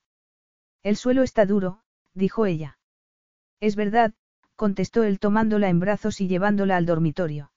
El 0.84 0.98
suelo 0.98 1.24
está 1.24 1.46
duro, 1.46 1.80
dijo 2.14 2.46
ella. 2.46 2.78
Es 3.60 3.76
verdad, 3.76 4.14
contestó 4.56 5.04
él 5.04 5.20
tomándola 5.20 5.70
en 5.70 5.80
brazos 5.80 6.22
y 6.22 6.28
llevándola 6.28 6.78
al 6.78 6.86
dormitorio. 6.86 7.52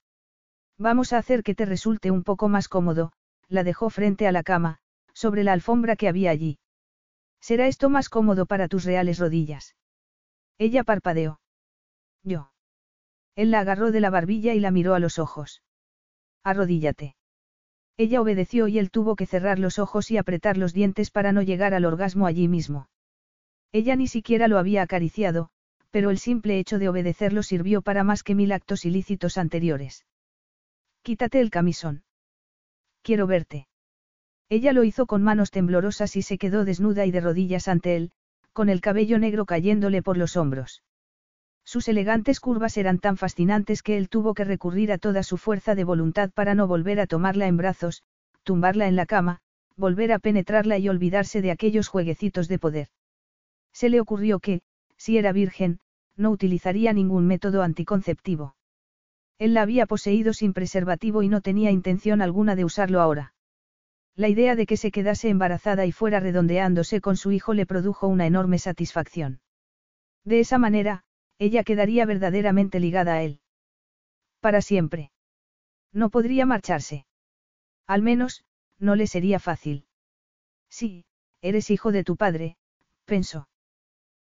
Vamos 0.79 1.13
a 1.13 1.17
hacer 1.19 1.43
que 1.43 1.53
te 1.53 1.65
resulte 1.65 2.09
un 2.09 2.23
poco 2.23 2.49
más 2.49 2.67
cómodo, 2.67 3.11
la 3.49 3.63
dejó 3.63 3.89
frente 3.89 4.27
a 4.27 4.31
la 4.31 4.43
cama, 4.43 4.79
sobre 5.13 5.43
la 5.43 5.53
alfombra 5.53 5.95
que 5.95 6.07
había 6.07 6.31
allí. 6.31 6.57
¿Será 7.47 7.67
esto 7.67 7.89
más 7.89 8.09
cómodo 8.09 8.45
para 8.45 8.67
tus 8.67 8.83
reales 8.83 9.19
rodillas? 9.19 9.77
Ella 10.57 10.83
parpadeó. 10.83 11.39
Yo. 12.21 12.51
Él 13.37 13.51
la 13.51 13.61
agarró 13.61 13.93
de 13.93 14.01
la 14.01 14.09
barbilla 14.09 14.53
y 14.53 14.59
la 14.59 14.69
miró 14.69 14.95
a 14.95 14.99
los 14.99 15.17
ojos. 15.17 15.63
Arrodíllate. 16.43 17.15
Ella 17.95 18.19
obedeció 18.19 18.67
y 18.67 18.79
él 18.79 18.91
tuvo 18.91 19.15
que 19.15 19.25
cerrar 19.25 19.59
los 19.59 19.79
ojos 19.79 20.11
y 20.11 20.17
apretar 20.17 20.57
los 20.57 20.73
dientes 20.73 21.09
para 21.09 21.31
no 21.31 21.41
llegar 21.41 21.73
al 21.73 21.85
orgasmo 21.85 22.27
allí 22.27 22.49
mismo. 22.49 22.89
Ella 23.71 23.95
ni 23.95 24.07
siquiera 24.07 24.49
lo 24.49 24.57
había 24.57 24.81
acariciado, 24.81 25.49
pero 25.89 26.09
el 26.09 26.17
simple 26.17 26.59
hecho 26.59 26.79
de 26.79 26.89
obedecerlo 26.89 27.43
sirvió 27.43 27.81
para 27.81 28.03
más 28.03 28.23
que 28.23 28.35
mil 28.35 28.51
actos 28.51 28.83
ilícitos 28.83 29.37
anteriores. 29.37 30.05
Quítate 31.01 31.39
el 31.39 31.49
camisón. 31.49 32.03
Quiero 33.03 33.25
verte. 33.25 33.69
Ella 34.49 34.71
lo 34.71 34.83
hizo 34.83 35.05
con 35.05 35.23
manos 35.23 35.51
temblorosas 35.51 36.15
y 36.15 36.21
se 36.21 36.37
quedó 36.37 36.63
desnuda 36.63 37.05
y 37.05 37.11
de 37.11 37.21
rodillas 37.21 37.67
ante 37.67 37.95
él, 37.95 38.11
con 38.53 38.69
el 38.69 38.81
cabello 38.81 39.19
negro 39.19 39.45
cayéndole 39.45 40.01
por 40.01 40.17
los 40.17 40.37
hombros. 40.37 40.83
Sus 41.65 41.89
elegantes 41.89 42.39
curvas 42.39 42.77
eran 42.77 42.99
tan 42.99 43.17
fascinantes 43.17 43.83
que 43.83 43.97
él 43.97 44.07
tuvo 44.07 44.33
que 44.33 44.45
recurrir 44.45 44.93
a 44.93 44.97
toda 44.97 45.21
su 45.23 45.35
fuerza 45.35 45.75
de 45.75 45.83
voluntad 45.83 46.31
para 46.31 46.55
no 46.55 46.65
volver 46.65 47.01
a 47.01 47.07
tomarla 47.07 47.47
en 47.47 47.57
brazos, 47.57 48.03
tumbarla 48.43 48.87
en 48.87 48.95
la 48.95 49.05
cama, 49.05 49.39
volver 49.75 50.13
a 50.13 50.19
penetrarla 50.19 50.77
y 50.77 50.87
olvidarse 50.87 51.41
de 51.41 51.51
aquellos 51.51 51.89
jueguecitos 51.89 52.47
de 52.47 52.57
poder. 52.57 52.87
Se 53.73 53.89
le 53.89 53.99
ocurrió 53.99 54.39
que, 54.39 54.61
si 54.95 55.17
era 55.17 55.33
virgen, 55.33 55.81
no 56.15 56.31
utilizaría 56.31 56.93
ningún 56.93 57.27
método 57.27 57.63
anticonceptivo. 57.63 58.55
Él 59.37 59.53
la 59.53 59.61
había 59.61 59.85
poseído 59.85 60.31
sin 60.33 60.53
preservativo 60.53 61.21
y 61.21 61.27
no 61.27 61.41
tenía 61.41 61.69
intención 61.69 62.21
alguna 62.21 62.55
de 62.55 62.63
usarlo 62.65 63.01
ahora. 63.01 63.33
La 64.17 64.29
idea 64.29 64.55
de 64.55 64.65
que 64.65 64.77
se 64.77 64.89
quedase 64.89 65.29
embarazada 65.29 65.85
y 65.85 65.91
fuera 65.91 66.19
redondeándose 66.19 67.01
con 67.01 67.17
su 67.17 67.31
hijo 67.31 67.53
le 67.53 67.67
produjo 67.67 68.07
una 68.07 68.25
enorme 68.25 68.57
satisfacción. 68.57 69.41
De 70.25 70.39
esa 70.39 70.57
manera, 70.57 71.03
ella 71.37 71.63
quedaría 71.63 72.03
verdaderamente 72.07 72.79
ligada 72.79 73.13
a 73.13 73.21
él. 73.21 73.41
Para 74.39 74.61
siempre. 74.61 75.11
No 75.93 76.09
podría 76.09 76.47
marcharse. 76.47 77.05
Al 77.85 78.01
menos, 78.01 78.43
no 78.79 78.95
le 78.95 79.05
sería 79.05 79.37
fácil. 79.37 79.85
Sí, 80.67 81.05
eres 81.41 81.69
hijo 81.69 81.91
de 81.91 82.03
tu 82.03 82.17
padre, 82.17 82.57
pensó. 83.05 83.47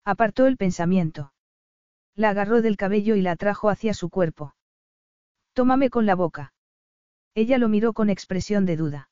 Apartó 0.05 0.47
el 0.47 0.55
pensamiento. 0.55 1.33
La 2.15 2.29
agarró 2.29 2.61
del 2.61 2.77
cabello 2.77 3.15
y 3.15 3.21
la 3.21 3.31
atrajo 3.31 3.69
hacia 3.69 3.93
su 3.93 4.09
cuerpo. 4.09 4.55
Tómame 5.51 5.89
con 5.89 6.05
la 6.05 6.15
boca. 6.15 6.53
Ella 7.35 7.57
lo 7.57 7.67
miró 7.67 7.91
con 7.91 8.09
expresión 8.09 8.65
de 8.65 8.77
duda. 8.77 9.10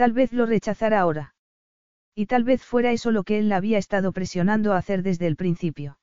Tal 0.00 0.14
vez 0.14 0.32
lo 0.32 0.46
rechazara 0.46 0.98
ahora. 0.98 1.34
Y 2.14 2.24
tal 2.24 2.42
vez 2.42 2.64
fuera 2.64 2.90
eso 2.90 3.10
lo 3.10 3.22
que 3.22 3.38
él 3.38 3.50
la 3.50 3.56
había 3.56 3.76
estado 3.76 4.12
presionando 4.12 4.72
a 4.72 4.78
hacer 4.78 5.02
desde 5.02 5.26
el 5.26 5.36
principio. 5.36 5.98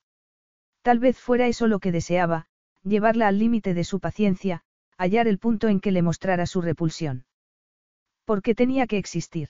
Tal 0.84 1.00
vez 1.00 1.18
fuera 1.18 1.48
eso 1.48 1.66
lo 1.66 1.80
que 1.80 1.92
deseaba, 1.92 2.46
llevarla 2.84 3.28
al 3.28 3.40
límite 3.40 3.74
de 3.74 3.84
su 3.84 4.00
paciencia, 4.00 4.62
hallar 5.00 5.28
el 5.28 5.40
punto 5.40 5.68
en 5.68 5.80
que 5.80 5.92
le 5.92 6.04
mostrara 6.04 6.46
su 6.46 6.62
repulsión. 6.62 7.26
¿Por 8.24 8.44
qué 8.44 8.54
tenía 8.54 8.86
que 8.86 9.00
existir? 9.00 9.50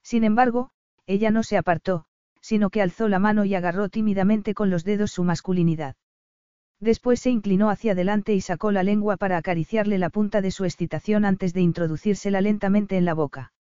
Sin 0.00 0.22
embargo, 0.22 0.70
ella 1.08 1.32
no 1.32 1.42
se 1.42 1.56
apartó, 1.56 2.04
sino 2.40 2.70
que 2.70 2.82
alzó 2.82 3.08
la 3.08 3.18
mano 3.18 3.44
y 3.44 3.56
agarró 3.56 3.88
tímidamente 3.88 4.54
con 4.54 4.70
los 4.70 4.84
dedos 4.84 5.10
su 5.10 5.24
masculinidad. 5.24 5.96
Después 6.78 7.18
se 7.18 7.30
inclinó 7.30 7.70
hacia 7.70 7.92
adelante 7.94 8.32
y 8.32 8.42
sacó 8.42 8.70
la 8.70 8.84
lengua 8.84 9.16
para 9.16 9.38
acariciarle 9.38 9.98
la 9.98 10.10
punta 10.10 10.40
de 10.40 10.52
su 10.52 10.64
excitación 10.64 11.24
antes 11.24 11.52
de 11.52 11.62
introducírsela 11.62 12.40
lentamente 12.40 12.96
en 12.96 13.04
la 13.04 13.14
boca. 13.14 13.54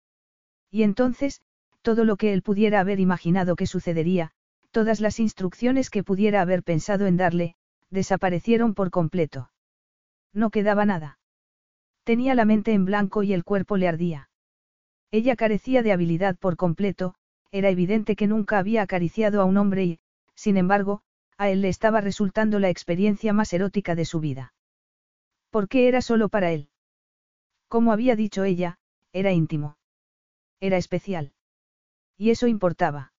Y 0.73 0.81
entonces, 0.81 1.39
todo 1.83 2.03
lo 2.03 2.17
que 2.17 2.33
él 2.33 2.41
pudiera 2.41 2.79
haber 2.79 2.99
imaginado 2.99 3.55
que 3.55 3.67
sucedería, 3.67 4.31
todas 4.71 5.01
las 5.01 5.19
instrucciones 5.19 5.91
que 5.91 6.03
pudiera 6.03 6.41
haber 6.41 6.63
pensado 6.63 7.05
en 7.05 7.15
darle, 7.15 7.55
desaparecieron 7.91 8.73
por 8.73 8.89
completo. 8.89 9.51
No 10.33 10.49
quedaba 10.49 10.83
nada. 10.87 11.19
Tenía 12.03 12.33
la 12.33 12.45
mente 12.45 12.73
en 12.73 12.85
blanco 12.85 13.21
y 13.21 13.33
el 13.33 13.43
cuerpo 13.43 13.77
le 13.77 13.87
ardía. 13.87 14.31
Ella 15.11 15.35
carecía 15.35 15.83
de 15.83 15.91
habilidad 15.91 16.37
por 16.39 16.57
completo, 16.57 17.13
era 17.51 17.69
evidente 17.69 18.15
que 18.15 18.25
nunca 18.25 18.57
había 18.57 18.81
acariciado 18.81 19.41
a 19.41 19.45
un 19.45 19.57
hombre 19.57 19.83
y, 19.83 19.99
sin 20.33 20.57
embargo, 20.57 21.03
a 21.37 21.51
él 21.51 21.61
le 21.61 21.69
estaba 21.69 22.01
resultando 22.01 22.57
la 22.57 22.69
experiencia 22.69 23.31
más 23.31 23.53
erótica 23.53 23.93
de 23.93 24.05
su 24.05 24.19
vida. 24.19 24.55
¿Por 25.51 25.67
qué 25.67 25.87
era 25.87 26.01
solo 26.01 26.29
para 26.29 26.51
él? 26.51 26.69
Como 27.67 27.91
había 27.91 28.15
dicho 28.15 28.43
ella, 28.43 28.79
era 29.11 29.31
íntimo. 29.31 29.77
Era 30.63 30.77
especial. 30.77 31.33
Y 32.17 32.29
eso 32.29 32.47
importaba. 32.47 33.11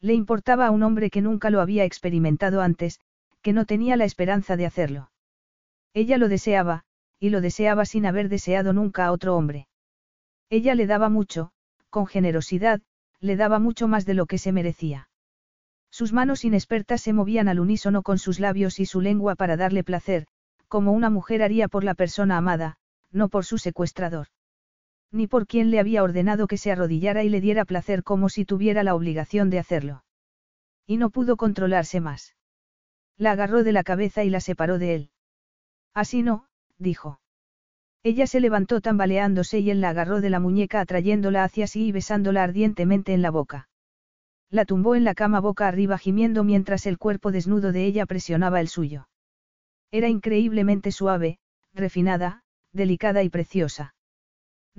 Le 0.00 0.14
importaba 0.14 0.68
a 0.68 0.70
un 0.70 0.84
hombre 0.84 1.10
que 1.10 1.20
nunca 1.20 1.50
lo 1.50 1.60
había 1.60 1.84
experimentado 1.84 2.60
antes, 2.60 3.00
que 3.42 3.52
no 3.52 3.64
tenía 3.64 3.96
la 3.96 4.04
esperanza 4.04 4.56
de 4.56 4.66
hacerlo. 4.66 5.10
Ella 5.94 6.16
lo 6.16 6.28
deseaba, 6.28 6.84
y 7.18 7.30
lo 7.30 7.40
deseaba 7.40 7.86
sin 7.86 8.06
haber 8.06 8.28
deseado 8.28 8.72
nunca 8.72 9.06
a 9.06 9.10
otro 9.10 9.36
hombre. 9.36 9.66
Ella 10.48 10.76
le 10.76 10.86
daba 10.86 11.08
mucho, 11.08 11.50
con 11.88 12.06
generosidad, 12.06 12.80
le 13.18 13.34
daba 13.34 13.58
mucho 13.58 13.88
más 13.88 14.06
de 14.06 14.14
lo 14.14 14.26
que 14.26 14.38
se 14.38 14.52
merecía. 14.52 15.08
Sus 15.90 16.12
manos 16.12 16.44
inexpertas 16.44 17.00
se 17.00 17.12
movían 17.12 17.48
al 17.48 17.58
unísono 17.58 18.04
con 18.04 18.20
sus 18.20 18.38
labios 18.38 18.78
y 18.78 18.86
su 18.86 19.00
lengua 19.00 19.34
para 19.34 19.56
darle 19.56 19.82
placer, 19.82 20.28
como 20.68 20.92
una 20.92 21.10
mujer 21.10 21.42
haría 21.42 21.66
por 21.66 21.82
la 21.82 21.94
persona 21.94 22.36
amada, 22.36 22.76
no 23.10 23.28
por 23.28 23.44
su 23.44 23.58
secuestrador. 23.58 24.28
Ni 25.12 25.26
por 25.26 25.46
quien 25.46 25.70
le 25.70 25.80
había 25.80 26.02
ordenado 26.02 26.46
que 26.46 26.56
se 26.56 26.70
arrodillara 26.70 27.24
y 27.24 27.28
le 27.28 27.40
diera 27.40 27.64
placer 27.64 28.02
como 28.04 28.28
si 28.28 28.44
tuviera 28.44 28.82
la 28.82 28.94
obligación 28.94 29.50
de 29.50 29.58
hacerlo. 29.58 30.04
Y 30.86 30.96
no 30.96 31.10
pudo 31.10 31.36
controlarse 31.36 32.00
más. 32.00 32.36
La 33.16 33.32
agarró 33.32 33.64
de 33.64 33.72
la 33.72 33.82
cabeza 33.82 34.24
y 34.24 34.30
la 34.30 34.40
separó 34.40 34.78
de 34.78 34.94
él. 34.94 35.10
Así 35.94 36.22
no, 36.22 36.46
dijo. 36.78 37.20
Ella 38.02 38.26
se 38.26 38.40
levantó 38.40 38.80
tambaleándose 38.80 39.58
y 39.58 39.70
él 39.70 39.80
la 39.80 39.90
agarró 39.90 40.20
de 40.20 40.30
la 40.30 40.40
muñeca 40.40 40.80
atrayéndola 40.80 41.44
hacia 41.44 41.66
sí 41.66 41.88
y 41.88 41.92
besándola 41.92 42.42
ardientemente 42.42 43.12
en 43.12 43.20
la 43.20 43.30
boca. 43.30 43.68
La 44.48 44.64
tumbó 44.64 44.94
en 44.94 45.04
la 45.04 45.14
cama 45.14 45.40
boca 45.40 45.68
arriba 45.68 45.98
gimiendo 45.98 46.42
mientras 46.42 46.86
el 46.86 46.98
cuerpo 46.98 47.30
desnudo 47.30 47.72
de 47.72 47.84
ella 47.84 48.06
presionaba 48.06 48.60
el 48.60 48.68
suyo. 48.68 49.08
Era 49.90 50.08
increíblemente 50.08 50.92
suave, 50.92 51.38
refinada, 51.74 52.42
delicada 52.72 53.22
y 53.22 53.28
preciosa. 53.28 53.94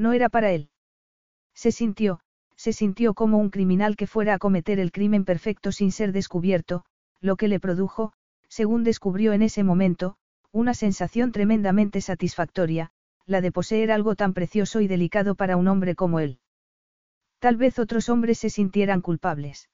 No 0.02 0.14
era 0.14 0.30
para 0.30 0.52
él. 0.52 0.72
Se 1.54 1.72
sintió, 1.72 2.22
se 2.56 2.74
sintió 2.74 3.14
como 3.14 3.38
un 3.38 3.52
criminal 3.52 3.96
que 3.96 4.08
fuera 4.08 4.34
a 4.34 4.40
cometer 4.40 4.80
el 4.80 4.92
crimen 4.92 5.26
perfecto 5.26 5.72
sin 5.72 5.92
ser 5.92 6.12
descubierto, 6.12 6.84
lo 7.20 7.36
que 7.36 7.48
le 7.48 7.60
produjo, 7.60 8.12
según 8.48 8.84
descubrió 8.84 9.32
en 9.34 9.44
ese 9.44 9.64
momento, 9.64 10.16
una 10.52 10.74
sensación 10.74 11.32
tremendamente 11.32 12.02
satisfactoria, 12.02 12.90
la 13.28 13.42
de 13.42 13.52
poseer 13.52 13.92
algo 13.92 14.16
tan 14.16 14.34
precioso 14.34 14.82
y 14.82 14.88
delicado 14.88 15.36
para 15.36 15.56
un 15.56 15.68
hombre 15.68 15.94
como 15.94 16.20
él. 16.20 16.40
Tal 17.38 17.58
vez 17.58 17.78
otros 17.78 18.10
hombres 18.10 18.40
se 18.40 18.50
sintieran 18.50 19.02
culpables. 19.02 19.70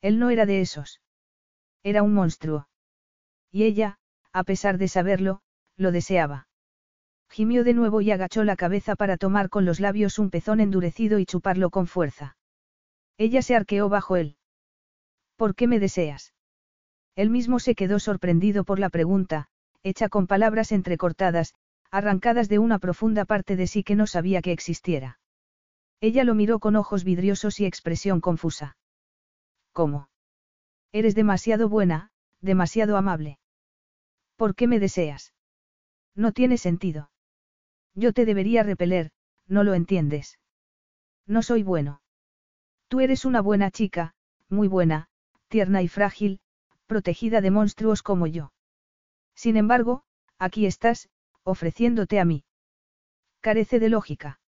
Él 0.00 0.20
no 0.20 0.30
era 0.30 0.46
de 0.46 0.60
esos. 0.60 1.00
Era 1.82 2.04
un 2.04 2.14
monstruo. 2.14 2.68
Y 3.50 3.64
ella, 3.64 3.98
a 4.32 4.44
pesar 4.44 4.78
de 4.78 4.86
saberlo, 4.86 5.42
lo 5.76 5.90
deseaba. 5.90 6.46
Gimió 7.30 7.62
de 7.62 7.74
nuevo 7.74 8.00
y 8.00 8.10
agachó 8.10 8.42
la 8.42 8.56
cabeza 8.56 8.96
para 8.96 9.16
tomar 9.16 9.50
con 9.50 9.64
los 9.64 9.78
labios 9.78 10.18
un 10.18 10.30
pezón 10.30 10.58
endurecido 10.58 11.20
y 11.20 11.26
chuparlo 11.26 11.70
con 11.70 11.86
fuerza. 11.86 12.36
Ella 13.18 13.40
se 13.40 13.54
arqueó 13.54 13.88
bajo 13.88 14.16
él. 14.16 14.36
¿Por 15.36 15.54
qué 15.54 15.68
me 15.68 15.78
deseas? 15.78 16.34
Él 17.14 17.30
mismo 17.30 17.60
se 17.60 17.76
quedó 17.76 18.00
sorprendido 18.00 18.64
por 18.64 18.80
la 18.80 18.90
pregunta, 18.90 19.46
hecha 19.84 20.08
con 20.08 20.26
palabras 20.26 20.72
entrecortadas, 20.72 21.54
arrancadas 21.90 22.48
de 22.48 22.58
una 22.58 22.78
profunda 22.78 23.24
parte 23.24 23.56
de 23.56 23.68
sí 23.68 23.84
que 23.84 23.94
no 23.94 24.06
sabía 24.06 24.42
que 24.42 24.52
existiera. 24.52 25.20
Ella 26.00 26.24
lo 26.24 26.34
miró 26.34 26.58
con 26.58 26.76
ojos 26.76 27.04
vidriosos 27.04 27.60
y 27.60 27.64
expresión 27.64 28.20
confusa. 28.20 28.76
¿Cómo? 29.72 30.08
Eres 30.92 31.14
demasiado 31.14 31.68
buena, 31.68 32.10
demasiado 32.40 32.96
amable. 32.96 33.38
¿Por 34.36 34.54
qué 34.54 34.66
me 34.66 34.80
deseas? 34.80 35.32
No 36.14 36.32
tiene 36.32 36.56
sentido. 36.58 37.09
Yo 38.00 38.14
te 38.14 38.24
debería 38.24 38.62
repeler, 38.62 39.10
no 39.46 39.62
lo 39.62 39.74
entiendes. 39.74 40.38
No 41.26 41.42
soy 41.42 41.62
bueno. 41.62 42.00
Tú 42.88 43.00
eres 43.00 43.26
una 43.26 43.42
buena 43.42 43.70
chica, 43.70 44.14
muy 44.48 44.68
buena, 44.68 45.08
tierna 45.48 45.82
y 45.82 45.88
frágil, 45.88 46.40
protegida 46.86 47.42
de 47.42 47.50
monstruos 47.50 48.02
como 48.02 48.26
yo. 48.26 48.54
Sin 49.34 49.58
embargo, 49.58 50.02
aquí 50.38 50.64
estás, 50.64 51.10
ofreciéndote 51.42 52.18
a 52.18 52.24
mí. 52.24 52.44
Carece 53.42 53.78
de 53.78 53.90
lógica. 53.90 54.40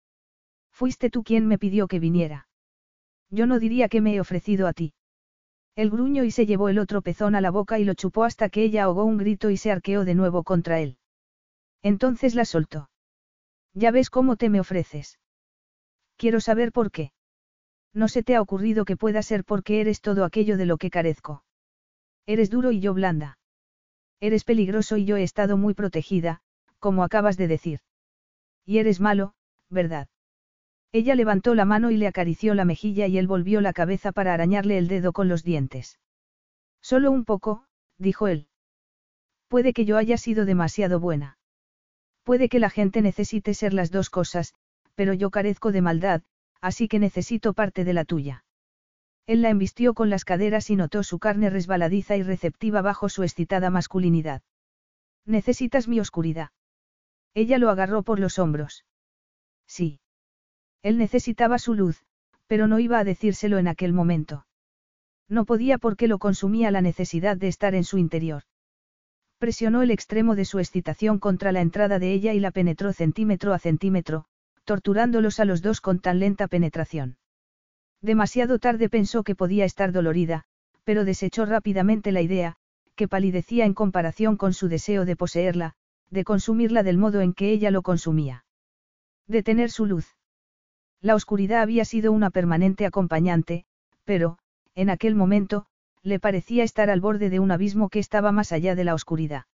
Fuiste 0.72 1.10
tú 1.10 1.22
quien 1.22 1.46
me 1.46 1.58
pidió 1.58 1.90
que 1.90 2.00
viniera. 2.00 2.48
Yo 3.30 3.48
no 3.48 3.60
diría 3.60 3.90
que 3.90 4.00
me 4.00 4.16
he 4.16 4.22
ofrecido 4.22 4.66
a 4.66 4.72
ti. 4.72 4.94
El 5.76 5.90
gruño 5.90 6.24
y 6.24 6.32
se 6.32 6.46
llevó 6.46 6.70
el 6.70 6.80
otro 6.80 7.02
pezón 7.02 7.36
a 7.36 7.42
la 7.42 7.52
boca 7.52 7.80
y 7.80 7.84
lo 7.84 7.96
chupó 7.96 8.24
hasta 8.24 8.48
que 8.48 8.64
ella 8.64 8.86
ahogó 8.86 9.04
un 9.04 9.18
grito 9.18 9.50
y 9.50 9.58
se 9.58 9.72
arqueó 9.72 10.06
de 10.06 10.16
nuevo 10.16 10.44
contra 10.44 10.80
él. 10.80 10.98
Entonces 11.82 12.34
la 12.34 12.46
soltó. 12.46 12.88
Ya 13.74 13.92
ves 13.92 14.10
cómo 14.10 14.36
te 14.36 14.50
me 14.50 14.60
ofreces. 14.60 15.20
Quiero 16.18 16.40
saber 16.40 16.72
por 16.72 16.92
qué. 16.92 17.12
No 17.94 18.08
se 18.08 18.24
te 18.24 18.36
ha 18.36 18.42
ocurrido 18.42 18.86
que 18.86 18.98
pueda 18.98 19.22
ser 19.22 19.44
porque 19.44 19.82
eres 19.82 20.02
todo 20.02 20.24
aquello 20.24 20.58
de 20.58 20.66
lo 20.66 20.78
que 20.78 20.90
carezco. 20.90 21.44
Eres 22.26 22.50
duro 22.50 22.72
y 22.72 22.80
yo 22.80 22.94
blanda. 22.94 23.38
Eres 24.20 24.44
peligroso 24.44 24.98
y 24.98 25.06
yo 25.06 25.18
he 25.18 25.24
estado 25.24 25.58
muy 25.58 25.74
protegida, 25.74 26.42
como 26.80 27.04
acabas 27.04 27.38
de 27.38 27.48
decir. 27.48 27.80
Y 28.66 28.78
eres 28.78 29.00
malo, 29.00 29.34
¿verdad? 29.70 30.08
Ella 30.92 31.16
levantó 31.16 31.56
la 31.56 31.66
mano 31.66 31.90
y 31.90 31.98
le 31.98 32.08
acarició 32.08 32.54
la 32.54 32.66
mejilla 32.66 33.08
y 33.08 33.18
él 33.18 33.28
volvió 33.28 33.62
la 33.62 33.74
cabeza 33.74 34.12
para 34.12 34.34
arañarle 34.34 34.78
el 34.78 34.88
dedo 34.88 35.14
con 35.14 35.28
los 35.28 35.44
dientes. 35.44 36.00
Solo 36.82 37.12
un 37.12 37.26
poco, 37.26 37.66
dijo 37.98 38.28
él. 38.28 38.48
Puede 39.48 39.74
que 39.74 39.86
yo 39.86 39.98
haya 39.98 40.18
sido 40.18 40.46
demasiado 40.46 41.00
buena. 41.00 41.38
Puede 42.24 42.50
que 42.50 42.60
la 42.60 42.70
gente 42.70 43.02
necesite 43.02 43.54
ser 43.54 43.74
las 43.74 43.92
dos 43.92 44.10
cosas, 44.10 44.54
pero 44.96 45.14
yo 45.14 45.32
carezco 45.32 45.72
de 45.72 45.82
maldad, 45.82 46.22
así 46.62 46.88
que 46.88 47.00
necesito 47.00 47.54
parte 47.54 47.84
de 47.84 47.94
la 47.94 48.06
tuya. 48.06 48.44
Él 49.26 49.42
la 49.42 49.50
embistió 49.50 49.94
con 49.94 50.10
las 50.10 50.26
caderas 50.26 50.70
y 50.70 50.76
notó 50.76 51.04
su 51.04 51.20
carne 51.20 51.50
resbaladiza 51.50 52.18
y 52.18 52.24
receptiva 52.24 52.82
bajo 52.82 53.10
su 53.10 53.24
excitada 53.24 53.70
masculinidad. 53.70 54.42
Necesitas 55.26 55.88
mi 55.88 56.00
oscuridad. 56.00 56.50
Ella 57.34 57.58
lo 57.58 57.70
agarró 57.70 58.04
por 58.04 58.20
los 58.20 58.40
hombros. 58.40 58.86
Sí. 59.68 60.00
Él 60.82 60.98
necesitaba 60.98 61.60
su 61.60 61.74
luz, 61.76 62.04
pero 62.48 62.68
no 62.68 62.80
iba 62.80 63.00
a 63.00 63.04
decírselo 63.04 63.58
en 63.58 63.68
aquel 63.68 63.94
momento. 63.94 64.46
No 65.30 65.46
podía 65.46 65.78
porque 65.78 66.08
lo 66.08 66.20
consumía 66.20 66.72
la 66.72 66.82
necesidad 66.82 67.38
de 67.38 67.48
estar 67.48 67.74
en 67.76 67.86
su 67.86 67.98
interior. 67.98 68.44
Presionó 69.42 69.82
el 69.82 69.90
extremo 69.90 70.36
de 70.36 70.46
su 70.46 70.60
excitación 70.60 71.18
contra 71.18 71.52
la 71.52 71.62
entrada 71.62 71.98
de 71.98 72.14
ella 72.14 72.32
y 72.34 72.40
la 72.40 72.52
penetró 72.52 72.94
centímetro 72.94 73.56
a 73.56 73.58
centímetro, 73.58 74.26
torturándolos 74.66 75.40
a 75.40 75.46
los 75.46 75.64
dos 75.64 75.82
con 75.82 76.00
tan 76.00 76.20
lenta 76.20 76.48
penetración. 76.48 77.18
Demasiado 78.02 78.60
tarde 78.60 78.88
pensó 78.88 79.24
que 79.24 79.34
podía 79.34 79.66
estar 79.66 79.92
dolorida, 79.92 80.44
pero 80.84 81.06
desechó 81.06 81.48
rápidamente 81.48 82.12
la 82.12 82.22
idea, 82.22 82.58
que 82.94 83.08
palidecía 83.08 83.66
en 83.66 83.74
comparación 83.74 84.38
con 84.38 84.54
su 84.54 84.68
deseo 84.68 85.06
de 85.06 85.16
poseerla, 85.16 85.74
de 86.12 86.24
consumirla 86.24 86.84
del 86.84 87.00
modo 87.00 87.22
en 87.22 87.34
que 87.34 87.50
ella 87.50 87.72
lo 87.72 87.82
consumía. 87.82 88.46
De 89.26 89.42
tener 89.42 89.72
su 89.72 89.88
luz. 89.88 90.06
La 91.02 91.16
oscuridad 91.16 91.64
había 91.64 91.84
sido 91.84 92.12
una 92.12 92.30
permanente 92.30 92.86
acompañante, 92.86 93.66
pero, 94.06 94.38
en 94.76 94.92
aquel 94.92 95.16
momento, 95.16 95.66
le 96.04 96.20
parecía 96.20 96.64
estar 96.64 96.90
al 96.90 97.02
borde 97.02 97.30
de 97.30 97.40
un 97.40 97.52
abismo 97.52 97.90
que 97.90 98.00
estaba 98.00 98.32
más 98.32 98.52
allá 98.52 98.76
de 98.76 98.84
la 98.84 98.94
oscuridad. 98.94 99.46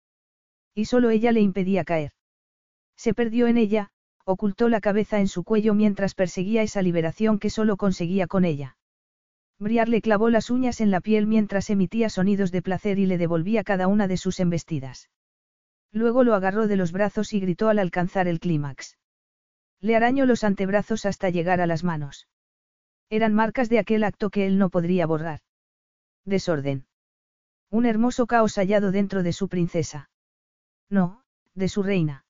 Y 0.74 0.86
solo 0.86 1.10
ella 1.10 1.32
le 1.32 1.42
impedía 1.42 1.84
caer. 1.84 2.12
Se 2.96 3.14
perdió 3.14 3.48
en 3.48 3.58
ella, 3.58 3.90
ocultó 4.26 4.70
la 4.70 4.82
cabeza 4.82 5.20
en 5.20 5.28
su 5.28 5.44
cuello 5.44 5.74
mientras 5.74 6.14
perseguía 6.14 6.62
esa 6.62 6.82
liberación 6.82 7.40
que 7.40 7.50
solo 7.50 7.78
conseguía 7.78 8.28
con 8.28 8.46
ella. 8.46 8.78
Briar 9.60 9.90
le 9.90 10.02
clavó 10.02 10.30
las 10.30 10.50
uñas 10.50 10.82
en 10.82 10.92
la 10.92 11.02
piel 11.02 11.26
mientras 11.26 11.70
emitía 11.70 12.10
sonidos 12.10 12.52
de 12.52 12.62
placer 12.62 13.00
y 13.00 13.06
le 13.08 13.18
devolvía 13.18 13.64
cada 13.64 13.88
una 13.88 14.08
de 14.08 14.18
sus 14.18 14.40
embestidas. 14.40 15.10
Luego 15.92 16.24
lo 16.24 16.36
agarró 16.36 16.68
de 16.68 16.76
los 16.76 16.92
brazos 16.92 17.34
y 17.34 17.40
gritó 17.40 17.70
al 17.70 17.80
alcanzar 17.80 18.28
el 18.28 18.40
clímax. 18.40 18.98
Le 19.80 19.96
arañó 19.96 20.26
los 20.26 20.44
antebrazos 20.44 21.06
hasta 21.06 21.30
llegar 21.30 21.62
a 21.62 21.68
las 21.68 21.84
manos. 21.84 22.28
Eran 23.10 23.34
marcas 23.34 23.70
de 23.70 23.80
aquel 23.80 24.04
acto 24.04 24.30
que 24.30 24.46
él 24.46 24.58
no 24.58 24.70
podría 24.70 25.08
borrar. 25.08 25.40
Desorden. 26.28 26.86
Un 27.72 27.86
hermoso 27.86 28.28
caos 28.28 28.56
hallado 28.56 28.92
dentro 28.92 29.24
de 29.24 29.32
su 29.32 29.48
princesa. 29.48 30.10
No, 30.90 31.24
de 31.56 31.70
su 31.70 31.84
reina. 31.84 32.26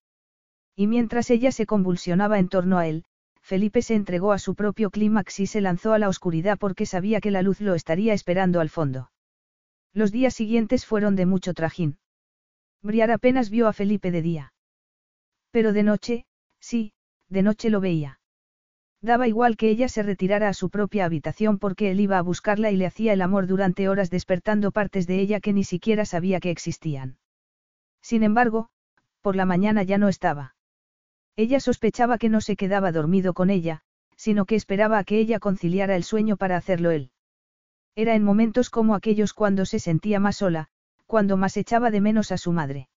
Y 0.75 0.85
mientras 0.85 1.31
ella 1.31 1.51
se 1.51 1.65
convulsionaba 1.65 2.37
en 2.37 2.47
torno 2.47 2.77
a 2.77 2.87
él, 2.87 3.05
Felipe 3.41 3.81
se 3.81 3.95
entregó 3.95 4.33
a 4.33 4.39
su 4.39 4.53
propio 4.53 4.91
clímax 4.91 5.39
y 5.39 5.47
se 5.47 5.61
lanzó 5.61 5.93
a 5.93 5.99
la 5.99 6.09
oscuridad 6.09 6.59
porque 6.59 6.85
sabía 6.85 7.19
que 7.19 7.31
la 7.31 7.41
luz 7.41 7.59
lo 7.59 7.73
estaría 7.73 8.13
esperando 8.13 8.59
al 8.59 8.69
fondo. 8.69 9.09
Los 9.93 10.11
días 10.11 10.35
siguientes 10.35 10.85
fueron 10.85 11.15
de 11.15 11.25
mucho 11.25 11.55
trajín. 11.55 11.97
Briar 12.83 13.09
apenas 13.09 13.49
vio 13.49 13.67
a 13.67 13.73
Felipe 13.73 14.11
de 14.11 14.21
día. 14.21 14.53
Pero 15.49 15.73
de 15.73 15.81
noche, 15.81 16.25
sí, 16.59 16.93
de 17.29 17.41
noche 17.41 17.71
lo 17.71 17.81
veía. 17.81 18.16
Daba 19.01 19.27
igual 19.27 19.57
que 19.57 19.69
ella 19.69 19.89
se 19.89 20.01
retirara 20.01 20.49
a 20.49 20.53
su 20.53 20.69
propia 20.69 21.05
habitación 21.05 21.59
porque 21.59 21.91
él 21.91 21.99
iba 21.99 22.17
a 22.17 22.23
buscarla 22.23 22.71
y 22.71 22.77
le 22.77 22.87
hacía 22.87 23.13
el 23.13 23.21
amor 23.21 23.45
durante 23.45 23.89
horas 23.89 24.09
despertando 24.09 24.71
partes 24.71 25.05
de 25.05 25.19
ella 25.19 25.39
que 25.39 25.53
ni 25.53 25.63
siquiera 25.63 26.05
sabía 26.05 26.39
que 26.39 26.49
existían. 26.49 27.17
Sin 28.01 28.23
embargo, 28.23 28.69
por 29.21 29.35
la 29.35 29.45
mañana 29.45 29.83
ya 29.83 29.97
no 29.97 30.07
estaba. 30.07 30.55
Ella 31.35 31.59
sospechaba 31.59 32.17
que 32.17 32.29
no 32.29 32.41
se 32.41 32.55
quedaba 32.55 32.91
dormido 32.91 33.33
con 33.33 33.51
ella, 33.51 33.81
sino 34.15 34.45
que 34.45 34.55
esperaba 34.55 34.97
a 34.97 35.03
que 35.03 35.19
ella 35.19 35.39
conciliara 35.39 35.95
el 35.95 36.03
sueño 36.03 36.37
para 36.37 36.57
hacerlo 36.57 36.89
él. 36.89 37.11
Era 37.95 38.15
en 38.15 38.23
momentos 38.23 38.71
como 38.71 38.95
aquellos 38.95 39.33
cuando 39.33 39.65
se 39.65 39.79
sentía 39.79 40.19
más 40.19 40.37
sola, 40.37 40.69
cuando 41.05 41.37
más 41.37 41.55
echaba 41.57 41.91
de 41.91 42.01
menos 42.01 42.31
a 42.31 42.37
su 42.37 42.51
madre. 42.51 42.89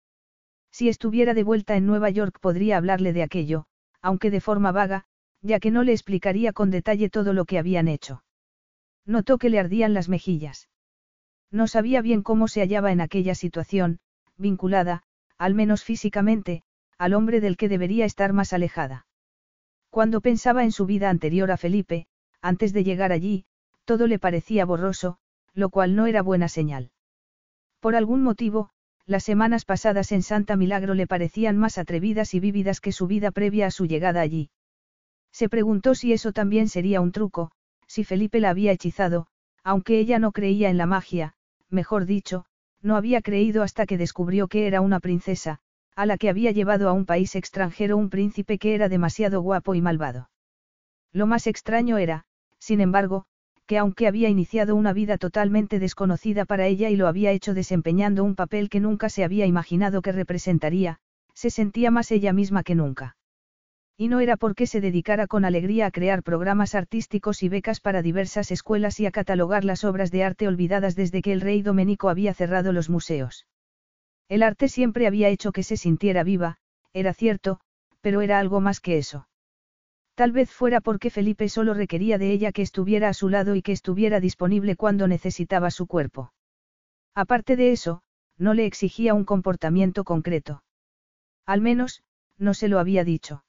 Si 0.70 0.88
estuviera 0.88 1.34
de 1.34 1.42
vuelta 1.42 1.76
en 1.76 1.86
Nueva 1.86 2.10
York 2.10 2.38
podría 2.40 2.76
hablarle 2.76 3.12
de 3.12 3.22
aquello, 3.24 3.66
aunque 4.00 4.30
de 4.30 4.40
forma 4.40 4.70
vaga, 4.70 5.06
ya 5.42 5.60
que 5.60 5.70
no 5.70 5.82
le 5.82 5.92
explicaría 5.92 6.52
con 6.52 6.70
detalle 6.70 7.10
todo 7.10 7.32
lo 7.32 7.44
que 7.44 7.58
habían 7.58 7.88
hecho. 7.88 8.22
Notó 9.06 9.38
que 9.38 9.50
le 9.50 9.58
ardían 9.58 9.94
las 9.94 10.08
mejillas. 10.08 10.68
No 11.50 11.66
sabía 11.66 12.02
bien 12.02 12.22
cómo 12.22 12.48
se 12.48 12.60
hallaba 12.60 12.92
en 12.92 13.00
aquella 13.00 13.34
situación, 13.34 14.00
vinculada, 14.36 15.02
al 15.38 15.54
menos 15.54 15.84
físicamente, 15.84 16.62
al 16.98 17.14
hombre 17.14 17.40
del 17.40 17.56
que 17.56 17.68
debería 17.68 18.04
estar 18.04 18.32
más 18.32 18.52
alejada. 18.52 19.06
Cuando 19.90 20.20
pensaba 20.20 20.64
en 20.64 20.72
su 20.72 20.84
vida 20.84 21.08
anterior 21.08 21.50
a 21.50 21.56
Felipe, 21.56 22.06
antes 22.42 22.72
de 22.72 22.84
llegar 22.84 23.12
allí, 23.12 23.46
todo 23.84 24.06
le 24.06 24.18
parecía 24.18 24.64
borroso, 24.66 25.18
lo 25.54 25.70
cual 25.70 25.96
no 25.96 26.06
era 26.06 26.22
buena 26.22 26.48
señal. 26.48 26.90
Por 27.80 27.96
algún 27.96 28.22
motivo, 28.22 28.70
las 29.06 29.24
semanas 29.24 29.64
pasadas 29.64 30.12
en 30.12 30.22
Santa 30.22 30.56
Milagro 30.56 30.94
le 30.94 31.06
parecían 31.06 31.56
más 31.56 31.78
atrevidas 31.78 32.34
y 32.34 32.40
vívidas 32.40 32.80
que 32.80 32.92
su 32.92 33.06
vida 33.06 33.30
previa 33.30 33.68
a 33.68 33.70
su 33.70 33.86
llegada 33.86 34.20
allí. 34.20 34.50
Se 35.32 35.48
preguntó 35.48 35.94
si 35.94 36.12
eso 36.12 36.32
también 36.32 36.68
sería 36.68 37.00
un 37.00 37.12
truco, 37.12 37.50
si 37.86 38.04
Felipe 38.04 38.40
la 38.40 38.50
había 38.50 38.72
hechizado, 38.72 39.26
aunque 39.62 39.98
ella 39.98 40.18
no 40.18 40.32
creía 40.32 40.70
en 40.70 40.78
la 40.78 40.86
magia, 40.86 41.34
mejor 41.70 42.06
dicho, 42.06 42.44
no 42.82 42.96
había 42.96 43.22
creído 43.22 43.62
hasta 43.62 43.86
que 43.86 43.98
descubrió 43.98 44.48
que 44.48 44.66
era 44.66 44.80
una 44.80 45.00
princesa, 45.00 45.60
a 45.94 46.06
la 46.06 46.16
que 46.16 46.30
había 46.30 46.52
llevado 46.52 46.88
a 46.88 46.92
un 46.92 47.06
país 47.06 47.34
extranjero 47.34 47.96
un 47.96 48.08
príncipe 48.08 48.58
que 48.58 48.74
era 48.74 48.88
demasiado 48.88 49.40
guapo 49.42 49.74
y 49.74 49.82
malvado. 49.82 50.30
Lo 51.12 51.26
más 51.26 51.46
extraño 51.46 51.98
era, 51.98 52.24
sin 52.58 52.80
embargo, 52.80 53.26
que 53.66 53.76
aunque 53.76 54.06
había 54.06 54.30
iniciado 54.30 54.74
una 54.74 54.94
vida 54.94 55.18
totalmente 55.18 55.78
desconocida 55.78 56.46
para 56.46 56.66
ella 56.66 56.88
y 56.88 56.96
lo 56.96 57.06
había 57.06 57.32
hecho 57.32 57.52
desempeñando 57.52 58.24
un 58.24 58.34
papel 58.34 58.70
que 58.70 58.80
nunca 58.80 59.10
se 59.10 59.24
había 59.24 59.44
imaginado 59.44 60.00
que 60.00 60.10
representaría, 60.10 61.00
se 61.34 61.50
sentía 61.50 61.90
más 61.90 62.10
ella 62.10 62.32
misma 62.32 62.62
que 62.62 62.74
nunca. 62.74 63.17
Y 64.00 64.06
no 64.06 64.20
era 64.20 64.36
porque 64.36 64.68
se 64.68 64.80
dedicara 64.80 65.26
con 65.26 65.44
alegría 65.44 65.86
a 65.86 65.90
crear 65.90 66.22
programas 66.22 66.76
artísticos 66.76 67.42
y 67.42 67.48
becas 67.48 67.80
para 67.80 68.00
diversas 68.00 68.52
escuelas 68.52 69.00
y 69.00 69.06
a 69.06 69.10
catalogar 69.10 69.64
las 69.64 69.82
obras 69.82 70.12
de 70.12 70.22
arte 70.22 70.46
olvidadas 70.46 70.94
desde 70.94 71.20
que 71.20 71.32
el 71.32 71.40
rey 71.40 71.62
Domenico 71.62 72.08
había 72.08 72.32
cerrado 72.32 72.72
los 72.72 72.88
museos. 72.88 73.48
El 74.28 74.44
arte 74.44 74.68
siempre 74.68 75.08
había 75.08 75.30
hecho 75.30 75.50
que 75.50 75.64
se 75.64 75.76
sintiera 75.76 76.22
viva, 76.22 76.58
era 76.92 77.12
cierto, 77.12 77.58
pero 78.00 78.20
era 78.20 78.38
algo 78.38 78.60
más 78.60 78.78
que 78.78 78.98
eso. 78.98 79.28
Tal 80.14 80.30
vez 80.30 80.52
fuera 80.52 80.80
porque 80.80 81.10
Felipe 81.10 81.48
solo 81.48 81.74
requería 81.74 82.18
de 82.18 82.30
ella 82.30 82.52
que 82.52 82.62
estuviera 82.62 83.08
a 83.08 83.14
su 83.14 83.28
lado 83.28 83.56
y 83.56 83.62
que 83.62 83.72
estuviera 83.72 84.20
disponible 84.20 84.76
cuando 84.76 85.08
necesitaba 85.08 85.72
su 85.72 85.88
cuerpo. 85.88 86.32
Aparte 87.16 87.56
de 87.56 87.72
eso, 87.72 88.02
no 88.36 88.54
le 88.54 88.64
exigía 88.64 89.14
un 89.14 89.24
comportamiento 89.24 90.04
concreto. 90.04 90.62
Al 91.46 91.62
menos, 91.62 92.04
no 92.36 92.54
se 92.54 92.68
lo 92.68 92.78
había 92.78 93.02
dicho. 93.02 93.42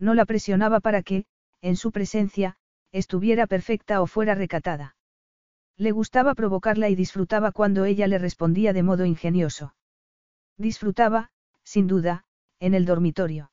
No 0.00 0.14
la 0.14 0.24
presionaba 0.24 0.80
para 0.80 1.02
que, 1.02 1.26
en 1.60 1.76
su 1.76 1.92
presencia, 1.92 2.56
estuviera 2.90 3.46
perfecta 3.46 4.00
o 4.00 4.06
fuera 4.06 4.34
recatada. 4.34 4.96
Le 5.76 5.92
gustaba 5.92 6.34
provocarla 6.34 6.88
y 6.88 6.94
disfrutaba 6.94 7.52
cuando 7.52 7.84
ella 7.84 8.06
le 8.06 8.18
respondía 8.18 8.72
de 8.72 8.82
modo 8.82 9.04
ingenioso. 9.04 9.74
Disfrutaba, 10.56 11.30
sin 11.62 11.86
duda, 11.86 12.24
en 12.58 12.74
el 12.74 12.86
dormitorio. 12.86 13.52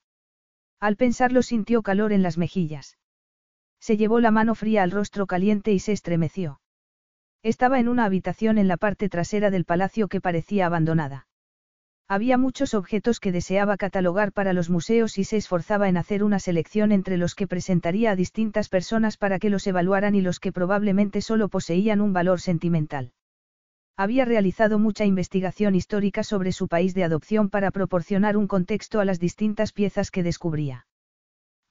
Al 0.79 0.95
pensarlo 0.95 1.41
sintió 1.41 1.81
calor 1.83 2.13
en 2.13 2.23
las 2.23 2.37
mejillas. 2.37 2.97
Se 3.79 3.97
llevó 3.97 4.19
la 4.19 4.31
mano 4.31 4.55
fría 4.55 4.83
al 4.83 4.91
rostro 4.91 5.27
caliente 5.27 5.71
y 5.71 5.79
se 5.79 5.91
estremeció. 5.91 6.61
Estaba 7.43 7.79
en 7.79 7.87
una 7.87 8.05
habitación 8.05 8.57
en 8.57 8.67
la 8.67 8.77
parte 8.77 9.09
trasera 9.09 9.51
del 9.51 9.65
palacio 9.65 10.07
que 10.07 10.21
parecía 10.21 10.65
abandonada. 10.65 11.26
Había 12.09 12.37
muchos 12.37 12.73
objetos 12.73 13.19
que 13.19 13.33
deseaba 13.33 13.75
catalogar 13.75 14.31
para 14.31 14.53
los 14.53 14.69
museos 14.69 15.17
y 15.17 15.25
se 15.25 15.35
esforzaba 15.35 15.89
en 15.89 15.97
hacer 15.97 16.23
una 16.23 16.39
selección 16.39 16.93
entre 16.93 17.17
los 17.17 17.35
que 17.35 17.47
presentaría 17.47 18.11
a 18.11 18.15
distintas 18.15 18.69
personas 18.69 19.17
para 19.17 19.39
que 19.39 19.49
los 19.49 19.67
evaluaran 19.67 20.15
y 20.15 20.21
los 20.21 20.39
que 20.39 20.53
probablemente 20.53 21.19
solo 21.19 21.49
poseían 21.49 21.99
un 21.99 22.13
valor 22.13 22.39
sentimental. 22.39 23.11
Había 23.97 24.23
realizado 24.23 24.79
mucha 24.79 25.03
investigación 25.03 25.75
histórica 25.75 26.23
sobre 26.23 26.53
su 26.53 26.69
país 26.69 26.93
de 26.93 27.03
adopción 27.03 27.49
para 27.49 27.71
proporcionar 27.71 28.37
un 28.37 28.47
contexto 28.47 29.01
a 29.01 29.05
las 29.05 29.19
distintas 29.19 29.73
piezas 29.73 30.09
que 30.09 30.23
descubría. 30.23 30.87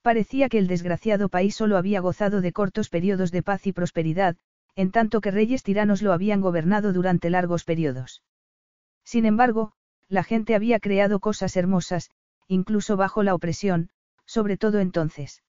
Parecía 0.03 0.51
que 0.51 0.59
el 0.59 0.67
desgraciado 0.67 1.31
país 1.31 1.55
solo 1.55 1.79
había 1.79 2.01
gozado 2.01 2.43
de 2.43 2.53
cortos 2.53 2.91
periodos 2.91 3.31
de 3.31 3.43
paz 3.43 3.67
y 3.67 3.73
prosperidad, 3.73 4.37
en 4.75 4.91
tanto 4.91 5.23
que 5.23 5.31
reyes 5.31 5.63
tiranos 5.63 6.03
lo 6.03 6.13
habían 6.13 6.43
gobernado 6.43 6.93
durante 6.93 7.31
largos 7.31 7.65
periodos. 7.65 8.23
Sin 9.03 9.25
embargo, 9.25 9.73
la 10.09 10.23
gente 10.23 10.55
había 10.55 10.81
creado 10.81 11.21
cosas 11.21 11.57
hermosas, 11.57 12.11
incluso 12.49 12.97
bajo 12.97 13.23
la 13.23 13.35
opresión, 13.35 13.91
sobre 14.25 14.57
todo 14.57 14.81
entonces. 14.81 15.43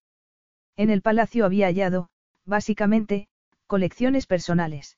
En 0.75 0.89
el 0.89 1.01
palacio 1.01 1.45
había 1.45 1.67
hallado, 1.67 2.09
básicamente, 2.45 3.27
colecciones 3.67 4.25
personales. 4.25 4.97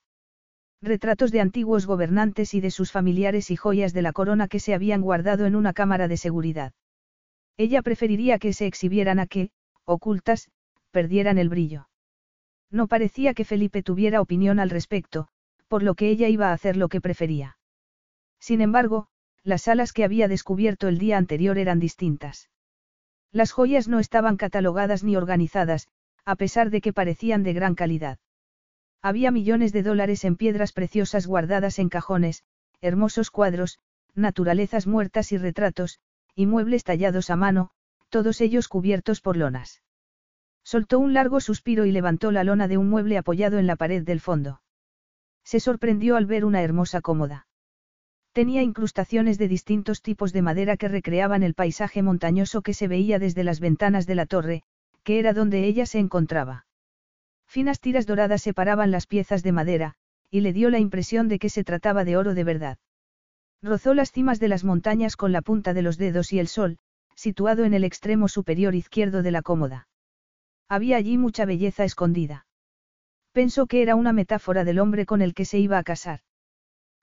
Retratos 0.82 1.32
de 1.32 1.42
antiguos 1.42 1.86
gobernantes 1.86 2.54
y 2.54 2.62
de 2.62 2.72
sus 2.72 2.92
familiares 2.92 3.52
y 3.52 3.58
joyas 3.58 3.94
de 3.94 4.02
la 4.02 4.14
corona 4.14 4.48
que 4.48 4.60
se 4.60 4.74
habían 4.74 5.02
guardado 5.02 5.46
en 5.46 5.56
una 5.56 5.74
cámara 5.74 6.08
de 6.08 6.16
seguridad. 6.16 6.74
Ella 7.58 7.82
preferiría 7.82 8.40
que 8.40 8.54
se 8.54 8.66
exhibieran 8.66 9.20
a 9.20 9.28
que, 9.28 9.52
ocultas, 9.84 10.50
perdieran 10.92 11.38
el 11.38 11.50
brillo. 11.50 11.90
No 12.72 12.88
parecía 12.88 13.34
que 13.34 13.44
Felipe 13.44 13.84
tuviera 13.84 14.22
opinión 14.22 14.60
al 14.60 14.70
respecto, 14.70 15.28
por 15.68 15.84
lo 15.84 15.96
que 15.96 16.10
ella 16.10 16.30
iba 16.30 16.50
a 16.50 16.54
hacer 16.54 16.78
lo 16.78 16.88
que 16.88 17.02
prefería. 17.02 17.58
Sin 18.40 18.62
embargo, 18.62 19.08
las 19.44 19.64
salas 19.64 19.94
que 19.94 20.04
había 20.04 20.28
descubierto 20.28 20.88
el 20.88 20.98
día 20.98 21.18
anterior 21.18 21.58
eran 21.58 21.80
distintas. 21.80 22.50
Las 23.32 23.52
joyas 23.52 23.88
no 23.88 24.00
estaban 24.00 24.38
catalogadas 24.38 25.04
ni 25.04 25.16
organizadas, 25.16 25.88
a 26.26 26.36
pesar 26.36 26.70
de 26.70 26.82
que 26.82 26.94
parecían 26.94 27.44
de 27.44 27.54
gran 27.54 27.76
calidad. 27.76 28.20
Había 29.02 29.32
millones 29.32 29.72
de 29.72 29.84
dólares 29.84 30.26
en 30.26 30.36
piedras 30.36 30.74
preciosas 30.74 31.26
guardadas 31.26 31.80
en 31.80 31.90
cajones, 31.90 32.44
hermosos 32.82 33.32
cuadros, 33.32 33.80
naturalezas 34.16 34.88
muertas 34.88 35.32
y 35.32 35.38
retratos, 35.38 36.00
y 36.36 36.46
muebles 36.46 36.84
tallados 36.84 37.30
a 37.30 37.36
mano, 37.36 37.72
todos 38.10 38.42
ellos 38.42 38.68
cubiertos 38.68 39.22
por 39.22 39.38
lonas. 39.38 39.82
Soltó 40.64 41.00
un 41.00 41.14
largo 41.14 41.40
suspiro 41.40 41.86
y 41.86 41.92
levantó 41.92 42.32
la 42.32 42.44
lona 42.44 42.68
de 42.68 42.78
un 42.78 42.90
mueble 42.90 43.18
apoyado 43.18 43.58
en 43.58 43.68
la 43.68 43.76
pared 43.76 44.04
del 44.04 44.20
fondo. 44.20 44.62
Se 45.44 45.60
sorprendió 45.60 46.16
al 46.16 46.26
ver 46.26 46.46
una 46.46 46.62
hermosa 46.62 47.02
cómoda. 47.02 47.48
Tenía 48.40 48.64
incrustaciones 48.64 49.38
de 49.38 49.50
distintos 49.50 50.02
tipos 50.02 50.32
de 50.32 50.42
madera 50.42 50.78
que 50.78 50.88
recreaban 50.88 51.44
el 51.44 51.56
paisaje 51.56 52.02
montañoso 52.02 52.62
que 52.62 52.74
se 52.74 52.88
veía 52.88 53.20
desde 53.20 53.44
las 53.44 53.60
ventanas 53.60 54.08
de 54.08 54.16
la 54.16 54.26
torre, 54.26 54.64
que 55.04 55.20
era 55.20 55.34
donde 55.34 55.66
ella 55.66 55.86
se 55.86 56.00
encontraba. 56.00 56.66
Finas 57.46 57.82
tiras 57.82 58.06
doradas 58.06 58.42
separaban 58.42 58.92
las 58.92 59.08
piezas 59.08 59.44
de 59.44 59.52
madera, 59.52 59.96
y 60.32 60.40
le 60.40 60.54
dio 60.54 60.70
la 60.70 60.80
impresión 60.80 61.28
de 61.28 61.38
que 61.38 61.50
se 61.50 61.66
trataba 61.66 62.06
de 62.06 62.16
oro 62.16 62.34
de 62.34 62.46
verdad. 62.46 62.78
Rozó 63.62 63.94
las 63.94 64.14
cimas 64.14 64.40
de 64.40 64.48
las 64.48 64.64
montañas 64.64 65.18
con 65.18 65.34
la 65.34 65.42
punta 65.42 65.74
de 65.74 65.82
los 65.82 65.98
dedos 65.98 66.32
y 66.32 66.40
el 66.40 66.48
sol, 66.48 66.78
situado 67.16 67.66
en 67.66 67.74
el 67.74 67.84
extremo 67.84 68.30
superior 68.30 68.74
izquierdo 68.74 69.22
de 69.22 69.32
la 69.32 69.42
cómoda. 69.42 69.90
Había 70.70 70.96
allí 70.96 71.18
mucha 71.18 71.44
belleza 71.44 71.84
escondida. 71.84 72.46
Pensó 73.34 73.68
que 73.68 73.82
era 73.82 73.96
una 73.96 74.14
metáfora 74.14 74.64
del 74.64 74.80
hombre 74.80 75.06
con 75.06 75.22
el 75.22 75.34
que 75.34 75.44
se 75.44 75.60
iba 75.60 75.78
a 75.78 75.84
casar. 75.84 76.22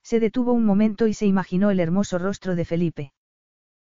Se 0.09 0.21
detuvo 0.21 0.53
un 0.53 0.63
momento 0.63 1.07
y 1.07 1.13
se 1.13 1.25
imaginó 1.25 1.69
el 1.69 1.81
hermoso 1.81 2.17
rostro 2.17 2.55
de 2.55 2.63
Felipe. 2.63 3.11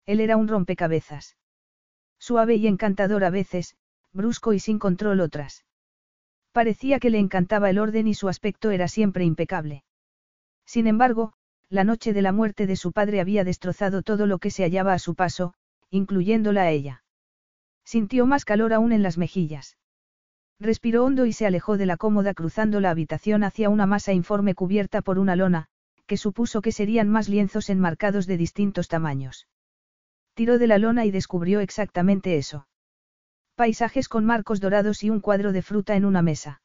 Él 0.05 0.19
era 0.19 0.37
un 0.37 0.49
rompecabezas. 0.49 1.37
Suave 2.19 2.57
y 2.57 2.67
encantador 2.67 3.23
a 3.23 3.31
veces, 3.31 3.77
brusco 4.13 4.53
y 4.53 4.59
sin 4.59 4.81
control 4.81 5.21
otras. 5.21 5.65
Parecía 6.51 6.99
que 6.99 7.11
le 7.11 7.21
encantaba 7.21 7.71
el 7.71 7.79
orden 7.79 8.09
y 8.09 8.15
su 8.15 8.29
aspecto 8.29 8.73
era 8.73 8.89
siempre 8.89 9.25
impecable. 9.25 9.85
Sin 10.67 10.89
embargo, 10.89 11.35
la 11.69 11.85
noche 11.85 12.13
de 12.13 12.23
la 12.23 12.33
muerte 12.33 12.67
de 12.67 12.75
su 12.75 12.91
padre 12.91 13.21
había 13.21 13.45
destrozado 13.45 14.03
todo 14.03 14.27
lo 14.27 14.41
que 14.41 14.51
se 14.51 14.65
hallaba 14.65 14.95
a 14.95 14.99
su 14.99 15.15
paso, 15.15 15.55
incluyéndola 15.89 16.63
a 16.63 16.71
ella. 16.73 17.05
Sintió 17.85 18.27
más 18.27 18.45
calor 18.45 18.73
aún 18.73 18.91
en 18.91 19.05
las 19.05 19.19
mejillas. 19.19 19.79
Respiró 20.59 21.05
hondo 21.05 21.27
y 21.27 21.33
se 21.33 21.47
alejó 21.47 21.77
de 21.77 21.87
la 21.87 21.97
cómoda 21.97 22.35
cruzando 22.35 22.81
la 22.81 22.91
habitación 22.91 23.45
hacia 23.45 23.71
una 23.71 23.87
masa 23.87 24.13
informe 24.13 24.57
cubierta 24.57 25.01
por 25.01 25.21
una 25.21 25.37
lona, 25.37 25.69
que 26.09 26.17
supuso 26.17 26.61
que 26.63 26.73
serían 26.73 27.09
más 27.09 27.29
lienzos 27.29 27.71
enmarcados 27.71 28.27
de 28.27 28.37
distintos 28.37 28.89
tamaños. 28.89 29.47
Tiró 30.35 30.59
de 30.59 30.67
la 30.67 30.79
lona 30.79 31.05
y 31.05 31.13
descubrió 31.13 31.61
exactamente 31.61 32.37
eso. 32.37 32.67
Paisajes 33.55 34.09
con 34.09 34.25
marcos 34.25 34.61
dorados 34.61 35.05
y 35.05 35.11
un 35.11 35.21
cuadro 35.21 35.53
de 35.53 35.63
fruta 35.63 35.95
en 35.97 36.05
una 36.05 36.23
mesa. 36.23 36.63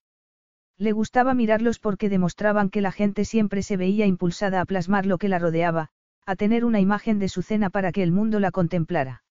Le 0.77 0.91
gustaba 0.91 1.33
mirarlos 1.33 1.77
porque 1.77 2.09
demostraban 2.09 2.69
que 2.69 2.81
la 2.81 2.91
gente 2.91 3.25
siempre 3.25 3.61
se 3.61 3.77
veía 3.77 4.05
impulsada 4.05 4.61
a 4.61 4.65
plasmar 4.65 5.05
lo 5.05 5.17
que 5.17 5.29
la 5.29 5.39
rodeaba, 5.39 5.89
a 6.25 6.35
tener 6.35 6.65
una 6.65 6.79
imagen 6.79 7.19
de 7.19 7.29
su 7.29 7.41
cena 7.41 7.69
para 7.69 7.91
que 7.91 8.01
el 8.01 8.11
mundo 8.11 8.39
la 8.39 8.51
contemplara. 8.51 9.23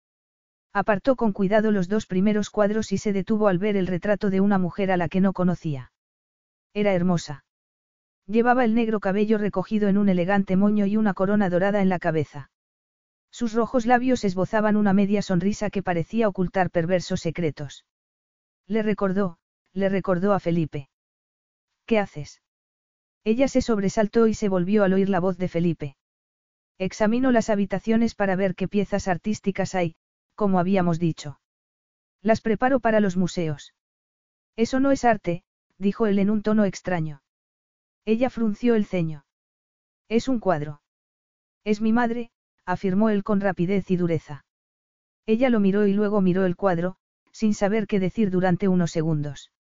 Apartó 0.75 1.17
con 1.17 1.33
cuidado 1.33 1.71
los 1.71 1.89
dos 1.89 2.07
primeros 2.07 2.51
cuadros 2.51 2.93
y 2.93 2.99
se 2.99 3.13
detuvo 3.13 3.49
al 3.49 3.59
ver 3.59 3.77
el 3.77 3.87
retrato 3.87 4.31
de 4.31 4.41
una 4.41 4.59
mujer 4.59 4.91
a 4.93 4.97
la 4.97 5.09
que 5.09 5.21
no 5.21 5.33
conocía. 5.33 5.93
Era 6.75 6.93
hermosa. 6.93 7.45
Llevaba 8.27 8.65
el 8.65 8.75
negro 8.75 9.01
cabello 9.01 9.39
recogido 9.39 9.89
en 9.89 9.99
un 9.99 10.09
elegante 10.09 10.57
moño 10.57 10.87
y 10.87 10.97
una 10.97 11.15
corona 11.15 11.51
dorada 11.51 11.83
en 11.83 11.89
la 11.89 11.99
cabeza. 11.99 12.51
Sus 13.31 13.55
rojos 13.55 13.87
labios 13.87 14.25
esbozaban 14.25 14.77
una 14.77 14.93
media 14.93 15.23
sonrisa 15.23 15.71
que 15.71 15.83
parecía 15.83 16.29
ocultar 16.29 16.71
perversos 16.71 17.21
secretos. 17.21 17.85
Le 18.67 18.83
recordó, 18.83 19.39
le 19.73 19.89
recordó 19.89 20.35
a 20.35 20.41
Felipe. 20.41 20.89
¿Qué 21.87 21.99
haces? 21.99 22.43
Ella 23.25 23.49
se 23.49 23.63
sobresaltó 23.63 24.27
y 24.27 24.35
se 24.35 24.49
volvió 24.49 24.85
al 24.85 24.93
oír 24.93 25.09
la 25.09 25.21
voz 25.21 25.39
de 25.39 25.49
Felipe. 25.49 25.97
Examino 26.79 27.33
las 27.33 27.51
habitaciones 27.51 28.15
para 28.15 28.37
ver 28.37 28.55
qué 28.55 28.69
piezas 28.69 29.09
artísticas 29.09 29.75
hay, 29.75 29.97
como 30.35 30.59
habíamos 30.59 30.99
dicho. 30.99 31.41
Las 32.21 32.41
preparo 32.41 32.81
para 32.81 33.01
los 33.01 33.17
museos. 33.17 33.75
Eso 34.57 34.81
no 34.81 34.91
es 34.91 35.05
arte, 35.05 35.45
dijo 35.79 36.07
él 36.07 36.19
en 36.19 36.31
un 36.31 36.43
tono 36.43 36.65
extraño. 36.65 37.23
Ella 38.05 38.31
frunció 38.31 38.75
el 38.75 38.85
ceño. 38.85 39.25
Es 40.09 40.29
un 40.29 40.41
cuadro. 40.41 40.83
Es 41.65 41.81
mi 41.81 41.93
madre, 41.93 42.31
afirmó 42.65 43.11
él 43.11 43.23
con 43.23 43.41
rapidez 43.41 43.91
y 43.91 43.97
dureza. 43.97 44.45
Ella 45.27 45.51
lo 45.51 45.61
miró 45.61 45.87
y 45.87 45.93
luego 45.93 46.21
miró 46.21 46.45
el 46.45 46.57
cuadro, 46.57 46.97
sin 47.31 47.55
saber 47.55 47.87
qué 47.87 48.01
decir 48.01 48.31
durante 48.31 48.69
unos 48.69 48.91
segundos. 48.91 49.53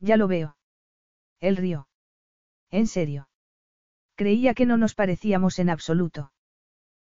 Ya 0.00 0.16
lo 0.16 0.28
veo. 0.28 0.56
Él 1.40 1.56
rió. 1.56 1.88
¿En 2.70 2.86
serio? 2.86 3.28
Creía 4.14 4.54
que 4.54 4.66
no 4.66 4.76
nos 4.76 4.94
parecíamos 4.94 5.58
en 5.58 5.70
absoluto. 5.70 6.32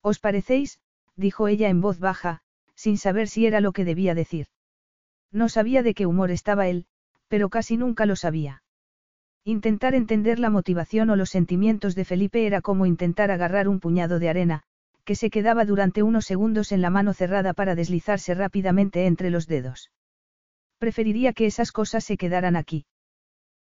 ¿Os 0.00 0.18
parecéis? 0.18 0.80
dijo 1.16 1.48
ella 1.48 1.68
en 1.68 1.80
voz 1.80 1.98
baja, 1.98 2.42
sin 2.74 2.98
saber 2.98 3.28
si 3.28 3.46
era 3.46 3.60
lo 3.60 3.72
que 3.72 3.84
debía 3.84 4.14
decir. 4.14 4.48
No 5.30 5.48
sabía 5.48 5.82
de 5.82 5.94
qué 5.94 6.06
humor 6.06 6.30
estaba 6.30 6.68
él, 6.68 6.86
pero 7.28 7.48
casi 7.48 7.76
nunca 7.76 8.06
lo 8.06 8.16
sabía. 8.16 8.62
Intentar 9.48 9.94
entender 9.94 10.40
la 10.40 10.50
motivación 10.50 11.08
o 11.08 11.14
los 11.14 11.30
sentimientos 11.30 11.94
de 11.94 12.04
Felipe 12.04 12.48
era 12.48 12.60
como 12.60 12.84
intentar 12.84 13.30
agarrar 13.30 13.68
un 13.68 13.78
puñado 13.78 14.18
de 14.18 14.28
arena, 14.28 14.64
que 15.04 15.14
se 15.14 15.30
quedaba 15.30 15.64
durante 15.64 16.02
unos 16.02 16.26
segundos 16.26 16.72
en 16.72 16.82
la 16.82 16.90
mano 16.90 17.12
cerrada 17.12 17.54
para 17.54 17.76
deslizarse 17.76 18.34
rápidamente 18.34 19.06
entre 19.06 19.30
los 19.30 19.46
dedos. 19.46 19.92
Preferiría 20.78 21.32
que 21.32 21.46
esas 21.46 21.70
cosas 21.70 22.02
se 22.02 22.16
quedaran 22.16 22.56
aquí. 22.56 22.86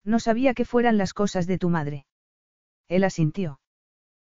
No 0.06 0.22
sabía 0.22 0.54
que 0.54 0.64
fueran 0.64 0.98
las 0.98 1.14
cosas 1.14 1.48
de 1.48 1.58
tu 1.58 1.70
madre. 1.70 2.06
Él 2.88 3.04
asintió. 3.04 3.60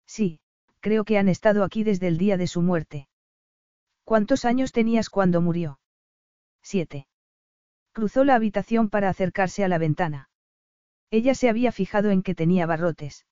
Sí, 0.06 0.42
creo 0.82 1.06
que 1.06 1.18
han 1.18 1.30
estado 1.30 1.64
aquí 1.64 1.86
desde 1.86 2.10
el 2.10 2.18
día 2.18 2.36
de 2.36 2.48
su 2.48 2.62
muerte. 2.62 3.08
¿Cuántos 4.04 4.44
años 4.44 4.74
tenías 4.74 5.10
cuando 5.10 5.40
murió? 5.40 5.80
Siete. 6.62 7.08
Cruzó 7.94 8.26
la 8.26 8.36
habitación 8.36 8.90
para 8.90 9.08
acercarse 9.08 9.64
a 9.64 9.70
la 9.70 9.78
ventana. 9.78 10.28
Ella 11.10 11.36
se 11.36 11.50
había 11.50 11.72
fijado 11.72 12.12
en 12.12 12.22
que 12.22 12.36
tenía 12.36 12.66
barrotes. 12.66 13.26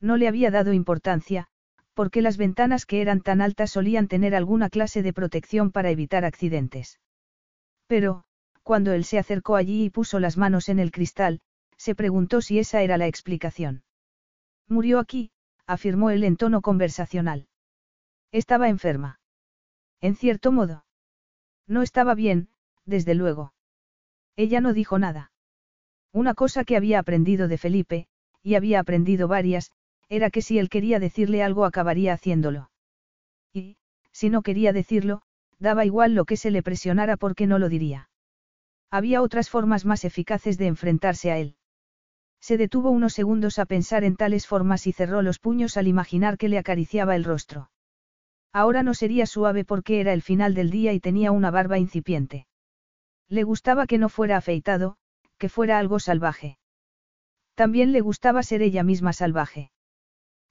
No 0.00 0.16
le 0.16 0.28
había 0.28 0.50
dado 0.50 0.72
importancia, 0.72 1.48
porque 1.94 2.22
las 2.22 2.36
ventanas 2.36 2.86
que 2.86 3.00
eran 3.00 3.20
tan 3.20 3.40
altas 3.40 3.70
solían 3.70 4.08
tener 4.08 4.34
alguna 4.34 4.70
clase 4.70 5.02
de 5.02 5.12
protección 5.12 5.70
para 5.70 5.90
evitar 5.90 6.24
accidentes. 6.24 7.00
Pero, 7.86 8.24
cuando 8.62 8.92
él 8.92 9.04
se 9.04 9.18
acercó 9.18 9.56
allí 9.56 9.84
y 9.84 9.90
puso 9.90 10.20
las 10.20 10.36
manos 10.36 10.68
en 10.68 10.78
el 10.78 10.92
cristal, 10.92 11.40
se 11.76 11.94
preguntó 11.94 12.40
si 12.40 12.58
esa 12.58 12.82
era 12.82 12.98
la 12.98 13.06
explicación. 13.06 13.82
Murió 14.68 14.98
aquí, 14.98 15.32
afirmó 15.66 16.10
él 16.10 16.24
en 16.24 16.36
tono 16.36 16.60
conversacional. 16.60 17.48
Estaba 18.32 18.68
enferma. 18.68 19.18
En 20.00 20.14
cierto 20.14 20.52
modo. 20.52 20.84
No 21.66 21.82
estaba 21.82 22.14
bien, 22.14 22.48
desde 22.84 23.14
luego. 23.14 23.54
Ella 24.36 24.60
no 24.60 24.72
dijo 24.72 24.98
nada. 24.98 25.32
Una 26.12 26.34
cosa 26.34 26.64
que 26.64 26.76
había 26.76 26.98
aprendido 26.98 27.48
de 27.48 27.58
Felipe, 27.58 28.06
y 28.42 28.54
había 28.54 28.80
aprendido 28.80 29.28
varias, 29.28 29.70
era 30.08 30.30
que 30.30 30.42
si 30.42 30.58
él 30.58 30.68
quería 30.68 30.98
decirle 30.98 31.42
algo 31.42 31.64
acabaría 31.64 32.12
haciéndolo. 32.12 32.70
Y, 33.52 33.76
si 34.10 34.28
no 34.28 34.42
quería 34.42 34.72
decirlo, 34.72 35.22
daba 35.58 35.84
igual 35.84 36.14
lo 36.14 36.24
que 36.24 36.36
se 36.36 36.50
le 36.50 36.62
presionara 36.62 37.16
porque 37.16 37.46
no 37.46 37.58
lo 37.58 37.68
diría. 37.68 38.08
Había 38.90 39.22
otras 39.22 39.50
formas 39.50 39.84
más 39.84 40.04
eficaces 40.04 40.58
de 40.58 40.66
enfrentarse 40.66 41.30
a 41.30 41.38
él. 41.38 41.54
Se 42.40 42.56
detuvo 42.56 42.90
unos 42.90 43.12
segundos 43.12 43.58
a 43.58 43.66
pensar 43.66 44.02
en 44.02 44.16
tales 44.16 44.46
formas 44.46 44.86
y 44.86 44.92
cerró 44.92 45.22
los 45.22 45.38
puños 45.38 45.76
al 45.76 45.86
imaginar 45.86 46.38
que 46.38 46.48
le 46.48 46.58
acariciaba 46.58 47.14
el 47.14 47.24
rostro. 47.24 47.70
Ahora 48.52 48.82
no 48.82 48.94
sería 48.94 49.26
suave 49.26 49.64
porque 49.64 50.00
era 50.00 50.12
el 50.12 50.22
final 50.22 50.54
del 50.54 50.70
día 50.70 50.92
y 50.92 50.98
tenía 50.98 51.30
una 51.30 51.52
barba 51.52 51.78
incipiente. 51.78 52.46
Le 53.28 53.44
gustaba 53.44 53.86
que 53.86 53.98
no 53.98 54.08
fuera 54.08 54.36
afeitado, 54.36 54.96
que 55.40 55.48
fuera 55.48 55.78
algo 55.78 55.98
salvaje. 55.98 56.58
También 57.54 57.92
le 57.92 58.02
gustaba 58.02 58.42
ser 58.42 58.60
ella 58.60 58.82
misma 58.82 59.14
salvaje. 59.14 59.72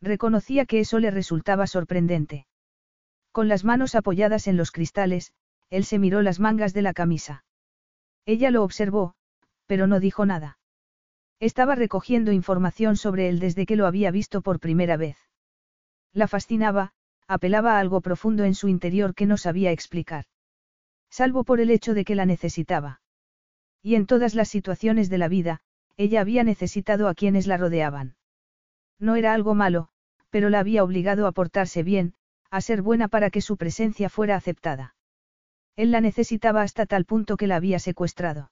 Reconocía 0.02 0.66
que 0.66 0.80
eso 0.80 0.98
le 0.98 1.12
resultaba 1.12 1.68
sorprendente. 1.68 2.48
Con 3.32 3.48
las 3.48 3.64
manos 3.64 3.94
apoyadas 3.94 4.48
en 4.48 4.58
los 4.58 4.72
cristales, 4.72 5.32
él 5.70 5.86
se 5.86 6.00
miró 6.00 6.24
las 6.24 6.40
mangas 6.40 6.74
de 6.74 6.82
la 6.82 6.94
camisa. 6.94 7.46
Ella 8.26 8.50
lo 8.50 8.64
observó, 8.64 9.14
pero 9.68 9.86
no 9.86 10.00
dijo 10.00 10.26
nada. 10.26 10.58
Estaba 11.40 11.76
recogiendo 11.76 12.32
información 12.32 12.98
sobre 12.98 13.30
él 13.30 13.40
desde 13.40 13.68
que 13.68 13.76
lo 13.76 13.86
había 13.86 14.10
visto 14.10 14.42
por 14.42 14.60
primera 14.60 14.98
vez. 14.98 15.18
La 16.14 16.28
fascinaba, 16.28 16.94
apelaba 17.28 17.78
a 17.78 17.80
algo 17.80 18.02
profundo 18.02 18.44
en 18.44 18.56
su 18.56 18.68
interior 18.68 19.14
que 19.14 19.28
no 19.28 19.38
sabía 19.38 19.72
explicar. 19.72 20.26
Salvo 21.12 21.44
por 21.44 21.60
el 21.60 21.70
hecho 21.70 21.94
de 21.94 22.06
que 22.06 22.16
la 22.16 22.26
necesitaba. 22.26 23.02
Y 23.82 23.96
en 23.96 24.06
todas 24.06 24.36
las 24.36 24.50
situaciones 24.50 25.10
de 25.10 25.18
la 25.18 25.28
vida, 25.28 25.62
ella 25.98 26.22
había 26.22 26.44
necesitado 26.44 27.08
a 27.08 27.14
quienes 27.14 27.48
la 27.48 27.58
rodeaban. 27.58 28.16
No 29.00 29.16
era 29.16 29.34
algo 29.34 29.56
malo, 29.56 29.90
pero 30.30 30.50
la 30.50 30.60
había 30.60 30.84
obligado 30.84 31.28
a 31.28 31.32
portarse 31.32 31.84
bien, 31.84 32.14
a 32.52 32.62
ser 32.62 32.82
buena 32.82 33.08
para 33.08 33.30
que 33.30 33.42
su 33.42 33.58
presencia 33.58 34.10
fuera 34.10 34.36
aceptada. 34.36 34.96
Él 35.76 35.92
la 35.92 36.02
necesitaba 36.02 36.62
hasta 36.62 36.86
tal 36.86 37.06
punto 37.06 37.38
que 37.38 37.48
la 37.48 37.56
había 37.56 37.80
secuestrado. 37.80 38.52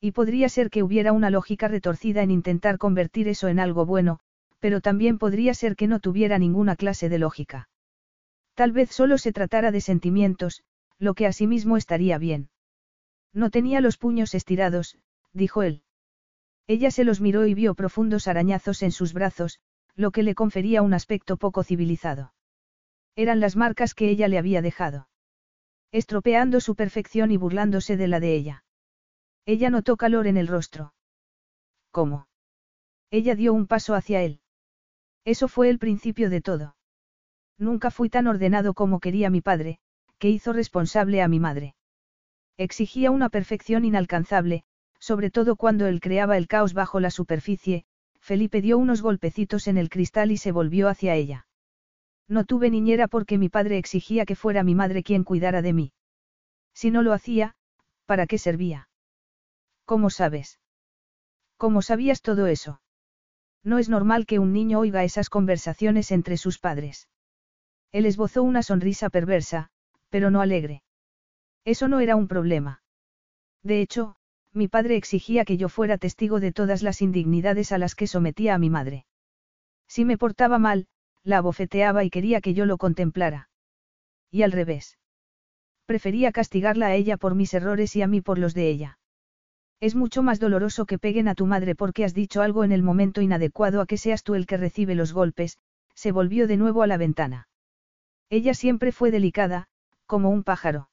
Y 0.00 0.12
podría 0.12 0.48
ser 0.48 0.70
que 0.70 0.82
hubiera 0.82 1.12
una 1.12 1.30
lógica 1.30 1.68
retorcida 1.68 2.22
en 2.22 2.30
intentar 2.30 2.78
convertir 2.78 3.28
eso 3.28 3.48
en 3.48 3.58
algo 3.58 3.86
bueno, 3.86 4.20
pero 4.60 4.80
también 4.80 5.18
podría 5.18 5.54
ser 5.54 5.76
que 5.76 5.86
no 5.86 6.00
tuviera 6.00 6.38
ninguna 6.38 6.76
clase 6.76 7.08
de 7.08 7.18
lógica. 7.18 7.68
Tal 8.54 8.72
vez 8.72 8.90
solo 8.90 9.18
se 9.18 9.32
tratara 9.32 9.70
de 9.70 9.80
sentimientos, 9.80 10.62
lo 10.98 11.14
que 11.14 11.26
asimismo 11.26 11.76
estaría 11.76 12.18
bien. 12.18 12.48
No 13.36 13.50
tenía 13.50 13.82
los 13.82 13.98
puños 13.98 14.34
estirados, 14.34 14.96
dijo 15.34 15.62
él. 15.62 15.82
Ella 16.66 16.90
se 16.90 17.04
los 17.04 17.20
miró 17.20 17.46
y 17.46 17.52
vio 17.52 17.74
profundos 17.74 18.28
arañazos 18.28 18.82
en 18.82 18.92
sus 18.92 19.12
brazos, 19.12 19.60
lo 19.94 20.10
que 20.10 20.22
le 20.22 20.34
confería 20.34 20.80
un 20.80 20.94
aspecto 20.94 21.36
poco 21.36 21.62
civilizado. 21.62 22.32
Eran 23.14 23.38
las 23.40 23.54
marcas 23.54 23.92
que 23.92 24.08
ella 24.08 24.28
le 24.28 24.38
había 24.38 24.62
dejado. 24.62 25.10
Estropeando 25.92 26.60
su 26.60 26.76
perfección 26.76 27.30
y 27.30 27.36
burlándose 27.36 27.98
de 27.98 28.08
la 28.08 28.20
de 28.20 28.34
ella. 28.34 28.64
Ella 29.44 29.68
notó 29.68 29.98
calor 29.98 30.26
en 30.26 30.38
el 30.38 30.48
rostro. 30.48 30.94
¿Cómo? 31.90 32.28
Ella 33.10 33.34
dio 33.34 33.52
un 33.52 33.66
paso 33.66 33.94
hacia 33.94 34.22
él. 34.22 34.40
Eso 35.26 35.46
fue 35.46 35.68
el 35.68 35.78
principio 35.78 36.30
de 36.30 36.40
todo. 36.40 36.76
Nunca 37.58 37.90
fui 37.90 38.08
tan 38.08 38.28
ordenado 38.28 38.72
como 38.72 38.98
quería 38.98 39.28
mi 39.28 39.42
padre, 39.42 39.78
que 40.18 40.30
hizo 40.30 40.54
responsable 40.54 41.20
a 41.20 41.28
mi 41.28 41.38
madre. 41.38 41.75
Exigía 42.58 43.10
una 43.10 43.28
perfección 43.28 43.84
inalcanzable, 43.84 44.64
sobre 44.98 45.30
todo 45.30 45.56
cuando 45.56 45.86
él 45.86 46.00
creaba 46.00 46.36
el 46.36 46.48
caos 46.48 46.72
bajo 46.72 47.00
la 47.00 47.10
superficie, 47.10 47.84
Felipe 48.20 48.60
dio 48.62 48.78
unos 48.78 49.02
golpecitos 49.02 49.68
en 49.68 49.76
el 49.76 49.90
cristal 49.90 50.30
y 50.30 50.36
se 50.36 50.52
volvió 50.52 50.88
hacia 50.88 51.14
ella. 51.14 51.46
No 52.28 52.44
tuve 52.44 52.70
niñera 52.70 53.06
porque 53.06 53.38
mi 53.38 53.48
padre 53.48 53.78
exigía 53.78 54.24
que 54.24 54.34
fuera 54.34 54.64
mi 54.64 54.74
madre 54.74 55.02
quien 55.02 55.22
cuidara 55.22 55.62
de 55.62 55.72
mí. 55.72 55.92
Si 56.74 56.90
no 56.90 57.02
lo 57.02 57.12
hacía, 57.12 57.54
¿para 58.04 58.26
qué 58.26 58.38
servía? 58.38 58.88
¿Cómo 59.84 60.10
sabes? 60.10 60.58
¿Cómo 61.56 61.82
sabías 61.82 62.22
todo 62.22 62.46
eso? 62.46 62.80
No 63.62 63.78
es 63.78 63.88
normal 63.88 64.26
que 64.26 64.38
un 64.38 64.52
niño 64.52 64.80
oiga 64.80 65.04
esas 65.04 65.30
conversaciones 65.30 66.10
entre 66.10 66.36
sus 66.36 66.58
padres. 66.58 67.08
Él 67.92 68.06
esbozó 68.06 68.42
una 68.42 68.62
sonrisa 68.62 69.10
perversa, 69.10 69.70
pero 70.10 70.30
no 70.30 70.40
alegre. 70.40 70.82
Eso 71.66 71.88
no 71.88 71.98
era 71.98 72.14
un 72.14 72.28
problema. 72.28 72.80
De 73.64 73.82
hecho, 73.82 74.14
mi 74.52 74.68
padre 74.68 74.96
exigía 74.96 75.44
que 75.44 75.56
yo 75.56 75.68
fuera 75.68 75.98
testigo 75.98 76.38
de 76.38 76.52
todas 76.52 76.84
las 76.84 77.02
indignidades 77.02 77.72
a 77.72 77.78
las 77.78 77.96
que 77.96 78.06
sometía 78.06 78.54
a 78.54 78.58
mi 78.58 78.70
madre. 78.70 79.04
Si 79.88 80.04
me 80.04 80.16
portaba 80.16 80.58
mal, 80.58 80.86
la 81.24 81.38
abofeteaba 81.38 82.04
y 82.04 82.10
quería 82.10 82.40
que 82.40 82.54
yo 82.54 82.66
lo 82.66 82.78
contemplara. 82.78 83.50
Y 84.30 84.42
al 84.42 84.52
revés. 84.52 84.96
Prefería 85.86 86.30
castigarla 86.30 86.86
a 86.86 86.94
ella 86.94 87.16
por 87.16 87.34
mis 87.34 87.52
errores 87.52 87.96
y 87.96 88.02
a 88.02 88.06
mí 88.06 88.20
por 88.20 88.38
los 88.38 88.54
de 88.54 88.68
ella. 88.68 88.98
Es 89.80 89.96
mucho 89.96 90.22
más 90.22 90.38
doloroso 90.38 90.86
que 90.86 91.00
peguen 91.00 91.26
a 91.26 91.34
tu 91.34 91.46
madre 91.46 91.74
porque 91.74 92.04
has 92.04 92.14
dicho 92.14 92.42
algo 92.42 92.62
en 92.62 92.70
el 92.70 92.84
momento 92.84 93.22
inadecuado 93.22 93.80
a 93.80 93.86
que 93.86 93.98
seas 93.98 94.22
tú 94.22 94.36
el 94.36 94.46
que 94.46 94.56
recibe 94.56 94.94
los 94.94 95.12
golpes, 95.12 95.58
se 95.94 96.12
volvió 96.12 96.46
de 96.46 96.58
nuevo 96.58 96.84
a 96.84 96.86
la 96.86 96.96
ventana. 96.96 97.48
Ella 98.30 98.54
siempre 98.54 98.92
fue 98.92 99.10
delicada, 99.10 99.66
como 100.06 100.30
un 100.30 100.44
pájaro. 100.44 100.88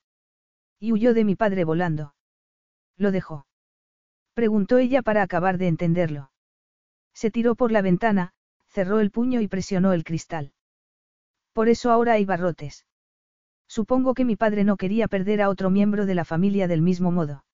Y 0.84 0.92
huyó 0.92 1.14
de 1.14 1.24
mi 1.24 1.38
padre 1.38 1.64
volando. 1.64 2.14
Lo 2.98 3.14
dejó. 3.14 3.48
Preguntó 4.34 4.80
ella 4.80 5.02
para 5.02 5.22
acabar 5.22 5.58
de 5.58 5.70
entenderlo. 5.70 6.30
Se 7.14 7.32
tiró 7.32 7.56
por 7.56 7.72
la 7.72 7.82
ventana, 7.82 8.34
cerró 8.68 9.00
el 9.00 9.10
puño 9.10 9.40
y 9.40 9.48
presionó 9.48 9.94
el 9.94 10.03
cristal. 10.03 10.52
Por 11.53 11.70
eso 11.70 11.90
ahora 11.90 12.12
hay 12.12 12.26
barrotes. 12.26 12.86
Supongo 13.66 14.14
que 14.14 14.26
mi 14.26 14.36
padre 14.36 14.66
no 14.66 14.76
quería 14.76 15.08
perder 15.08 15.42
a 15.42 15.48
otro 15.48 15.70
miembro 15.70 16.06
de 16.06 16.16
la 16.16 16.26
familia 16.26 16.68
del 16.68 16.82
mismo 16.82 17.12
modo. 17.12 17.45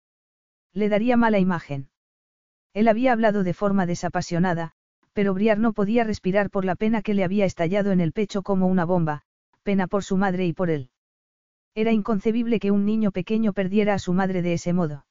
Le 0.73 0.89
daría 0.89 1.15
mala 1.15 1.37
imagen. 1.37 1.91
Él 2.73 2.87
había 2.87 3.11
hablado 3.11 3.43
de 3.43 3.53
forma 3.53 3.85
desapasionada, 3.85 4.71
pero 5.13 5.35
Briar 5.35 5.59
no 5.59 5.73
podía 5.73 6.03
respirar 6.03 6.49
por 6.49 6.65
la 6.65 6.73
pena 6.73 7.03
que 7.03 7.13
le 7.13 7.23
había 7.23 7.45
estallado 7.45 7.91
en 7.91 7.99
el 7.99 8.11
pecho 8.11 8.41
como 8.41 8.65
una 8.65 8.85
bomba, 8.85 9.21
pena 9.61 9.85
por 9.85 10.03
su 10.03 10.17
madre 10.17 10.47
y 10.47 10.53
por 10.53 10.71
él. 10.71 10.89
Era 11.79 11.93
inconcebible 11.93 12.59
que 12.59 12.71
un 12.71 12.83
niño 12.83 13.11
pequeño 13.11 13.53
perdiera 13.53 13.93
a 13.93 13.99
su 13.99 14.11
madre 14.11 14.41
de 14.41 14.51
ese 14.51 14.73
modo. 14.73 15.05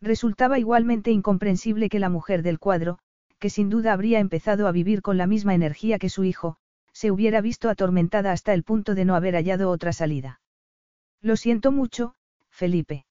Resultaba 0.00 0.58
igualmente 0.58 1.10
incomprensible 1.10 1.90
que 1.90 1.98
la 1.98 2.08
mujer 2.08 2.42
del 2.42 2.58
cuadro, 2.58 2.98
que 3.38 3.50
sin 3.50 3.68
duda 3.68 3.92
habría 3.92 4.18
empezado 4.18 4.66
a 4.66 4.72
vivir 4.72 5.02
con 5.02 5.18
la 5.18 5.26
misma 5.26 5.52
energía 5.54 5.98
que 5.98 6.08
su 6.08 6.24
hijo, 6.24 6.56
se 6.94 7.10
hubiera 7.10 7.42
visto 7.42 7.68
atormentada 7.68 8.32
hasta 8.32 8.54
el 8.54 8.62
punto 8.62 8.94
de 8.94 9.04
no 9.04 9.14
haber 9.14 9.34
hallado 9.34 9.68
otra 9.68 9.92
salida. 9.92 10.40
Lo 11.20 11.36
siento 11.36 11.72
mucho, 11.72 12.14
Felipe. 12.48 13.04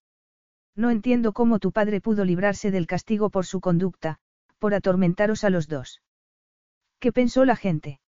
No 0.75 0.89
entiendo 0.89 1.33
cómo 1.33 1.59
tu 1.59 1.71
padre 1.71 2.01
pudo 2.01 2.25
librarse 2.25 2.71
del 2.71 2.87
castigo 2.87 3.29
por 3.29 3.45
su 3.45 3.61
conducta, 3.61 4.17
por 4.57 4.73
atormentaros 4.73 5.43
a 5.43 5.51
los 5.51 5.67
dos. 5.67 6.01
¿Qué 6.97 7.11
pensó 7.11 7.45
la 7.45 7.55
gente? 7.55 7.99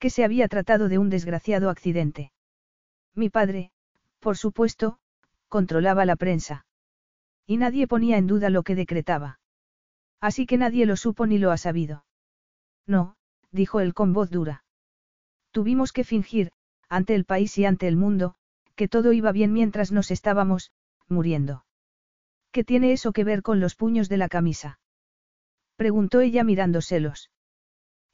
Que 0.00 0.10
se 0.10 0.24
había 0.24 0.48
tratado 0.48 0.88
de 0.88 0.98
un 0.98 1.10
desgraciado 1.10 1.70
accidente. 1.70 2.32
Mi 3.14 3.30
padre, 3.30 3.70
por 4.24 4.38
supuesto, 4.38 4.96
controlaba 5.48 6.06
la 6.06 6.16
prensa. 6.16 6.64
Y 7.46 7.58
nadie 7.58 7.86
ponía 7.86 8.16
en 8.16 8.26
duda 8.26 8.48
lo 8.48 8.62
que 8.62 8.74
decretaba. 8.74 9.38
Así 10.18 10.46
que 10.46 10.56
nadie 10.56 10.86
lo 10.86 10.96
supo 10.96 11.26
ni 11.26 11.36
lo 11.36 11.50
ha 11.50 11.58
sabido. 11.58 12.06
No, 12.86 13.16
dijo 13.52 13.80
él 13.80 13.92
con 13.92 14.14
voz 14.14 14.30
dura. 14.30 14.64
Tuvimos 15.50 15.92
que 15.92 16.04
fingir, 16.04 16.52
ante 16.88 17.14
el 17.14 17.26
país 17.26 17.58
y 17.58 17.66
ante 17.66 17.86
el 17.86 17.98
mundo, 17.98 18.34
que 18.76 18.88
todo 18.88 19.12
iba 19.12 19.30
bien 19.30 19.52
mientras 19.52 19.92
nos 19.92 20.10
estábamos, 20.10 20.72
muriendo. 21.06 21.66
¿Qué 22.50 22.64
tiene 22.64 22.92
eso 22.92 23.12
que 23.12 23.24
ver 23.24 23.42
con 23.42 23.60
los 23.60 23.74
puños 23.76 24.08
de 24.08 24.16
la 24.16 24.30
camisa? 24.30 24.80
Preguntó 25.76 26.22
ella 26.22 26.44
mirándoselos. 26.44 27.30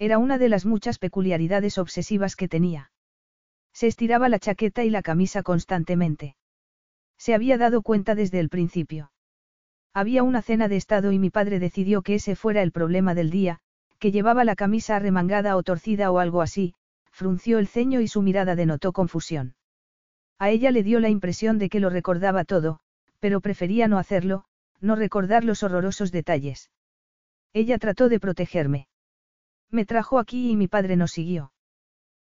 Era 0.00 0.18
una 0.18 0.39
de 0.39 0.48
las 0.48 0.66
muchas 0.66 0.98
peculiaridades 0.98 1.78
obsesivas 1.78 2.34
que 2.34 2.48
tenía. 2.48 2.90
Se 3.73 3.86
estiraba 3.86 4.28
la 4.28 4.39
chaqueta 4.39 4.84
y 4.84 4.90
la 4.90 5.02
camisa 5.02 5.42
constantemente. 5.42 6.36
Se 7.18 7.34
había 7.34 7.58
dado 7.58 7.82
cuenta 7.82 8.15
desde 8.15 8.40
el 8.40 8.49
principio. 8.49 9.12
Había 9.92 10.23
una 10.23 10.42
cena 10.42 10.68
de 10.68 10.76
estado 10.76 11.12
y 11.12 11.18
mi 11.18 11.31
padre 11.31 11.58
decidió 11.58 12.02
que 12.02 12.15
ese 12.15 12.36
fuera 12.36 12.62
el 12.62 12.73
problema 12.73 13.15
del 13.15 13.31
día, 13.31 13.58
que 13.99 14.12
llevaba 14.12 14.44
la 14.44 14.57
camisa 14.57 14.97
arremangada 14.97 15.57
o 15.57 15.62
torcida 15.62 16.10
o 16.10 16.18
algo 16.18 16.42
así, 16.42 16.74
frunció 17.10 17.58
el 17.58 17.66
ceño 17.66 18.00
y 18.00 18.08
su 18.08 18.23
mirada 18.23 18.57
denotó 18.57 18.92
confusión. 18.92 19.55
A 20.39 20.49
ella 20.49 20.70
le 20.70 20.82
dio 20.82 21.00
la 21.00 21.10
impresión 21.10 21.58
de 21.58 21.68
que 21.68 21.81
lo 21.81 21.90
recordaba 21.90 22.44
todo, 22.44 22.81
pero 23.18 23.40
prefería 23.40 23.89
no 23.89 23.99
hacerlo, 23.99 24.44
no 24.81 24.97
recordar 24.97 25.44
los 25.44 25.62
horrorosos 25.62 26.12
detalles. 26.12 26.70
Ella 27.52 27.78
trató 27.78 28.08
de 28.08 28.20
protegerme. 28.20 28.89
Me 29.70 29.84
trajo 29.84 30.18
aquí 30.18 30.50
y 30.50 30.57
mi 30.57 30.68
padre 30.68 30.97
nos 30.97 31.10
siguió. 31.10 31.52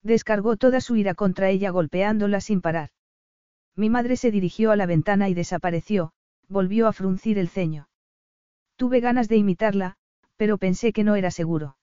Descargó 0.02 0.56
toda 0.56 0.80
su 0.80 0.96
ira 0.96 1.14
contra 1.14 1.50
ella 1.50 1.70
golpeándola 1.70 2.40
sin 2.40 2.60
parar. 2.60 2.90
Mi 3.74 3.90
madre 3.90 4.16
se 4.16 4.30
dirigió 4.30 4.70
a 4.70 4.76
la 4.76 4.86
ventana 4.86 5.28
y 5.28 5.34
desapareció, 5.34 6.12
volvió 6.48 6.86
a 6.86 6.92
fruncir 6.92 7.38
el 7.38 7.48
ceño. 7.48 7.88
Tuve 8.76 9.00
ganas 9.00 9.28
de 9.28 9.36
imitarla, 9.36 9.96
pero 10.36 10.58
pensé 10.58 10.92
que 10.92 11.04
no 11.04 11.16
era 11.16 11.30
seguro. 11.30 11.76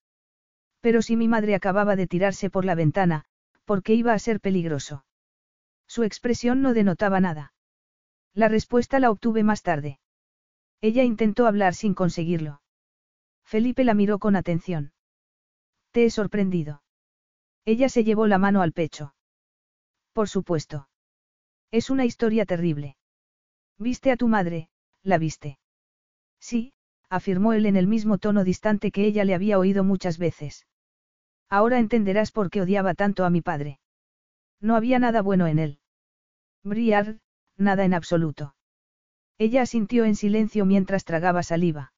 Pero 0.81 1.01
si 1.01 1.15
mi 1.17 1.27
madre 1.27 1.55
acababa 1.55 1.95
de 1.95 2.07
tirarse 2.07 2.49
por 2.49 2.63
la 2.63 2.75
ventana, 2.75 3.25
¿por 3.65 3.83
qué 3.83 3.95
iba 3.95 4.13
a 4.13 4.19
ser 4.19 4.39
peligroso? 4.39 5.05
Su 5.87 6.03
expresión 6.03 6.61
no 6.61 6.73
denotaba 6.73 7.19
nada. 7.19 7.53
La 8.33 8.47
respuesta 8.47 8.99
la 8.99 9.11
obtuve 9.11 9.43
más 9.43 9.61
tarde. 9.61 9.99
Ella 10.81 11.03
intentó 11.03 11.47
hablar 11.47 11.73
sin 11.73 11.93
conseguirlo. 11.93 12.61
Felipe 13.43 13.83
la 13.83 13.93
miró 13.93 14.19
con 14.19 14.35
atención. 14.35 14.93
Te 15.91 16.05
he 16.05 16.09
sorprendido. 16.09 16.83
Ella 17.65 17.89
se 17.89 18.03
llevó 18.03 18.27
la 18.27 18.37
mano 18.37 18.61
al 18.61 18.71
pecho. 18.71 19.15
Por 20.13 20.29
supuesto. 20.29 20.87
Es 21.71 21.89
una 21.89 22.05
historia 22.05 22.45
terrible. 22.45 22.95
¿Viste 23.77 24.11
a 24.11 24.17
tu 24.17 24.27
madre? 24.27 24.69
¿La 25.03 25.17
viste? 25.17 25.59
Sí, 26.39 26.73
afirmó 27.09 27.53
él 27.53 27.65
en 27.65 27.75
el 27.75 27.87
mismo 27.87 28.17
tono 28.17 28.43
distante 28.43 28.91
que 28.91 29.05
ella 29.05 29.25
le 29.25 29.33
había 29.33 29.59
oído 29.59 29.83
muchas 29.83 30.17
veces. 30.17 30.67
Ahora 31.49 31.79
entenderás 31.79 32.31
por 32.31 32.49
qué 32.49 32.61
odiaba 32.61 32.93
tanto 32.93 33.25
a 33.25 33.29
mi 33.29 33.41
padre. 33.41 33.79
No 34.61 34.75
había 34.75 34.99
nada 34.99 35.21
bueno 35.21 35.47
en 35.47 35.59
él. 35.59 35.79
Briard, 36.63 37.17
nada 37.57 37.83
en 37.83 37.93
absoluto. 37.93 38.55
Ella 39.37 39.63
asintió 39.63 40.05
en 40.05 40.15
silencio 40.15 40.65
mientras 40.65 41.03
tragaba 41.03 41.43
saliva. 41.43 41.93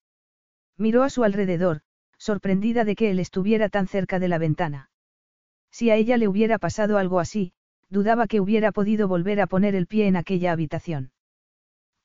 Miró 0.78 1.04
a 1.04 1.10
su 1.10 1.24
alrededor, 1.24 1.82
sorprendida 2.18 2.84
de 2.84 2.96
que 2.96 3.12
él 3.12 3.20
estuviera 3.20 3.70
tan 3.70 3.88
cerca 3.88 4.20
de 4.20 4.28
la 4.28 4.38
ventana. 4.38 4.90
Si 5.72 5.90
a 5.90 5.96
ella 5.96 6.18
le 6.18 6.28
hubiera 6.28 6.58
pasado 6.60 6.98
algo 6.98 7.20
así, 7.20 7.54
dudaba 7.90 8.28
que 8.28 8.40
hubiera 8.40 8.72
podido 8.72 9.08
volver 9.08 9.42
a 9.42 9.48
poner 9.48 9.76
el 9.76 9.88
pie 9.88 10.08
en 10.08 10.16
aquella 10.16 10.52
habitación. 10.52 11.12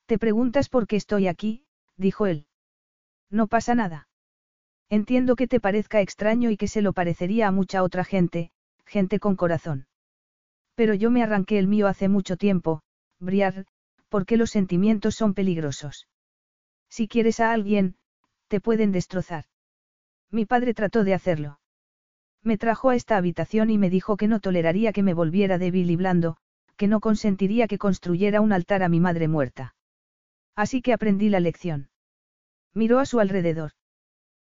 Te 0.06 0.18
preguntas 0.18 0.68
por 0.68 0.86
qué 0.86 0.96
estoy 0.96 1.26
aquí, 1.26 1.64
dijo 1.96 2.26
él. 2.26 2.46
No 3.30 3.46
pasa 3.46 3.74
nada. 3.74 4.08
Entiendo 4.90 5.36
que 5.36 5.48
te 5.48 5.58
parezca 5.58 6.00
extraño 6.00 6.50
y 6.50 6.56
que 6.56 6.68
se 6.68 6.82
lo 6.82 6.92
parecería 6.92 7.48
a 7.48 7.52
mucha 7.52 7.82
otra 7.82 8.04
gente, 8.04 8.50
gente 8.84 9.18
con 9.20 9.36
corazón. 9.36 9.86
Pero 10.74 10.92
yo 10.94 11.10
me 11.10 11.22
arranqué 11.22 11.58
el 11.58 11.66
mío 11.66 11.86
hace 11.86 12.08
mucho 12.08 12.36
tiempo, 12.36 12.82
Briar, 13.18 13.64
porque 14.10 14.36
los 14.36 14.50
sentimientos 14.50 15.14
son 15.14 15.32
peligrosos. 15.32 16.08
Si 16.90 17.08
quieres 17.08 17.40
a 17.40 17.52
alguien, 17.52 17.96
te 18.48 18.60
pueden 18.60 18.92
destrozar. 18.92 19.44
Mi 20.30 20.44
padre 20.44 20.74
trató 20.74 21.04
de 21.04 21.14
hacerlo. 21.14 21.61
Me 22.44 22.58
trajo 22.58 22.90
a 22.90 22.96
esta 22.96 23.16
habitación 23.16 23.70
y 23.70 23.78
me 23.78 23.90
dijo 23.90 24.16
que 24.16 24.28
no 24.28 24.40
toleraría 24.40 24.92
que 24.92 25.02
me 25.02 25.14
volviera 25.14 25.58
débil 25.58 25.90
y 25.90 25.96
blando, 25.96 26.36
que 26.76 26.88
no 26.88 27.00
consentiría 27.00 27.68
que 27.68 27.78
construyera 27.78 28.40
un 28.40 28.52
altar 28.52 28.82
a 28.82 28.88
mi 28.88 28.98
madre 28.98 29.28
muerta. 29.28 29.74
Así 30.56 30.82
que 30.82 30.92
aprendí 30.92 31.28
la 31.28 31.40
lección. 31.40 31.90
Miró 32.74 32.98
a 32.98 33.06
su 33.06 33.20
alrededor. 33.20 33.72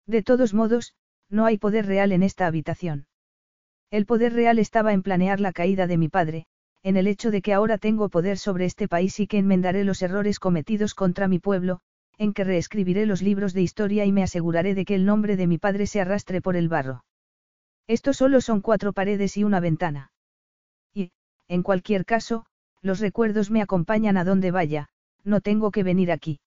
De 0.07 0.23
todos 0.23 0.55
modos, 0.55 0.95
no 1.29 1.45
hay 1.45 1.59
poder 1.59 1.87
real 1.87 2.12
en 2.12 2.23
esta 2.23 2.47
habitación. 2.47 3.07
El 3.91 4.07
poder 4.07 4.33
real 4.33 4.59
estaba 4.59 4.95
en 4.95 5.03
planear 5.03 5.39
la 5.39 5.53
caída 5.53 5.87
de 5.87 5.99
mi 5.99 6.09
padre, 6.09 6.47
en 6.83 6.97
el 6.97 7.07
hecho 7.07 7.31
de 7.31 7.43
que 7.43 7.53
ahora 7.53 7.79
tengo 7.79 8.09
poder 8.09 8.39
sobre 8.39 8.65
este 8.65 8.89
país 8.89 9.21
y 9.21 9.27
que 9.27 9.39
enmendaré 9.39 9.85
los 9.85 10.03
errores 10.03 10.41
cometidos 10.41 10.95
contra 10.95 11.29
mi 11.29 11.39
pueblo, 11.39 11.81
en 12.17 12.33
que 12.33 12.45
reescribiré 12.45 13.07
los 13.07 13.23
libros 13.23 13.53
de 13.53 13.62
historia 13.62 14.05
y 14.05 14.12
me 14.12 14.23
aseguraré 14.23 14.75
de 14.75 14.85
que 14.85 14.95
el 14.95 15.05
nombre 15.05 15.37
de 15.37 15.47
mi 15.47 15.59
padre 15.59 15.87
se 15.87 16.01
arrastre 16.01 16.41
por 16.41 16.57
el 16.57 16.69
barro. 16.69 17.05
Esto 17.86 18.12
solo 18.12 18.41
son 18.41 18.61
cuatro 18.61 18.93
paredes 18.93 19.36
y 19.36 19.44
una 19.44 19.61
ventana. 19.61 20.12
Y, 20.94 21.12
en 21.49 21.62
cualquier 21.62 22.05
caso, 22.05 22.47
los 22.81 23.01
recuerdos 23.01 23.51
me 23.51 23.62
acompañan 23.62 24.17
a 24.17 24.25
donde 24.25 24.51
vaya, 24.51 24.89
no 25.25 25.41
tengo 25.41 25.70
que 25.70 25.83
venir 25.83 26.11
aquí. 26.11 26.41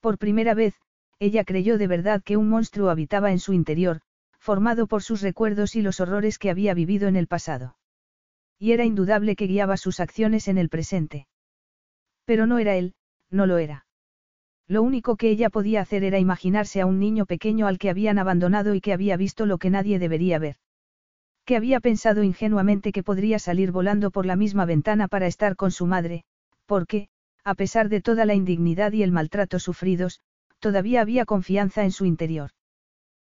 Por 0.00 0.18
primera 0.18 0.54
vez, 0.54 0.74
ella 1.18 1.44
creyó 1.44 1.78
de 1.78 1.86
verdad 1.86 2.22
que 2.22 2.36
un 2.36 2.48
monstruo 2.48 2.90
habitaba 2.90 3.32
en 3.32 3.38
su 3.38 3.52
interior, 3.52 4.00
formado 4.38 4.86
por 4.86 5.02
sus 5.02 5.22
recuerdos 5.22 5.74
y 5.76 5.82
los 5.82 6.00
horrores 6.00 6.38
que 6.38 6.50
había 6.50 6.74
vivido 6.74 7.08
en 7.08 7.16
el 7.16 7.26
pasado. 7.26 7.76
Y 8.58 8.72
era 8.72 8.84
indudable 8.84 9.36
que 9.36 9.46
guiaba 9.46 9.76
sus 9.76 10.00
acciones 10.00 10.48
en 10.48 10.58
el 10.58 10.68
presente. 10.68 11.26
Pero 12.24 12.46
no 12.46 12.58
era 12.58 12.76
él, 12.76 12.94
no 13.30 13.46
lo 13.46 13.58
era. 13.58 13.85
Lo 14.68 14.82
único 14.82 15.16
que 15.16 15.30
ella 15.30 15.48
podía 15.48 15.80
hacer 15.80 16.02
era 16.02 16.18
imaginarse 16.18 16.80
a 16.80 16.86
un 16.86 16.98
niño 16.98 17.24
pequeño 17.24 17.66
al 17.66 17.78
que 17.78 17.90
habían 17.90 18.18
abandonado 18.18 18.74
y 18.74 18.80
que 18.80 18.92
había 18.92 19.16
visto 19.16 19.46
lo 19.46 19.58
que 19.58 19.70
nadie 19.70 19.98
debería 19.98 20.38
ver. 20.38 20.56
Que 21.44 21.56
había 21.56 21.78
pensado 21.78 22.24
ingenuamente 22.24 22.90
que 22.90 23.04
podría 23.04 23.38
salir 23.38 23.70
volando 23.70 24.10
por 24.10 24.26
la 24.26 24.34
misma 24.34 24.64
ventana 24.64 25.06
para 25.06 25.28
estar 25.28 25.54
con 25.54 25.70
su 25.70 25.86
madre, 25.86 26.24
porque, 26.66 27.08
a 27.44 27.54
pesar 27.54 27.88
de 27.88 28.02
toda 28.02 28.24
la 28.24 28.34
indignidad 28.34 28.92
y 28.92 29.04
el 29.04 29.12
maltrato 29.12 29.60
sufridos, 29.60 30.20
todavía 30.58 31.00
había 31.00 31.24
confianza 31.24 31.84
en 31.84 31.92
su 31.92 32.04
interior. 32.04 32.50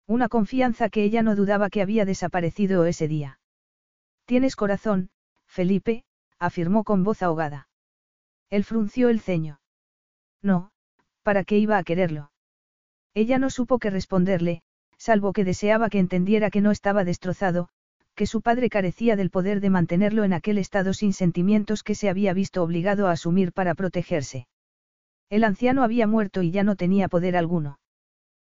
Una 0.09 0.29
confianza 0.29 0.89
que 0.89 1.05
ella 1.05 1.23
no 1.23 1.37
dudaba 1.37 1.71
que 1.71 1.83
había 1.83 2.05
desaparecido 2.05 2.85
ese 2.87 3.07
día. 3.07 3.39
Tienes 4.25 4.57
corazón, 4.57 5.11
Felipe, 5.47 6.05
afirmó 6.41 6.83
con 6.83 7.05
voz 7.05 7.23
ahogada. 7.23 7.69
Él 8.51 8.65
frunció 8.65 9.09
el 9.09 9.21
ceño. 9.21 9.61
No, 10.43 10.73
¿para 11.29 11.45
qué 11.45 11.59
iba 11.59 11.77
a 11.77 11.85
quererlo? 11.85 12.33
Ella 13.13 13.39
no 13.39 13.51
supo 13.51 13.79
qué 13.79 13.91
responderle, 13.91 14.63
salvo 14.97 15.35
que 15.35 15.45
deseaba 15.45 15.91
que 15.91 15.99
entendiera 15.99 16.49
que 16.49 16.63
no 16.63 16.71
estaba 16.71 17.05
destrozado, 17.05 17.69
que 18.15 18.25
su 18.25 18.41
padre 18.41 18.71
carecía 18.71 19.15
del 19.15 19.29
poder 19.29 19.61
de 19.61 19.69
mantenerlo 19.69 20.25
en 20.25 20.33
aquel 20.33 20.57
estado 20.57 20.95
sin 20.95 21.13
sentimientos 21.13 21.83
que 21.83 21.95
se 21.95 22.09
había 22.09 22.33
visto 22.33 22.63
obligado 22.63 23.09
a 23.09 23.11
asumir 23.11 23.53
para 23.53 23.75
protegerse. 23.75 24.49
El 25.29 25.45
anciano 25.45 25.83
había 25.83 26.07
muerto 26.07 26.41
y 26.41 26.51
ya 26.51 26.65
no 26.65 26.77
tenía 26.77 27.09
poder 27.09 27.37
alguno. 27.37 27.79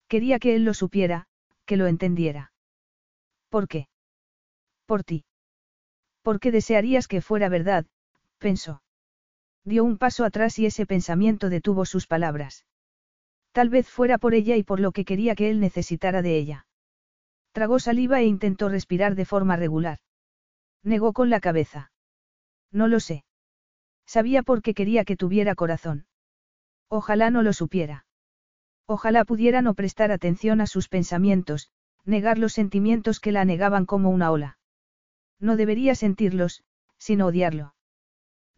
Quería 0.07 0.37
que 0.37 0.53
él 0.53 0.63
lo 0.63 0.75
supiera, 0.75 1.25
que 1.65 1.75
lo 1.75 1.87
entendiera. 1.87 2.51
¿Por 3.49 3.67
qué? 3.67 3.87
Por 4.85 5.03
ti. 5.03 5.25
Porque 6.21 6.51
desearías 6.51 7.07
que 7.07 7.21
fuera 7.21 7.49
verdad, 7.49 7.87
pensó. 8.37 8.83
Dio 9.69 9.83
un 9.83 9.99
paso 9.99 10.25
atrás 10.25 10.57
y 10.57 10.65
ese 10.65 10.87
pensamiento 10.87 11.47
detuvo 11.47 11.85
sus 11.85 12.07
palabras. 12.07 12.65
Tal 13.51 13.69
vez 13.69 13.87
fuera 13.87 14.17
por 14.17 14.33
ella 14.33 14.55
y 14.55 14.63
por 14.63 14.79
lo 14.79 14.91
que 14.91 15.05
quería 15.05 15.35
que 15.35 15.51
él 15.51 15.59
necesitara 15.59 16.23
de 16.23 16.37
ella. 16.39 16.65
Tragó 17.51 17.77
saliva 17.77 18.19
e 18.19 18.25
intentó 18.25 18.69
respirar 18.69 19.13
de 19.13 19.25
forma 19.25 19.57
regular. 19.57 19.99
Negó 20.81 21.13
con 21.13 21.29
la 21.29 21.39
cabeza. 21.39 21.91
No 22.71 22.87
lo 22.87 22.99
sé. 22.99 23.25
Sabía 24.07 24.41
por 24.41 24.63
qué 24.63 24.73
quería 24.73 25.05
que 25.05 25.15
tuviera 25.15 25.53
corazón. 25.53 26.07
Ojalá 26.87 27.29
no 27.29 27.43
lo 27.43 27.53
supiera. 27.53 28.07
Ojalá 28.87 29.23
pudiera 29.23 29.61
no 29.61 29.75
prestar 29.75 30.11
atención 30.11 30.61
a 30.61 30.65
sus 30.65 30.89
pensamientos, 30.89 31.69
negar 32.05 32.39
los 32.39 32.53
sentimientos 32.53 33.19
que 33.19 33.31
la 33.31 33.45
negaban 33.45 33.85
como 33.85 34.09
una 34.09 34.31
ola. 34.31 34.57
No 35.39 35.57
debería 35.57 35.93
sentirlos, 35.93 36.63
sino 36.97 37.27
odiarlo. 37.27 37.75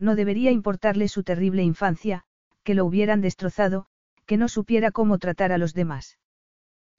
No 0.01 0.15
debería 0.15 0.49
importarle 0.49 1.07
su 1.07 1.21
terrible 1.21 1.61
infancia, 1.61 2.23
que 2.63 2.73
lo 2.73 2.85
hubieran 2.85 3.21
destrozado, 3.21 3.85
que 4.25 4.35
no 4.35 4.47
supiera 4.47 4.89
cómo 4.89 5.19
tratar 5.19 5.51
a 5.51 5.59
los 5.59 5.75
demás. 5.75 6.17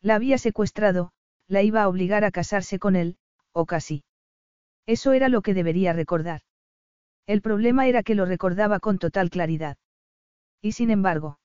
La 0.01 0.15
había 0.15 0.39
secuestrado, 0.39 1.11
la 1.49 1.63
iba 1.63 1.83
a 1.83 1.89
obligar 1.89 2.25
a 2.25 2.31
casarse 2.31 2.79
con 2.79 2.95
él, 2.95 3.17
o 3.51 3.67
casi. 3.67 4.05
Eso 4.87 5.13
era 5.15 5.29
lo 5.29 5.43
que 5.43 5.53
debería 5.53 5.93
recordar. 5.93 6.43
El 7.27 7.43
problema 7.43 7.89
era 7.89 8.05
que 8.05 8.15
lo 8.15 8.25
recordaba 8.25 8.79
con 8.79 8.99
total 8.99 9.31
claridad. 9.31 9.79
Y 10.61 10.73
sin 10.73 10.91
embargo. 10.91 11.41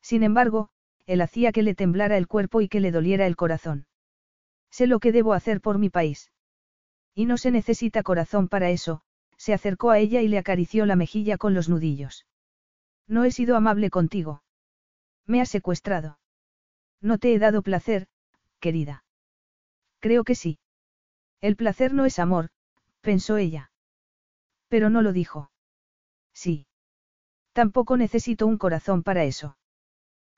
Sin 0.00 0.24
embargo, 0.24 0.70
él 1.06 1.20
hacía 1.20 1.52
que 1.52 1.62
le 1.62 1.76
temblara 1.76 2.16
el 2.16 2.26
cuerpo 2.26 2.60
y 2.60 2.68
que 2.68 2.80
le 2.80 2.90
doliera 2.90 3.28
el 3.28 3.36
corazón. 3.36 3.86
Sé 4.68 4.88
lo 4.88 4.98
que 4.98 5.12
debo 5.12 5.32
hacer 5.32 5.60
por 5.60 5.78
mi 5.78 5.90
país. 5.90 6.32
Y 7.14 7.26
no 7.26 7.36
se 7.36 7.52
necesita 7.52 8.02
corazón 8.02 8.48
para 8.48 8.70
eso, 8.70 9.02
se 9.42 9.52
acercó 9.52 9.90
a 9.90 9.98
ella 9.98 10.22
y 10.22 10.28
le 10.28 10.38
acarició 10.38 10.86
la 10.86 10.94
mejilla 10.94 11.36
con 11.36 11.52
los 11.52 11.68
nudillos. 11.68 12.26
No 13.08 13.24
he 13.24 13.32
sido 13.32 13.56
amable 13.56 13.90
contigo. 13.90 14.44
Me 15.26 15.40
has 15.40 15.48
secuestrado. 15.48 16.20
No 17.00 17.18
te 17.18 17.34
he 17.34 17.40
dado 17.40 17.62
placer, 17.62 18.06
querida. 18.60 19.04
Creo 19.98 20.22
que 20.22 20.36
sí. 20.36 20.60
El 21.40 21.56
placer 21.56 21.92
no 21.92 22.04
es 22.04 22.20
amor, 22.20 22.50
pensó 23.00 23.36
ella. 23.36 23.72
Pero 24.68 24.90
no 24.90 25.02
lo 25.02 25.12
dijo. 25.12 25.50
Sí. 26.32 26.68
Tampoco 27.52 27.96
necesito 27.96 28.46
un 28.46 28.58
corazón 28.58 29.02
para 29.02 29.24
eso. 29.24 29.56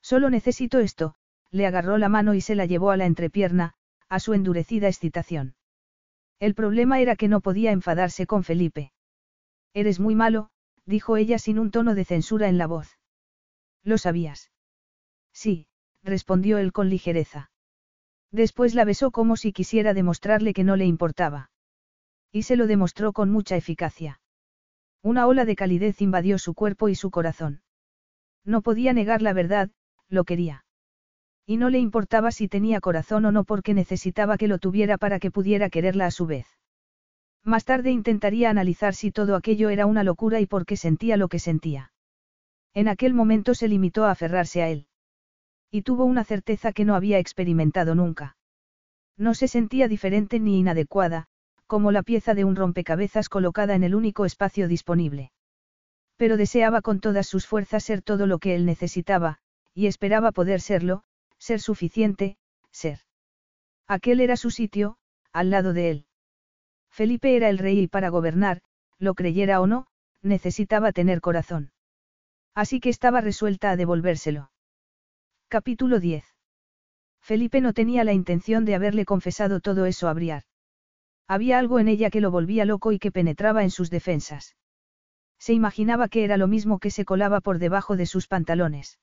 Solo 0.00 0.30
necesito 0.30 0.78
esto, 0.78 1.14
le 1.50 1.66
agarró 1.66 1.98
la 1.98 2.08
mano 2.08 2.32
y 2.32 2.40
se 2.40 2.54
la 2.54 2.64
llevó 2.64 2.90
a 2.90 2.96
la 2.96 3.04
entrepierna, 3.04 3.74
a 4.08 4.18
su 4.18 4.32
endurecida 4.32 4.88
excitación. 4.88 5.56
El 6.40 6.54
problema 6.54 7.00
era 7.00 7.16
que 7.16 7.28
no 7.28 7.42
podía 7.42 7.70
enfadarse 7.70 8.26
con 8.26 8.44
Felipe. 8.44 8.93
Eres 9.74 9.98
muy 9.98 10.14
malo, 10.14 10.50
dijo 10.86 11.16
ella 11.16 11.38
sin 11.38 11.58
un 11.58 11.70
tono 11.70 11.94
de 11.94 12.04
censura 12.04 12.48
en 12.48 12.58
la 12.58 12.68
voz. 12.68 12.98
¿Lo 13.82 13.98
sabías? 13.98 14.52
Sí, 15.32 15.66
respondió 16.02 16.58
él 16.58 16.72
con 16.72 16.88
ligereza. 16.88 17.50
Después 18.30 18.74
la 18.74 18.84
besó 18.84 19.10
como 19.10 19.36
si 19.36 19.52
quisiera 19.52 19.92
demostrarle 19.92 20.54
que 20.54 20.64
no 20.64 20.76
le 20.76 20.86
importaba. 20.86 21.50
Y 22.32 22.42
se 22.44 22.56
lo 22.56 22.66
demostró 22.66 23.12
con 23.12 23.30
mucha 23.30 23.56
eficacia. 23.56 24.20
Una 25.02 25.26
ola 25.26 25.44
de 25.44 25.56
calidez 25.56 26.00
invadió 26.00 26.38
su 26.38 26.54
cuerpo 26.54 26.88
y 26.88 26.94
su 26.94 27.10
corazón. 27.10 27.62
No 28.44 28.62
podía 28.62 28.92
negar 28.92 29.22
la 29.22 29.32
verdad, 29.32 29.70
lo 30.08 30.24
quería. 30.24 30.64
Y 31.46 31.56
no 31.56 31.68
le 31.68 31.78
importaba 31.78 32.30
si 32.30 32.48
tenía 32.48 32.80
corazón 32.80 33.24
o 33.24 33.32
no 33.32 33.44
porque 33.44 33.74
necesitaba 33.74 34.38
que 34.38 34.48
lo 34.48 34.58
tuviera 34.58 34.98
para 34.98 35.18
que 35.18 35.30
pudiera 35.30 35.68
quererla 35.68 36.06
a 36.06 36.10
su 36.10 36.26
vez. 36.26 36.46
Más 37.44 37.66
tarde 37.66 37.90
intentaría 37.90 38.48
analizar 38.48 38.94
si 38.94 39.10
todo 39.10 39.36
aquello 39.36 39.68
era 39.68 39.84
una 39.84 40.02
locura 40.02 40.40
y 40.40 40.46
por 40.46 40.64
qué 40.64 40.76
sentía 40.76 41.18
lo 41.18 41.28
que 41.28 41.38
sentía. 41.38 41.92
En 42.72 42.88
aquel 42.88 43.12
momento 43.12 43.54
se 43.54 43.68
limitó 43.68 44.06
a 44.06 44.12
aferrarse 44.12 44.62
a 44.62 44.70
él. 44.70 44.86
Y 45.70 45.82
tuvo 45.82 46.06
una 46.06 46.24
certeza 46.24 46.72
que 46.72 46.84
no 46.84 46.94
había 46.94 47.18
experimentado 47.18 47.94
nunca. 47.94 48.36
No 49.16 49.34
se 49.34 49.46
sentía 49.46 49.88
diferente 49.88 50.40
ni 50.40 50.58
inadecuada, 50.58 51.26
como 51.66 51.92
la 51.92 52.02
pieza 52.02 52.34
de 52.34 52.44
un 52.44 52.56
rompecabezas 52.56 53.28
colocada 53.28 53.74
en 53.74 53.84
el 53.84 53.94
único 53.94 54.24
espacio 54.24 54.66
disponible. 54.66 55.30
Pero 56.16 56.36
deseaba 56.36 56.80
con 56.80 57.00
todas 57.00 57.26
sus 57.26 57.46
fuerzas 57.46 57.84
ser 57.84 58.00
todo 58.02 58.26
lo 58.26 58.38
que 58.38 58.54
él 58.54 58.64
necesitaba, 58.64 59.38
y 59.74 59.86
esperaba 59.86 60.32
poder 60.32 60.60
serlo, 60.60 61.02
ser 61.38 61.60
suficiente, 61.60 62.38
ser. 62.70 63.00
Aquel 63.86 64.20
era 64.20 64.36
su 64.36 64.50
sitio, 64.50 64.96
al 65.32 65.50
lado 65.50 65.72
de 65.72 65.90
él. 65.90 66.06
Felipe 66.94 67.34
era 67.34 67.48
el 67.48 67.58
rey 67.58 67.80
y 67.80 67.88
para 67.88 68.08
gobernar, 68.08 68.62
lo 69.00 69.14
creyera 69.14 69.60
o 69.60 69.66
no, 69.66 69.88
necesitaba 70.22 70.92
tener 70.92 71.20
corazón. 71.20 71.72
Así 72.54 72.78
que 72.78 72.88
estaba 72.88 73.20
resuelta 73.20 73.72
a 73.72 73.76
devolvérselo. 73.76 74.52
Capítulo 75.48 75.98
10. 75.98 76.24
Felipe 77.20 77.60
no 77.60 77.72
tenía 77.72 78.04
la 78.04 78.12
intención 78.12 78.64
de 78.64 78.76
haberle 78.76 79.04
confesado 79.04 79.58
todo 79.58 79.86
eso 79.86 80.06
a 80.06 80.12
Briar. 80.12 80.44
Había 81.26 81.58
algo 81.58 81.80
en 81.80 81.88
ella 81.88 82.10
que 82.10 82.20
lo 82.20 82.30
volvía 82.30 82.64
loco 82.64 82.92
y 82.92 83.00
que 83.00 83.10
penetraba 83.10 83.64
en 83.64 83.72
sus 83.72 83.90
defensas. 83.90 84.54
Se 85.36 85.52
imaginaba 85.52 86.06
que 86.06 86.22
era 86.22 86.36
lo 86.36 86.46
mismo 86.46 86.78
que 86.78 86.92
se 86.92 87.04
colaba 87.04 87.40
por 87.40 87.58
debajo 87.58 87.96
de 87.96 88.06
sus 88.06 88.28
pantalones. 88.28 89.00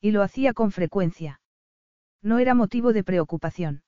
Y 0.00 0.10
lo 0.10 0.22
hacía 0.22 0.52
con 0.52 0.72
frecuencia. 0.72 1.40
No 2.22 2.40
era 2.40 2.54
motivo 2.54 2.92
de 2.92 3.04
preocupación. 3.04 3.83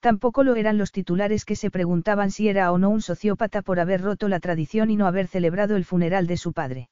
Tampoco 0.00 0.44
lo 0.44 0.54
eran 0.54 0.78
los 0.78 0.92
titulares 0.92 1.44
que 1.44 1.56
se 1.56 1.70
preguntaban 1.70 2.30
si 2.30 2.48
era 2.48 2.70
o 2.70 2.78
no 2.78 2.88
un 2.88 3.02
sociópata 3.02 3.62
por 3.62 3.80
haber 3.80 4.00
roto 4.00 4.28
la 4.28 4.38
tradición 4.38 4.90
y 4.90 4.96
no 4.96 5.06
haber 5.06 5.26
celebrado 5.26 5.76
el 5.76 5.84
funeral 5.84 6.26
de 6.26 6.36
su 6.36 6.52
padre. 6.52 6.88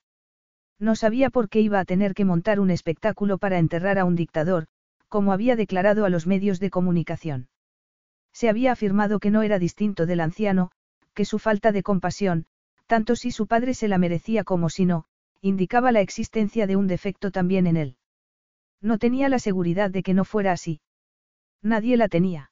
No 0.78 0.96
sabía 0.96 1.30
por 1.30 1.48
qué 1.48 1.60
iba 1.60 1.78
a 1.78 1.84
tener 1.84 2.14
que 2.14 2.24
montar 2.24 2.60
un 2.60 2.70
espectáculo 2.70 3.38
para 3.38 3.58
enterrar 3.58 3.98
a 3.98 4.04
un 4.04 4.16
dictador, 4.16 4.66
como 5.08 5.32
había 5.32 5.56
declarado 5.56 6.04
a 6.04 6.10
los 6.10 6.26
medios 6.26 6.58
de 6.58 6.70
comunicación. 6.70 7.48
Se 8.32 8.48
había 8.48 8.72
afirmado 8.72 9.18
que 9.20 9.30
no 9.30 9.42
era 9.42 9.58
distinto 9.58 10.04
del 10.04 10.20
anciano, 10.20 10.70
que 11.14 11.24
su 11.24 11.38
falta 11.38 11.72
de 11.72 11.82
compasión, 11.82 12.46
tanto 12.86 13.16
si 13.16 13.30
su 13.30 13.46
padre 13.46 13.72
se 13.72 13.88
la 13.88 13.98
merecía 13.98 14.44
como 14.44 14.68
si 14.68 14.84
no, 14.84 15.06
indicaba 15.40 15.92
la 15.92 16.00
existencia 16.00 16.66
de 16.66 16.76
un 16.76 16.86
defecto 16.86 17.30
también 17.30 17.66
en 17.66 17.76
él. 17.76 17.96
No 18.82 18.98
tenía 18.98 19.28
la 19.28 19.38
seguridad 19.38 19.90
de 19.90 20.02
que 20.02 20.12
no 20.12 20.24
fuera 20.24 20.52
así. 20.52 20.80
Nadie 21.62 21.96
la 21.96 22.08
tenía. 22.08 22.50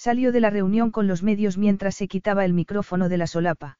Salió 0.00 0.32
de 0.32 0.40
la 0.40 0.48
reunión 0.48 0.92
con 0.92 1.06
los 1.06 1.22
medios 1.22 1.58
mientras 1.58 1.94
se 1.94 2.08
quitaba 2.08 2.46
el 2.46 2.54
micrófono 2.54 3.10
de 3.10 3.18
la 3.18 3.26
solapa. 3.26 3.78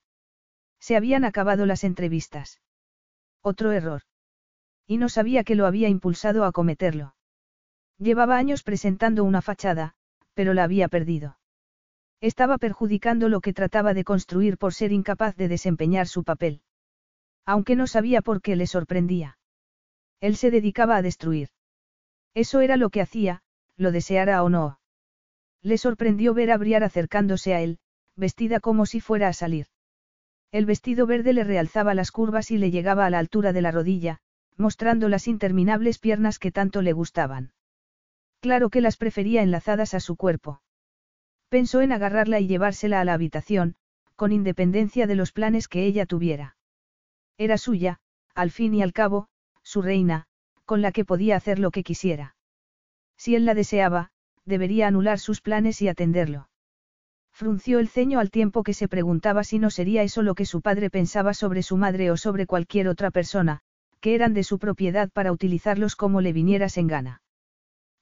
Se 0.79 0.95
habían 0.95 1.25
acabado 1.25 1.65
las 1.65 1.83
entrevistas. 1.83 2.61
Otro 3.41 3.73
error. 3.73 4.03
Y 4.87 4.99
no 4.99 5.09
sabía 5.09 5.45
que 5.45 5.55
lo 5.55 5.65
había 5.65 5.89
impulsado 5.89 6.45
a 6.45 6.53
cometerlo. 6.53 7.15
Llevaba 7.97 8.37
años 8.37 8.63
presentando 8.63 9.25
una 9.25 9.41
fachada, 9.41 9.95
pero 10.35 10.53
la 10.53 10.65
había 10.65 10.89
perdido. 10.89 11.39
Estaba 12.21 12.59
perjudicando 12.59 13.31
lo 13.31 13.41
que 13.41 13.55
trataba 13.55 13.95
de 13.95 14.05
construir 14.05 14.59
por 14.59 14.75
ser 14.75 14.93
incapaz 14.93 15.37
de 15.37 15.49
desempeñar 15.49 16.07
su 16.07 16.23
papel. 16.23 16.61
Aunque 17.47 17.77
no 17.77 17.87
sabía 17.87 18.21
por 18.21 18.43
qué 18.43 18.57
le 18.57 18.67
sorprendía. 18.67 19.39
Él 20.21 20.37
se 20.37 20.51
dedicaba 20.51 20.97
a 20.97 21.03
destruir. 21.03 21.49
Eso 22.35 22.61
era 22.61 22.77
lo 22.77 22.91
que 22.91 23.01
hacía, 23.01 23.41
lo 23.79 23.91
deseara 23.91 24.43
o 24.43 24.51
no. 24.51 24.80
Le 25.63 25.79
sorprendió 25.79 26.35
ver 26.35 26.51
a 26.51 26.59
Briar 26.59 26.85
acercándose 26.85 27.55
a 27.55 27.61
él, 27.61 27.79
vestida 28.17 28.61
como 28.61 28.87
si 28.87 29.01
fuera 29.01 29.29
a 29.29 29.33
salir. 29.33 29.67
El 30.53 30.67
vestido 30.67 31.07
verde 31.07 31.33
le 31.33 31.45
realzaba 31.45 31.95
las 31.95 32.11
curvas 32.11 32.51
y 32.51 32.59
le 32.59 32.71
llegaba 32.71 33.07
a 33.07 33.11
la 33.11 33.19
altura 33.19 33.53
de 33.53 33.63
la 33.63 33.71
rodilla, 33.71 34.19
mostrando 34.57 35.09
las 35.09 35.29
interminables 35.29 35.99
piernas 35.99 36.39
que 36.39 36.51
tanto 36.51 36.83
le 36.83 36.93
gustaban. 36.93 37.53
Claro 38.41 38.71
que 38.71 38.81
las 38.81 38.97
prefería 38.97 39.43
enlazadas 39.43 39.95
a 39.95 40.01
su 40.01 40.17
cuerpo. 40.17 40.63
Pensó 41.49 41.83
en 41.83 41.93
agarrarla 41.93 42.41
y 42.41 42.47
llevársela 42.47 43.01
a 43.01 43.05
la 43.05 43.13
habitación, 43.13 43.77
con 44.17 44.33
independencia 44.33 45.07
de 45.07 45.15
los 45.15 45.33
planes 45.33 45.69
que 45.69 45.85
ella 45.85 46.07
tuviera. 46.07 46.57
Era 47.39 47.59
suya, 47.59 48.01
al 48.35 48.51
fin 48.51 48.75
y 48.75 48.83
al 48.83 48.93
cabo, 48.93 49.29
su 49.63 49.83
reina, 49.83 50.27
con 50.65 50.83
la 50.83 50.93
que 50.93 51.05
podía 51.05 51.37
hacer 51.37 51.59
lo 51.59 51.71
que 51.71 51.83
quisiera. 51.83 52.37
Si 53.17 53.35
él 53.35 53.45
la 53.45 53.55
deseaba, 53.55 54.11
debería 54.51 54.89
anular 54.89 55.19
sus 55.19 55.41
planes 55.41 55.81
y 55.81 55.89
atenderlo. 55.89 56.51
Frunció 57.33 57.79
el 57.79 57.89
ceño 57.89 58.21
al 58.21 58.31
tiempo 58.31 58.63
que 58.63 58.75
se 58.75 58.87
preguntaba 58.87 59.45
si 59.45 59.59
no 59.59 59.71
sería 59.71 60.03
eso 60.03 60.21
lo 60.21 60.35
que 60.35 60.45
su 60.45 60.61
padre 60.61 60.91
pensaba 60.91 61.33
sobre 61.33 61.63
su 61.63 61.79
madre 61.79 62.11
o 62.11 62.19
sobre 62.19 62.47
cualquier 62.47 62.87
otra 62.87 63.11
persona, 63.11 63.61
que 64.01 64.15
eran 64.15 64.35
de 64.35 64.45
su 64.45 64.59
propiedad 64.59 65.09
para 65.11 65.33
utilizarlos 65.33 65.97
como 65.97 66.21
le 66.21 66.35
vinieras 66.35 66.77
en 66.77 66.87
gana. 66.87 67.23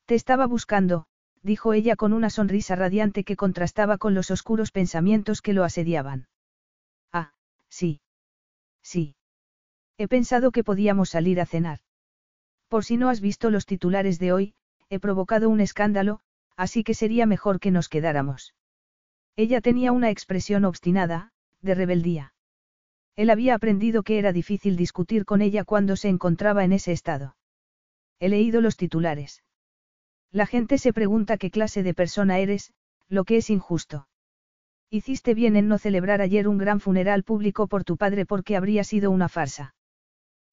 Te 0.07 0.17
estaba 0.17 0.47
buscando, 0.47 1.07
dijo 1.43 1.73
ella 1.73 1.94
con 1.94 2.12
una 2.12 2.31
sonrisa 2.31 2.75
radiante 2.75 3.23
que 3.23 3.36
contrastaba 3.36 3.99
con 3.99 4.15
los 4.15 4.31
oscuros 4.33 4.73
pensamientos 4.73 5.41
que 5.41 5.52
lo 5.52 5.62
asediaban. 5.62 6.27
Ah, 7.12 7.33
sí. 7.68 8.01
Sí. 8.83 9.15
He 9.99 10.09
pensado 10.09 10.51
que 10.51 10.65
podíamos 10.65 11.10
salir 11.10 11.41
a 11.41 11.47
cenar. 11.47 11.81
Por 12.68 12.85
si 12.85 12.97
no 12.97 13.09
has 13.09 13.20
visto 13.20 13.51
los 13.51 13.67
titulares 13.67 14.18
de 14.18 14.33
hoy, 14.33 14.55
he 14.91 14.99
provocado 14.99 15.49
un 15.49 15.60
escándalo, 15.60 16.20
así 16.59 16.83
que 16.83 16.93
sería 16.93 17.25
mejor 17.25 17.61
que 17.61 17.70
nos 17.70 17.89
quedáramos. 17.89 18.53
Ella 19.37 19.61
tenía 19.61 19.93
una 19.93 20.11
expresión 20.11 20.65
obstinada, 20.65 21.31
de 21.62 21.77
rebeldía. 21.77 22.35
Él 23.15 23.31
había 23.31 23.55
aprendido 23.55 24.03
que 24.03 24.19
era 24.19 24.33
difícil 24.33 24.77
discutir 24.77 25.25
con 25.25 25.41
ella 25.41 25.65
cuando 25.65 25.95
se 25.95 26.09
encontraba 26.09 26.65
en 26.65 26.73
ese 26.73 26.91
estado. 26.91 27.37
He 28.19 28.28
leído 28.28 28.61
los 28.61 28.77
titulares. 28.77 29.45
La 30.33 30.47
gente 30.47 30.78
se 30.78 30.93
pregunta 30.93 31.39
qué 31.39 31.51
clase 31.51 31.85
de 31.85 31.95
persona 31.95 32.39
eres, 32.39 32.73
lo 33.09 33.25
que 33.25 33.37
es 33.37 33.51
injusto. 33.51 34.09
Hiciste 34.91 35.35
bien 35.35 35.55
en 35.55 35.69
no 35.69 35.78
celebrar 35.78 36.20
ayer 36.20 36.49
un 36.49 36.59
gran 36.59 36.81
funeral 36.81 37.23
público 37.23 37.69
por 37.69 37.85
tu 37.85 37.97
padre 37.97 38.27
porque 38.27 38.57
habría 38.57 38.83
sido 38.83 39.12
una 39.12 39.28
farsa. 39.28 39.77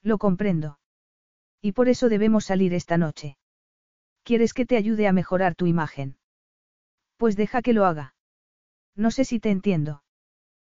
Lo 0.03 0.19
comprendo. 0.19 0.77
Y 1.61 1.71
por 1.71 1.89
eso 1.89 2.09
debemos 2.09 2.45
salir 2.45 2.75
esta 2.75 2.97
noche. 2.99 3.37
¿Quieres 4.25 4.55
que 4.55 4.65
te 4.65 4.75
ayude 4.75 5.07
a 5.07 5.13
mejorar 5.13 5.53
tu 5.53 5.67
imagen? 5.67 6.17
Pues 7.17 7.35
deja 7.35 7.61
que 7.61 7.73
lo 7.73 7.85
haga. 7.85 8.15
No 8.95 9.11
sé 9.11 9.23
si 9.23 9.39
te 9.39 9.51
entiendo. 9.51 10.01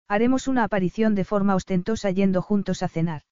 Haremos 0.06 0.48
una 0.48 0.64
aparición 0.64 1.14
de 1.14 1.24
forma 1.24 1.54
ostentosa 1.54 2.10
yendo 2.10 2.42
juntos 2.42 2.82
a 2.82 2.88
cenar. 2.88 3.22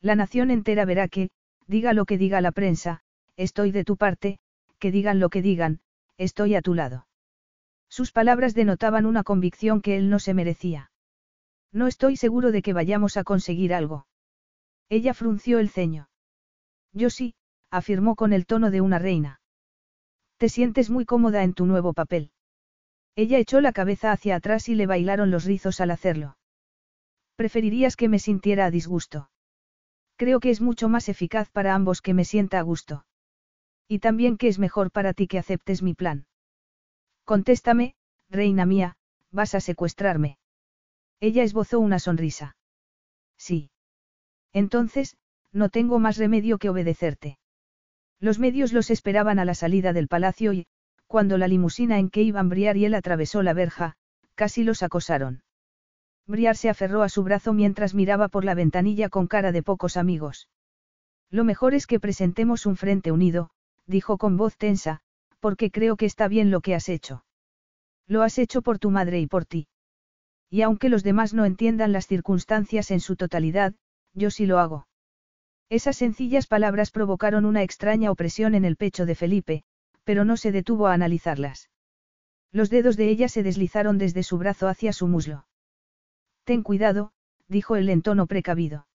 La 0.00 0.14
nación 0.14 0.52
entera 0.52 0.84
verá 0.84 1.08
que, 1.08 1.30
diga 1.66 1.92
lo 1.92 2.04
que 2.04 2.18
diga 2.18 2.40
la 2.40 2.52
prensa, 2.52 3.00
estoy 3.36 3.72
de 3.72 3.82
tu 3.82 3.96
parte, 3.96 4.38
que 4.78 4.92
digan 4.92 5.18
lo 5.18 5.28
que 5.28 5.42
digan, 5.42 5.80
estoy 6.18 6.54
a 6.54 6.62
tu 6.62 6.74
lado. 6.74 7.08
Sus 7.88 8.12
palabras 8.12 8.54
denotaban 8.54 9.06
una 9.06 9.24
convicción 9.24 9.82
que 9.82 9.96
él 9.96 10.08
no 10.08 10.20
se 10.20 10.34
merecía. 10.34 10.92
No 11.72 11.88
estoy 11.88 12.16
seguro 12.16 12.52
de 12.52 12.62
que 12.62 12.74
vayamos 12.74 13.16
a 13.16 13.24
conseguir 13.24 13.74
algo. 13.74 14.06
Ella 14.88 15.14
frunció 15.14 15.58
el 15.58 15.68
ceño. 15.68 16.08
Yo 16.92 17.10
sí, 17.10 17.34
afirmó 17.72 18.14
con 18.14 18.32
el 18.32 18.46
tono 18.46 18.70
de 18.70 18.82
una 18.82 18.98
reina. 18.98 19.40
Te 20.36 20.48
sientes 20.48 20.90
muy 20.90 21.06
cómoda 21.06 21.42
en 21.42 21.54
tu 21.54 21.66
nuevo 21.66 21.94
papel. 21.94 22.30
Ella 23.16 23.38
echó 23.38 23.60
la 23.60 23.72
cabeza 23.72 24.12
hacia 24.12 24.36
atrás 24.36 24.68
y 24.68 24.74
le 24.74 24.86
bailaron 24.86 25.30
los 25.30 25.44
rizos 25.44 25.80
al 25.80 25.90
hacerlo. 25.90 26.36
Preferirías 27.34 27.96
que 27.96 28.08
me 28.08 28.18
sintiera 28.18 28.66
a 28.66 28.70
disgusto. 28.70 29.30
Creo 30.16 30.38
que 30.38 30.50
es 30.50 30.60
mucho 30.60 30.88
más 30.88 31.08
eficaz 31.08 31.50
para 31.50 31.74
ambos 31.74 32.02
que 32.02 32.14
me 32.14 32.24
sienta 32.24 32.58
a 32.58 32.62
gusto. 32.62 33.06
Y 33.88 33.98
también 33.98 34.36
que 34.36 34.48
es 34.48 34.58
mejor 34.58 34.90
para 34.90 35.14
ti 35.14 35.26
que 35.26 35.38
aceptes 35.38 35.82
mi 35.82 35.94
plan. 35.94 36.26
Contéstame, 37.24 37.94
reina 38.28 38.66
mía, 38.66 38.96
vas 39.30 39.54
a 39.54 39.60
secuestrarme. 39.60 40.38
Ella 41.20 41.42
esbozó 41.42 41.80
una 41.80 41.98
sonrisa. 41.98 42.56
Sí. 43.38 43.70
Entonces, 44.52 45.16
no 45.52 45.70
tengo 45.70 45.98
más 45.98 46.18
remedio 46.18 46.58
que 46.58 46.68
obedecerte. 46.68 47.38
Los 48.22 48.38
medios 48.38 48.72
los 48.72 48.88
esperaban 48.90 49.40
a 49.40 49.44
la 49.44 49.54
salida 49.54 49.92
del 49.92 50.06
palacio 50.06 50.52
y, 50.52 50.66
cuando 51.08 51.38
la 51.38 51.48
limusina 51.48 51.98
en 51.98 52.08
que 52.08 52.22
iban 52.22 52.48
Briar 52.48 52.76
y 52.76 52.84
él 52.84 52.94
atravesó 52.94 53.42
la 53.42 53.52
verja, 53.52 53.96
casi 54.36 54.62
los 54.62 54.84
acosaron. 54.84 55.42
Briar 56.28 56.56
se 56.56 56.70
aferró 56.70 57.02
a 57.02 57.08
su 57.08 57.24
brazo 57.24 57.52
mientras 57.52 57.94
miraba 57.94 58.28
por 58.28 58.44
la 58.44 58.54
ventanilla 58.54 59.08
con 59.08 59.26
cara 59.26 59.50
de 59.50 59.64
pocos 59.64 59.96
amigos. 59.96 60.48
Lo 61.30 61.42
mejor 61.42 61.74
es 61.74 61.88
que 61.88 61.98
presentemos 61.98 62.64
un 62.64 62.76
frente 62.76 63.10
unido, 63.10 63.50
dijo 63.88 64.18
con 64.18 64.36
voz 64.36 64.56
tensa, 64.56 65.00
porque 65.40 65.72
creo 65.72 65.96
que 65.96 66.06
está 66.06 66.28
bien 66.28 66.52
lo 66.52 66.60
que 66.60 66.76
has 66.76 66.88
hecho. 66.88 67.24
Lo 68.06 68.22
has 68.22 68.38
hecho 68.38 68.62
por 68.62 68.78
tu 68.78 68.92
madre 68.92 69.18
y 69.18 69.26
por 69.26 69.46
ti. 69.46 69.66
Y 70.48 70.62
aunque 70.62 70.90
los 70.90 71.02
demás 71.02 71.34
no 71.34 71.44
entiendan 71.44 71.90
las 71.90 72.06
circunstancias 72.06 72.92
en 72.92 73.00
su 73.00 73.16
totalidad, 73.16 73.74
yo 74.14 74.30
sí 74.30 74.46
lo 74.46 74.60
hago. 74.60 74.86
Esas 75.72 75.96
sencillas 75.96 76.46
palabras 76.46 76.90
provocaron 76.90 77.46
una 77.46 77.62
extraña 77.62 78.10
opresión 78.10 78.54
en 78.54 78.66
el 78.66 78.76
pecho 78.76 79.06
de 79.06 79.14
Felipe, 79.14 79.64
pero 80.04 80.26
no 80.26 80.36
se 80.36 80.52
detuvo 80.52 80.86
a 80.86 80.92
analizarlas. 80.92 81.70
Los 82.50 82.68
dedos 82.68 82.98
de 82.98 83.08
ella 83.08 83.26
se 83.30 83.42
deslizaron 83.42 83.96
desde 83.96 84.22
su 84.22 84.36
brazo 84.36 84.68
hacia 84.68 84.92
su 84.92 85.08
muslo. 85.08 85.46
Ten 86.44 86.62
cuidado, 86.62 87.12
dijo 87.48 87.76
él 87.76 87.88
en 87.88 88.02
tono 88.02 88.26
precavido. 88.26 88.86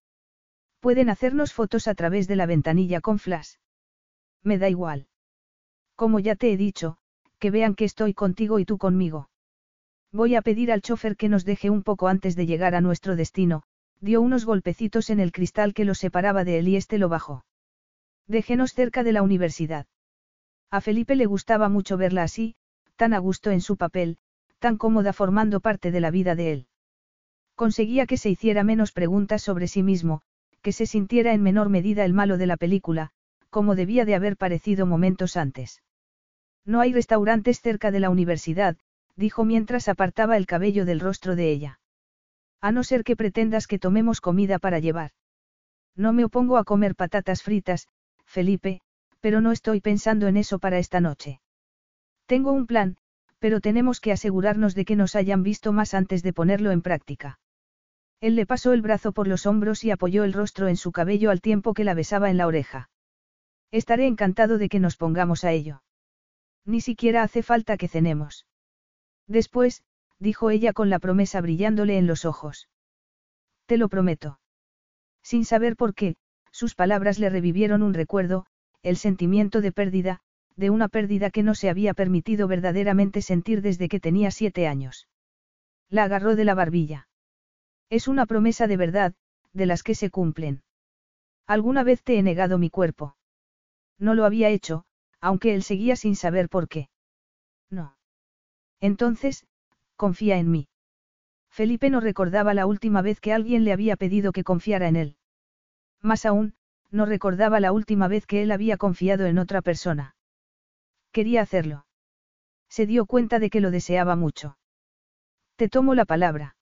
Pueden 0.80 1.10
hacernos 1.10 1.52
fotos 1.52 1.88
a 1.88 1.96
través 1.96 2.28
de 2.28 2.36
la 2.36 2.46
ventanilla 2.46 3.02
con 3.02 3.18
flash. 3.18 3.56
Me 4.44 4.60
da 4.60 4.70
igual. 4.70 5.08
Como 5.96 6.20
ya 6.20 6.36
te 6.36 6.54
he 6.54 6.58
dicho, 6.58 6.98
que 7.40 7.50
vean 7.50 7.74
que 7.74 7.86
estoy 7.86 8.14
contigo 8.14 8.60
y 8.60 8.66
tú 8.66 8.78
conmigo. 8.78 9.32
Voy 10.12 10.36
a 10.36 10.44
pedir 10.44 10.72
al 10.72 10.84
chofer 10.84 11.18
que 11.18 11.28
nos 11.28 11.44
deje 11.44 11.72
un 11.72 11.82
poco 11.82 12.08
antes 12.08 12.36
de 12.36 12.46
llegar 12.46 12.76
a 12.76 12.82
nuestro 12.82 13.16
destino, 13.16 13.64
dio 14.00 14.22
unos 14.22 14.46
golpecitos 14.46 15.10
en 15.10 15.20
el 15.20 15.32
cristal 15.32 15.74
que 15.74 15.86
los 15.86 15.98
separaba 15.98 16.44
de 16.44 16.60
él 16.60 16.68
y 16.68 16.76
este 16.76 16.98
lo 16.98 17.10
bajó. 17.10 17.46
Déjenos 18.28 18.74
cerca 18.74 19.04
de 19.04 19.14
la 19.14 19.22
universidad. 19.22 19.88
A 20.70 20.82
Felipe 20.82 21.16
le 21.16 21.26
gustaba 21.26 21.70
mucho 21.70 21.98
verla 21.98 22.24
así, 22.24 22.56
tan 22.96 23.14
a 23.14 23.20
gusto 23.20 23.52
en 23.52 23.62
su 23.62 23.78
papel, 23.78 24.18
tan 24.60 24.78
cómoda 24.78 25.14
formando 25.14 25.60
parte 25.60 25.92
de 25.92 26.02
la 26.02 26.12
vida 26.12 26.36
de 26.36 26.52
él. 26.52 26.68
Conseguía 27.56 28.06
que 28.06 28.18
se 28.18 28.30
hiciera 28.30 28.64
menos 28.64 28.92
preguntas 28.92 29.42
sobre 29.42 29.68
sí 29.68 29.82
mismo, 29.82 30.22
que 30.62 30.72
se 30.72 30.86
sintiera 30.86 31.34
en 31.34 31.42
menor 31.42 31.70
medida 31.70 32.06
el 32.06 32.14
malo 32.14 32.38
de 32.38 32.48
la 32.48 32.58
película, 32.58 33.12
como 33.50 33.76
debía 33.76 34.06
de 34.06 34.16
haber 34.16 34.38
parecido 34.38 34.86
momentos 34.86 35.38
antes. 35.38 35.82
No 36.66 36.82
hay 36.82 36.94
restaurantes 36.94 37.62
cerca 37.62 37.92
de 37.92 38.02
la 38.02 38.10
universidad, 38.10 38.78
dijo 39.16 39.46
mientras 39.46 39.88
apartaba 39.88 40.38
el 40.38 40.46
cabello 40.46 40.86
del 40.86 41.00
rostro 41.00 41.36
de 41.36 41.50
ella. 41.50 41.80
A 42.62 42.72
no 42.72 42.84
ser 42.84 43.04
que 43.04 43.16
pretendas 43.16 43.68
que 43.68 43.80
tomemos 43.80 44.22
comida 44.22 44.60
para 44.60 44.80
llevar. 44.80 45.12
No 45.96 46.14
me 46.14 46.26
opongo 46.26 46.58
a 46.58 46.64
comer 46.64 46.96
patatas 46.96 47.44
fritas, 47.44 47.88
Felipe, 48.26 48.82
pero 49.20 49.42
no 49.42 49.52
estoy 49.52 49.82
pensando 49.82 50.28
en 50.28 50.38
eso 50.38 50.60
para 50.60 50.80
esta 50.80 51.00
noche. 51.00 51.42
Tengo 52.26 52.52
un 52.52 52.68
plan, 52.68 52.98
pero 53.40 53.62
tenemos 53.62 54.00
que 54.00 54.12
asegurarnos 54.12 54.76
de 54.76 54.86
que 54.86 54.96
nos 54.96 55.16
hayan 55.16 55.44
visto 55.44 55.72
más 55.72 55.94
antes 55.94 56.24
de 56.24 56.34
ponerlo 56.34 56.72
en 56.72 56.82
práctica. 56.82 57.40
Él 58.20 58.36
le 58.36 58.46
pasó 58.46 58.74
el 58.74 58.82
brazo 58.82 59.12
por 59.12 59.28
los 59.28 59.46
hombros 59.46 59.84
y 59.84 59.92
apoyó 59.92 60.24
el 60.24 60.34
rostro 60.34 60.68
en 60.68 60.78
su 60.78 60.92
cabello 60.92 61.30
al 61.30 61.42
tiempo 61.42 61.74
que 61.74 61.84
la 61.84 61.94
besaba 61.94 62.30
en 62.30 62.38
la 62.38 62.48
oreja. 62.48 62.90
Estaré 63.72 64.08
encantado 64.08 64.58
de 64.58 64.70
que 64.70 64.80
nos 64.80 64.98
pongamos 64.98 65.44
a 65.44 65.52
ello. 65.52 65.84
Ni 66.66 66.82
siquiera 66.82 67.22
hace 67.22 67.44
falta 67.44 67.78
que 67.78 67.88
cenemos. 67.88 68.48
Después, 69.28 69.84
dijo 70.20 70.50
ella 70.50 70.74
con 70.74 70.90
la 70.90 71.00
promesa 71.00 71.42
brillándole 71.42 71.98
en 71.98 72.08
los 72.08 72.26
ojos. 72.26 72.70
Te 73.66 73.78
lo 73.78 73.90
prometo. 73.90 74.40
Sin 75.22 75.46
saber 75.46 75.76
por 75.76 75.94
qué, 75.94 76.16
sus 76.52 76.74
palabras 76.74 77.20
le 77.20 77.30
revivieron 77.30 77.84
un 77.84 77.94
recuerdo, 77.94 78.46
el 78.82 78.98
sentimiento 78.98 79.62
de 79.62 79.72
pérdida, 79.72 80.22
de 80.56 80.70
una 80.70 80.88
pérdida 80.88 81.30
que 81.30 81.44
no 81.44 81.54
se 81.54 81.70
había 81.70 81.94
permitido 81.94 82.48
verdaderamente 82.48 83.22
sentir 83.22 83.62
desde 83.62 83.90
que 83.90 84.00
tenía 84.00 84.32
siete 84.32 84.68
años. 84.68 85.08
La 85.90 86.06
agarró 86.06 86.36
de 86.36 86.46
la 86.46 86.56
barbilla. 86.56 87.08
Es 87.90 88.08
una 88.08 88.26
promesa 88.26 88.68
de 88.68 88.78
verdad, 88.78 89.14
de 89.54 89.66
las 89.66 89.84
que 89.84 89.96
se 89.96 90.10
cumplen. 90.10 90.64
Alguna 91.46 91.84
vez 91.84 92.04
te 92.04 92.18
he 92.18 92.24
negado 92.24 92.58
mi 92.58 92.70
cuerpo. 92.70 93.16
No 94.00 94.14
lo 94.14 94.26
había 94.26 94.50
hecho, 94.50 94.86
aunque 95.22 95.54
él 95.54 95.64
seguía 95.64 95.96
sin 95.96 96.16
saber 96.16 96.50
por 96.50 96.68
qué. 96.68 96.90
No. 97.70 97.96
Entonces, 98.80 99.46
confía 99.98 100.38
en 100.38 100.50
mí. 100.50 100.70
Felipe 101.50 101.90
no 101.90 102.00
recordaba 102.00 102.54
la 102.54 102.66
última 102.66 103.02
vez 103.02 103.20
que 103.20 103.34
alguien 103.34 103.66
le 103.66 103.74
había 103.74 103.98
pedido 103.98 104.32
que 104.32 104.44
confiara 104.44 104.88
en 104.88 104.96
él. 104.96 105.18
Más 106.02 106.26
aún, 106.26 106.54
no 106.92 107.06
recordaba 107.06 107.60
la 107.60 107.72
última 107.72 108.08
vez 108.08 108.26
que 108.26 108.42
él 108.44 108.52
había 108.52 108.78
confiado 108.78 109.26
en 109.26 109.40
otra 109.40 109.62
persona. 109.62 110.16
Quería 111.12 111.42
hacerlo. 111.42 111.86
Se 112.70 112.86
dio 112.86 113.06
cuenta 113.06 113.40
de 113.40 113.50
que 113.50 113.60
lo 113.60 113.72
deseaba 113.72 114.16
mucho. 114.16 114.58
Te 115.56 115.70
tomo 115.70 115.96
la 115.96 116.06
palabra. 116.06 116.56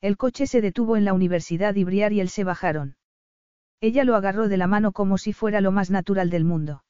El 0.00 0.16
coche 0.16 0.46
se 0.46 0.60
detuvo 0.60 0.96
en 0.96 1.04
la 1.04 1.14
universidad 1.14 1.74
y 1.74 1.84
Briar 1.84 2.12
y 2.12 2.20
él 2.20 2.28
se 2.28 2.44
bajaron. 2.44 2.96
Ella 3.80 4.04
lo 4.04 4.14
agarró 4.14 4.48
de 4.48 4.58
la 4.58 4.66
mano 4.66 4.92
como 4.92 5.16
si 5.16 5.32
fuera 5.32 5.60
lo 5.60 5.72
más 5.72 5.90
natural 5.90 6.28
del 6.30 6.44
mundo. 6.44 6.84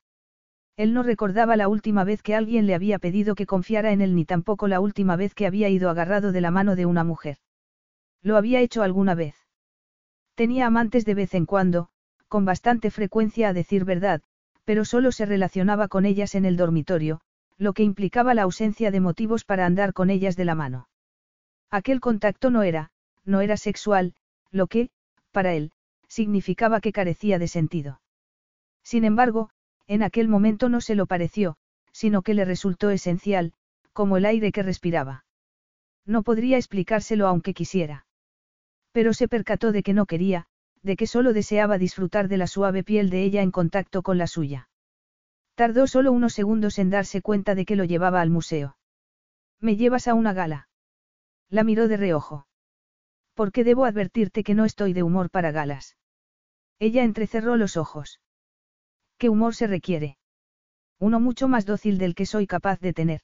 Él 0.80 0.94
no 0.94 1.02
recordaba 1.02 1.56
la 1.56 1.68
última 1.68 2.04
vez 2.04 2.22
que 2.22 2.34
alguien 2.34 2.66
le 2.66 2.74
había 2.74 2.98
pedido 2.98 3.34
que 3.34 3.44
confiara 3.44 3.92
en 3.92 4.00
él 4.00 4.14
ni 4.14 4.24
tampoco 4.24 4.66
la 4.66 4.80
última 4.80 5.14
vez 5.14 5.34
que 5.34 5.44
había 5.46 5.68
ido 5.68 5.90
agarrado 5.90 6.32
de 6.32 6.40
la 6.40 6.50
mano 6.50 6.74
de 6.74 6.86
una 6.86 7.04
mujer. 7.04 7.36
Lo 8.22 8.38
había 8.38 8.62
hecho 8.62 8.82
alguna 8.82 9.14
vez. 9.14 9.34
Tenía 10.34 10.64
amantes 10.64 11.04
de 11.04 11.12
vez 11.12 11.34
en 11.34 11.44
cuando, 11.44 11.90
con 12.28 12.46
bastante 12.46 12.90
frecuencia 12.90 13.50
a 13.50 13.52
decir 13.52 13.84
verdad, 13.84 14.22
pero 14.64 14.86
solo 14.86 15.12
se 15.12 15.26
relacionaba 15.26 15.86
con 15.86 16.06
ellas 16.06 16.34
en 16.34 16.46
el 16.46 16.56
dormitorio, 16.56 17.20
lo 17.58 17.74
que 17.74 17.82
implicaba 17.82 18.32
la 18.32 18.44
ausencia 18.44 18.90
de 18.90 19.00
motivos 19.00 19.44
para 19.44 19.66
andar 19.66 19.92
con 19.92 20.08
ellas 20.08 20.34
de 20.34 20.46
la 20.46 20.54
mano. 20.54 20.88
Aquel 21.70 22.00
contacto 22.00 22.50
no 22.50 22.62
era, 22.62 22.90
no 23.26 23.42
era 23.42 23.58
sexual, 23.58 24.14
lo 24.50 24.66
que, 24.66 24.88
para 25.30 25.52
él, 25.52 25.72
significaba 26.08 26.80
que 26.80 26.92
carecía 26.92 27.38
de 27.38 27.48
sentido. 27.48 28.00
Sin 28.82 29.04
embargo, 29.04 29.50
en 29.90 30.04
aquel 30.04 30.28
momento 30.28 30.68
no 30.68 30.80
se 30.80 30.94
lo 30.94 31.06
pareció, 31.06 31.56
sino 31.90 32.22
que 32.22 32.32
le 32.32 32.44
resultó 32.44 32.90
esencial, 32.90 33.54
como 33.92 34.16
el 34.16 34.24
aire 34.24 34.52
que 34.52 34.62
respiraba. 34.62 35.24
No 36.06 36.22
podría 36.22 36.58
explicárselo 36.58 37.26
aunque 37.26 37.54
quisiera. 37.54 38.06
Pero 38.92 39.12
se 39.14 39.26
percató 39.26 39.72
de 39.72 39.82
que 39.82 39.92
no 39.92 40.06
quería, 40.06 40.46
de 40.82 40.94
que 40.94 41.08
solo 41.08 41.32
deseaba 41.32 41.76
disfrutar 41.76 42.28
de 42.28 42.36
la 42.36 42.46
suave 42.46 42.84
piel 42.84 43.10
de 43.10 43.24
ella 43.24 43.42
en 43.42 43.50
contacto 43.50 44.02
con 44.02 44.16
la 44.16 44.28
suya. 44.28 44.68
Tardó 45.56 45.88
solo 45.88 46.12
unos 46.12 46.34
segundos 46.34 46.78
en 46.78 46.90
darse 46.90 47.20
cuenta 47.20 47.56
de 47.56 47.64
que 47.64 47.74
lo 47.74 47.82
llevaba 47.82 48.20
al 48.20 48.30
museo. 48.30 48.76
¿Me 49.58 49.74
llevas 49.74 50.06
a 50.06 50.14
una 50.14 50.32
gala? 50.32 50.68
La 51.48 51.64
miró 51.64 51.88
de 51.88 51.96
reojo. 51.96 52.46
¿Por 53.34 53.50
qué 53.50 53.64
debo 53.64 53.86
advertirte 53.86 54.44
que 54.44 54.54
no 54.54 54.64
estoy 54.64 54.92
de 54.92 55.02
humor 55.02 55.30
para 55.30 55.50
galas? 55.50 55.96
Ella 56.78 57.02
entrecerró 57.02 57.56
los 57.56 57.76
ojos. 57.76 58.20
¿Qué 59.20 59.28
humor 59.28 59.54
se 59.54 59.66
requiere? 59.66 60.16
Uno 60.98 61.20
mucho 61.20 61.46
más 61.46 61.66
dócil 61.66 61.98
del 61.98 62.14
que 62.14 62.24
soy 62.24 62.46
capaz 62.46 62.80
de 62.80 62.94
tener. 62.94 63.20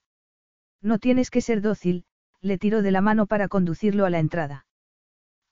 No 0.83 0.99
tienes 0.99 1.31
que 1.31 1.41
ser 1.41 1.63
dócil, 1.63 2.05
le 2.43 2.59
tiró 2.59 2.83
de 2.83 2.91
la 2.91 3.01
mano 3.01 3.27
para 3.27 3.49
conducirlo 3.49 4.05
a 4.05 4.11
la 4.11 4.19
entrada. 4.19 4.67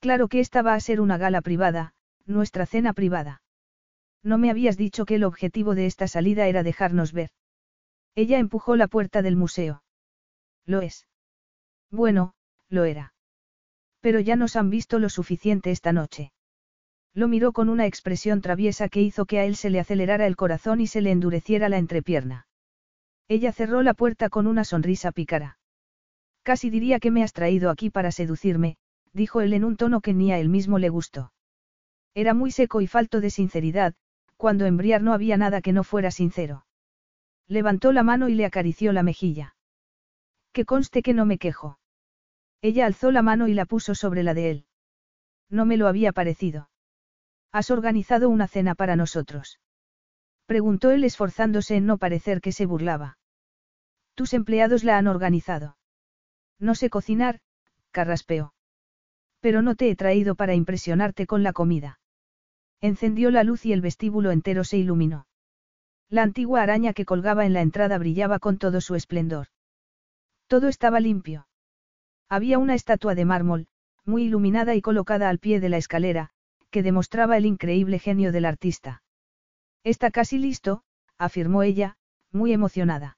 Claro 0.01 0.29
que 0.29 0.41
esta 0.41 0.61
va 0.61 0.75
a 0.75 0.81
ser 0.81 1.01
una 1.01 1.17
gala 1.17 1.41
privada, 1.41 1.95
nuestra 2.27 2.67
cena 2.67 2.93
privada. 2.93 3.41
No 4.23 4.37
me 4.37 4.51
habías 4.51 4.77
dicho 4.77 5.07
que 5.07 5.15
el 5.15 5.25
objetivo 5.25 5.75
de 5.75 5.87
esta 5.87 6.09
salida 6.09 6.47
era 6.47 6.63
dejarnos 6.63 7.15
ver. 7.15 7.31
Ella 8.15 8.39
empujó 8.39 8.77
la 8.77 8.87
puerta 8.87 9.23
del 9.23 9.37
museo. 9.37 9.83
Lo 10.67 10.83
es. 10.83 11.07
Bueno, 11.91 12.35
lo 12.69 12.85
era. 12.85 13.15
Pero 14.03 14.21
ya 14.21 14.37
nos 14.37 14.57
han 14.57 14.69
visto 14.69 14.99
lo 14.99 15.09
suficiente 15.09 15.71
esta 15.71 15.95
noche. 15.95 16.34
Lo 17.15 17.29
miró 17.29 17.53
con 17.53 17.69
una 17.69 17.87
expresión 17.87 18.41
traviesa 18.41 18.89
que 18.89 19.01
hizo 19.01 19.25
que 19.25 19.39
a 19.39 19.45
él 19.45 19.55
se 19.55 19.71
le 19.71 19.79
acelerara 19.79 20.27
el 20.27 20.35
corazón 20.35 20.81
y 20.81 20.89
se 20.89 21.01
le 21.01 21.13
endureciera 21.13 21.69
la 21.69 21.79
entrepierna. 21.79 22.49
Ella 23.29 23.53
cerró 23.53 23.83
la 23.83 23.95
puerta 23.95 24.29
con 24.29 24.49
una 24.49 24.65
sonrisa 24.65 25.13
pícara. 25.13 25.59
Casi 26.43 26.71
diría 26.71 26.99
que 26.99 27.13
me 27.13 27.23
has 27.23 27.33
traído 27.33 27.71
aquí 27.71 27.89
para 27.89 28.11
seducirme, 28.11 28.77
dijo 29.13 29.41
él 29.41 29.53
en 29.55 29.65
un 29.65 29.77
tono 29.77 30.01
que 30.01 30.13
ni 30.13 30.33
a 30.33 30.39
él 30.39 30.49
mismo 30.49 30.79
le 30.79 30.89
gustó. 30.89 31.33
Era 32.15 32.35
muy 32.35 32.51
seco 32.51 32.81
y 32.81 32.89
falto 32.89 33.21
de 33.21 33.31
sinceridad, 33.31 33.95
cuando 34.37 34.67
en 34.67 34.77
Briar 34.77 35.03
no 35.03 35.13
había 35.13 35.37
nada 35.37 35.63
que 35.63 35.73
no 35.73 35.85
fuera 35.85 36.11
sincero. 36.11 36.67
Levantó 37.47 37.93
la 37.93 38.03
mano 38.03 38.29
y 38.29 38.35
le 38.35 38.45
acarició 38.45 38.93
la 38.93 39.03
mejilla. 39.03 39.55
Que 40.53 40.65
conste 40.65 41.03
que 41.03 41.15
no 41.15 41.27
me 41.27 41.39
quejo. 41.39 41.79
Ella 42.61 42.87
alzó 42.87 43.11
la 43.11 43.23
mano 43.23 43.49
y 43.49 43.55
la 43.55 43.67
puso 43.67 43.95
sobre 43.95 44.23
la 44.23 44.35
de 44.35 44.51
él. 44.51 44.67
No 45.49 45.65
me 45.65 45.77
lo 45.77 45.87
había 45.87 46.13
parecido. 46.13 46.69
¿Has 47.55 47.71
organizado 47.71 48.31
una 48.31 48.49
cena 48.49 48.75
para 48.75 48.97
nosotros? 48.97 49.61
Preguntó 50.45 50.91
él 50.91 51.05
esforzándose 51.05 51.77
en 51.77 51.87
no 51.87 51.99
parecer 51.99 52.41
que 52.41 52.51
se 52.51 52.67
burlaba. 52.67 53.17
Tus 54.17 54.35
empleados 54.35 54.83
la 54.83 54.99
han 54.99 55.07
organizado. 55.07 55.77
No 56.59 56.75
sé 56.75 56.91
cocinar, 56.91 57.39
carraspeó. 57.93 58.55
Pero 59.39 59.63
no 59.63 59.77
te 59.77 59.89
he 59.89 59.95
traído 59.95 60.35
para 60.35 60.57
impresionarte 60.57 61.29
con 61.29 61.45
la 61.45 61.53
comida. 61.53 62.01
Encendió 62.81 63.31
la 63.31 63.45
luz 63.45 63.65
y 63.67 63.73
el 63.73 63.83
vestíbulo 63.83 64.33
entero 64.33 64.65
se 64.65 64.79
iluminó. 64.79 65.29
La 66.09 66.25
antigua 66.25 66.61
araña 66.61 66.93
que 66.93 67.05
colgaba 67.05 67.47
en 67.47 67.53
la 67.53 67.63
entrada 67.63 67.99
brillaba 67.99 68.41
con 68.41 68.59
todo 68.59 68.81
su 68.81 68.97
esplendor. 68.97 69.47
Todo 70.49 70.67
estaba 70.67 70.99
limpio. 70.99 71.47
Había 72.29 72.59
una 72.59 72.75
estatua 72.75 73.15
de 73.15 73.25
mármol, 73.25 73.69
muy 74.05 74.25
iluminada 74.25 74.75
y 74.75 74.83
colocada 74.83 75.29
al 75.29 75.39
pie 75.39 75.61
de 75.61 75.69
la 75.69 75.77
escalera, 75.77 76.34
que 76.75 76.83
demostraba 76.83 77.37
el 77.37 77.47
increíble 77.47 78.01
genio 78.01 78.33
del 78.33 78.45
artista. 78.45 79.01
Está 79.85 80.11
casi 80.11 80.39
listo, 80.39 80.83
afirmó 81.19 81.63
ella, 81.63 81.95
muy 82.33 82.53
emocionada. 82.53 83.17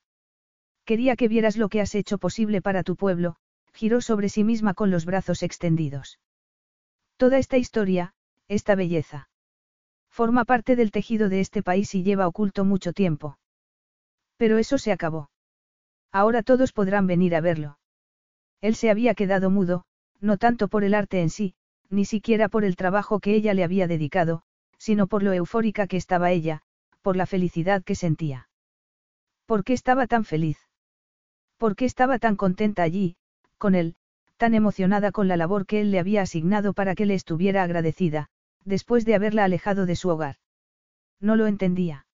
Quería 0.84 1.16
que 1.16 1.26
vieras 1.26 1.56
lo 1.56 1.70
que 1.70 1.80
has 1.80 1.94
hecho 1.94 2.18
posible 2.18 2.60
para 2.60 2.82
tu 2.82 2.96
pueblo, 2.96 3.36
giró 3.72 4.02
sobre 4.02 4.28
sí 4.28 4.44
misma 4.44 4.74
con 4.74 4.90
los 4.90 5.06
brazos 5.06 5.42
extendidos. 5.42 6.18
Toda 7.16 7.38
esta 7.38 7.56
historia, 7.56 8.12
esta 8.46 8.74
belleza. 8.74 9.30
Forma 10.10 10.44
parte 10.44 10.76
del 10.76 10.90
tejido 10.90 11.30
de 11.30 11.40
este 11.40 11.62
país 11.62 11.94
y 11.94 12.02
lleva 12.02 12.28
oculto 12.28 12.66
mucho 12.66 12.92
tiempo. 12.92 13.38
Pero 14.36 14.58
eso 14.58 14.76
se 14.76 14.92
acabó. 14.92 15.30
Ahora 16.12 16.42
todos 16.42 16.74
podrán 16.74 17.06
venir 17.06 17.34
a 17.34 17.40
verlo. 17.40 17.78
Él 18.60 18.74
se 18.74 18.90
había 18.90 19.14
quedado 19.14 19.48
mudo, 19.48 19.86
no 20.20 20.36
tanto 20.36 20.68
por 20.68 20.84
el 20.84 20.92
arte 20.92 21.22
en 21.22 21.30
sí, 21.30 21.54
ni 21.90 22.04
siquiera 22.04 22.48
por 22.48 22.64
el 22.64 22.76
trabajo 22.76 23.20
que 23.20 23.34
ella 23.34 23.54
le 23.54 23.64
había 23.64 23.86
dedicado, 23.86 24.42
sino 24.78 25.06
por 25.06 25.22
lo 25.22 25.32
eufórica 25.32 25.86
que 25.86 25.96
estaba 25.96 26.30
ella, 26.30 26.62
por 27.02 27.16
la 27.16 27.26
felicidad 27.26 27.82
que 27.84 27.94
sentía. 27.94 28.48
¿Por 29.46 29.64
qué 29.64 29.72
estaba 29.72 30.06
tan 30.06 30.24
feliz? 30.24 30.58
¿Por 31.56 31.76
qué 31.76 31.84
estaba 31.84 32.18
tan 32.18 32.36
contenta 32.36 32.82
allí, 32.82 33.16
con 33.58 33.74
él, 33.74 33.96
tan 34.36 34.54
emocionada 34.54 35.12
con 35.12 35.28
la 35.28 35.36
labor 35.36 35.66
que 35.66 35.80
él 35.80 35.90
le 35.90 35.98
había 35.98 36.22
asignado 36.22 36.74
para 36.74 36.94
que 36.94 37.06
le 37.06 37.14
estuviera 37.14 37.62
agradecida, 37.62 38.28
después 38.64 39.04
de 39.04 39.14
haberla 39.14 39.44
alejado 39.44 39.86
de 39.86 39.96
su 39.96 40.08
hogar? 40.10 40.36
No 41.20 41.36
lo 41.36 41.46
entendía. 41.46 42.06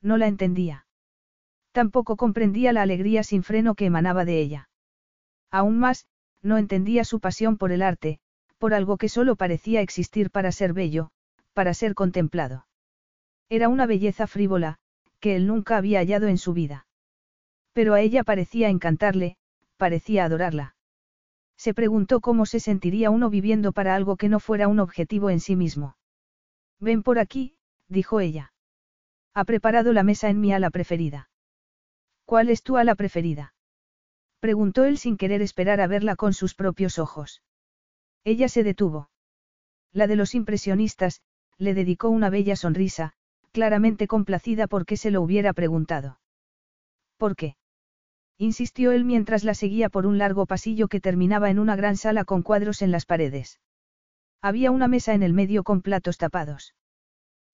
No 0.00 0.16
la 0.16 0.28
entendía. 0.28 0.86
Tampoco 1.72 2.16
comprendía 2.16 2.72
la 2.72 2.82
alegría 2.82 3.22
sin 3.22 3.42
freno 3.42 3.74
que 3.74 3.86
emanaba 3.86 4.24
de 4.24 4.40
ella. 4.40 4.68
Aún 5.50 5.78
más, 5.78 6.06
no 6.42 6.58
entendía 6.58 7.04
su 7.04 7.20
pasión 7.20 7.56
por 7.56 7.72
el 7.72 7.82
arte, 7.82 8.20
por 8.60 8.74
algo 8.74 8.98
que 8.98 9.08
solo 9.08 9.36
parecía 9.36 9.80
existir 9.80 10.30
para 10.30 10.52
ser 10.52 10.74
bello, 10.74 11.10
para 11.54 11.72
ser 11.72 11.94
contemplado. 11.94 12.66
Era 13.48 13.70
una 13.70 13.86
belleza 13.86 14.26
frívola, 14.26 14.76
que 15.18 15.34
él 15.34 15.46
nunca 15.46 15.78
había 15.78 16.00
hallado 16.00 16.28
en 16.28 16.36
su 16.36 16.52
vida. 16.52 16.86
Pero 17.72 17.94
a 17.94 18.02
ella 18.02 18.22
parecía 18.22 18.68
encantarle, 18.68 19.38
parecía 19.78 20.26
adorarla. 20.26 20.76
Se 21.56 21.72
preguntó 21.72 22.20
cómo 22.20 22.44
se 22.44 22.60
sentiría 22.60 23.08
uno 23.08 23.30
viviendo 23.30 23.72
para 23.72 23.94
algo 23.94 24.18
que 24.18 24.28
no 24.28 24.40
fuera 24.40 24.68
un 24.68 24.78
objetivo 24.78 25.30
en 25.30 25.40
sí 25.40 25.56
mismo. 25.56 25.96
Ven 26.80 27.02
por 27.02 27.18
aquí, 27.18 27.54
dijo 27.88 28.20
ella. 28.20 28.52
Ha 29.32 29.44
preparado 29.44 29.94
la 29.94 30.02
mesa 30.02 30.28
en 30.28 30.38
mi 30.38 30.52
ala 30.52 30.68
preferida. 30.68 31.30
¿Cuál 32.26 32.50
es 32.50 32.62
tu 32.62 32.76
ala 32.76 32.94
preferida? 32.94 33.54
Preguntó 34.38 34.84
él 34.84 34.98
sin 34.98 35.16
querer 35.16 35.40
esperar 35.40 35.80
a 35.80 35.86
verla 35.86 36.14
con 36.14 36.34
sus 36.34 36.54
propios 36.54 36.98
ojos. 36.98 37.42
Ella 38.24 38.48
se 38.48 38.62
detuvo. 38.62 39.10
La 39.92 40.06
de 40.06 40.16
los 40.16 40.34
impresionistas, 40.34 41.22
le 41.58 41.74
dedicó 41.74 42.08
una 42.08 42.30
bella 42.30 42.56
sonrisa, 42.56 43.12
claramente 43.52 44.06
complacida 44.06 44.66
porque 44.66 44.96
se 44.96 45.10
lo 45.10 45.22
hubiera 45.22 45.52
preguntado. 45.52 46.20
¿Por 47.16 47.36
qué? 47.36 47.56
insistió 48.38 48.92
él 48.92 49.04
mientras 49.04 49.44
la 49.44 49.54
seguía 49.54 49.90
por 49.90 50.06
un 50.06 50.16
largo 50.16 50.46
pasillo 50.46 50.88
que 50.88 51.00
terminaba 51.00 51.50
en 51.50 51.58
una 51.58 51.76
gran 51.76 51.96
sala 51.96 52.24
con 52.24 52.42
cuadros 52.42 52.80
en 52.80 52.90
las 52.90 53.04
paredes. 53.04 53.60
Había 54.40 54.70
una 54.70 54.88
mesa 54.88 55.12
en 55.12 55.22
el 55.22 55.34
medio 55.34 55.62
con 55.62 55.82
platos 55.82 56.16
tapados. 56.16 56.74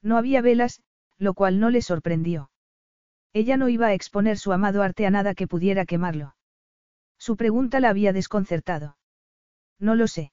No 0.03 0.17
había 0.17 0.41
velas, 0.43 0.83
lo 1.19 1.35
cual 1.35 1.59
no 1.59 1.71
le 1.71 1.83
sorprendió. 1.83 2.51
Ella 3.33 3.57
no 3.57 3.69
iba 3.69 3.89
a 3.89 3.95
exponer 3.95 4.39
su 4.39 4.53
amado 4.53 4.83
arte 4.83 5.07
a 5.07 5.11
nada 5.11 5.35
que 5.35 5.49
pudiera 5.49 5.85
quemarlo. 5.85 6.37
Su 7.19 7.37
pregunta 7.37 7.81
la 7.81 7.89
había 7.89 8.13
desconcertado. 8.13 8.97
No 9.81 9.97
lo 9.97 10.07
sé. 10.07 10.33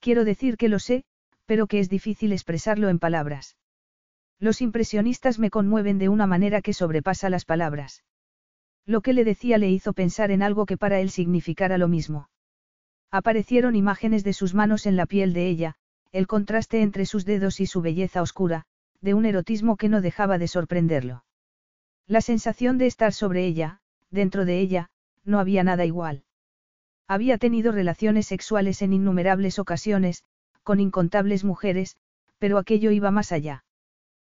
Quiero 0.00 0.24
decir 0.24 0.56
que 0.56 0.68
lo 0.68 0.78
sé, 0.78 1.04
pero 1.46 1.66
que 1.66 1.80
es 1.80 1.88
difícil 1.88 2.32
expresarlo 2.32 2.88
en 2.88 2.98
palabras. 2.98 3.56
Los 4.38 4.60
impresionistas 4.60 5.38
me 5.38 5.50
conmueven 5.50 5.98
de 5.98 6.08
una 6.08 6.26
manera 6.26 6.62
que 6.62 6.72
sobrepasa 6.72 7.30
las 7.30 7.44
palabras. 7.44 8.04
Lo 8.86 9.00
que 9.00 9.12
le 9.12 9.24
decía 9.24 9.58
le 9.58 9.70
hizo 9.70 9.92
pensar 9.92 10.30
en 10.30 10.42
algo 10.42 10.66
que 10.66 10.76
para 10.76 11.00
él 11.00 11.10
significara 11.10 11.78
lo 11.78 11.88
mismo. 11.88 12.30
Aparecieron 13.10 13.74
imágenes 13.74 14.22
de 14.24 14.32
sus 14.32 14.54
manos 14.54 14.86
en 14.86 14.96
la 14.96 15.06
piel 15.06 15.32
de 15.32 15.48
ella, 15.48 15.74
el 16.12 16.26
contraste 16.26 16.82
entre 16.82 17.04
sus 17.04 17.24
dedos 17.24 17.60
y 17.60 17.66
su 17.66 17.82
belleza 17.82 18.22
oscura, 18.22 18.66
de 19.00 19.14
un 19.14 19.26
erotismo 19.26 19.76
que 19.76 19.88
no 19.88 20.00
dejaba 20.00 20.38
de 20.38 20.48
sorprenderlo. 20.48 21.24
La 22.06 22.20
sensación 22.20 22.78
de 22.78 22.86
estar 22.86 23.12
sobre 23.12 23.44
ella, 23.44 23.80
dentro 24.10 24.44
de 24.44 24.60
ella, 24.60 24.90
no 25.24 25.38
había 25.38 25.64
nada 25.64 25.84
igual. 25.84 26.24
Había 27.08 27.38
tenido 27.38 27.72
relaciones 27.72 28.26
sexuales 28.26 28.82
en 28.82 28.92
innumerables 28.92 29.58
ocasiones, 29.58 30.24
con 30.62 30.78
incontables 30.78 31.42
mujeres, 31.42 31.96
pero 32.38 32.58
aquello 32.58 32.90
iba 32.90 33.10
más 33.10 33.32
allá. 33.32 33.64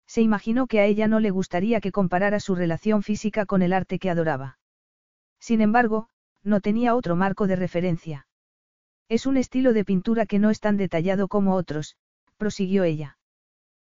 Se 0.05 0.21
imaginó 0.21 0.67
que 0.67 0.79
a 0.79 0.85
ella 0.85 1.07
no 1.07 1.19
le 1.19 1.31
gustaría 1.31 1.81
que 1.81 1.91
comparara 1.91 2.39
su 2.39 2.53
relación 2.53 3.01
física 3.01 3.47
con 3.47 3.63
el 3.63 3.73
arte 3.73 3.97
que 3.97 4.11
adoraba. 4.11 4.59
Sin 5.39 5.61
embargo, 5.61 6.09
no 6.43 6.61
tenía 6.61 6.95
otro 6.95 7.15
marco 7.15 7.47
de 7.47 7.55
referencia. 7.55 8.27
Es 9.07 9.25
un 9.25 9.37
estilo 9.37 9.73
de 9.73 9.83
pintura 9.83 10.27
que 10.27 10.37
no 10.37 10.51
es 10.51 10.59
tan 10.59 10.77
detallado 10.77 11.27
como 11.27 11.55
otros, 11.55 11.97
prosiguió 12.37 12.83
ella. 12.83 13.17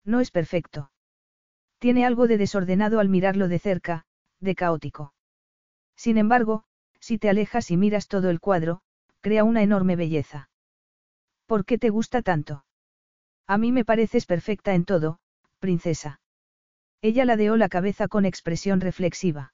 No 0.04 0.20
es 0.20 0.32
perfecto. 0.32 0.92
Tiene 1.80 2.06
algo 2.06 2.28
de 2.28 2.38
desordenado 2.38 3.00
al 3.00 3.08
mirarlo 3.08 3.48
de 3.48 3.60
cerca, 3.60 4.06
de 4.42 4.56
caótico. 4.56 5.14
Sin 5.95 6.18
embargo, 6.18 6.66
si 7.06 7.19
te 7.19 7.30
alejas 7.30 7.69
y 7.69 7.77
miras 7.77 8.08
todo 8.08 8.32
el 8.32 8.40
cuadro, 8.40 8.82
crea 9.22 9.43
una 9.43 9.61
enorme 9.61 9.95
belleza. 9.95 10.50
¿Por 11.45 11.64
qué 11.64 11.77
te 11.77 11.92
gusta 11.92 12.24
tanto? 12.24 12.66
A 13.45 13.59
mí 13.59 13.72
me 13.72 13.85
pareces 13.85 14.25
perfecta 14.25 14.74
en 14.74 14.85
todo, 14.85 15.19
princesa. 15.59 16.19
Ella 17.03 17.25
ladeó 17.25 17.58
la 17.58 17.69
cabeza 17.69 18.08
con 18.08 18.25
expresión 18.25 18.82
reflexiva. 18.82 19.53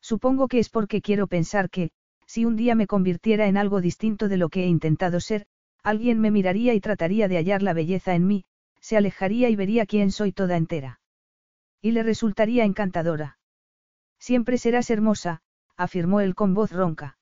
Supongo 0.00 0.48
que 0.48 0.60
es 0.60 0.70
porque 0.70 1.02
quiero 1.02 1.26
pensar 1.26 1.68
que, 1.68 1.90
si 2.24 2.46
un 2.46 2.56
día 2.56 2.74
me 2.74 2.86
convirtiera 2.86 3.48
en 3.48 3.58
algo 3.58 3.82
distinto 3.82 4.30
de 4.30 4.38
lo 4.38 4.48
que 4.48 4.64
he 4.64 4.66
intentado 4.66 5.20
ser, 5.20 5.44
alguien 5.82 6.20
me 6.20 6.30
miraría 6.30 6.72
y 6.72 6.80
trataría 6.80 7.28
de 7.28 7.36
hallar 7.36 7.62
la 7.62 7.74
belleza 7.74 8.14
en 8.14 8.26
mí, 8.26 8.46
se 8.80 8.96
alejaría 8.96 9.50
y 9.50 9.56
vería 9.56 9.84
quién 9.84 10.10
soy 10.10 10.32
toda 10.32 10.56
entera. 10.56 11.02
Y 11.82 11.90
le 11.90 12.02
resultaría 12.02 12.64
encantadora. 12.64 13.36
Siempre 14.18 14.56
serás 14.56 14.88
hermosa, 14.88 15.42
afirmó 15.76 16.20
él 16.20 16.34
con 16.34 16.54
voz 16.54 16.70
ronca. 16.70 17.18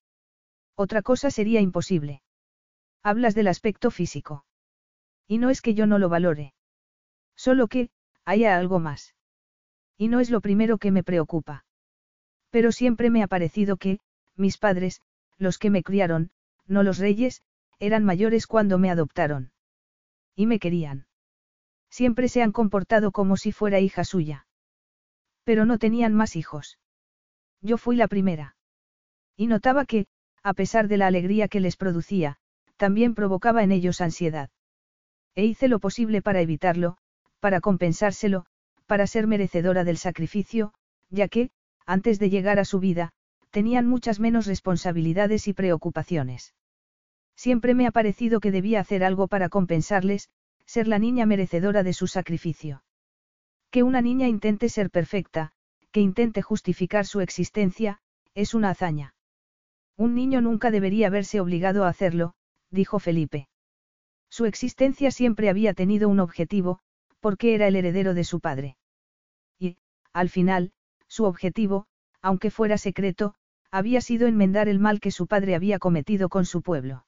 Otra 0.75 1.03
cosa 1.03 1.31
sería 1.31 1.61
imposible. 1.61 2.23
Hablas 3.03 3.35
del 3.35 3.49
aspecto 3.49 3.91
físico. 3.91 4.45
Y 5.27 5.39
no 5.39 5.51
es 5.51 5.62
que 5.62 5.75
yo 5.75 5.87
no 5.87 5.99
lo 5.99 6.09
valore. 6.09 6.55
Solo 7.37 7.69
que, 7.69 7.91
haya 8.25 8.57
algo 8.57 8.79
más. 8.79 9.15
Y 9.97 10.09
no 10.09 10.20
es 10.20 10.31
lo 10.31 10.41
primero 10.41 10.79
que 10.79 10.91
me 10.91 11.03
preocupa. 11.03 11.65
Pero 12.51 12.73
siempre 12.73 13.11
me 13.11 13.23
ha 13.23 13.29
parecido 13.29 13.77
que, 13.77 14.01
mis 14.37 14.59
padres, 14.59 15.01
los 15.39 15.59
que 15.59 15.70
me 15.70 15.83
criaron, 15.83 16.31
no 16.67 16.83
los 16.83 16.99
reyes, 16.99 17.43
eran 17.79 18.05
mayores 18.05 18.47
cuando 18.47 18.79
me 18.79 18.91
adoptaron. 18.91 19.53
Y 20.35 20.47
me 20.47 20.59
querían. 20.59 21.07
Siempre 21.91 22.29
se 22.29 22.43
han 22.43 22.53
comportado 22.53 23.11
como 23.12 23.37
si 23.37 23.53
fuera 23.53 23.81
hija 23.81 24.05
suya. 24.05 24.47
Pero 25.45 25.65
no 25.65 25.79
tenían 25.79 26.15
más 26.15 26.37
hijos. 26.37 26.79
Yo 27.63 27.79
fui 27.79 27.97
la 27.97 28.09
primera. 28.09 28.57
Y 29.37 29.47
notaba 29.47 29.85
que, 29.85 30.07
a 30.43 30.55
pesar 30.55 30.89
de 30.89 30.97
la 30.97 31.07
alegría 31.07 31.49
que 31.49 31.61
les 31.61 31.77
producía, 31.77 32.39
también 32.77 33.15
provocaba 33.15 33.63
en 33.63 33.73
ellos 33.73 34.01
ansiedad. 34.01 34.51
E 35.35 35.45
hice 35.45 35.69
lo 35.69 35.79
posible 35.79 36.23
para 36.23 36.41
evitarlo, 36.41 36.97
para 37.41 37.61
compensárselo, 37.61 38.47
para 38.87 39.07
ser 39.07 39.27
merecedora 39.27 39.85
del 39.85 39.99
sacrificio, 39.99 40.73
ya 41.11 41.29
que, 41.29 41.51
antes 41.87 42.19
de 42.19 42.31
llegar 42.31 42.59
a 42.59 42.65
su 42.65 42.81
vida, 42.81 43.13
tenían 43.51 43.87
muchas 43.87 44.21
menos 44.21 44.47
responsabilidades 44.47 45.49
y 45.49 45.53
preocupaciones. 45.53 46.55
Siempre 47.37 47.75
me 47.75 47.87
ha 47.87 47.91
parecido 47.91 48.41
que 48.41 48.51
debía 48.51 48.81
hacer 48.81 49.05
algo 49.05 49.29
para 49.29 49.49
compensarles, 49.49 50.29
ser 50.67 50.89
la 50.89 50.99
niña 50.99 51.27
merecedora 51.27 51.83
de 51.83 51.93
su 51.93 52.07
sacrificio. 52.07 52.83
Que 53.71 53.83
una 53.83 54.01
niña 54.01 54.29
intente 54.29 54.69
ser 54.69 54.91
perfecta, 54.91 55.53
que 55.93 56.01
intente 56.01 56.43
justificar 56.43 57.07
su 57.07 57.20
existencia, 57.20 57.99
es 58.35 58.55
una 58.55 58.70
hazaña. 58.70 59.15
Un 59.97 60.15
niño 60.15 60.41
nunca 60.41 60.70
debería 60.70 61.10
verse 61.10 61.41
obligado 61.41 61.85
a 61.85 61.89
hacerlo, 61.89 62.35
dijo 62.70 62.99
Felipe. 62.99 63.49
Su 64.31 64.47
existencia 64.47 65.10
siempre 65.10 65.51
había 65.51 65.75
tenido 65.75 66.09
un 66.09 66.20
objetivo, 66.20 66.81
porque 67.19 67.55
era 67.55 67.67
el 67.67 67.77
heredero 67.77 68.15
de 68.15 68.25
su 68.25 68.41
padre. 68.41 68.77
Y, 69.59 69.77
al 70.12 70.28
final, 70.28 70.73
su 71.09 71.25
objetivo, 71.25 71.86
aunque 72.23 72.51
fuera 72.51 72.78
secreto, 72.78 73.35
había 73.70 74.01
sido 74.01 74.27
enmendar 74.27 74.69
el 74.69 74.78
mal 74.78 75.01
que 75.01 75.10
su 75.10 75.27
padre 75.27 75.55
había 75.55 75.78
cometido 75.78 76.28
con 76.28 76.44
su 76.44 76.62
pueblo. 76.62 77.05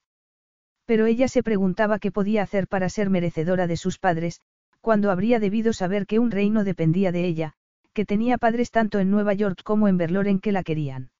Pero 0.85 1.05
ella 1.05 1.27
se 1.27 1.43
preguntaba 1.43 1.99
qué 1.99 2.11
podía 2.11 2.43
hacer 2.43 2.67
para 2.67 2.89
ser 2.89 3.09
merecedora 3.09 3.67
de 3.67 3.77
sus 3.77 3.99
padres, 3.99 4.41
cuando 4.81 5.11
habría 5.11 5.39
debido 5.39 5.71
saber 5.71 6.05
que 6.05 6.19
un 6.19 6.29
reino 6.29 6.63
dependía 6.63 7.11
de 7.13 7.25
ella, 7.25 7.53
que 7.93 8.05
tenía 8.05 8.37
padres 8.37 8.71
tanto 8.71 8.99
en 8.99 9.09
Nueva 9.09 9.33
York 9.33 9.61
como 9.63 9.87
en 9.87 9.97
Berloren 9.97 10.39
que 10.39 10.51
la 10.51 10.63
querían. 10.63 11.11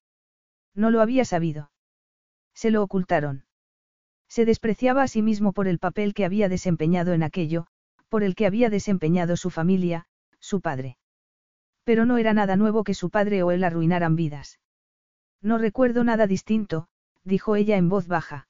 No 0.76 0.92
lo 0.92 1.02
había 1.02 1.26
sabido. 1.26 1.72
Se 2.54 2.72
lo 2.72 2.84
ocultaron. 2.84 3.46
Se 4.28 4.46
despreciaba 4.46 5.04
a 5.04 5.08
sí 5.08 5.22
mismo 5.22 5.54
por 5.54 5.68
el 5.68 5.80
papel 5.80 6.14
que 6.14 6.26
había 6.26 6.50
desempeñado 6.50 7.14
en 7.14 7.24
aquello, 7.24 7.68
por 8.10 8.24
el 8.24 8.36
que 8.36 8.48
había 8.48 8.70
desempeñado 8.70 9.38
su 9.38 9.50
familia, 9.50 10.08
su 10.40 10.62
padre. 10.62 10.98
Pero 11.84 12.06
no 12.06 12.18
era 12.18 12.34
nada 12.34 12.56
nuevo 12.56 12.84
que 12.84 12.94
su 12.94 13.10
padre 13.10 13.44
o 13.44 13.52
él 13.52 13.64
arruinaran 13.64 14.16
vidas. 14.16 14.60
No 15.42 15.58
recuerdo 15.58 16.04
nada 16.04 16.26
distinto, 16.26 16.88
dijo 17.24 17.56
ella 17.56 17.78
en 17.78 17.90
voz 17.90 18.08
baja. 18.08 18.48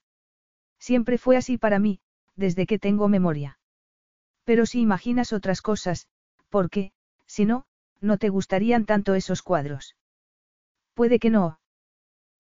Siempre 0.80 1.18
fue 1.18 1.38
así 1.38 1.58
para 1.58 1.80
mí, 1.80 2.00
desde 2.36 2.66
que 2.66 2.80
tengo 2.80 3.08
memoria. 3.08 3.60
Pero 4.44 4.66
si 4.66 4.82
imaginas 4.82 5.34
otras 5.34 5.62
cosas, 5.62 6.08
¿por 6.50 6.70
qué, 6.70 6.92
si 7.26 7.46
no, 7.46 7.66
no 8.04 8.18
te 8.18 8.30
gustarían 8.30 8.86
tanto 8.86 9.16
esos 9.16 9.42
cuadros? 9.42 9.96
Puede 10.94 11.20
que 11.20 11.30
no. 11.30 11.60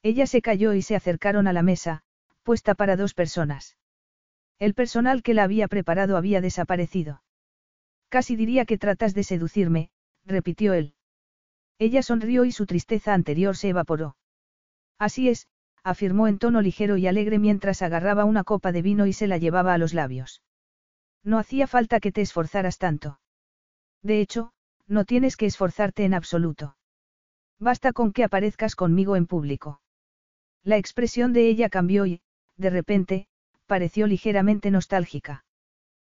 Ella 0.03 0.27
se 0.27 0.42
calló 0.42 0.74
y 0.74 0.82
se 0.82 0.95
acercaron 0.95 1.48
a 1.48 1.53
la 1.53 1.64
mesa, 1.64 2.03
puesta 2.43 2.75
para 2.75 2.98
dos 2.98 3.14
personas. 3.14 3.77
El 4.59 4.74
personal 4.74 5.24
que 5.24 5.33
la 5.33 5.43
había 5.43 5.67
preparado 5.67 6.17
había 6.17 6.42
desaparecido. 6.42 7.24
Casi 8.09 8.35
diría 8.35 8.66
que 8.66 8.77
tratas 8.77 9.14
de 9.14 9.24
seducirme, 9.24 9.90
repitió 10.25 10.74
él. 10.74 10.93
Ella 11.80 12.03
sonrió 12.03 12.45
y 12.45 12.51
su 12.51 12.66
tristeza 12.66 13.14
anterior 13.14 13.58
se 13.58 13.69
evaporó. 13.69 14.16
Así 15.00 15.30
es, 15.30 15.48
afirmó 15.83 16.27
en 16.27 16.38
tono 16.38 16.61
ligero 16.61 16.98
y 16.98 17.08
alegre 17.08 17.40
mientras 17.40 17.82
agarraba 17.82 18.25
una 18.25 18.43
copa 18.43 18.72
de 18.72 18.82
vino 18.82 19.06
y 19.06 19.14
se 19.14 19.27
la 19.27 19.38
llevaba 19.38 19.74
a 19.74 19.77
los 19.77 19.93
labios. 19.93 20.42
No 21.24 21.40
hacía 21.40 21.67
falta 21.67 22.00
que 22.00 22.11
te 22.11 22.22
esforzaras 22.22 22.77
tanto. 22.77 23.19
De 24.01 24.22
hecho, 24.22 24.53
no 24.88 25.06
tienes 25.06 25.38
que 25.38 25.45
esforzarte 25.45 26.06
en 26.06 26.14
absoluto. 26.14 26.76
Basta 27.60 27.94
con 27.94 28.12
que 28.12 28.24
aparezcas 28.24 28.76
conmigo 28.76 29.16
en 29.16 29.26
público. 29.26 29.82
La 30.64 30.78
expresión 30.78 31.34
de 31.34 31.48
ella 31.48 31.70
cambió 31.70 32.06
y, 32.06 32.22
de 32.58 32.70
repente, 32.70 33.28
pareció 33.66 34.08
ligeramente 34.08 34.72
nostálgica. 34.72 35.45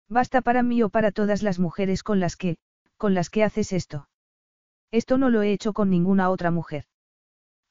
Basta 0.08 0.40
para 0.40 0.62
mí 0.62 0.82
o 0.82 0.88
para 0.88 1.12
todas 1.12 1.42
las 1.42 1.58
mujeres 1.58 2.02
con 2.02 2.20
las 2.20 2.36
que, 2.36 2.56
con 2.96 3.14
las 3.14 3.30
que 3.30 3.44
haces 3.44 3.72
esto. 3.72 4.08
Esto 4.90 5.18
no 5.18 5.30
lo 5.30 5.42
he 5.42 5.52
hecho 5.52 5.72
con 5.72 5.90
ninguna 5.90 6.30
otra 6.30 6.50
mujer. 6.50 6.84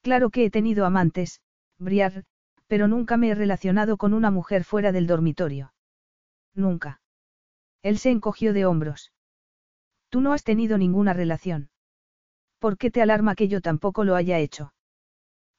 Claro 0.02 0.30
que 0.30 0.46
he 0.46 0.52
tenido 0.52 0.86
amantes, 0.86 1.42
Briar, 1.80 2.26
pero 2.68 2.88
nunca 2.88 3.18
me 3.18 3.30
he 3.30 3.36
relacionado 3.36 3.98
con 3.98 4.14
una 4.14 4.32
mujer 4.32 4.64
fuera 4.64 4.92
del 4.92 5.08
dormitorio. 5.08 5.74
Nunca. 6.54 7.02
Él 7.82 7.98
se 7.98 8.12
encogió 8.12 8.54
de 8.54 8.66
hombros. 8.66 9.12
Tú 10.16 10.22
no 10.22 10.32
has 10.32 10.46
tenido 10.46 10.78
ninguna 10.78 11.12
relación. 11.12 11.68
¿Por 12.60 12.78
qué 12.78 12.90
te 12.90 13.02
alarma 13.02 13.36
que 13.36 13.50
yo 13.50 13.60
tampoco 13.60 14.06
lo 14.06 14.16
haya 14.16 14.40
hecho? 14.40 14.74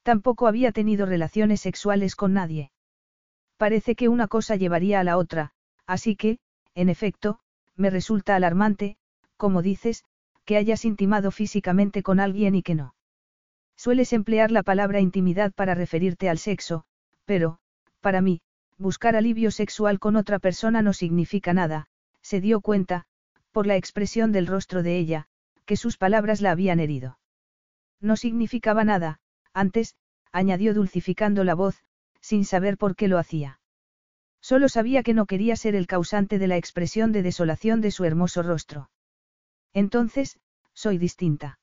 Tampoco 0.01 0.47
había 0.47 0.71
tenido 0.71 1.05
relaciones 1.05 1.61
sexuales 1.61 2.15
con 2.15 2.33
nadie. 2.33 2.71
Parece 3.57 3.93
que 3.93 4.09
una 4.09 4.27
cosa 4.27 4.55
llevaría 4.55 4.99
a 4.99 5.03
la 5.03 5.17
otra, 5.17 5.51
así 5.85 6.15
que, 6.15 6.39
en 6.73 6.89
efecto, 6.89 7.39
me 7.75 7.91
resulta 7.91 8.35
alarmante, 8.35 8.97
como 9.35 9.61
dices, 9.61 10.03
que 10.43 10.57
hayas 10.57 10.85
intimado 10.85 11.29
físicamente 11.29 12.01
con 12.01 12.19
alguien 12.19 12.55
y 12.55 12.63
que 12.63 12.73
no. 12.73 12.95
Sueles 13.75 14.11
emplear 14.11 14.49
la 14.49 14.63
palabra 14.63 14.99
intimidad 15.01 15.53
para 15.53 15.75
referirte 15.75 16.29
al 16.29 16.39
sexo, 16.39 16.83
pero, 17.25 17.59
para 18.01 18.21
mí, 18.21 18.41
buscar 18.79 19.15
alivio 19.15 19.51
sexual 19.51 19.99
con 19.99 20.15
otra 20.15 20.39
persona 20.39 20.81
no 20.81 20.93
significa 20.93 21.53
nada, 21.53 21.85
se 22.23 22.41
dio 22.41 22.59
cuenta, 22.59 23.05
por 23.51 23.67
la 23.67 23.75
expresión 23.75 24.31
del 24.31 24.47
rostro 24.47 24.83
de 24.83 24.97
ella, 24.97 25.27
que 25.65 25.77
sus 25.77 25.97
palabras 25.97 26.41
la 26.41 26.51
habían 26.51 26.79
herido. 26.79 27.19
No 27.99 28.15
significaba 28.15 28.83
nada, 28.83 29.19
antes, 29.53 29.95
añadió 30.31 30.73
dulcificando 30.73 31.43
la 31.43 31.55
voz, 31.55 31.83
sin 32.21 32.45
saber 32.45 32.77
por 32.77 32.95
qué 32.95 33.07
lo 33.07 33.17
hacía. 33.17 33.59
Solo 34.41 34.69
sabía 34.69 35.03
que 35.03 35.13
no 35.13 35.25
quería 35.25 35.55
ser 35.55 35.75
el 35.75 35.87
causante 35.87 36.39
de 36.39 36.47
la 36.47 36.57
expresión 36.57 37.11
de 37.11 37.23
desolación 37.23 37.81
de 37.81 37.91
su 37.91 38.05
hermoso 38.05 38.43
rostro. 38.43 38.89
Entonces, 39.73 40.39
soy 40.73 40.97
distinta. 40.97 41.59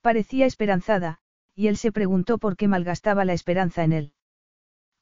Parecía 0.00 0.46
esperanzada, 0.46 1.20
y 1.54 1.68
él 1.68 1.76
se 1.76 1.92
preguntó 1.92 2.38
por 2.38 2.56
qué 2.56 2.68
malgastaba 2.68 3.24
la 3.24 3.32
esperanza 3.32 3.84
en 3.84 3.92
él. 3.92 4.12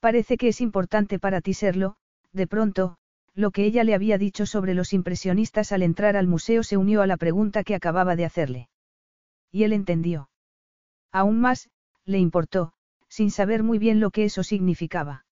Parece 0.01 0.37
que 0.37 0.49
es 0.49 0.61
importante 0.61 1.19
para 1.19 1.41
ti 1.41 1.55
serlo, 1.55 1.97
de 2.33 2.47
pronto, 2.47 2.99
lo 3.35 3.51
que 3.51 3.65
ella 3.65 3.85
le 3.85 3.95
había 3.95 4.19
dicho 4.19 4.47
sobre 4.47 4.75
los 4.75 4.93
impresionistas 4.93 5.73
al 5.73 5.83
entrar 5.83 6.17
al 6.17 6.27
museo 6.27 6.63
se 6.63 6.77
unió 6.77 7.03
a 7.03 7.07
la 7.07 7.17
pregunta 7.17 7.65
que 7.65 7.75
acababa 7.75 8.17
de 8.17 8.25
hacerle. 8.25 8.69
Y 9.51 9.65
él 9.65 9.73
entendió. 9.73 10.31
Aún 11.11 11.41
más, 11.41 11.71
le 12.05 12.19
importó, 12.19 12.73
sin 13.09 13.31
saber 13.31 13.63
muy 13.63 13.79
bien 13.79 14.01
lo 14.01 14.11
que 14.11 14.25
eso 14.25 14.43
significaba. 14.43 15.25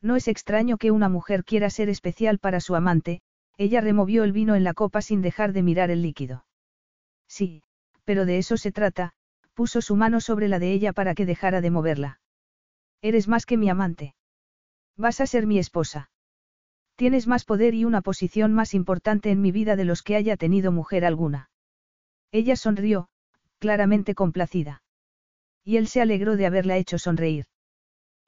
No 0.00 0.16
es 0.16 0.28
extraño 0.28 0.76
que 0.78 0.90
una 0.90 1.08
mujer 1.08 1.44
quiera 1.44 1.70
ser 1.70 1.88
especial 1.88 2.38
para 2.38 2.60
su 2.60 2.76
amante, 2.76 3.20
ella 3.56 3.80
removió 3.80 4.24
el 4.24 4.32
vino 4.32 4.54
en 4.54 4.64
la 4.64 4.74
copa 4.74 5.02
sin 5.02 5.20
dejar 5.20 5.52
de 5.52 5.62
mirar 5.62 5.90
el 5.90 6.02
líquido. 6.02 6.46
Sí, 7.26 7.62
pero 8.04 8.24
de 8.24 8.38
eso 8.38 8.56
se 8.56 8.72
trata, 8.72 9.12
puso 9.54 9.82
su 9.82 9.96
mano 9.96 10.20
sobre 10.20 10.48
la 10.48 10.58
de 10.58 10.72
ella 10.72 10.92
para 10.92 11.14
que 11.14 11.26
dejara 11.26 11.60
de 11.60 11.70
moverla. 11.70 12.20
Eres 13.02 13.26
más 13.26 13.44
que 13.44 13.56
mi 13.56 13.68
amante. 13.68 14.14
Vas 14.96 15.20
a 15.20 15.26
ser 15.26 15.46
mi 15.46 15.58
esposa. 15.58 16.10
Tienes 16.98 17.28
más 17.28 17.44
poder 17.44 17.74
y 17.74 17.84
una 17.84 18.00
posición 18.00 18.52
más 18.52 18.74
importante 18.74 19.30
en 19.30 19.40
mi 19.40 19.52
vida 19.52 19.76
de 19.76 19.84
los 19.84 20.02
que 20.02 20.16
haya 20.16 20.36
tenido 20.36 20.72
mujer 20.72 21.04
alguna. 21.04 21.48
Ella 22.32 22.56
sonrió, 22.56 23.06
claramente 23.60 24.16
complacida. 24.16 24.82
Y 25.62 25.76
él 25.76 25.86
se 25.86 26.00
alegró 26.00 26.36
de 26.36 26.46
haberla 26.46 26.76
hecho 26.76 26.98
sonreír. 26.98 27.44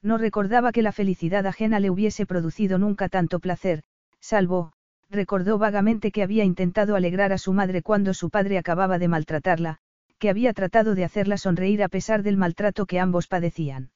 No 0.02 0.18
recordaba 0.18 0.70
que 0.70 0.82
la 0.82 0.92
felicidad 0.92 1.48
ajena 1.48 1.80
le 1.80 1.90
hubiese 1.90 2.26
producido 2.26 2.78
nunca 2.78 3.08
tanto 3.08 3.40
placer, 3.40 3.82
salvo, 4.20 4.72
recordó 5.10 5.58
vagamente 5.58 6.12
que 6.12 6.22
había 6.22 6.44
intentado 6.44 6.94
alegrar 6.94 7.32
a 7.32 7.38
su 7.38 7.52
madre 7.52 7.82
cuando 7.82 8.14
su 8.14 8.30
padre 8.30 8.56
acababa 8.56 9.00
de 9.00 9.08
maltratarla, 9.08 9.78
que 10.20 10.30
había 10.30 10.52
tratado 10.52 10.94
de 10.94 11.02
hacerla 11.02 11.38
sonreír 11.38 11.82
a 11.82 11.88
pesar 11.88 12.22
del 12.22 12.36
maltrato 12.36 12.86
que 12.86 13.00
ambos 13.00 13.26
padecían. 13.26 13.90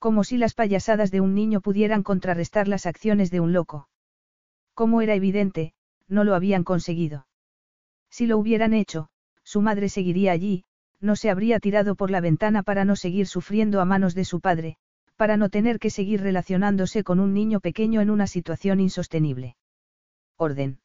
Como 0.00 0.24
si 0.24 0.38
las 0.38 0.54
payasadas 0.54 1.10
de 1.10 1.20
un 1.20 1.34
niño 1.34 1.60
pudieran 1.60 2.02
contrarrestar 2.02 2.68
las 2.68 2.86
acciones 2.86 3.30
de 3.30 3.40
un 3.40 3.52
loco. 3.52 3.88
Como 4.72 5.02
era 5.02 5.14
evidente, 5.14 5.74
no 6.08 6.24
lo 6.24 6.34
habían 6.34 6.64
conseguido. 6.64 7.26
Si 8.08 8.26
lo 8.26 8.38
hubieran 8.38 8.72
hecho, 8.72 9.10
su 9.44 9.60
madre 9.60 9.90
seguiría 9.90 10.32
allí, 10.32 10.64
no 11.00 11.16
se 11.16 11.28
habría 11.28 11.60
tirado 11.60 11.96
por 11.96 12.10
la 12.10 12.22
ventana 12.22 12.62
para 12.62 12.86
no 12.86 12.96
seguir 12.96 13.26
sufriendo 13.26 13.78
a 13.78 13.84
manos 13.84 14.14
de 14.14 14.24
su 14.24 14.40
padre, 14.40 14.78
para 15.16 15.36
no 15.36 15.50
tener 15.50 15.78
que 15.78 15.90
seguir 15.90 16.22
relacionándose 16.22 17.04
con 17.04 17.20
un 17.20 17.34
niño 17.34 17.60
pequeño 17.60 18.00
en 18.00 18.08
una 18.08 18.26
situación 18.26 18.80
insostenible. 18.80 19.56
Orden. 20.38 20.80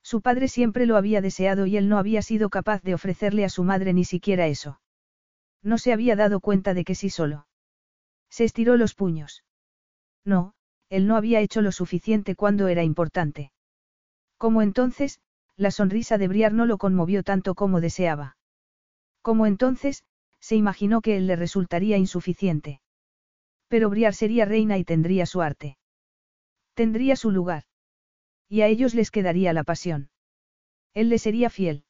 Su 0.00 0.20
padre 0.22 0.46
siempre 0.46 0.86
lo 0.86 0.96
había 0.96 1.20
deseado 1.20 1.66
y 1.66 1.76
él 1.76 1.88
no 1.88 1.98
había 1.98 2.22
sido 2.22 2.50
capaz 2.50 2.82
de 2.82 2.94
ofrecerle 2.94 3.44
a 3.44 3.48
su 3.48 3.64
madre 3.64 3.92
ni 3.94 4.04
siquiera 4.04 4.46
eso. 4.46 4.80
No 5.60 5.76
se 5.76 5.92
había 5.92 6.14
dado 6.14 6.38
cuenta 6.38 6.72
de 6.72 6.84
que 6.84 6.94
sí 6.94 7.10
solo. 7.10 7.47
Se 8.30 8.44
estiró 8.44 8.76
los 8.76 8.94
puños. 8.94 9.44
No, 10.24 10.54
él 10.88 11.06
no 11.06 11.16
había 11.16 11.40
hecho 11.40 11.62
lo 11.62 11.72
suficiente 11.72 12.34
cuando 12.34 12.68
era 12.68 12.82
importante. 12.82 13.52
Como 14.36 14.62
entonces, 14.62 15.20
la 15.56 15.70
sonrisa 15.70 16.18
de 16.18 16.28
Briar 16.28 16.52
no 16.52 16.66
lo 16.66 16.78
conmovió 16.78 17.22
tanto 17.22 17.54
como 17.54 17.80
deseaba. 17.80 18.36
Como 19.22 19.46
entonces, 19.46 20.04
se 20.40 20.56
imaginó 20.56 21.00
que 21.00 21.16
él 21.16 21.26
le 21.26 21.36
resultaría 21.36 21.96
insuficiente. 21.96 22.80
Pero 23.66 23.90
Briar 23.90 24.14
sería 24.14 24.44
reina 24.44 24.78
y 24.78 24.84
tendría 24.84 25.26
su 25.26 25.42
arte. 25.42 25.76
Tendría 26.74 27.16
su 27.16 27.30
lugar. 27.30 27.64
Y 28.48 28.62
a 28.62 28.68
ellos 28.68 28.94
les 28.94 29.10
quedaría 29.10 29.52
la 29.52 29.64
pasión. 29.64 30.10
Él 30.94 31.08
le 31.08 31.18
sería 31.18 31.50
fiel. 31.50 31.84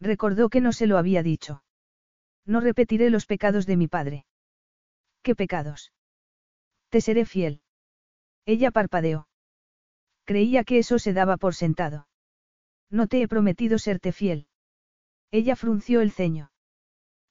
Recordó 0.00 0.48
que 0.48 0.60
no 0.60 0.72
se 0.72 0.86
lo 0.86 0.98
había 0.98 1.22
dicho. 1.22 1.62
No 2.44 2.60
repetiré 2.60 3.10
los 3.10 3.26
pecados 3.26 3.66
de 3.66 3.76
mi 3.76 3.86
padre. 3.86 4.26
¿Qué 5.22 5.34
pecados? 5.34 5.92
Te 6.88 7.00
seré 7.00 7.24
fiel. 7.24 7.62
Ella 8.46 8.70
parpadeó. 8.70 9.28
Creía 10.24 10.64
que 10.64 10.78
eso 10.78 10.98
se 10.98 11.12
daba 11.12 11.36
por 11.36 11.54
sentado. 11.54 12.08
No 12.90 13.06
te 13.06 13.22
he 13.22 13.28
prometido 13.28 13.78
serte 13.78 14.12
fiel. 14.12 14.46
Ella 15.30 15.56
frunció 15.56 16.00
el 16.00 16.10
ceño. 16.10 16.50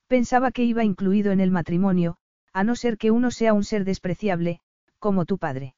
Pensaba 0.08 0.51
que 0.51 0.64
iba 0.64 0.84
incluido 0.84 1.32
en 1.32 1.40
el 1.40 1.51
matrimonio, 1.51 2.18
a 2.53 2.64
no 2.64 2.76
ser 2.76 2.98
que 2.98 3.11
uno 3.11 3.32
sea 3.32 3.53
un 3.53 3.64
ser 3.64 3.85
despreciable, 3.85 4.61
como 5.00 5.26
tu 5.26 5.38
padre. 5.38 5.76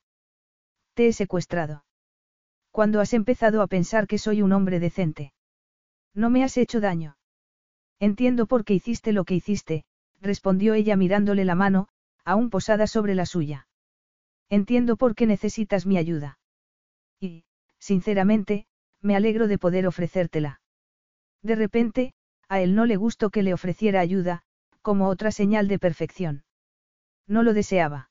Te 0.94 1.08
he 1.08 1.14
secuestrado. 1.14 1.86
Cuando 2.72 3.02
has 3.02 3.14
empezado 3.14 3.62
a 3.62 3.68
pensar 3.68 4.08
que 4.08 4.18
soy 4.18 4.42
un 4.42 4.54
hombre 4.54 4.80
decente? 4.80 5.34
No 6.14 6.30
me 6.30 6.44
has 6.44 6.58
hecho 6.58 6.80
daño. 6.80 7.18
Entiendo 8.00 8.46
por 8.48 8.66
qué 8.66 8.74
hiciste 8.74 9.12
lo 9.12 9.26
que 9.26 9.36
hiciste, 9.36 9.84
respondió 10.22 10.74
ella 10.74 10.96
mirándole 10.96 11.46
la 11.46 11.56
mano, 11.56 11.88
aún 12.24 12.50
posada 12.50 12.88
sobre 12.88 13.16
la 13.16 13.26
suya. 13.26 13.68
Entiendo 14.50 14.98
por 14.98 15.16
qué 15.16 15.26
necesitas 15.26 15.86
mi 15.86 15.98
ayuda. 15.98 16.40
Y, 17.20 17.46
sinceramente, 17.80 18.66
me 19.02 19.16
alegro 19.16 19.48
de 19.48 19.58
poder 19.58 19.88
ofrecértela. 19.88 20.62
De 21.42 21.56
repente, 21.56 22.14
a 22.48 22.62
él 22.62 22.76
no 22.76 22.86
le 22.86 22.98
gustó 22.98 23.30
que 23.30 23.44
le 23.44 23.54
ofreciera 23.54 24.00
ayuda, 24.00 24.44
como 24.82 25.08
otra 25.08 25.32
señal 25.32 25.68
de 25.68 25.80
perfección. 25.80 26.44
No 27.28 27.44
lo 27.44 27.54
deseaba. 27.54 28.10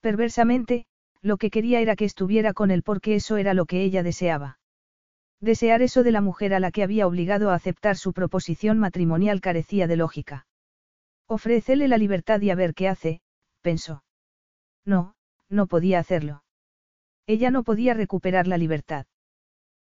Perversamente, 0.00 0.86
lo 1.22 1.38
que 1.38 1.50
quería 1.50 1.80
era 1.80 1.96
que 1.96 2.04
estuviera 2.04 2.52
con 2.52 2.70
él 2.70 2.82
porque 2.82 3.14
eso 3.14 3.36
era 3.36 3.54
lo 3.54 3.66
que 3.66 3.82
ella 3.82 4.02
deseaba. 4.02 4.58
Desear 5.40 5.82
eso 5.82 6.02
de 6.02 6.12
la 6.12 6.20
mujer 6.20 6.54
a 6.54 6.60
la 6.60 6.70
que 6.70 6.82
había 6.82 7.06
obligado 7.06 7.50
a 7.50 7.54
aceptar 7.54 7.96
su 7.96 8.12
proposición 8.12 8.78
matrimonial 8.78 9.40
carecía 9.40 9.86
de 9.86 9.96
lógica. 9.96 10.45
Ofrécele 11.28 11.88
la 11.88 11.98
libertad 11.98 12.40
y 12.40 12.50
a 12.50 12.54
ver 12.54 12.74
qué 12.74 12.88
hace, 12.88 13.20
pensó. 13.60 14.04
No, 14.84 15.14
no 15.48 15.66
podía 15.66 15.98
hacerlo. 15.98 16.44
Ella 17.26 17.50
no 17.50 17.64
podía 17.64 17.94
recuperar 17.94 18.46
la 18.46 18.58
libertad. 18.58 19.06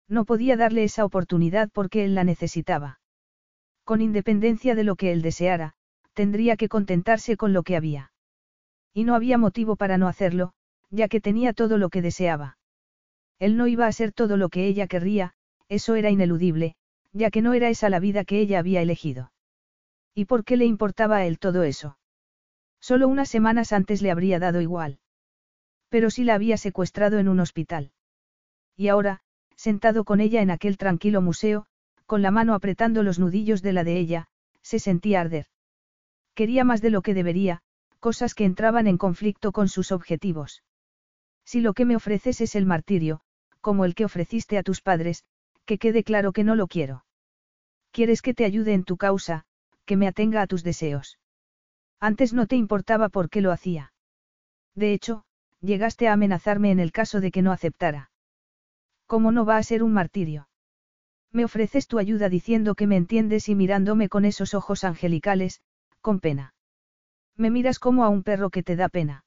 No 0.08 0.24
podía 0.24 0.56
darle 0.56 0.84
esa 0.84 1.04
oportunidad 1.04 1.70
porque 1.70 2.04
él 2.04 2.14
la 2.14 2.24
necesitaba. 2.24 3.00
Con 3.84 4.00
independencia 4.00 4.74
de 4.74 4.84
lo 4.84 4.96
que 4.96 5.12
él 5.12 5.20
deseara, 5.20 5.74
tendría 6.14 6.56
que 6.56 6.68
contentarse 6.68 7.36
con 7.36 7.52
lo 7.52 7.62
que 7.62 7.76
había. 7.76 8.12
Y 8.94 9.04
no 9.04 9.14
había 9.14 9.36
motivo 9.36 9.76
para 9.76 9.98
no 9.98 10.08
hacerlo, 10.08 10.54
ya 10.90 11.08
que 11.08 11.20
tenía 11.20 11.52
todo 11.52 11.76
lo 11.76 11.90
que 11.90 12.00
deseaba. 12.00 12.56
Él 13.38 13.58
no 13.58 13.66
iba 13.66 13.86
a 13.86 13.92
ser 13.92 14.12
todo 14.12 14.38
lo 14.38 14.48
que 14.48 14.66
ella 14.66 14.86
querría, 14.86 15.34
eso 15.68 15.96
era 15.96 16.10
ineludible, 16.10 16.76
ya 17.12 17.30
que 17.30 17.42
no 17.42 17.52
era 17.52 17.68
esa 17.68 17.90
la 17.90 18.00
vida 18.00 18.24
que 18.24 18.38
ella 18.38 18.60
había 18.60 18.80
elegido. 18.80 19.32
¿Y 20.14 20.26
por 20.26 20.44
qué 20.44 20.56
le 20.56 20.64
importaba 20.64 21.16
a 21.16 21.26
él 21.26 21.38
todo 21.38 21.64
eso? 21.64 21.98
Solo 22.80 23.08
unas 23.08 23.28
semanas 23.28 23.72
antes 23.72 24.02
le 24.02 24.10
habría 24.10 24.38
dado 24.38 24.60
igual. 24.60 25.00
Pero 25.88 26.10
sí 26.10 26.24
la 26.24 26.34
había 26.34 26.56
secuestrado 26.56 27.18
en 27.18 27.28
un 27.28 27.40
hospital. 27.40 27.92
Y 28.76 28.88
ahora, 28.88 29.20
sentado 29.56 30.04
con 30.04 30.20
ella 30.20 30.42
en 30.42 30.50
aquel 30.50 30.76
tranquilo 30.76 31.20
museo, 31.20 31.66
con 32.06 32.22
la 32.22 32.30
mano 32.30 32.54
apretando 32.54 33.02
los 33.02 33.18
nudillos 33.18 33.62
de 33.62 33.72
la 33.72 33.84
de 33.84 33.98
ella, 33.98 34.28
se 34.62 34.78
sentía 34.78 35.20
arder. 35.20 35.46
Quería 36.34 36.64
más 36.64 36.82
de 36.82 36.90
lo 36.90 37.02
que 37.02 37.14
debería, 37.14 37.62
cosas 38.00 38.34
que 38.34 38.44
entraban 38.44 38.86
en 38.86 38.98
conflicto 38.98 39.52
con 39.52 39.68
sus 39.68 39.92
objetivos. 39.92 40.62
Si 41.44 41.60
lo 41.60 41.74
que 41.74 41.84
me 41.84 41.96
ofreces 41.96 42.40
es 42.40 42.54
el 42.54 42.66
martirio, 42.66 43.20
como 43.60 43.84
el 43.84 43.94
que 43.94 44.04
ofreciste 44.04 44.58
a 44.58 44.62
tus 44.62 44.80
padres, 44.80 45.24
que 45.64 45.78
quede 45.78 46.04
claro 46.04 46.32
que 46.32 46.44
no 46.44 46.54
lo 46.54 46.66
quiero. 46.66 47.04
Quieres 47.92 48.20
que 48.20 48.34
te 48.34 48.44
ayude 48.44 48.74
en 48.74 48.84
tu 48.84 48.96
causa, 48.96 49.46
que 49.84 49.96
me 49.96 50.06
atenga 50.06 50.42
a 50.42 50.46
tus 50.46 50.62
deseos. 50.62 51.18
Antes 52.00 52.32
no 52.32 52.46
te 52.46 52.56
importaba 52.56 53.08
por 53.08 53.30
qué 53.30 53.40
lo 53.40 53.52
hacía. 53.52 53.92
De 54.74 54.92
hecho, 54.92 55.24
llegaste 55.60 56.08
a 56.08 56.12
amenazarme 56.12 56.70
en 56.70 56.80
el 56.80 56.92
caso 56.92 57.20
de 57.20 57.30
que 57.30 57.42
no 57.42 57.52
aceptara. 57.52 58.10
¿Cómo 59.06 59.32
no 59.32 59.44
va 59.44 59.56
a 59.56 59.62
ser 59.62 59.82
un 59.82 59.92
martirio? 59.92 60.48
Me 61.32 61.44
ofreces 61.44 61.86
tu 61.86 61.98
ayuda 61.98 62.28
diciendo 62.28 62.74
que 62.74 62.86
me 62.86 62.96
entiendes 62.96 63.48
y 63.48 63.54
mirándome 63.54 64.08
con 64.08 64.24
esos 64.24 64.54
ojos 64.54 64.84
angelicales, 64.84 65.62
con 66.00 66.20
pena. 66.20 66.54
Me 67.36 67.50
miras 67.50 67.78
como 67.78 68.04
a 68.04 68.08
un 68.08 68.22
perro 68.22 68.50
que 68.50 68.62
te 68.62 68.76
da 68.76 68.88
pena. 68.88 69.24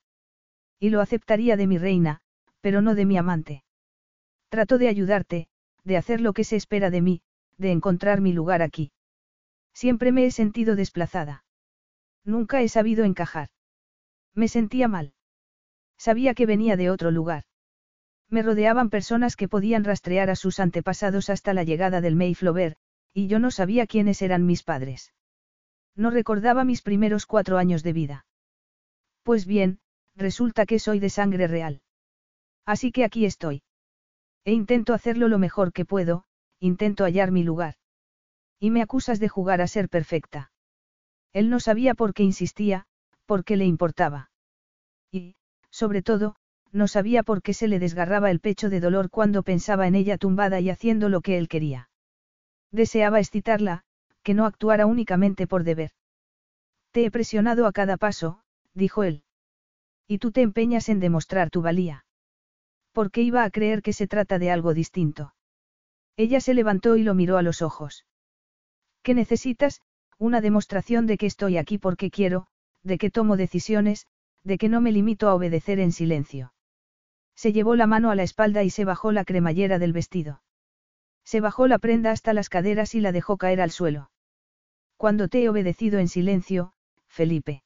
Y 0.80 0.90
lo 0.90 1.02
aceptaría 1.02 1.58
de 1.58 1.68
mi 1.68 1.78
reina, 1.78 2.22
pero 2.62 2.82
no 2.82 2.96
de 2.96 3.06
mi 3.06 3.18
amante. 3.18 3.64
Trato 4.50 4.78
de 4.78 4.88
ayudarte, 4.88 5.48
de 5.84 5.98
hacer 5.98 6.22
lo 6.22 6.34
que 6.34 6.44
se 6.44 6.56
espera 6.56 6.90
de 6.90 7.02
mí, 7.02 7.22
de 7.58 7.72
encontrar 7.72 8.22
mi 8.22 8.32
lugar 8.32 8.62
aquí. 8.62 8.92
Siempre 9.82 10.12
me 10.12 10.26
he 10.26 10.32
sentido 10.32 10.76
desplazada. 10.76 11.44
Nunca 12.26 12.64
he 12.64 12.68
sabido 12.68 13.06
encajar. 13.06 13.50
Me 14.34 14.48
sentía 14.48 14.88
mal. 14.88 15.14
Sabía 16.00 16.34
que 16.34 16.48
venía 16.48 16.78
de 16.78 16.90
otro 16.90 17.12
lugar. 17.12 17.44
Me 18.28 18.42
rodeaban 18.42 18.90
personas 18.90 19.36
que 19.36 19.48
podían 19.48 19.84
rastrear 19.84 20.32
a 20.32 20.36
sus 20.36 20.60
antepasados 20.60 21.30
hasta 21.30 21.54
la 21.54 21.64
llegada 21.64 22.02
del 22.02 22.16
Mayflower, 22.16 22.76
y 23.14 23.28
yo 23.28 23.38
no 23.38 23.52
sabía 23.52 23.86
quiénes 23.86 24.24
eran 24.24 24.48
mis 24.48 24.64
padres. 24.64 25.14
No 25.96 26.10
recordaba 26.10 26.64
mis 26.64 26.82
primeros 26.82 27.28
cuatro 27.28 27.60
años 27.60 27.84
de 27.84 27.94
vida. 27.94 28.26
Pues 29.22 29.46
bien, 29.46 29.78
resulta 30.16 30.66
que 30.66 30.80
soy 30.80 31.00
de 31.00 31.12
sangre 31.12 31.46
real. 31.46 31.84
Así 32.66 32.92
que 32.92 33.04
aquí 33.04 33.26
estoy. 33.26 33.62
E 34.44 34.54
intento 34.54 34.96
hacerlo 34.96 35.28
lo 35.28 35.38
mejor 35.38 35.72
que 35.72 35.86
puedo, 35.86 36.24
intento 36.60 37.04
hallar 37.04 37.30
mi 37.30 37.44
lugar. 37.44 37.76
Y 38.60 38.72
me 38.72 38.82
acusas 38.82 39.20
de 39.20 39.30
jugar 39.30 39.62
a 39.62 39.68
ser 39.68 39.90
perfecta. 39.90 40.52
Él 41.34 41.50
no 41.50 41.60
sabía 41.60 41.94
por 41.94 42.14
qué 42.14 42.24
insistía, 42.24 42.88
por 43.26 43.44
qué 43.44 43.58
le 43.58 43.66
importaba. 43.66 44.32
Y, 45.12 45.36
sobre 45.70 46.02
todo, 46.02 46.36
no 46.72 46.88
sabía 46.88 47.24
por 47.24 47.42
qué 47.42 47.54
se 47.54 47.68
le 47.68 47.80
desgarraba 47.80 48.32
el 48.32 48.40
pecho 48.40 48.70
de 48.70 48.80
dolor 48.80 49.10
cuando 49.10 49.44
pensaba 49.44 49.88
en 49.88 49.96
ella 49.96 50.18
tumbada 50.18 50.60
y 50.60 50.70
haciendo 50.70 51.10
lo 51.10 51.22
que 51.22 51.38
él 51.38 51.48
quería. 51.48 51.90
Deseaba 52.72 53.20
excitarla, 53.20 53.84
que 54.24 54.34
no 54.34 54.46
actuara 54.46 54.86
únicamente 54.86 55.48
por 55.48 55.64
deber. 55.64 55.92
Te 56.92 57.06
he 57.06 57.12
presionado 57.12 57.68
a 57.68 57.72
cada 57.72 57.98
paso, 57.98 58.42
dijo 58.74 59.04
él. 59.04 59.24
Y 60.08 60.18
tú 60.20 60.32
te 60.32 60.42
empeñas 60.42 60.90
en 60.90 61.00
demostrar 61.00 61.50
tu 61.50 61.62
valía. 61.62 62.06
¿Por 62.92 63.12
qué 63.12 63.22
iba 63.22 63.44
a 63.44 63.52
creer 63.52 63.82
que 63.82 63.94
se 63.94 64.08
trata 64.08 64.40
de 64.40 64.52
algo 64.52 64.74
distinto? 64.74 65.34
Ella 66.16 66.42
se 66.42 66.54
levantó 66.54 66.98
y 66.98 67.04
lo 67.04 67.14
miró 67.14 67.38
a 67.38 67.44
los 67.44 67.62
ojos. 67.62 68.06
¿Qué 69.08 69.14
necesitas? 69.14 69.82
Una 70.18 70.42
demostración 70.42 71.08
de 71.08 71.18
que 71.18 71.28
estoy 71.28 71.56
aquí 71.56 71.78
porque 71.78 72.12
quiero, 72.12 72.48
de 72.84 72.98
que 72.98 73.10
tomo 73.10 73.38
decisiones, 73.38 74.06
de 74.44 74.58
que 74.58 74.68
no 74.68 74.82
me 74.82 74.92
limito 74.92 75.30
a 75.30 75.34
obedecer 75.34 75.80
en 75.80 75.94
silencio. 75.94 76.52
Se 77.34 77.54
llevó 77.54 77.78
la 77.78 77.88
mano 77.88 78.12
a 78.12 78.16
la 78.16 78.24
espalda 78.24 78.66
y 78.66 78.70
se 78.70 78.84
bajó 78.84 79.14
la 79.14 79.24
cremallera 79.24 79.80
del 79.80 79.94
vestido. 79.94 80.42
Se 81.24 81.40
bajó 81.40 81.68
la 81.68 81.80
prenda 81.80 82.12
hasta 82.12 82.34
las 82.34 82.50
caderas 82.50 82.96
y 82.96 83.00
la 83.00 83.14
dejó 83.14 83.38
caer 83.38 83.62
al 83.62 83.72
suelo. 83.72 84.12
Cuando 84.98 85.30
te 85.30 85.42
he 85.42 85.48
obedecido 85.48 86.00
en 86.00 86.10
silencio, 86.10 86.74
Felipe. 87.08 87.64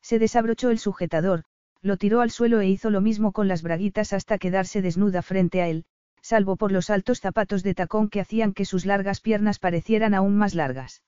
Se 0.00 0.18
desabrochó 0.18 0.70
el 0.70 0.78
sujetador, 0.78 1.44
lo 1.82 1.98
tiró 1.98 2.22
al 2.22 2.30
suelo 2.30 2.60
e 2.60 2.68
hizo 2.68 2.88
lo 2.88 3.02
mismo 3.02 3.32
con 3.32 3.48
las 3.48 3.62
braguitas 3.62 4.14
hasta 4.14 4.38
quedarse 4.38 4.80
desnuda 4.80 5.20
frente 5.20 5.60
a 5.60 5.68
él, 5.68 5.84
salvo 6.24 6.56
por 6.56 6.72
los 6.72 6.88
altos 6.88 7.20
zapatos 7.20 7.62
de 7.62 7.74
tacón 7.74 8.08
que 8.08 8.18
hacían 8.18 8.54
que 8.54 8.64
sus 8.64 8.86
largas 8.86 9.20
piernas 9.20 9.58
parecieran 9.58 10.14
aún 10.14 10.36
más 10.36 10.54
largas. 10.54 11.02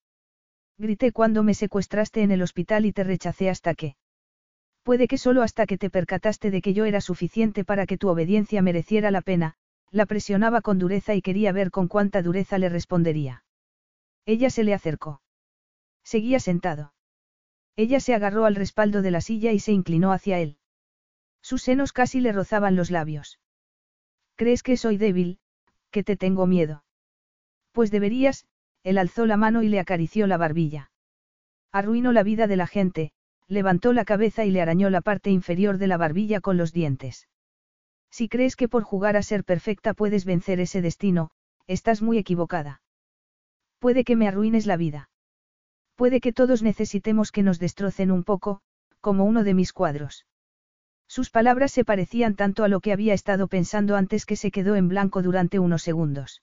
Grité 0.76 1.10
cuando 1.10 1.42
me 1.42 1.54
secuestraste 1.54 2.20
en 2.20 2.30
el 2.32 2.42
hospital 2.42 2.84
y 2.84 2.92
te 2.92 3.02
rechacé 3.02 3.48
hasta 3.48 3.74
que. 3.74 3.96
Puede 4.82 5.08
que 5.08 5.16
solo 5.16 5.40
hasta 5.42 5.64
que 5.64 5.78
te 5.78 5.88
percataste 5.88 6.50
de 6.50 6.60
que 6.60 6.74
yo 6.74 6.84
era 6.84 7.00
suficiente 7.00 7.64
para 7.64 7.86
que 7.86 7.96
tu 7.96 8.08
obediencia 8.08 8.60
mereciera 8.60 9.10
la 9.10 9.22
pena, 9.22 9.54
la 9.90 10.04
presionaba 10.04 10.60
con 10.60 10.78
dureza 10.78 11.14
y 11.14 11.22
quería 11.22 11.50
ver 11.50 11.70
con 11.70 11.88
cuánta 11.88 12.20
dureza 12.20 12.58
le 12.58 12.68
respondería. 12.68 13.42
Ella 14.26 14.50
se 14.50 14.64
le 14.64 14.74
acercó. 14.74 15.22
Seguía 16.04 16.40
sentado. 16.40 16.92
Ella 17.74 18.00
se 18.00 18.14
agarró 18.14 18.44
al 18.44 18.54
respaldo 18.54 19.00
de 19.00 19.12
la 19.12 19.22
silla 19.22 19.52
y 19.52 19.60
se 19.60 19.72
inclinó 19.72 20.12
hacia 20.12 20.40
él. 20.40 20.58
Sus 21.40 21.62
senos 21.62 21.94
casi 21.94 22.20
le 22.20 22.32
rozaban 22.32 22.76
los 22.76 22.90
labios. 22.90 23.38
¿Crees 24.36 24.62
que 24.62 24.76
soy 24.76 24.98
débil, 24.98 25.38
que 25.90 26.04
te 26.04 26.16
tengo 26.16 26.46
miedo. 26.46 26.84
Pues 27.72 27.90
deberías, 27.90 28.46
él 28.82 28.98
alzó 28.98 29.26
la 29.26 29.36
mano 29.36 29.62
y 29.62 29.68
le 29.68 29.80
acarició 29.80 30.26
la 30.26 30.36
barbilla. 30.36 30.90
Arruinó 31.72 32.12
la 32.12 32.22
vida 32.22 32.46
de 32.46 32.56
la 32.56 32.66
gente, 32.66 33.12
levantó 33.48 33.92
la 33.92 34.04
cabeza 34.04 34.44
y 34.44 34.50
le 34.50 34.60
arañó 34.60 34.90
la 34.90 35.00
parte 35.00 35.30
inferior 35.30 35.78
de 35.78 35.86
la 35.86 35.96
barbilla 35.96 36.40
con 36.40 36.56
los 36.56 36.72
dientes. 36.72 37.28
Si 38.10 38.28
crees 38.28 38.56
que 38.56 38.68
por 38.68 38.82
jugar 38.82 39.16
a 39.16 39.22
ser 39.22 39.42
perfecta 39.44 39.94
puedes 39.94 40.24
vencer 40.24 40.60
ese 40.60 40.82
destino, 40.82 41.30
estás 41.66 42.02
muy 42.02 42.18
equivocada. 42.18 42.82
Puede 43.78 44.04
que 44.04 44.16
me 44.16 44.28
arruines 44.28 44.66
la 44.66 44.76
vida. 44.76 45.10
Puede 45.94 46.20
que 46.20 46.32
todos 46.32 46.62
necesitemos 46.62 47.32
que 47.32 47.42
nos 47.42 47.58
destrocen 47.58 48.10
un 48.10 48.22
poco, 48.22 48.60
como 49.00 49.24
uno 49.24 49.44
de 49.44 49.54
mis 49.54 49.72
cuadros. 49.72 50.26
Sus 51.16 51.30
palabras 51.30 51.72
se 51.72 51.82
parecían 51.82 52.34
tanto 52.34 52.62
a 52.62 52.68
lo 52.68 52.80
que 52.80 52.92
había 52.92 53.14
estado 53.14 53.48
pensando 53.48 53.96
antes 53.96 54.26
que 54.26 54.36
se 54.36 54.50
quedó 54.50 54.76
en 54.76 54.86
blanco 54.86 55.22
durante 55.22 55.58
unos 55.58 55.80
segundos. 55.80 56.42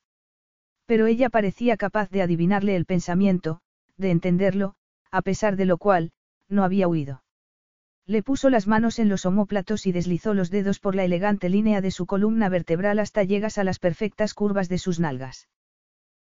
Pero 0.87 1.05
ella 1.05 1.29
parecía 1.29 1.77
capaz 1.77 2.09
de 2.09 2.23
adivinarle 2.23 2.75
el 2.75 2.85
pensamiento, 2.85 3.61
de 3.97 4.09
entenderlo, 4.09 4.73
a 5.11 5.21
pesar 5.21 5.57
de 5.57 5.65
lo 5.65 5.77
cual, 5.77 6.11
no 6.49 6.63
había 6.63 6.87
huido. 6.87 7.23
Le 8.07 8.23
puso 8.23 8.49
las 8.49 8.65
manos 8.65 8.97
en 8.97 9.09
los 9.09 9.27
omóplatos 9.27 9.85
y 9.85 9.91
deslizó 9.91 10.33
los 10.33 10.49
dedos 10.49 10.79
por 10.79 10.95
la 10.95 11.03
elegante 11.03 11.49
línea 11.49 11.79
de 11.79 11.91
su 11.91 12.07
columna 12.07 12.49
vertebral 12.49 12.97
hasta 12.97 13.23
llegas 13.23 13.59
a 13.59 13.63
las 13.63 13.77
perfectas 13.77 14.33
curvas 14.33 14.69
de 14.69 14.79
sus 14.79 14.99
nalgas. 14.99 15.49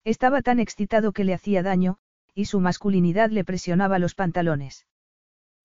Estaba 0.04 0.40
tan 0.40 0.60
excitado 0.60 1.10
que 1.10 1.24
le 1.24 1.34
hacía 1.34 1.64
daño, 1.64 1.98
y 2.32 2.44
su 2.44 2.60
masculinidad 2.60 3.30
le 3.30 3.42
presionaba 3.42 3.98
los 3.98 4.14
pantalones. 4.14 4.86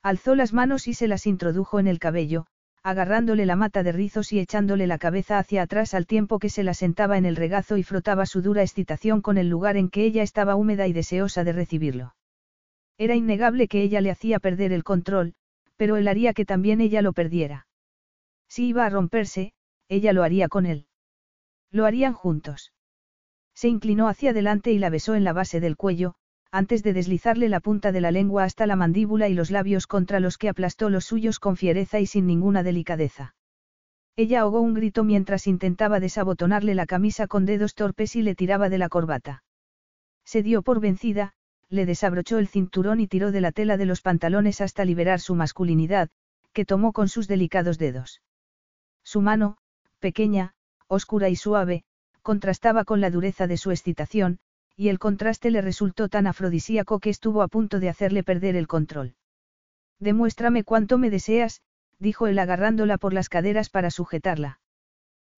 Alzó 0.02 0.34
las 0.34 0.52
manos 0.52 0.88
y 0.88 0.96
se 0.96 1.08
las 1.08 1.28
introdujo 1.28 1.80
en 1.80 1.86
el 1.86 2.00
cabello, 2.00 2.48
agarrándole 2.84 3.46
la 3.46 3.56
mata 3.56 3.84
de 3.84 3.92
rizos 3.92 4.34
y 4.34 4.40
echándole 4.40 4.88
la 4.88 4.98
cabeza 4.98 5.38
hacia 5.38 5.62
atrás 5.62 5.94
al 5.94 6.08
tiempo 6.08 6.40
que 6.40 6.50
se 6.50 6.64
la 6.64 6.74
sentaba 6.74 7.18
en 7.18 7.26
el 7.26 7.36
regazo 7.36 7.78
y 7.78 7.84
frotaba 7.84 8.26
su 8.26 8.42
dura 8.42 8.64
excitación 8.64 9.22
con 9.22 9.38
el 9.38 9.50
lugar 9.50 9.78
en 9.78 9.90
que 9.90 10.04
ella 10.04 10.24
estaba 10.24 10.56
húmeda 10.56 10.88
y 10.88 10.94
deseosa 10.94 11.44
de 11.44 11.54
recibirlo. 11.54 12.16
Era 12.98 13.16
innegable 13.16 13.68
que 13.68 13.82
ella 13.82 14.02
le 14.02 14.12
hacía 14.12 14.40
perder 14.40 14.74
el 14.74 14.84
control, 14.84 15.34
pero 15.78 15.98
él 15.98 16.08
haría 16.08 16.34
que 16.34 16.46
también 16.46 16.82
ella 16.82 17.02
lo 17.02 17.14
perdiera. 17.14 17.68
Si 18.48 18.68
iba 18.68 18.86
a 18.86 18.90
romperse, 18.90 19.54
ella 19.88 20.14
lo 20.14 20.24
haría 20.24 20.48
con 20.48 20.66
él. 20.66 20.88
Lo 21.72 21.86
harían 21.86 22.14
juntos. 22.14 22.74
Se 23.54 23.68
inclinó 23.68 24.08
hacia 24.08 24.32
adelante 24.32 24.72
y 24.72 24.80
la 24.80 24.90
besó 24.90 25.16
en 25.16 25.24
la 25.24 25.34
base 25.34 25.60
del 25.60 25.78
cuello, 25.78 26.16
antes 26.52 26.84
de 26.84 26.94
deslizarle 26.94 27.48
la 27.48 27.62
punta 27.62 27.92
de 27.92 28.02
la 28.02 28.12
lengua 28.12 28.44
hasta 28.44 28.68
la 28.68 28.76
mandíbula 28.76 29.30
y 29.30 29.34
los 29.34 29.52
labios 29.52 29.88
contra 29.88 30.20
los 30.20 30.38
que 30.38 30.50
aplastó 30.50 30.90
los 30.90 31.06
suyos 31.06 31.40
con 31.40 31.56
fiereza 31.56 32.00
y 32.00 32.06
sin 32.06 32.28
ninguna 32.28 32.62
delicadeza. 32.62 33.36
Ella 34.18 34.42
ahogó 34.42 34.60
un 34.60 34.74
grito 34.74 35.06
mientras 35.06 35.48
intentaba 35.48 36.02
desabotonarle 36.02 36.76
la 36.76 36.86
camisa 36.86 37.28
con 37.28 37.46
dedos 37.46 37.74
torpes 37.74 38.18
y 38.18 38.22
le 38.22 38.36
tiraba 38.36 38.68
de 38.68 38.78
la 38.78 38.90
corbata. 38.90 39.44
Se 40.26 40.44
dio 40.44 40.62
por 40.62 40.82
vencida, 40.82 41.34
le 41.70 41.86
desabrochó 41.86 42.38
el 42.38 42.50
cinturón 42.50 43.00
y 43.00 43.08
tiró 43.08 43.32
de 43.32 43.40
la 43.40 43.54
tela 43.54 43.78
de 43.78 43.86
los 43.86 44.02
pantalones 44.02 44.60
hasta 44.60 44.84
liberar 44.84 45.22
su 45.22 45.36
masculinidad, 45.36 46.10
que 46.52 46.66
tomó 46.66 46.92
con 46.92 47.08
sus 47.08 47.30
delicados 47.30 47.78
dedos. 47.78 48.22
Su 49.04 49.22
mano, 49.22 49.58
pequeña, 50.00 50.54
oscura 50.88 51.30
y 51.30 51.38
suave, 51.38 51.84
contrastaba 52.22 52.84
con 52.84 53.00
la 53.00 53.10
dureza 53.10 53.48
de 53.48 53.56
su 53.56 53.72
excitación, 53.72 54.40
y 54.82 54.90
el 54.90 54.98
contraste 54.98 55.52
le 55.52 55.62
resultó 55.62 56.10
tan 56.10 56.26
afrodisíaco 56.26 57.00
que 57.00 57.12
estuvo 57.12 57.44
a 57.44 57.48
punto 57.48 57.80
de 57.80 57.88
hacerle 57.88 58.24
perder 58.24 58.56
el 58.56 58.66
control. 58.66 59.14
Demuéstrame 60.00 60.64
cuánto 60.64 60.98
me 60.98 61.12
deseas, 61.12 61.62
dijo 62.00 62.26
él 62.26 62.40
agarrándola 62.40 62.98
por 62.98 63.14
las 63.14 63.30
caderas 63.30 63.70
para 63.70 63.92
sujetarla. 63.92 64.60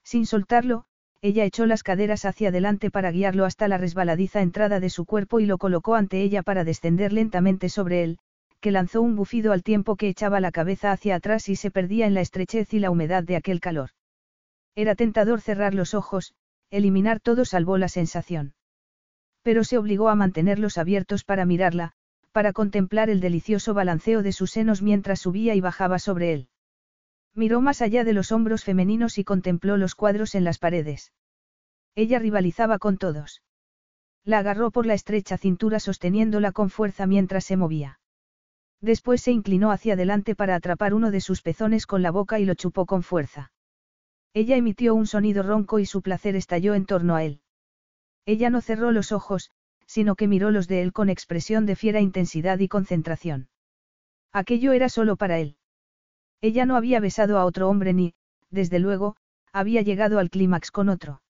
Sin 0.01 0.25
soltarlo, 0.25 0.85
ella 1.21 1.43
echó 1.43 1.65
las 1.65 1.83
caderas 1.83 2.23
hacia 2.23 2.47
adelante 2.47 2.89
para 2.89 3.11
guiarlo 3.11 3.43
hasta 3.43 3.67
la 3.67 3.77
resbaladiza 3.77 4.41
entrada 4.41 4.79
de 4.79 4.89
su 4.89 5.03
cuerpo 5.03 5.41
y 5.41 5.45
lo 5.45 5.57
colocó 5.57 5.95
ante 5.95 6.21
ella 6.21 6.41
para 6.41 6.63
descender 6.63 7.11
lentamente 7.11 7.67
sobre 7.67 8.05
él, 8.05 8.19
que 8.61 8.71
lanzó 8.71 9.01
un 9.01 9.17
bufido 9.17 9.51
al 9.51 9.61
tiempo 9.61 9.97
que 9.97 10.07
echaba 10.07 10.39
la 10.39 10.53
cabeza 10.53 10.93
hacia 10.93 11.15
atrás 11.15 11.49
y 11.49 11.57
se 11.57 11.69
perdía 11.69 12.07
en 12.07 12.13
la 12.13 12.21
estrechez 12.21 12.73
y 12.73 12.79
la 12.79 12.91
humedad 12.91 13.25
de 13.25 13.35
aquel 13.35 13.59
calor. 13.59 13.89
Era 14.73 14.95
tentador 14.95 15.41
cerrar 15.41 15.73
los 15.73 15.93
ojos, 15.93 16.33
eliminar 16.69 17.19
todo 17.19 17.43
salvó 17.43 17.77
la 17.77 17.89
sensación 17.89 18.53
pero 19.43 19.63
se 19.63 19.77
obligó 19.77 20.09
a 20.09 20.15
mantenerlos 20.15 20.77
abiertos 20.77 21.23
para 21.23 21.45
mirarla, 21.45 21.91
para 22.31 22.51
contemplar 22.51 23.09
el 23.09 23.19
delicioso 23.19 23.73
balanceo 23.73 24.23
de 24.23 24.31
sus 24.31 24.51
senos 24.51 24.81
mientras 24.81 25.19
subía 25.19 25.53
y 25.53 25.61
bajaba 25.61 25.99
sobre 25.99 26.33
él. 26.33 26.47
Miró 27.35 27.61
más 27.61 27.81
allá 27.81 28.03
de 28.03 28.13
los 28.13 28.31
hombros 28.31 28.63
femeninos 28.63 29.17
y 29.17 29.23
contempló 29.23 29.77
los 29.77 29.95
cuadros 29.95 30.33
en 30.33 30.43
las 30.43 30.57
paredes. 30.57 31.13
Ella 31.95 32.19
rivalizaba 32.19 32.79
con 32.79 32.97
todos. 32.97 33.43
La 34.23 34.39
agarró 34.39 34.71
por 34.71 34.85
la 34.85 34.93
estrecha 34.93 35.37
cintura 35.37 35.79
sosteniéndola 35.79 36.51
con 36.51 36.69
fuerza 36.69 37.05
mientras 37.05 37.43
se 37.43 37.57
movía. 37.57 37.99
Después 38.81 39.21
se 39.21 39.31
inclinó 39.31 39.71
hacia 39.71 39.93
adelante 39.93 40.35
para 40.35 40.55
atrapar 40.55 40.93
uno 40.93 41.11
de 41.11 41.21
sus 41.21 41.41
pezones 41.41 41.85
con 41.85 42.01
la 42.01 42.11
boca 42.11 42.39
y 42.39 42.45
lo 42.45 42.53
chupó 42.53 42.85
con 42.85 43.03
fuerza. 43.03 43.51
Ella 44.33 44.55
emitió 44.55 44.95
un 44.95 45.05
sonido 45.05 45.43
ronco 45.43 45.79
y 45.79 45.85
su 45.85 46.01
placer 46.01 46.35
estalló 46.35 46.73
en 46.73 46.85
torno 46.85 47.15
a 47.15 47.23
él. 47.23 47.42
Ella 48.25 48.49
no 48.49 48.61
cerró 48.61 48.91
los 48.91 49.11
ojos, 49.11 49.51
sino 49.85 50.15
que 50.15 50.27
miró 50.27 50.51
los 50.51 50.67
de 50.67 50.81
él 50.81 50.93
con 50.93 51.09
expresión 51.09 51.65
de 51.65 51.75
fiera 51.75 51.99
intensidad 51.99 52.59
y 52.59 52.67
concentración. 52.67 53.49
Aquello 54.31 54.71
era 54.71 54.89
solo 54.89 55.15
para 55.15 55.39
él. 55.39 55.57
Ella 56.41 56.65
no 56.65 56.75
había 56.75 56.99
besado 56.99 57.37
a 57.37 57.45
otro 57.45 57.69
hombre 57.69 57.93
ni, 57.93 58.15
desde 58.49 58.79
luego, 58.79 59.15
había 59.51 59.81
llegado 59.81 60.19
al 60.19 60.29
clímax 60.29 60.71
con 60.71 60.89
otro. 60.89 61.21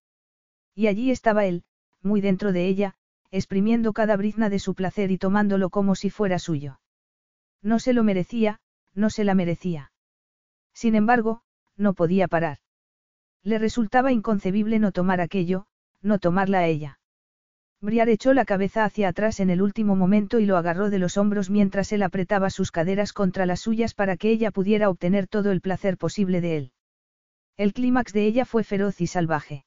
Y 0.76 0.88
allí 0.88 1.12
estaba 1.12 1.46
él, 1.46 1.64
muy 2.02 2.22
dentro 2.22 2.52
de 2.52 2.68
ella, 2.68 2.96
exprimiendo 3.32 3.94
cada 3.94 4.16
brizna 4.16 4.50
de 4.50 4.60
su 4.60 4.76
placer 4.76 5.12
y 5.12 5.18
tomándolo 5.18 5.70
como 5.70 5.96
si 5.96 6.10
fuera 6.10 6.40
suyo. 6.40 6.80
No 7.62 7.80
se 7.80 7.94
lo 7.94 8.04
merecía, 8.04 8.60
no 8.94 9.10
se 9.10 9.24
la 9.24 9.36
merecía. 9.36 9.92
Sin 10.74 10.96
embargo, 10.96 11.42
no 11.76 11.94
podía 11.94 12.28
parar. 12.28 12.60
Le 13.42 13.58
resultaba 13.58 14.12
inconcebible 14.12 14.80
no 14.80 14.92
tomar 14.92 15.20
aquello, 15.20 15.66
no 16.04 16.20
tomarla 16.20 16.60
a 16.60 16.68
ella. 16.68 17.00
Briar 17.82 18.08
echó 18.08 18.34
la 18.34 18.46
cabeza 18.46 18.86
hacia 18.86 19.10
atrás 19.10 19.40
en 19.40 19.50
el 19.50 19.62
último 19.62 19.96
momento 19.96 20.40
y 20.40 20.46
lo 20.46 20.56
agarró 20.56 20.90
de 20.90 21.00
los 21.00 21.18
hombros 21.18 21.50
mientras 21.50 21.92
él 21.92 22.04
apretaba 22.04 22.50
sus 22.50 22.72
caderas 22.72 23.12
contra 23.12 23.46
las 23.46 23.60
suyas 23.60 23.94
para 23.94 24.16
que 24.16 24.30
ella 24.30 24.52
pudiera 24.52 24.90
obtener 24.90 25.28
todo 25.28 25.52
el 25.52 25.60
placer 25.60 25.98
posible 25.98 26.40
de 26.40 26.58
él. 26.58 26.72
El 27.58 27.74
clímax 27.74 28.14
de 28.14 28.26
ella 28.26 28.46
fue 28.46 28.64
feroz 28.64 29.02
y 29.02 29.08
salvaje. 29.08 29.66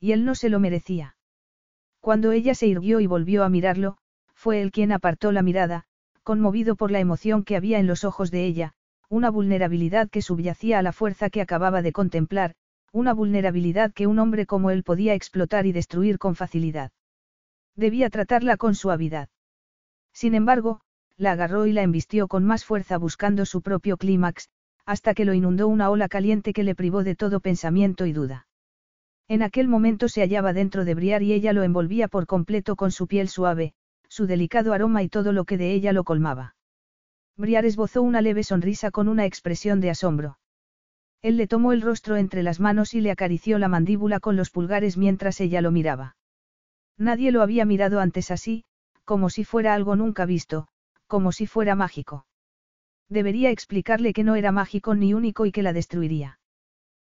Y 0.00 0.12
él 0.12 0.24
no 0.24 0.34
se 0.34 0.48
lo 0.48 0.60
merecía. 0.60 1.16
Cuando 2.00 2.32
ella 2.32 2.54
se 2.54 2.66
irguió 2.66 3.00
y 3.00 3.06
volvió 3.06 3.44
a 3.44 3.48
mirarlo, 3.48 3.98
fue 4.34 4.62
él 4.62 4.72
quien 4.72 4.92
apartó 4.92 5.30
la 5.30 5.42
mirada, 5.42 5.84
conmovido 6.22 6.74
por 6.74 6.90
la 6.90 7.00
emoción 7.00 7.44
que 7.44 7.56
había 7.56 7.78
en 7.78 7.86
los 7.86 8.04
ojos 8.04 8.30
de 8.30 8.46
ella, 8.46 8.72
una 9.08 9.30
vulnerabilidad 9.30 10.08
que 10.08 10.22
subyacía 10.22 10.78
a 10.78 10.82
la 10.82 10.92
fuerza 10.92 11.30
que 11.30 11.40
acababa 11.40 11.82
de 11.82 11.92
contemplar, 11.92 12.54
una 12.92 13.12
vulnerabilidad 13.12 13.92
que 13.92 14.06
un 14.06 14.18
hombre 14.18 14.46
como 14.46 14.70
él 14.70 14.82
podía 14.82 15.14
explotar 15.14 15.66
y 15.66 15.72
destruir 15.72 16.18
con 16.18 16.34
facilidad. 16.34 16.92
Debía 17.74 18.10
tratarla 18.10 18.56
con 18.56 18.74
suavidad. 18.74 19.28
Sin 20.12 20.34
embargo, 20.34 20.80
la 21.16 21.32
agarró 21.32 21.66
y 21.66 21.72
la 21.72 21.82
embistió 21.82 22.28
con 22.28 22.44
más 22.44 22.64
fuerza 22.64 22.98
buscando 22.98 23.44
su 23.44 23.62
propio 23.62 23.96
clímax, 23.96 24.48
hasta 24.84 25.14
que 25.14 25.24
lo 25.24 25.34
inundó 25.34 25.68
una 25.68 25.90
ola 25.90 26.08
caliente 26.08 26.52
que 26.52 26.62
le 26.62 26.74
privó 26.74 27.02
de 27.04 27.16
todo 27.16 27.40
pensamiento 27.40 28.06
y 28.06 28.12
duda. 28.12 28.46
En 29.28 29.42
aquel 29.42 29.66
momento 29.66 30.08
se 30.08 30.20
hallaba 30.20 30.52
dentro 30.52 30.84
de 30.84 30.94
Briar 30.94 31.22
y 31.22 31.32
ella 31.32 31.52
lo 31.52 31.64
envolvía 31.64 32.06
por 32.06 32.26
completo 32.26 32.76
con 32.76 32.92
su 32.92 33.08
piel 33.08 33.28
suave, 33.28 33.74
su 34.08 34.26
delicado 34.26 34.72
aroma 34.72 35.02
y 35.02 35.08
todo 35.08 35.32
lo 35.32 35.44
que 35.44 35.58
de 35.58 35.72
ella 35.72 35.92
lo 35.92 36.04
colmaba. 36.04 36.54
Briar 37.36 37.64
esbozó 37.64 38.02
una 38.02 38.22
leve 38.22 38.44
sonrisa 38.44 38.90
con 38.90 39.08
una 39.08 39.26
expresión 39.26 39.80
de 39.80 39.90
asombro. 39.90 40.38
Él 41.22 41.36
le 41.36 41.46
tomó 41.46 41.72
el 41.72 41.82
rostro 41.82 42.16
entre 42.16 42.42
las 42.42 42.60
manos 42.60 42.94
y 42.94 43.00
le 43.00 43.10
acarició 43.10 43.58
la 43.58 43.68
mandíbula 43.68 44.20
con 44.20 44.36
los 44.36 44.50
pulgares 44.50 44.96
mientras 44.96 45.40
ella 45.40 45.60
lo 45.60 45.70
miraba. 45.70 46.16
Nadie 46.98 47.32
lo 47.32 47.42
había 47.42 47.64
mirado 47.64 48.00
antes 48.00 48.30
así, 48.30 48.64
como 49.04 49.30
si 49.30 49.44
fuera 49.44 49.74
algo 49.74 49.96
nunca 49.96 50.26
visto, 50.26 50.68
como 51.06 51.32
si 51.32 51.46
fuera 51.46 51.74
mágico. 51.74 52.26
Debería 53.08 53.50
explicarle 53.50 54.12
que 54.12 54.24
no 54.24 54.34
era 54.34 54.52
mágico 54.52 54.94
ni 54.94 55.14
único 55.14 55.46
y 55.46 55.52
que 55.52 55.62
la 55.62 55.72
destruiría. 55.72 56.38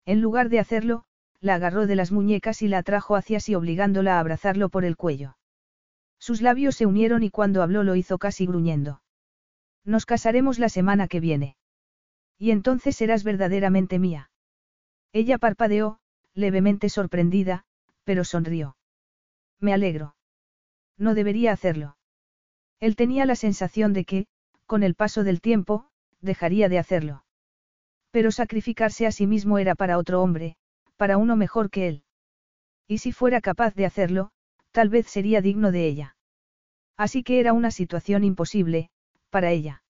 En 0.05 0.21
lugar 0.21 0.49
de 0.49 0.59
hacerlo, 0.59 1.03
la 1.41 1.55
agarró 1.55 1.87
de 1.87 1.95
las 1.95 2.11
muñecas 2.11 2.61
y 2.61 2.67
la 2.67 2.79
atrajo 2.79 3.15
hacia 3.15 3.39
sí 3.39 3.55
obligándola 3.55 4.15
a 4.15 4.19
abrazarlo 4.19 4.69
por 4.69 4.85
el 4.85 4.95
cuello. 4.95 5.37
Sus 6.19 6.41
labios 6.41 6.75
se 6.75 6.85
unieron 6.85 7.23
y 7.23 7.31
cuando 7.31 7.63
habló 7.63 7.83
lo 7.83 7.95
hizo 7.95 8.19
casi 8.19 8.45
gruñendo. 8.45 9.01
Nos 9.83 10.05
casaremos 10.05 10.59
la 10.59 10.69
semana 10.69 11.07
que 11.07 11.19
viene. 11.19 11.55
Y 12.41 12.49
entonces 12.49 12.95
serás 12.95 13.23
verdaderamente 13.23 13.99
mía. 13.99 14.31
Ella 15.13 15.37
parpadeó, 15.37 15.99
levemente 16.33 16.89
sorprendida, 16.89 17.65
pero 18.03 18.23
sonrió. 18.23 18.75
Me 19.59 19.73
alegro. 19.73 20.15
No 20.97 21.13
debería 21.13 21.51
hacerlo. 21.51 21.97
Él 22.79 22.95
tenía 22.95 23.27
la 23.27 23.35
sensación 23.35 23.93
de 23.93 24.05
que, 24.05 24.25
con 24.65 24.81
el 24.81 24.95
paso 24.95 25.23
del 25.23 25.39
tiempo, 25.39 25.91
dejaría 26.19 26.67
de 26.67 26.79
hacerlo. 26.79 27.25
Pero 28.09 28.31
sacrificarse 28.31 29.05
a 29.05 29.11
sí 29.11 29.27
mismo 29.27 29.59
era 29.59 29.75
para 29.75 29.99
otro 29.99 30.23
hombre, 30.23 30.55
para 30.97 31.17
uno 31.17 31.35
mejor 31.35 31.69
que 31.69 31.87
él. 31.87 32.03
Y 32.87 32.97
si 32.97 33.11
fuera 33.11 33.39
capaz 33.41 33.75
de 33.75 33.85
hacerlo, 33.85 34.31
tal 34.71 34.89
vez 34.89 35.05
sería 35.05 35.41
digno 35.41 35.71
de 35.71 35.85
ella. 35.85 36.15
Así 36.97 37.21
que 37.21 37.39
era 37.39 37.53
una 37.53 37.69
situación 37.69 38.23
imposible, 38.23 38.89
para 39.29 39.51
ella. 39.51 39.83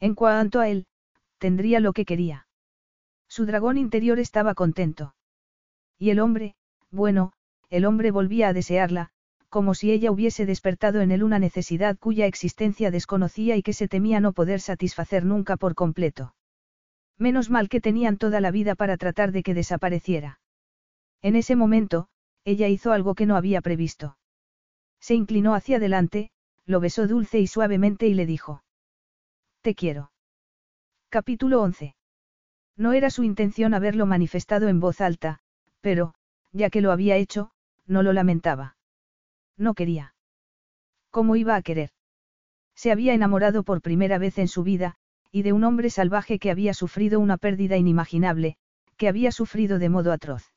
En 0.00 0.14
cuanto 0.14 0.60
a 0.60 0.70
él, 0.70 0.86
tendría 1.38 1.80
lo 1.80 1.92
que 1.92 2.04
quería. 2.04 2.46
Su 3.28 3.46
dragón 3.46 3.78
interior 3.78 4.18
estaba 4.18 4.54
contento. 4.54 5.14
Y 5.98 6.10
el 6.10 6.20
hombre, 6.20 6.54
bueno, 6.90 7.32
el 7.70 7.84
hombre 7.84 8.10
volvía 8.10 8.48
a 8.48 8.52
desearla, 8.52 9.10
como 9.48 9.74
si 9.74 9.90
ella 9.90 10.10
hubiese 10.10 10.46
despertado 10.46 11.00
en 11.00 11.10
él 11.10 11.22
una 11.22 11.38
necesidad 11.38 11.98
cuya 11.98 12.26
existencia 12.26 12.90
desconocía 12.90 13.56
y 13.56 13.62
que 13.62 13.72
se 13.72 13.88
temía 13.88 14.20
no 14.20 14.32
poder 14.32 14.60
satisfacer 14.60 15.24
nunca 15.24 15.56
por 15.56 15.74
completo. 15.74 16.34
Menos 17.18 17.50
mal 17.50 17.68
que 17.68 17.80
tenían 17.80 18.18
toda 18.18 18.40
la 18.40 18.50
vida 18.50 18.74
para 18.74 18.96
tratar 18.96 19.32
de 19.32 19.42
que 19.42 19.54
desapareciera. 19.54 20.40
En 21.22 21.36
ese 21.36 21.56
momento, 21.56 22.08
ella 22.44 22.68
hizo 22.68 22.92
algo 22.92 23.14
que 23.14 23.26
no 23.26 23.36
había 23.36 23.62
previsto. 23.62 24.18
Se 25.00 25.14
inclinó 25.14 25.54
hacia 25.54 25.78
adelante, 25.78 26.30
lo 26.66 26.80
besó 26.80 27.06
dulce 27.06 27.38
y 27.40 27.46
suavemente 27.46 28.06
y 28.06 28.14
le 28.14 28.26
dijo. 28.26 28.62
Te 29.62 29.74
quiero. 29.74 30.10
Capítulo 31.08 31.62
11. 31.62 31.94
No 32.76 32.92
era 32.92 33.10
su 33.10 33.22
intención 33.22 33.74
haberlo 33.74 34.06
manifestado 34.06 34.68
en 34.68 34.80
voz 34.80 35.00
alta, 35.00 35.38
pero, 35.80 36.14
ya 36.52 36.68
que 36.68 36.80
lo 36.80 36.90
había 36.90 37.16
hecho, 37.16 37.52
no 37.86 38.02
lo 38.02 38.12
lamentaba. 38.12 38.76
No 39.56 39.74
quería. 39.74 40.14
¿Cómo 41.10 41.36
iba 41.36 41.54
a 41.54 41.62
querer? 41.62 41.90
Se 42.74 42.90
había 42.90 43.14
enamorado 43.14 43.62
por 43.62 43.82
primera 43.82 44.18
vez 44.18 44.36
en 44.38 44.48
su 44.48 44.64
vida, 44.64 44.96
y 45.30 45.42
de 45.42 45.52
un 45.52 45.62
hombre 45.62 45.90
salvaje 45.90 46.40
que 46.40 46.50
había 46.50 46.74
sufrido 46.74 47.20
una 47.20 47.36
pérdida 47.36 47.76
inimaginable, 47.76 48.56
que 48.96 49.08
había 49.08 49.30
sufrido 49.30 49.78
de 49.78 49.88
modo 49.88 50.12
atroz. 50.12 50.52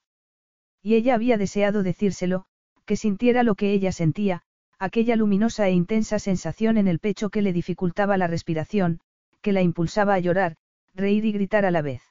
Y 0.82 0.95
ella 0.95 1.14
había 1.14 1.38
deseado 1.38 1.84
decírselo, 1.84 2.45
que 2.86 2.95
sintiera 2.95 3.44
lo 3.44 3.53
que 3.53 3.72
ella 3.72 3.92
sentía, 3.92 4.42
aquella 4.80 5.16
luminosa 5.16 5.68
e 5.68 5.74
intensa 5.74 6.18
sensación 6.18 6.78
en 6.78 6.88
el 6.88 7.00
pecho 7.00 7.30
que 7.30 7.44
le 7.44 7.53
dificultaba 7.53 8.18
la 8.18 8.28
respiración, 8.28 9.02
que 9.42 9.53
la 9.53 9.61
impulsaba 9.61 10.14
a 10.14 10.19
llorar, 10.19 10.56
reír 10.93 11.26
y 11.26 11.32
gritar 11.32 11.66
a 11.66 11.72
la 11.72 11.82
vez. 11.82 12.01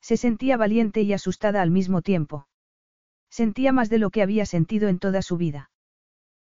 Se 0.00 0.16
sentía 0.16 0.56
valiente 0.56 1.02
y 1.02 1.12
asustada 1.12 1.62
al 1.62 1.70
mismo 1.70 2.02
tiempo. 2.02 2.48
Sentía 3.30 3.72
más 3.72 3.88
de 3.88 3.98
lo 3.98 4.10
que 4.10 4.22
había 4.22 4.44
sentido 4.46 4.88
en 4.88 4.98
toda 4.98 5.22
su 5.22 5.36
vida. 5.36 5.70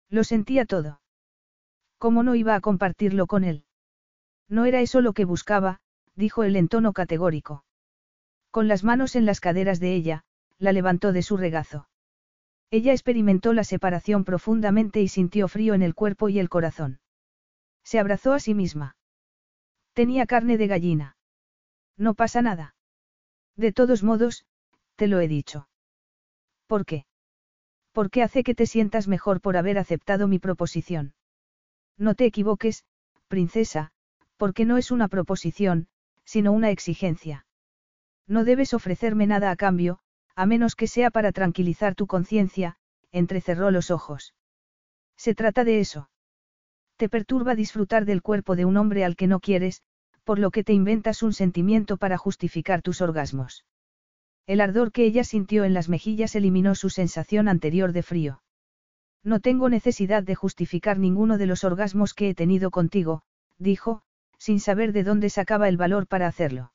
Lo 0.08 0.24
sentía 0.24 0.64
todo. 0.64 1.00
¿Cómo 1.98 2.22
no 2.22 2.34
iba 2.34 2.54
a 2.54 2.60
compartirlo 2.60 3.26
con 3.26 3.44
él? 3.44 3.64
No 4.48 4.64
era 4.64 4.80
eso 4.80 5.00
lo 5.00 5.12
que 5.12 5.24
buscaba, 5.24 5.80
dijo 6.16 6.42
él 6.42 6.56
en 6.56 6.68
tono 6.68 6.92
categórico. 6.92 7.64
Con 8.50 8.66
las 8.66 8.82
manos 8.82 9.14
en 9.14 9.26
las 9.26 9.38
caderas 9.38 9.78
de 9.78 9.94
ella, 9.94 10.24
la 10.58 10.72
levantó 10.72 11.12
de 11.12 11.22
su 11.22 11.36
regazo. 11.36 11.88
Ella 12.70 12.92
experimentó 12.92 13.52
la 13.52 13.64
separación 13.64 14.24
profundamente 14.24 15.00
y 15.00 15.08
sintió 15.08 15.48
frío 15.48 15.74
en 15.74 15.82
el 15.82 15.94
cuerpo 15.94 16.28
y 16.28 16.38
el 16.38 16.48
corazón. 16.48 17.00
Se 17.84 17.98
abrazó 17.98 18.32
a 18.32 18.40
sí 18.40 18.54
misma. 18.54 18.96
Tenía 19.92 20.26
carne 20.26 20.56
de 20.58 20.66
gallina. 20.66 21.16
No 21.96 22.14
pasa 22.14 22.42
nada. 22.42 22.74
De 23.56 23.72
todos 23.72 24.02
modos, 24.02 24.46
te 24.96 25.06
lo 25.06 25.20
he 25.20 25.28
dicho. 25.28 25.68
¿Por 26.66 26.86
qué? 26.86 27.04
Porque 27.92 28.22
hace 28.22 28.44
que 28.44 28.54
te 28.54 28.66
sientas 28.66 29.08
mejor 29.08 29.40
por 29.40 29.56
haber 29.56 29.78
aceptado 29.78 30.28
mi 30.28 30.38
proposición. 30.38 31.14
No 31.98 32.14
te 32.14 32.24
equivoques, 32.24 32.84
princesa, 33.28 33.92
porque 34.36 34.64
no 34.64 34.78
es 34.78 34.90
una 34.90 35.08
proposición, 35.08 35.88
sino 36.24 36.52
una 36.52 36.70
exigencia. 36.70 37.46
No 38.26 38.44
debes 38.44 38.72
ofrecerme 38.72 39.26
nada 39.26 39.50
a 39.50 39.56
cambio, 39.56 39.98
a 40.36 40.46
menos 40.46 40.76
que 40.76 40.86
sea 40.86 41.10
para 41.10 41.32
tranquilizar 41.32 41.94
tu 41.94 42.06
conciencia, 42.06 42.76
entrecerró 43.10 43.70
los 43.70 43.90
ojos. 43.90 44.34
Se 45.16 45.34
trata 45.34 45.64
de 45.64 45.80
eso. 45.80 46.08
Te 47.00 47.08
perturba 47.08 47.54
disfrutar 47.54 48.04
del 48.04 48.20
cuerpo 48.20 48.56
de 48.56 48.66
un 48.66 48.76
hombre 48.76 49.06
al 49.06 49.16
que 49.16 49.26
no 49.26 49.40
quieres, 49.40 49.80
por 50.22 50.38
lo 50.38 50.50
que 50.50 50.62
te 50.62 50.74
inventas 50.74 51.22
un 51.22 51.32
sentimiento 51.32 51.96
para 51.96 52.18
justificar 52.18 52.82
tus 52.82 53.00
orgasmos. 53.00 53.64
El 54.46 54.60
ardor 54.60 54.92
que 54.92 55.06
ella 55.06 55.24
sintió 55.24 55.64
en 55.64 55.72
las 55.72 55.88
mejillas 55.88 56.34
eliminó 56.34 56.74
su 56.74 56.90
sensación 56.90 57.48
anterior 57.48 57.94
de 57.94 58.02
frío. 58.02 58.42
No 59.24 59.40
tengo 59.40 59.70
necesidad 59.70 60.22
de 60.22 60.34
justificar 60.34 60.98
ninguno 60.98 61.38
de 61.38 61.46
los 61.46 61.64
orgasmos 61.64 62.12
que 62.12 62.28
he 62.28 62.34
tenido 62.34 62.70
contigo, 62.70 63.22
dijo, 63.56 64.02
sin 64.36 64.60
saber 64.60 64.92
de 64.92 65.02
dónde 65.02 65.30
sacaba 65.30 65.70
el 65.70 65.78
valor 65.78 66.06
para 66.06 66.26
hacerlo. 66.26 66.70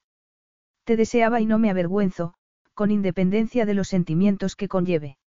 Te 0.85 0.97
deseaba 0.97 1.39
y 1.39 1.45
no 1.45 1.59
me 1.59 1.69
avergüenzo, 1.69 2.33
con 2.73 2.89
independencia 2.89 3.67
de 3.67 3.75
los 3.75 3.89
sentimientos 3.89 4.55
que 4.55 4.69
conlleve. 4.69 5.19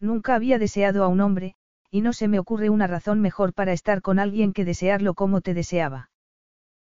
Nunca 0.00 0.34
había 0.34 0.58
deseado 0.58 1.04
a 1.04 1.06
un 1.06 1.20
hombre, 1.20 1.54
y 1.96 2.02
no 2.02 2.12
se 2.12 2.28
me 2.28 2.38
ocurre 2.38 2.68
una 2.68 2.86
razón 2.86 3.22
mejor 3.22 3.54
para 3.54 3.72
estar 3.72 4.02
con 4.02 4.18
alguien 4.18 4.52
que 4.52 4.66
desearlo 4.66 5.14
como 5.14 5.40
te 5.40 5.54
deseaba. 5.54 6.10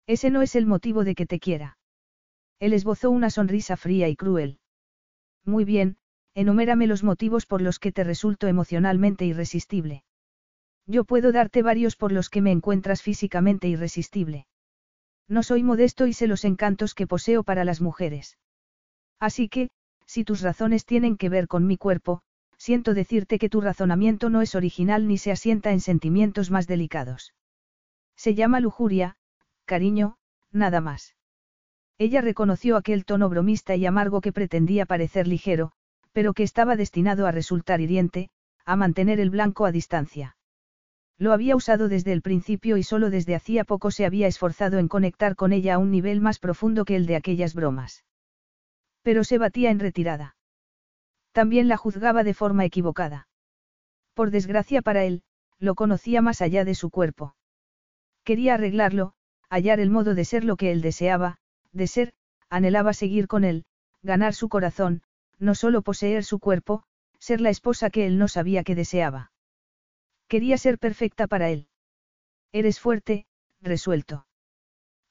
Ese 0.08 0.30
no 0.30 0.42
es 0.42 0.56
el 0.56 0.66
motivo 0.66 1.04
de 1.04 1.16
que 1.16 1.26
te 1.26 1.38
quiera. 1.38 1.78
Él 2.60 2.72
esbozó 2.72 3.12
una 3.12 3.30
sonrisa 3.30 3.76
fría 3.76 4.08
y 4.08 4.16
cruel. 4.16 4.60
Muy 5.44 5.66
bien, 5.66 5.98
enumérame 6.34 6.88
los 6.88 7.04
motivos 7.04 7.46
por 7.46 7.62
los 7.62 7.78
que 7.78 7.92
te 7.92 8.06
resulto 8.06 8.48
emocionalmente 8.48 9.26
irresistible. 9.26 10.06
Yo 10.88 11.04
puedo 11.04 11.34
darte 11.34 11.62
varios 11.62 11.98
por 11.98 12.14
los 12.14 12.30
que 12.30 12.42
me 12.42 12.54
encuentras 12.54 13.02
físicamente 13.02 13.68
irresistible. 13.68 14.48
No 15.28 15.44
soy 15.44 15.62
modesto 15.62 16.08
y 16.08 16.14
sé 16.14 16.26
los 16.26 16.46
encantos 16.46 16.94
que 16.94 17.06
poseo 17.06 17.44
para 17.44 17.66
las 17.66 17.82
mujeres. 17.82 18.38
Así 19.20 19.50
que, 19.50 19.72
si 20.06 20.24
tus 20.24 20.40
razones 20.40 20.86
tienen 20.86 21.18
que 21.18 21.28
ver 21.28 21.50
con 21.50 21.68
mi 21.68 21.76
cuerpo, 21.76 22.22
siento 22.62 22.94
decirte 22.94 23.40
que 23.40 23.50
tu 23.50 23.60
razonamiento 23.60 24.30
no 24.30 24.44
es 24.44 24.54
original 24.54 25.08
ni 25.08 25.18
se 25.18 25.32
asienta 25.32 25.72
en 25.72 25.80
sentimientos 25.80 26.52
más 26.52 26.68
delicados. 26.68 27.34
Se 28.16 28.36
llama 28.36 28.60
lujuria, 28.60 29.18
cariño, 29.66 30.18
nada 30.52 30.80
más. 30.80 31.16
Ella 31.98 32.22
reconoció 32.22 32.78
aquel 32.78 33.04
tono 33.04 33.30
bromista 33.30 33.76
y 33.76 33.88
amargo 33.88 34.22
que 34.22 34.32
pretendía 34.32 34.86
parecer 34.86 35.28
ligero, 35.28 35.72
pero 36.12 36.36
que 36.36 36.44
estaba 36.44 36.76
destinado 36.76 37.26
a 37.26 37.32
resultar 37.32 37.82
hiriente, 37.82 38.30
a 38.64 38.76
mantener 38.76 39.20
el 39.20 39.32
blanco 39.32 39.66
a 39.66 39.72
distancia. 39.72 40.38
Lo 41.18 41.34
había 41.34 41.56
usado 41.56 41.90
desde 41.90 42.14
el 42.14 42.22
principio 42.22 42.78
y 42.78 42.84
solo 42.84 43.10
desde 43.10 43.34
hacía 43.34 43.64
poco 43.64 43.90
se 43.90 44.06
había 44.06 44.28
esforzado 44.28 44.78
en 44.78 44.88
conectar 44.88 45.36
con 45.36 45.52
ella 45.52 45.76
a 45.76 45.78
un 45.80 45.90
nivel 45.90 46.22
más 46.22 46.38
profundo 46.38 46.86
que 46.86 46.96
el 46.96 47.08
de 47.08 47.16
aquellas 47.16 47.56
bromas. 47.56 48.06
Pero 49.02 49.24
se 49.24 49.40
batía 49.40 49.72
en 49.72 49.80
retirada. 49.80 50.36
También 51.32 51.68
la 51.68 51.78
juzgaba 51.78 52.24
de 52.24 52.34
forma 52.34 52.66
equivocada. 52.66 53.28
Por 54.14 54.32
desgracia 54.32 54.82
para 54.82 55.04
él, 55.06 55.24
lo 55.60 55.76
conocía 55.76 56.22
más 56.22 56.42
allá 56.42 56.66
de 56.66 56.76
su 56.76 56.90
cuerpo. 56.90 57.36
Quería 58.24 58.56
arreglarlo, 58.56 59.14
hallar 59.50 59.80
el 59.80 59.90
modo 59.90 60.16
de 60.16 60.26
ser 60.26 60.44
lo 60.44 60.58
que 60.58 60.72
él 60.72 60.82
deseaba, 60.82 61.38
de 61.72 61.88
ser, 61.88 62.14
anhelaba 62.50 62.94
seguir 62.94 63.28
con 63.28 63.44
él, 63.44 63.66
ganar 64.04 64.34
su 64.34 64.50
corazón, 64.50 65.04
no 65.40 65.56
solo 65.56 65.82
poseer 65.82 66.24
su 66.24 66.40
cuerpo, 66.40 66.84
ser 67.20 67.40
la 67.42 67.50
esposa 67.50 67.90
que 67.90 68.06
él 68.06 68.18
no 68.18 68.28
sabía 68.28 68.64
que 68.64 68.76
deseaba. 68.76 69.32
Quería 70.28 70.58
ser 70.58 70.80
perfecta 70.80 71.28
para 71.28 71.50
él. 71.50 71.68
Eres 72.52 72.80
fuerte, 72.80 73.26
resuelto. 73.62 74.26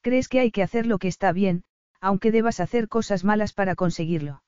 Crees 0.03 0.29
que 0.29 0.41
hay 0.41 0.51
que 0.51 0.63
hacer 0.63 0.87
lo 0.87 0.99
que 0.99 1.09
está 1.09 1.33
bien, 1.33 1.65
aunque 2.01 2.33
debas 2.33 2.61
hacer 2.61 2.89
cosas 2.89 3.25
malas 3.25 3.53
para 3.53 3.75
conseguirlo. 3.75 4.43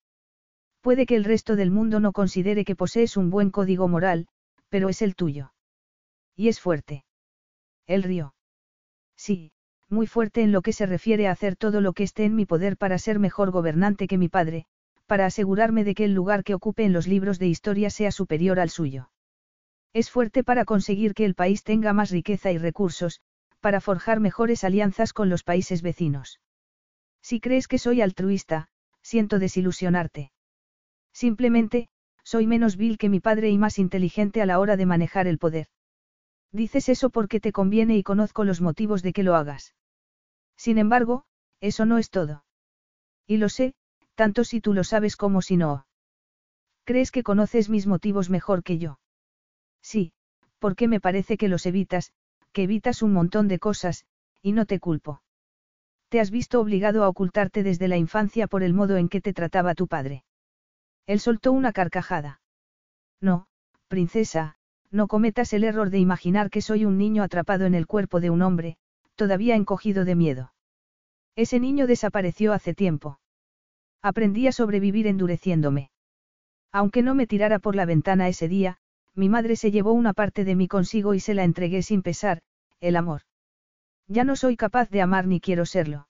Puede 0.83 1.07
que 1.07 1.17
el 1.17 1.25
resto 1.25 1.57
del 1.57 1.71
mundo 1.71 2.01
no 2.01 2.13
considere 2.13 2.65
que 2.65 2.77
posees 2.77 3.17
un 3.17 3.31
buen 3.31 3.51
código 3.51 3.89
moral, 3.89 4.27
pero 4.69 4.89
es 4.89 5.01
el 5.01 5.15
tuyo. 5.15 5.55
Y 6.37 6.49
es 6.49 6.61
fuerte. 6.61 7.05
Él 7.87 8.03
rió. 8.03 8.35
Sí, 9.17 9.53
muy 9.89 10.09
fuerte 10.09 10.43
en 10.43 10.51
lo 10.51 10.61
que 10.61 10.73
se 10.73 10.87
refiere 10.87 11.29
a 11.29 11.31
hacer 11.31 11.55
todo 11.55 11.81
lo 11.81 11.93
que 11.93 12.03
esté 12.03 12.25
en 12.25 12.35
mi 12.35 12.47
poder 12.47 12.77
para 12.77 12.99
ser 12.99 13.21
mejor 13.21 13.53
gobernante 13.53 14.09
que 14.09 14.19
mi 14.19 14.29
padre, 14.29 14.67
para 15.07 15.27
asegurarme 15.27 15.85
de 15.85 15.95
que 15.95 16.05
el 16.05 16.15
lugar 16.15 16.43
que 16.43 16.55
ocupe 16.55 16.85
en 16.85 16.93
los 16.93 17.07
libros 17.07 17.39
de 17.39 17.47
historia 17.47 17.89
sea 17.89 18.11
superior 18.11 18.59
al 18.59 18.71
suyo. 18.71 19.11
Es 19.93 20.11
fuerte 20.11 20.43
para 20.43 20.65
conseguir 20.65 21.15
que 21.15 21.25
el 21.25 21.35
país 21.35 21.63
tenga 21.63 21.93
más 21.93 22.11
riqueza 22.11 22.51
y 22.51 22.59
recursos, 22.59 23.21
para 23.61 23.81
forjar 23.81 24.19
mejores 24.19 24.65
alianzas 24.65 25.13
con 25.13 25.29
los 25.29 25.45
países 25.45 25.83
vecinos. 25.83 26.41
Si 27.21 27.39
crees 27.39 27.69
que 27.69 27.79
soy 27.79 28.01
altruista, 28.01 28.69
siento 29.03 29.39
desilusionarte. 29.39 30.33
Simplemente, 31.13 31.89
soy 32.25 32.47
menos 32.47 32.77
vil 32.77 32.99
que 32.99 33.09
mi 33.09 33.21
padre 33.21 33.51
y 33.51 33.59
más 33.59 33.79
inteligente 33.79 34.43
a 34.43 34.47
la 34.47 34.59
hora 34.59 34.77
de 34.77 34.87
manejar 34.87 35.27
el 35.27 35.39
poder. 35.39 35.67
Dices 36.53 36.89
eso 36.89 37.11
porque 37.11 37.41
te 37.41 37.53
conviene 37.53 37.97
y 37.97 38.03
conozco 38.03 38.45
los 38.45 38.61
motivos 38.61 39.03
de 39.03 39.13
que 39.13 39.23
lo 39.23 39.35
hagas. 39.35 39.75
Sin 40.57 40.79
embargo, 40.79 41.25
eso 41.61 41.87
no 41.87 41.99
es 41.99 42.11
todo. 42.11 42.45
Y 43.27 43.39
lo 43.39 43.49
sé, 43.49 43.75
tanto 44.15 44.45
si 44.45 44.61
tú 44.61 44.75
lo 44.75 44.85
sabes 44.85 45.17
como 45.17 45.43
si 45.43 45.57
no. 45.57 45.87
¿Crees 46.85 47.11
que 47.11 47.23
conoces 47.23 47.69
mis 47.69 47.87
motivos 47.87 48.29
mejor 48.29 48.63
que 48.63 48.79
yo? 48.79 48.99
Sí, 49.83 50.13
porque 50.59 50.89
me 50.89 51.01
parece 51.01 51.37
que 51.37 51.49
los 51.49 51.67
evitas, 51.67 52.13
que 52.53 52.65
evitas 52.65 53.03
un 53.03 53.13
montón 53.13 53.49
de 53.49 53.59
cosas, 53.59 54.05
y 54.43 54.53
no 54.53 54.67
te 54.67 54.79
culpo. 54.79 55.23
Te 56.09 56.21
has 56.21 56.31
visto 56.31 56.61
obligado 56.61 57.05
a 57.05 57.09
ocultarte 57.09 57.63
desde 57.63 57.89
la 57.89 57.97
infancia 57.97 58.47
por 58.47 58.63
el 58.63 58.75
modo 58.75 58.97
en 58.97 59.09
que 59.09 59.21
te 59.21 59.33
trataba 59.33 59.75
tu 59.75 59.89
padre. 59.89 60.25
Él 61.07 61.21
soltó 61.21 61.53
una 61.53 61.73
carcajada. 61.73 62.41
No, 63.21 63.47
princesa, 63.89 64.57
no 64.91 65.09
cometas 65.09 65.53
el 65.53 65.65
error 65.65 65.91
de 65.91 65.99
imaginar 65.99 66.51
que 66.51 66.61
soy 66.61 66.85
un 66.85 66.99
niño 66.99 67.23
atrapado 67.23 67.67
en 67.67 67.75
el 67.75 67.87
cuerpo 67.87 68.21
de 68.21 68.31
un 68.31 68.43
hombre, 68.43 68.77
todavía 69.15 69.57
encogido 69.57 70.05
de 70.05 70.15
miedo. 70.15 70.53
Ese 71.35 71.61
niño 71.61 71.87
desapareció 71.87 72.53
hace 72.53 72.75
tiempo. 72.75 73.19
Aprendí 74.03 74.47
a 74.47 74.53
sobrevivir 74.53 75.07
endureciéndome. 75.07 75.91
Aunque 76.73 77.03
no 77.03 77.15
me 77.15 77.27
tirara 77.27 77.59
por 77.59 77.75
la 77.75 77.87
ventana 77.87 78.29
ese 78.29 78.49
día, 78.49 78.79
mi 79.15 79.29
madre 79.29 79.57
se 79.57 79.71
llevó 79.71 79.93
una 79.93 80.13
parte 80.13 80.45
de 80.45 80.57
mí 80.57 80.69
consigo 80.69 81.15
y 81.15 81.21
se 81.21 81.35
la 81.35 81.45
entregué 81.45 81.83
sin 81.83 82.03
pesar, 82.03 82.43
el 82.81 82.97
amor. 82.97 83.23
Ya 84.09 84.25
no 84.25 84.37
soy 84.37 84.57
capaz 84.57 84.91
de 84.91 85.03
amar 85.03 85.27
ni 85.27 85.41
quiero 85.41 85.67
serlo. 85.67 86.09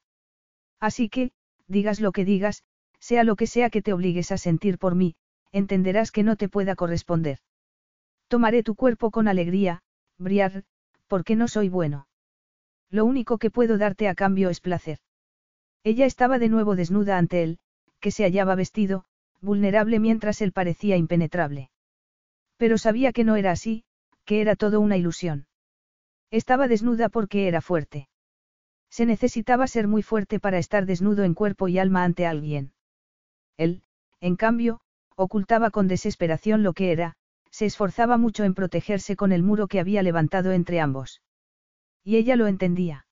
Así 0.80 1.08
que, 1.08 1.32
digas 1.66 2.00
lo 2.00 2.12
que 2.12 2.24
digas, 2.24 2.64
sea 3.02 3.24
lo 3.24 3.34
que 3.34 3.48
sea 3.48 3.68
que 3.68 3.82
te 3.82 3.92
obligues 3.92 4.30
a 4.30 4.38
sentir 4.38 4.78
por 4.78 4.94
mí, 4.94 5.16
entenderás 5.50 6.12
que 6.12 6.22
no 6.22 6.36
te 6.36 6.48
pueda 6.48 6.76
corresponder. 6.76 7.38
Tomaré 8.28 8.62
tu 8.62 8.76
cuerpo 8.76 9.10
con 9.10 9.26
alegría, 9.26 9.82
Briar, 10.18 10.62
porque 11.08 11.34
no 11.34 11.48
soy 11.48 11.68
bueno. 11.68 12.06
Lo 12.90 13.04
único 13.04 13.38
que 13.38 13.50
puedo 13.50 13.76
darte 13.76 14.08
a 14.08 14.14
cambio 14.14 14.50
es 14.50 14.60
placer. 14.60 14.98
Ella 15.82 16.06
estaba 16.06 16.38
de 16.38 16.48
nuevo 16.48 16.76
desnuda 16.76 17.18
ante 17.18 17.42
él, 17.42 17.58
que 17.98 18.12
se 18.12 18.22
hallaba 18.22 18.54
vestido, 18.54 19.04
vulnerable 19.40 19.98
mientras 19.98 20.40
él 20.40 20.52
parecía 20.52 20.96
impenetrable. 20.96 21.70
Pero 22.56 22.78
sabía 22.78 23.12
que 23.12 23.24
no 23.24 23.34
era 23.34 23.50
así, 23.50 23.84
que 24.24 24.40
era 24.40 24.54
todo 24.54 24.80
una 24.80 24.96
ilusión. 24.96 25.48
Estaba 26.30 26.68
desnuda 26.68 27.08
porque 27.08 27.48
era 27.48 27.60
fuerte. 27.60 28.08
Se 28.90 29.06
necesitaba 29.06 29.66
ser 29.66 29.88
muy 29.88 30.02
fuerte 30.02 30.38
para 30.38 30.58
estar 30.58 30.86
desnudo 30.86 31.24
en 31.24 31.34
cuerpo 31.34 31.66
y 31.66 31.78
alma 31.78 32.04
ante 32.04 32.26
alguien. 32.26 32.72
Él, 33.56 33.82
en 34.20 34.36
cambio, 34.36 34.80
ocultaba 35.16 35.70
con 35.70 35.88
desesperación 35.88 36.62
lo 36.62 36.72
que 36.72 36.92
era, 36.92 37.16
se 37.50 37.66
esforzaba 37.66 38.16
mucho 38.16 38.44
en 38.44 38.54
protegerse 38.54 39.14
con 39.14 39.32
el 39.32 39.42
muro 39.42 39.68
que 39.68 39.80
había 39.80 40.02
levantado 40.02 40.52
entre 40.52 40.80
ambos. 40.80 41.22
Y 42.02 42.16
ella 42.16 42.36
lo 42.36 42.46
entendía. 42.46 43.06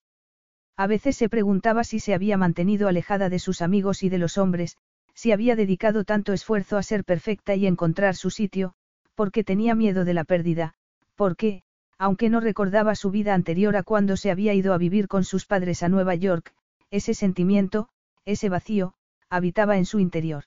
A 0.75 0.87
veces 0.87 1.15
se 1.15 1.29
preguntaba 1.29 1.83
si 1.83 1.99
se 1.99 2.13
había 2.13 2.37
mantenido 2.37 2.87
alejada 2.87 3.29
de 3.29 3.39
sus 3.39 3.61
amigos 3.61 4.03
y 4.03 4.09
de 4.09 4.17
los 4.17 4.37
hombres, 4.37 4.77
si 5.13 5.31
había 5.31 5.55
dedicado 5.55 6.03
tanto 6.03 6.33
esfuerzo 6.33 6.77
a 6.77 6.83
ser 6.83 7.03
perfecta 7.03 7.55
y 7.55 7.67
encontrar 7.67 8.15
su 8.15 8.29
sitio, 8.29 8.73
porque 9.13 9.43
tenía 9.43 9.75
miedo 9.75 10.05
de 10.05 10.13
la 10.13 10.23
pérdida, 10.23 10.73
porque, 11.15 11.63
aunque 11.99 12.29
no 12.29 12.39
recordaba 12.39 12.95
su 12.95 13.11
vida 13.11 13.35
anterior 13.35 13.75
a 13.75 13.83
cuando 13.83 14.17
se 14.17 14.31
había 14.31 14.53
ido 14.55 14.73
a 14.73 14.79
vivir 14.79 15.07
con 15.07 15.23
sus 15.23 15.45
padres 15.45 15.83
a 15.83 15.89
Nueva 15.89 16.15
York, 16.15 16.53
ese 16.89 17.13
sentimiento, 17.13 17.89
ese 18.25 18.49
vacío, 18.49 18.95
habitaba 19.31 19.77
en 19.77 19.85
su 19.85 19.99
interior. 19.99 20.43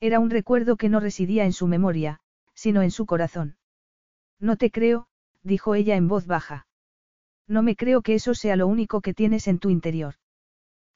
Era 0.00 0.18
un 0.18 0.28
recuerdo 0.28 0.76
que 0.76 0.88
no 0.88 0.98
residía 0.98 1.44
en 1.44 1.52
su 1.52 1.68
memoria, 1.68 2.18
sino 2.52 2.82
en 2.82 2.90
su 2.90 3.06
corazón. 3.06 3.56
No 4.40 4.56
te 4.56 4.72
creo, 4.72 5.06
dijo 5.44 5.76
ella 5.76 5.94
en 5.94 6.08
voz 6.08 6.26
baja. 6.26 6.66
No 7.46 7.62
me 7.62 7.76
creo 7.76 8.02
que 8.02 8.14
eso 8.14 8.34
sea 8.34 8.56
lo 8.56 8.66
único 8.66 9.00
que 9.00 9.14
tienes 9.14 9.46
en 9.46 9.60
tu 9.60 9.70
interior. 9.70 10.16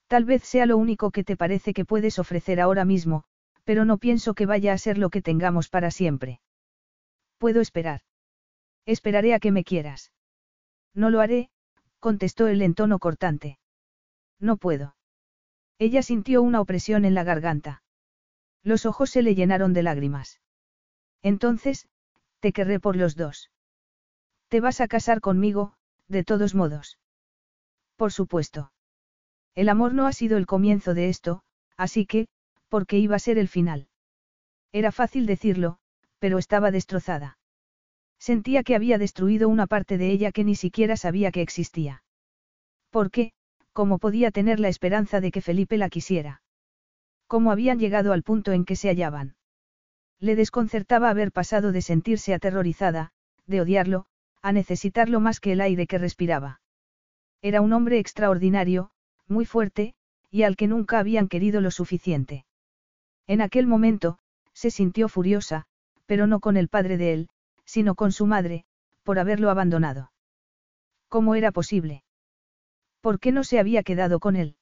Tal 0.08 0.24
vez 0.24 0.42
sea 0.42 0.66
lo 0.66 0.76
único 0.76 1.12
que 1.12 1.22
te 1.22 1.36
parece 1.36 1.72
que 1.72 1.84
puedes 1.84 2.18
ofrecer 2.18 2.60
ahora 2.60 2.84
mismo, 2.84 3.22
pero 3.62 3.84
no 3.84 3.98
pienso 3.98 4.34
que 4.34 4.46
vaya 4.46 4.72
a 4.72 4.78
ser 4.78 4.98
lo 4.98 5.08
que 5.10 5.22
tengamos 5.22 5.68
para 5.68 5.92
siempre. 5.92 6.40
Puedo 7.38 7.60
esperar. 7.60 8.00
Esperaré 8.84 9.32
a 9.32 9.38
que 9.38 9.52
me 9.52 9.62
quieras. 9.62 10.12
No 10.92 11.10
lo 11.10 11.20
haré, 11.20 11.50
contestó 12.00 12.48
él 12.48 12.62
en 12.62 12.74
tono 12.74 12.98
cortante. 12.98 13.58
No 14.40 14.56
puedo. 14.56 14.95
Ella 15.78 16.02
sintió 16.02 16.42
una 16.42 16.60
opresión 16.60 17.04
en 17.04 17.14
la 17.14 17.24
garganta. 17.24 17.82
Los 18.62 18.86
ojos 18.86 19.10
se 19.10 19.22
le 19.22 19.34
llenaron 19.34 19.72
de 19.72 19.82
lágrimas. 19.82 20.40
Entonces, 21.22 21.88
te 22.40 22.52
querré 22.52 22.80
por 22.80 22.96
los 22.96 23.16
dos. 23.16 23.50
Te 24.48 24.60
vas 24.60 24.80
a 24.80 24.88
casar 24.88 25.20
conmigo, 25.20 25.74
de 26.08 26.24
todos 26.24 26.54
modos. 26.54 26.98
Por 27.96 28.12
supuesto. 28.12 28.72
El 29.54 29.68
amor 29.68 29.94
no 29.94 30.06
ha 30.06 30.12
sido 30.12 30.36
el 30.36 30.46
comienzo 30.46 30.94
de 30.94 31.08
esto, 31.08 31.42
así 31.76 32.06
que, 32.06 32.28
¿por 32.68 32.86
qué 32.86 32.98
iba 32.98 33.16
a 33.16 33.20
ser 33.20 33.38
el 33.38 33.48
final? 33.48 33.88
Era 34.72 34.92
fácil 34.92 35.26
decirlo, 35.26 35.78
pero 36.18 36.38
estaba 36.38 36.70
destrozada. 36.70 37.38
Sentía 38.18 38.62
que 38.62 38.74
había 38.74 38.98
destruido 38.98 39.48
una 39.48 39.66
parte 39.66 39.98
de 39.98 40.10
ella 40.10 40.32
que 40.32 40.44
ni 40.44 40.54
siquiera 40.54 40.96
sabía 40.96 41.30
que 41.32 41.42
existía. 41.42 42.02
¿Por 42.90 43.10
qué? 43.10 43.32
¿Cómo 43.76 43.98
podía 43.98 44.30
tener 44.30 44.58
la 44.58 44.68
esperanza 44.68 45.20
de 45.20 45.30
que 45.30 45.42
Felipe 45.42 45.76
la 45.76 45.90
quisiera? 45.90 46.40
¿Cómo 47.26 47.52
habían 47.52 47.78
llegado 47.78 48.14
al 48.14 48.22
punto 48.22 48.52
en 48.52 48.64
que 48.64 48.74
se 48.74 48.88
hallaban? 48.88 49.36
Le 50.18 50.34
desconcertaba 50.34 51.10
haber 51.10 51.30
pasado 51.30 51.72
de 51.72 51.82
sentirse 51.82 52.32
aterrorizada, 52.32 53.12
de 53.46 53.60
odiarlo, 53.60 54.06
a 54.40 54.52
necesitarlo 54.52 55.20
más 55.20 55.40
que 55.40 55.52
el 55.52 55.60
aire 55.60 55.86
que 55.86 55.98
respiraba. 55.98 56.62
Era 57.42 57.60
un 57.60 57.74
hombre 57.74 57.98
extraordinario, 57.98 58.92
muy 59.28 59.44
fuerte, 59.44 59.94
y 60.30 60.44
al 60.44 60.56
que 60.56 60.68
nunca 60.68 60.98
habían 60.98 61.28
querido 61.28 61.60
lo 61.60 61.70
suficiente. 61.70 62.46
En 63.26 63.42
aquel 63.42 63.66
momento, 63.66 64.18
se 64.54 64.70
sintió 64.70 65.10
furiosa, 65.10 65.66
pero 66.06 66.26
no 66.26 66.40
con 66.40 66.56
el 66.56 66.68
padre 66.68 66.96
de 66.96 67.12
él, 67.12 67.28
sino 67.66 67.94
con 67.94 68.10
su 68.10 68.24
madre, 68.24 68.64
por 69.02 69.18
haberlo 69.18 69.50
abandonado. 69.50 70.12
¿Cómo 71.10 71.34
era 71.34 71.52
posible? 71.52 72.05
¿Por 73.06 73.20
qué 73.20 73.30
no 73.30 73.44
se 73.44 73.60
había 73.60 73.84
quedado 73.84 74.18
con 74.18 74.34
él? 74.34 74.56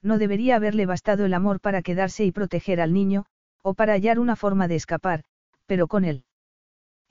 No 0.00 0.16
debería 0.16 0.56
haberle 0.56 0.86
bastado 0.86 1.26
el 1.26 1.34
amor 1.34 1.60
para 1.60 1.82
quedarse 1.82 2.24
y 2.24 2.32
proteger 2.32 2.80
al 2.80 2.94
niño, 2.94 3.26
o 3.60 3.74
para 3.74 3.92
hallar 3.92 4.18
una 4.18 4.36
forma 4.36 4.68
de 4.68 4.76
escapar, 4.76 5.24
pero 5.66 5.86
con 5.86 6.06
él. 6.06 6.24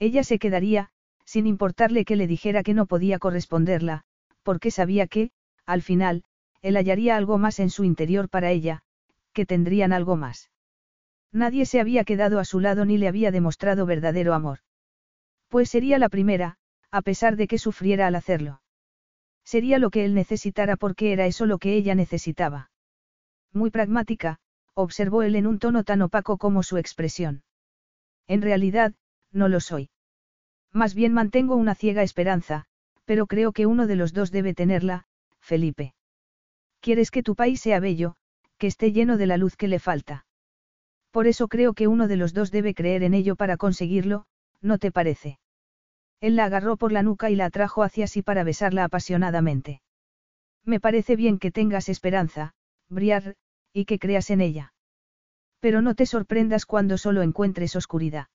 Ella 0.00 0.24
se 0.24 0.40
quedaría, 0.40 0.90
sin 1.24 1.46
importarle 1.46 2.04
que 2.04 2.16
le 2.16 2.26
dijera 2.26 2.64
que 2.64 2.74
no 2.74 2.86
podía 2.86 3.20
corresponderla, 3.20 4.02
porque 4.42 4.72
sabía 4.72 5.06
que, 5.06 5.30
al 5.64 5.80
final, 5.80 6.24
él 6.60 6.74
hallaría 6.74 7.16
algo 7.16 7.38
más 7.38 7.60
en 7.60 7.70
su 7.70 7.84
interior 7.84 8.28
para 8.28 8.50
ella, 8.50 8.82
que 9.32 9.46
tendrían 9.46 9.92
algo 9.92 10.16
más. 10.16 10.50
Nadie 11.30 11.66
se 11.66 11.78
había 11.78 12.02
quedado 12.02 12.40
a 12.40 12.44
su 12.44 12.58
lado 12.58 12.84
ni 12.84 12.98
le 12.98 13.06
había 13.06 13.30
demostrado 13.30 13.86
verdadero 13.86 14.34
amor. 14.34 14.58
Pues 15.50 15.70
sería 15.70 16.00
la 16.00 16.08
primera, 16.08 16.58
a 16.90 17.02
pesar 17.02 17.36
de 17.36 17.46
que 17.46 17.58
sufriera 17.58 18.08
al 18.08 18.16
hacerlo. 18.16 18.60
Sería 19.52 19.78
lo 19.78 19.88
que 19.88 20.04
él 20.04 20.12
necesitara 20.12 20.76
porque 20.76 21.10
era 21.14 21.24
eso 21.24 21.46
lo 21.46 21.56
que 21.56 21.74
ella 21.74 21.94
necesitaba. 21.94 22.70
Muy 23.54 23.70
pragmática, 23.70 24.40
observó 24.74 25.22
él 25.22 25.36
en 25.36 25.46
un 25.46 25.58
tono 25.58 25.84
tan 25.84 26.02
opaco 26.02 26.36
como 26.36 26.62
su 26.62 26.76
expresión. 26.76 27.44
En 28.26 28.42
realidad, 28.42 28.92
no 29.32 29.48
lo 29.48 29.60
soy. 29.60 29.88
Más 30.70 30.94
bien 30.94 31.14
mantengo 31.14 31.56
una 31.56 31.74
ciega 31.74 32.02
esperanza, 32.02 32.66
pero 33.06 33.26
creo 33.26 33.52
que 33.52 33.64
uno 33.64 33.86
de 33.86 33.96
los 33.96 34.12
dos 34.12 34.30
debe 34.30 34.52
tenerla, 34.52 35.06
Felipe. 35.40 35.94
Quieres 36.80 37.10
que 37.10 37.22
tu 37.22 37.34
país 37.34 37.58
sea 37.58 37.80
bello, 37.80 38.16
que 38.58 38.66
esté 38.66 38.92
lleno 38.92 39.16
de 39.16 39.28
la 39.28 39.38
luz 39.38 39.56
que 39.56 39.66
le 39.66 39.78
falta. 39.78 40.26
Por 41.10 41.26
eso 41.26 41.48
creo 41.48 41.72
que 41.72 41.88
uno 41.88 42.06
de 42.06 42.18
los 42.18 42.34
dos 42.34 42.50
debe 42.50 42.74
creer 42.74 43.02
en 43.02 43.14
ello 43.14 43.34
para 43.34 43.56
conseguirlo, 43.56 44.26
¿no 44.60 44.76
te 44.76 44.92
parece? 44.92 45.38
Él 46.20 46.36
la 46.36 46.44
agarró 46.44 46.76
por 46.76 46.92
la 46.92 47.02
nuca 47.02 47.30
y 47.30 47.36
la 47.36 47.46
atrajo 47.46 47.82
hacia 47.82 48.06
sí 48.06 48.22
para 48.22 48.44
besarla 48.44 48.84
apasionadamente. 48.84 49.82
Me 50.64 50.80
parece 50.80 51.16
bien 51.16 51.38
que 51.38 51.50
tengas 51.50 51.88
esperanza, 51.88 52.54
Briar, 52.88 53.36
y 53.72 53.84
que 53.84 53.98
creas 53.98 54.30
en 54.30 54.40
ella. 54.40 54.72
Pero 55.60 55.82
no 55.82 55.94
te 55.94 56.06
sorprendas 56.06 56.66
cuando 56.66 56.98
solo 56.98 57.22
encuentres 57.22 57.76
oscuridad. 57.76 58.26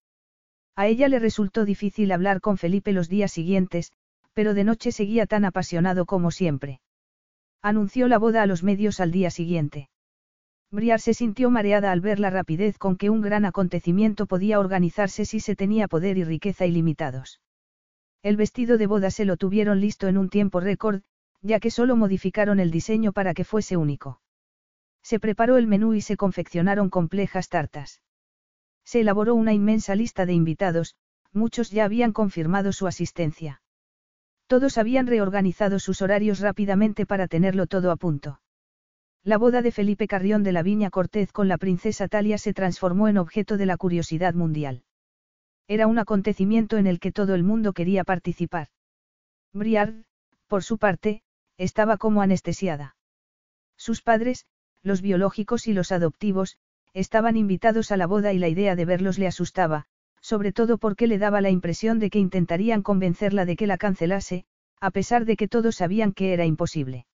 A 0.76 0.88
ella 0.88 1.08
le 1.08 1.20
resultó 1.20 1.66
difícil 1.66 2.12
hablar 2.12 2.42
con 2.42 2.58
Felipe 2.58 2.94
los 2.94 3.10
días 3.10 3.32
siguientes, 3.32 3.92
pero 4.34 4.54
de 4.54 4.64
noche 4.64 4.92
seguía 4.92 5.28
tan 5.28 5.46
apasionado 5.46 6.06
como 6.06 6.32
siempre. 6.32 6.82
Anunció 7.62 8.08
la 8.08 8.18
boda 8.18 8.42
a 8.42 8.46
los 8.46 8.64
medios 8.64 9.00
al 9.00 9.12
día 9.12 9.30
siguiente. 9.30 9.90
Briar 10.72 11.00
se 11.00 11.14
sintió 11.14 11.52
mareada 11.52 11.92
al 11.92 12.02
ver 12.02 12.20
la 12.20 12.32
rapidez 12.32 12.78
con 12.78 12.98
que 12.98 13.12
un 13.12 13.22
gran 13.22 13.46
acontecimiento 13.46 14.26
podía 14.26 14.60
organizarse 14.60 15.26
si 15.26 15.40
se 15.40 15.56
tenía 15.56 15.88
poder 15.88 16.18
y 16.18 16.24
riqueza 16.24 16.66
ilimitados. 16.66 17.40
El 18.24 18.38
vestido 18.38 18.78
de 18.78 18.88
boda 18.88 19.12
se 19.12 19.26
lo 19.26 19.36
tuvieron 19.36 19.82
listo 19.82 20.08
en 20.08 20.18
un 20.18 20.30
tiempo 20.30 20.62
récord, 20.62 21.02
ya 21.42 21.60
que 21.60 21.70
solo 21.70 21.98
modificaron 21.98 22.62
el 22.62 22.72
diseño 22.72 23.12
para 23.12 23.34
que 23.34 23.44
fuese 23.44 23.76
único. 23.76 24.22
Se 25.02 25.20
preparó 25.20 25.58
el 25.58 25.68
menú 25.68 25.94
y 25.94 26.00
se 26.00 26.16
confeccionaron 26.16 26.90
complejas 26.90 27.50
tartas. 27.50 28.02
Se 28.86 29.02
elaboró 29.02 29.36
una 29.36 29.52
inmensa 29.52 29.94
lista 29.96 30.26
de 30.26 30.32
invitados, 30.32 30.96
muchos 31.34 31.70
ya 31.70 31.84
habían 31.84 32.14
confirmado 32.14 32.72
su 32.72 32.88
asistencia. 32.88 33.62
Todos 34.48 34.78
habían 34.78 35.08
reorganizado 35.08 35.80
sus 35.80 36.02
horarios 36.02 36.40
rápidamente 36.40 37.06
para 37.06 37.28
tenerlo 37.28 37.68
todo 37.68 37.92
a 37.92 37.98
punto. 37.98 38.40
La 39.26 39.38
boda 39.38 39.62
de 39.62 39.72
Felipe 39.72 40.08
Carrión 40.08 40.44
de 40.44 40.54
la 40.54 40.64
Viña 40.64 40.90
Cortez 40.90 41.34
con 41.34 41.50
la 41.50 41.58
princesa 41.58 42.08
Talia 42.08 42.38
se 42.38 42.54
transformó 42.54 43.10
en 43.10 43.18
objeto 43.18 43.58
de 43.58 43.66
la 43.66 43.76
curiosidad 43.76 44.34
mundial. 44.34 44.84
Era 45.68 45.88
un 45.88 45.98
acontecimiento 45.98 46.78
en 46.78 46.88
el 46.88 47.00
que 47.00 47.12
todo 47.12 47.36
el 47.36 47.44
mundo 47.44 47.74
quería 47.74 48.04
participar. 48.04 48.68
Briard, 49.54 50.04
por 50.48 50.64
su 50.64 50.78
parte, 50.78 51.22
estaba 51.58 51.98
como 51.98 52.22
anestesiada. 52.22 52.96
Sus 53.78 54.02
padres, 54.02 54.46
los 54.82 55.02
biológicos 55.02 55.68
y 55.68 55.74
los 55.74 55.92
adoptivos, 55.92 56.58
estaban 56.94 57.38
invitados 57.38 57.92
a 57.92 57.98
la 57.98 58.08
boda 58.08 58.34
y 58.34 58.40
la 58.40 58.50
idea 58.50 58.76
de 58.76 58.86
verlos 58.86 59.18
le 59.18 59.28
asustaba, 59.28 59.86
sobre 60.22 60.52
todo 60.54 60.78
porque 60.78 61.08
le 61.08 61.18
daba 61.18 61.42
la 61.42 61.50
impresión 61.50 62.00
de 62.00 62.10
que 62.10 62.20
intentarían 62.20 62.82
convencerla 62.82 63.46
de 63.46 63.56
que 63.56 63.68
la 63.68 63.78
cancelase, 63.78 64.46
a 64.80 64.92
pesar 64.92 65.26
de 65.26 65.36
que 65.38 65.48
todos 65.48 65.76
sabían 65.78 66.14
que 66.14 66.34
era 66.34 66.46
imposible. 66.46 67.06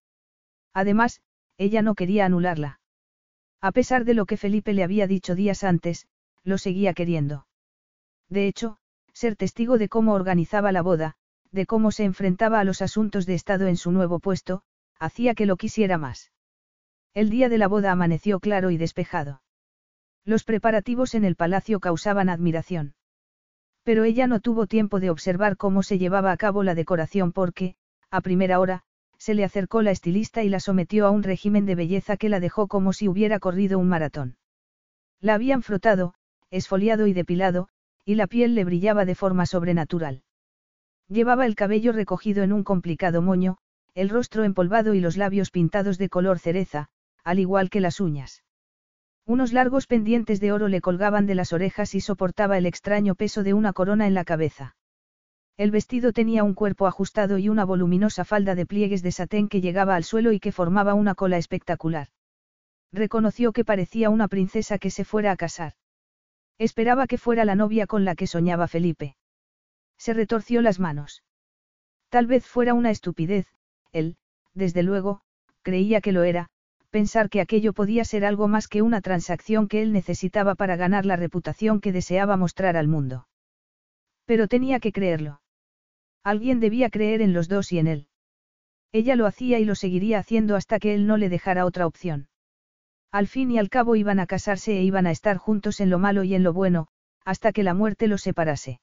Además, 0.73 1.21
ella 1.57 1.81
no 1.81 1.95
quería 1.95 2.25
anularla. 2.25 2.79
A 3.61 3.71
pesar 3.71 4.05
de 4.05 4.13
lo 4.13 4.25
que 4.25 4.37
Felipe 4.37 4.73
le 4.73 4.83
había 4.83 5.07
dicho 5.07 5.35
días 5.35 5.63
antes, 5.63 6.07
lo 6.43 6.57
seguía 6.57 6.93
queriendo. 6.93 7.45
De 8.29 8.47
hecho, 8.47 8.77
ser 9.13 9.35
testigo 9.35 9.77
de 9.77 9.89
cómo 9.89 10.13
organizaba 10.13 10.71
la 10.71 10.81
boda, 10.81 11.15
de 11.51 11.65
cómo 11.65 11.91
se 11.91 12.03
enfrentaba 12.03 12.59
a 12.59 12.63
los 12.63 12.81
asuntos 12.81 13.25
de 13.25 13.33
Estado 13.33 13.67
en 13.67 13.77
su 13.77 13.91
nuevo 13.91 14.19
puesto, 14.19 14.61
hacía 14.99 15.33
que 15.33 15.45
lo 15.45 15.57
quisiera 15.57 15.97
más. 15.97 16.31
El 17.13 17.29
día 17.29 17.49
de 17.49 17.57
la 17.57 17.67
boda 17.67 17.91
amaneció 17.91 18.39
claro 18.39 18.69
y 18.69 18.77
despejado. 18.77 19.41
Los 20.25 20.43
preparativos 20.43 21.15
en 21.15 21.25
el 21.25 21.35
palacio 21.35 21.79
causaban 21.79 22.29
admiración. 22.29 22.93
Pero 23.83 24.03
ella 24.03 24.27
no 24.27 24.39
tuvo 24.39 24.67
tiempo 24.67 24.99
de 24.99 25.09
observar 25.09 25.57
cómo 25.57 25.81
se 25.81 25.97
llevaba 25.97 26.31
a 26.31 26.37
cabo 26.37 26.61
la 26.63 26.75
decoración 26.75 27.31
porque, 27.31 27.75
a 28.11 28.21
primera 28.21 28.59
hora, 28.59 28.83
se 29.17 29.33
le 29.33 29.43
acercó 29.43 29.81
la 29.81 29.91
estilista 29.91 30.43
y 30.43 30.49
la 30.49 30.59
sometió 30.59 31.07
a 31.07 31.11
un 31.11 31.23
régimen 31.23 31.65
de 31.65 31.75
belleza 31.75 32.15
que 32.15 32.29
la 32.29 32.39
dejó 32.39 32.67
como 32.67 32.93
si 32.93 33.07
hubiera 33.07 33.39
corrido 33.39 33.79
un 33.79 33.89
maratón. 33.89 34.37
La 35.19 35.33
habían 35.33 35.63
frotado, 35.63 36.13
esfoliado 36.51 37.07
y 37.07 37.13
depilado, 37.13 37.69
y 38.09 38.15
la 38.15 38.25
piel 38.25 38.55
le 38.55 38.63
brillaba 38.63 39.05
de 39.05 39.13
forma 39.13 39.45
sobrenatural. 39.45 40.23
Llevaba 41.09 41.45
el 41.45 41.53
cabello 41.53 41.91
recogido 41.91 42.41
en 42.41 42.51
un 42.51 42.63
complicado 42.63 43.21
moño, 43.21 43.57
el 43.93 44.09
rostro 44.09 44.45
empolvado 44.45 44.95
y 44.95 44.99
los 44.99 45.15
labios 45.15 45.51
pintados 45.51 45.99
de 45.99 46.09
color 46.09 46.39
cereza, 46.39 46.87
al 47.23 47.37
igual 47.37 47.69
que 47.69 47.81
las 47.81 47.99
uñas. 47.99 48.43
Unos 49.27 49.53
largos 49.53 49.85
pendientes 49.85 50.39
de 50.39 50.51
oro 50.51 50.69
le 50.69 50.81
colgaban 50.81 51.27
de 51.27 51.35
las 51.35 51.53
orejas 51.53 51.93
y 51.93 52.01
soportaba 52.01 52.57
el 52.57 52.65
extraño 52.65 53.13
peso 53.13 53.43
de 53.43 53.53
una 53.53 53.73
corona 53.73 54.07
en 54.07 54.15
la 54.15 54.25
cabeza. 54.25 54.75
El 55.55 55.69
vestido 55.69 56.11
tenía 56.11 56.43
un 56.43 56.55
cuerpo 56.55 56.87
ajustado 56.87 57.37
y 57.37 57.47
una 57.47 57.63
voluminosa 57.63 58.25
falda 58.25 58.55
de 58.55 58.65
pliegues 58.65 59.03
de 59.03 59.11
satén 59.11 59.47
que 59.49 59.61
llegaba 59.61 59.95
al 59.95 60.03
suelo 60.03 60.31
y 60.31 60.39
que 60.39 60.51
formaba 60.51 60.95
una 60.95 61.13
cola 61.13 61.37
espectacular. 61.37 62.07
Reconoció 62.91 63.51
que 63.51 63.63
parecía 63.63 64.09
una 64.09 64.27
princesa 64.27 64.79
que 64.79 64.89
se 64.89 65.05
fuera 65.05 65.31
a 65.31 65.37
casar. 65.37 65.73
Esperaba 66.59 67.07
que 67.07 67.17
fuera 67.17 67.45
la 67.45 67.55
novia 67.55 67.87
con 67.87 68.05
la 68.05 68.15
que 68.15 68.27
soñaba 68.27 68.67
Felipe. 68.67 69.15
Se 69.97 70.13
retorció 70.13 70.61
las 70.61 70.79
manos. 70.79 71.23
Tal 72.09 72.27
vez 72.27 72.45
fuera 72.45 72.73
una 72.73 72.91
estupidez, 72.91 73.47
él, 73.91 74.17
desde 74.53 74.83
luego, 74.83 75.21
creía 75.61 76.01
que 76.01 76.11
lo 76.11 76.23
era, 76.23 76.49
pensar 76.89 77.29
que 77.29 77.39
aquello 77.39 77.71
podía 77.71 78.03
ser 78.03 78.25
algo 78.25 78.47
más 78.47 78.67
que 78.67 78.81
una 78.81 78.99
transacción 78.99 79.67
que 79.67 79.81
él 79.81 79.93
necesitaba 79.93 80.55
para 80.55 80.75
ganar 80.75 81.05
la 81.05 81.15
reputación 81.15 81.79
que 81.79 81.93
deseaba 81.93 82.35
mostrar 82.35 82.75
al 82.75 82.87
mundo. 82.87 83.27
Pero 84.25 84.47
tenía 84.47 84.79
que 84.79 84.91
creerlo. 84.91 85.41
Alguien 86.23 86.59
debía 86.59 86.89
creer 86.89 87.21
en 87.21 87.33
los 87.33 87.47
dos 87.47 87.71
y 87.71 87.79
en 87.79 87.87
él. 87.87 88.07
Ella 88.91 89.15
lo 89.15 89.27
hacía 89.27 89.59
y 89.59 89.65
lo 89.65 89.75
seguiría 89.75 90.19
haciendo 90.19 90.55
hasta 90.55 90.79
que 90.79 90.93
él 90.93 91.07
no 91.07 91.17
le 91.17 91.29
dejara 91.29 91.65
otra 91.65 91.87
opción. 91.87 92.27
Al 93.11 93.27
fin 93.27 93.49
y 93.51 93.57
al 93.57 93.69
cabo 93.69 93.95
iban 93.95 94.19
a 94.19 94.27
casarse 94.27 94.77
e 94.77 94.83
iban 94.83 95.07
a 95.07 95.11
estar 95.11 95.37
juntos 95.37 95.79
en 95.79 95.89
lo 95.89 95.97
malo 95.97 96.23
y 96.23 96.35
en 96.35 96.43
lo 96.43 96.53
bueno, 96.53 96.87
hasta 97.25 97.51
que 97.51 97.63
la 97.63 97.73
muerte 97.73 98.07
los 98.07 98.21
separase. 98.21 98.81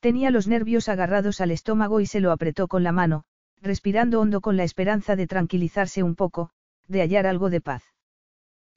Tenía 0.00 0.30
los 0.30 0.48
nervios 0.48 0.88
agarrados 0.88 1.40
al 1.40 1.50
estómago 1.50 2.00
y 2.00 2.06
se 2.06 2.20
lo 2.20 2.32
apretó 2.32 2.68
con 2.68 2.82
la 2.82 2.92
mano, 2.92 3.24
respirando 3.60 4.20
hondo 4.20 4.40
con 4.40 4.56
la 4.56 4.64
esperanza 4.64 5.16
de 5.16 5.26
tranquilizarse 5.26 6.02
un 6.02 6.14
poco, 6.14 6.50
de 6.88 7.00
hallar 7.00 7.26
algo 7.26 7.50
de 7.50 7.60
paz. 7.60 7.84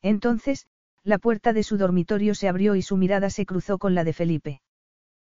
Entonces, 0.02 0.68
la 1.04 1.18
puerta 1.20 1.54
de 1.54 1.64
su 1.64 1.78
dormitorio 1.78 2.34
se 2.34 2.48
abrió 2.48 2.76
y 2.76 2.82
su 2.82 2.98
mirada 2.98 3.30
se 3.30 3.46
cruzó 3.46 3.78
con 3.78 3.94
la 3.94 4.04
de 4.04 4.14
Felipe. 4.14 4.62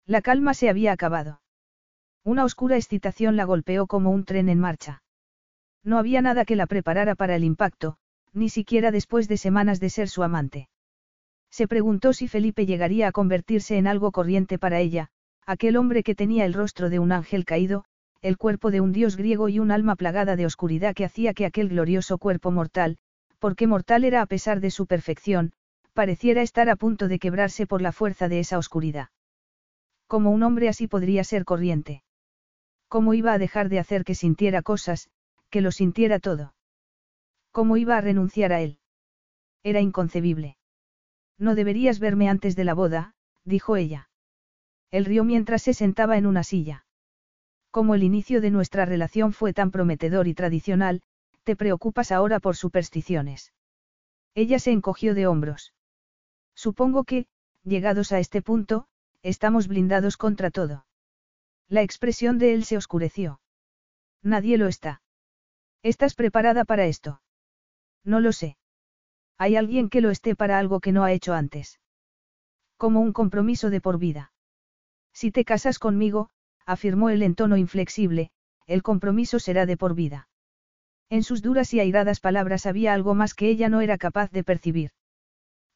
La 0.07 0.23
calma 0.23 0.55
se 0.55 0.71
había 0.71 0.93
acabado. 0.93 1.43
Una 2.25 2.45
oscura 2.45 2.77
excitación 2.77 3.37
la 3.37 3.45
golpeó 3.45 3.87
como 3.87 4.11
un 4.11 4.25
tren 4.25 4.49
en 4.49 4.59
marcha. 4.59 5.03
No 5.83 5.99
había 5.99 6.23
nada 6.23 6.45
que 6.45 6.57
la 6.57 6.67
preparara 6.67 7.15
para 7.15 7.37
el 7.37 7.45
impacto, 7.45 7.99
ni 8.33 8.49
siquiera 8.49 8.91
después 8.91 9.29
de 9.29 9.37
semanas 9.37 9.81
de 9.81 9.91
ser 9.91 10.09
su 10.09 10.23
amante. 10.23 10.69
Se 11.51 11.67
preguntó 11.67 12.13
si 12.13 12.29
Felipe 12.29 12.67
llegaría 12.67 13.09
a 13.09 13.13
convertirse 13.13 13.79
en 13.79 13.87
algo 13.87 14.13
corriente 14.13 14.59
para 14.59 14.81
ella, 14.81 15.09
aquel 15.47 15.77
hombre 15.77 16.03
que 16.03 16.15
tenía 16.15 16.45
el 16.45 16.53
rostro 16.53 16.91
de 16.91 16.99
un 16.99 17.13
ángel 17.13 17.45
caído, 17.45 17.85
el 18.21 18.37
cuerpo 18.37 18.71
de 18.71 18.81
un 18.81 18.93
dios 18.93 19.17
griego 19.17 19.49
y 19.49 19.59
un 19.59 19.71
alma 19.71 19.97
plagada 19.97 20.37
de 20.37 20.45
oscuridad 20.45 20.95
que 20.95 21.05
hacía 21.05 21.35
que 21.35 21.47
aquel 21.47 21.69
glorioso 21.69 22.19
cuerpo 22.19 22.51
mortal, 22.51 22.99
porque 23.39 23.67
mortal 23.67 24.05
era 24.05 24.21
a 24.21 24.27
pesar 24.27 24.61
de 24.61 24.71
su 24.71 24.87
perfección, 24.87 25.53
pareciera 25.95 26.43
estar 26.43 26.69
a 26.69 26.77
punto 26.77 27.09
de 27.09 27.19
quebrarse 27.19 27.67
por 27.67 27.81
la 27.81 27.93
fuerza 27.93 28.29
de 28.29 28.41
esa 28.41 28.59
oscuridad. 28.59 29.09
Como 30.07 30.31
un 30.31 30.43
hombre 30.43 30.69
así 30.69 30.87
podría 30.87 31.25
ser 31.25 31.45
corriente. 31.45 32.03
¿Cómo 32.89 33.15
iba 33.15 33.33
a 33.33 33.39
dejar 33.39 33.69
de 33.69 33.79
hacer 33.79 34.05
que 34.05 34.15
sintiera 34.15 34.63
cosas, 34.63 35.09
que 35.51 35.61
lo 35.61 35.71
sintiera 35.71 36.19
todo? 36.19 36.55
¿Cómo 37.59 37.77
iba 37.77 37.97
a 37.97 38.01
renunciar 38.01 38.53
a 38.53 38.61
él? 38.61 38.79
Era 39.65 39.81
inconcebible. 39.81 40.59
No 41.39 41.57
deberías 41.57 41.99
verme 41.99 42.29
antes 42.29 42.55
de 42.55 42.63
la 42.63 42.73
boda, 42.73 43.17
dijo 43.45 43.75
ella. 43.75 44.11
Él 44.93 45.05
rió 45.05 45.25
mientras 45.25 45.63
se 45.63 45.75
sentaba 45.75 46.17
en 46.19 46.27
una 46.27 46.45
silla. 46.45 46.87
Como 47.73 47.97
el 47.97 48.05
inicio 48.05 48.41
de 48.41 48.53
nuestra 48.53 48.85
relación 48.85 49.33
fue 49.33 49.55
tan 49.55 49.73
prometedor 49.73 50.29
y 50.29 50.35
tradicional, 50.35 51.03
te 51.43 51.57
preocupas 51.57 52.13
ahora 52.13 52.39
por 52.39 52.55
supersticiones. 52.55 53.53
Ella 54.37 54.61
se 54.61 54.71
encogió 54.71 55.17
de 55.17 55.27
hombros. 55.27 55.75
Supongo 56.55 57.03
que, 57.03 57.27
llegados 57.65 58.13
a 58.13 58.21
este 58.21 58.41
punto, 58.41 58.87
estamos 59.23 59.67
blindados 59.67 60.17
contra 60.17 60.53
todo. 60.53 60.87
La 61.67 61.83
expresión 61.83 62.39
de 62.39 62.55
él 62.55 62.65
se 62.65 62.77
oscureció. 62.77 63.41
Nadie 64.23 64.59
lo 64.59 64.69
está. 64.69 65.03
¿Estás 65.83 66.15
preparada 66.15 66.65
para 66.65 66.87
esto? 66.87 67.21
No 68.09 68.21
lo 68.21 68.33
sé. 68.33 68.57
Hay 69.37 69.55
alguien 69.57 69.91
que 69.91 70.01
lo 70.01 70.09
esté 70.09 70.35
para 70.35 70.59
algo 70.59 70.81
que 70.81 70.93
no 70.93 71.05
ha 71.05 71.13
hecho 71.13 71.35
antes. 71.35 71.79
Como 72.79 73.03
un 73.03 73.13
compromiso 73.13 73.69
de 73.69 73.83
por 73.83 73.99
vida. 73.99 74.33
Si 75.13 75.31
te 75.31 75.45
casas 75.45 75.79
conmigo, 75.79 76.31
afirmó 76.65 77.11
él 77.11 77.23
en 77.23 77.35
tono 77.35 77.59
inflexible, 77.59 78.31
el 78.67 78.83
compromiso 78.83 79.39
será 79.39 79.67
de 79.67 79.77
por 79.77 79.95
vida. 79.95 80.27
En 81.11 81.23
sus 81.23 81.43
duras 81.43 81.75
y 81.75 81.81
airadas 81.81 82.19
palabras 82.19 82.65
había 82.65 82.95
algo 82.95 83.15
más 83.15 83.35
que 83.35 83.51
ella 83.51 83.69
no 83.69 83.83
era 83.83 83.99
capaz 83.99 84.31
de 84.31 84.43
percibir. 84.43 84.93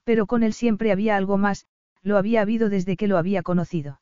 Pero 0.04 0.24
con 0.26 0.42
él 0.42 0.54
siempre 0.54 0.90
había 0.90 1.16
algo 1.18 1.36
más, 1.36 1.66
lo 2.00 2.16
había 2.16 2.40
habido 2.40 2.70
desde 2.70 2.96
que 2.96 3.08
lo 3.08 3.18
había 3.18 3.42
conocido. 3.42 4.00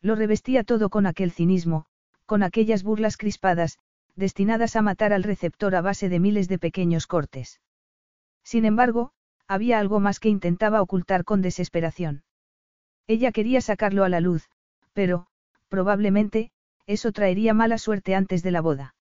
Lo 0.00 0.14
revestía 0.14 0.62
todo 0.62 0.88
con 0.88 1.04
aquel 1.04 1.32
cinismo, 1.32 1.86
con 2.26 2.44
aquellas 2.44 2.84
burlas 2.84 3.16
crispadas, 3.16 3.80
destinadas 4.16 4.76
a 4.76 4.82
matar 4.82 5.12
al 5.12 5.22
receptor 5.22 5.74
a 5.74 5.80
base 5.80 6.08
de 6.08 6.20
miles 6.20 6.48
de 6.48 6.58
pequeños 6.58 7.06
cortes. 7.06 7.60
Sin 8.42 8.64
embargo, 8.64 9.12
había 9.46 9.78
algo 9.78 10.00
más 10.00 10.20
que 10.20 10.28
intentaba 10.28 10.82
ocultar 10.82 11.24
con 11.24 11.42
desesperación. 11.42 12.22
Ella 13.06 13.32
quería 13.32 13.60
sacarlo 13.60 14.04
a 14.04 14.08
la 14.08 14.20
luz, 14.20 14.48
pero, 14.92 15.26
probablemente, 15.68 16.52
eso 16.86 17.12
traería 17.12 17.54
mala 17.54 17.78
suerte 17.78 18.14
antes 18.14 18.42
de 18.42 18.50
la 18.50 18.60
boda. 18.60 18.94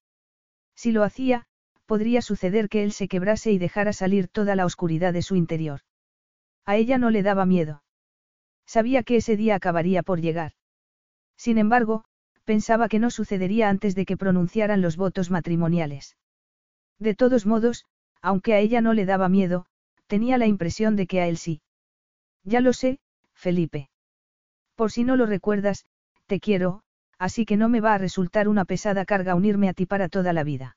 Si 0.76 0.92
lo 0.92 1.04
hacía, 1.04 1.46
podría 1.86 2.22
suceder 2.22 2.70
que 2.70 2.84
él 2.84 2.92
se 2.92 3.08
quebrase 3.08 3.52
y 3.52 3.58
dejara 3.58 3.94
salir 3.94 4.28
toda 4.28 4.56
la 4.56 4.66
oscuridad 4.66 5.14
de 5.14 5.22
su 5.22 5.36
interior. 5.36 5.82
A 6.66 6.76
ella 6.76 6.98
no 6.98 7.10
le 7.10 7.24
daba 7.24 7.46
miedo. 7.46 7.84
Sabía 8.66 9.04
que 9.04 9.16
ese 9.16 9.36
día 9.36 9.56
acabaría 9.56 10.04
por 10.04 10.22
llegar. 10.22 10.54
Sin 11.36 11.58
embargo, 11.58 12.06
pensaba 12.50 12.90
que 12.90 12.98
no 12.98 13.12
sucedería 13.12 13.70
antes 13.70 13.94
de 13.94 14.08
que 14.08 14.18
pronunciaran 14.18 14.82
los 14.82 14.98
votos 14.98 15.30
matrimoniales. 15.30 16.18
De 16.98 17.14
todos 17.14 17.46
modos, 17.46 17.86
aunque 18.24 18.56
a 18.56 18.58
ella 18.58 18.82
no 18.82 18.96
le 18.96 19.06
daba 19.06 19.30
miedo, 19.30 19.68
tenía 20.08 20.40
la 20.40 20.48
impresión 20.48 20.96
de 20.96 21.06
que 21.06 21.22
a 21.22 21.28
él 21.28 21.38
sí. 21.38 21.62
Ya 22.44 22.60
lo 22.60 22.74
sé, 22.74 23.02
Felipe. 23.36 23.92
Por 24.74 24.92
si 24.92 25.04
no 25.04 25.16
lo 25.16 25.28
recuerdas, 25.28 25.86
te 26.26 26.40
quiero, 26.40 26.82
así 27.20 27.46
que 27.46 27.56
no 27.56 27.70
me 27.70 27.82
va 27.82 27.94
a 27.94 28.00
resultar 28.00 28.48
una 28.48 28.66
pesada 28.66 29.06
carga 29.06 29.36
unirme 29.36 29.70
a 29.70 29.74
ti 29.74 29.86
para 29.86 30.10
toda 30.10 30.34
la 30.34 30.44
vida. 30.44 30.76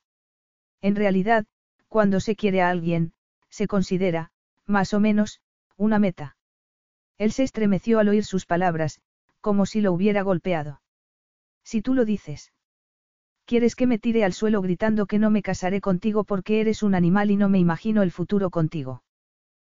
En 0.82 0.94
realidad, 0.94 1.46
cuando 1.88 2.20
se 2.20 2.36
quiere 2.36 2.60
a 2.60 2.68
alguien, 2.68 3.14
se 3.48 3.66
considera, 3.66 4.30
más 4.66 4.92
o 4.92 5.00
menos, 5.00 5.40
una 5.78 5.98
meta. 5.98 6.36
Él 7.16 7.32
se 7.32 7.44
estremeció 7.44 7.98
al 7.98 8.10
oír 8.10 8.26
sus 8.26 8.44
palabras, 8.44 9.00
como 9.40 9.64
si 9.64 9.80
lo 9.80 9.94
hubiera 9.94 10.20
golpeado. 10.20 10.81
Si 11.64 11.82
tú 11.82 11.94
lo 11.94 12.04
dices. 12.04 12.52
¿Quieres 13.44 13.74
que 13.74 13.86
me 13.86 13.98
tire 13.98 14.24
al 14.24 14.32
suelo 14.32 14.62
gritando 14.62 15.06
que 15.06 15.18
no 15.18 15.30
me 15.30 15.42
casaré 15.42 15.80
contigo 15.80 16.24
porque 16.24 16.60
eres 16.60 16.82
un 16.82 16.94
animal 16.94 17.30
y 17.30 17.36
no 17.36 17.48
me 17.48 17.58
imagino 17.58 18.02
el 18.02 18.12
futuro 18.12 18.50
contigo? 18.50 19.02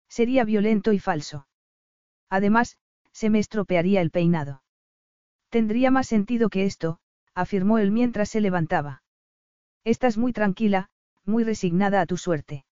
Sería 0.07 0.45
violento 0.45 0.93
y 0.93 0.99
falso. 0.99 1.47
Además, 2.29 2.77
se 3.11 3.29
me 3.29 3.39
estropearía 3.39 4.01
el 4.01 4.11
peinado. 4.11 4.63
Tendría 5.49 5.91
más 5.91 6.07
sentido 6.07 6.49
que 6.49 6.65
esto, 6.65 6.99
afirmó 7.33 7.79
él 7.79 7.91
mientras 7.91 8.29
se 8.29 8.41
levantaba. 8.41 9.03
Estás 9.83 10.17
muy 10.17 10.33
tranquila, 10.33 10.89
muy 11.25 11.43
resignada 11.43 12.01
a 12.01 12.05
tu 12.05 12.17
suerte. 12.17 12.65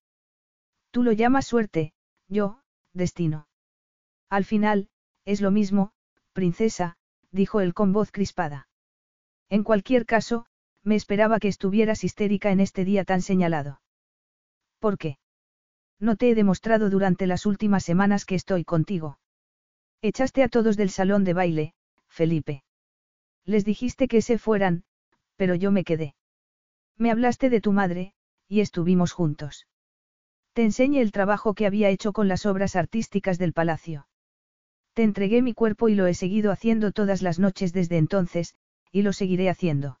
Tú 0.90 1.02
lo 1.02 1.12
llamas 1.12 1.46
suerte, 1.46 1.92
yo, 2.28 2.60
destino. 2.92 3.48
Al 4.28 4.44
final, 4.44 4.88
es 5.24 5.40
lo 5.40 5.50
mismo, 5.50 5.92
princesa, 6.32 6.96
dijo 7.30 7.60
él 7.60 7.74
con 7.74 7.92
voz 7.92 8.10
crispada. 8.10 8.68
En 9.50 9.62
cualquier 9.62 10.06
caso, 10.06 10.46
me 10.82 10.96
esperaba 10.96 11.38
que 11.38 11.48
estuvieras 11.48 12.04
histérica 12.04 12.50
en 12.50 12.60
este 12.60 12.84
día 12.84 13.04
tan 13.04 13.22
señalado. 13.22 13.80
¿Por 14.78 14.98
qué? 14.98 15.18
No 15.98 16.16
te 16.16 16.30
he 16.30 16.34
demostrado 16.34 16.90
durante 16.90 17.26
las 17.26 17.46
últimas 17.46 17.84
semanas 17.84 18.24
que 18.24 18.34
estoy 18.34 18.64
contigo. 18.64 19.18
Echaste 20.02 20.42
a 20.42 20.48
todos 20.48 20.76
del 20.76 20.90
salón 20.90 21.24
de 21.24 21.32
baile, 21.32 21.74
Felipe. 22.08 22.62
Les 23.46 23.64
dijiste 23.64 24.08
que 24.08 24.22
se 24.22 24.38
fueran, 24.38 24.84
pero 25.36 25.54
yo 25.54 25.70
me 25.70 25.84
quedé. 25.84 26.14
Me 26.98 27.10
hablaste 27.10 27.50
de 27.50 27.60
tu 27.60 27.72
madre, 27.72 28.12
y 28.48 28.60
estuvimos 28.60 29.12
juntos. 29.12 29.66
Te 30.52 30.62
enseñé 30.62 31.00
el 31.00 31.12
trabajo 31.12 31.54
que 31.54 31.66
había 31.66 31.88
hecho 31.88 32.12
con 32.12 32.28
las 32.28 32.46
obras 32.46 32.76
artísticas 32.76 33.38
del 33.38 33.52
palacio. 33.52 34.06
Te 34.92 35.02
entregué 35.02 35.42
mi 35.42 35.54
cuerpo 35.54 35.88
y 35.88 35.94
lo 35.94 36.06
he 36.06 36.14
seguido 36.14 36.52
haciendo 36.52 36.92
todas 36.92 37.22
las 37.22 37.38
noches 37.38 37.72
desde 37.72 37.96
entonces, 37.96 38.54
y 38.94 39.02
lo 39.02 39.12
seguiré 39.12 39.50
haciendo. 39.50 39.98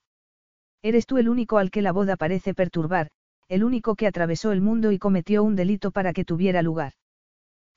Eres 0.80 1.06
tú 1.06 1.18
el 1.18 1.28
único 1.28 1.58
al 1.58 1.72
que 1.72 1.82
la 1.82 1.90
boda 1.90 2.14
parece 2.16 2.54
perturbar, 2.54 3.10
el 3.48 3.64
único 3.64 3.96
que 3.96 4.06
atravesó 4.06 4.52
el 4.52 4.60
mundo 4.60 4.92
y 4.92 5.00
cometió 5.00 5.42
un 5.42 5.56
delito 5.56 5.90
para 5.90 6.12
que 6.12 6.24
tuviera 6.24 6.62
lugar. 6.62 6.92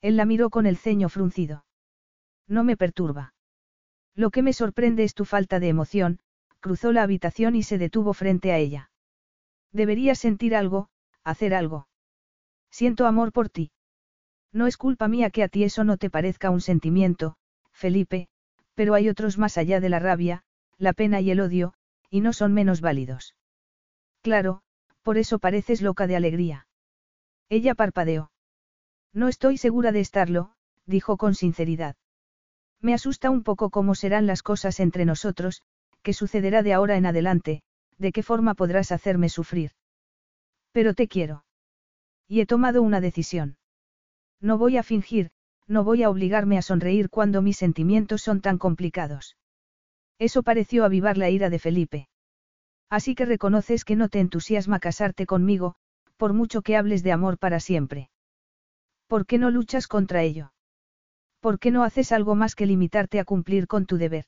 Él 0.02 0.16
la 0.16 0.26
miró 0.26 0.52
con 0.52 0.68
el 0.68 0.78
ceño 0.78 1.10
fruncido. 1.10 1.66
No 2.48 2.64
me 2.64 2.78
perturba. 2.78 3.34
Lo 4.14 4.30
que 4.30 4.44
me 4.44 4.54
sorprende 4.54 5.04
es 5.04 5.16
tu 5.16 5.26
falta 5.26 5.60
de 5.60 5.70
emoción, 5.70 6.20
cruzó 6.60 6.92
la 6.92 7.02
habitación 7.02 7.56
y 7.56 7.64
se 7.64 7.80
detuvo 7.80 8.14
frente 8.14 8.52
a 8.52 8.60
ella. 8.60 8.92
Deberías 9.72 10.20
sentir 10.20 10.56
algo, 10.56 10.90
hacer 11.24 11.56
algo. 11.56 11.88
Siento 12.70 13.08
amor 13.08 13.32
por 13.32 13.50
ti. 13.50 13.72
No 14.54 14.68
es 14.68 14.78
culpa 14.78 15.08
mía 15.08 15.32
que 15.32 15.42
a 15.42 15.48
ti 15.48 15.64
eso 15.64 15.84
no 15.84 15.98
te 15.98 16.12
parezca 16.12 16.52
un 16.52 16.62
sentimiento, 16.62 17.38
Felipe, 17.74 18.28
pero 18.76 18.94
hay 18.94 19.10
otros 19.10 19.40
más 19.40 19.58
allá 19.58 19.80
de 19.80 19.90
la 19.90 19.98
rabia, 19.98 20.44
la 20.78 20.94
pena 20.94 21.22
y 21.22 21.32
el 21.32 21.40
odio, 21.40 21.74
y 22.10 22.22
no 22.22 22.34
son 22.34 22.54
menos 22.54 22.82
válidos. 22.82 23.36
Claro, 24.22 24.62
por 25.02 25.18
eso 25.18 25.40
pareces 25.40 25.82
loca 25.82 26.08
de 26.08 26.16
alegría. 26.16 26.68
Ella 27.50 27.76
parpadeó. 27.76 28.32
No 29.14 29.28
estoy 29.28 29.58
segura 29.58 29.92
de 29.92 30.02
estarlo, 30.02 30.52
dijo 30.86 31.18
con 31.18 31.34
sinceridad. 31.34 31.96
Me 32.82 32.94
asusta 32.94 33.30
un 33.30 33.44
poco 33.44 33.70
cómo 33.70 33.96
serán 33.96 34.28
las 34.28 34.44
cosas 34.44 34.80
entre 34.80 35.06
nosotros, 35.06 35.64
qué 36.04 36.14
sucederá 36.14 36.62
de 36.62 36.74
ahora 36.74 36.98
en 36.98 37.06
adelante, 37.06 37.64
de 37.98 38.12
qué 38.12 38.22
forma 38.22 38.54
podrás 38.54 38.92
hacerme 38.92 39.30
sufrir. 39.30 39.72
Pero 40.72 40.94
te 40.94 41.08
quiero. 41.08 41.46
Y 42.28 42.42
he 42.42 42.46
tomado 42.46 42.82
una 42.82 43.02
decisión. 43.02 43.58
No 44.40 44.58
voy 44.58 44.78
a 44.78 44.84
fingir, 44.84 45.32
no 45.68 45.84
voy 45.84 46.04
a 46.04 46.10
obligarme 46.10 46.58
a 46.58 46.62
sonreír 46.62 47.10
cuando 47.10 47.42
mis 47.42 47.58
sentimientos 47.58 48.22
son 48.22 48.42
tan 48.42 48.58
complicados. 48.58 49.38
Eso 50.20 50.44
pareció 50.44 50.84
avivar 50.84 51.18
la 51.18 51.30
ira 51.30 51.50
de 51.50 51.60
Felipe. 51.60 52.08
Así 52.90 53.16
que 53.16 53.26
reconoces 53.26 53.86
que 53.86 53.96
no 53.96 54.10
te 54.10 54.20
entusiasma 54.20 54.80
casarte 54.80 55.26
conmigo, 55.26 55.76
por 56.18 56.34
mucho 56.34 56.62
que 56.62 56.76
hables 56.76 57.04
de 57.04 57.12
amor 57.12 57.38
para 57.38 57.60
siempre. 57.60 58.10
¿Por 59.08 59.26
qué 59.26 59.38
no 59.38 59.52
luchas 59.52 59.88
contra 59.88 60.24
ello? 60.24 60.52
¿Por 61.40 61.60
qué 61.60 61.72
no 61.72 61.84
haces 61.84 62.12
algo 62.12 62.36
más 62.36 62.56
que 62.56 62.66
limitarte 62.66 63.20
a 63.20 63.26
cumplir 63.26 63.68
con 63.68 63.86
tu 63.86 63.98
deber? 63.98 64.26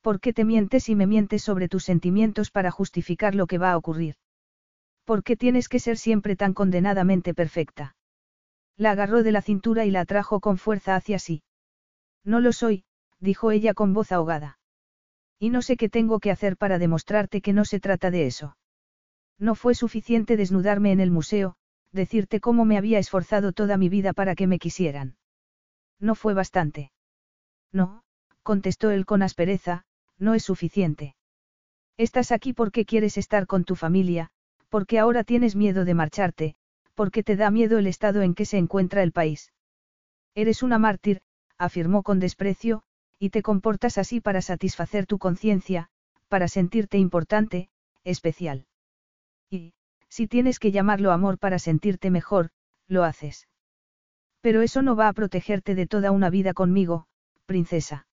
¿Por 0.00 0.20
qué 0.20 0.32
te 0.32 0.44
mientes 0.44 0.88
y 0.88 0.94
me 0.94 1.06
mientes 1.06 1.42
sobre 1.42 1.68
tus 1.68 1.84
sentimientos 1.84 2.50
para 2.50 2.70
justificar 2.70 3.34
lo 3.34 3.46
que 3.46 3.58
va 3.58 3.72
a 3.72 3.76
ocurrir? 3.76 4.16
¿Por 5.04 5.22
qué 5.22 5.36
tienes 5.36 5.68
que 5.68 5.80
ser 5.80 5.98
siempre 5.98 6.34
tan 6.34 6.54
condenadamente 6.54 7.34
perfecta? 7.34 7.96
La 8.76 8.92
agarró 8.92 9.22
de 9.22 9.32
la 9.32 9.42
cintura 9.42 9.84
y 9.84 9.90
la 9.90 10.00
atrajo 10.00 10.40
con 10.40 10.58
fuerza 10.58 10.96
hacia 10.96 11.18
sí. 11.18 11.42
No 12.24 12.40
lo 12.40 12.52
soy, 12.52 12.84
dijo 13.20 13.50
ella 13.50 13.74
con 13.74 13.92
voz 13.92 14.12
ahogada. 14.12 14.58
Y 15.44 15.50
no 15.50 15.60
sé 15.60 15.76
qué 15.76 15.90
tengo 15.90 16.20
que 16.20 16.30
hacer 16.30 16.56
para 16.56 16.78
demostrarte 16.78 17.42
que 17.42 17.52
no 17.52 17.66
se 17.66 17.78
trata 17.78 18.10
de 18.10 18.24
eso. 18.24 18.56
No 19.38 19.54
fue 19.54 19.74
suficiente 19.74 20.38
desnudarme 20.38 20.90
en 20.90 21.00
el 21.00 21.10
museo, 21.10 21.56
decirte 21.92 22.40
cómo 22.40 22.64
me 22.64 22.78
había 22.78 22.98
esforzado 22.98 23.52
toda 23.52 23.76
mi 23.76 23.90
vida 23.90 24.14
para 24.14 24.36
que 24.36 24.46
me 24.46 24.58
quisieran. 24.58 25.18
No 26.00 26.14
fue 26.14 26.32
bastante. 26.32 26.92
No, 27.72 28.04
contestó 28.42 28.90
él 28.90 29.04
con 29.04 29.22
aspereza, 29.22 29.84
no 30.18 30.32
es 30.32 30.44
suficiente. 30.44 31.14
Estás 31.98 32.32
aquí 32.32 32.54
porque 32.54 32.86
quieres 32.86 33.18
estar 33.18 33.46
con 33.46 33.64
tu 33.64 33.76
familia, 33.76 34.30
porque 34.70 34.98
ahora 34.98 35.24
tienes 35.24 35.56
miedo 35.56 35.84
de 35.84 35.92
marcharte, 35.92 36.56
porque 36.94 37.22
te 37.22 37.36
da 37.36 37.50
miedo 37.50 37.76
el 37.76 37.86
estado 37.86 38.22
en 38.22 38.32
que 38.32 38.46
se 38.46 38.56
encuentra 38.56 39.02
el 39.02 39.12
país. 39.12 39.52
Eres 40.34 40.62
una 40.62 40.78
mártir, 40.78 41.20
afirmó 41.58 42.02
con 42.02 42.18
desprecio, 42.18 42.82
y 43.24 43.30
te 43.30 43.40
comportas 43.40 43.96
así 43.96 44.20
para 44.20 44.42
satisfacer 44.42 45.06
tu 45.06 45.18
conciencia, 45.18 45.88
para 46.28 46.46
sentirte 46.46 46.98
importante, 46.98 47.70
especial. 48.04 48.66
Y, 49.48 49.72
si 50.10 50.26
tienes 50.26 50.58
que 50.58 50.72
llamarlo 50.72 51.10
amor 51.10 51.38
para 51.38 51.58
sentirte 51.58 52.10
mejor, 52.10 52.50
lo 52.86 53.02
haces. 53.02 53.48
Pero 54.42 54.60
eso 54.60 54.82
no 54.82 54.94
va 54.94 55.08
a 55.08 55.14
protegerte 55.14 55.74
de 55.74 55.86
toda 55.86 56.10
una 56.10 56.28
vida 56.28 56.52
conmigo, 56.52 57.06
princesa. 57.46 58.06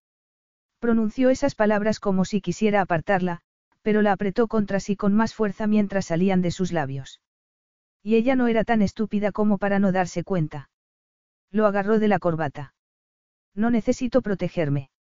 Pronunció 0.79 1.29
esas 1.29 1.55
palabras 1.55 1.99
como 1.99 2.23
si 2.23 2.39
quisiera 2.39 2.79
apartarla, 2.79 3.41
pero 3.81 4.01
la 4.01 4.13
apretó 4.13 4.47
contra 4.47 4.79
sí 4.79 4.95
con 4.95 5.13
más 5.13 5.33
fuerza 5.33 5.67
mientras 5.67 6.05
salían 6.05 6.41
de 6.41 6.51
sus 6.51 6.71
labios. 6.71 7.19
Y 8.01 8.15
ella 8.15 8.37
no 8.37 8.47
era 8.47 8.63
tan 8.63 8.81
estúpida 8.81 9.33
como 9.33 9.57
para 9.57 9.77
no 9.77 9.91
darse 9.91 10.23
cuenta. 10.23 10.69
Lo 11.51 11.65
agarró 11.65 11.99
de 11.99 12.07
la 12.07 12.19
corbata. 12.19 12.75
No 13.53 13.71
necesito 13.71 14.21
protegerme. 14.21 14.90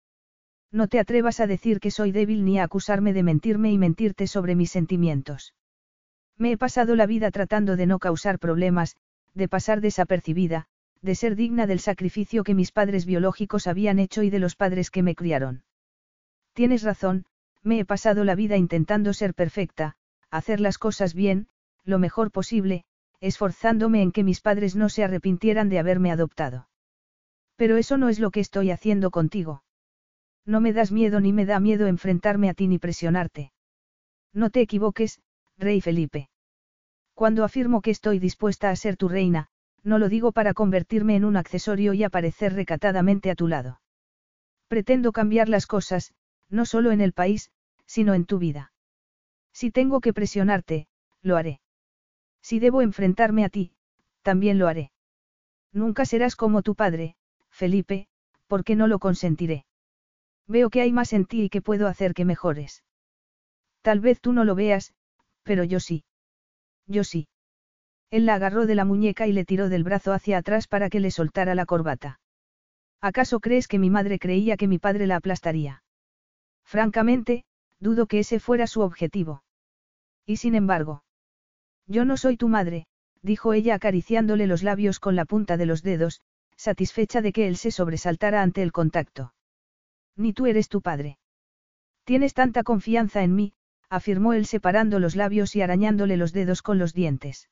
No 0.71 0.87
te 0.87 0.99
atrevas 0.99 1.39
a 1.39 1.47
decir 1.47 1.79
que 1.79 1.91
soy 1.91 2.11
débil 2.11 2.45
ni 2.45 2.59
a 2.59 2.63
acusarme 2.63 3.13
de 3.13 3.23
mentirme 3.23 3.71
y 3.71 3.77
mentirte 3.77 4.27
sobre 4.27 4.55
mis 4.55 4.71
sentimientos. 4.71 5.53
Me 6.37 6.51
he 6.53 6.57
pasado 6.57 6.95
la 6.95 7.05
vida 7.05 7.29
tratando 7.29 7.75
de 7.75 7.85
no 7.85 7.99
causar 7.99 8.39
problemas, 8.39 8.95
de 9.33 9.47
pasar 9.47 9.81
desapercibida, 9.81 10.67
de 11.01 11.15
ser 11.15 11.35
digna 11.35 11.67
del 11.67 11.79
sacrificio 11.79 12.43
que 12.43 12.53
mis 12.53 12.71
padres 12.71 13.05
biológicos 13.05 13.67
habían 13.67 13.99
hecho 13.99 14.23
y 14.23 14.29
de 14.29 14.39
los 14.39 14.55
padres 14.55 14.91
que 14.91 15.03
me 15.03 15.15
criaron. 15.15 15.63
Tienes 16.53 16.83
razón, 16.83 17.25
me 17.63 17.79
he 17.79 17.85
pasado 17.85 18.23
la 18.23 18.35
vida 18.35 18.57
intentando 18.57 19.13
ser 19.13 19.33
perfecta, 19.33 19.95
hacer 20.29 20.59
las 20.59 20.77
cosas 20.77 21.13
bien, 21.13 21.47
lo 21.83 21.99
mejor 21.99 22.31
posible, 22.31 22.85
esforzándome 23.19 24.01
en 24.01 24.11
que 24.11 24.23
mis 24.23 24.41
padres 24.41 24.75
no 24.75 24.89
se 24.89 25.03
arrepintieran 25.03 25.69
de 25.69 25.79
haberme 25.79 26.11
adoptado. 26.11 26.69
Pero 27.55 27.77
eso 27.77 27.97
no 27.97 28.09
es 28.09 28.19
lo 28.19 28.31
que 28.31 28.39
estoy 28.39 28.71
haciendo 28.71 29.11
contigo. 29.11 29.63
No 30.45 30.61
me 30.61 30.73
das 30.73 30.91
miedo 30.91 31.19
ni 31.19 31.33
me 31.33 31.45
da 31.45 31.59
miedo 31.59 31.87
enfrentarme 31.87 32.49
a 32.49 32.53
ti 32.53 32.67
ni 32.67 32.79
presionarte. 32.79 33.51
No 34.33 34.49
te 34.49 34.61
equivoques, 34.61 35.21
rey 35.57 35.81
Felipe. 35.81 36.29
Cuando 37.13 37.43
afirmo 37.43 37.81
que 37.81 37.91
estoy 37.91 38.19
dispuesta 38.19 38.69
a 38.69 38.75
ser 38.75 38.97
tu 38.97 39.07
reina, 39.07 39.49
no 39.83 39.99
lo 39.99 40.09
digo 40.09 40.31
para 40.31 40.53
convertirme 40.53 41.15
en 41.15 41.25
un 41.25 41.37
accesorio 41.37 41.93
y 41.93 42.03
aparecer 42.03 42.53
recatadamente 42.53 43.29
a 43.29 43.35
tu 43.35 43.47
lado. 43.47 43.81
Pretendo 44.67 45.11
cambiar 45.11 45.49
las 45.49 45.67
cosas, 45.67 46.13
no 46.49 46.65
solo 46.65 46.91
en 46.91 47.01
el 47.01 47.13
país, 47.13 47.51
sino 47.85 48.13
en 48.13 48.25
tu 48.25 48.39
vida. 48.39 48.71
Si 49.53 49.69
tengo 49.71 49.99
que 49.99 50.13
presionarte, 50.13 50.87
lo 51.21 51.35
haré. 51.37 51.59
Si 52.41 52.59
debo 52.59 52.81
enfrentarme 52.81 53.43
a 53.43 53.49
ti, 53.49 53.73
también 54.21 54.57
lo 54.57 54.67
haré. 54.67 54.91
Nunca 55.73 56.05
serás 56.05 56.35
como 56.35 56.61
tu 56.61 56.75
padre, 56.75 57.15
Felipe, 57.49 58.07
porque 58.47 58.75
no 58.75 58.87
lo 58.87 58.99
consentiré. 58.99 59.65
Veo 60.51 60.69
que 60.69 60.81
hay 60.81 60.91
más 60.91 61.13
en 61.13 61.25
ti 61.25 61.43
y 61.43 61.49
que 61.49 61.61
puedo 61.61 61.87
hacer 61.87 62.13
que 62.13 62.25
mejores. 62.25 62.83
Tal 63.81 64.01
vez 64.01 64.19
tú 64.19 64.33
no 64.33 64.43
lo 64.43 64.53
veas, 64.53 64.93
pero 65.43 65.63
yo 65.63 65.79
sí. 65.79 66.03
Yo 66.87 67.05
sí. 67.05 67.29
Él 68.09 68.25
la 68.25 68.33
agarró 68.33 68.65
de 68.65 68.75
la 68.75 68.83
muñeca 68.83 69.27
y 69.27 69.31
le 69.31 69.45
tiró 69.45 69.69
del 69.69 69.85
brazo 69.85 70.11
hacia 70.11 70.39
atrás 70.39 70.67
para 70.67 70.89
que 70.89 70.99
le 70.99 71.09
soltara 71.09 71.55
la 71.55 71.65
corbata. 71.65 72.19
¿Acaso 72.99 73.39
crees 73.39 73.69
que 73.69 73.79
mi 73.79 73.89
madre 73.89 74.19
creía 74.19 74.57
que 74.57 74.67
mi 74.67 74.77
padre 74.77 75.07
la 75.07 75.15
aplastaría? 75.15 75.83
Francamente, 76.65 77.45
dudo 77.79 78.05
que 78.05 78.19
ese 78.19 78.41
fuera 78.41 78.67
su 78.67 78.81
objetivo. 78.81 79.43
Y 80.25 80.35
sin 80.35 80.55
embargo. 80.55 81.05
Yo 81.87 82.03
no 82.03 82.17
soy 82.17 82.35
tu 82.35 82.49
madre, 82.49 82.87
dijo 83.21 83.53
ella 83.53 83.75
acariciándole 83.75 84.47
los 84.47 84.63
labios 84.63 84.99
con 84.99 85.15
la 85.15 85.23
punta 85.23 85.55
de 85.55 85.65
los 85.65 85.81
dedos, 85.81 86.19
satisfecha 86.57 87.21
de 87.21 87.31
que 87.31 87.47
él 87.47 87.55
se 87.55 87.71
sobresaltara 87.71 88.41
ante 88.41 88.61
el 88.63 88.73
contacto. 88.73 89.33
Ni 90.21 90.33
tú 90.33 90.45
eres 90.45 90.69
tu 90.69 90.81
padre. 90.81 91.17
Tienes 92.03 92.35
tanta 92.35 92.61
confianza 92.63 93.23
en 93.23 93.33
mí, 93.35 93.53
afirmó 93.89 94.33
él 94.33 94.45
separando 94.45 94.99
los 94.99 95.15
labios 95.15 95.55
y 95.55 95.61
arañándole 95.63 96.15
los 96.15 96.31
dedos 96.31 96.61
con 96.61 96.77
los 96.77 96.93
dientes. 96.93 97.49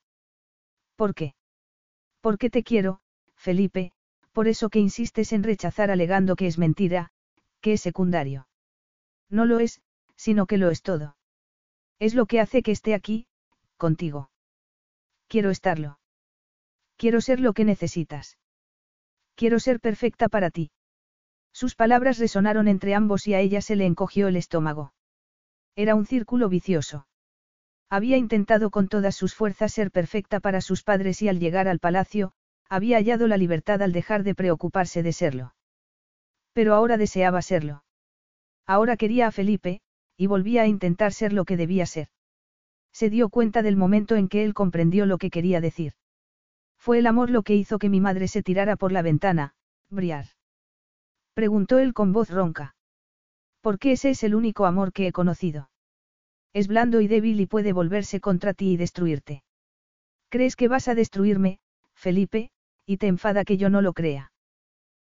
¿Por 0.96 1.16
qué? 1.16 1.34
Porque 2.22 2.52
te 2.52 2.64
quiero, 2.64 3.02
Felipe, 3.36 3.92
por 4.34 4.48
eso 4.48 4.70
que 4.70 4.80
insistes 4.80 5.34
en 5.34 5.44
rechazar 5.44 5.90
alegando 5.90 6.36
que 6.36 6.46
es 6.46 6.60
mentira, 6.60 7.10
que 7.60 7.74
es 7.74 7.82
secundario. 7.82 8.48
No 9.30 9.46
lo 9.46 9.60
es, 9.60 9.82
sino 10.16 10.46
que 10.46 10.58
lo 10.58 10.70
es 10.70 10.84
todo. 10.84 11.18
Es 11.98 12.14
lo 12.14 12.28
que 12.28 12.40
hace 12.40 12.62
que 12.62 12.72
esté 12.72 12.94
aquí, 12.94 13.26
contigo. 13.78 14.30
Quiero 15.28 15.50
estarlo. 15.50 16.00
Quiero 16.98 17.20
ser 17.22 17.40
lo 17.40 17.54
que 17.54 17.66
necesitas. 17.66 18.38
Quiero 19.36 19.60
ser 19.60 19.80
perfecta 19.80 20.30
para 20.30 20.52
ti. 20.52 20.70
Sus 21.52 21.76
palabras 21.76 22.20
resonaron 22.20 22.68
entre 22.68 22.96
ambos 22.96 23.28
y 23.28 23.34
a 23.34 23.40
ella 23.40 23.62
se 23.62 23.76
le 23.76 23.86
encogió 23.86 24.28
el 24.28 24.36
estómago. 24.36 24.94
Era 25.76 25.96
un 25.96 26.06
círculo 26.06 26.50
vicioso. 26.50 27.08
Había 27.90 28.18
intentado 28.18 28.70
con 28.70 28.88
todas 28.88 29.16
sus 29.16 29.34
fuerzas 29.34 29.74
ser 29.74 29.92
perfecta 29.92 30.40
para 30.40 30.62
sus 30.62 30.84
padres 30.84 31.22
y 31.22 31.30
al 31.30 31.40
llegar 31.40 31.68
al 31.68 31.80
palacio, 31.80 32.34
había 32.70 32.98
hallado 32.98 33.28
la 33.28 33.38
libertad 33.38 33.82
al 33.82 33.92
dejar 33.92 34.24
de 34.24 34.36
preocuparse 34.36 35.02
de 35.02 35.12
serlo. 35.12 35.56
Pero 36.54 36.76
ahora 36.76 36.98
deseaba 36.98 37.42
serlo. 37.42 37.84
Ahora 38.68 38.96
quería 38.96 39.28
a 39.28 39.32
Felipe, 39.32 39.82
y 40.16 40.28
volvía 40.28 40.62
a 40.62 40.68
intentar 40.68 41.14
ser 41.14 41.34
lo 41.34 41.46
que 41.46 41.58
debía 41.58 41.88
ser. 41.88 42.10
Se 42.92 43.10
dio 43.10 43.30
cuenta 43.30 43.62
del 43.64 43.78
momento 43.78 44.16
en 44.16 44.28
que 44.28 44.44
él 44.44 44.54
comprendió 44.54 45.06
lo 45.06 45.18
que 45.18 45.32
quería 45.32 45.62
decir. 45.62 45.94
Fue 46.78 47.00
el 47.00 47.08
amor 47.08 47.30
lo 47.30 47.42
que 47.42 47.56
hizo 47.56 47.80
que 47.80 47.90
mi 47.90 48.00
madre 48.00 48.28
se 48.28 48.44
tirara 48.44 48.76
por 48.76 48.92
la 48.92 49.02
ventana, 49.02 49.54
Briar. 49.90 50.26
Preguntó 51.40 51.80
él 51.80 51.94
con 51.94 52.12
voz 52.12 52.30
ronca. 52.30 52.76
¿Por 53.62 53.80
qué 53.80 53.94
ese 53.94 54.10
es 54.10 54.24
el 54.24 54.36
único 54.36 54.66
amor 54.66 54.92
que 54.92 55.08
he 55.08 55.14
conocido? 55.14 55.70
Es 56.52 56.68
blando 56.68 57.00
y 57.00 57.08
débil 57.08 57.40
y 57.40 57.46
puede 57.46 57.72
volverse 57.72 58.20
contra 58.20 58.54
ti 58.54 58.74
y 58.74 58.76
destruirte. 58.76 59.46
¿Crees 60.28 60.58
que 60.58 60.68
vas 60.68 60.90
a 60.90 60.96
destruirme, 60.96 61.62
Felipe, 61.94 62.52
y 62.86 62.98
te 62.98 63.08
enfada 63.08 63.46
que 63.46 63.56
yo 63.56 63.70
no 63.70 63.82
lo 63.82 63.94
crea? 63.94 64.34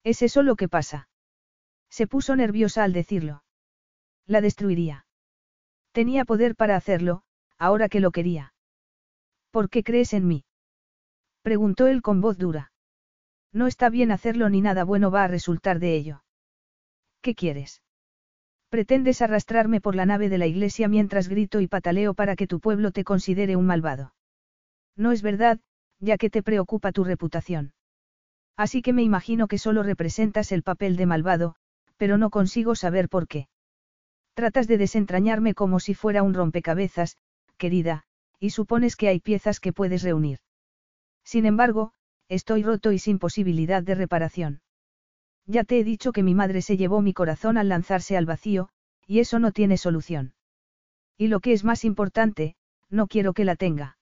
¿Es 0.03 0.21
eso 0.21 0.43
lo 0.43 0.55
que 0.55 0.69
pasa? 0.69 1.09
Se 1.89 2.05
puso 2.05 2.35
nerviosa 2.35 2.83
al 2.83 2.93
decirlo. 2.93 3.43
La 4.27 4.39
destruiría. 4.39 5.07
Tenía 5.93 6.25
poder 6.25 6.55
para 6.55 6.75
hacerlo, 6.75 7.23
ahora 7.57 7.89
que 7.89 8.01
lo 8.01 8.11
quería. 8.11 8.53
¿Por 9.49 9.71
qué 9.71 9.83
crees 9.83 10.13
en 10.13 10.27
mí? 10.27 10.45
Preguntó 11.41 11.87
él 11.87 12.03
con 12.03 12.21
voz 12.21 12.37
dura. 12.37 12.71
No 13.51 13.67
está 13.67 13.89
bien 13.89 14.11
hacerlo 14.11 14.49
ni 14.49 14.61
nada 14.61 14.83
bueno 14.83 15.11
va 15.11 15.23
a 15.23 15.27
resultar 15.27 15.79
de 15.79 15.95
ello. 15.95 16.23
¿Qué 17.21 17.35
quieres? 17.35 17.81
Pretendes 18.69 19.21
arrastrarme 19.21 19.81
por 19.81 19.95
la 19.95 20.05
nave 20.05 20.29
de 20.29 20.37
la 20.37 20.45
iglesia 20.45 20.87
mientras 20.87 21.27
grito 21.27 21.59
y 21.59 21.67
pataleo 21.67 22.13
para 22.13 22.35
que 22.35 22.45
tu 22.45 22.59
pueblo 22.59 22.91
te 22.91 23.03
considere 23.03 23.55
un 23.55 23.65
malvado. 23.65 24.13
No 24.95 25.11
es 25.11 25.23
verdad, 25.23 25.59
ya 25.99 26.17
que 26.17 26.29
te 26.29 26.43
preocupa 26.43 26.91
tu 26.91 27.03
reputación. 27.03 27.73
Así 28.55 28.81
que 28.81 28.93
me 28.93 29.03
imagino 29.03 29.47
que 29.47 29.57
solo 29.57 29.83
representas 29.83 30.51
el 30.51 30.63
papel 30.63 30.97
de 30.97 31.05
malvado, 31.07 31.55
pero 31.97 32.17
no 32.17 32.29
consigo 32.29 32.75
saber 32.75 33.09
por 33.09 33.27
qué. 33.27 33.47
Tratas 34.33 34.67
de 34.67 34.77
desentrañarme 34.77 35.53
como 35.53 35.79
si 35.79 35.93
fuera 35.93 36.23
un 36.23 36.33
rompecabezas, 36.33 37.17
querida, 37.57 38.03
y 38.39 38.51
supones 38.51 38.95
que 38.95 39.07
hay 39.07 39.19
piezas 39.19 39.59
que 39.59 39.73
puedes 39.73 40.03
reunir. 40.03 40.39
Sin 41.23 41.45
embargo, 41.45 41.93
estoy 42.29 42.63
roto 42.63 42.91
y 42.91 42.99
sin 42.99 43.19
posibilidad 43.19 43.83
de 43.83 43.95
reparación. 43.95 44.61
Ya 45.45 45.63
te 45.63 45.79
he 45.79 45.83
dicho 45.83 46.11
que 46.11 46.23
mi 46.23 46.35
madre 46.35 46.61
se 46.61 46.77
llevó 46.77 47.01
mi 47.01 47.13
corazón 47.13 47.57
al 47.57 47.69
lanzarse 47.69 48.15
al 48.15 48.25
vacío, 48.25 48.69
y 49.07 49.19
eso 49.19 49.39
no 49.39 49.51
tiene 49.51 49.77
solución. 49.77 50.35
Y 51.17 51.27
lo 51.27 51.39
que 51.39 51.53
es 51.53 51.63
más 51.63 51.83
importante, 51.83 52.55
no 52.89 53.07
quiero 53.07 53.33
que 53.33 53.45
la 53.45 53.55
tenga. 53.55 53.97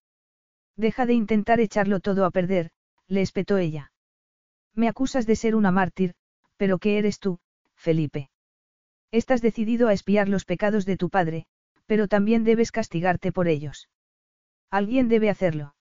Deja 0.76 1.06
de 1.06 1.14
intentar 1.14 1.60
echarlo 1.60 2.02
todo 2.02 2.26
a 2.26 2.32
perder, 2.32 2.72
le 3.08 3.22
espetó 3.22 3.58
ella. 3.58 3.92
Me 4.76 4.88
acusas 4.88 5.26
de 5.26 5.36
ser 5.36 5.56
una 5.56 5.72
mártir, 5.72 6.14
pero 6.58 6.78
¿qué 6.78 6.98
eres 6.98 7.20
tú, 7.20 7.40
Felipe? 7.76 8.30
Estás 9.12 9.42
decidido 9.42 9.88
a 9.88 9.94
espiar 9.94 10.28
los 10.28 10.44
pecados 10.44 10.86
de 10.86 10.98
tu 10.98 11.10
padre, 11.10 11.48
pero 11.86 12.08
también 12.08 12.44
debes 12.44 12.72
castigarte 12.72 13.32
por 13.32 13.48
ellos. 13.48 13.90
Alguien 14.70 15.08
debe 15.08 15.30
hacerlo. 15.30 15.76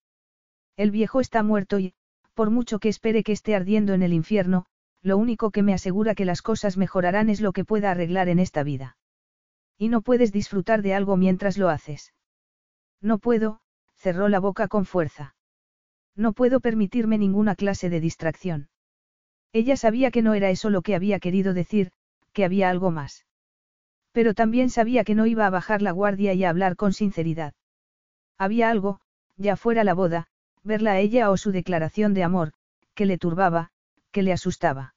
El 0.76 0.92
viejo 0.92 1.20
está 1.20 1.42
muerto 1.42 1.80
y, 1.80 1.94
por 2.36 2.50
mucho 2.50 2.78
que 2.78 2.90
espere 2.90 3.24
que 3.24 3.32
esté 3.32 3.54
ardiendo 3.54 3.94
en 3.94 4.02
el 4.02 4.12
infierno, 4.12 4.66
lo 5.02 5.16
único 5.16 5.50
que 5.50 5.62
me 5.62 5.72
asegura 5.72 6.14
que 6.14 6.26
las 6.26 6.42
cosas 6.42 6.76
mejorarán 6.76 7.30
es 7.30 7.40
lo 7.40 7.52
que 7.52 7.64
pueda 7.64 7.90
arreglar 7.90 8.28
en 8.28 8.38
esta 8.38 8.62
vida. 8.62 8.98
Y 9.78 9.88
no 9.88 10.02
puedes 10.02 10.32
disfrutar 10.32 10.82
de 10.82 10.92
algo 10.92 11.16
mientras 11.16 11.56
lo 11.56 11.70
haces. 11.70 12.12
No 13.00 13.18
puedo, 13.18 13.60
cerró 13.96 14.28
la 14.28 14.38
boca 14.38 14.68
con 14.68 14.84
fuerza. 14.84 15.34
No 16.14 16.34
puedo 16.34 16.60
permitirme 16.60 17.16
ninguna 17.16 17.54
clase 17.54 17.88
de 17.88 18.00
distracción. 18.00 18.68
Ella 19.54 19.78
sabía 19.78 20.10
que 20.10 20.20
no 20.20 20.34
era 20.34 20.50
eso 20.50 20.68
lo 20.68 20.82
que 20.82 20.94
había 20.94 21.18
querido 21.18 21.54
decir, 21.54 21.90
que 22.34 22.44
había 22.44 22.68
algo 22.68 22.90
más. 22.90 23.24
Pero 24.12 24.34
también 24.34 24.68
sabía 24.68 25.04
que 25.04 25.14
no 25.14 25.24
iba 25.24 25.46
a 25.46 25.50
bajar 25.50 25.80
la 25.80 25.92
guardia 25.92 26.34
y 26.34 26.44
a 26.44 26.50
hablar 26.50 26.76
con 26.76 26.92
sinceridad. 26.92 27.54
Había 28.36 28.68
algo, 28.68 29.00
ya 29.38 29.56
fuera 29.56 29.84
la 29.84 29.94
boda, 29.94 30.28
verla 30.66 30.92
a 30.92 30.98
ella 30.98 31.30
o 31.30 31.36
su 31.36 31.52
declaración 31.52 32.12
de 32.12 32.24
amor, 32.24 32.52
que 32.94 33.06
le 33.06 33.18
turbaba, 33.18 33.70
que 34.10 34.22
le 34.22 34.32
asustaba. 34.32 34.94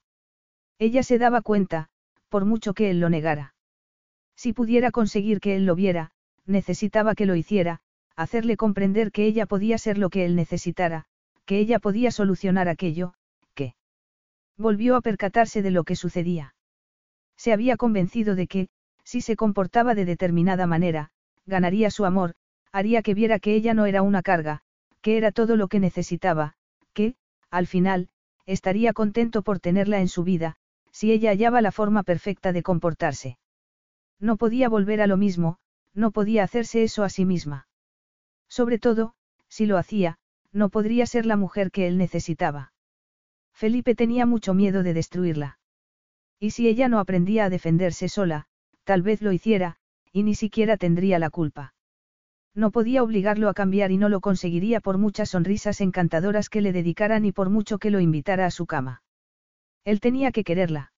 Ella 0.80 1.04
se 1.04 1.18
daba 1.18 1.42
cuenta, 1.42 1.90
por 2.30 2.46
mucho 2.46 2.74
que 2.74 2.90
él 2.90 3.00
lo 3.00 3.10
negara. 3.10 3.54
Si 4.36 4.54
pudiera 4.54 4.92
conseguir 4.92 5.40
que 5.40 5.56
él 5.56 5.66
lo 5.66 5.76
viera, 5.76 6.12
necesitaba 6.46 7.16
que 7.16 7.26
lo 7.26 7.36
hiciera, 7.36 7.82
hacerle 8.16 8.58
comprender 8.58 9.12
que 9.12 9.26
ella 9.26 9.46
podía 9.46 9.78
ser 9.78 9.98
lo 9.98 10.10
que 10.10 10.26
él 10.26 10.36
necesitara, 10.36 11.06
que 11.46 11.60
ella 11.60 11.80
podía 11.80 12.12
solucionar 12.12 12.68
aquello, 12.68 13.14
que... 13.54 13.76
Volvió 14.58 14.96
a 14.96 15.02
percatarse 15.02 15.62
de 15.62 15.72
lo 15.72 15.84
que 15.84 15.96
sucedía. 15.96 16.56
Se 17.38 17.54
había 17.54 17.78
convencido 17.78 18.36
de 18.36 18.48
que, 18.48 18.70
si 19.04 19.22
se 19.22 19.36
comportaba 19.36 19.96
de 19.96 20.06
determinada 20.06 20.68
manera, 20.68 21.12
ganaría 21.46 21.92
su 21.92 22.06
amor, 22.06 22.36
haría 22.72 23.02
que 23.02 23.14
viera 23.14 23.40
que 23.40 23.56
ella 23.56 23.74
no 23.74 23.86
era 23.86 24.02
una 24.02 24.22
carga, 24.22 24.62
que 25.02 25.18
era 25.18 25.32
todo 25.32 25.56
lo 25.56 25.68
que 25.68 25.80
necesitaba, 25.80 26.56
que, 26.94 27.16
al 27.50 27.68
final, 27.68 28.10
estaría 28.46 28.94
contento 28.94 29.42
por 29.42 29.60
tenerla 29.60 30.00
en 30.00 30.08
su 30.08 30.24
vida, 30.24 30.56
si 30.92 31.12
ella 31.12 31.32
hallaba 31.32 31.62
la 31.62 31.72
forma 31.72 32.04
perfecta 32.04 32.52
de 32.52 32.64
comportarse. 32.64 33.38
No 34.20 34.38
podía 34.38 34.70
volver 34.70 35.02
a 35.02 35.08
lo 35.08 35.18
mismo, 35.18 35.58
no 35.94 36.12
podía 36.12 36.44
hacerse 36.44 36.84
eso 36.84 37.04
a 37.04 37.10
sí 37.10 37.26
misma. 37.26 37.68
Sobre 38.50 38.80
todo, 38.80 39.14
si 39.48 39.66
lo 39.66 39.78
hacía, 39.78 40.18
no 40.52 40.70
podría 40.70 41.06
ser 41.06 41.26
la 41.26 41.38
mujer 41.38 41.72
que 41.72 41.88
él 41.88 41.98
necesitaba. 41.98 42.74
Felipe 43.54 43.96
tenía 43.96 44.26
mucho 44.26 44.54
miedo 44.54 44.84
de 44.84 44.94
destruirla. 44.94 45.60
Y 46.40 46.52
si 46.52 46.68
ella 46.68 46.88
no 46.88 47.00
aprendía 47.00 47.46
a 47.46 47.50
defenderse 47.50 48.10
sola, 48.10 48.48
tal 48.84 49.02
vez 49.02 49.22
lo 49.22 49.32
hiciera, 49.32 49.78
y 50.12 50.24
ni 50.24 50.36
siquiera 50.36 50.78
tendría 50.78 51.20
la 51.20 51.30
culpa. 51.30 51.74
No 52.56 52.72
podía 52.72 53.04
obligarlo 53.04 53.50
a 53.50 53.54
cambiar 53.54 53.92
y 53.92 53.98
no 53.98 54.10
lo 54.10 54.22
conseguiría 54.22 54.82
por 54.82 54.98
muchas 54.98 55.30
sonrisas 55.30 55.82
encantadoras 55.82 56.50
que 56.50 56.62
le 56.62 56.74
dedicaran 56.74 57.26
y 57.26 57.32
por 57.32 57.50
mucho 57.50 57.78
que 57.78 57.92
lo 57.92 58.00
invitara 58.00 58.46
a 58.46 58.52
su 58.52 58.66
cama. 58.66 59.02
Él 59.86 60.00
tenía 60.00 60.32
que 60.32 60.44
quererla. 60.44 60.92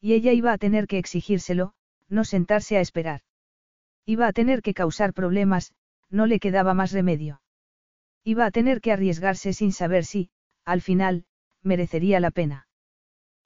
Y 0.00 0.12
ella 0.12 0.32
iba 0.32 0.52
a 0.52 0.58
tener 0.58 0.86
que 0.86 0.98
exigírselo, 0.98 1.72
no 2.08 2.24
sentarse 2.24 2.76
a 2.76 2.80
esperar. 2.80 3.22
Iba 4.04 4.28
a 4.28 4.32
tener 4.32 4.62
que 4.62 4.74
causar 4.74 5.12
problemas, 5.12 5.72
no 6.10 6.26
le 6.26 6.38
quedaba 6.38 6.74
más 6.74 6.92
remedio. 6.92 7.40
Iba 8.22 8.46
a 8.46 8.50
tener 8.50 8.80
que 8.80 8.92
arriesgarse 8.92 9.52
sin 9.52 9.72
saber 9.72 10.04
si, 10.04 10.30
al 10.64 10.80
final, 10.80 11.24
merecería 11.62 12.20
la 12.20 12.30
pena. 12.30 12.68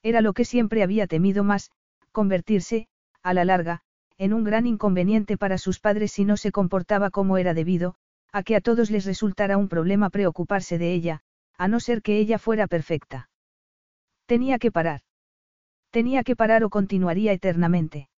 Era 0.03 0.21
lo 0.21 0.33
que 0.33 0.45
siempre 0.45 0.83
había 0.83 1.07
temido 1.07 1.45
más, 1.45 1.71
convertirse, 2.13 2.89
a 3.23 3.35
la 3.35 3.45
larga, 3.45 3.83
en 4.21 4.35
un 4.35 4.45
gran 4.45 4.67
inconveniente 4.67 5.39
para 5.39 5.57
sus 5.57 5.81
padres 5.81 6.13
si 6.13 6.27
no 6.27 6.37
se 6.37 6.53
comportaba 6.53 7.09
como 7.09 7.39
era 7.39 7.55
debido, 7.55 7.95
a 8.33 8.43
que 8.43 8.55
a 8.55 8.61
todos 8.61 8.91
les 8.91 9.07
resultara 9.07 9.57
un 9.57 9.67
problema 9.67 10.11
preocuparse 10.11 10.77
de 10.77 10.93
ella, 10.93 11.23
a 11.57 11.69
no 11.69 11.81
ser 11.81 12.03
que 12.03 12.19
ella 12.19 12.39
fuera 12.39 12.67
perfecta. 12.67 13.31
Tenía 14.27 14.59
que 14.59 14.71
parar. 14.71 15.01
Tenía 15.91 16.23
que 16.23 16.37
parar 16.37 16.65
o 16.65 16.69
continuaría 16.69 17.33
eternamente. 17.33 18.11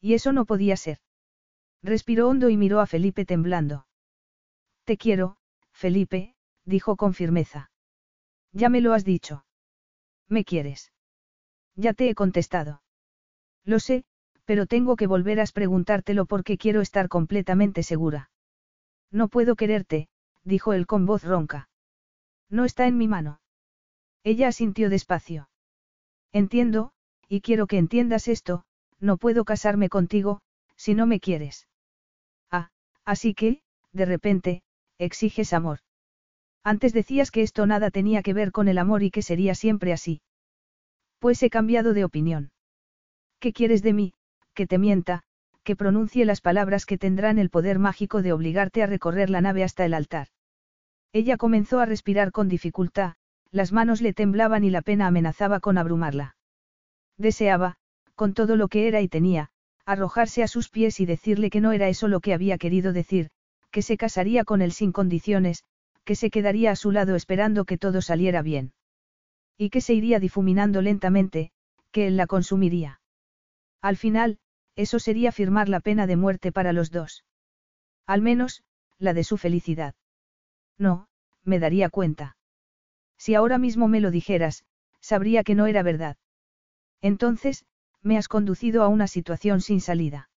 Y 0.00 0.14
eso 0.14 0.32
no 0.32 0.46
podía 0.46 0.76
ser. 0.76 0.98
Respiró 1.80 2.28
hondo 2.28 2.48
y 2.50 2.56
miró 2.56 2.80
a 2.80 2.86
Felipe 2.86 3.24
temblando. 3.24 3.86
Te 4.82 4.96
quiero, 4.96 5.36
Felipe, 5.72 6.34
dijo 6.64 6.96
con 6.96 7.14
firmeza. 7.14 7.70
Ya 8.50 8.68
me 8.68 8.80
lo 8.80 8.94
has 8.94 9.04
dicho. 9.04 9.44
¿Me 10.28 10.44
quieres? 10.44 10.92
Ya 11.76 11.94
te 11.94 12.10
he 12.10 12.16
contestado. 12.16 12.82
Lo 13.64 13.78
sé, 13.78 14.04
pero 14.50 14.66
tengo 14.66 14.96
que 14.96 15.06
volver 15.06 15.38
a 15.38 15.44
preguntártelo 15.44 16.26
porque 16.26 16.58
quiero 16.58 16.80
estar 16.80 17.08
completamente 17.08 17.84
segura. 17.84 18.32
No 19.12 19.28
puedo 19.28 19.54
quererte, 19.54 20.08
dijo 20.42 20.72
él 20.72 20.88
con 20.88 21.06
voz 21.06 21.22
ronca. 21.22 21.68
No 22.48 22.64
está 22.64 22.88
en 22.88 22.98
mi 22.98 23.06
mano. 23.06 23.40
Ella 24.24 24.48
asintió 24.48 24.90
despacio. 24.90 25.48
Entiendo, 26.32 26.90
y 27.28 27.42
quiero 27.42 27.68
que 27.68 27.78
entiendas 27.78 28.26
esto, 28.26 28.64
no 28.98 29.18
puedo 29.18 29.44
casarme 29.44 29.88
contigo, 29.88 30.40
si 30.74 30.96
no 30.96 31.06
me 31.06 31.20
quieres. 31.20 31.68
Ah, 32.50 32.70
así 33.04 33.34
que, 33.34 33.62
de 33.92 34.04
repente, 34.04 34.62
exiges 34.98 35.52
amor. 35.52 35.78
Antes 36.64 36.92
decías 36.92 37.30
que 37.30 37.42
esto 37.42 37.66
nada 37.66 37.92
tenía 37.92 38.20
que 38.24 38.34
ver 38.34 38.50
con 38.50 38.66
el 38.66 38.78
amor 38.78 39.04
y 39.04 39.12
que 39.12 39.22
sería 39.22 39.54
siempre 39.54 39.92
así. 39.92 40.22
Pues 41.20 41.40
he 41.44 41.50
cambiado 41.50 41.94
de 41.94 42.04
opinión. 42.04 42.50
¿Qué 43.38 43.52
quieres 43.52 43.84
de 43.84 43.92
mí? 43.92 44.12
Que 44.60 44.66
te 44.66 44.76
mienta, 44.76 45.22
que 45.64 45.74
pronuncie 45.74 46.26
las 46.26 46.42
palabras 46.42 46.84
que 46.84 46.98
tendrán 46.98 47.38
el 47.38 47.48
poder 47.48 47.78
mágico 47.78 48.20
de 48.20 48.34
obligarte 48.34 48.82
a 48.82 48.86
recorrer 48.86 49.30
la 49.30 49.40
nave 49.40 49.64
hasta 49.64 49.86
el 49.86 49.94
altar. 49.94 50.28
Ella 51.14 51.38
comenzó 51.38 51.80
a 51.80 51.86
respirar 51.86 52.30
con 52.30 52.50
dificultad, 52.50 53.14
las 53.50 53.72
manos 53.72 54.02
le 54.02 54.12
temblaban 54.12 54.62
y 54.62 54.68
la 54.68 54.82
pena 54.82 55.06
amenazaba 55.06 55.60
con 55.60 55.78
abrumarla. 55.78 56.36
Deseaba, 57.16 57.76
con 58.14 58.34
todo 58.34 58.54
lo 58.54 58.68
que 58.68 58.86
era 58.86 59.00
y 59.00 59.08
tenía, 59.08 59.48
arrojarse 59.86 60.42
a 60.42 60.46
sus 60.46 60.68
pies 60.68 61.00
y 61.00 61.06
decirle 61.06 61.48
que 61.48 61.62
no 61.62 61.72
era 61.72 61.88
eso 61.88 62.06
lo 62.06 62.20
que 62.20 62.34
había 62.34 62.58
querido 62.58 62.92
decir, 62.92 63.30
que 63.70 63.80
se 63.80 63.96
casaría 63.96 64.44
con 64.44 64.60
él 64.60 64.72
sin 64.72 64.92
condiciones, 64.92 65.64
que 66.04 66.16
se 66.16 66.28
quedaría 66.28 66.70
a 66.70 66.76
su 66.76 66.92
lado 66.92 67.16
esperando 67.16 67.64
que 67.64 67.78
todo 67.78 68.02
saliera 68.02 68.42
bien. 68.42 68.74
Y 69.56 69.70
que 69.70 69.80
se 69.80 69.94
iría 69.94 70.20
difuminando 70.20 70.82
lentamente, 70.82 71.50
que 71.92 72.08
él 72.08 72.18
la 72.18 72.26
consumiría. 72.26 73.00
Al 73.82 73.96
final, 73.96 74.38
eso 74.80 74.98
sería 74.98 75.30
firmar 75.30 75.68
la 75.68 75.80
pena 75.80 76.06
de 76.06 76.16
muerte 76.16 76.52
para 76.52 76.72
los 76.72 76.90
dos. 76.90 77.24
Al 78.06 78.22
menos, 78.22 78.62
la 78.98 79.12
de 79.12 79.24
su 79.24 79.36
felicidad. 79.36 79.94
No, 80.78 81.08
me 81.44 81.58
daría 81.58 81.90
cuenta. 81.90 82.36
Si 83.18 83.34
ahora 83.34 83.58
mismo 83.58 83.88
me 83.88 84.00
lo 84.00 84.10
dijeras, 84.10 84.64
sabría 85.00 85.44
que 85.44 85.54
no 85.54 85.66
era 85.66 85.82
verdad. 85.82 86.16
Entonces, 87.02 87.66
me 88.02 88.16
has 88.16 88.28
conducido 88.28 88.82
a 88.82 88.88
una 88.88 89.06
situación 89.06 89.60
sin 89.60 89.82
salida. 89.82 90.30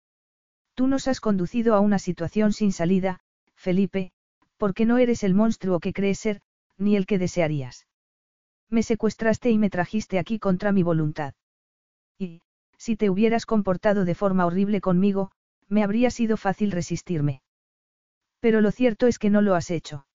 Tú 0.75 0.87
nos 0.87 1.07
has 1.09 1.21
conducido 1.21 1.75
a 1.75 1.81
una 1.81 1.99
situación 1.99 2.55
sin 2.55 2.73
salida, 2.73 3.21
Felipe, 3.55 4.13
porque 4.57 4.87
no 4.87 4.97
eres 4.97 5.23
el 5.23 5.35
monstruo 5.35 5.81
que 5.81 5.93
crees 5.93 6.19
ser, 6.19 6.41
ni 6.79 6.97
el 6.97 7.05
que 7.05 7.19
desearías. 7.19 7.87
Me 8.71 8.83
secuestraste 8.83 9.51
y 9.51 9.59
me 9.59 9.69
trajiste 9.69 10.19
aquí 10.19 10.39
contra 10.39 10.73
mi 10.73 10.83
voluntad. 10.83 11.35
Y, 12.19 12.41
si 12.81 12.97
te 12.97 13.11
hubieras 13.11 13.45
comportado 13.45 14.07
de 14.07 14.15
forma 14.15 14.47
horrible 14.47 14.81
conmigo, 14.81 15.31
me 15.69 15.85
habría 15.85 16.11
sido 16.11 16.39
fácil 16.39 16.71
resistirme. 16.71 17.43
Pero 18.41 18.63
lo 18.63 18.71
cierto 18.71 19.07
es 19.07 19.19
que 19.19 19.29
no 19.29 19.43
lo 19.43 19.55
has 19.55 19.71
hecho. 19.71 20.07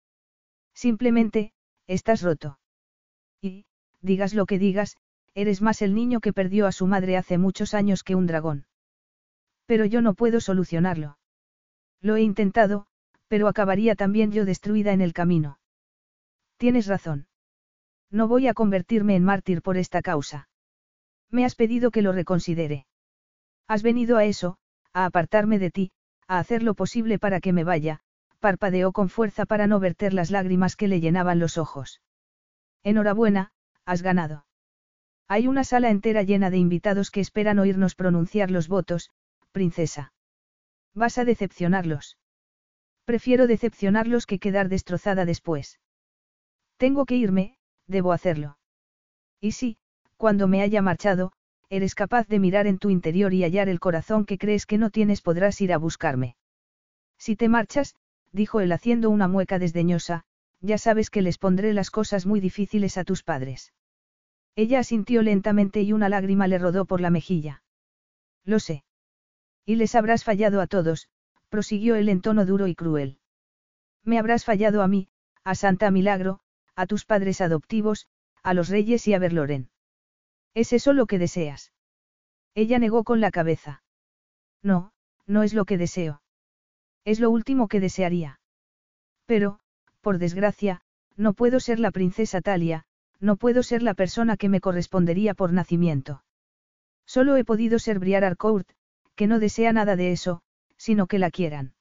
Simplemente, 0.73 1.53
estás 1.85 2.23
roto. 2.23 2.57
Y, 3.39 3.65
digas 4.01 4.33
lo 4.33 4.47
que 4.47 4.57
digas, 4.57 4.97
eres 5.35 5.61
más 5.61 5.83
el 5.83 5.93
niño 5.93 6.21
que 6.21 6.33
perdió 6.33 6.65
a 6.65 6.71
su 6.71 6.87
madre 6.87 7.17
hace 7.17 7.37
muchos 7.37 7.75
años 7.75 8.03
que 8.03 8.15
un 8.15 8.25
dragón. 8.25 8.65
Pero 9.67 9.85
yo 9.85 10.01
no 10.01 10.15
puedo 10.15 10.41
solucionarlo. 10.41 11.19
Lo 12.01 12.15
he 12.15 12.23
intentado, 12.23 12.87
pero 13.27 13.47
acabaría 13.47 13.93
también 13.93 14.31
yo 14.31 14.43
destruida 14.43 14.91
en 14.91 15.01
el 15.01 15.13
camino. 15.13 15.59
Tienes 16.57 16.87
razón. 16.87 17.27
No 18.09 18.27
voy 18.27 18.47
a 18.47 18.55
convertirme 18.55 19.15
en 19.15 19.23
mártir 19.23 19.61
por 19.61 19.77
esta 19.77 20.01
causa. 20.01 20.49
Me 21.35 21.43
has 21.43 21.55
pedido 21.55 21.91
que 21.91 22.01
lo 22.01 22.13
reconsidere. 22.13 22.85
Has 23.67 23.83
venido 23.83 24.15
a 24.15 24.23
eso, 24.23 24.55
a 24.93 25.03
apartarme 25.03 25.59
de 25.59 25.69
ti, 25.69 25.91
a 26.29 26.39
hacer 26.39 26.63
lo 26.63 26.75
posible 26.75 27.19
para 27.19 27.41
que 27.41 27.51
me 27.51 27.65
vaya, 27.65 27.99
parpadeó 28.39 28.93
con 28.93 29.09
fuerza 29.09 29.45
para 29.45 29.67
no 29.67 29.81
verter 29.81 30.13
las 30.13 30.31
lágrimas 30.31 30.77
que 30.77 30.87
le 30.87 31.01
llenaban 31.01 31.39
los 31.39 31.57
ojos. 31.57 32.01
Enhorabuena, 32.83 33.51
has 33.83 34.01
ganado. 34.01 34.45
Hay 35.27 35.49
una 35.49 35.65
sala 35.65 35.89
entera 35.89 36.23
llena 36.23 36.49
de 36.49 36.57
invitados 36.57 37.11
que 37.11 37.19
esperan 37.19 37.59
oírnos 37.59 37.95
pronunciar 37.95 38.49
los 38.49 38.69
votos, 38.69 39.11
princesa. 39.51 40.13
Vas 40.93 41.17
a 41.17 41.25
decepcionarlos. 41.25 42.17
Prefiero 43.03 43.45
decepcionarlos 43.45 44.25
que 44.25 44.39
quedar 44.39 44.69
destrozada 44.69 45.25
después. 45.25 45.81
Tengo 46.77 47.05
que 47.05 47.17
irme, 47.17 47.57
debo 47.87 48.13
hacerlo. 48.13 48.57
Y 49.41 49.51
sí, 49.51 49.77
cuando 50.25 50.47
me 50.47 50.63
haya 50.63 50.81
marchado, 50.81 51.33
eres 51.69 51.93
capaz 51.93 52.27
de 52.27 52.39
mirar 52.39 52.65
en 52.65 52.79
tu 52.79 52.89
interior 52.89 53.31
y 53.35 53.43
hallar 53.43 53.69
el 53.69 53.79
corazón 53.79 54.25
que 54.25 54.39
crees 54.39 54.65
que 54.65 54.79
no 54.79 54.89
tienes 54.89 55.21
podrás 55.21 55.61
ir 55.61 55.71
a 55.71 55.77
buscarme. 55.77 56.35
Si 57.19 57.35
te 57.35 57.47
marchas, 57.47 57.93
dijo 58.31 58.59
él 58.59 58.71
haciendo 58.71 59.11
una 59.11 59.27
mueca 59.27 59.59
desdeñosa, 59.59 60.23
ya 60.61 60.79
sabes 60.79 61.11
que 61.11 61.21
les 61.21 61.37
pondré 61.37 61.73
las 61.73 61.91
cosas 61.91 62.25
muy 62.25 62.39
difíciles 62.39 62.97
a 62.97 63.03
tus 63.03 63.21
padres. 63.21 63.71
Ella 64.55 64.79
asintió 64.79 65.21
lentamente 65.21 65.83
y 65.83 65.93
una 65.93 66.09
lágrima 66.09 66.47
le 66.47 66.57
rodó 66.57 66.85
por 66.85 67.01
la 67.01 67.11
mejilla. 67.11 67.61
Lo 68.45 68.57
sé. 68.57 68.83
Y 69.63 69.75
les 69.75 69.93
habrás 69.93 70.23
fallado 70.23 70.59
a 70.59 70.65
todos, 70.65 71.07
prosiguió 71.49 71.97
él 71.97 72.09
en 72.09 72.21
tono 72.21 72.47
duro 72.47 72.65
y 72.65 72.73
cruel. 72.73 73.19
Me 74.03 74.17
habrás 74.17 74.43
fallado 74.43 74.81
a 74.81 74.87
mí, 74.87 75.07
a 75.43 75.53
Santa 75.53 75.91
Milagro, 75.91 76.39
a 76.75 76.87
tus 76.87 77.05
padres 77.05 77.41
adoptivos, 77.41 78.07
a 78.41 78.55
los 78.55 78.69
reyes 78.69 79.07
y 79.07 79.13
a 79.13 79.19
Berloren. 79.19 79.69
¿Es 80.55 80.73
eso 80.73 80.93
lo 80.93 81.05
que 81.05 81.19
deseas? 81.19 81.73
Ella 82.55 82.79
negó 82.79 83.03
con 83.03 83.19
la 83.19 83.29
cabeza. 83.29 83.83
No, 84.63 84.93
no 85.27 85.43
es 85.43 85.53
lo 85.53 85.65
que 85.65 85.77
deseo. 85.77 86.21
Es 87.03 87.19
lo 87.19 87.29
último 87.29 87.67
que 87.67 87.81
desearía. 87.81 88.39
Pero, 89.25 89.59
por 89.99 90.17
desgracia, 90.17 90.81
no 91.17 91.33
puedo 91.33 91.59
ser 91.59 91.79
la 91.79 91.91
princesa 91.91 92.39
Talia, 92.39 92.85
no 93.19 93.35
puedo 93.35 93.63
ser 93.63 93.83
la 93.83 93.93
persona 93.93 94.37
que 94.37 94.47
me 94.47 94.61
correspondería 94.61 95.33
por 95.33 95.51
nacimiento. 95.51 96.23
Solo 97.05 97.35
he 97.35 97.43
podido 97.43 97.77
ser 97.77 97.99
Briar 97.99 98.23
Arcourt, 98.23 98.69
que 99.15 99.27
no 99.27 99.39
desea 99.39 99.73
nada 99.73 99.97
de 99.97 100.13
eso, 100.13 100.41
sino 100.77 101.05
que 101.07 101.19
la 101.19 101.31
quieran. 101.31 101.73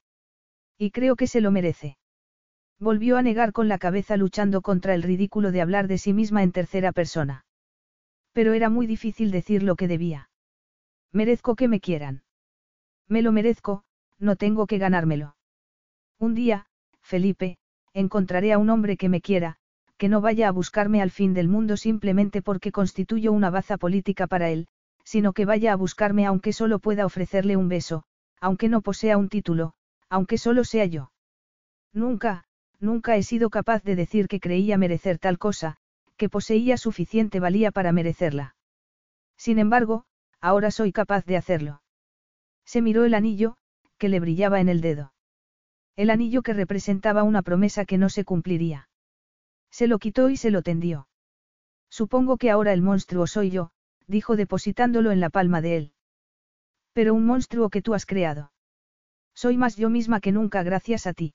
Y 0.77 0.91
creo 0.91 1.15
que 1.15 1.27
se 1.27 1.39
lo 1.39 1.49
merece. 1.49 1.97
Volvió 2.77 3.17
a 3.17 3.21
negar 3.21 3.53
con 3.53 3.69
la 3.69 3.77
cabeza 3.77 4.17
luchando 4.17 4.61
contra 4.61 4.93
el 4.93 5.03
ridículo 5.03 5.53
de 5.53 5.61
hablar 5.61 5.87
de 5.87 5.97
sí 5.97 6.11
misma 6.11 6.43
en 6.43 6.51
tercera 6.51 6.91
persona. 6.91 7.44
Pero 8.35 8.51
era 8.51 8.69
muy 8.69 8.85
difícil 8.85 9.31
decir 9.31 9.63
lo 9.63 9.77
que 9.77 9.87
debía. 9.87 10.29
Merezco 11.13 11.55
que 11.55 11.69
me 11.69 11.79
quieran. 11.79 12.23
Me 13.07 13.21
lo 13.21 13.31
merezco, 13.31 13.85
no 14.19 14.35
tengo 14.35 14.67
que 14.67 14.77
ganármelo. 14.77 15.37
Un 16.19 16.35
día, 16.35 16.65
Felipe, 17.01 17.57
encontraré 17.93 18.51
a 18.51 18.57
un 18.57 18.69
hombre 18.69 18.97
que 18.97 19.07
me 19.07 19.21
quiera, 19.21 19.55
que 19.95 20.09
no 20.09 20.19
vaya 20.19 20.49
a 20.49 20.51
buscarme 20.51 21.01
al 21.01 21.11
fin 21.11 21.33
del 21.33 21.47
mundo 21.47 21.77
simplemente 21.77 22.41
porque 22.41 22.73
constituyo 22.73 23.31
una 23.31 23.51
baza 23.51 23.77
política 23.77 24.27
para 24.27 24.49
él, 24.49 24.67
sino 25.05 25.31
que 25.31 25.45
vaya 25.45 25.71
a 25.71 25.77
buscarme 25.77 26.25
aunque 26.25 26.51
solo 26.51 26.79
pueda 26.79 27.05
ofrecerle 27.05 27.55
un 27.55 27.69
beso, 27.69 28.03
aunque 28.41 28.67
no 28.67 28.81
posea 28.81 29.15
un 29.15 29.29
título, 29.29 29.75
aunque 30.09 30.37
solo 30.37 30.65
sea 30.65 30.83
yo. 30.83 31.13
Nunca, 31.93 32.43
nunca 32.81 33.15
he 33.15 33.23
sido 33.23 33.49
capaz 33.49 33.81
de 33.83 33.95
decir 33.95 34.27
que 34.27 34.41
creía 34.41 34.77
merecer 34.77 35.19
tal 35.19 35.37
cosa, 35.37 35.77
que 36.17 36.29
poseía 36.29 36.77
suficiente 36.77 37.39
valía 37.39 37.71
para 37.71 37.91
merecerla. 37.91 38.55
Sin 39.37 39.59
embargo, 39.59 40.05
ahora 40.39 40.71
soy 40.71 40.91
capaz 40.91 41.25
de 41.25 41.37
hacerlo. 41.37 41.81
Se 42.65 42.81
miró 42.81 43.05
el 43.05 43.13
anillo, 43.13 43.57
que 43.97 44.09
le 44.09 44.19
brillaba 44.19 44.59
en 44.59 44.69
el 44.69 44.81
dedo. 44.81 45.13
El 45.95 46.09
anillo 46.09 46.41
que 46.41 46.53
representaba 46.53 47.23
una 47.23 47.41
promesa 47.41 47.85
que 47.85 47.97
no 47.97 48.09
se 48.09 48.25
cumpliría. 48.25 48.89
Se 49.71 49.87
lo 49.87 49.99
quitó 49.99 50.29
y 50.29 50.37
se 50.37 50.51
lo 50.51 50.61
tendió. 50.61 51.07
Supongo 51.89 52.37
que 52.37 52.51
ahora 52.51 52.73
el 52.73 52.81
monstruo 52.81 53.27
soy 53.27 53.49
yo, 53.51 53.71
dijo 54.07 54.35
depositándolo 54.35 55.11
en 55.11 55.19
la 55.19 55.29
palma 55.29 55.61
de 55.61 55.77
él. 55.77 55.93
Pero 56.93 57.13
un 57.13 57.25
monstruo 57.25 57.69
que 57.69 57.81
tú 57.81 57.93
has 57.93 58.05
creado. 58.05 58.51
Soy 59.33 59.57
más 59.57 59.75
yo 59.75 59.89
misma 59.89 60.21
que 60.21 60.31
nunca 60.31 60.63
gracias 60.63 61.07
a 61.07 61.13
ti. 61.13 61.33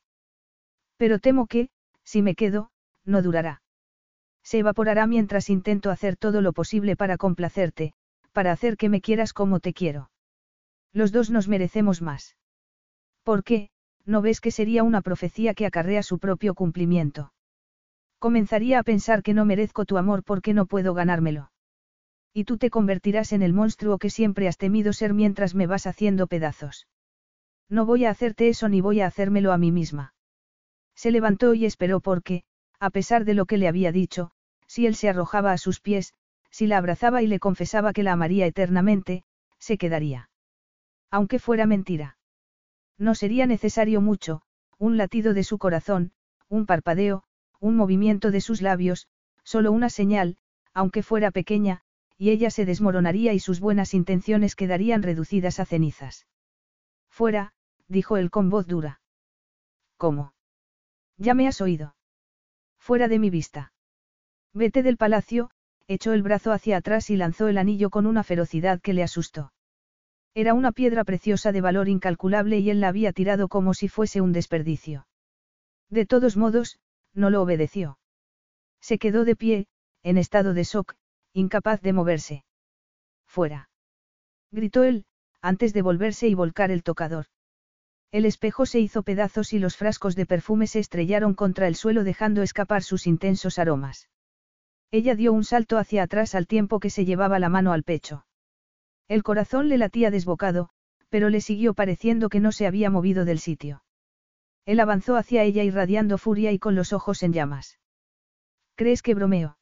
Pero 0.97 1.19
temo 1.19 1.47
que, 1.47 1.71
si 2.05 2.23
me 2.23 2.35
quedo, 2.35 2.71
no 3.05 3.23
durará. 3.23 3.63
Se 4.51 4.59
evaporará 4.59 5.07
mientras 5.07 5.49
intento 5.49 5.91
hacer 5.91 6.17
todo 6.17 6.41
lo 6.41 6.53
posible 6.53 6.97
para 6.97 7.17
complacerte, 7.19 7.93
para 8.33 8.51
hacer 8.51 8.77
que 8.77 8.89
me 8.89 9.01
quieras 9.01 9.33
como 9.33 9.61
te 9.61 9.73
quiero. 9.73 10.11
Los 10.93 11.13
dos 11.13 11.31
nos 11.31 11.47
merecemos 11.47 12.03
más. 12.03 12.37
¿Por 13.23 13.45
qué? 13.45 13.71
¿No 14.05 14.23
ves 14.23 14.41
que 14.41 14.51
sería 14.51 14.83
una 14.83 15.03
profecía 15.03 15.55
que 15.55 15.67
acarrea 15.67 16.03
su 16.03 16.19
propio 16.19 16.55
cumplimiento? 16.55 17.33
Comenzaría 18.19 18.81
a 18.81 18.83
pensar 18.83 19.23
que 19.23 19.35
no 19.35 19.45
merezco 19.45 19.85
tu 19.85 19.99
amor 19.99 20.25
porque 20.25 20.53
no 20.53 20.67
puedo 20.67 20.95
ganármelo. 20.95 21.53
Y 22.35 22.43
tú 22.43 22.59
te 22.59 22.71
convertirás 22.71 23.31
en 23.33 23.43
el 23.43 23.53
monstruo 23.53 23.99
que 23.99 24.11
siempre 24.11 24.49
has 24.49 24.57
temido 24.57 24.93
ser 24.93 25.15
mientras 25.15 25.55
me 25.55 25.69
vas 25.69 25.87
haciendo 25.87 26.27
pedazos. 26.27 26.89
No 27.69 27.87
voy 27.87 28.05
a 28.05 28.11
hacerte 28.11 28.49
eso 28.49 28.69
ni 28.69 28.81
voy 28.81 29.01
a 29.01 29.07
hacérmelo 29.07 29.53
a 29.53 29.59
mí 29.59 29.71
misma. 29.71 30.13
Se 30.97 31.13
levantó 31.13 31.55
y 31.55 31.67
esperó 31.67 32.01
porque, 32.01 32.43
a 32.81 32.91
pesar 32.91 33.25
de 33.25 33.35
lo 33.35 33.47
que 33.47 33.57
le 33.57 33.69
había 33.69 33.93
dicho, 33.93 34.33
si 34.71 34.87
él 34.87 34.95
se 34.95 35.09
arrojaba 35.09 35.51
a 35.51 35.59
sus 35.59 35.81
pies, 35.81 36.15
si 36.49 36.69
la 36.69 36.79
abrazaba 36.79 37.23
y 37.23 37.27
le 37.27 37.41
confesaba 37.41 37.93
que 37.93 38.05
la 38.05 38.13
amaría 38.13 38.47
eternamente, 38.47 39.25
se 39.59 39.77
quedaría. 39.79 40.31
Aunque 41.11 41.41
fuera 41.41 41.67
mentira. 41.67 42.19
No 42.97 43.17
sería 43.17 43.49
necesario 43.49 44.01
mucho, 44.01 44.43
un 44.79 44.97
latido 44.97 45.35
de 45.35 45.43
su 45.43 45.59
corazón, 45.59 46.13
un 46.49 46.67
parpadeo, 46.67 47.25
un 47.59 47.75
movimiento 47.75 48.31
de 48.31 48.41
sus 48.41 48.63
labios, 48.63 49.09
solo 49.43 49.73
una 49.73 49.91
señal, 49.91 50.37
aunque 50.73 51.03
fuera 51.03 51.33
pequeña, 51.33 51.81
y 52.17 52.31
ella 52.31 52.49
se 52.51 52.65
desmoronaría 52.65 53.33
y 53.33 53.41
sus 53.41 53.59
buenas 53.59 53.93
intenciones 53.93 54.55
quedarían 54.55 55.03
reducidas 55.03 55.59
a 55.59 55.65
cenizas. 55.65 56.29
Fuera, 57.09 57.55
dijo 57.89 58.19
él 58.19 58.31
con 58.31 58.51
voz 58.51 58.69
dura. 58.69 59.01
¿Cómo? 59.97 60.33
Ya 61.17 61.35
me 61.35 61.49
has 61.49 61.61
oído. 61.61 61.97
Fuera 62.79 63.09
de 63.09 63.19
mi 63.19 63.31
vista. 63.31 63.70
Vete 64.53 64.83
del 64.83 64.97
palacio, 64.97 65.51
echó 65.87 66.13
el 66.13 66.23
brazo 66.23 66.53
hacia 66.53 66.77
atrás 66.77 67.11
y 67.11 67.17
lanzó 67.17 67.49
el 67.49 67.59
anillo 67.59 67.91
con 67.91 68.07
una 68.07 68.25
ferocidad 68.25 68.81
que 68.81 68.93
le 68.93 69.03
asustó. 69.03 69.53
Era 70.35 70.55
una 70.55 70.73
piedra 70.73 71.05
preciosa 71.05 71.53
de 71.53 71.61
valor 71.61 71.89
incalculable 71.89 72.59
y 72.59 72.71
él 72.71 72.81
la 72.81 72.89
había 72.89 73.13
tirado 73.13 73.49
como 73.49 73.75
si 73.75 73.89
fuese 73.89 74.21
un 74.21 74.33
desperdicio. 74.33 75.07
De 75.89 76.07
todos 76.07 76.37
modos, 76.37 76.79
no 77.15 77.31
lo 77.31 77.43
obedeció. 77.43 77.99
Se 78.81 78.99
quedó 78.99 79.25
de 79.25 79.37
pie, 79.37 79.67
en 80.03 80.19
estado 80.19 80.55
de 80.55 80.65
shock, 80.65 80.95
incapaz 81.33 81.81
de 81.81 81.93
moverse. 81.93 82.45
Fuera. 83.27 83.71
Gritó 84.51 84.85
él, 84.85 85.05
antes 85.41 85.73
de 85.73 85.83
volverse 85.83 86.29
y 86.29 86.35
volcar 86.35 86.71
el 86.71 86.83
tocador. 86.83 87.27
El 88.13 88.25
espejo 88.25 88.67
se 88.67 88.81
hizo 88.81 89.03
pedazos 89.03 89.53
y 89.53 89.59
los 89.61 89.77
frascos 89.77 90.17
de 90.17 90.27
perfume 90.27 90.67
se 90.67 90.81
estrellaron 90.81 91.35
contra 91.35 91.69
el 91.69 91.77
suelo 91.77 92.03
dejando 92.03 92.43
escapar 92.43 92.83
sus 92.83 93.07
intensos 93.07 93.59
aromas. 93.59 94.09
Ella 94.93 95.15
dio 95.15 95.33
un 95.33 95.45
salto 95.45 95.79
hacia 95.79 96.03
atrás 96.03 96.35
al 96.35 96.47
tiempo 96.47 96.81
que 96.81 96.91
se 96.91 97.05
llevaba 97.05 97.39
la 97.39 97.49
mano 97.49 97.73
al 97.73 97.85
pecho. 97.85 98.27
El 99.09 99.23
corazón 99.23 99.69
le 99.69 99.79
latía 99.79 100.11
desbocado, 100.11 100.71
pero 101.09 101.29
le 101.29 101.41
siguió 101.41 101.75
pareciendo 101.75 102.29
que 102.29 102.41
no 102.41 102.53
se 102.53 102.67
había 102.67 102.91
movido 102.91 103.25
del 103.25 103.39
sitio. 103.39 103.85
Él 104.67 104.81
avanzó 104.81 105.17
hacia 105.17 105.43
ella 105.43 105.65
irradiando 105.65 106.19
furia 106.19 106.53
y 106.53 106.59
con 106.59 106.75
los 106.75 106.93
ojos 106.93 107.23
en 107.23 107.33
llamas. 107.33 107.79
¿Crees 108.77 109.03
que 109.03 109.15
bromeo? 109.15 109.59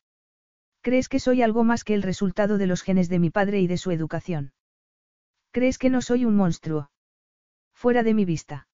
¿Crees 0.80 1.08
que 1.08 1.18
soy 1.18 1.42
algo 1.42 1.64
más 1.64 1.84
que 1.84 1.94
el 1.94 2.02
resultado 2.02 2.56
de 2.58 2.66
los 2.66 2.82
genes 2.82 3.08
de 3.08 3.18
mi 3.18 3.30
padre 3.30 3.60
y 3.60 3.66
de 3.66 3.78
su 3.78 3.90
educación? 3.90 4.52
¿Crees 5.50 5.78
que 5.78 5.90
no 5.90 6.02
soy 6.02 6.24
un 6.24 6.36
monstruo? 6.36 6.90
Fuera 7.74 8.02
de 8.02 8.14
mi 8.14 8.24
vista. 8.24 8.68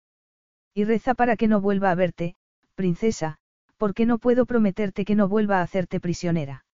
Y 0.75 0.85
reza 0.85 1.15
para 1.15 1.37
que 1.37 1.49
no 1.49 1.61
vuelva 1.61 1.91
a 1.91 1.95
verte, 1.95 2.37
princesa, 2.75 3.39
porque 3.85 4.07
no 4.07 4.17
puedo 4.17 4.47
prometerte 4.47 5.05
que 5.05 5.15
no 5.15 5.29
vuelva 5.29 5.59
a 5.59 5.63
hacerte 5.63 6.01
prisionera. 6.01 6.65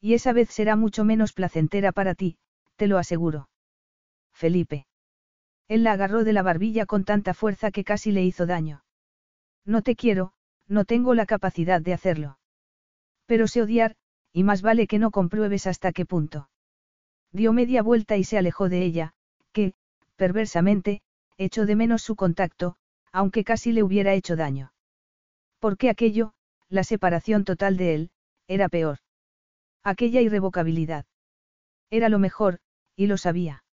Y 0.00 0.14
esa 0.14 0.32
vez 0.32 0.50
será 0.50 0.76
mucho 0.76 1.04
menos 1.04 1.32
placentera 1.32 1.90
para 1.90 2.14
ti, 2.14 2.38
te 2.76 2.86
lo 2.86 2.96
aseguro. 2.96 3.48
Felipe. 4.32 4.86
Él 5.66 5.82
la 5.82 5.90
agarró 5.90 6.22
de 6.22 6.32
la 6.32 6.44
barbilla 6.44 6.86
con 6.86 7.02
tanta 7.02 7.34
fuerza 7.34 7.72
que 7.72 7.82
casi 7.82 8.12
le 8.12 8.22
hizo 8.22 8.46
daño. 8.46 8.84
No 9.64 9.82
te 9.82 9.96
quiero, 9.96 10.32
no 10.68 10.84
tengo 10.84 11.12
la 11.14 11.26
capacidad 11.26 11.80
de 11.80 11.92
hacerlo. 11.92 12.38
Pero 13.26 13.48
sé 13.48 13.62
odiar, 13.62 13.96
y 14.32 14.44
más 14.44 14.62
vale 14.62 14.86
que 14.86 15.00
no 15.00 15.10
compruebes 15.10 15.66
hasta 15.66 15.90
qué 15.90 16.06
punto. 16.06 16.50
Dio 17.32 17.52
media 17.52 17.82
vuelta 17.82 18.16
y 18.16 18.22
se 18.22 18.38
alejó 18.38 18.68
de 18.68 18.84
ella, 18.84 19.12
que, 19.50 19.74
perversamente, 20.14 21.02
echó 21.36 21.66
de 21.66 21.74
menos 21.74 22.02
su 22.02 22.14
contacto, 22.14 22.76
aunque 23.10 23.42
casi 23.42 23.72
le 23.72 23.82
hubiera 23.82 24.14
hecho 24.14 24.36
daño. 24.36 24.70
Porque 25.58 25.90
aquello, 25.90 26.32
la 26.68 26.84
separación 26.84 27.44
total 27.44 27.76
de 27.76 27.94
él, 27.94 28.10
era 28.46 28.68
peor. 28.68 28.98
Aquella 29.82 30.20
irrevocabilidad. 30.20 31.06
Era 31.90 32.08
lo 32.08 32.18
mejor, 32.18 32.58
y 32.96 33.06
lo 33.06 33.16
sabía. 33.16 33.64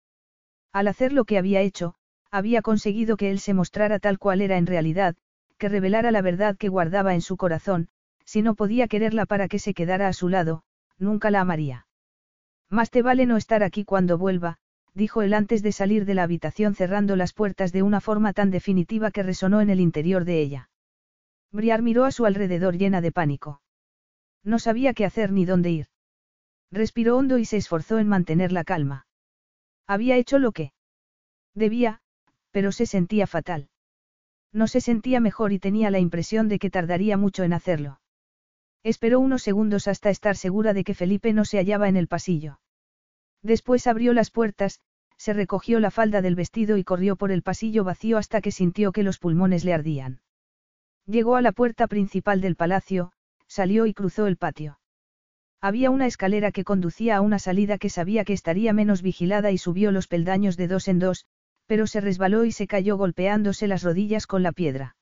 Al 0.72 0.88
hacer 0.88 1.14
lo 1.14 1.25
que 1.25 1.38
había 1.38 1.61
hecho, 1.61 1.95
había 2.31 2.61
conseguido 2.61 3.17
que 3.17 3.31
él 3.31 3.39
se 3.39 3.53
mostrara 3.53 3.99
tal 3.99 4.19
cual 4.19 4.41
era 4.41 4.57
en 4.57 4.67
realidad, 4.67 5.15
que 5.57 5.69
revelara 5.69 6.11
la 6.11 6.22
verdad 6.22 6.57
que 6.57 6.69
guardaba 6.69 7.14
en 7.14 7.22
su 7.22 7.38
corazón, 7.38 7.89
si 8.25 8.41
no 8.41 8.55
podía 8.55 8.88
quererla 8.88 9.25
para 9.25 9.47
que 9.47 9.59
se 9.59 9.73
quedara 9.73 10.07
a 10.07 10.14
su 10.14 10.30
lado, 10.30 10.64
nunca 10.97 11.31
la 11.31 11.41
amaría. 11.41 11.88
Más 12.69 12.89
te 12.89 13.01
vale 13.01 13.25
no 13.25 13.38
estar 13.38 13.64
aquí 13.64 13.85
cuando 13.85 14.17
vuelva, 14.17 14.57
dijo 14.93 15.22
él 15.22 15.33
antes 15.33 15.61
de 15.61 15.72
salir 15.72 16.05
de 16.05 16.15
la 16.15 16.23
habitación 16.23 16.73
cerrando 16.75 17.15
las 17.15 17.33
puertas 17.33 17.72
de 17.72 17.83
una 17.83 18.01
forma 18.01 18.33
tan 18.33 18.51
definitiva 18.51 19.11
que 19.11 19.23
resonó 19.23 19.61
en 19.61 19.69
el 19.69 19.80
interior 19.80 20.25
de 20.25 20.41
ella. 20.41 20.69
Briar 21.56 21.82
miró 21.82 22.03
a 22.03 22.11
su 22.11 22.25
alrededor 22.25 22.77
llena 22.77 23.01
de 23.01 23.11
pánico. 23.11 23.61
No 24.43 24.59
sabía 24.59 24.93
qué 24.93 25.06
hacer 25.06 25.32
ni 25.32 25.45
dónde 25.45 25.72
ir. 25.72 25.88
Respiró 26.69 27.17
hondo 27.17 27.38
y 27.38 27.45
se 27.45 27.58
esforzó 27.58 27.98
en 27.98 28.08
mantener 28.08 28.51
la 28.51 28.64
calma. 28.64 29.08
Había 29.88 30.17
hecho 30.17 30.38
lo 30.38 30.51
que 30.51 30.74
debía, 31.53 32.01
pero 32.51 32.72
se 32.72 32.85
sentía 32.85 33.25
fatal. 33.25 33.69
No 34.51 34.67
se 34.67 34.82
sentía 34.82 35.19
mejor 35.19 35.53
y 35.53 35.59
tenía 35.59 35.92
la 35.92 36.00
impresión 36.00 36.50
de 36.50 36.59
que 36.59 36.69
tardaría 36.69 37.17
mucho 37.17 37.43
en 37.43 37.53
hacerlo. 37.53 38.01
Esperó 38.84 39.19
unos 39.19 39.42
segundos 39.42 39.88
hasta 39.88 40.09
estar 40.09 40.35
segura 40.35 40.74
de 40.74 40.84
que 40.84 40.93
Felipe 40.93 41.34
no 41.34 41.45
se 41.45 41.58
hallaba 41.58 41.88
en 41.88 41.95
el 41.95 42.08
pasillo. 42.08 42.59
Después 43.42 43.88
abrió 43.88 44.14
las 44.14 44.30
puertas, 44.30 44.82
se 45.17 45.34
recogió 45.34 45.80
la 45.80 45.92
falda 45.92 46.22
del 46.22 46.35
vestido 46.35 46.77
y 46.77 46.84
corrió 46.84 47.16
por 47.16 47.32
el 47.32 47.42
pasillo 47.42 47.84
vacío 47.84 48.17
hasta 48.17 48.42
que 48.42 48.51
sintió 48.51 48.92
que 48.92 49.03
los 49.03 49.19
pulmones 49.19 49.64
le 49.64 49.74
ardían. 49.74 50.19
Llegó 51.08 51.35
a 51.35 51.42
la 51.42 51.51
puerta 51.51 51.88
principal 51.88 52.42
del 52.42 52.56
palacio, 52.56 53.11
salió 53.48 53.85
y 53.85 53.93
cruzó 53.93 54.27
el 54.27 54.38
patio. 54.38 54.80
Había 55.61 55.90
una 55.90 56.08
escalera 56.08 56.51
que 56.51 56.64
conducía 56.64 57.17
a 57.17 57.22
una 57.22 57.40
salida 57.40 57.77
que 57.77 57.90
sabía 57.90 58.25
que 58.25 58.34
estaría 58.34 58.74
menos 58.74 59.01
vigilada 59.01 59.51
y 59.51 59.58
subió 59.58 59.92
los 59.92 60.08
peldaños 60.08 60.58
de 60.58 60.67
dos 60.67 60.88
en 60.88 61.00
dos, 61.00 61.25
pero 61.66 61.88
se 61.88 62.01
resbaló 62.01 62.45
y 62.45 62.51
se 62.51 62.67
cayó 62.67 62.98
golpeándose 62.98 63.67
las 63.67 63.84
rodillas 63.84 64.27
con 64.27 64.43
la 64.43 64.51
piedra. 64.51 64.95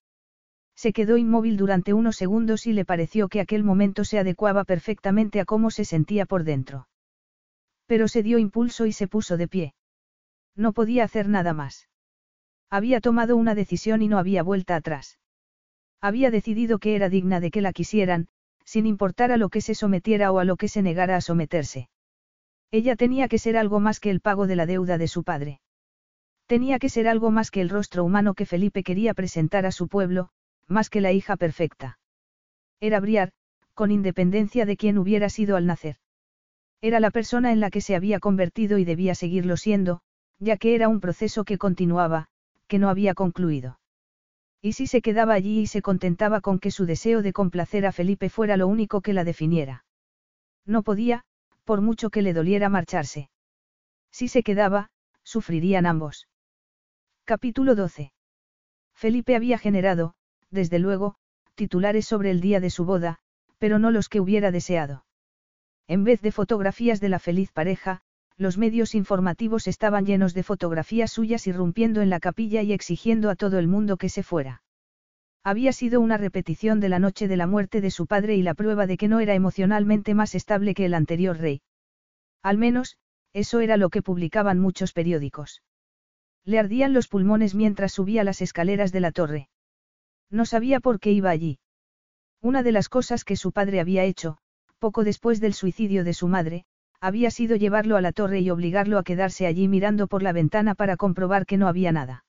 Se 0.75 0.93
quedó 0.93 1.17
inmóvil 1.17 1.57
durante 1.57 1.93
unos 1.93 2.15
segundos 2.15 2.65
y 2.65 2.73
le 2.73 2.85
pareció 2.85 3.27
que 3.27 3.41
aquel 3.41 3.63
momento 3.63 4.05
se 4.05 4.19
adecuaba 4.19 4.63
perfectamente 4.63 5.39
a 5.39 5.45
cómo 5.45 5.71
se 5.71 5.85
sentía 5.85 6.25
por 6.25 6.43
dentro. 6.43 6.87
Pero 7.85 8.07
se 8.07 8.23
dio 8.23 8.39
impulso 8.39 8.85
y 8.85 8.93
se 8.93 9.07
puso 9.07 9.37
de 9.37 9.47
pie. 9.47 9.73
No 10.55 10.73
podía 10.73 11.03
hacer 11.03 11.27
nada 11.27 11.53
más. 11.53 11.89
Había 12.69 13.01
tomado 13.01 13.35
una 13.35 13.55
decisión 13.55 14.01
y 14.01 14.07
no 14.07 14.17
había 14.17 14.41
vuelta 14.41 14.75
atrás. 14.75 15.19
Había 16.03 16.31
decidido 16.31 16.79
que 16.79 16.97
era 16.97 17.07
digna 17.07 17.39
de 17.39 17.49
que 17.49 17.61
la 17.61 17.71
quisieran, 17.71 18.27
sin 18.65 18.85
importar 18.87 19.31
a 19.31 19.37
lo 19.37 19.47
que 19.47 19.61
se 19.61 19.73
sometiera 19.73 20.33
o 20.33 20.39
a 20.39 20.43
lo 20.43 20.57
que 20.57 20.67
se 20.67 20.81
negara 20.81 21.15
a 21.15 21.21
someterse. 21.21 21.87
Ella 22.71 22.97
tenía 22.97 23.29
que 23.29 23.37
ser 23.37 23.55
algo 23.55 23.79
más 23.79 24.01
que 24.01 24.09
el 24.09 24.19
pago 24.19 24.45
de 24.45 24.57
la 24.57 24.65
deuda 24.65 24.97
de 24.97 25.07
su 25.07 25.23
padre. 25.23 25.61
Tenía 26.45 26.77
que 26.77 26.89
ser 26.89 27.07
algo 27.07 27.31
más 27.31 27.51
que 27.51 27.61
el 27.61 27.69
rostro 27.69 28.03
humano 28.03 28.33
que 28.33 28.45
Felipe 28.45 28.83
quería 28.83 29.13
presentar 29.13 29.65
a 29.65 29.71
su 29.71 29.87
pueblo, 29.87 30.27
más 30.67 30.89
que 30.89 30.99
la 30.99 31.13
hija 31.13 31.37
perfecta. 31.37 31.99
Era 32.81 32.99
Briar, 32.99 33.31
con 33.73 33.89
independencia 33.89 34.65
de 34.65 34.75
quién 34.75 34.97
hubiera 34.97 35.29
sido 35.29 35.55
al 35.55 35.65
nacer. 35.65 35.95
Era 36.81 36.99
la 36.99 37.11
persona 37.11 37.53
en 37.53 37.61
la 37.61 37.69
que 37.69 37.79
se 37.79 37.95
había 37.95 38.19
convertido 38.19 38.77
y 38.77 38.83
debía 38.83 39.15
seguirlo 39.15 39.55
siendo, 39.55 40.01
ya 40.37 40.57
que 40.57 40.75
era 40.75 40.89
un 40.89 40.99
proceso 40.99 41.45
que 41.45 41.57
continuaba, 41.57 42.27
que 42.67 42.77
no 42.77 42.89
había 42.89 43.13
concluido. 43.13 43.79
Y 44.65 44.73
si 44.73 44.87
se 44.87 45.01
quedaba 45.01 45.33
allí 45.33 45.59
y 45.59 45.67
se 45.67 45.81
contentaba 45.81 46.39
con 46.39 46.57
que 46.57 46.71
su 46.71 46.85
deseo 46.85 47.21
de 47.21 47.33
complacer 47.33 47.85
a 47.85 47.91
Felipe 47.91 48.29
fuera 48.29 48.55
lo 48.55 48.65
único 48.65 49.01
que 49.01 49.11
la 49.11 49.25
definiera. 49.25 49.83
No 50.65 50.83
podía, 50.83 51.25
por 51.65 51.81
mucho 51.81 52.09
que 52.09 52.21
le 52.21 52.31
doliera 52.31 52.69
marcharse. 52.69 53.29
Si 54.09 54.29
se 54.29 54.41
quedaba, 54.41 54.89
sufrirían 55.21 55.85
ambos. 55.85 56.29
Capítulo 57.25 57.75
12. 57.75 58.13
Felipe 58.93 59.35
había 59.35 59.57
generado, 59.57 60.13
desde 60.49 60.79
luego, 60.79 61.15
titulares 61.55 62.05
sobre 62.07 62.31
el 62.31 62.39
día 62.39 62.61
de 62.61 62.69
su 62.69 62.85
boda, 62.85 63.19
pero 63.57 63.79
no 63.79 63.91
los 63.91 64.07
que 64.07 64.21
hubiera 64.21 64.49
deseado. 64.49 65.03
En 65.87 66.05
vez 66.05 66.21
de 66.21 66.31
fotografías 66.31 67.01
de 67.01 67.09
la 67.09 67.19
feliz 67.19 67.51
pareja, 67.51 68.01
los 68.37 68.57
medios 68.57 68.95
informativos 68.95 69.67
estaban 69.67 70.05
llenos 70.05 70.33
de 70.33 70.43
fotografías 70.43 71.11
suyas 71.11 71.45
irrumpiendo 71.47 72.01
en 72.01 72.09
la 72.09 72.19
capilla 72.19 72.61
y 72.61 72.73
exigiendo 72.73 73.29
a 73.29 73.35
todo 73.35 73.59
el 73.59 73.67
mundo 73.67 73.97
que 73.97 74.09
se 74.09 74.23
fuera. 74.23 74.63
Había 75.43 75.73
sido 75.73 75.99
una 75.99 76.17
repetición 76.17 76.79
de 76.79 76.89
la 76.89 76.99
noche 76.99 77.27
de 77.27 77.37
la 77.37 77.47
muerte 77.47 77.81
de 77.81 77.91
su 77.91 78.07
padre 78.07 78.35
y 78.35 78.43
la 78.43 78.53
prueba 78.53 78.87
de 78.87 78.97
que 78.97 79.07
no 79.07 79.19
era 79.19 79.33
emocionalmente 79.33 80.13
más 80.13 80.35
estable 80.35 80.73
que 80.73 80.85
el 80.85 80.93
anterior 80.93 81.37
rey. 81.37 81.61
Al 82.41 82.57
menos, 82.57 82.97
eso 83.33 83.59
era 83.59 83.77
lo 83.77 83.89
que 83.89 84.01
publicaban 84.01 84.59
muchos 84.59 84.93
periódicos. 84.93 85.61
Le 86.45 86.59
ardían 86.59 86.93
los 86.93 87.07
pulmones 87.07 87.55
mientras 87.55 87.91
subía 87.91 88.23
las 88.23 88.41
escaleras 88.41 88.91
de 88.91 88.99
la 88.99 89.11
torre. 89.11 89.49
No 90.29 90.45
sabía 90.45 90.79
por 90.79 90.99
qué 90.99 91.11
iba 91.11 91.29
allí. 91.29 91.59
Una 92.41 92.63
de 92.63 92.71
las 92.71 92.89
cosas 92.89 93.23
que 93.23 93.35
su 93.35 93.51
padre 93.51 93.79
había 93.79 94.03
hecho, 94.03 94.37
poco 94.79 95.03
después 95.03 95.39
del 95.39 95.53
suicidio 95.53 96.03
de 96.03 96.13
su 96.13 96.27
madre, 96.27 96.65
había 97.03 97.31
sido 97.31 97.57
llevarlo 97.57 97.97
a 97.97 98.01
la 98.01 98.13
torre 98.13 98.39
y 98.39 98.49
obligarlo 98.49 98.97
a 98.97 99.03
quedarse 99.03 99.45
allí 99.45 99.67
mirando 99.67 100.07
por 100.07 100.23
la 100.23 100.31
ventana 100.31 100.73
para 100.73 100.95
comprobar 100.95 101.45
que 101.45 101.57
no 101.57 101.67
había 101.67 101.91
nada. 101.91 102.23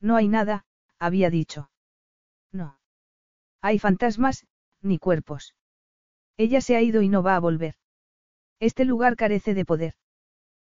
No 0.00 0.14
hay 0.14 0.28
nada, 0.28 0.64
había 1.00 1.30
dicho. 1.30 1.68
No. 2.52 2.78
Hay 3.60 3.80
fantasmas, 3.80 4.46
ni 4.82 4.98
cuerpos. 4.98 5.56
Ella 6.36 6.60
se 6.60 6.76
ha 6.76 6.80
ido 6.80 7.02
y 7.02 7.08
no 7.08 7.24
va 7.24 7.34
a 7.34 7.40
volver. 7.40 7.74
Este 8.60 8.84
lugar 8.84 9.16
carece 9.16 9.52
de 9.52 9.64
poder. 9.64 9.94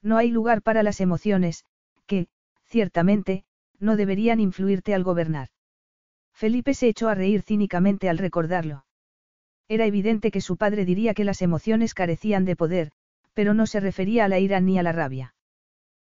No 0.02 0.16
hay 0.16 0.32
lugar 0.32 0.60
para 0.60 0.82
las 0.82 1.00
emociones, 1.00 1.64
que, 2.06 2.26
ciertamente, 2.64 3.44
no 3.78 3.94
deberían 3.94 4.40
influirte 4.40 4.94
al 4.94 5.04
gobernar. 5.04 5.50
Felipe 6.32 6.74
se 6.74 6.88
echó 6.88 7.08
a 7.08 7.14
reír 7.14 7.42
cínicamente 7.42 8.08
al 8.08 8.18
recordarlo. 8.18 8.84
Era 9.68 9.86
evidente 9.86 10.32
que 10.32 10.40
su 10.40 10.56
padre 10.56 10.84
diría 10.84 11.14
que 11.14 11.22
las 11.22 11.40
emociones 11.40 11.94
carecían 11.94 12.44
de 12.44 12.56
poder, 12.56 12.92
pero 13.34 13.54
no 13.54 13.66
se 13.66 13.80
refería 13.80 14.24
a 14.24 14.28
la 14.28 14.38
ira 14.38 14.60
ni 14.60 14.78
a 14.78 14.82
la 14.82 14.92
rabia. 14.92 15.34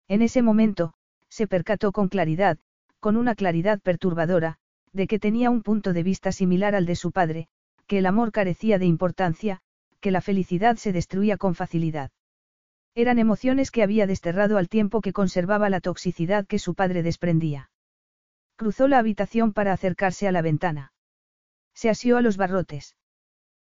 En 0.09 0.23
ese 0.23 0.43
momento, 0.43 0.94
se 1.28 1.47
percató 1.47 1.93
con 1.93 2.09
claridad, 2.09 2.59
con 3.01 3.17
una 3.17 3.35
claridad 3.35 3.81
perturbadora, 3.81 4.59
de 4.93 5.07
que 5.07 5.19
tenía 5.19 5.51
un 5.51 5.62
punto 5.62 5.93
de 5.93 6.03
vista 6.03 6.33
similar 6.33 6.75
al 6.75 6.86
de 6.86 6.97
su 6.97 7.11
padre, 7.11 7.49
que 7.86 7.99
el 7.99 8.07
amor 8.07 8.33
carecía 8.33 8.78
de 8.78 8.86
importancia, 8.86 9.61
que 10.01 10.11
la 10.11 10.20
felicidad 10.20 10.77
se 10.77 10.93
destruía 10.93 11.36
con 11.36 11.55
facilidad. 11.55 12.11
Eran 12.94 13.19
emociones 13.19 13.70
que 13.70 13.83
había 13.83 14.07
desterrado 14.07 14.57
al 14.57 14.69
tiempo 14.69 15.01
que 15.01 15.12
conservaba 15.12 15.69
la 15.69 15.81
toxicidad 15.81 16.47
que 16.47 16.59
su 16.59 16.75
padre 16.75 17.03
desprendía. 17.03 17.70
Cruzó 18.57 18.86
la 18.86 18.99
habitación 18.99 19.53
para 19.53 19.73
acercarse 19.73 20.28
a 20.28 20.33
la 20.33 20.43
ventana. 20.43 20.93
Se 21.75 21.91
asió 21.91 22.17
a 22.17 22.23
los 22.23 22.36
barrotes. 22.36 22.94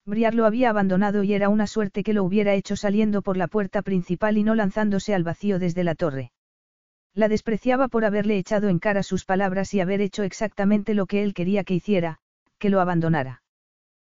Briar 0.05 0.33
lo 0.33 0.45
había 0.45 0.69
abandonado 0.69 1.23
y 1.23 1.33
era 1.33 1.49
una 1.49 1.67
suerte 1.67 2.03
que 2.03 2.13
lo 2.13 2.23
hubiera 2.23 2.53
hecho 2.53 2.75
saliendo 2.75 3.21
por 3.21 3.37
la 3.37 3.47
puerta 3.47 3.81
principal 3.81 4.37
y 4.37 4.43
no 4.43 4.55
lanzándose 4.55 5.13
al 5.13 5.23
vacío 5.23 5.59
desde 5.59 5.83
la 5.83 5.95
torre. 5.95 6.31
La 7.13 7.27
despreciaba 7.27 7.87
por 7.87 8.05
haberle 8.05 8.37
echado 8.37 8.69
en 8.69 8.79
cara 8.79 9.03
sus 9.03 9.25
palabras 9.25 9.73
y 9.73 9.81
haber 9.81 10.01
hecho 10.01 10.23
exactamente 10.23 10.93
lo 10.93 11.05
que 11.05 11.23
él 11.23 11.33
quería 11.33 11.63
que 11.63 11.75
hiciera, 11.75 12.19
que 12.57 12.69
lo 12.69 12.79
abandonara. 12.79 13.43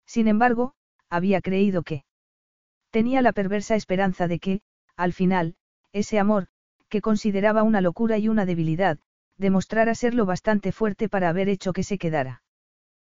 Sin 0.05 0.27
embargo, 0.27 0.73
había 1.09 1.41
creído 1.41 1.83
que 1.83 2.05
tenía 2.91 3.21
la 3.21 3.33
perversa 3.33 3.75
esperanza 3.75 4.27
de 4.27 4.39
que, 4.39 4.61
al 4.95 5.11
final, 5.13 5.55
ese 5.91 6.19
amor, 6.19 6.47
que 6.87 7.01
consideraba 7.01 7.63
una 7.63 7.81
locura 7.81 8.19
y 8.19 8.29
una 8.29 8.45
debilidad, 8.45 8.99
demostrara 9.37 9.95
ser 9.95 10.13
lo 10.13 10.25
bastante 10.25 10.71
fuerte 10.71 11.09
para 11.09 11.29
haber 11.29 11.49
hecho 11.49 11.73
que 11.73 11.83
se 11.83 11.97
quedara. 11.97 12.43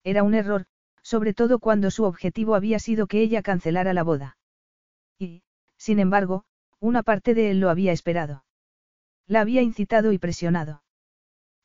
Era 0.04 0.22
un 0.22 0.36
error, 0.36 0.66
sobre 1.04 1.34
todo 1.34 1.60
cuando 1.60 1.92
su 1.92 2.06
objetivo 2.06 2.56
había 2.56 2.80
sido 2.80 3.08
que 3.08 3.22
ella 3.22 3.44
cancelara 3.44 3.94
la 3.94 4.04
boda. 4.04 4.38
Y, 5.20 5.44
sin 5.78 6.00
embargo, 6.00 6.46
una 6.80 7.04
parte 7.04 7.34
de 7.34 7.52
él 7.52 7.60
lo 7.60 7.70
había 7.70 7.92
esperado. 7.92 8.46
La 9.28 9.42
había 9.42 9.62
incitado 9.62 10.12
y 10.14 10.18
presionado. 10.18 10.84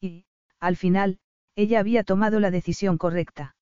Y, 0.00 0.26
al 0.58 0.76
final, 0.76 1.20
ella 1.55 1.81
había 1.81 2.05
tomado 2.05 2.41
la 2.41 2.50
decisión 2.50 2.99
correcta. 2.99 3.57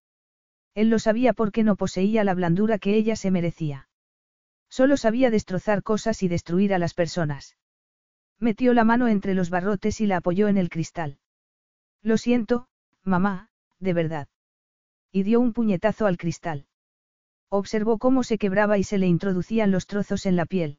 Él 0.74 0.90
lo 0.90 0.98
sabía 0.98 1.32
porque 1.32 1.62
no 1.62 1.76
poseía 1.76 2.24
la 2.24 2.34
blandura 2.34 2.78
que 2.78 2.94
ella 2.94 3.16
se 3.16 3.30
merecía. 3.30 3.88
Solo 4.68 4.96
sabía 4.96 5.30
destrozar 5.30 5.82
cosas 5.82 6.22
y 6.22 6.28
destruir 6.28 6.74
a 6.74 6.78
las 6.78 6.92
personas. 6.92 7.56
Metió 8.38 8.74
la 8.74 8.84
mano 8.84 9.08
entre 9.08 9.34
los 9.34 9.48
barrotes 9.48 10.00
y 10.00 10.06
la 10.06 10.18
apoyó 10.18 10.48
en 10.48 10.58
el 10.58 10.68
cristal. 10.68 11.18
Lo 12.02 12.18
siento, 12.18 12.68
mamá, 13.02 13.50
de 13.78 13.94
verdad 13.94 14.28
y 15.12 15.22
dio 15.22 15.40
un 15.40 15.52
puñetazo 15.52 16.06
al 16.06 16.16
cristal. 16.16 16.66
Observó 17.48 17.98
cómo 17.98 18.22
se 18.24 18.38
quebraba 18.38 18.78
y 18.78 18.84
se 18.84 18.98
le 18.98 19.06
introducían 19.06 19.70
los 19.70 19.86
trozos 19.86 20.26
en 20.26 20.36
la 20.36 20.46
piel. 20.46 20.78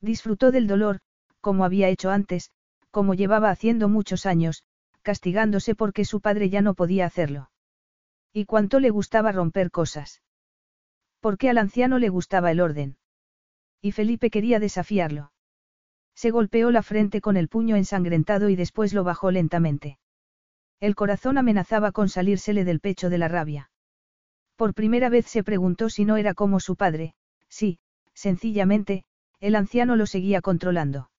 Disfrutó 0.00 0.50
del 0.50 0.66
dolor, 0.66 1.00
como 1.40 1.64
había 1.64 1.88
hecho 1.88 2.10
antes, 2.10 2.50
como 2.90 3.14
llevaba 3.14 3.50
haciendo 3.50 3.88
muchos 3.88 4.26
años, 4.26 4.64
castigándose 5.02 5.74
porque 5.74 6.04
su 6.04 6.20
padre 6.20 6.48
ya 6.48 6.62
no 6.62 6.74
podía 6.74 7.06
hacerlo. 7.06 7.50
Y 8.32 8.46
cuánto 8.46 8.80
le 8.80 8.90
gustaba 8.90 9.32
romper 9.32 9.70
cosas. 9.70 10.22
Porque 11.20 11.50
al 11.50 11.58
anciano 11.58 11.98
le 11.98 12.08
gustaba 12.08 12.50
el 12.50 12.60
orden. 12.60 12.96
Y 13.80 13.92
Felipe 13.92 14.30
quería 14.30 14.58
desafiarlo. 14.58 15.32
Se 16.14 16.30
golpeó 16.30 16.70
la 16.70 16.82
frente 16.82 17.20
con 17.20 17.36
el 17.36 17.48
puño 17.48 17.76
ensangrentado 17.76 18.48
y 18.48 18.56
después 18.56 18.94
lo 18.94 19.04
bajó 19.04 19.30
lentamente. 19.30 19.98
El 20.80 20.94
corazón 20.94 21.38
amenazaba 21.38 21.92
con 21.92 22.08
salírsele 22.08 22.64
del 22.64 22.80
pecho 22.80 23.10
de 23.10 23.18
la 23.18 23.28
rabia. 23.28 23.70
Por 24.56 24.74
primera 24.74 25.08
vez 25.08 25.26
se 25.26 25.42
preguntó 25.42 25.88
si 25.88 26.04
no 26.04 26.16
era 26.16 26.34
como 26.34 26.60
su 26.60 26.76
padre, 26.76 27.14
sí, 27.48 27.78
sencillamente, 28.12 29.04
el 29.40 29.56
anciano 29.56 29.96
lo 29.96 30.06
seguía 30.06 30.40
controlando. 30.40 31.10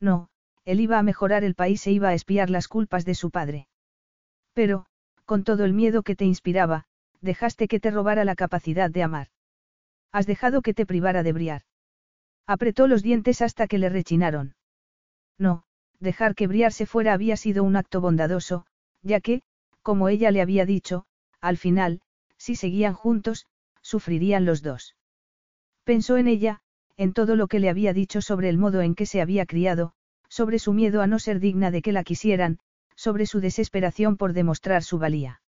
No, 0.00 0.28
él 0.64 0.80
iba 0.80 0.98
a 0.98 1.02
mejorar 1.02 1.44
el 1.44 1.54
país 1.54 1.86
e 1.86 1.92
iba 1.92 2.08
a 2.08 2.14
espiar 2.14 2.50
las 2.50 2.68
culpas 2.68 3.04
de 3.04 3.14
su 3.14 3.30
padre. 3.30 3.68
Pero, 4.52 4.86
con 5.24 5.44
todo 5.44 5.64
el 5.64 5.72
miedo 5.72 6.02
que 6.02 6.16
te 6.16 6.24
inspiraba, 6.24 6.84
dejaste 7.20 7.68
que 7.68 7.80
te 7.80 7.90
robara 7.90 8.24
la 8.24 8.34
capacidad 8.34 8.90
de 8.90 9.02
amar. 9.02 9.28
Has 10.12 10.26
dejado 10.26 10.62
que 10.62 10.74
te 10.74 10.86
privara 10.86 11.22
de 11.22 11.32
briar. 11.32 11.62
Apretó 12.46 12.86
los 12.86 13.02
dientes 13.02 13.40
hasta 13.40 13.66
que 13.66 13.78
le 13.78 13.88
rechinaron. 13.88 14.54
No, 15.38 15.64
dejar 16.00 16.34
que 16.34 16.46
Briar 16.46 16.72
se 16.72 16.86
fuera 16.86 17.12
había 17.12 17.36
sido 17.36 17.64
un 17.64 17.76
acto 17.76 18.00
bondadoso, 18.00 18.66
ya 19.02 19.20
que, 19.20 19.42
como 19.82 20.08
ella 20.08 20.30
le 20.30 20.40
había 20.40 20.64
dicho, 20.64 21.04
al 21.40 21.56
final, 21.56 22.00
si 22.36 22.56
seguían 22.56 22.94
juntos, 22.94 23.46
sufrirían 23.80 24.44
los 24.44 24.62
dos. 24.62 24.96
Pensó 25.84 26.16
en 26.16 26.28
ella, 26.28 26.60
en 26.96 27.12
todo 27.12 27.36
lo 27.36 27.48
que 27.48 27.58
le 27.58 27.68
había 27.68 27.92
dicho 27.92 28.20
sobre 28.20 28.48
el 28.48 28.58
modo 28.58 28.80
en 28.80 28.94
que 28.94 29.06
se 29.06 29.20
había 29.20 29.46
criado, 29.46 29.92
sobre 30.28 30.58
su 30.58 30.72
miedo 30.72 31.02
a 31.02 31.06
no 31.06 31.18
ser 31.18 31.40
digna 31.40 31.70
de 31.70 31.82
que 31.82 31.92
la 31.92 32.04
quisieran, 32.04 32.58
sobre 32.96 33.26
su 33.26 33.40
desesperación 33.40 34.16
por 34.16 34.32
demostrar 34.32 34.82
su 34.82 34.98
valía. 34.98 35.42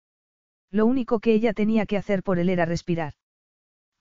Lo 0.71 0.87
único 0.87 1.19
que 1.19 1.35
ella 1.35 1.53
tenía 1.53 1.87
que 1.87 1.97
hacer 1.97 2.23
por 2.23 2.39
él 2.39 2.49
era 2.49 2.65
respirar. 2.65 3.15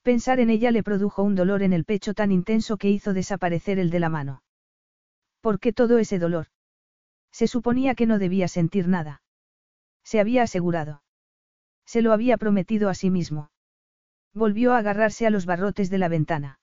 Pensar 0.02 0.40
en 0.40 0.50
ella 0.50 0.70
le 0.70 0.82
produjo 0.82 1.22
un 1.22 1.34
dolor 1.34 1.62
en 1.62 1.72
el 1.72 1.84
pecho 1.84 2.14
tan 2.14 2.30
intenso 2.32 2.76
que 2.76 2.88
hizo 2.88 3.12
desaparecer 3.12 3.78
el 3.78 3.90
de 3.90 4.00
la 4.00 4.08
mano. 4.08 4.42
¿Por 5.40 5.58
qué 5.58 5.72
todo 5.72 5.98
ese 5.98 6.18
dolor? 6.18 6.46
Se 7.32 7.46
suponía 7.46 7.94
que 7.94 8.06
no 8.06 8.18
debía 8.18 8.48
sentir 8.48 8.88
nada. 8.88 9.22
Se 10.04 10.20
había 10.20 10.42
asegurado. 10.42 11.02
Se 11.86 12.02
lo 12.02 12.12
había 12.12 12.36
prometido 12.36 12.88
a 12.88 12.94
sí 12.94 13.10
mismo. 13.10 13.50
Volvió 14.32 14.72
a 14.72 14.78
agarrarse 14.78 15.26
a 15.26 15.30
los 15.30 15.46
barrotes 15.46 15.90
de 15.90 15.98
la 15.98 16.08
ventana. 16.08 16.60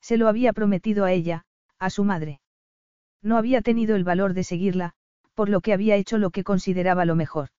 Se 0.00 0.16
lo 0.16 0.28
había 0.28 0.52
prometido 0.52 1.04
a 1.04 1.12
ella, 1.12 1.44
a 1.78 1.90
su 1.90 2.04
madre. 2.04 2.40
No 3.22 3.36
había 3.36 3.62
tenido 3.62 3.96
el 3.96 4.04
valor 4.04 4.34
de 4.34 4.44
seguirla, 4.44 4.94
por 5.34 5.48
lo 5.48 5.60
que 5.60 5.72
había 5.72 5.96
hecho 5.96 6.18
lo 6.18 6.30
que 6.30 6.44
consideraba 6.44 7.04
lo 7.04 7.14
mejor. 7.14 7.50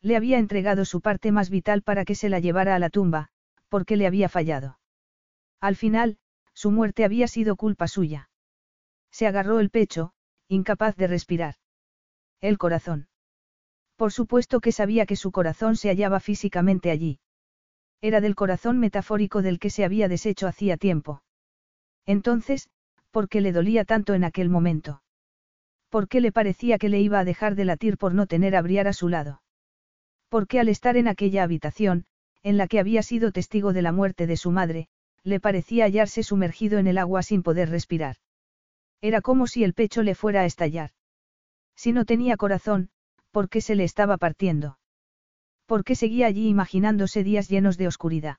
Le 0.00 0.16
había 0.16 0.38
entregado 0.38 0.84
su 0.84 1.00
parte 1.00 1.32
más 1.32 1.50
vital 1.50 1.82
para 1.82 2.04
que 2.04 2.14
se 2.14 2.28
la 2.28 2.40
llevara 2.40 2.74
a 2.74 2.78
la 2.78 2.90
tumba, 2.90 3.28
porque 3.68 3.96
le 3.96 4.06
había 4.06 4.28
fallado. 4.28 4.78
Al 5.60 5.76
final, 5.76 6.18
su 6.54 6.70
muerte 6.70 7.04
había 7.04 7.28
sido 7.28 7.56
culpa 7.56 7.88
suya. 7.88 8.30
Se 9.10 9.26
agarró 9.26 9.60
el 9.60 9.70
pecho, 9.70 10.12
incapaz 10.48 10.96
de 10.96 11.06
respirar. 11.06 11.54
El 12.40 12.58
corazón. 12.58 13.07
Por 13.98 14.12
supuesto 14.12 14.60
que 14.60 14.70
sabía 14.70 15.06
que 15.06 15.16
su 15.16 15.32
corazón 15.32 15.74
se 15.74 15.88
hallaba 15.88 16.20
físicamente 16.20 16.92
allí. 16.92 17.18
Era 18.00 18.20
del 18.20 18.36
corazón 18.36 18.78
metafórico 18.78 19.42
del 19.42 19.58
que 19.58 19.70
se 19.70 19.84
había 19.84 20.06
deshecho 20.06 20.46
hacía 20.46 20.76
tiempo. 20.76 21.24
Entonces, 22.06 22.68
¿por 23.10 23.28
qué 23.28 23.40
le 23.40 23.50
dolía 23.50 23.84
tanto 23.84 24.14
en 24.14 24.22
aquel 24.22 24.50
momento? 24.50 25.02
¿Por 25.88 26.06
qué 26.06 26.20
le 26.20 26.30
parecía 26.30 26.78
que 26.78 26.88
le 26.88 27.00
iba 27.00 27.18
a 27.18 27.24
dejar 27.24 27.56
de 27.56 27.64
latir 27.64 27.98
por 27.98 28.14
no 28.14 28.28
tener 28.28 28.54
a 28.54 28.62
Briar 28.62 28.86
a 28.86 28.92
su 28.92 29.08
lado? 29.08 29.42
¿Por 30.28 30.46
qué 30.46 30.60
al 30.60 30.68
estar 30.68 30.96
en 30.96 31.08
aquella 31.08 31.42
habitación, 31.42 32.06
en 32.44 32.56
la 32.56 32.68
que 32.68 32.78
había 32.78 33.02
sido 33.02 33.32
testigo 33.32 33.72
de 33.72 33.82
la 33.82 33.90
muerte 33.90 34.28
de 34.28 34.36
su 34.36 34.52
madre, 34.52 34.86
le 35.24 35.40
parecía 35.40 35.86
hallarse 35.86 36.22
sumergido 36.22 36.78
en 36.78 36.86
el 36.86 36.98
agua 36.98 37.24
sin 37.24 37.42
poder 37.42 37.68
respirar? 37.68 38.14
Era 39.00 39.22
como 39.22 39.48
si 39.48 39.64
el 39.64 39.74
pecho 39.74 40.04
le 40.04 40.14
fuera 40.14 40.42
a 40.42 40.44
estallar. 40.44 40.90
Si 41.74 41.92
no 41.92 42.04
tenía 42.04 42.36
corazón, 42.36 42.90
¿por 43.38 43.48
qué 43.48 43.60
se 43.60 43.76
le 43.76 43.84
estaba 43.84 44.16
partiendo? 44.16 44.80
¿Por 45.66 45.84
qué 45.84 45.94
seguía 45.94 46.26
allí 46.26 46.48
imaginándose 46.48 47.22
días 47.22 47.48
llenos 47.48 47.78
de 47.78 47.86
oscuridad? 47.86 48.38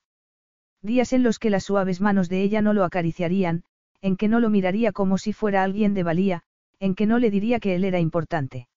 Días 0.81 1.13
en 1.13 1.23
los 1.23 1.39
que 1.39 1.49
las 1.49 1.63
suaves 1.63 2.01
manos 2.01 2.27
de 2.27 2.43
ella 2.43 2.61
no 2.61 2.73
lo 2.73 2.83
acariciarían, 2.83 3.63
en 4.01 4.17
que 4.17 4.27
no 4.27 4.41
lo 4.41 4.49
miraría 4.49 4.91
como 4.91 5.17
si 5.17 5.31
fuera 5.31 5.63
alguien 5.63 5.93
de 5.93 6.03
valía, 6.03 6.41
en 6.81 6.95
que 6.95 7.05
no 7.05 7.17
le 7.17 7.31
diría 7.31 7.61
que 7.61 7.75
él 7.75 7.85
era 7.85 8.01
importante. 8.01 8.67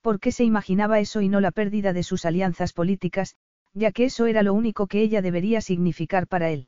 ¿Por 0.00 0.18
qué 0.18 0.32
se 0.32 0.42
imaginaba 0.42 0.98
eso 0.98 1.20
y 1.20 1.28
no 1.28 1.40
la 1.40 1.52
pérdida 1.52 1.92
de 1.92 2.02
sus 2.02 2.24
alianzas 2.24 2.72
políticas, 2.72 3.36
ya 3.72 3.92
que 3.92 4.06
eso 4.06 4.26
era 4.26 4.42
lo 4.42 4.52
único 4.52 4.88
que 4.88 5.00
ella 5.00 5.22
debería 5.22 5.60
significar 5.60 6.26
para 6.26 6.50
él? 6.50 6.66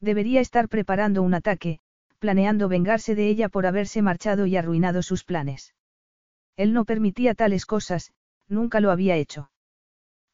Debería 0.00 0.40
estar 0.40 0.68
preparando 0.68 1.22
un 1.22 1.34
ataque, 1.34 1.78
planeando 2.18 2.68
vengarse 2.68 3.14
de 3.14 3.28
ella 3.28 3.48
por 3.48 3.66
haberse 3.66 4.02
marchado 4.02 4.46
y 4.46 4.56
arruinado 4.56 5.00
sus 5.00 5.22
planes. 5.22 5.74
Él 6.56 6.72
no 6.72 6.84
permitía 6.84 7.34
tales 7.34 7.66
cosas, 7.66 8.12
nunca 8.48 8.80
lo 8.80 8.90
había 8.90 9.16
hecho. 9.16 9.50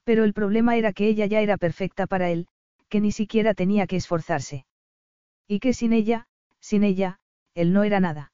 Pero 0.04 0.24
el 0.24 0.32
problema 0.32 0.76
era 0.76 0.92
que 0.92 1.08
ella 1.08 1.26
ya 1.26 1.40
era 1.40 1.56
perfecta 1.56 2.06
para 2.06 2.30
él, 2.30 2.46
que 2.88 3.00
ni 3.00 3.12
siquiera 3.12 3.54
tenía 3.54 3.86
que 3.86 3.96
esforzarse. 3.96 4.66
Y 5.46 5.60
que 5.60 5.72
sin 5.72 5.92
ella, 5.92 6.26
sin 6.60 6.84
ella, 6.84 7.20
él 7.54 7.72
no 7.72 7.84
era 7.84 8.00
nada. 8.00 8.32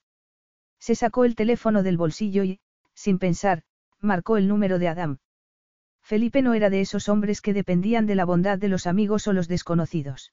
Se 0.79 0.95
sacó 0.95 1.25
el 1.25 1.35
teléfono 1.35 1.83
del 1.83 1.97
bolsillo 1.97 2.45
y, 2.45 2.61
sin 2.95 3.19
pensar, 3.19 3.63
marcó 4.01 4.37
el 4.37 4.49
número 4.49 4.79
de 4.79 4.89
Adam. 4.89 5.19
Felipe 6.03 6.43
no 6.43 6.55
era 6.55 6.71
de 6.71 6.81
esos 6.81 7.09
hombres 7.09 7.41
que 7.41 7.53
dependían 7.53 8.07
de 8.07 8.15
la 8.15 8.25
bondad 8.25 8.59
de 8.59 8.69
los 8.69 8.87
amigos 8.87 9.27
o 9.27 9.33
los 9.33 9.49
desconocidos. 9.49 10.33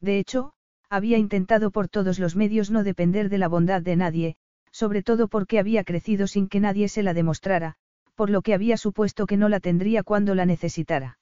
De 0.00 0.18
hecho, 0.18 0.52
había 0.90 1.16
intentado 1.16 1.70
por 1.70 1.88
todos 1.88 2.18
los 2.18 2.36
medios 2.36 2.70
no 2.70 2.84
depender 2.84 3.30
de 3.30 3.38
la 3.38 3.48
bondad 3.48 3.80
de 3.80 3.96
nadie, 3.96 4.36
sobre 4.72 5.02
todo 5.02 5.28
porque 5.28 5.58
había 5.58 5.84
crecido 5.84 6.26
sin 6.26 6.48
que 6.48 6.58
nadie 6.58 6.88
se 6.88 7.02
la 7.02 7.14
demostrara, 7.14 7.76
por 8.14 8.30
lo 8.30 8.42
que 8.42 8.54
había 8.54 8.76
supuesto 8.76 9.26
que 9.26 9.36
no 9.36 9.48
la 9.48 9.60
tendría 9.60 10.02
cuando 10.02 10.34
la 10.34 10.46
necesitara. 10.46 11.18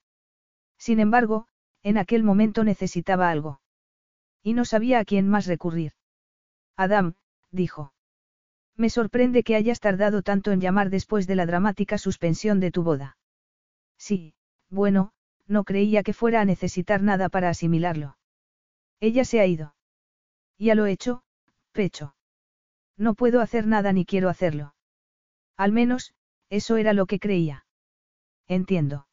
Sin 0.79 1.01
embargo, 1.01 1.47
en 1.83 1.99
aquel 1.99 2.23
momento 2.23 2.65
necesitaba 2.65 3.31
algo. 3.31 3.61
Y 4.43 4.55
no 4.55 4.65
sabía 4.65 5.01
a 5.01 5.05
quién 5.05 5.29
más 5.29 5.47
recurrir. 5.47 5.93
Adam, 6.77 7.15
dijo. 7.51 7.93
Me 8.77 8.89
sorprende 8.89 9.43
que 9.43 9.57
hayas 9.57 9.81
tardado 9.81 10.23
tanto 10.23 10.53
en 10.53 10.61
llamar 10.61 10.89
después 10.89 11.27
de 11.27 11.37
la 11.37 11.45
dramática 11.45 11.99
suspensión 11.99 12.61
de 12.61 12.71
tu 12.71 12.83
boda. 12.83 13.19
Sí, 13.99 14.35
bueno, 14.71 15.13
no 15.47 15.65
creía 15.65 16.03
que 16.03 16.15
fuera 16.15 16.41
a 16.41 16.45
necesitar 16.47 17.03
nada 17.03 17.29
para 17.29 17.51
asimilarlo. 17.51 18.17
Ella 19.01 19.25
se 19.25 19.41
ha 19.41 19.47
ido. 19.47 19.75
Ya 20.59 20.75
lo 20.75 20.87
he 20.87 20.93
hecho, 20.93 21.23
pecho. 21.73 22.15
No 23.01 23.15
puedo 23.15 23.41
hacer 23.41 23.67
nada 23.67 23.95
ni 23.95 24.05
quiero 24.05 24.29
hacerlo. 24.29 24.75
Al 25.57 25.73
menos, 25.73 26.13
eso 26.51 26.77
era 26.77 26.93
lo 26.93 27.07
que 27.07 27.19
creía. 27.19 27.65
Entiendo. 28.47 29.07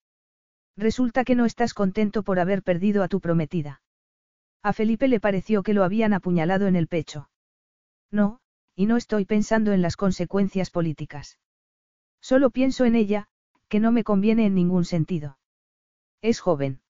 Resulta 0.76 1.24
que 1.24 1.36
no 1.36 1.46
estás 1.46 1.74
contento 1.74 2.22
por 2.22 2.38
haber 2.42 2.64
perdido 2.64 3.02
a 3.02 3.08
tu 3.08 3.22
prometida. 3.22 3.82
A 4.62 4.74
Felipe 4.74 5.08
le 5.08 5.22
pareció 5.22 5.64
que 5.64 5.74
lo 5.74 5.86
habían 5.86 6.12
apuñalado 6.12 6.68
en 6.68 6.76
el 6.76 6.90
pecho. 6.90 7.30
No, 8.12 8.42
y 8.76 8.88
no 8.88 8.98
estoy 8.98 9.24
pensando 9.24 9.72
en 9.72 9.82
las 9.82 9.96
consecuencias 9.96 10.70
políticas. 10.70 11.40
Solo 12.20 12.50
pienso 12.50 12.84
en 12.84 12.96
ella, 12.96 13.30
que 13.70 13.80
no 13.80 13.94
me 13.94 14.04
conviene 14.04 14.48
en 14.48 14.54
ningún 14.54 14.84
sentido. 14.84 15.40
Es 16.22 16.42
joven. 16.42 16.82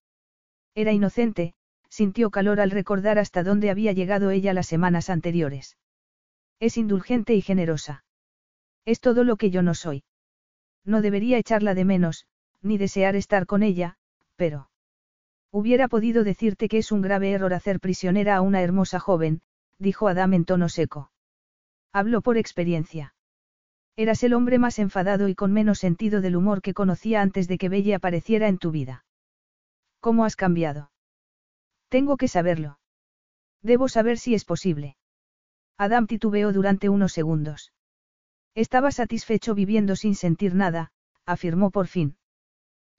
Era 0.74 0.94
inocente, 0.94 1.54
sintió 1.90 2.32
calor 2.32 2.60
al 2.60 2.72
recordar 2.72 3.20
hasta 3.20 3.44
dónde 3.44 3.70
había 3.70 3.92
llegado 3.92 4.32
ella 4.32 4.56
las 4.56 4.66
semanas 4.66 5.12
anteriores. 5.12 5.78
Es 6.60 6.78
indulgente 6.78 7.36
y 7.36 7.42
generosa. 7.42 8.04
Es 8.86 9.00
todo 9.00 9.24
lo 9.24 9.36
que 9.36 9.52
yo 9.52 9.62
no 9.62 9.74
soy. 9.74 10.04
No 10.84 11.02
debería 11.02 11.38
echarla 11.38 11.74
de 11.74 11.86
menos, 11.86 12.26
ni 12.62 12.78
desear 12.78 13.16
estar 13.16 13.46
con 13.46 13.62
ella, 13.62 13.98
pero... 14.36 14.70
Hubiera 15.52 15.88
podido 15.88 16.24
decirte 16.24 16.68
que 16.68 16.80
es 16.80 16.92
un 16.92 17.02
grave 17.02 17.32
error 17.32 17.54
hacer 17.54 17.80
prisionera 17.80 18.36
a 18.36 18.42
una 18.42 18.62
hermosa 18.62 19.00
joven, 19.00 19.42
dijo 19.80 20.08
Adam 20.08 20.34
en 20.34 20.46
tono 20.46 20.70
seco. 20.70 21.12
Habló 21.94 22.22
por 22.22 22.38
experiencia. 22.38 23.16
Eras 23.96 24.24
el 24.24 24.34
hombre 24.34 24.60
más 24.60 24.78
enfadado 24.80 25.28
y 25.28 25.36
con 25.36 25.54
menos 25.54 25.80
sentido 25.80 26.22
del 26.22 26.36
humor 26.36 26.62
que 26.62 26.74
conocía 26.74 27.22
antes 27.22 27.48
de 27.48 27.58
que 27.58 27.70
Belle 27.70 27.96
apareciera 27.96 28.48
en 28.48 28.58
tu 28.58 28.72
vida. 28.72 29.06
¿Cómo 30.00 30.26
has 30.26 30.36
cambiado? 30.36 30.92
Tengo 31.90 32.18
que 32.18 32.28
saberlo. 32.28 32.80
Debo 33.64 33.90
saber 33.90 34.20
si 34.20 34.36
es 34.36 34.46
posible. 34.46 34.97
Adam 35.78 36.08
titubeó 36.08 36.52
durante 36.52 36.90
unos 36.90 37.14
segundos. 37.14 37.72
Estaba 38.56 38.92
satisfecho 38.92 39.54
viviendo 39.54 39.96
sin 39.96 40.16
sentir 40.16 40.56
nada, 40.56 40.92
afirmó 41.26 41.70
por 41.70 41.88
fin. 41.88 42.18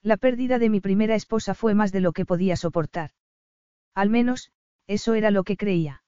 La 0.01 0.15
pérdida 0.15 0.59
de 0.59 0.69
mi 0.69 0.79
primera 0.79 1.15
esposa 1.15 1.53
fue 1.53 1.73
más 1.73 1.91
de 1.91 1.99
lo 1.99 2.13
que 2.13 2.25
podía 2.25 2.55
soportar. 2.55 3.11
Al 3.93 4.09
menos, 4.09 4.51
eso 4.87 5.13
era 5.13 5.29
lo 5.29 5.43
que 5.43 5.57
creía. 5.57 6.03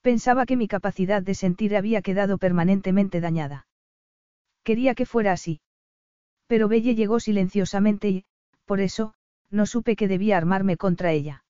Pensaba 0.00 0.46
que 0.46 0.56
mi 0.56 0.66
capacidad 0.66 1.22
de 1.22 1.34
sentir 1.34 1.76
había 1.76 2.00
quedado 2.00 2.38
permanentemente 2.38 3.20
dañada. 3.20 3.66
Quería 4.64 4.94
que 4.94 5.04
fuera 5.04 5.32
así. 5.32 5.60
Pero 6.46 6.68
Belle 6.68 6.94
llegó 6.94 7.20
silenciosamente 7.20 8.08
y, 8.08 8.24
por 8.64 8.80
eso, 8.80 9.14
no 9.50 9.66
supe 9.66 9.94
que 9.94 10.08
debía 10.08 10.38
armarme 10.38 10.78
contra 10.78 11.12
ella. 11.12 11.44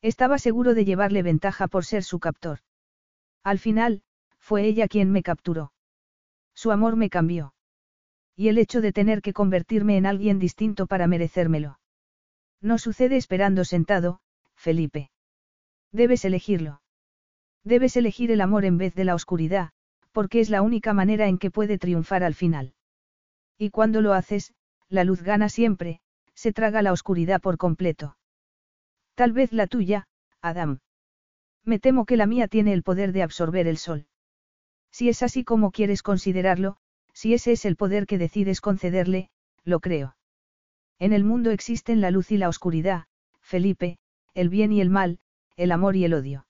Estaba 0.00 0.38
seguro 0.38 0.74
de 0.74 0.86
llevarle 0.86 1.22
ventaja 1.22 1.68
por 1.68 1.84
ser 1.84 2.02
su 2.02 2.18
captor. 2.18 2.60
Al 3.42 3.58
final, 3.58 4.02
fue 4.38 4.64
ella 4.64 4.88
quien 4.88 5.10
me 5.10 5.22
capturó. 5.22 5.72
Su 6.54 6.70
amor 6.72 6.96
me 6.96 7.10
cambió 7.10 7.54
y 8.38 8.46
el 8.46 8.58
hecho 8.58 8.80
de 8.80 8.92
tener 8.92 9.20
que 9.20 9.32
convertirme 9.32 9.96
en 9.96 10.06
alguien 10.06 10.38
distinto 10.38 10.86
para 10.86 11.08
merecérmelo. 11.08 11.80
No 12.60 12.78
sucede 12.78 13.16
esperando 13.16 13.64
sentado, 13.64 14.20
Felipe. 14.54 15.10
Debes 15.90 16.24
elegirlo. 16.24 16.80
Debes 17.64 17.96
elegir 17.96 18.30
el 18.30 18.40
amor 18.40 18.64
en 18.64 18.78
vez 18.78 18.94
de 18.94 19.04
la 19.04 19.16
oscuridad, 19.16 19.70
porque 20.12 20.38
es 20.38 20.50
la 20.50 20.62
única 20.62 20.92
manera 20.92 21.26
en 21.26 21.38
que 21.38 21.50
puede 21.50 21.78
triunfar 21.78 22.22
al 22.22 22.36
final. 22.36 22.74
Y 23.58 23.70
cuando 23.70 24.02
lo 24.02 24.12
haces, 24.12 24.54
la 24.88 25.02
luz 25.02 25.22
gana 25.22 25.48
siempre, 25.48 26.00
se 26.34 26.52
traga 26.52 26.80
la 26.80 26.92
oscuridad 26.92 27.40
por 27.40 27.58
completo. 27.58 28.16
Tal 29.16 29.32
vez 29.32 29.52
la 29.52 29.66
tuya, 29.66 30.06
Adam. 30.40 30.78
Me 31.68 31.78
temo 31.78 32.06
que 32.06 32.16
la 32.16 32.24
mía 32.24 32.48
tiene 32.48 32.72
el 32.72 32.82
poder 32.82 33.12
de 33.12 33.22
absorber 33.22 33.66
el 33.66 33.76
sol. 33.76 34.06
Si 34.90 35.10
es 35.10 35.22
así 35.22 35.44
como 35.44 35.70
quieres 35.70 36.02
considerarlo, 36.02 36.78
si 37.12 37.34
ese 37.34 37.52
es 37.52 37.66
el 37.66 37.76
poder 37.76 38.06
que 38.06 38.16
decides 38.16 38.62
concederle, 38.62 39.28
lo 39.64 39.80
creo. 39.80 40.16
En 40.98 41.12
el 41.12 41.24
mundo 41.24 41.50
existen 41.50 42.00
la 42.00 42.10
luz 42.10 42.32
y 42.32 42.38
la 42.38 42.48
oscuridad, 42.48 43.04
Felipe, 43.42 43.98
el 44.32 44.48
bien 44.48 44.72
y 44.72 44.80
el 44.80 44.88
mal, 44.88 45.18
el 45.56 45.70
amor 45.70 45.94
y 45.94 46.06
el 46.06 46.14
odio. 46.14 46.46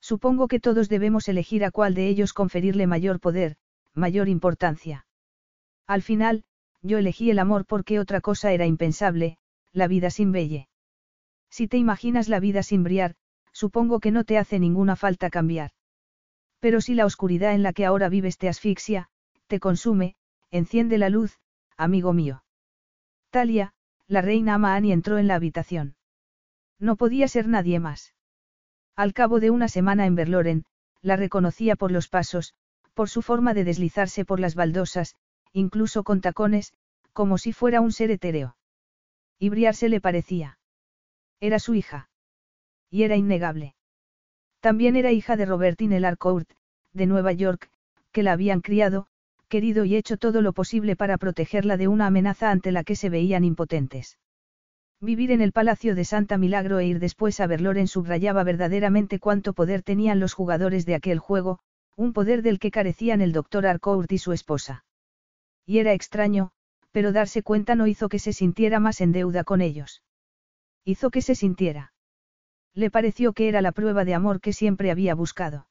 Supongo 0.00 0.48
que 0.48 0.58
todos 0.58 0.88
debemos 0.88 1.28
elegir 1.28 1.62
a 1.62 1.70
cuál 1.70 1.92
de 1.92 2.08
ellos 2.08 2.32
conferirle 2.32 2.86
mayor 2.86 3.20
poder, 3.20 3.56
mayor 3.92 4.26
importancia. 4.30 5.04
Al 5.86 6.00
final, 6.00 6.44
yo 6.80 6.96
elegí 6.96 7.30
el 7.30 7.40
amor 7.40 7.66
porque 7.66 8.00
otra 8.00 8.22
cosa 8.22 8.54
era 8.54 8.64
impensable, 8.64 9.36
la 9.74 9.86
vida 9.86 10.08
sin 10.08 10.32
Belle. 10.32 10.66
Si 11.50 11.68
te 11.68 11.76
imaginas 11.76 12.30
la 12.30 12.40
vida 12.40 12.62
sin 12.62 12.84
Briar, 12.84 13.16
supongo 13.62 14.00
que 14.00 14.10
no 14.10 14.24
te 14.24 14.38
hace 14.38 14.58
ninguna 14.58 14.96
falta 14.96 15.28
cambiar. 15.28 15.72
Pero 16.60 16.80
si 16.80 16.94
la 16.94 17.04
oscuridad 17.04 17.52
en 17.52 17.62
la 17.62 17.74
que 17.74 17.84
ahora 17.84 18.08
vives 18.08 18.38
te 18.38 18.48
asfixia, 18.48 19.10
te 19.48 19.60
consume, 19.60 20.16
enciende 20.50 20.96
la 20.96 21.10
luz, 21.10 21.38
amigo 21.76 22.14
mío. 22.14 22.42
Talia, 23.28 23.74
la 24.06 24.22
reina 24.22 24.54
Amaani 24.54 24.92
entró 24.92 25.18
en 25.18 25.26
la 25.26 25.34
habitación. 25.34 25.94
No 26.78 26.96
podía 26.96 27.28
ser 27.28 27.48
nadie 27.48 27.80
más. 27.80 28.14
Al 28.96 29.12
cabo 29.12 29.40
de 29.40 29.50
una 29.50 29.68
semana 29.68 30.06
en 30.06 30.14
Berloren, 30.14 30.64
la 31.02 31.16
reconocía 31.16 31.76
por 31.76 31.90
los 31.92 32.08
pasos, 32.08 32.54
por 32.94 33.10
su 33.10 33.20
forma 33.20 33.52
de 33.52 33.64
deslizarse 33.64 34.24
por 34.24 34.40
las 34.40 34.54
baldosas, 34.54 35.16
incluso 35.52 36.02
con 36.02 36.22
tacones, 36.22 36.72
como 37.12 37.36
si 37.36 37.52
fuera 37.52 37.82
un 37.82 37.92
ser 37.92 38.10
etéreo. 38.10 38.56
Y 39.38 39.50
le 39.50 40.00
parecía. 40.00 40.58
Era 41.40 41.58
su 41.58 41.74
hija. 41.74 42.09
Y 42.90 43.04
era 43.04 43.16
innegable. 43.16 43.74
También 44.60 44.96
era 44.96 45.12
hija 45.12 45.36
de 45.36 45.46
Robertine 45.46 46.00
Larcourt, 46.00 46.50
de 46.92 47.06
Nueva 47.06 47.32
York, 47.32 47.70
que 48.12 48.22
la 48.22 48.32
habían 48.32 48.60
criado, 48.60 49.06
querido 49.48 49.84
y 49.84 49.96
hecho 49.96 50.16
todo 50.16 50.42
lo 50.42 50.52
posible 50.52 50.96
para 50.96 51.16
protegerla 51.16 51.76
de 51.76 51.88
una 51.88 52.06
amenaza 52.06 52.50
ante 52.50 52.72
la 52.72 52.84
que 52.84 52.96
se 52.96 53.08
veían 53.08 53.44
impotentes. 53.44 54.18
Vivir 55.00 55.30
en 55.32 55.40
el 55.40 55.52
Palacio 55.52 55.94
de 55.94 56.04
Santa 56.04 56.36
Milagro 56.36 56.78
e 56.78 56.86
ir 56.86 56.98
después 56.98 57.40
a 57.40 57.46
Berloren 57.46 57.88
subrayaba 57.88 58.44
verdaderamente 58.44 59.18
cuánto 59.18 59.54
poder 59.54 59.82
tenían 59.82 60.20
los 60.20 60.34
jugadores 60.34 60.84
de 60.84 60.94
aquel 60.94 61.18
juego, 61.18 61.58
un 61.96 62.12
poder 62.12 62.42
del 62.42 62.58
que 62.58 62.70
carecían 62.70 63.22
el 63.22 63.32
doctor 63.32 63.66
Arcourt 63.66 64.12
y 64.12 64.18
su 64.18 64.32
esposa. 64.32 64.84
Y 65.64 65.78
era 65.78 65.94
extraño, 65.94 66.50
pero 66.92 67.12
darse 67.12 67.42
cuenta 67.42 67.76
no 67.76 67.86
hizo 67.86 68.08
que 68.08 68.18
se 68.18 68.32
sintiera 68.32 68.78
más 68.78 69.00
en 69.00 69.12
deuda 69.12 69.44
con 69.44 69.60
ellos. 69.62 70.02
Hizo 70.84 71.10
que 71.10 71.22
se 71.22 71.34
sintiera. 71.34 71.89
Le 72.74 72.90
pareció 72.90 73.32
que 73.32 73.48
era 73.48 73.62
la 73.62 73.72
prueba 73.72 74.04
de 74.04 74.14
amor 74.14 74.40
que 74.40 74.52
siempre 74.52 74.90
había 74.90 75.14
buscado. 75.14 75.66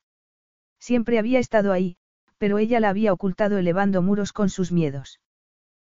Siempre 0.79 1.19
había 1.19 1.39
estado 1.39 1.71
ahí, 1.71 1.97
pero 2.37 2.57
ella 2.57 2.79
la 2.79 2.89
había 2.89 3.13
ocultado 3.13 3.57
elevando 3.57 4.01
muros 4.01 4.33
con 4.33 4.49
sus 4.49 4.71
miedos. 4.71 5.19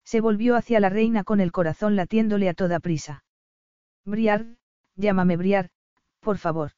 Se 0.03 0.21
volvió 0.21 0.55
hacia 0.55 0.79
la 0.79 0.89
reina 0.89 1.23
con 1.23 1.39
el 1.39 1.51
corazón 1.51 1.95
latiéndole 1.95 2.49
a 2.49 2.53
toda 2.53 2.79
prisa. 2.79 3.23
Briar, 4.05 4.57
llámame 4.95 5.37
Briar, 5.37 5.69
por 6.19 6.37
favor. 6.37 6.71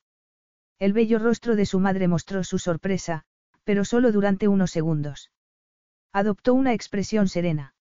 El 0.80 0.94
bello 0.94 1.20
rostro 1.20 1.56
de 1.56 1.66
su 1.66 1.80
madre 1.80 2.08
mostró 2.08 2.44
su 2.44 2.60
sorpresa, 2.60 3.24
pero 3.64 3.86
solo 3.86 4.12
durante 4.12 4.48
unos 4.48 4.72
segundos. 4.72 5.32
Adoptó 6.12 6.54
una 6.54 6.74
expresión 6.74 7.28
serena. 7.28 7.74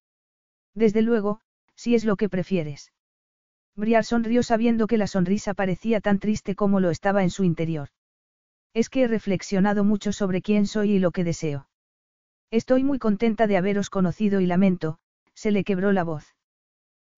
Desde 0.74 1.02
luego, 1.02 1.40
si 1.74 1.94
es 1.94 2.04
lo 2.04 2.16
que 2.16 2.28
prefieres. 2.28 2.92
Briar 3.74 4.04
sonrió 4.04 4.42
sabiendo 4.42 4.86
que 4.86 4.98
la 4.98 5.06
sonrisa 5.06 5.54
parecía 5.54 6.00
tan 6.00 6.18
triste 6.18 6.54
como 6.54 6.80
lo 6.80 6.90
estaba 6.90 7.22
en 7.22 7.30
su 7.30 7.44
interior. 7.44 7.88
Es 8.74 8.88
que 8.88 9.02
he 9.02 9.08
reflexionado 9.08 9.84
mucho 9.84 10.12
sobre 10.12 10.42
quién 10.42 10.66
soy 10.66 10.92
y 10.92 10.98
lo 10.98 11.10
que 11.10 11.24
deseo. 11.24 11.68
Estoy 12.50 12.84
muy 12.84 12.98
contenta 12.98 13.46
de 13.46 13.56
haberos 13.56 13.88
conocido 13.88 14.40
y 14.40 14.46
lamento, 14.46 14.98
se 15.34 15.50
le 15.50 15.64
quebró 15.64 15.92
la 15.92 16.04
voz. 16.04 16.34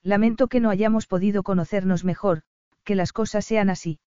Lamento 0.02 0.48
que 0.48 0.60
no 0.60 0.70
hayamos 0.70 1.06
podido 1.06 1.42
conocernos 1.42 2.04
mejor, 2.04 2.42
que 2.84 2.94
las 2.94 3.12
cosas 3.12 3.44
sean 3.44 3.70
así. 3.70 3.98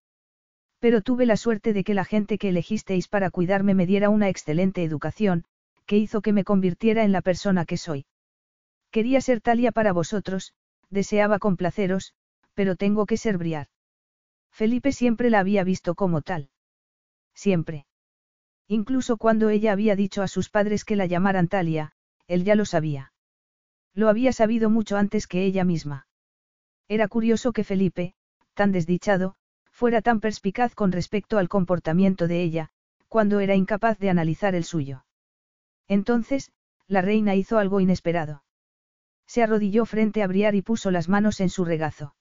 Pero 0.80 1.02
tuve 1.02 1.26
la 1.26 1.36
suerte 1.36 1.74
de 1.74 1.84
que 1.84 1.94
la 1.94 2.06
gente 2.06 2.38
que 2.38 2.50
elegisteis 2.50 3.08
para 3.08 3.30
cuidarme 3.32 3.74
me 3.74 3.86
diera 3.86 4.10
una 4.10 4.30
excelente 4.30 4.84
educación, 4.84 5.44
que 5.86 5.98
hizo 5.98 6.22
que 6.22 6.34
me 6.34 6.44
convirtiera 6.44 7.04
en 7.04 7.12
la 7.12 7.22
persona 7.22 7.66
que 7.66 7.78
soy. 7.78 8.06
Quería 8.92 9.20
ser 9.22 9.42
talia 9.42 9.72
para 9.72 9.92
vosotros, 9.92 10.54
deseaba 10.90 11.40
complaceros, 11.40 12.14
pero 12.58 12.76
tengo 12.76 13.06
que 13.06 13.18
ser 13.18 13.38
Briar. 13.38 13.68
Felipe 14.50 14.92
siempre 14.92 15.30
la 15.30 15.38
había 15.38 15.64
visto 15.64 15.94
como 15.94 16.24
tal. 16.24 16.50
Siempre. 17.36 17.86
Incluso 18.68 19.18
cuando 19.18 19.50
ella 19.50 19.74
había 19.74 19.96
dicho 19.96 20.24
a 20.24 20.28
sus 20.28 20.50
padres 20.50 20.84
que 20.84 20.96
la 20.96 21.06
llamaran 21.06 21.50
Talia, 21.50 21.92
él 22.26 22.44
ya 22.44 22.56
lo 22.56 22.66
sabía. 22.66 23.14
Lo 23.94 24.10
había 24.10 24.34
sabido 24.34 24.72
mucho 24.72 24.98
antes 24.98 25.28
que 25.28 25.46
ella 25.46 25.64
misma. 25.66 26.08
Era 26.88 27.08
curioso 27.08 27.52
que 27.52 27.64
Felipe, 27.64 28.16
tan 28.56 28.72
desdichado, 28.72 29.36
fuera 29.70 30.02
tan 30.02 30.20
perspicaz 30.20 30.74
con 30.74 30.92
respecto 30.92 31.38
al 31.38 31.50
comportamiento 31.50 32.28
de 32.28 32.42
ella, 32.42 32.70
cuando 33.08 33.40
era 33.40 33.54
incapaz 33.54 34.00
de 34.00 34.10
analizar 34.10 34.56
el 34.56 34.64
suyo. 34.64 35.06
Entonces, 35.88 36.52
la 36.88 37.04
reina 37.04 37.36
hizo 37.36 37.60
algo 37.60 37.82
inesperado. 37.82 38.44
Se 39.28 39.44
arrodilló 39.44 39.86
frente 39.86 40.24
a 40.24 40.28
Briar 40.28 40.56
y 40.56 40.64
puso 40.64 40.90
las 40.90 41.08
manos 41.08 41.40
en 41.40 41.50
su 41.50 41.64
regazo. 41.64 42.16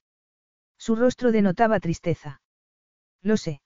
Su 0.77 0.95
rostro 0.95 1.31
denotaba 1.31 1.79
tristeza. 1.79 2.41
Lo 3.21 3.37
sé. 3.37 3.61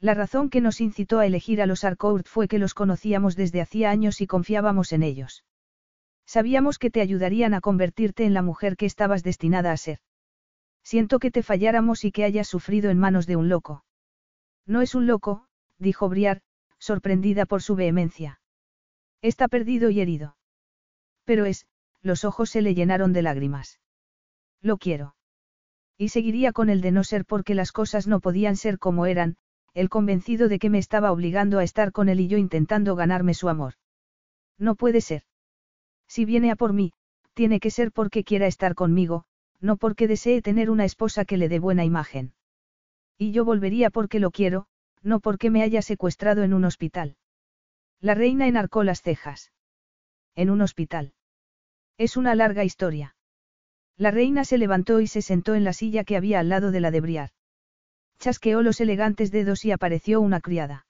La 0.00 0.14
razón 0.14 0.50
que 0.50 0.60
nos 0.60 0.80
incitó 0.80 1.18
a 1.18 1.26
elegir 1.26 1.62
a 1.62 1.66
los 1.66 1.84
Arcourt 1.84 2.26
fue 2.26 2.48
que 2.48 2.58
los 2.58 2.74
conocíamos 2.74 3.36
desde 3.36 3.60
hacía 3.60 3.90
años 3.90 4.20
y 4.20 4.26
confiábamos 4.26 4.92
en 4.92 5.02
ellos. 5.02 5.44
Sabíamos 6.26 6.78
que 6.78 6.90
te 6.90 7.00
ayudarían 7.00 7.54
a 7.54 7.60
convertirte 7.60 8.24
en 8.24 8.34
la 8.34 8.42
mujer 8.42 8.76
que 8.76 8.86
estabas 8.86 9.22
destinada 9.22 9.72
a 9.72 9.76
ser. 9.76 10.00
Siento 10.82 11.18
que 11.18 11.30
te 11.30 11.42
falláramos 11.42 12.04
y 12.04 12.12
que 12.12 12.24
hayas 12.24 12.48
sufrido 12.48 12.90
en 12.90 12.98
manos 12.98 13.26
de 13.26 13.36
un 13.36 13.48
loco. 13.48 13.84
No 14.66 14.82
es 14.82 14.94
un 14.94 15.06
loco, 15.06 15.46
dijo 15.78 16.08
Briar, 16.08 16.42
sorprendida 16.78 17.46
por 17.46 17.62
su 17.62 17.74
vehemencia. 17.74 18.40
Está 19.22 19.48
perdido 19.48 19.88
y 19.90 20.00
herido. 20.00 20.36
Pero 21.24 21.46
es, 21.46 21.66
los 22.02 22.24
ojos 22.24 22.50
se 22.50 22.60
le 22.60 22.74
llenaron 22.74 23.14
de 23.14 23.22
lágrimas. 23.22 23.80
Lo 24.60 24.76
quiero. 24.76 25.16
Y 25.96 26.08
seguiría 26.08 26.52
con 26.52 26.70
el 26.70 26.80
de 26.80 26.90
no 26.92 27.04
ser 27.04 27.24
porque 27.24 27.54
las 27.54 27.72
cosas 27.72 28.06
no 28.06 28.20
podían 28.20 28.56
ser 28.56 28.78
como 28.78 29.06
eran, 29.06 29.36
el 29.74 29.88
convencido 29.88 30.48
de 30.48 30.58
que 30.58 30.70
me 30.70 30.78
estaba 30.78 31.12
obligando 31.12 31.58
a 31.58 31.64
estar 31.64 31.92
con 31.92 32.08
él 32.08 32.20
y 32.20 32.28
yo 32.28 32.38
intentando 32.38 32.96
ganarme 32.96 33.34
su 33.34 33.48
amor. 33.48 33.74
No 34.58 34.74
puede 34.74 35.00
ser. 35.00 35.22
Si 36.08 36.24
viene 36.24 36.50
a 36.50 36.56
por 36.56 36.72
mí, 36.72 36.92
tiene 37.34 37.60
que 37.60 37.70
ser 37.70 37.92
porque 37.92 38.24
quiera 38.24 38.46
estar 38.46 38.74
conmigo, 38.74 39.24
no 39.60 39.76
porque 39.76 40.06
desee 40.06 40.42
tener 40.42 40.70
una 40.70 40.84
esposa 40.84 41.24
que 41.24 41.36
le 41.36 41.48
dé 41.48 41.58
buena 41.58 41.84
imagen. 41.84 42.34
Y 43.18 43.32
yo 43.32 43.44
volvería 43.44 43.90
porque 43.90 44.20
lo 44.20 44.30
quiero, 44.30 44.66
no 45.02 45.20
porque 45.20 45.50
me 45.50 45.62
haya 45.62 45.82
secuestrado 45.82 46.42
en 46.42 46.54
un 46.54 46.64
hospital. 46.64 47.16
La 48.00 48.14
reina 48.14 48.46
enarcó 48.46 48.84
las 48.84 49.02
cejas. 49.02 49.52
En 50.34 50.50
un 50.50 50.60
hospital. 50.60 51.14
Es 51.98 52.16
una 52.16 52.34
larga 52.34 52.64
historia. 52.64 53.16
La 53.96 54.10
reina 54.10 54.44
se 54.44 54.58
levantó 54.58 55.00
y 55.00 55.06
se 55.06 55.22
sentó 55.22 55.54
en 55.54 55.62
la 55.62 55.72
silla 55.72 56.04
que 56.04 56.16
había 56.16 56.40
al 56.40 56.48
lado 56.48 56.72
de 56.72 56.80
la 56.80 56.90
de 56.90 57.00
Briar. 57.00 57.30
Chasqueó 58.18 58.62
los 58.62 58.80
elegantes 58.80 59.30
dedos 59.30 59.64
y 59.64 59.70
apareció 59.70 60.20
una 60.20 60.40
criada. 60.40 60.86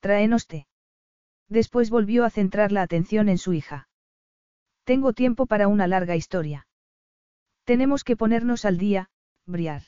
Tráenos 0.00 0.46
té. 0.46 0.66
Después 1.48 1.88
volvió 1.90 2.24
a 2.24 2.30
centrar 2.30 2.70
la 2.70 2.82
atención 2.82 3.28
en 3.28 3.38
su 3.38 3.52
hija. 3.54 3.88
Tengo 4.84 5.12
tiempo 5.12 5.46
para 5.46 5.68
una 5.68 5.86
larga 5.86 6.16
historia. 6.16 6.66
Tenemos 7.64 8.04
que 8.04 8.16
ponernos 8.16 8.64
al 8.64 8.76
día, 8.76 9.10
Briar. 9.46 9.82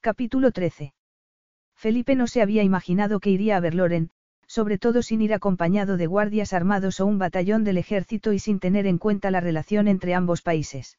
Capítulo 0.00 0.50
13. 0.52 0.94
Felipe 1.74 2.16
no 2.16 2.26
se 2.26 2.42
había 2.42 2.62
imaginado 2.62 3.20
que 3.20 3.30
iría 3.30 3.56
a 3.56 3.60
ver 3.60 3.74
Loren, 3.74 4.10
sobre 4.46 4.78
todo 4.78 5.02
sin 5.02 5.22
ir 5.22 5.32
acompañado 5.32 5.96
de 5.96 6.06
guardias 6.06 6.52
armados 6.52 7.00
o 7.00 7.06
un 7.06 7.18
batallón 7.18 7.64
del 7.64 7.78
ejército 7.78 8.32
y 8.32 8.38
sin 8.38 8.60
tener 8.60 8.86
en 8.86 8.98
cuenta 8.98 9.30
la 9.30 9.40
relación 9.40 9.88
entre 9.88 10.14
ambos 10.14 10.42
países. 10.42 10.98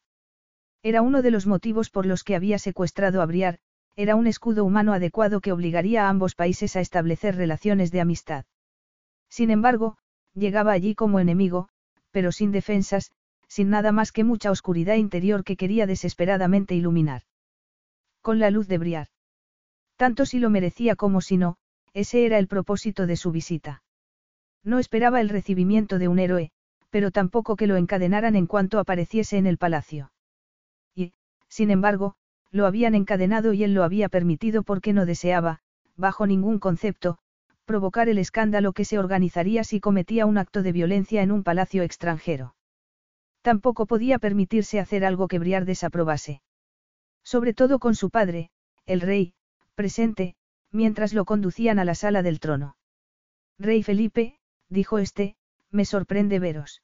Era 0.86 1.02
uno 1.02 1.20
de 1.20 1.32
los 1.32 1.48
motivos 1.48 1.90
por 1.90 2.06
los 2.06 2.22
que 2.22 2.36
había 2.36 2.60
secuestrado 2.60 3.20
a 3.20 3.26
Briar, 3.26 3.58
era 3.96 4.14
un 4.14 4.28
escudo 4.28 4.64
humano 4.64 4.92
adecuado 4.92 5.40
que 5.40 5.50
obligaría 5.50 6.04
a 6.04 6.08
ambos 6.08 6.36
países 6.36 6.76
a 6.76 6.80
establecer 6.80 7.34
relaciones 7.34 7.90
de 7.90 8.00
amistad. 8.00 8.44
Sin 9.28 9.50
embargo, 9.50 9.98
llegaba 10.32 10.70
allí 10.70 10.94
como 10.94 11.18
enemigo, 11.18 11.68
pero 12.12 12.30
sin 12.30 12.52
defensas, 12.52 13.10
sin 13.48 13.68
nada 13.68 13.90
más 13.90 14.12
que 14.12 14.22
mucha 14.22 14.52
oscuridad 14.52 14.94
interior 14.94 15.42
que 15.42 15.56
quería 15.56 15.88
desesperadamente 15.88 16.76
iluminar. 16.76 17.22
Con 18.22 18.38
la 18.38 18.52
luz 18.52 18.68
de 18.68 18.78
Briar. 18.78 19.08
Tanto 19.96 20.24
si 20.24 20.38
lo 20.38 20.50
merecía 20.50 20.94
como 20.94 21.20
si 21.20 21.36
no, 21.36 21.56
ese 21.94 22.26
era 22.26 22.38
el 22.38 22.46
propósito 22.46 23.08
de 23.08 23.16
su 23.16 23.32
visita. 23.32 23.82
No 24.62 24.78
esperaba 24.78 25.20
el 25.20 25.30
recibimiento 25.30 25.98
de 25.98 26.06
un 26.06 26.20
héroe, 26.20 26.52
pero 26.90 27.10
tampoco 27.10 27.56
que 27.56 27.66
lo 27.66 27.74
encadenaran 27.74 28.36
en 28.36 28.46
cuanto 28.46 28.78
apareciese 28.78 29.36
en 29.36 29.48
el 29.48 29.58
palacio. 29.58 30.12
Sin 31.48 31.70
embargo, 31.70 32.14
lo 32.50 32.66
habían 32.66 32.94
encadenado 32.94 33.52
y 33.52 33.64
él 33.64 33.74
lo 33.74 33.84
había 33.84 34.08
permitido 34.08 34.62
porque 34.62 34.92
no 34.92 35.06
deseaba, 35.06 35.60
bajo 35.96 36.26
ningún 36.26 36.58
concepto, 36.58 37.18
provocar 37.64 38.08
el 38.08 38.18
escándalo 38.18 38.72
que 38.72 38.84
se 38.84 38.98
organizaría 38.98 39.64
si 39.64 39.80
cometía 39.80 40.26
un 40.26 40.38
acto 40.38 40.62
de 40.62 40.72
violencia 40.72 41.22
en 41.22 41.32
un 41.32 41.42
palacio 41.42 41.82
extranjero. 41.82 42.54
Tampoco 43.42 43.86
podía 43.86 44.18
permitirse 44.18 44.80
hacer 44.80 45.04
algo 45.04 45.28
que 45.28 45.38
Briar 45.38 45.64
desaprobase. 45.64 46.42
Sobre 47.22 47.54
todo 47.54 47.78
con 47.78 47.94
su 47.94 48.10
padre, 48.10 48.50
el 48.86 49.00
rey, 49.00 49.34
presente, 49.74 50.36
mientras 50.70 51.12
lo 51.12 51.24
conducían 51.24 51.78
a 51.78 51.84
la 51.84 51.94
sala 51.94 52.22
del 52.22 52.40
trono. 52.40 52.76
Rey 53.58 53.82
Felipe, 53.82 54.38
dijo 54.68 54.98
este, 54.98 55.36
me 55.70 55.84
sorprende 55.84 56.38
veros. 56.38 56.82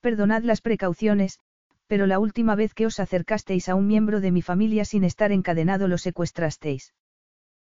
Perdonad 0.00 0.42
las 0.42 0.60
precauciones, 0.60 1.40
pero 1.88 2.06
la 2.06 2.18
última 2.18 2.54
vez 2.54 2.74
que 2.74 2.86
os 2.86 3.00
acercasteis 3.00 3.68
a 3.68 3.74
un 3.74 3.86
miembro 3.86 4.20
de 4.20 4.30
mi 4.30 4.42
familia 4.42 4.84
sin 4.84 5.04
estar 5.04 5.32
encadenado 5.32 5.88
lo 5.88 5.98
secuestrasteis. 5.98 6.94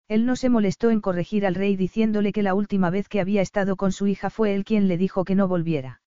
Él 0.08 0.26
no 0.26 0.36
se 0.36 0.50
molestó 0.50 0.90
en 0.90 1.00
corregir 1.00 1.46
al 1.46 1.54
rey 1.54 1.74
diciéndole 1.74 2.32
que 2.32 2.42
la 2.42 2.54
última 2.54 2.90
vez 2.90 3.08
que 3.08 3.20
había 3.20 3.42
estado 3.42 3.76
con 3.76 3.92
su 3.92 4.06
hija 4.06 4.28
fue 4.28 4.54
él 4.54 4.64
quien 4.64 4.88
le 4.88 4.98
dijo 4.98 5.24
que 5.24 5.34
no 5.34 5.48
volviera. 5.48 6.02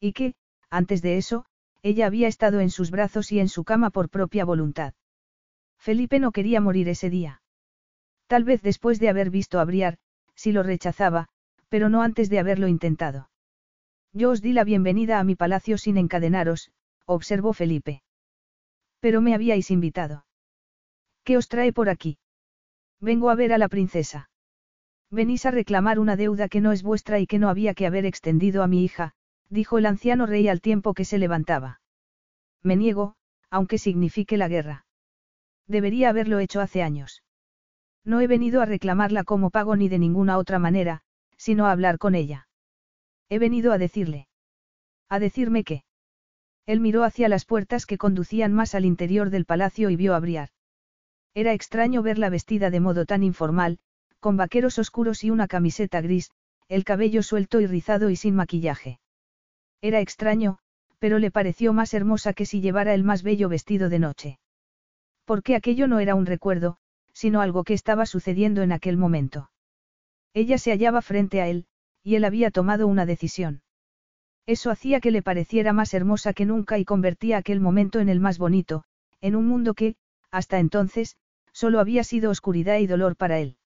Y 0.00 0.12
que, 0.12 0.34
antes 0.68 1.00
de 1.00 1.16
eso, 1.16 1.44
ella 1.82 2.06
había 2.06 2.26
estado 2.26 2.60
en 2.60 2.70
sus 2.70 2.90
brazos 2.90 3.30
y 3.30 3.38
en 3.38 3.48
su 3.48 3.64
cama 3.64 3.90
por 3.90 4.08
propia 4.08 4.44
voluntad. 4.44 4.94
Felipe 5.78 6.18
no 6.18 6.32
quería 6.32 6.60
morir 6.60 6.88
ese 6.88 7.08
día. 7.08 7.42
Tal 8.26 8.44
vez 8.44 8.62
después 8.62 8.98
de 8.98 9.08
haber 9.08 9.30
visto 9.30 9.60
a 9.60 9.64
Briar, 9.64 9.98
si 10.34 10.50
lo 10.52 10.62
rechazaba, 10.62 11.28
pero 11.68 11.88
no 11.88 12.02
antes 12.02 12.30
de 12.30 12.40
haberlo 12.40 12.66
intentado. 12.66 13.30
Yo 14.12 14.30
os 14.30 14.42
di 14.42 14.52
la 14.52 14.64
bienvenida 14.64 15.20
a 15.20 15.24
mi 15.24 15.36
palacio 15.36 15.78
sin 15.78 15.98
encadenaros, 15.98 16.70
observó 17.14 17.52
Felipe. 17.52 18.02
Pero 19.00 19.20
me 19.20 19.34
habíais 19.34 19.70
invitado. 19.70 20.26
¿Qué 21.24 21.36
os 21.36 21.48
trae 21.48 21.72
por 21.72 21.88
aquí? 21.88 22.18
Vengo 23.00 23.30
a 23.30 23.34
ver 23.34 23.52
a 23.52 23.58
la 23.58 23.68
princesa. 23.68 24.30
Venís 25.10 25.46
a 25.46 25.50
reclamar 25.50 25.98
una 25.98 26.16
deuda 26.16 26.48
que 26.48 26.60
no 26.60 26.72
es 26.72 26.82
vuestra 26.82 27.18
y 27.18 27.26
que 27.26 27.38
no 27.38 27.48
había 27.48 27.74
que 27.74 27.86
haber 27.86 28.04
extendido 28.04 28.62
a 28.62 28.66
mi 28.66 28.84
hija, 28.84 29.14
dijo 29.48 29.78
el 29.78 29.86
anciano 29.86 30.26
rey 30.26 30.48
al 30.48 30.60
tiempo 30.60 30.92
que 30.92 31.06
se 31.06 31.18
levantaba. 31.18 31.80
Me 32.62 32.76
niego, 32.76 33.14
aunque 33.50 33.78
signifique 33.78 34.36
la 34.36 34.48
guerra. 34.48 34.84
Debería 35.66 36.10
haberlo 36.10 36.40
hecho 36.40 36.60
hace 36.60 36.82
años. 36.82 37.22
No 38.04 38.20
he 38.20 38.26
venido 38.26 38.60
a 38.60 38.66
reclamarla 38.66 39.24
como 39.24 39.50
pago 39.50 39.76
ni 39.76 39.88
de 39.88 39.98
ninguna 39.98 40.36
otra 40.36 40.58
manera, 40.58 41.02
sino 41.38 41.66
a 41.66 41.72
hablar 41.72 41.98
con 41.98 42.14
ella. 42.14 42.48
He 43.30 43.38
venido 43.38 43.72
a 43.72 43.78
decirle. 43.78 44.28
A 45.08 45.18
decirme 45.18 45.64
qué. 45.64 45.84
Él 46.68 46.80
miró 46.80 47.04
hacia 47.04 47.30
las 47.30 47.46
puertas 47.46 47.86
que 47.86 47.96
conducían 47.96 48.52
más 48.52 48.74
al 48.74 48.84
interior 48.84 49.30
del 49.30 49.46
palacio 49.46 49.88
y 49.88 49.96
vio 49.96 50.14
a 50.14 50.20
Briar. 50.20 50.50
Era 51.32 51.54
extraño 51.54 52.02
verla 52.02 52.28
vestida 52.28 52.68
de 52.68 52.78
modo 52.78 53.06
tan 53.06 53.22
informal, 53.22 53.78
con 54.20 54.36
vaqueros 54.36 54.78
oscuros 54.78 55.24
y 55.24 55.30
una 55.30 55.48
camiseta 55.48 56.02
gris, 56.02 56.30
el 56.68 56.84
cabello 56.84 57.22
suelto 57.22 57.62
y 57.62 57.66
rizado 57.66 58.10
y 58.10 58.16
sin 58.16 58.34
maquillaje. 58.34 59.00
Era 59.80 60.00
extraño, 60.00 60.58
pero 60.98 61.18
le 61.18 61.30
pareció 61.30 61.72
más 61.72 61.94
hermosa 61.94 62.34
que 62.34 62.44
si 62.44 62.60
llevara 62.60 62.92
el 62.92 63.02
más 63.02 63.22
bello 63.22 63.48
vestido 63.48 63.88
de 63.88 64.00
noche. 64.00 64.38
Porque 65.24 65.56
aquello 65.56 65.88
no 65.88 66.00
era 66.00 66.14
un 66.14 66.26
recuerdo, 66.26 66.76
sino 67.14 67.40
algo 67.40 67.64
que 67.64 67.72
estaba 67.72 68.04
sucediendo 68.04 68.60
en 68.60 68.72
aquel 68.72 68.98
momento. 68.98 69.50
Ella 70.34 70.58
se 70.58 70.72
hallaba 70.72 71.00
frente 71.00 71.40
a 71.40 71.48
él, 71.48 71.66
y 72.02 72.16
él 72.16 72.26
había 72.26 72.50
tomado 72.50 72.86
una 72.88 73.06
decisión. 73.06 73.62
Eso 74.48 74.70
hacía 74.70 75.00
que 75.00 75.10
le 75.10 75.20
pareciera 75.20 75.74
más 75.74 75.92
hermosa 75.92 76.32
que 76.32 76.46
nunca 76.46 76.78
y 76.78 76.86
convertía 76.86 77.36
aquel 77.36 77.60
momento 77.60 78.00
en 78.00 78.08
el 78.08 78.18
más 78.18 78.38
bonito, 78.38 78.84
en 79.20 79.36
un 79.36 79.46
mundo 79.46 79.74
que, 79.74 79.96
hasta 80.30 80.58
entonces, 80.58 81.18
solo 81.52 81.80
había 81.80 82.02
sido 82.02 82.30
oscuridad 82.30 82.78
y 82.78 82.86
dolor 82.86 83.14
para 83.14 83.40
él. 83.40 83.58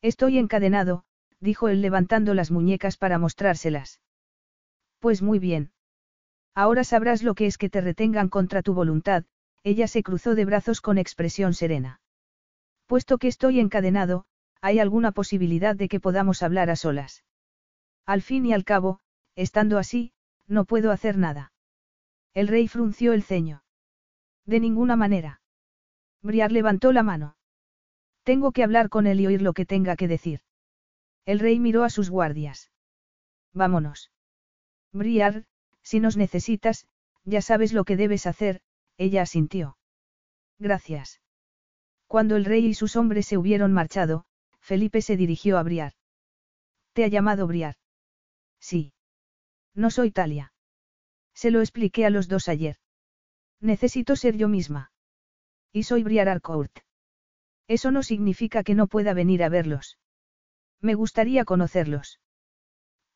Estoy 0.00 0.38
encadenado, 0.38 1.04
dijo 1.40 1.68
él 1.68 1.82
levantando 1.82 2.32
las 2.32 2.50
muñecas 2.50 2.96
para 2.96 3.18
mostrárselas. 3.18 4.00
Pues 4.98 5.20
muy 5.20 5.38
bien. 5.38 5.72
Ahora 6.54 6.84
sabrás 6.84 7.22
lo 7.22 7.34
que 7.34 7.44
es 7.44 7.58
que 7.58 7.68
te 7.68 7.82
retengan 7.82 8.30
contra 8.30 8.62
tu 8.62 8.72
voluntad, 8.72 9.26
ella 9.62 9.88
se 9.88 10.02
cruzó 10.02 10.34
de 10.34 10.46
brazos 10.46 10.80
con 10.80 10.96
expresión 10.96 11.52
serena. 11.52 12.00
Puesto 12.86 13.18
que 13.18 13.28
estoy 13.28 13.60
encadenado, 13.60 14.24
¿hay 14.62 14.78
alguna 14.78 15.12
posibilidad 15.12 15.76
de 15.76 15.90
que 15.90 16.00
podamos 16.00 16.42
hablar 16.42 16.70
a 16.70 16.76
solas? 16.76 17.24
Al 18.06 18.22
fin 18.22 18.46
y 18.46 18.54
al 18.54 18.64
cabo, 18.64 19.00
estando 19.38 19.78
así, 19.78 20.12
no 20.48 20.64
puedo 20.64 20.90
hacer 20.90 21.16
nada. 21.16 21.52
El 22.34 22.48
rey 22.48 22.66
frunció 22.66 23.12
el 23.12 23.22
ceño. 23.22 23.62
De 24.44 24.58
ninguna 24.58 24.96
manera. 24.96 25.40
Briar 26.22 26.50
levantó 26.50 26.92
la 26.92 27.04
mano. 27.04 27.36
Tengo 28.24 28.50
que 28.50 28.64
hablar 28.64 28.88
con 28.88 29.06
él 29.06 29.20
y 29.20 29.28
oír 29.28 29.40
lo 29.40 29.52
que 29.52 29.64
tenga 29.64 29.94
que 29.94 30.08
decir. 30.08 30.40
El 31.24 31.38
rey 31.38 31.60
miró 31.60 31.84
a 31.84 31.90
sus 31.90 32.10
guardias. 32.10 32.72
Vámonos. 33.52 34.10
Briar, 34.92 35.44
si 35.82 36.00
nos 36.00 36.16
necesitas, 36.16 36.88
ya 37.24 37.40
sabes 37.40 37.72
lo 37.72 37.84
que 37.84 37.96
debes 37.96 38.26
hacer, 38.26 38.60
ella 38.96 39.22
asintió. 39.22 39.78
Gracias. 40.58 41.20
Cuando 42.08 42.34
el 42.34 42.44
rey 42.44 42.66
y 42.66 42.74
sus 42.74 42.96
hombres 42.96 43.26
se 43.26 43.38
hubieron 43.38 43.72
marchado, 43.72 44.24
Felipe 44.60 45.00
se 45.00 45.16
dirigió 45.16 45.58
a 45.58 45.62
Briar. 45.62 45.92
¿Te 46.92 47.04
ha 47.04 47.08
llamado 47.08 47.46
Briar? 47.46 47.76
Sí. 48.58 48.92
No 49.78 49.90
soy 49.90 50.10
Talia. 50.10 50.52
Se 51.34 51.52
lo 51.52 51.60
expliqué 51.60 52.04
a 52.04 52.10
los 52.10 52.26
dos 52.26 52.48
ayer. 52.48 52.78
Necesito 53.60 54.16
ser 54.16 54.36
yo 54.36 54.48
misma. 54.48 54.90
Y 55.72 55.84
soy 55.84 56.02
Briar 56.02 56.28
Arcourt. 56.28 56.80
Eso 57.68 57.92
no 57.92 58.02
significa 58.02 58.64
que 58.64 58.74
no 58.74 58.88
pueda 58.88 59.14
venir 59.14 59.44
a 59.44 59.48
verlos. 59.48 59.96
Me 60.80 60.94
gustaría 60.94 61.44
conocerlos. 61.44 62.18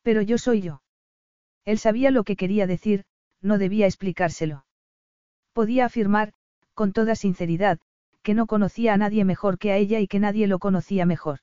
Pero 0.03 0.21
yo 0.21 0.37
soy 0.37 0.61
yo. 0.61 0.81
Él 1.65 1.79
sabía 1.79 2.11
lo 2.11 2.23
que 2.23 2.37
quería 2.37 2.65
decir, 2.65 3.03
no 3.41 3.57
debía 3.57 3.85
explicárselo. 3.85 4.65
Podía 5.51 5.85
afirmar, 5.87 6.31
con 6.73 6.93
toda 6.93 7.15
sinceridad, 7.15 7.81
que 8.21 8.33
no 8.33 8.47
conocía 8.47 8.93
a 8.93 8.97
nadie 8.97 9.25
mejor 9.25 9.59
que 9.59 9.73
a 9.73 9.77
ella 9.77 9.99
y 9.99 10.07
que 10.07 10.21
nadie 10.21 10.47
lo 10.47 10.59
conocía 10.59 11.05
mejor. 11.05 11.39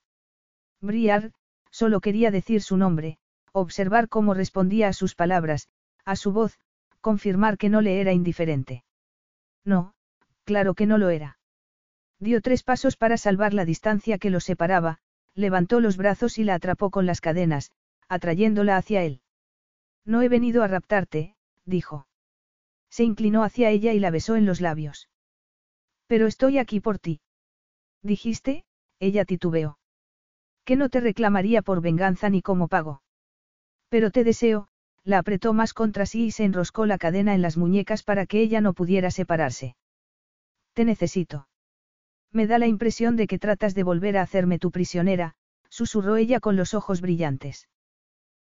Briar, 0.81 1.33
solo 1.71 2.01
quería 2.01 2.31
decir 2.31 2.63
su 2.63 2.79
nombre, 2.79 3.19
observar 3.53 4.09
cómo 4.09 4.35
respondía 4.35 4.89
a 4.89 4.93
sus 4.93 5.15
palabras, 5.15 5.69
a 6.05 6.17
su 6.17 6.33
voz, 6.33 6.59
confirmar 7.01 7.59
que 7.59 7.69
no 7.69 7.81
le 7.81 8.01
era 8.01 8.13
indiferente. 8.13 8.85
No, 9.65 9.95
claro 10.45 10.75
que 10.75 10.87
no 10.87 10.99
lo 10.99 11.11
era. 11.11 11.39
Dio 12.19 12.41
tres 12.41 12.63
pasos 12.63 12.97
para 12.97 13.17
salvar 13.17 13.55
la 13.55 13.65
distancia 13.65 14.19
que 14.19 14.31
los 14.31 14.45
separaba, 14.45 14.99
levantó 15.35 15.81
los 15.81 15.97
brazos 15.97 16.39
y 16.39 16.45
la 16.45 16.55
atrapó 16.55 16.91
con 16.91 17.07
las 17.07 17.21
cadenas, 17.21 17.73
atrayéndola 18.09 18.77
hacia 18.77 19.03
él. 19.03 19.23
No 20.05 20.23
he 20.23 20.29
venido 20.29 20.63
a 20.63 20.69
raptarte, 20.69 21.35
dijo. 21.65 22.07
Se 22.91 23.05
inclinó 23.05 23.45
hacia 23.45 23.71
ella 23.71 23.93
y 23.93 24.01
la 24.01 24.11
besó 24.11 24.37
en 24.37 24.47
los 24.47 24.61
labios. 24.61 25.09
Pero 26.07 26.27
estoy 26.27 26.59
aquí 26.59 26.81
por 26.81 26.99
ti. 26.99 27.21
Dijiste, 28.03 28.65
ella 28.99 29.25
titubeó. 29.25 29.79
Que 30.65 30.77
no 30.77 30.89
te 30.89 31.01
reclamaría 31.01 31.63
por 31.63 31.81
venganza 31.81 32.29
ni 32.29 32.43
como 32.43 32.69
pago. 32.69 33.03
Pero 33.91 34.11
te 34.11 34.25
deseo, 34.25 34.69
la 35.05 35.19
apretó 35.19 35.53
más 35.53 35.75
contra 35.75 36.07
sí 36.07 36.27
y 36.27 36.31
se 36.31 36.45
enroscó 36.45 36.87
la 36.87 36.97
cadena 36.97 37.35
en 37.35 37.43
las 37.43 37.57
muñecas 37.57 38.03
para 38.03 38.25
que 38.25 38.41
ella 38.41 38.61
no 38.61 38.73
pudiera 38.73 39.11
separarse. 39.11 39.77
Te 40.73 40.85
necesito. 40.85 41.49
Me 42.33 42.47
da 42.47 42.59
la 42.59 42.69
impresión 42.69 43.17
de 43.17 43.27
que 43.27 43.41
tratas 43.41 43.75
de 43.75 43.83
volver 43.83 44.17
a 44.17 44.23
hacerme 44.23 44.61
tu 44.61 44.71
prisionera, 44.71 45.35
susurró 45.69 46.17
ella 46.17 46.39
con 46.39 46.57
los 46.57 46.75
ojos 46.75 47.01
brillantes. 47.01 47.69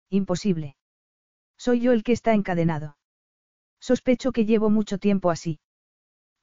Imposible. 0.10 0.76
Soy 1.58 1.80
yo 1.82 1.92
el 1.92 2.04
que 2.04 2.12
está 2.12 2.34
encadenado. 2.34 2.98
Sospecho 3.80 4.32
que 4.32 4.46
llevo 4.46 4.70
mucho 4.70 5.00
tiempo 5.00 5.32
así. 5.32 5.60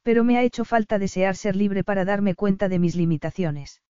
Pero 0.02 0.24
me 0.24 0.36
ha 0.36 0.42
hecho 0.42 0.64
falta 0.64 0.98
desear 0.98 1.36
ser 1.36 1.54
libre 1.54 1.84
para 1.84 2.04
darme 2.04 2.34
cuenta 2.34 2.68
de 2.68 2.78
mis 2.78 2.96
limitaciones. 2.96 3.82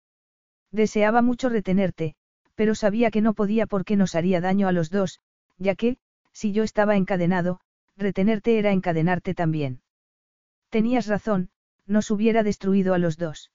Deseaba 0.72 1.22
mucho 1.22 1.48
retenerte, 1.48 2.16
pero 2.54 2.74
sabía 2.74 3.10
que 3.10 3.20
no 3.20 3.34
podía 3.34 3.66
porque 3.66 3.96
nos 3.96 4.14
haría 4.14 4.40
daño 4.40 4.68
a 4.68 4.72
los 4.72 4.90
dos, 4.90 5.20
ya 5.58 5.74
que, 5.74 5.98
si 6.32 6.52
yo 6.52 6.62
estaba 6.62 6.96
encadenado, 6.96 7.60
retenerte 7.96 8.58
era 8.58 8.72
encadenarte 8.72 9.34
también. 9.34 9.82
Tenías 10.70 11.06
razón, 11.06 11.50
nos 11.86 12.10
hubiera 12.10 12.42
destruido 12.42 12.94
a 12.94 12.98
los 12.98 13.16
dos. 13.16 13.50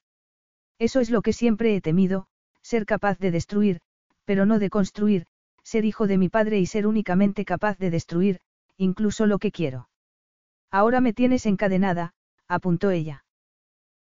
Eso 0.77 0.99
es 0.99 1.09
lo 1.09 1.21
que 1.21 1.33
siempre 1.33 1.75
he 1.75 1.81
temido, 1.81 2.27
ser 2.61 2.85
capaz 2.85 3.19
de 3.19 3.31
destruir, 3.31 3.81
pero 4.25 4.45
no 4.45 4.59
de 4.59 4.69
construir, 4.69 5.25
ser 5.63 5.85
hijo 5.85 6.07
de 6.07 6.17
mi 6.17 6.29
padre 6.29 6.59
y 6.59 6.65
ser 6.65 6.87
únicamente 6.87 7.45
capaz 7.45 7.77
de 7.77 7.89
destruir, 7.89 8.39
incluso 8.77 9.25
lo 9.25 9.39
que 9.39 9.51
quiero. 9.51 9.89
Ahora 10.71 11.01
me 11.01 11.13
tienes 11.13 11.45
encadenada, 11.45 12.13
apuntó 12.47 12.91
ella. 12.91 13.25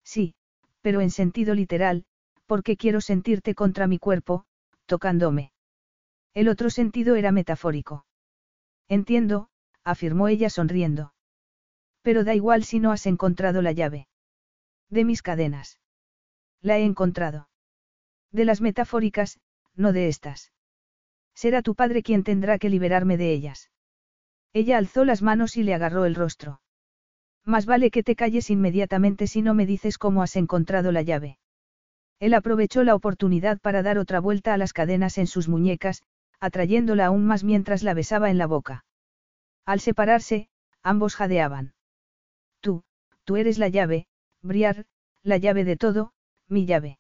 Sí, 0.04 0.36
pero 0.82 1.02
en 1.02 1.12
sentido 1.12 1.56
literal, 1.56 2.06
porque 2.46 2.78
quiero 2.78 3.02
sentirte 3.02 3.56
contra 3.56 3.88
mi 3.88 4.00
cuerpo, 4.00 4.46
tocándome. 4.88 5.52
El 6.34 6.50
otro 6.50 6.70
sentido 6.72 7.16
era 7.16 7.32
metafórico. 7.32 8.06
Entiendo, 8.88 9.50
afirmó 9.84 10.28
ella 10.28 10.50
sonriendo. 10.50 11.14
Pero 12.02 12.24
da 12.24 12.34
igual 12.34 12.64
si 12.64 12.80
no 12.80 12.92
has 12.92 13.06
encontrado 13.06 13.62
la 13.62 13.72
llave. 13.72 14.08
De 14.90 15.06
mis 15.06 15.22
cadenas. 15.22 15.80
La 16.62 16.78
he 16.78 16.84
encontrado. 16.84 17.50
De 18.32 18.46
las 18.46 18.62
metafóricas, 18.62 19.40
no 19.76 19.94
de 19.94 20.08
estas. 20.08 20.52
Será 21.36 21.62
tu 21.62 21.76
padre 21.76 22.02
quien 22.02 22.24
tendrá 22.24 22.58
que 22.58 22.70
liberarme 22.70 23.18
de 23.18 23.32
ellas. 23.32 23.70
Ella 24.54 24.78
alzó 24.78 25.06
las 25.06 25.22
manos 25.22 25.56
y 25.58 25.64
le 25.64 25.74
agarró 25.74 26.06
el 26.06 26.16
rostro. 26.16 26.62
Más 27.46 27.66
vale 27.66 27.92
que 27.92 28.04
te 28.04 28.16
calles 28.16 28.50
inmediatamente 28.50 29.28
si 29.28 29.42
no 29.42 29.54
me 29.54 29.66
dices 29.66 29.98
cómo 29.98 30.24
has 30.24 30.36
encontrado 30.36 30.92
la 30.92 31.02
llave. 31.02 31.38
Él 32.20 32.34
aprovechó 32.34 32.84
la 32.84 32.96
oportunidad 32.96 33.60
para 33.60 33.84
dar 33.84 33.98
otra 33.98 34.20
vuelta 34.20 34.54
a 34.54 34.58
las 34.58 34.74
cadenas 34.74 35.18
en 35.18 35.28
sus 35.28 35.48
muñecas, 35.48 36.02
atrayéndola 36.40 37.08
aún 37.08 37.26
más 37.26 37.44
mientras 37.44 37.84
la 37.84 37.94
besaba 37.94 38.30
en 38.30 38.38
la 38.38 38.48
boca. 38.48 38.86
Al 39.66 39.80
separarse, 39.80 40.50
ambos 40.82 41.16
jadeaban. 41.16 41.74
Tú, 42.60 42.84
tú 43.24 43.36
eres 43.36 43.58
la 43.58 43.68
llave, 43.68 44.08
Briar, 44.42 44.86
la 45.24 45.38
llave 45.38 45.64
de 45.64 45.78
todo, 45.78 46.14
mi 46.48 46.66
llave. 46.66 47.00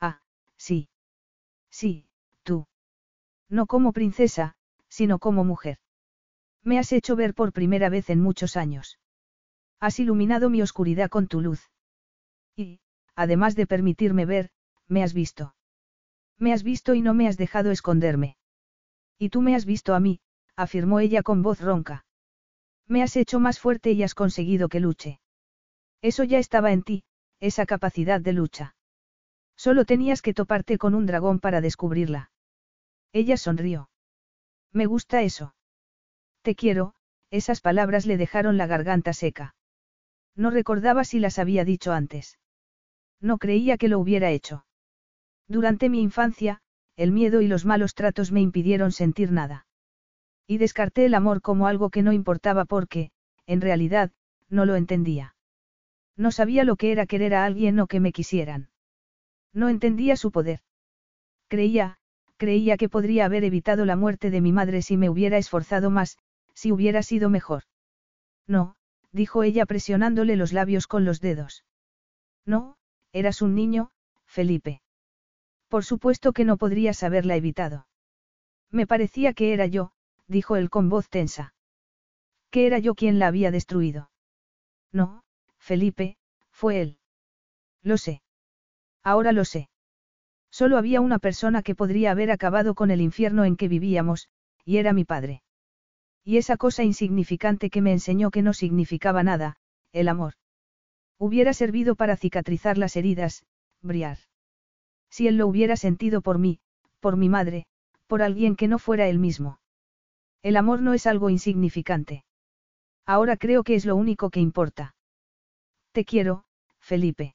Ah, 0.00 0.20
sí. 0.56 0.88
Sí, 1.70 2.06
tú. 2.42 2.66
No 3.48 3.66
como 3.66 3.92
princesa, 3.92 4.56
sino 4.88 5.18
como 5.18 5.44
mujer. 5.44 5.78
Me 6.62 6.78
has 6.78 6.92
hecho 6.92 7.16
ver 7.16 7.34
por 7.34 7.52
primera 7.52 7.88
vez 7.88 8.10
en 8.10 8.20
muchos 8.20 8.56
años. 8.56 8.98
Has 9.78 10.00
iluminado 10.00 10.50
mi 10.50 10.62
oscuridad 10.62 11.08
con 11.08 11.28
tu 11.28 11.40
luz. 11.40 11.70
Además 13.16 13.56
de 13.56 13.66
permitirme 13.66 14.26
ver, 14.26 14.50
me 14.86 15.02
has 15.02 15.14
visto. 15.14 15.54
Me 16.38 16.52
has 16.52 16.62
visto 16.62 16.94
y 16.94 17.00
no 17.00 17.14
me 17.14 17.26
has 17.26 17.38
dejado 17.38 17.70
esconderme. 17.70 18.36
Y 19.18 19.30
tú 19.30 19.40
me 19.40 19.54
has 19.54 19.64
visto 19.64 19.94
a 19.94 20.00
mí, 20.00 20.20
afirmó 20.54 21.00
ella 21.00 21.22
con 21.22 21.42
voz 21.42 21.60
ronca. 21.60 22.04
Me 22.86 23.02
has 23.02 23.16
hecho 23.16 23.40
más 23.40 23.58
fuerte 23.58 23.92
y 23.92 24.02
has 24.02 24.14
conseguido 24.14 24.68
que 24.68 24.80
luche. 24.80 25.20
Eso 26.02 26.24
ya 26.24 26.38
estaba 26.38 26.72
en 26.72 26.82
ti, 26.82 27.04
esa 27.40 27.66
capacidad 27.66 28.20
de 28.20 28.34
lucha. 28.34 28.76
Solo 29.56 29.86
tenías 29.86 30.20
que 30.20 30.34
toparte 30.34 30.76
con 30.76 30.94
un 30.94 31.06
dragón 31.06 31.40
para 31.40 31.62
descubrirla. 31.62 32.30
Ella 33.12 33.38
sonrió. 33.38 33.88
Me 34.72 34.84
gusta 34.84 35.22
eso. 35.22 35.54
Te 36.42 36.54
quiero, 36.54 36.94
esas 37.30 37.62
palabras 37.62 38.04
le 38.04 38.18
dejaron 38.18 38.58
la 38.58 38.66
garganta 38.66 39.14
seca. 39.14 39.54
No 40.34 40.50
recordaba 40.50 41.04
si 41.04 41.18
las 41.18 41.38
había 41.38 41.64
dicho 41.64 41.92
antes. 41.92 42.38
No 43.20 43.38
creía 43.38 43.76
que 43.76 43.88
lo 43.88 43.98
hubiera 43.98 44.30
hecho. 44.30 44.64
Durante 45.48 45.88
mi 45.88 46.00
infancia, 46.00 46.60
el 46.96 47.12
miedo 47.12 47.40
y 47.40 47.48
los 47.48 47.64
malos 47.64 47.94
tratos 47.94 48.32
me 48.32 48.40
impidieron 48.40 48.92
sentir 48.92 49.32
nada. 49.32 49.66
Y 50.46 50.58
descarté 50.58 51.06
el 51.06 51.14
amor 51.14 51.42
como 51.42 51.66
algo 51.66 51.90
que 51.90 52.02
no 52.02 52.12
importaba 52.12 52.64
porque, 52.64 53.10
en 53.46 53.60
realidad, 53.60 54.12
no 54.48 54.64
lo 54.64 54.76
entendía. 54.76 55.34
No 56.16 56.30
sabía 56.30 56.64
lo 56.64 56.76
que 56.76 56.92
era 56.92 57.06
querer 57.06 57.34
a 57.34 57.44
alguien 57.44 57.78
o 57.80 57.86
que 57.86 58.00
me 58.00 58.12
quisieran. 58.12 58.70
No 59.52 59.68
entendía 59.68 60.16
su 60.16 60.30
poder. 60.30 60.60
Creía, 61.48 61.98
creía 62.36 62.76
que 62.76 62.88
podría 62.88 63.26
haber 63.26 63.44
evitado 63.44 63.84
la 63.84 63.96
muerte 63.96 64.30
de 64.30 64.40
mi 64.40 64.52
madre 64.52 64.82
si 64.82 64.96
me 64.96 65.10
hubiera 65.10 65.38
esforzado 65.38 65.90
más, 65.90 66.18
si 66.54 66.72
hubiera 66.72 67.02
sido 67.02 67.28
mejor. 67.28 67.64
No, 68.46 68.76
dijo 69.12 69.42
ella 69.42 69.66
presionándole 69.66 70.36
los 70.36 70.52
labios 70.52 70.86
con 70.86 71.04
los 71.04 71.20
dedos. 71.20 71.64
No, 72.44 72.76
eras 73.18 73.40
un 73.40 73.54
niño, 73.54 73.90
Felipe. 74.26 74.82
Por 75.68 75.84
supuesto 75.84 76.32
que 76.32 76.44
no 76.44 76.58
podrías 76.58 77.02
haberla 77.02 77.34
evitado. 77.34 77.86
Me 78.70 78.86
parecía 78.86 79.32
que 79.32 79.54
era 79.54 79.66
yo, 79.66 79.92
dijo 80.26 80.56
él 80.56 80.68
con 80.68 80.90
voz 80.90 81.08
tensa. 81.08 81.54
Que 82.50 82.66
era 82.66 82.78
yo 82.78 82.94
quien 82.94 83.18
la 83.18 83.28
había 83.28 83.50
destruido. 83.50 84.10
No, 84.92 85.24
Felipe, 85.58 86.18
fue 86.50 86.82
él. 86.82 86.98
Lo 87.82 87.96
sé. 87.96 88.22
Ahora 89.02 89.32
lo 89.32 89.44
sé. 89.44 89.70
Solo 90.50 90.76
había 90.76 91.00
una 91.00 91.18
persona 91.18 91.62
que 91.62 91.74
podría 91.74 92.10
haber 92.10 92.30
acabado 92.30 92.74
con 92.74 92.90
el 92.90 93.00
infierno 93.00 93.44
en 93.44 93.56
que 93.56 93.68
vivíamos, 93.68 94.28
y 94.64 94.76
era 94.76 94.92
mi 94.92 95.04
padre. 95.04 95.42
Y 96.22 96.36
esa 96.36 96.56
cosa 96.56 96.82
insignificante 96.82 97.70
que 97.70 97.80
me 97.80 97.92
enseñó 97.92 98.30
que 98.30 98.42
no 98.42 98.52
significaba 98.52 99.22
nada, 99.22 99.56
el 99.92 100.08
amor. 100.08 100.34
Hubiera 101.18 101.54
servido 101.54 101.94
para 101.94 102.16
cicatrizar 102.16 102.76
las 102.76 102.96
heridas, 102.96 103.44
Briar. 103.82 104.18
Si 105.10 105.28
él 105.28 105.36
lo 105.36 105.46
hubiera 105.46 105.76
sentido 105.76 106.20
por 106.20 106.38
mí, 106.38 106.60
por 107.00 107.16
mi 107.16 107.28
madre, 107.28 107.66
por 108.06 108.22
alguien 108.22 108.56
que 108.56 108.68
no 108.68 108.78
fuera 108.78 109.08
él 109.08 109.18
mismo. 109.18 109.58
El 110.42 110.56
amor 110.56 110.82
no 110.82 110.94
es 110.94 111.06
algo 111.06 111.30
insignificante. 111.30 112.24
Ahora 113.06 113.36
creo 113.36 113.64
que 113.64 113.74
es 113.74 113.86
lo 113.86 113.96
único 113.96 114.30
que 114.30 114.40
importa. 114.40 114.94
Te 115.92 116.04
quiero, 116.04 116.44
Felipe. 116.80 117.34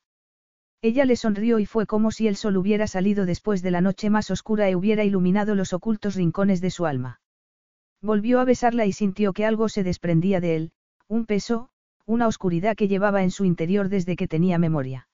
Ella 0.84 1.06
le 1.06 1.16
sonrió 1.16 1.60
y 1.60 1.66
fue 1.66 1.86
como 1.86 2.12
si 2.12 2.28
el 2.28 2.36
sol 2.36 2.58
hubiera 2.58 2.88
salido 2.88 3.26
después 3.26 3.62
de 3.62 3.72
la 3.72 3.82
noche 3.82 4.10
más 4.10 4.32
oscura 4.32 4.70
y 4.70 4.76
hubiera 4.76 5.04
iluminado 5.04 5.56
los 5.56 5.74
ocultos 5.74 6.16
rincones 6.16 6.62
de 6.62 6.72
su 6.72 6.86
alma. 6.86 7.22
Volvió 8.02 8.40
a 8.40 8.46
besarla 8.46 8.86
y 8.86 8.94
sintió 8.94 9.34
que 9.34 9.46
algo 9.46 9.70
se 9.70 9.84
desprendía 9.84 10.40
de 10.40 10.56
él, 10.56 10.72
un 11.08 11.26
peso, 11.26 11.71
una 12.06 12.28
oscuridad 12.28 12.76
que 12.76 12.88
llevaba 12.88 13.24
en 13.24 13.32
su 13.32 13.46
interior 13.46 13.90
desde 13.90 14.16
que 14.16 14.28
tenía 14.28 14.58
memoria. 14.58 15.08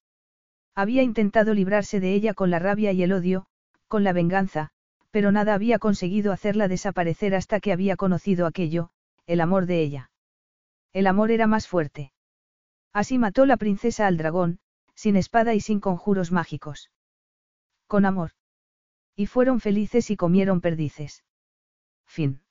Había 0.75 1.03
intentado 1.03 1.53
librarse 1.53 1.99
de 1.99 2.13
ella 2.13 2.33
con 2.33 2.49
la 2.49 2.59
rabia 2.59 2.91
y 2.91 3.03
el 3.03 3.11
odio, 3.11 3.47
con 3.87 4.03
la 4.03 4.13
venganza, 4.13 4.69
pero 5.11 5.31
nada 5.31 5.53
había 5.53 5.79
conseguido 5.79 6.31
hacerla 6.31 6.67
desaparecer 6.67 7.33
hasta 7.33 7.59
que 7.59 7.71
había 7.71 7.95
conocido 7.95 8.45
aquello, 8.45 8.91
el 9.25 9.41
amor 9.41 9.65
de 9.65 9.81
ella. 9.81 10.11
El 10.93 11.07
amor 11.07 11.31
era 11.31 11.47
más 11.47 11.67
fuerte. 11.67 12.11
Así 12.93 13.17
mató 13.17 13.45
la 13.45 13.57
princesa 13.57 14.07
al 14.07 14.17
dragón, 14.17 14.59
sin 14.95 15.15
espada 15.15 15.53
y 15.53 15.59
sin 15.59 15.79
conjuros 15.79 16.31
mágicos. 16.31 16.91
Con 17.87 18.05
amor. 18.05 18.31
Y 19.15 19.25
fueron 19.27 19.59
felices 19.59 20.09
y 20.11 20.17
comieron 20.17 20.61
perdices. 20.61 21.23
Fin. 22.05 22.41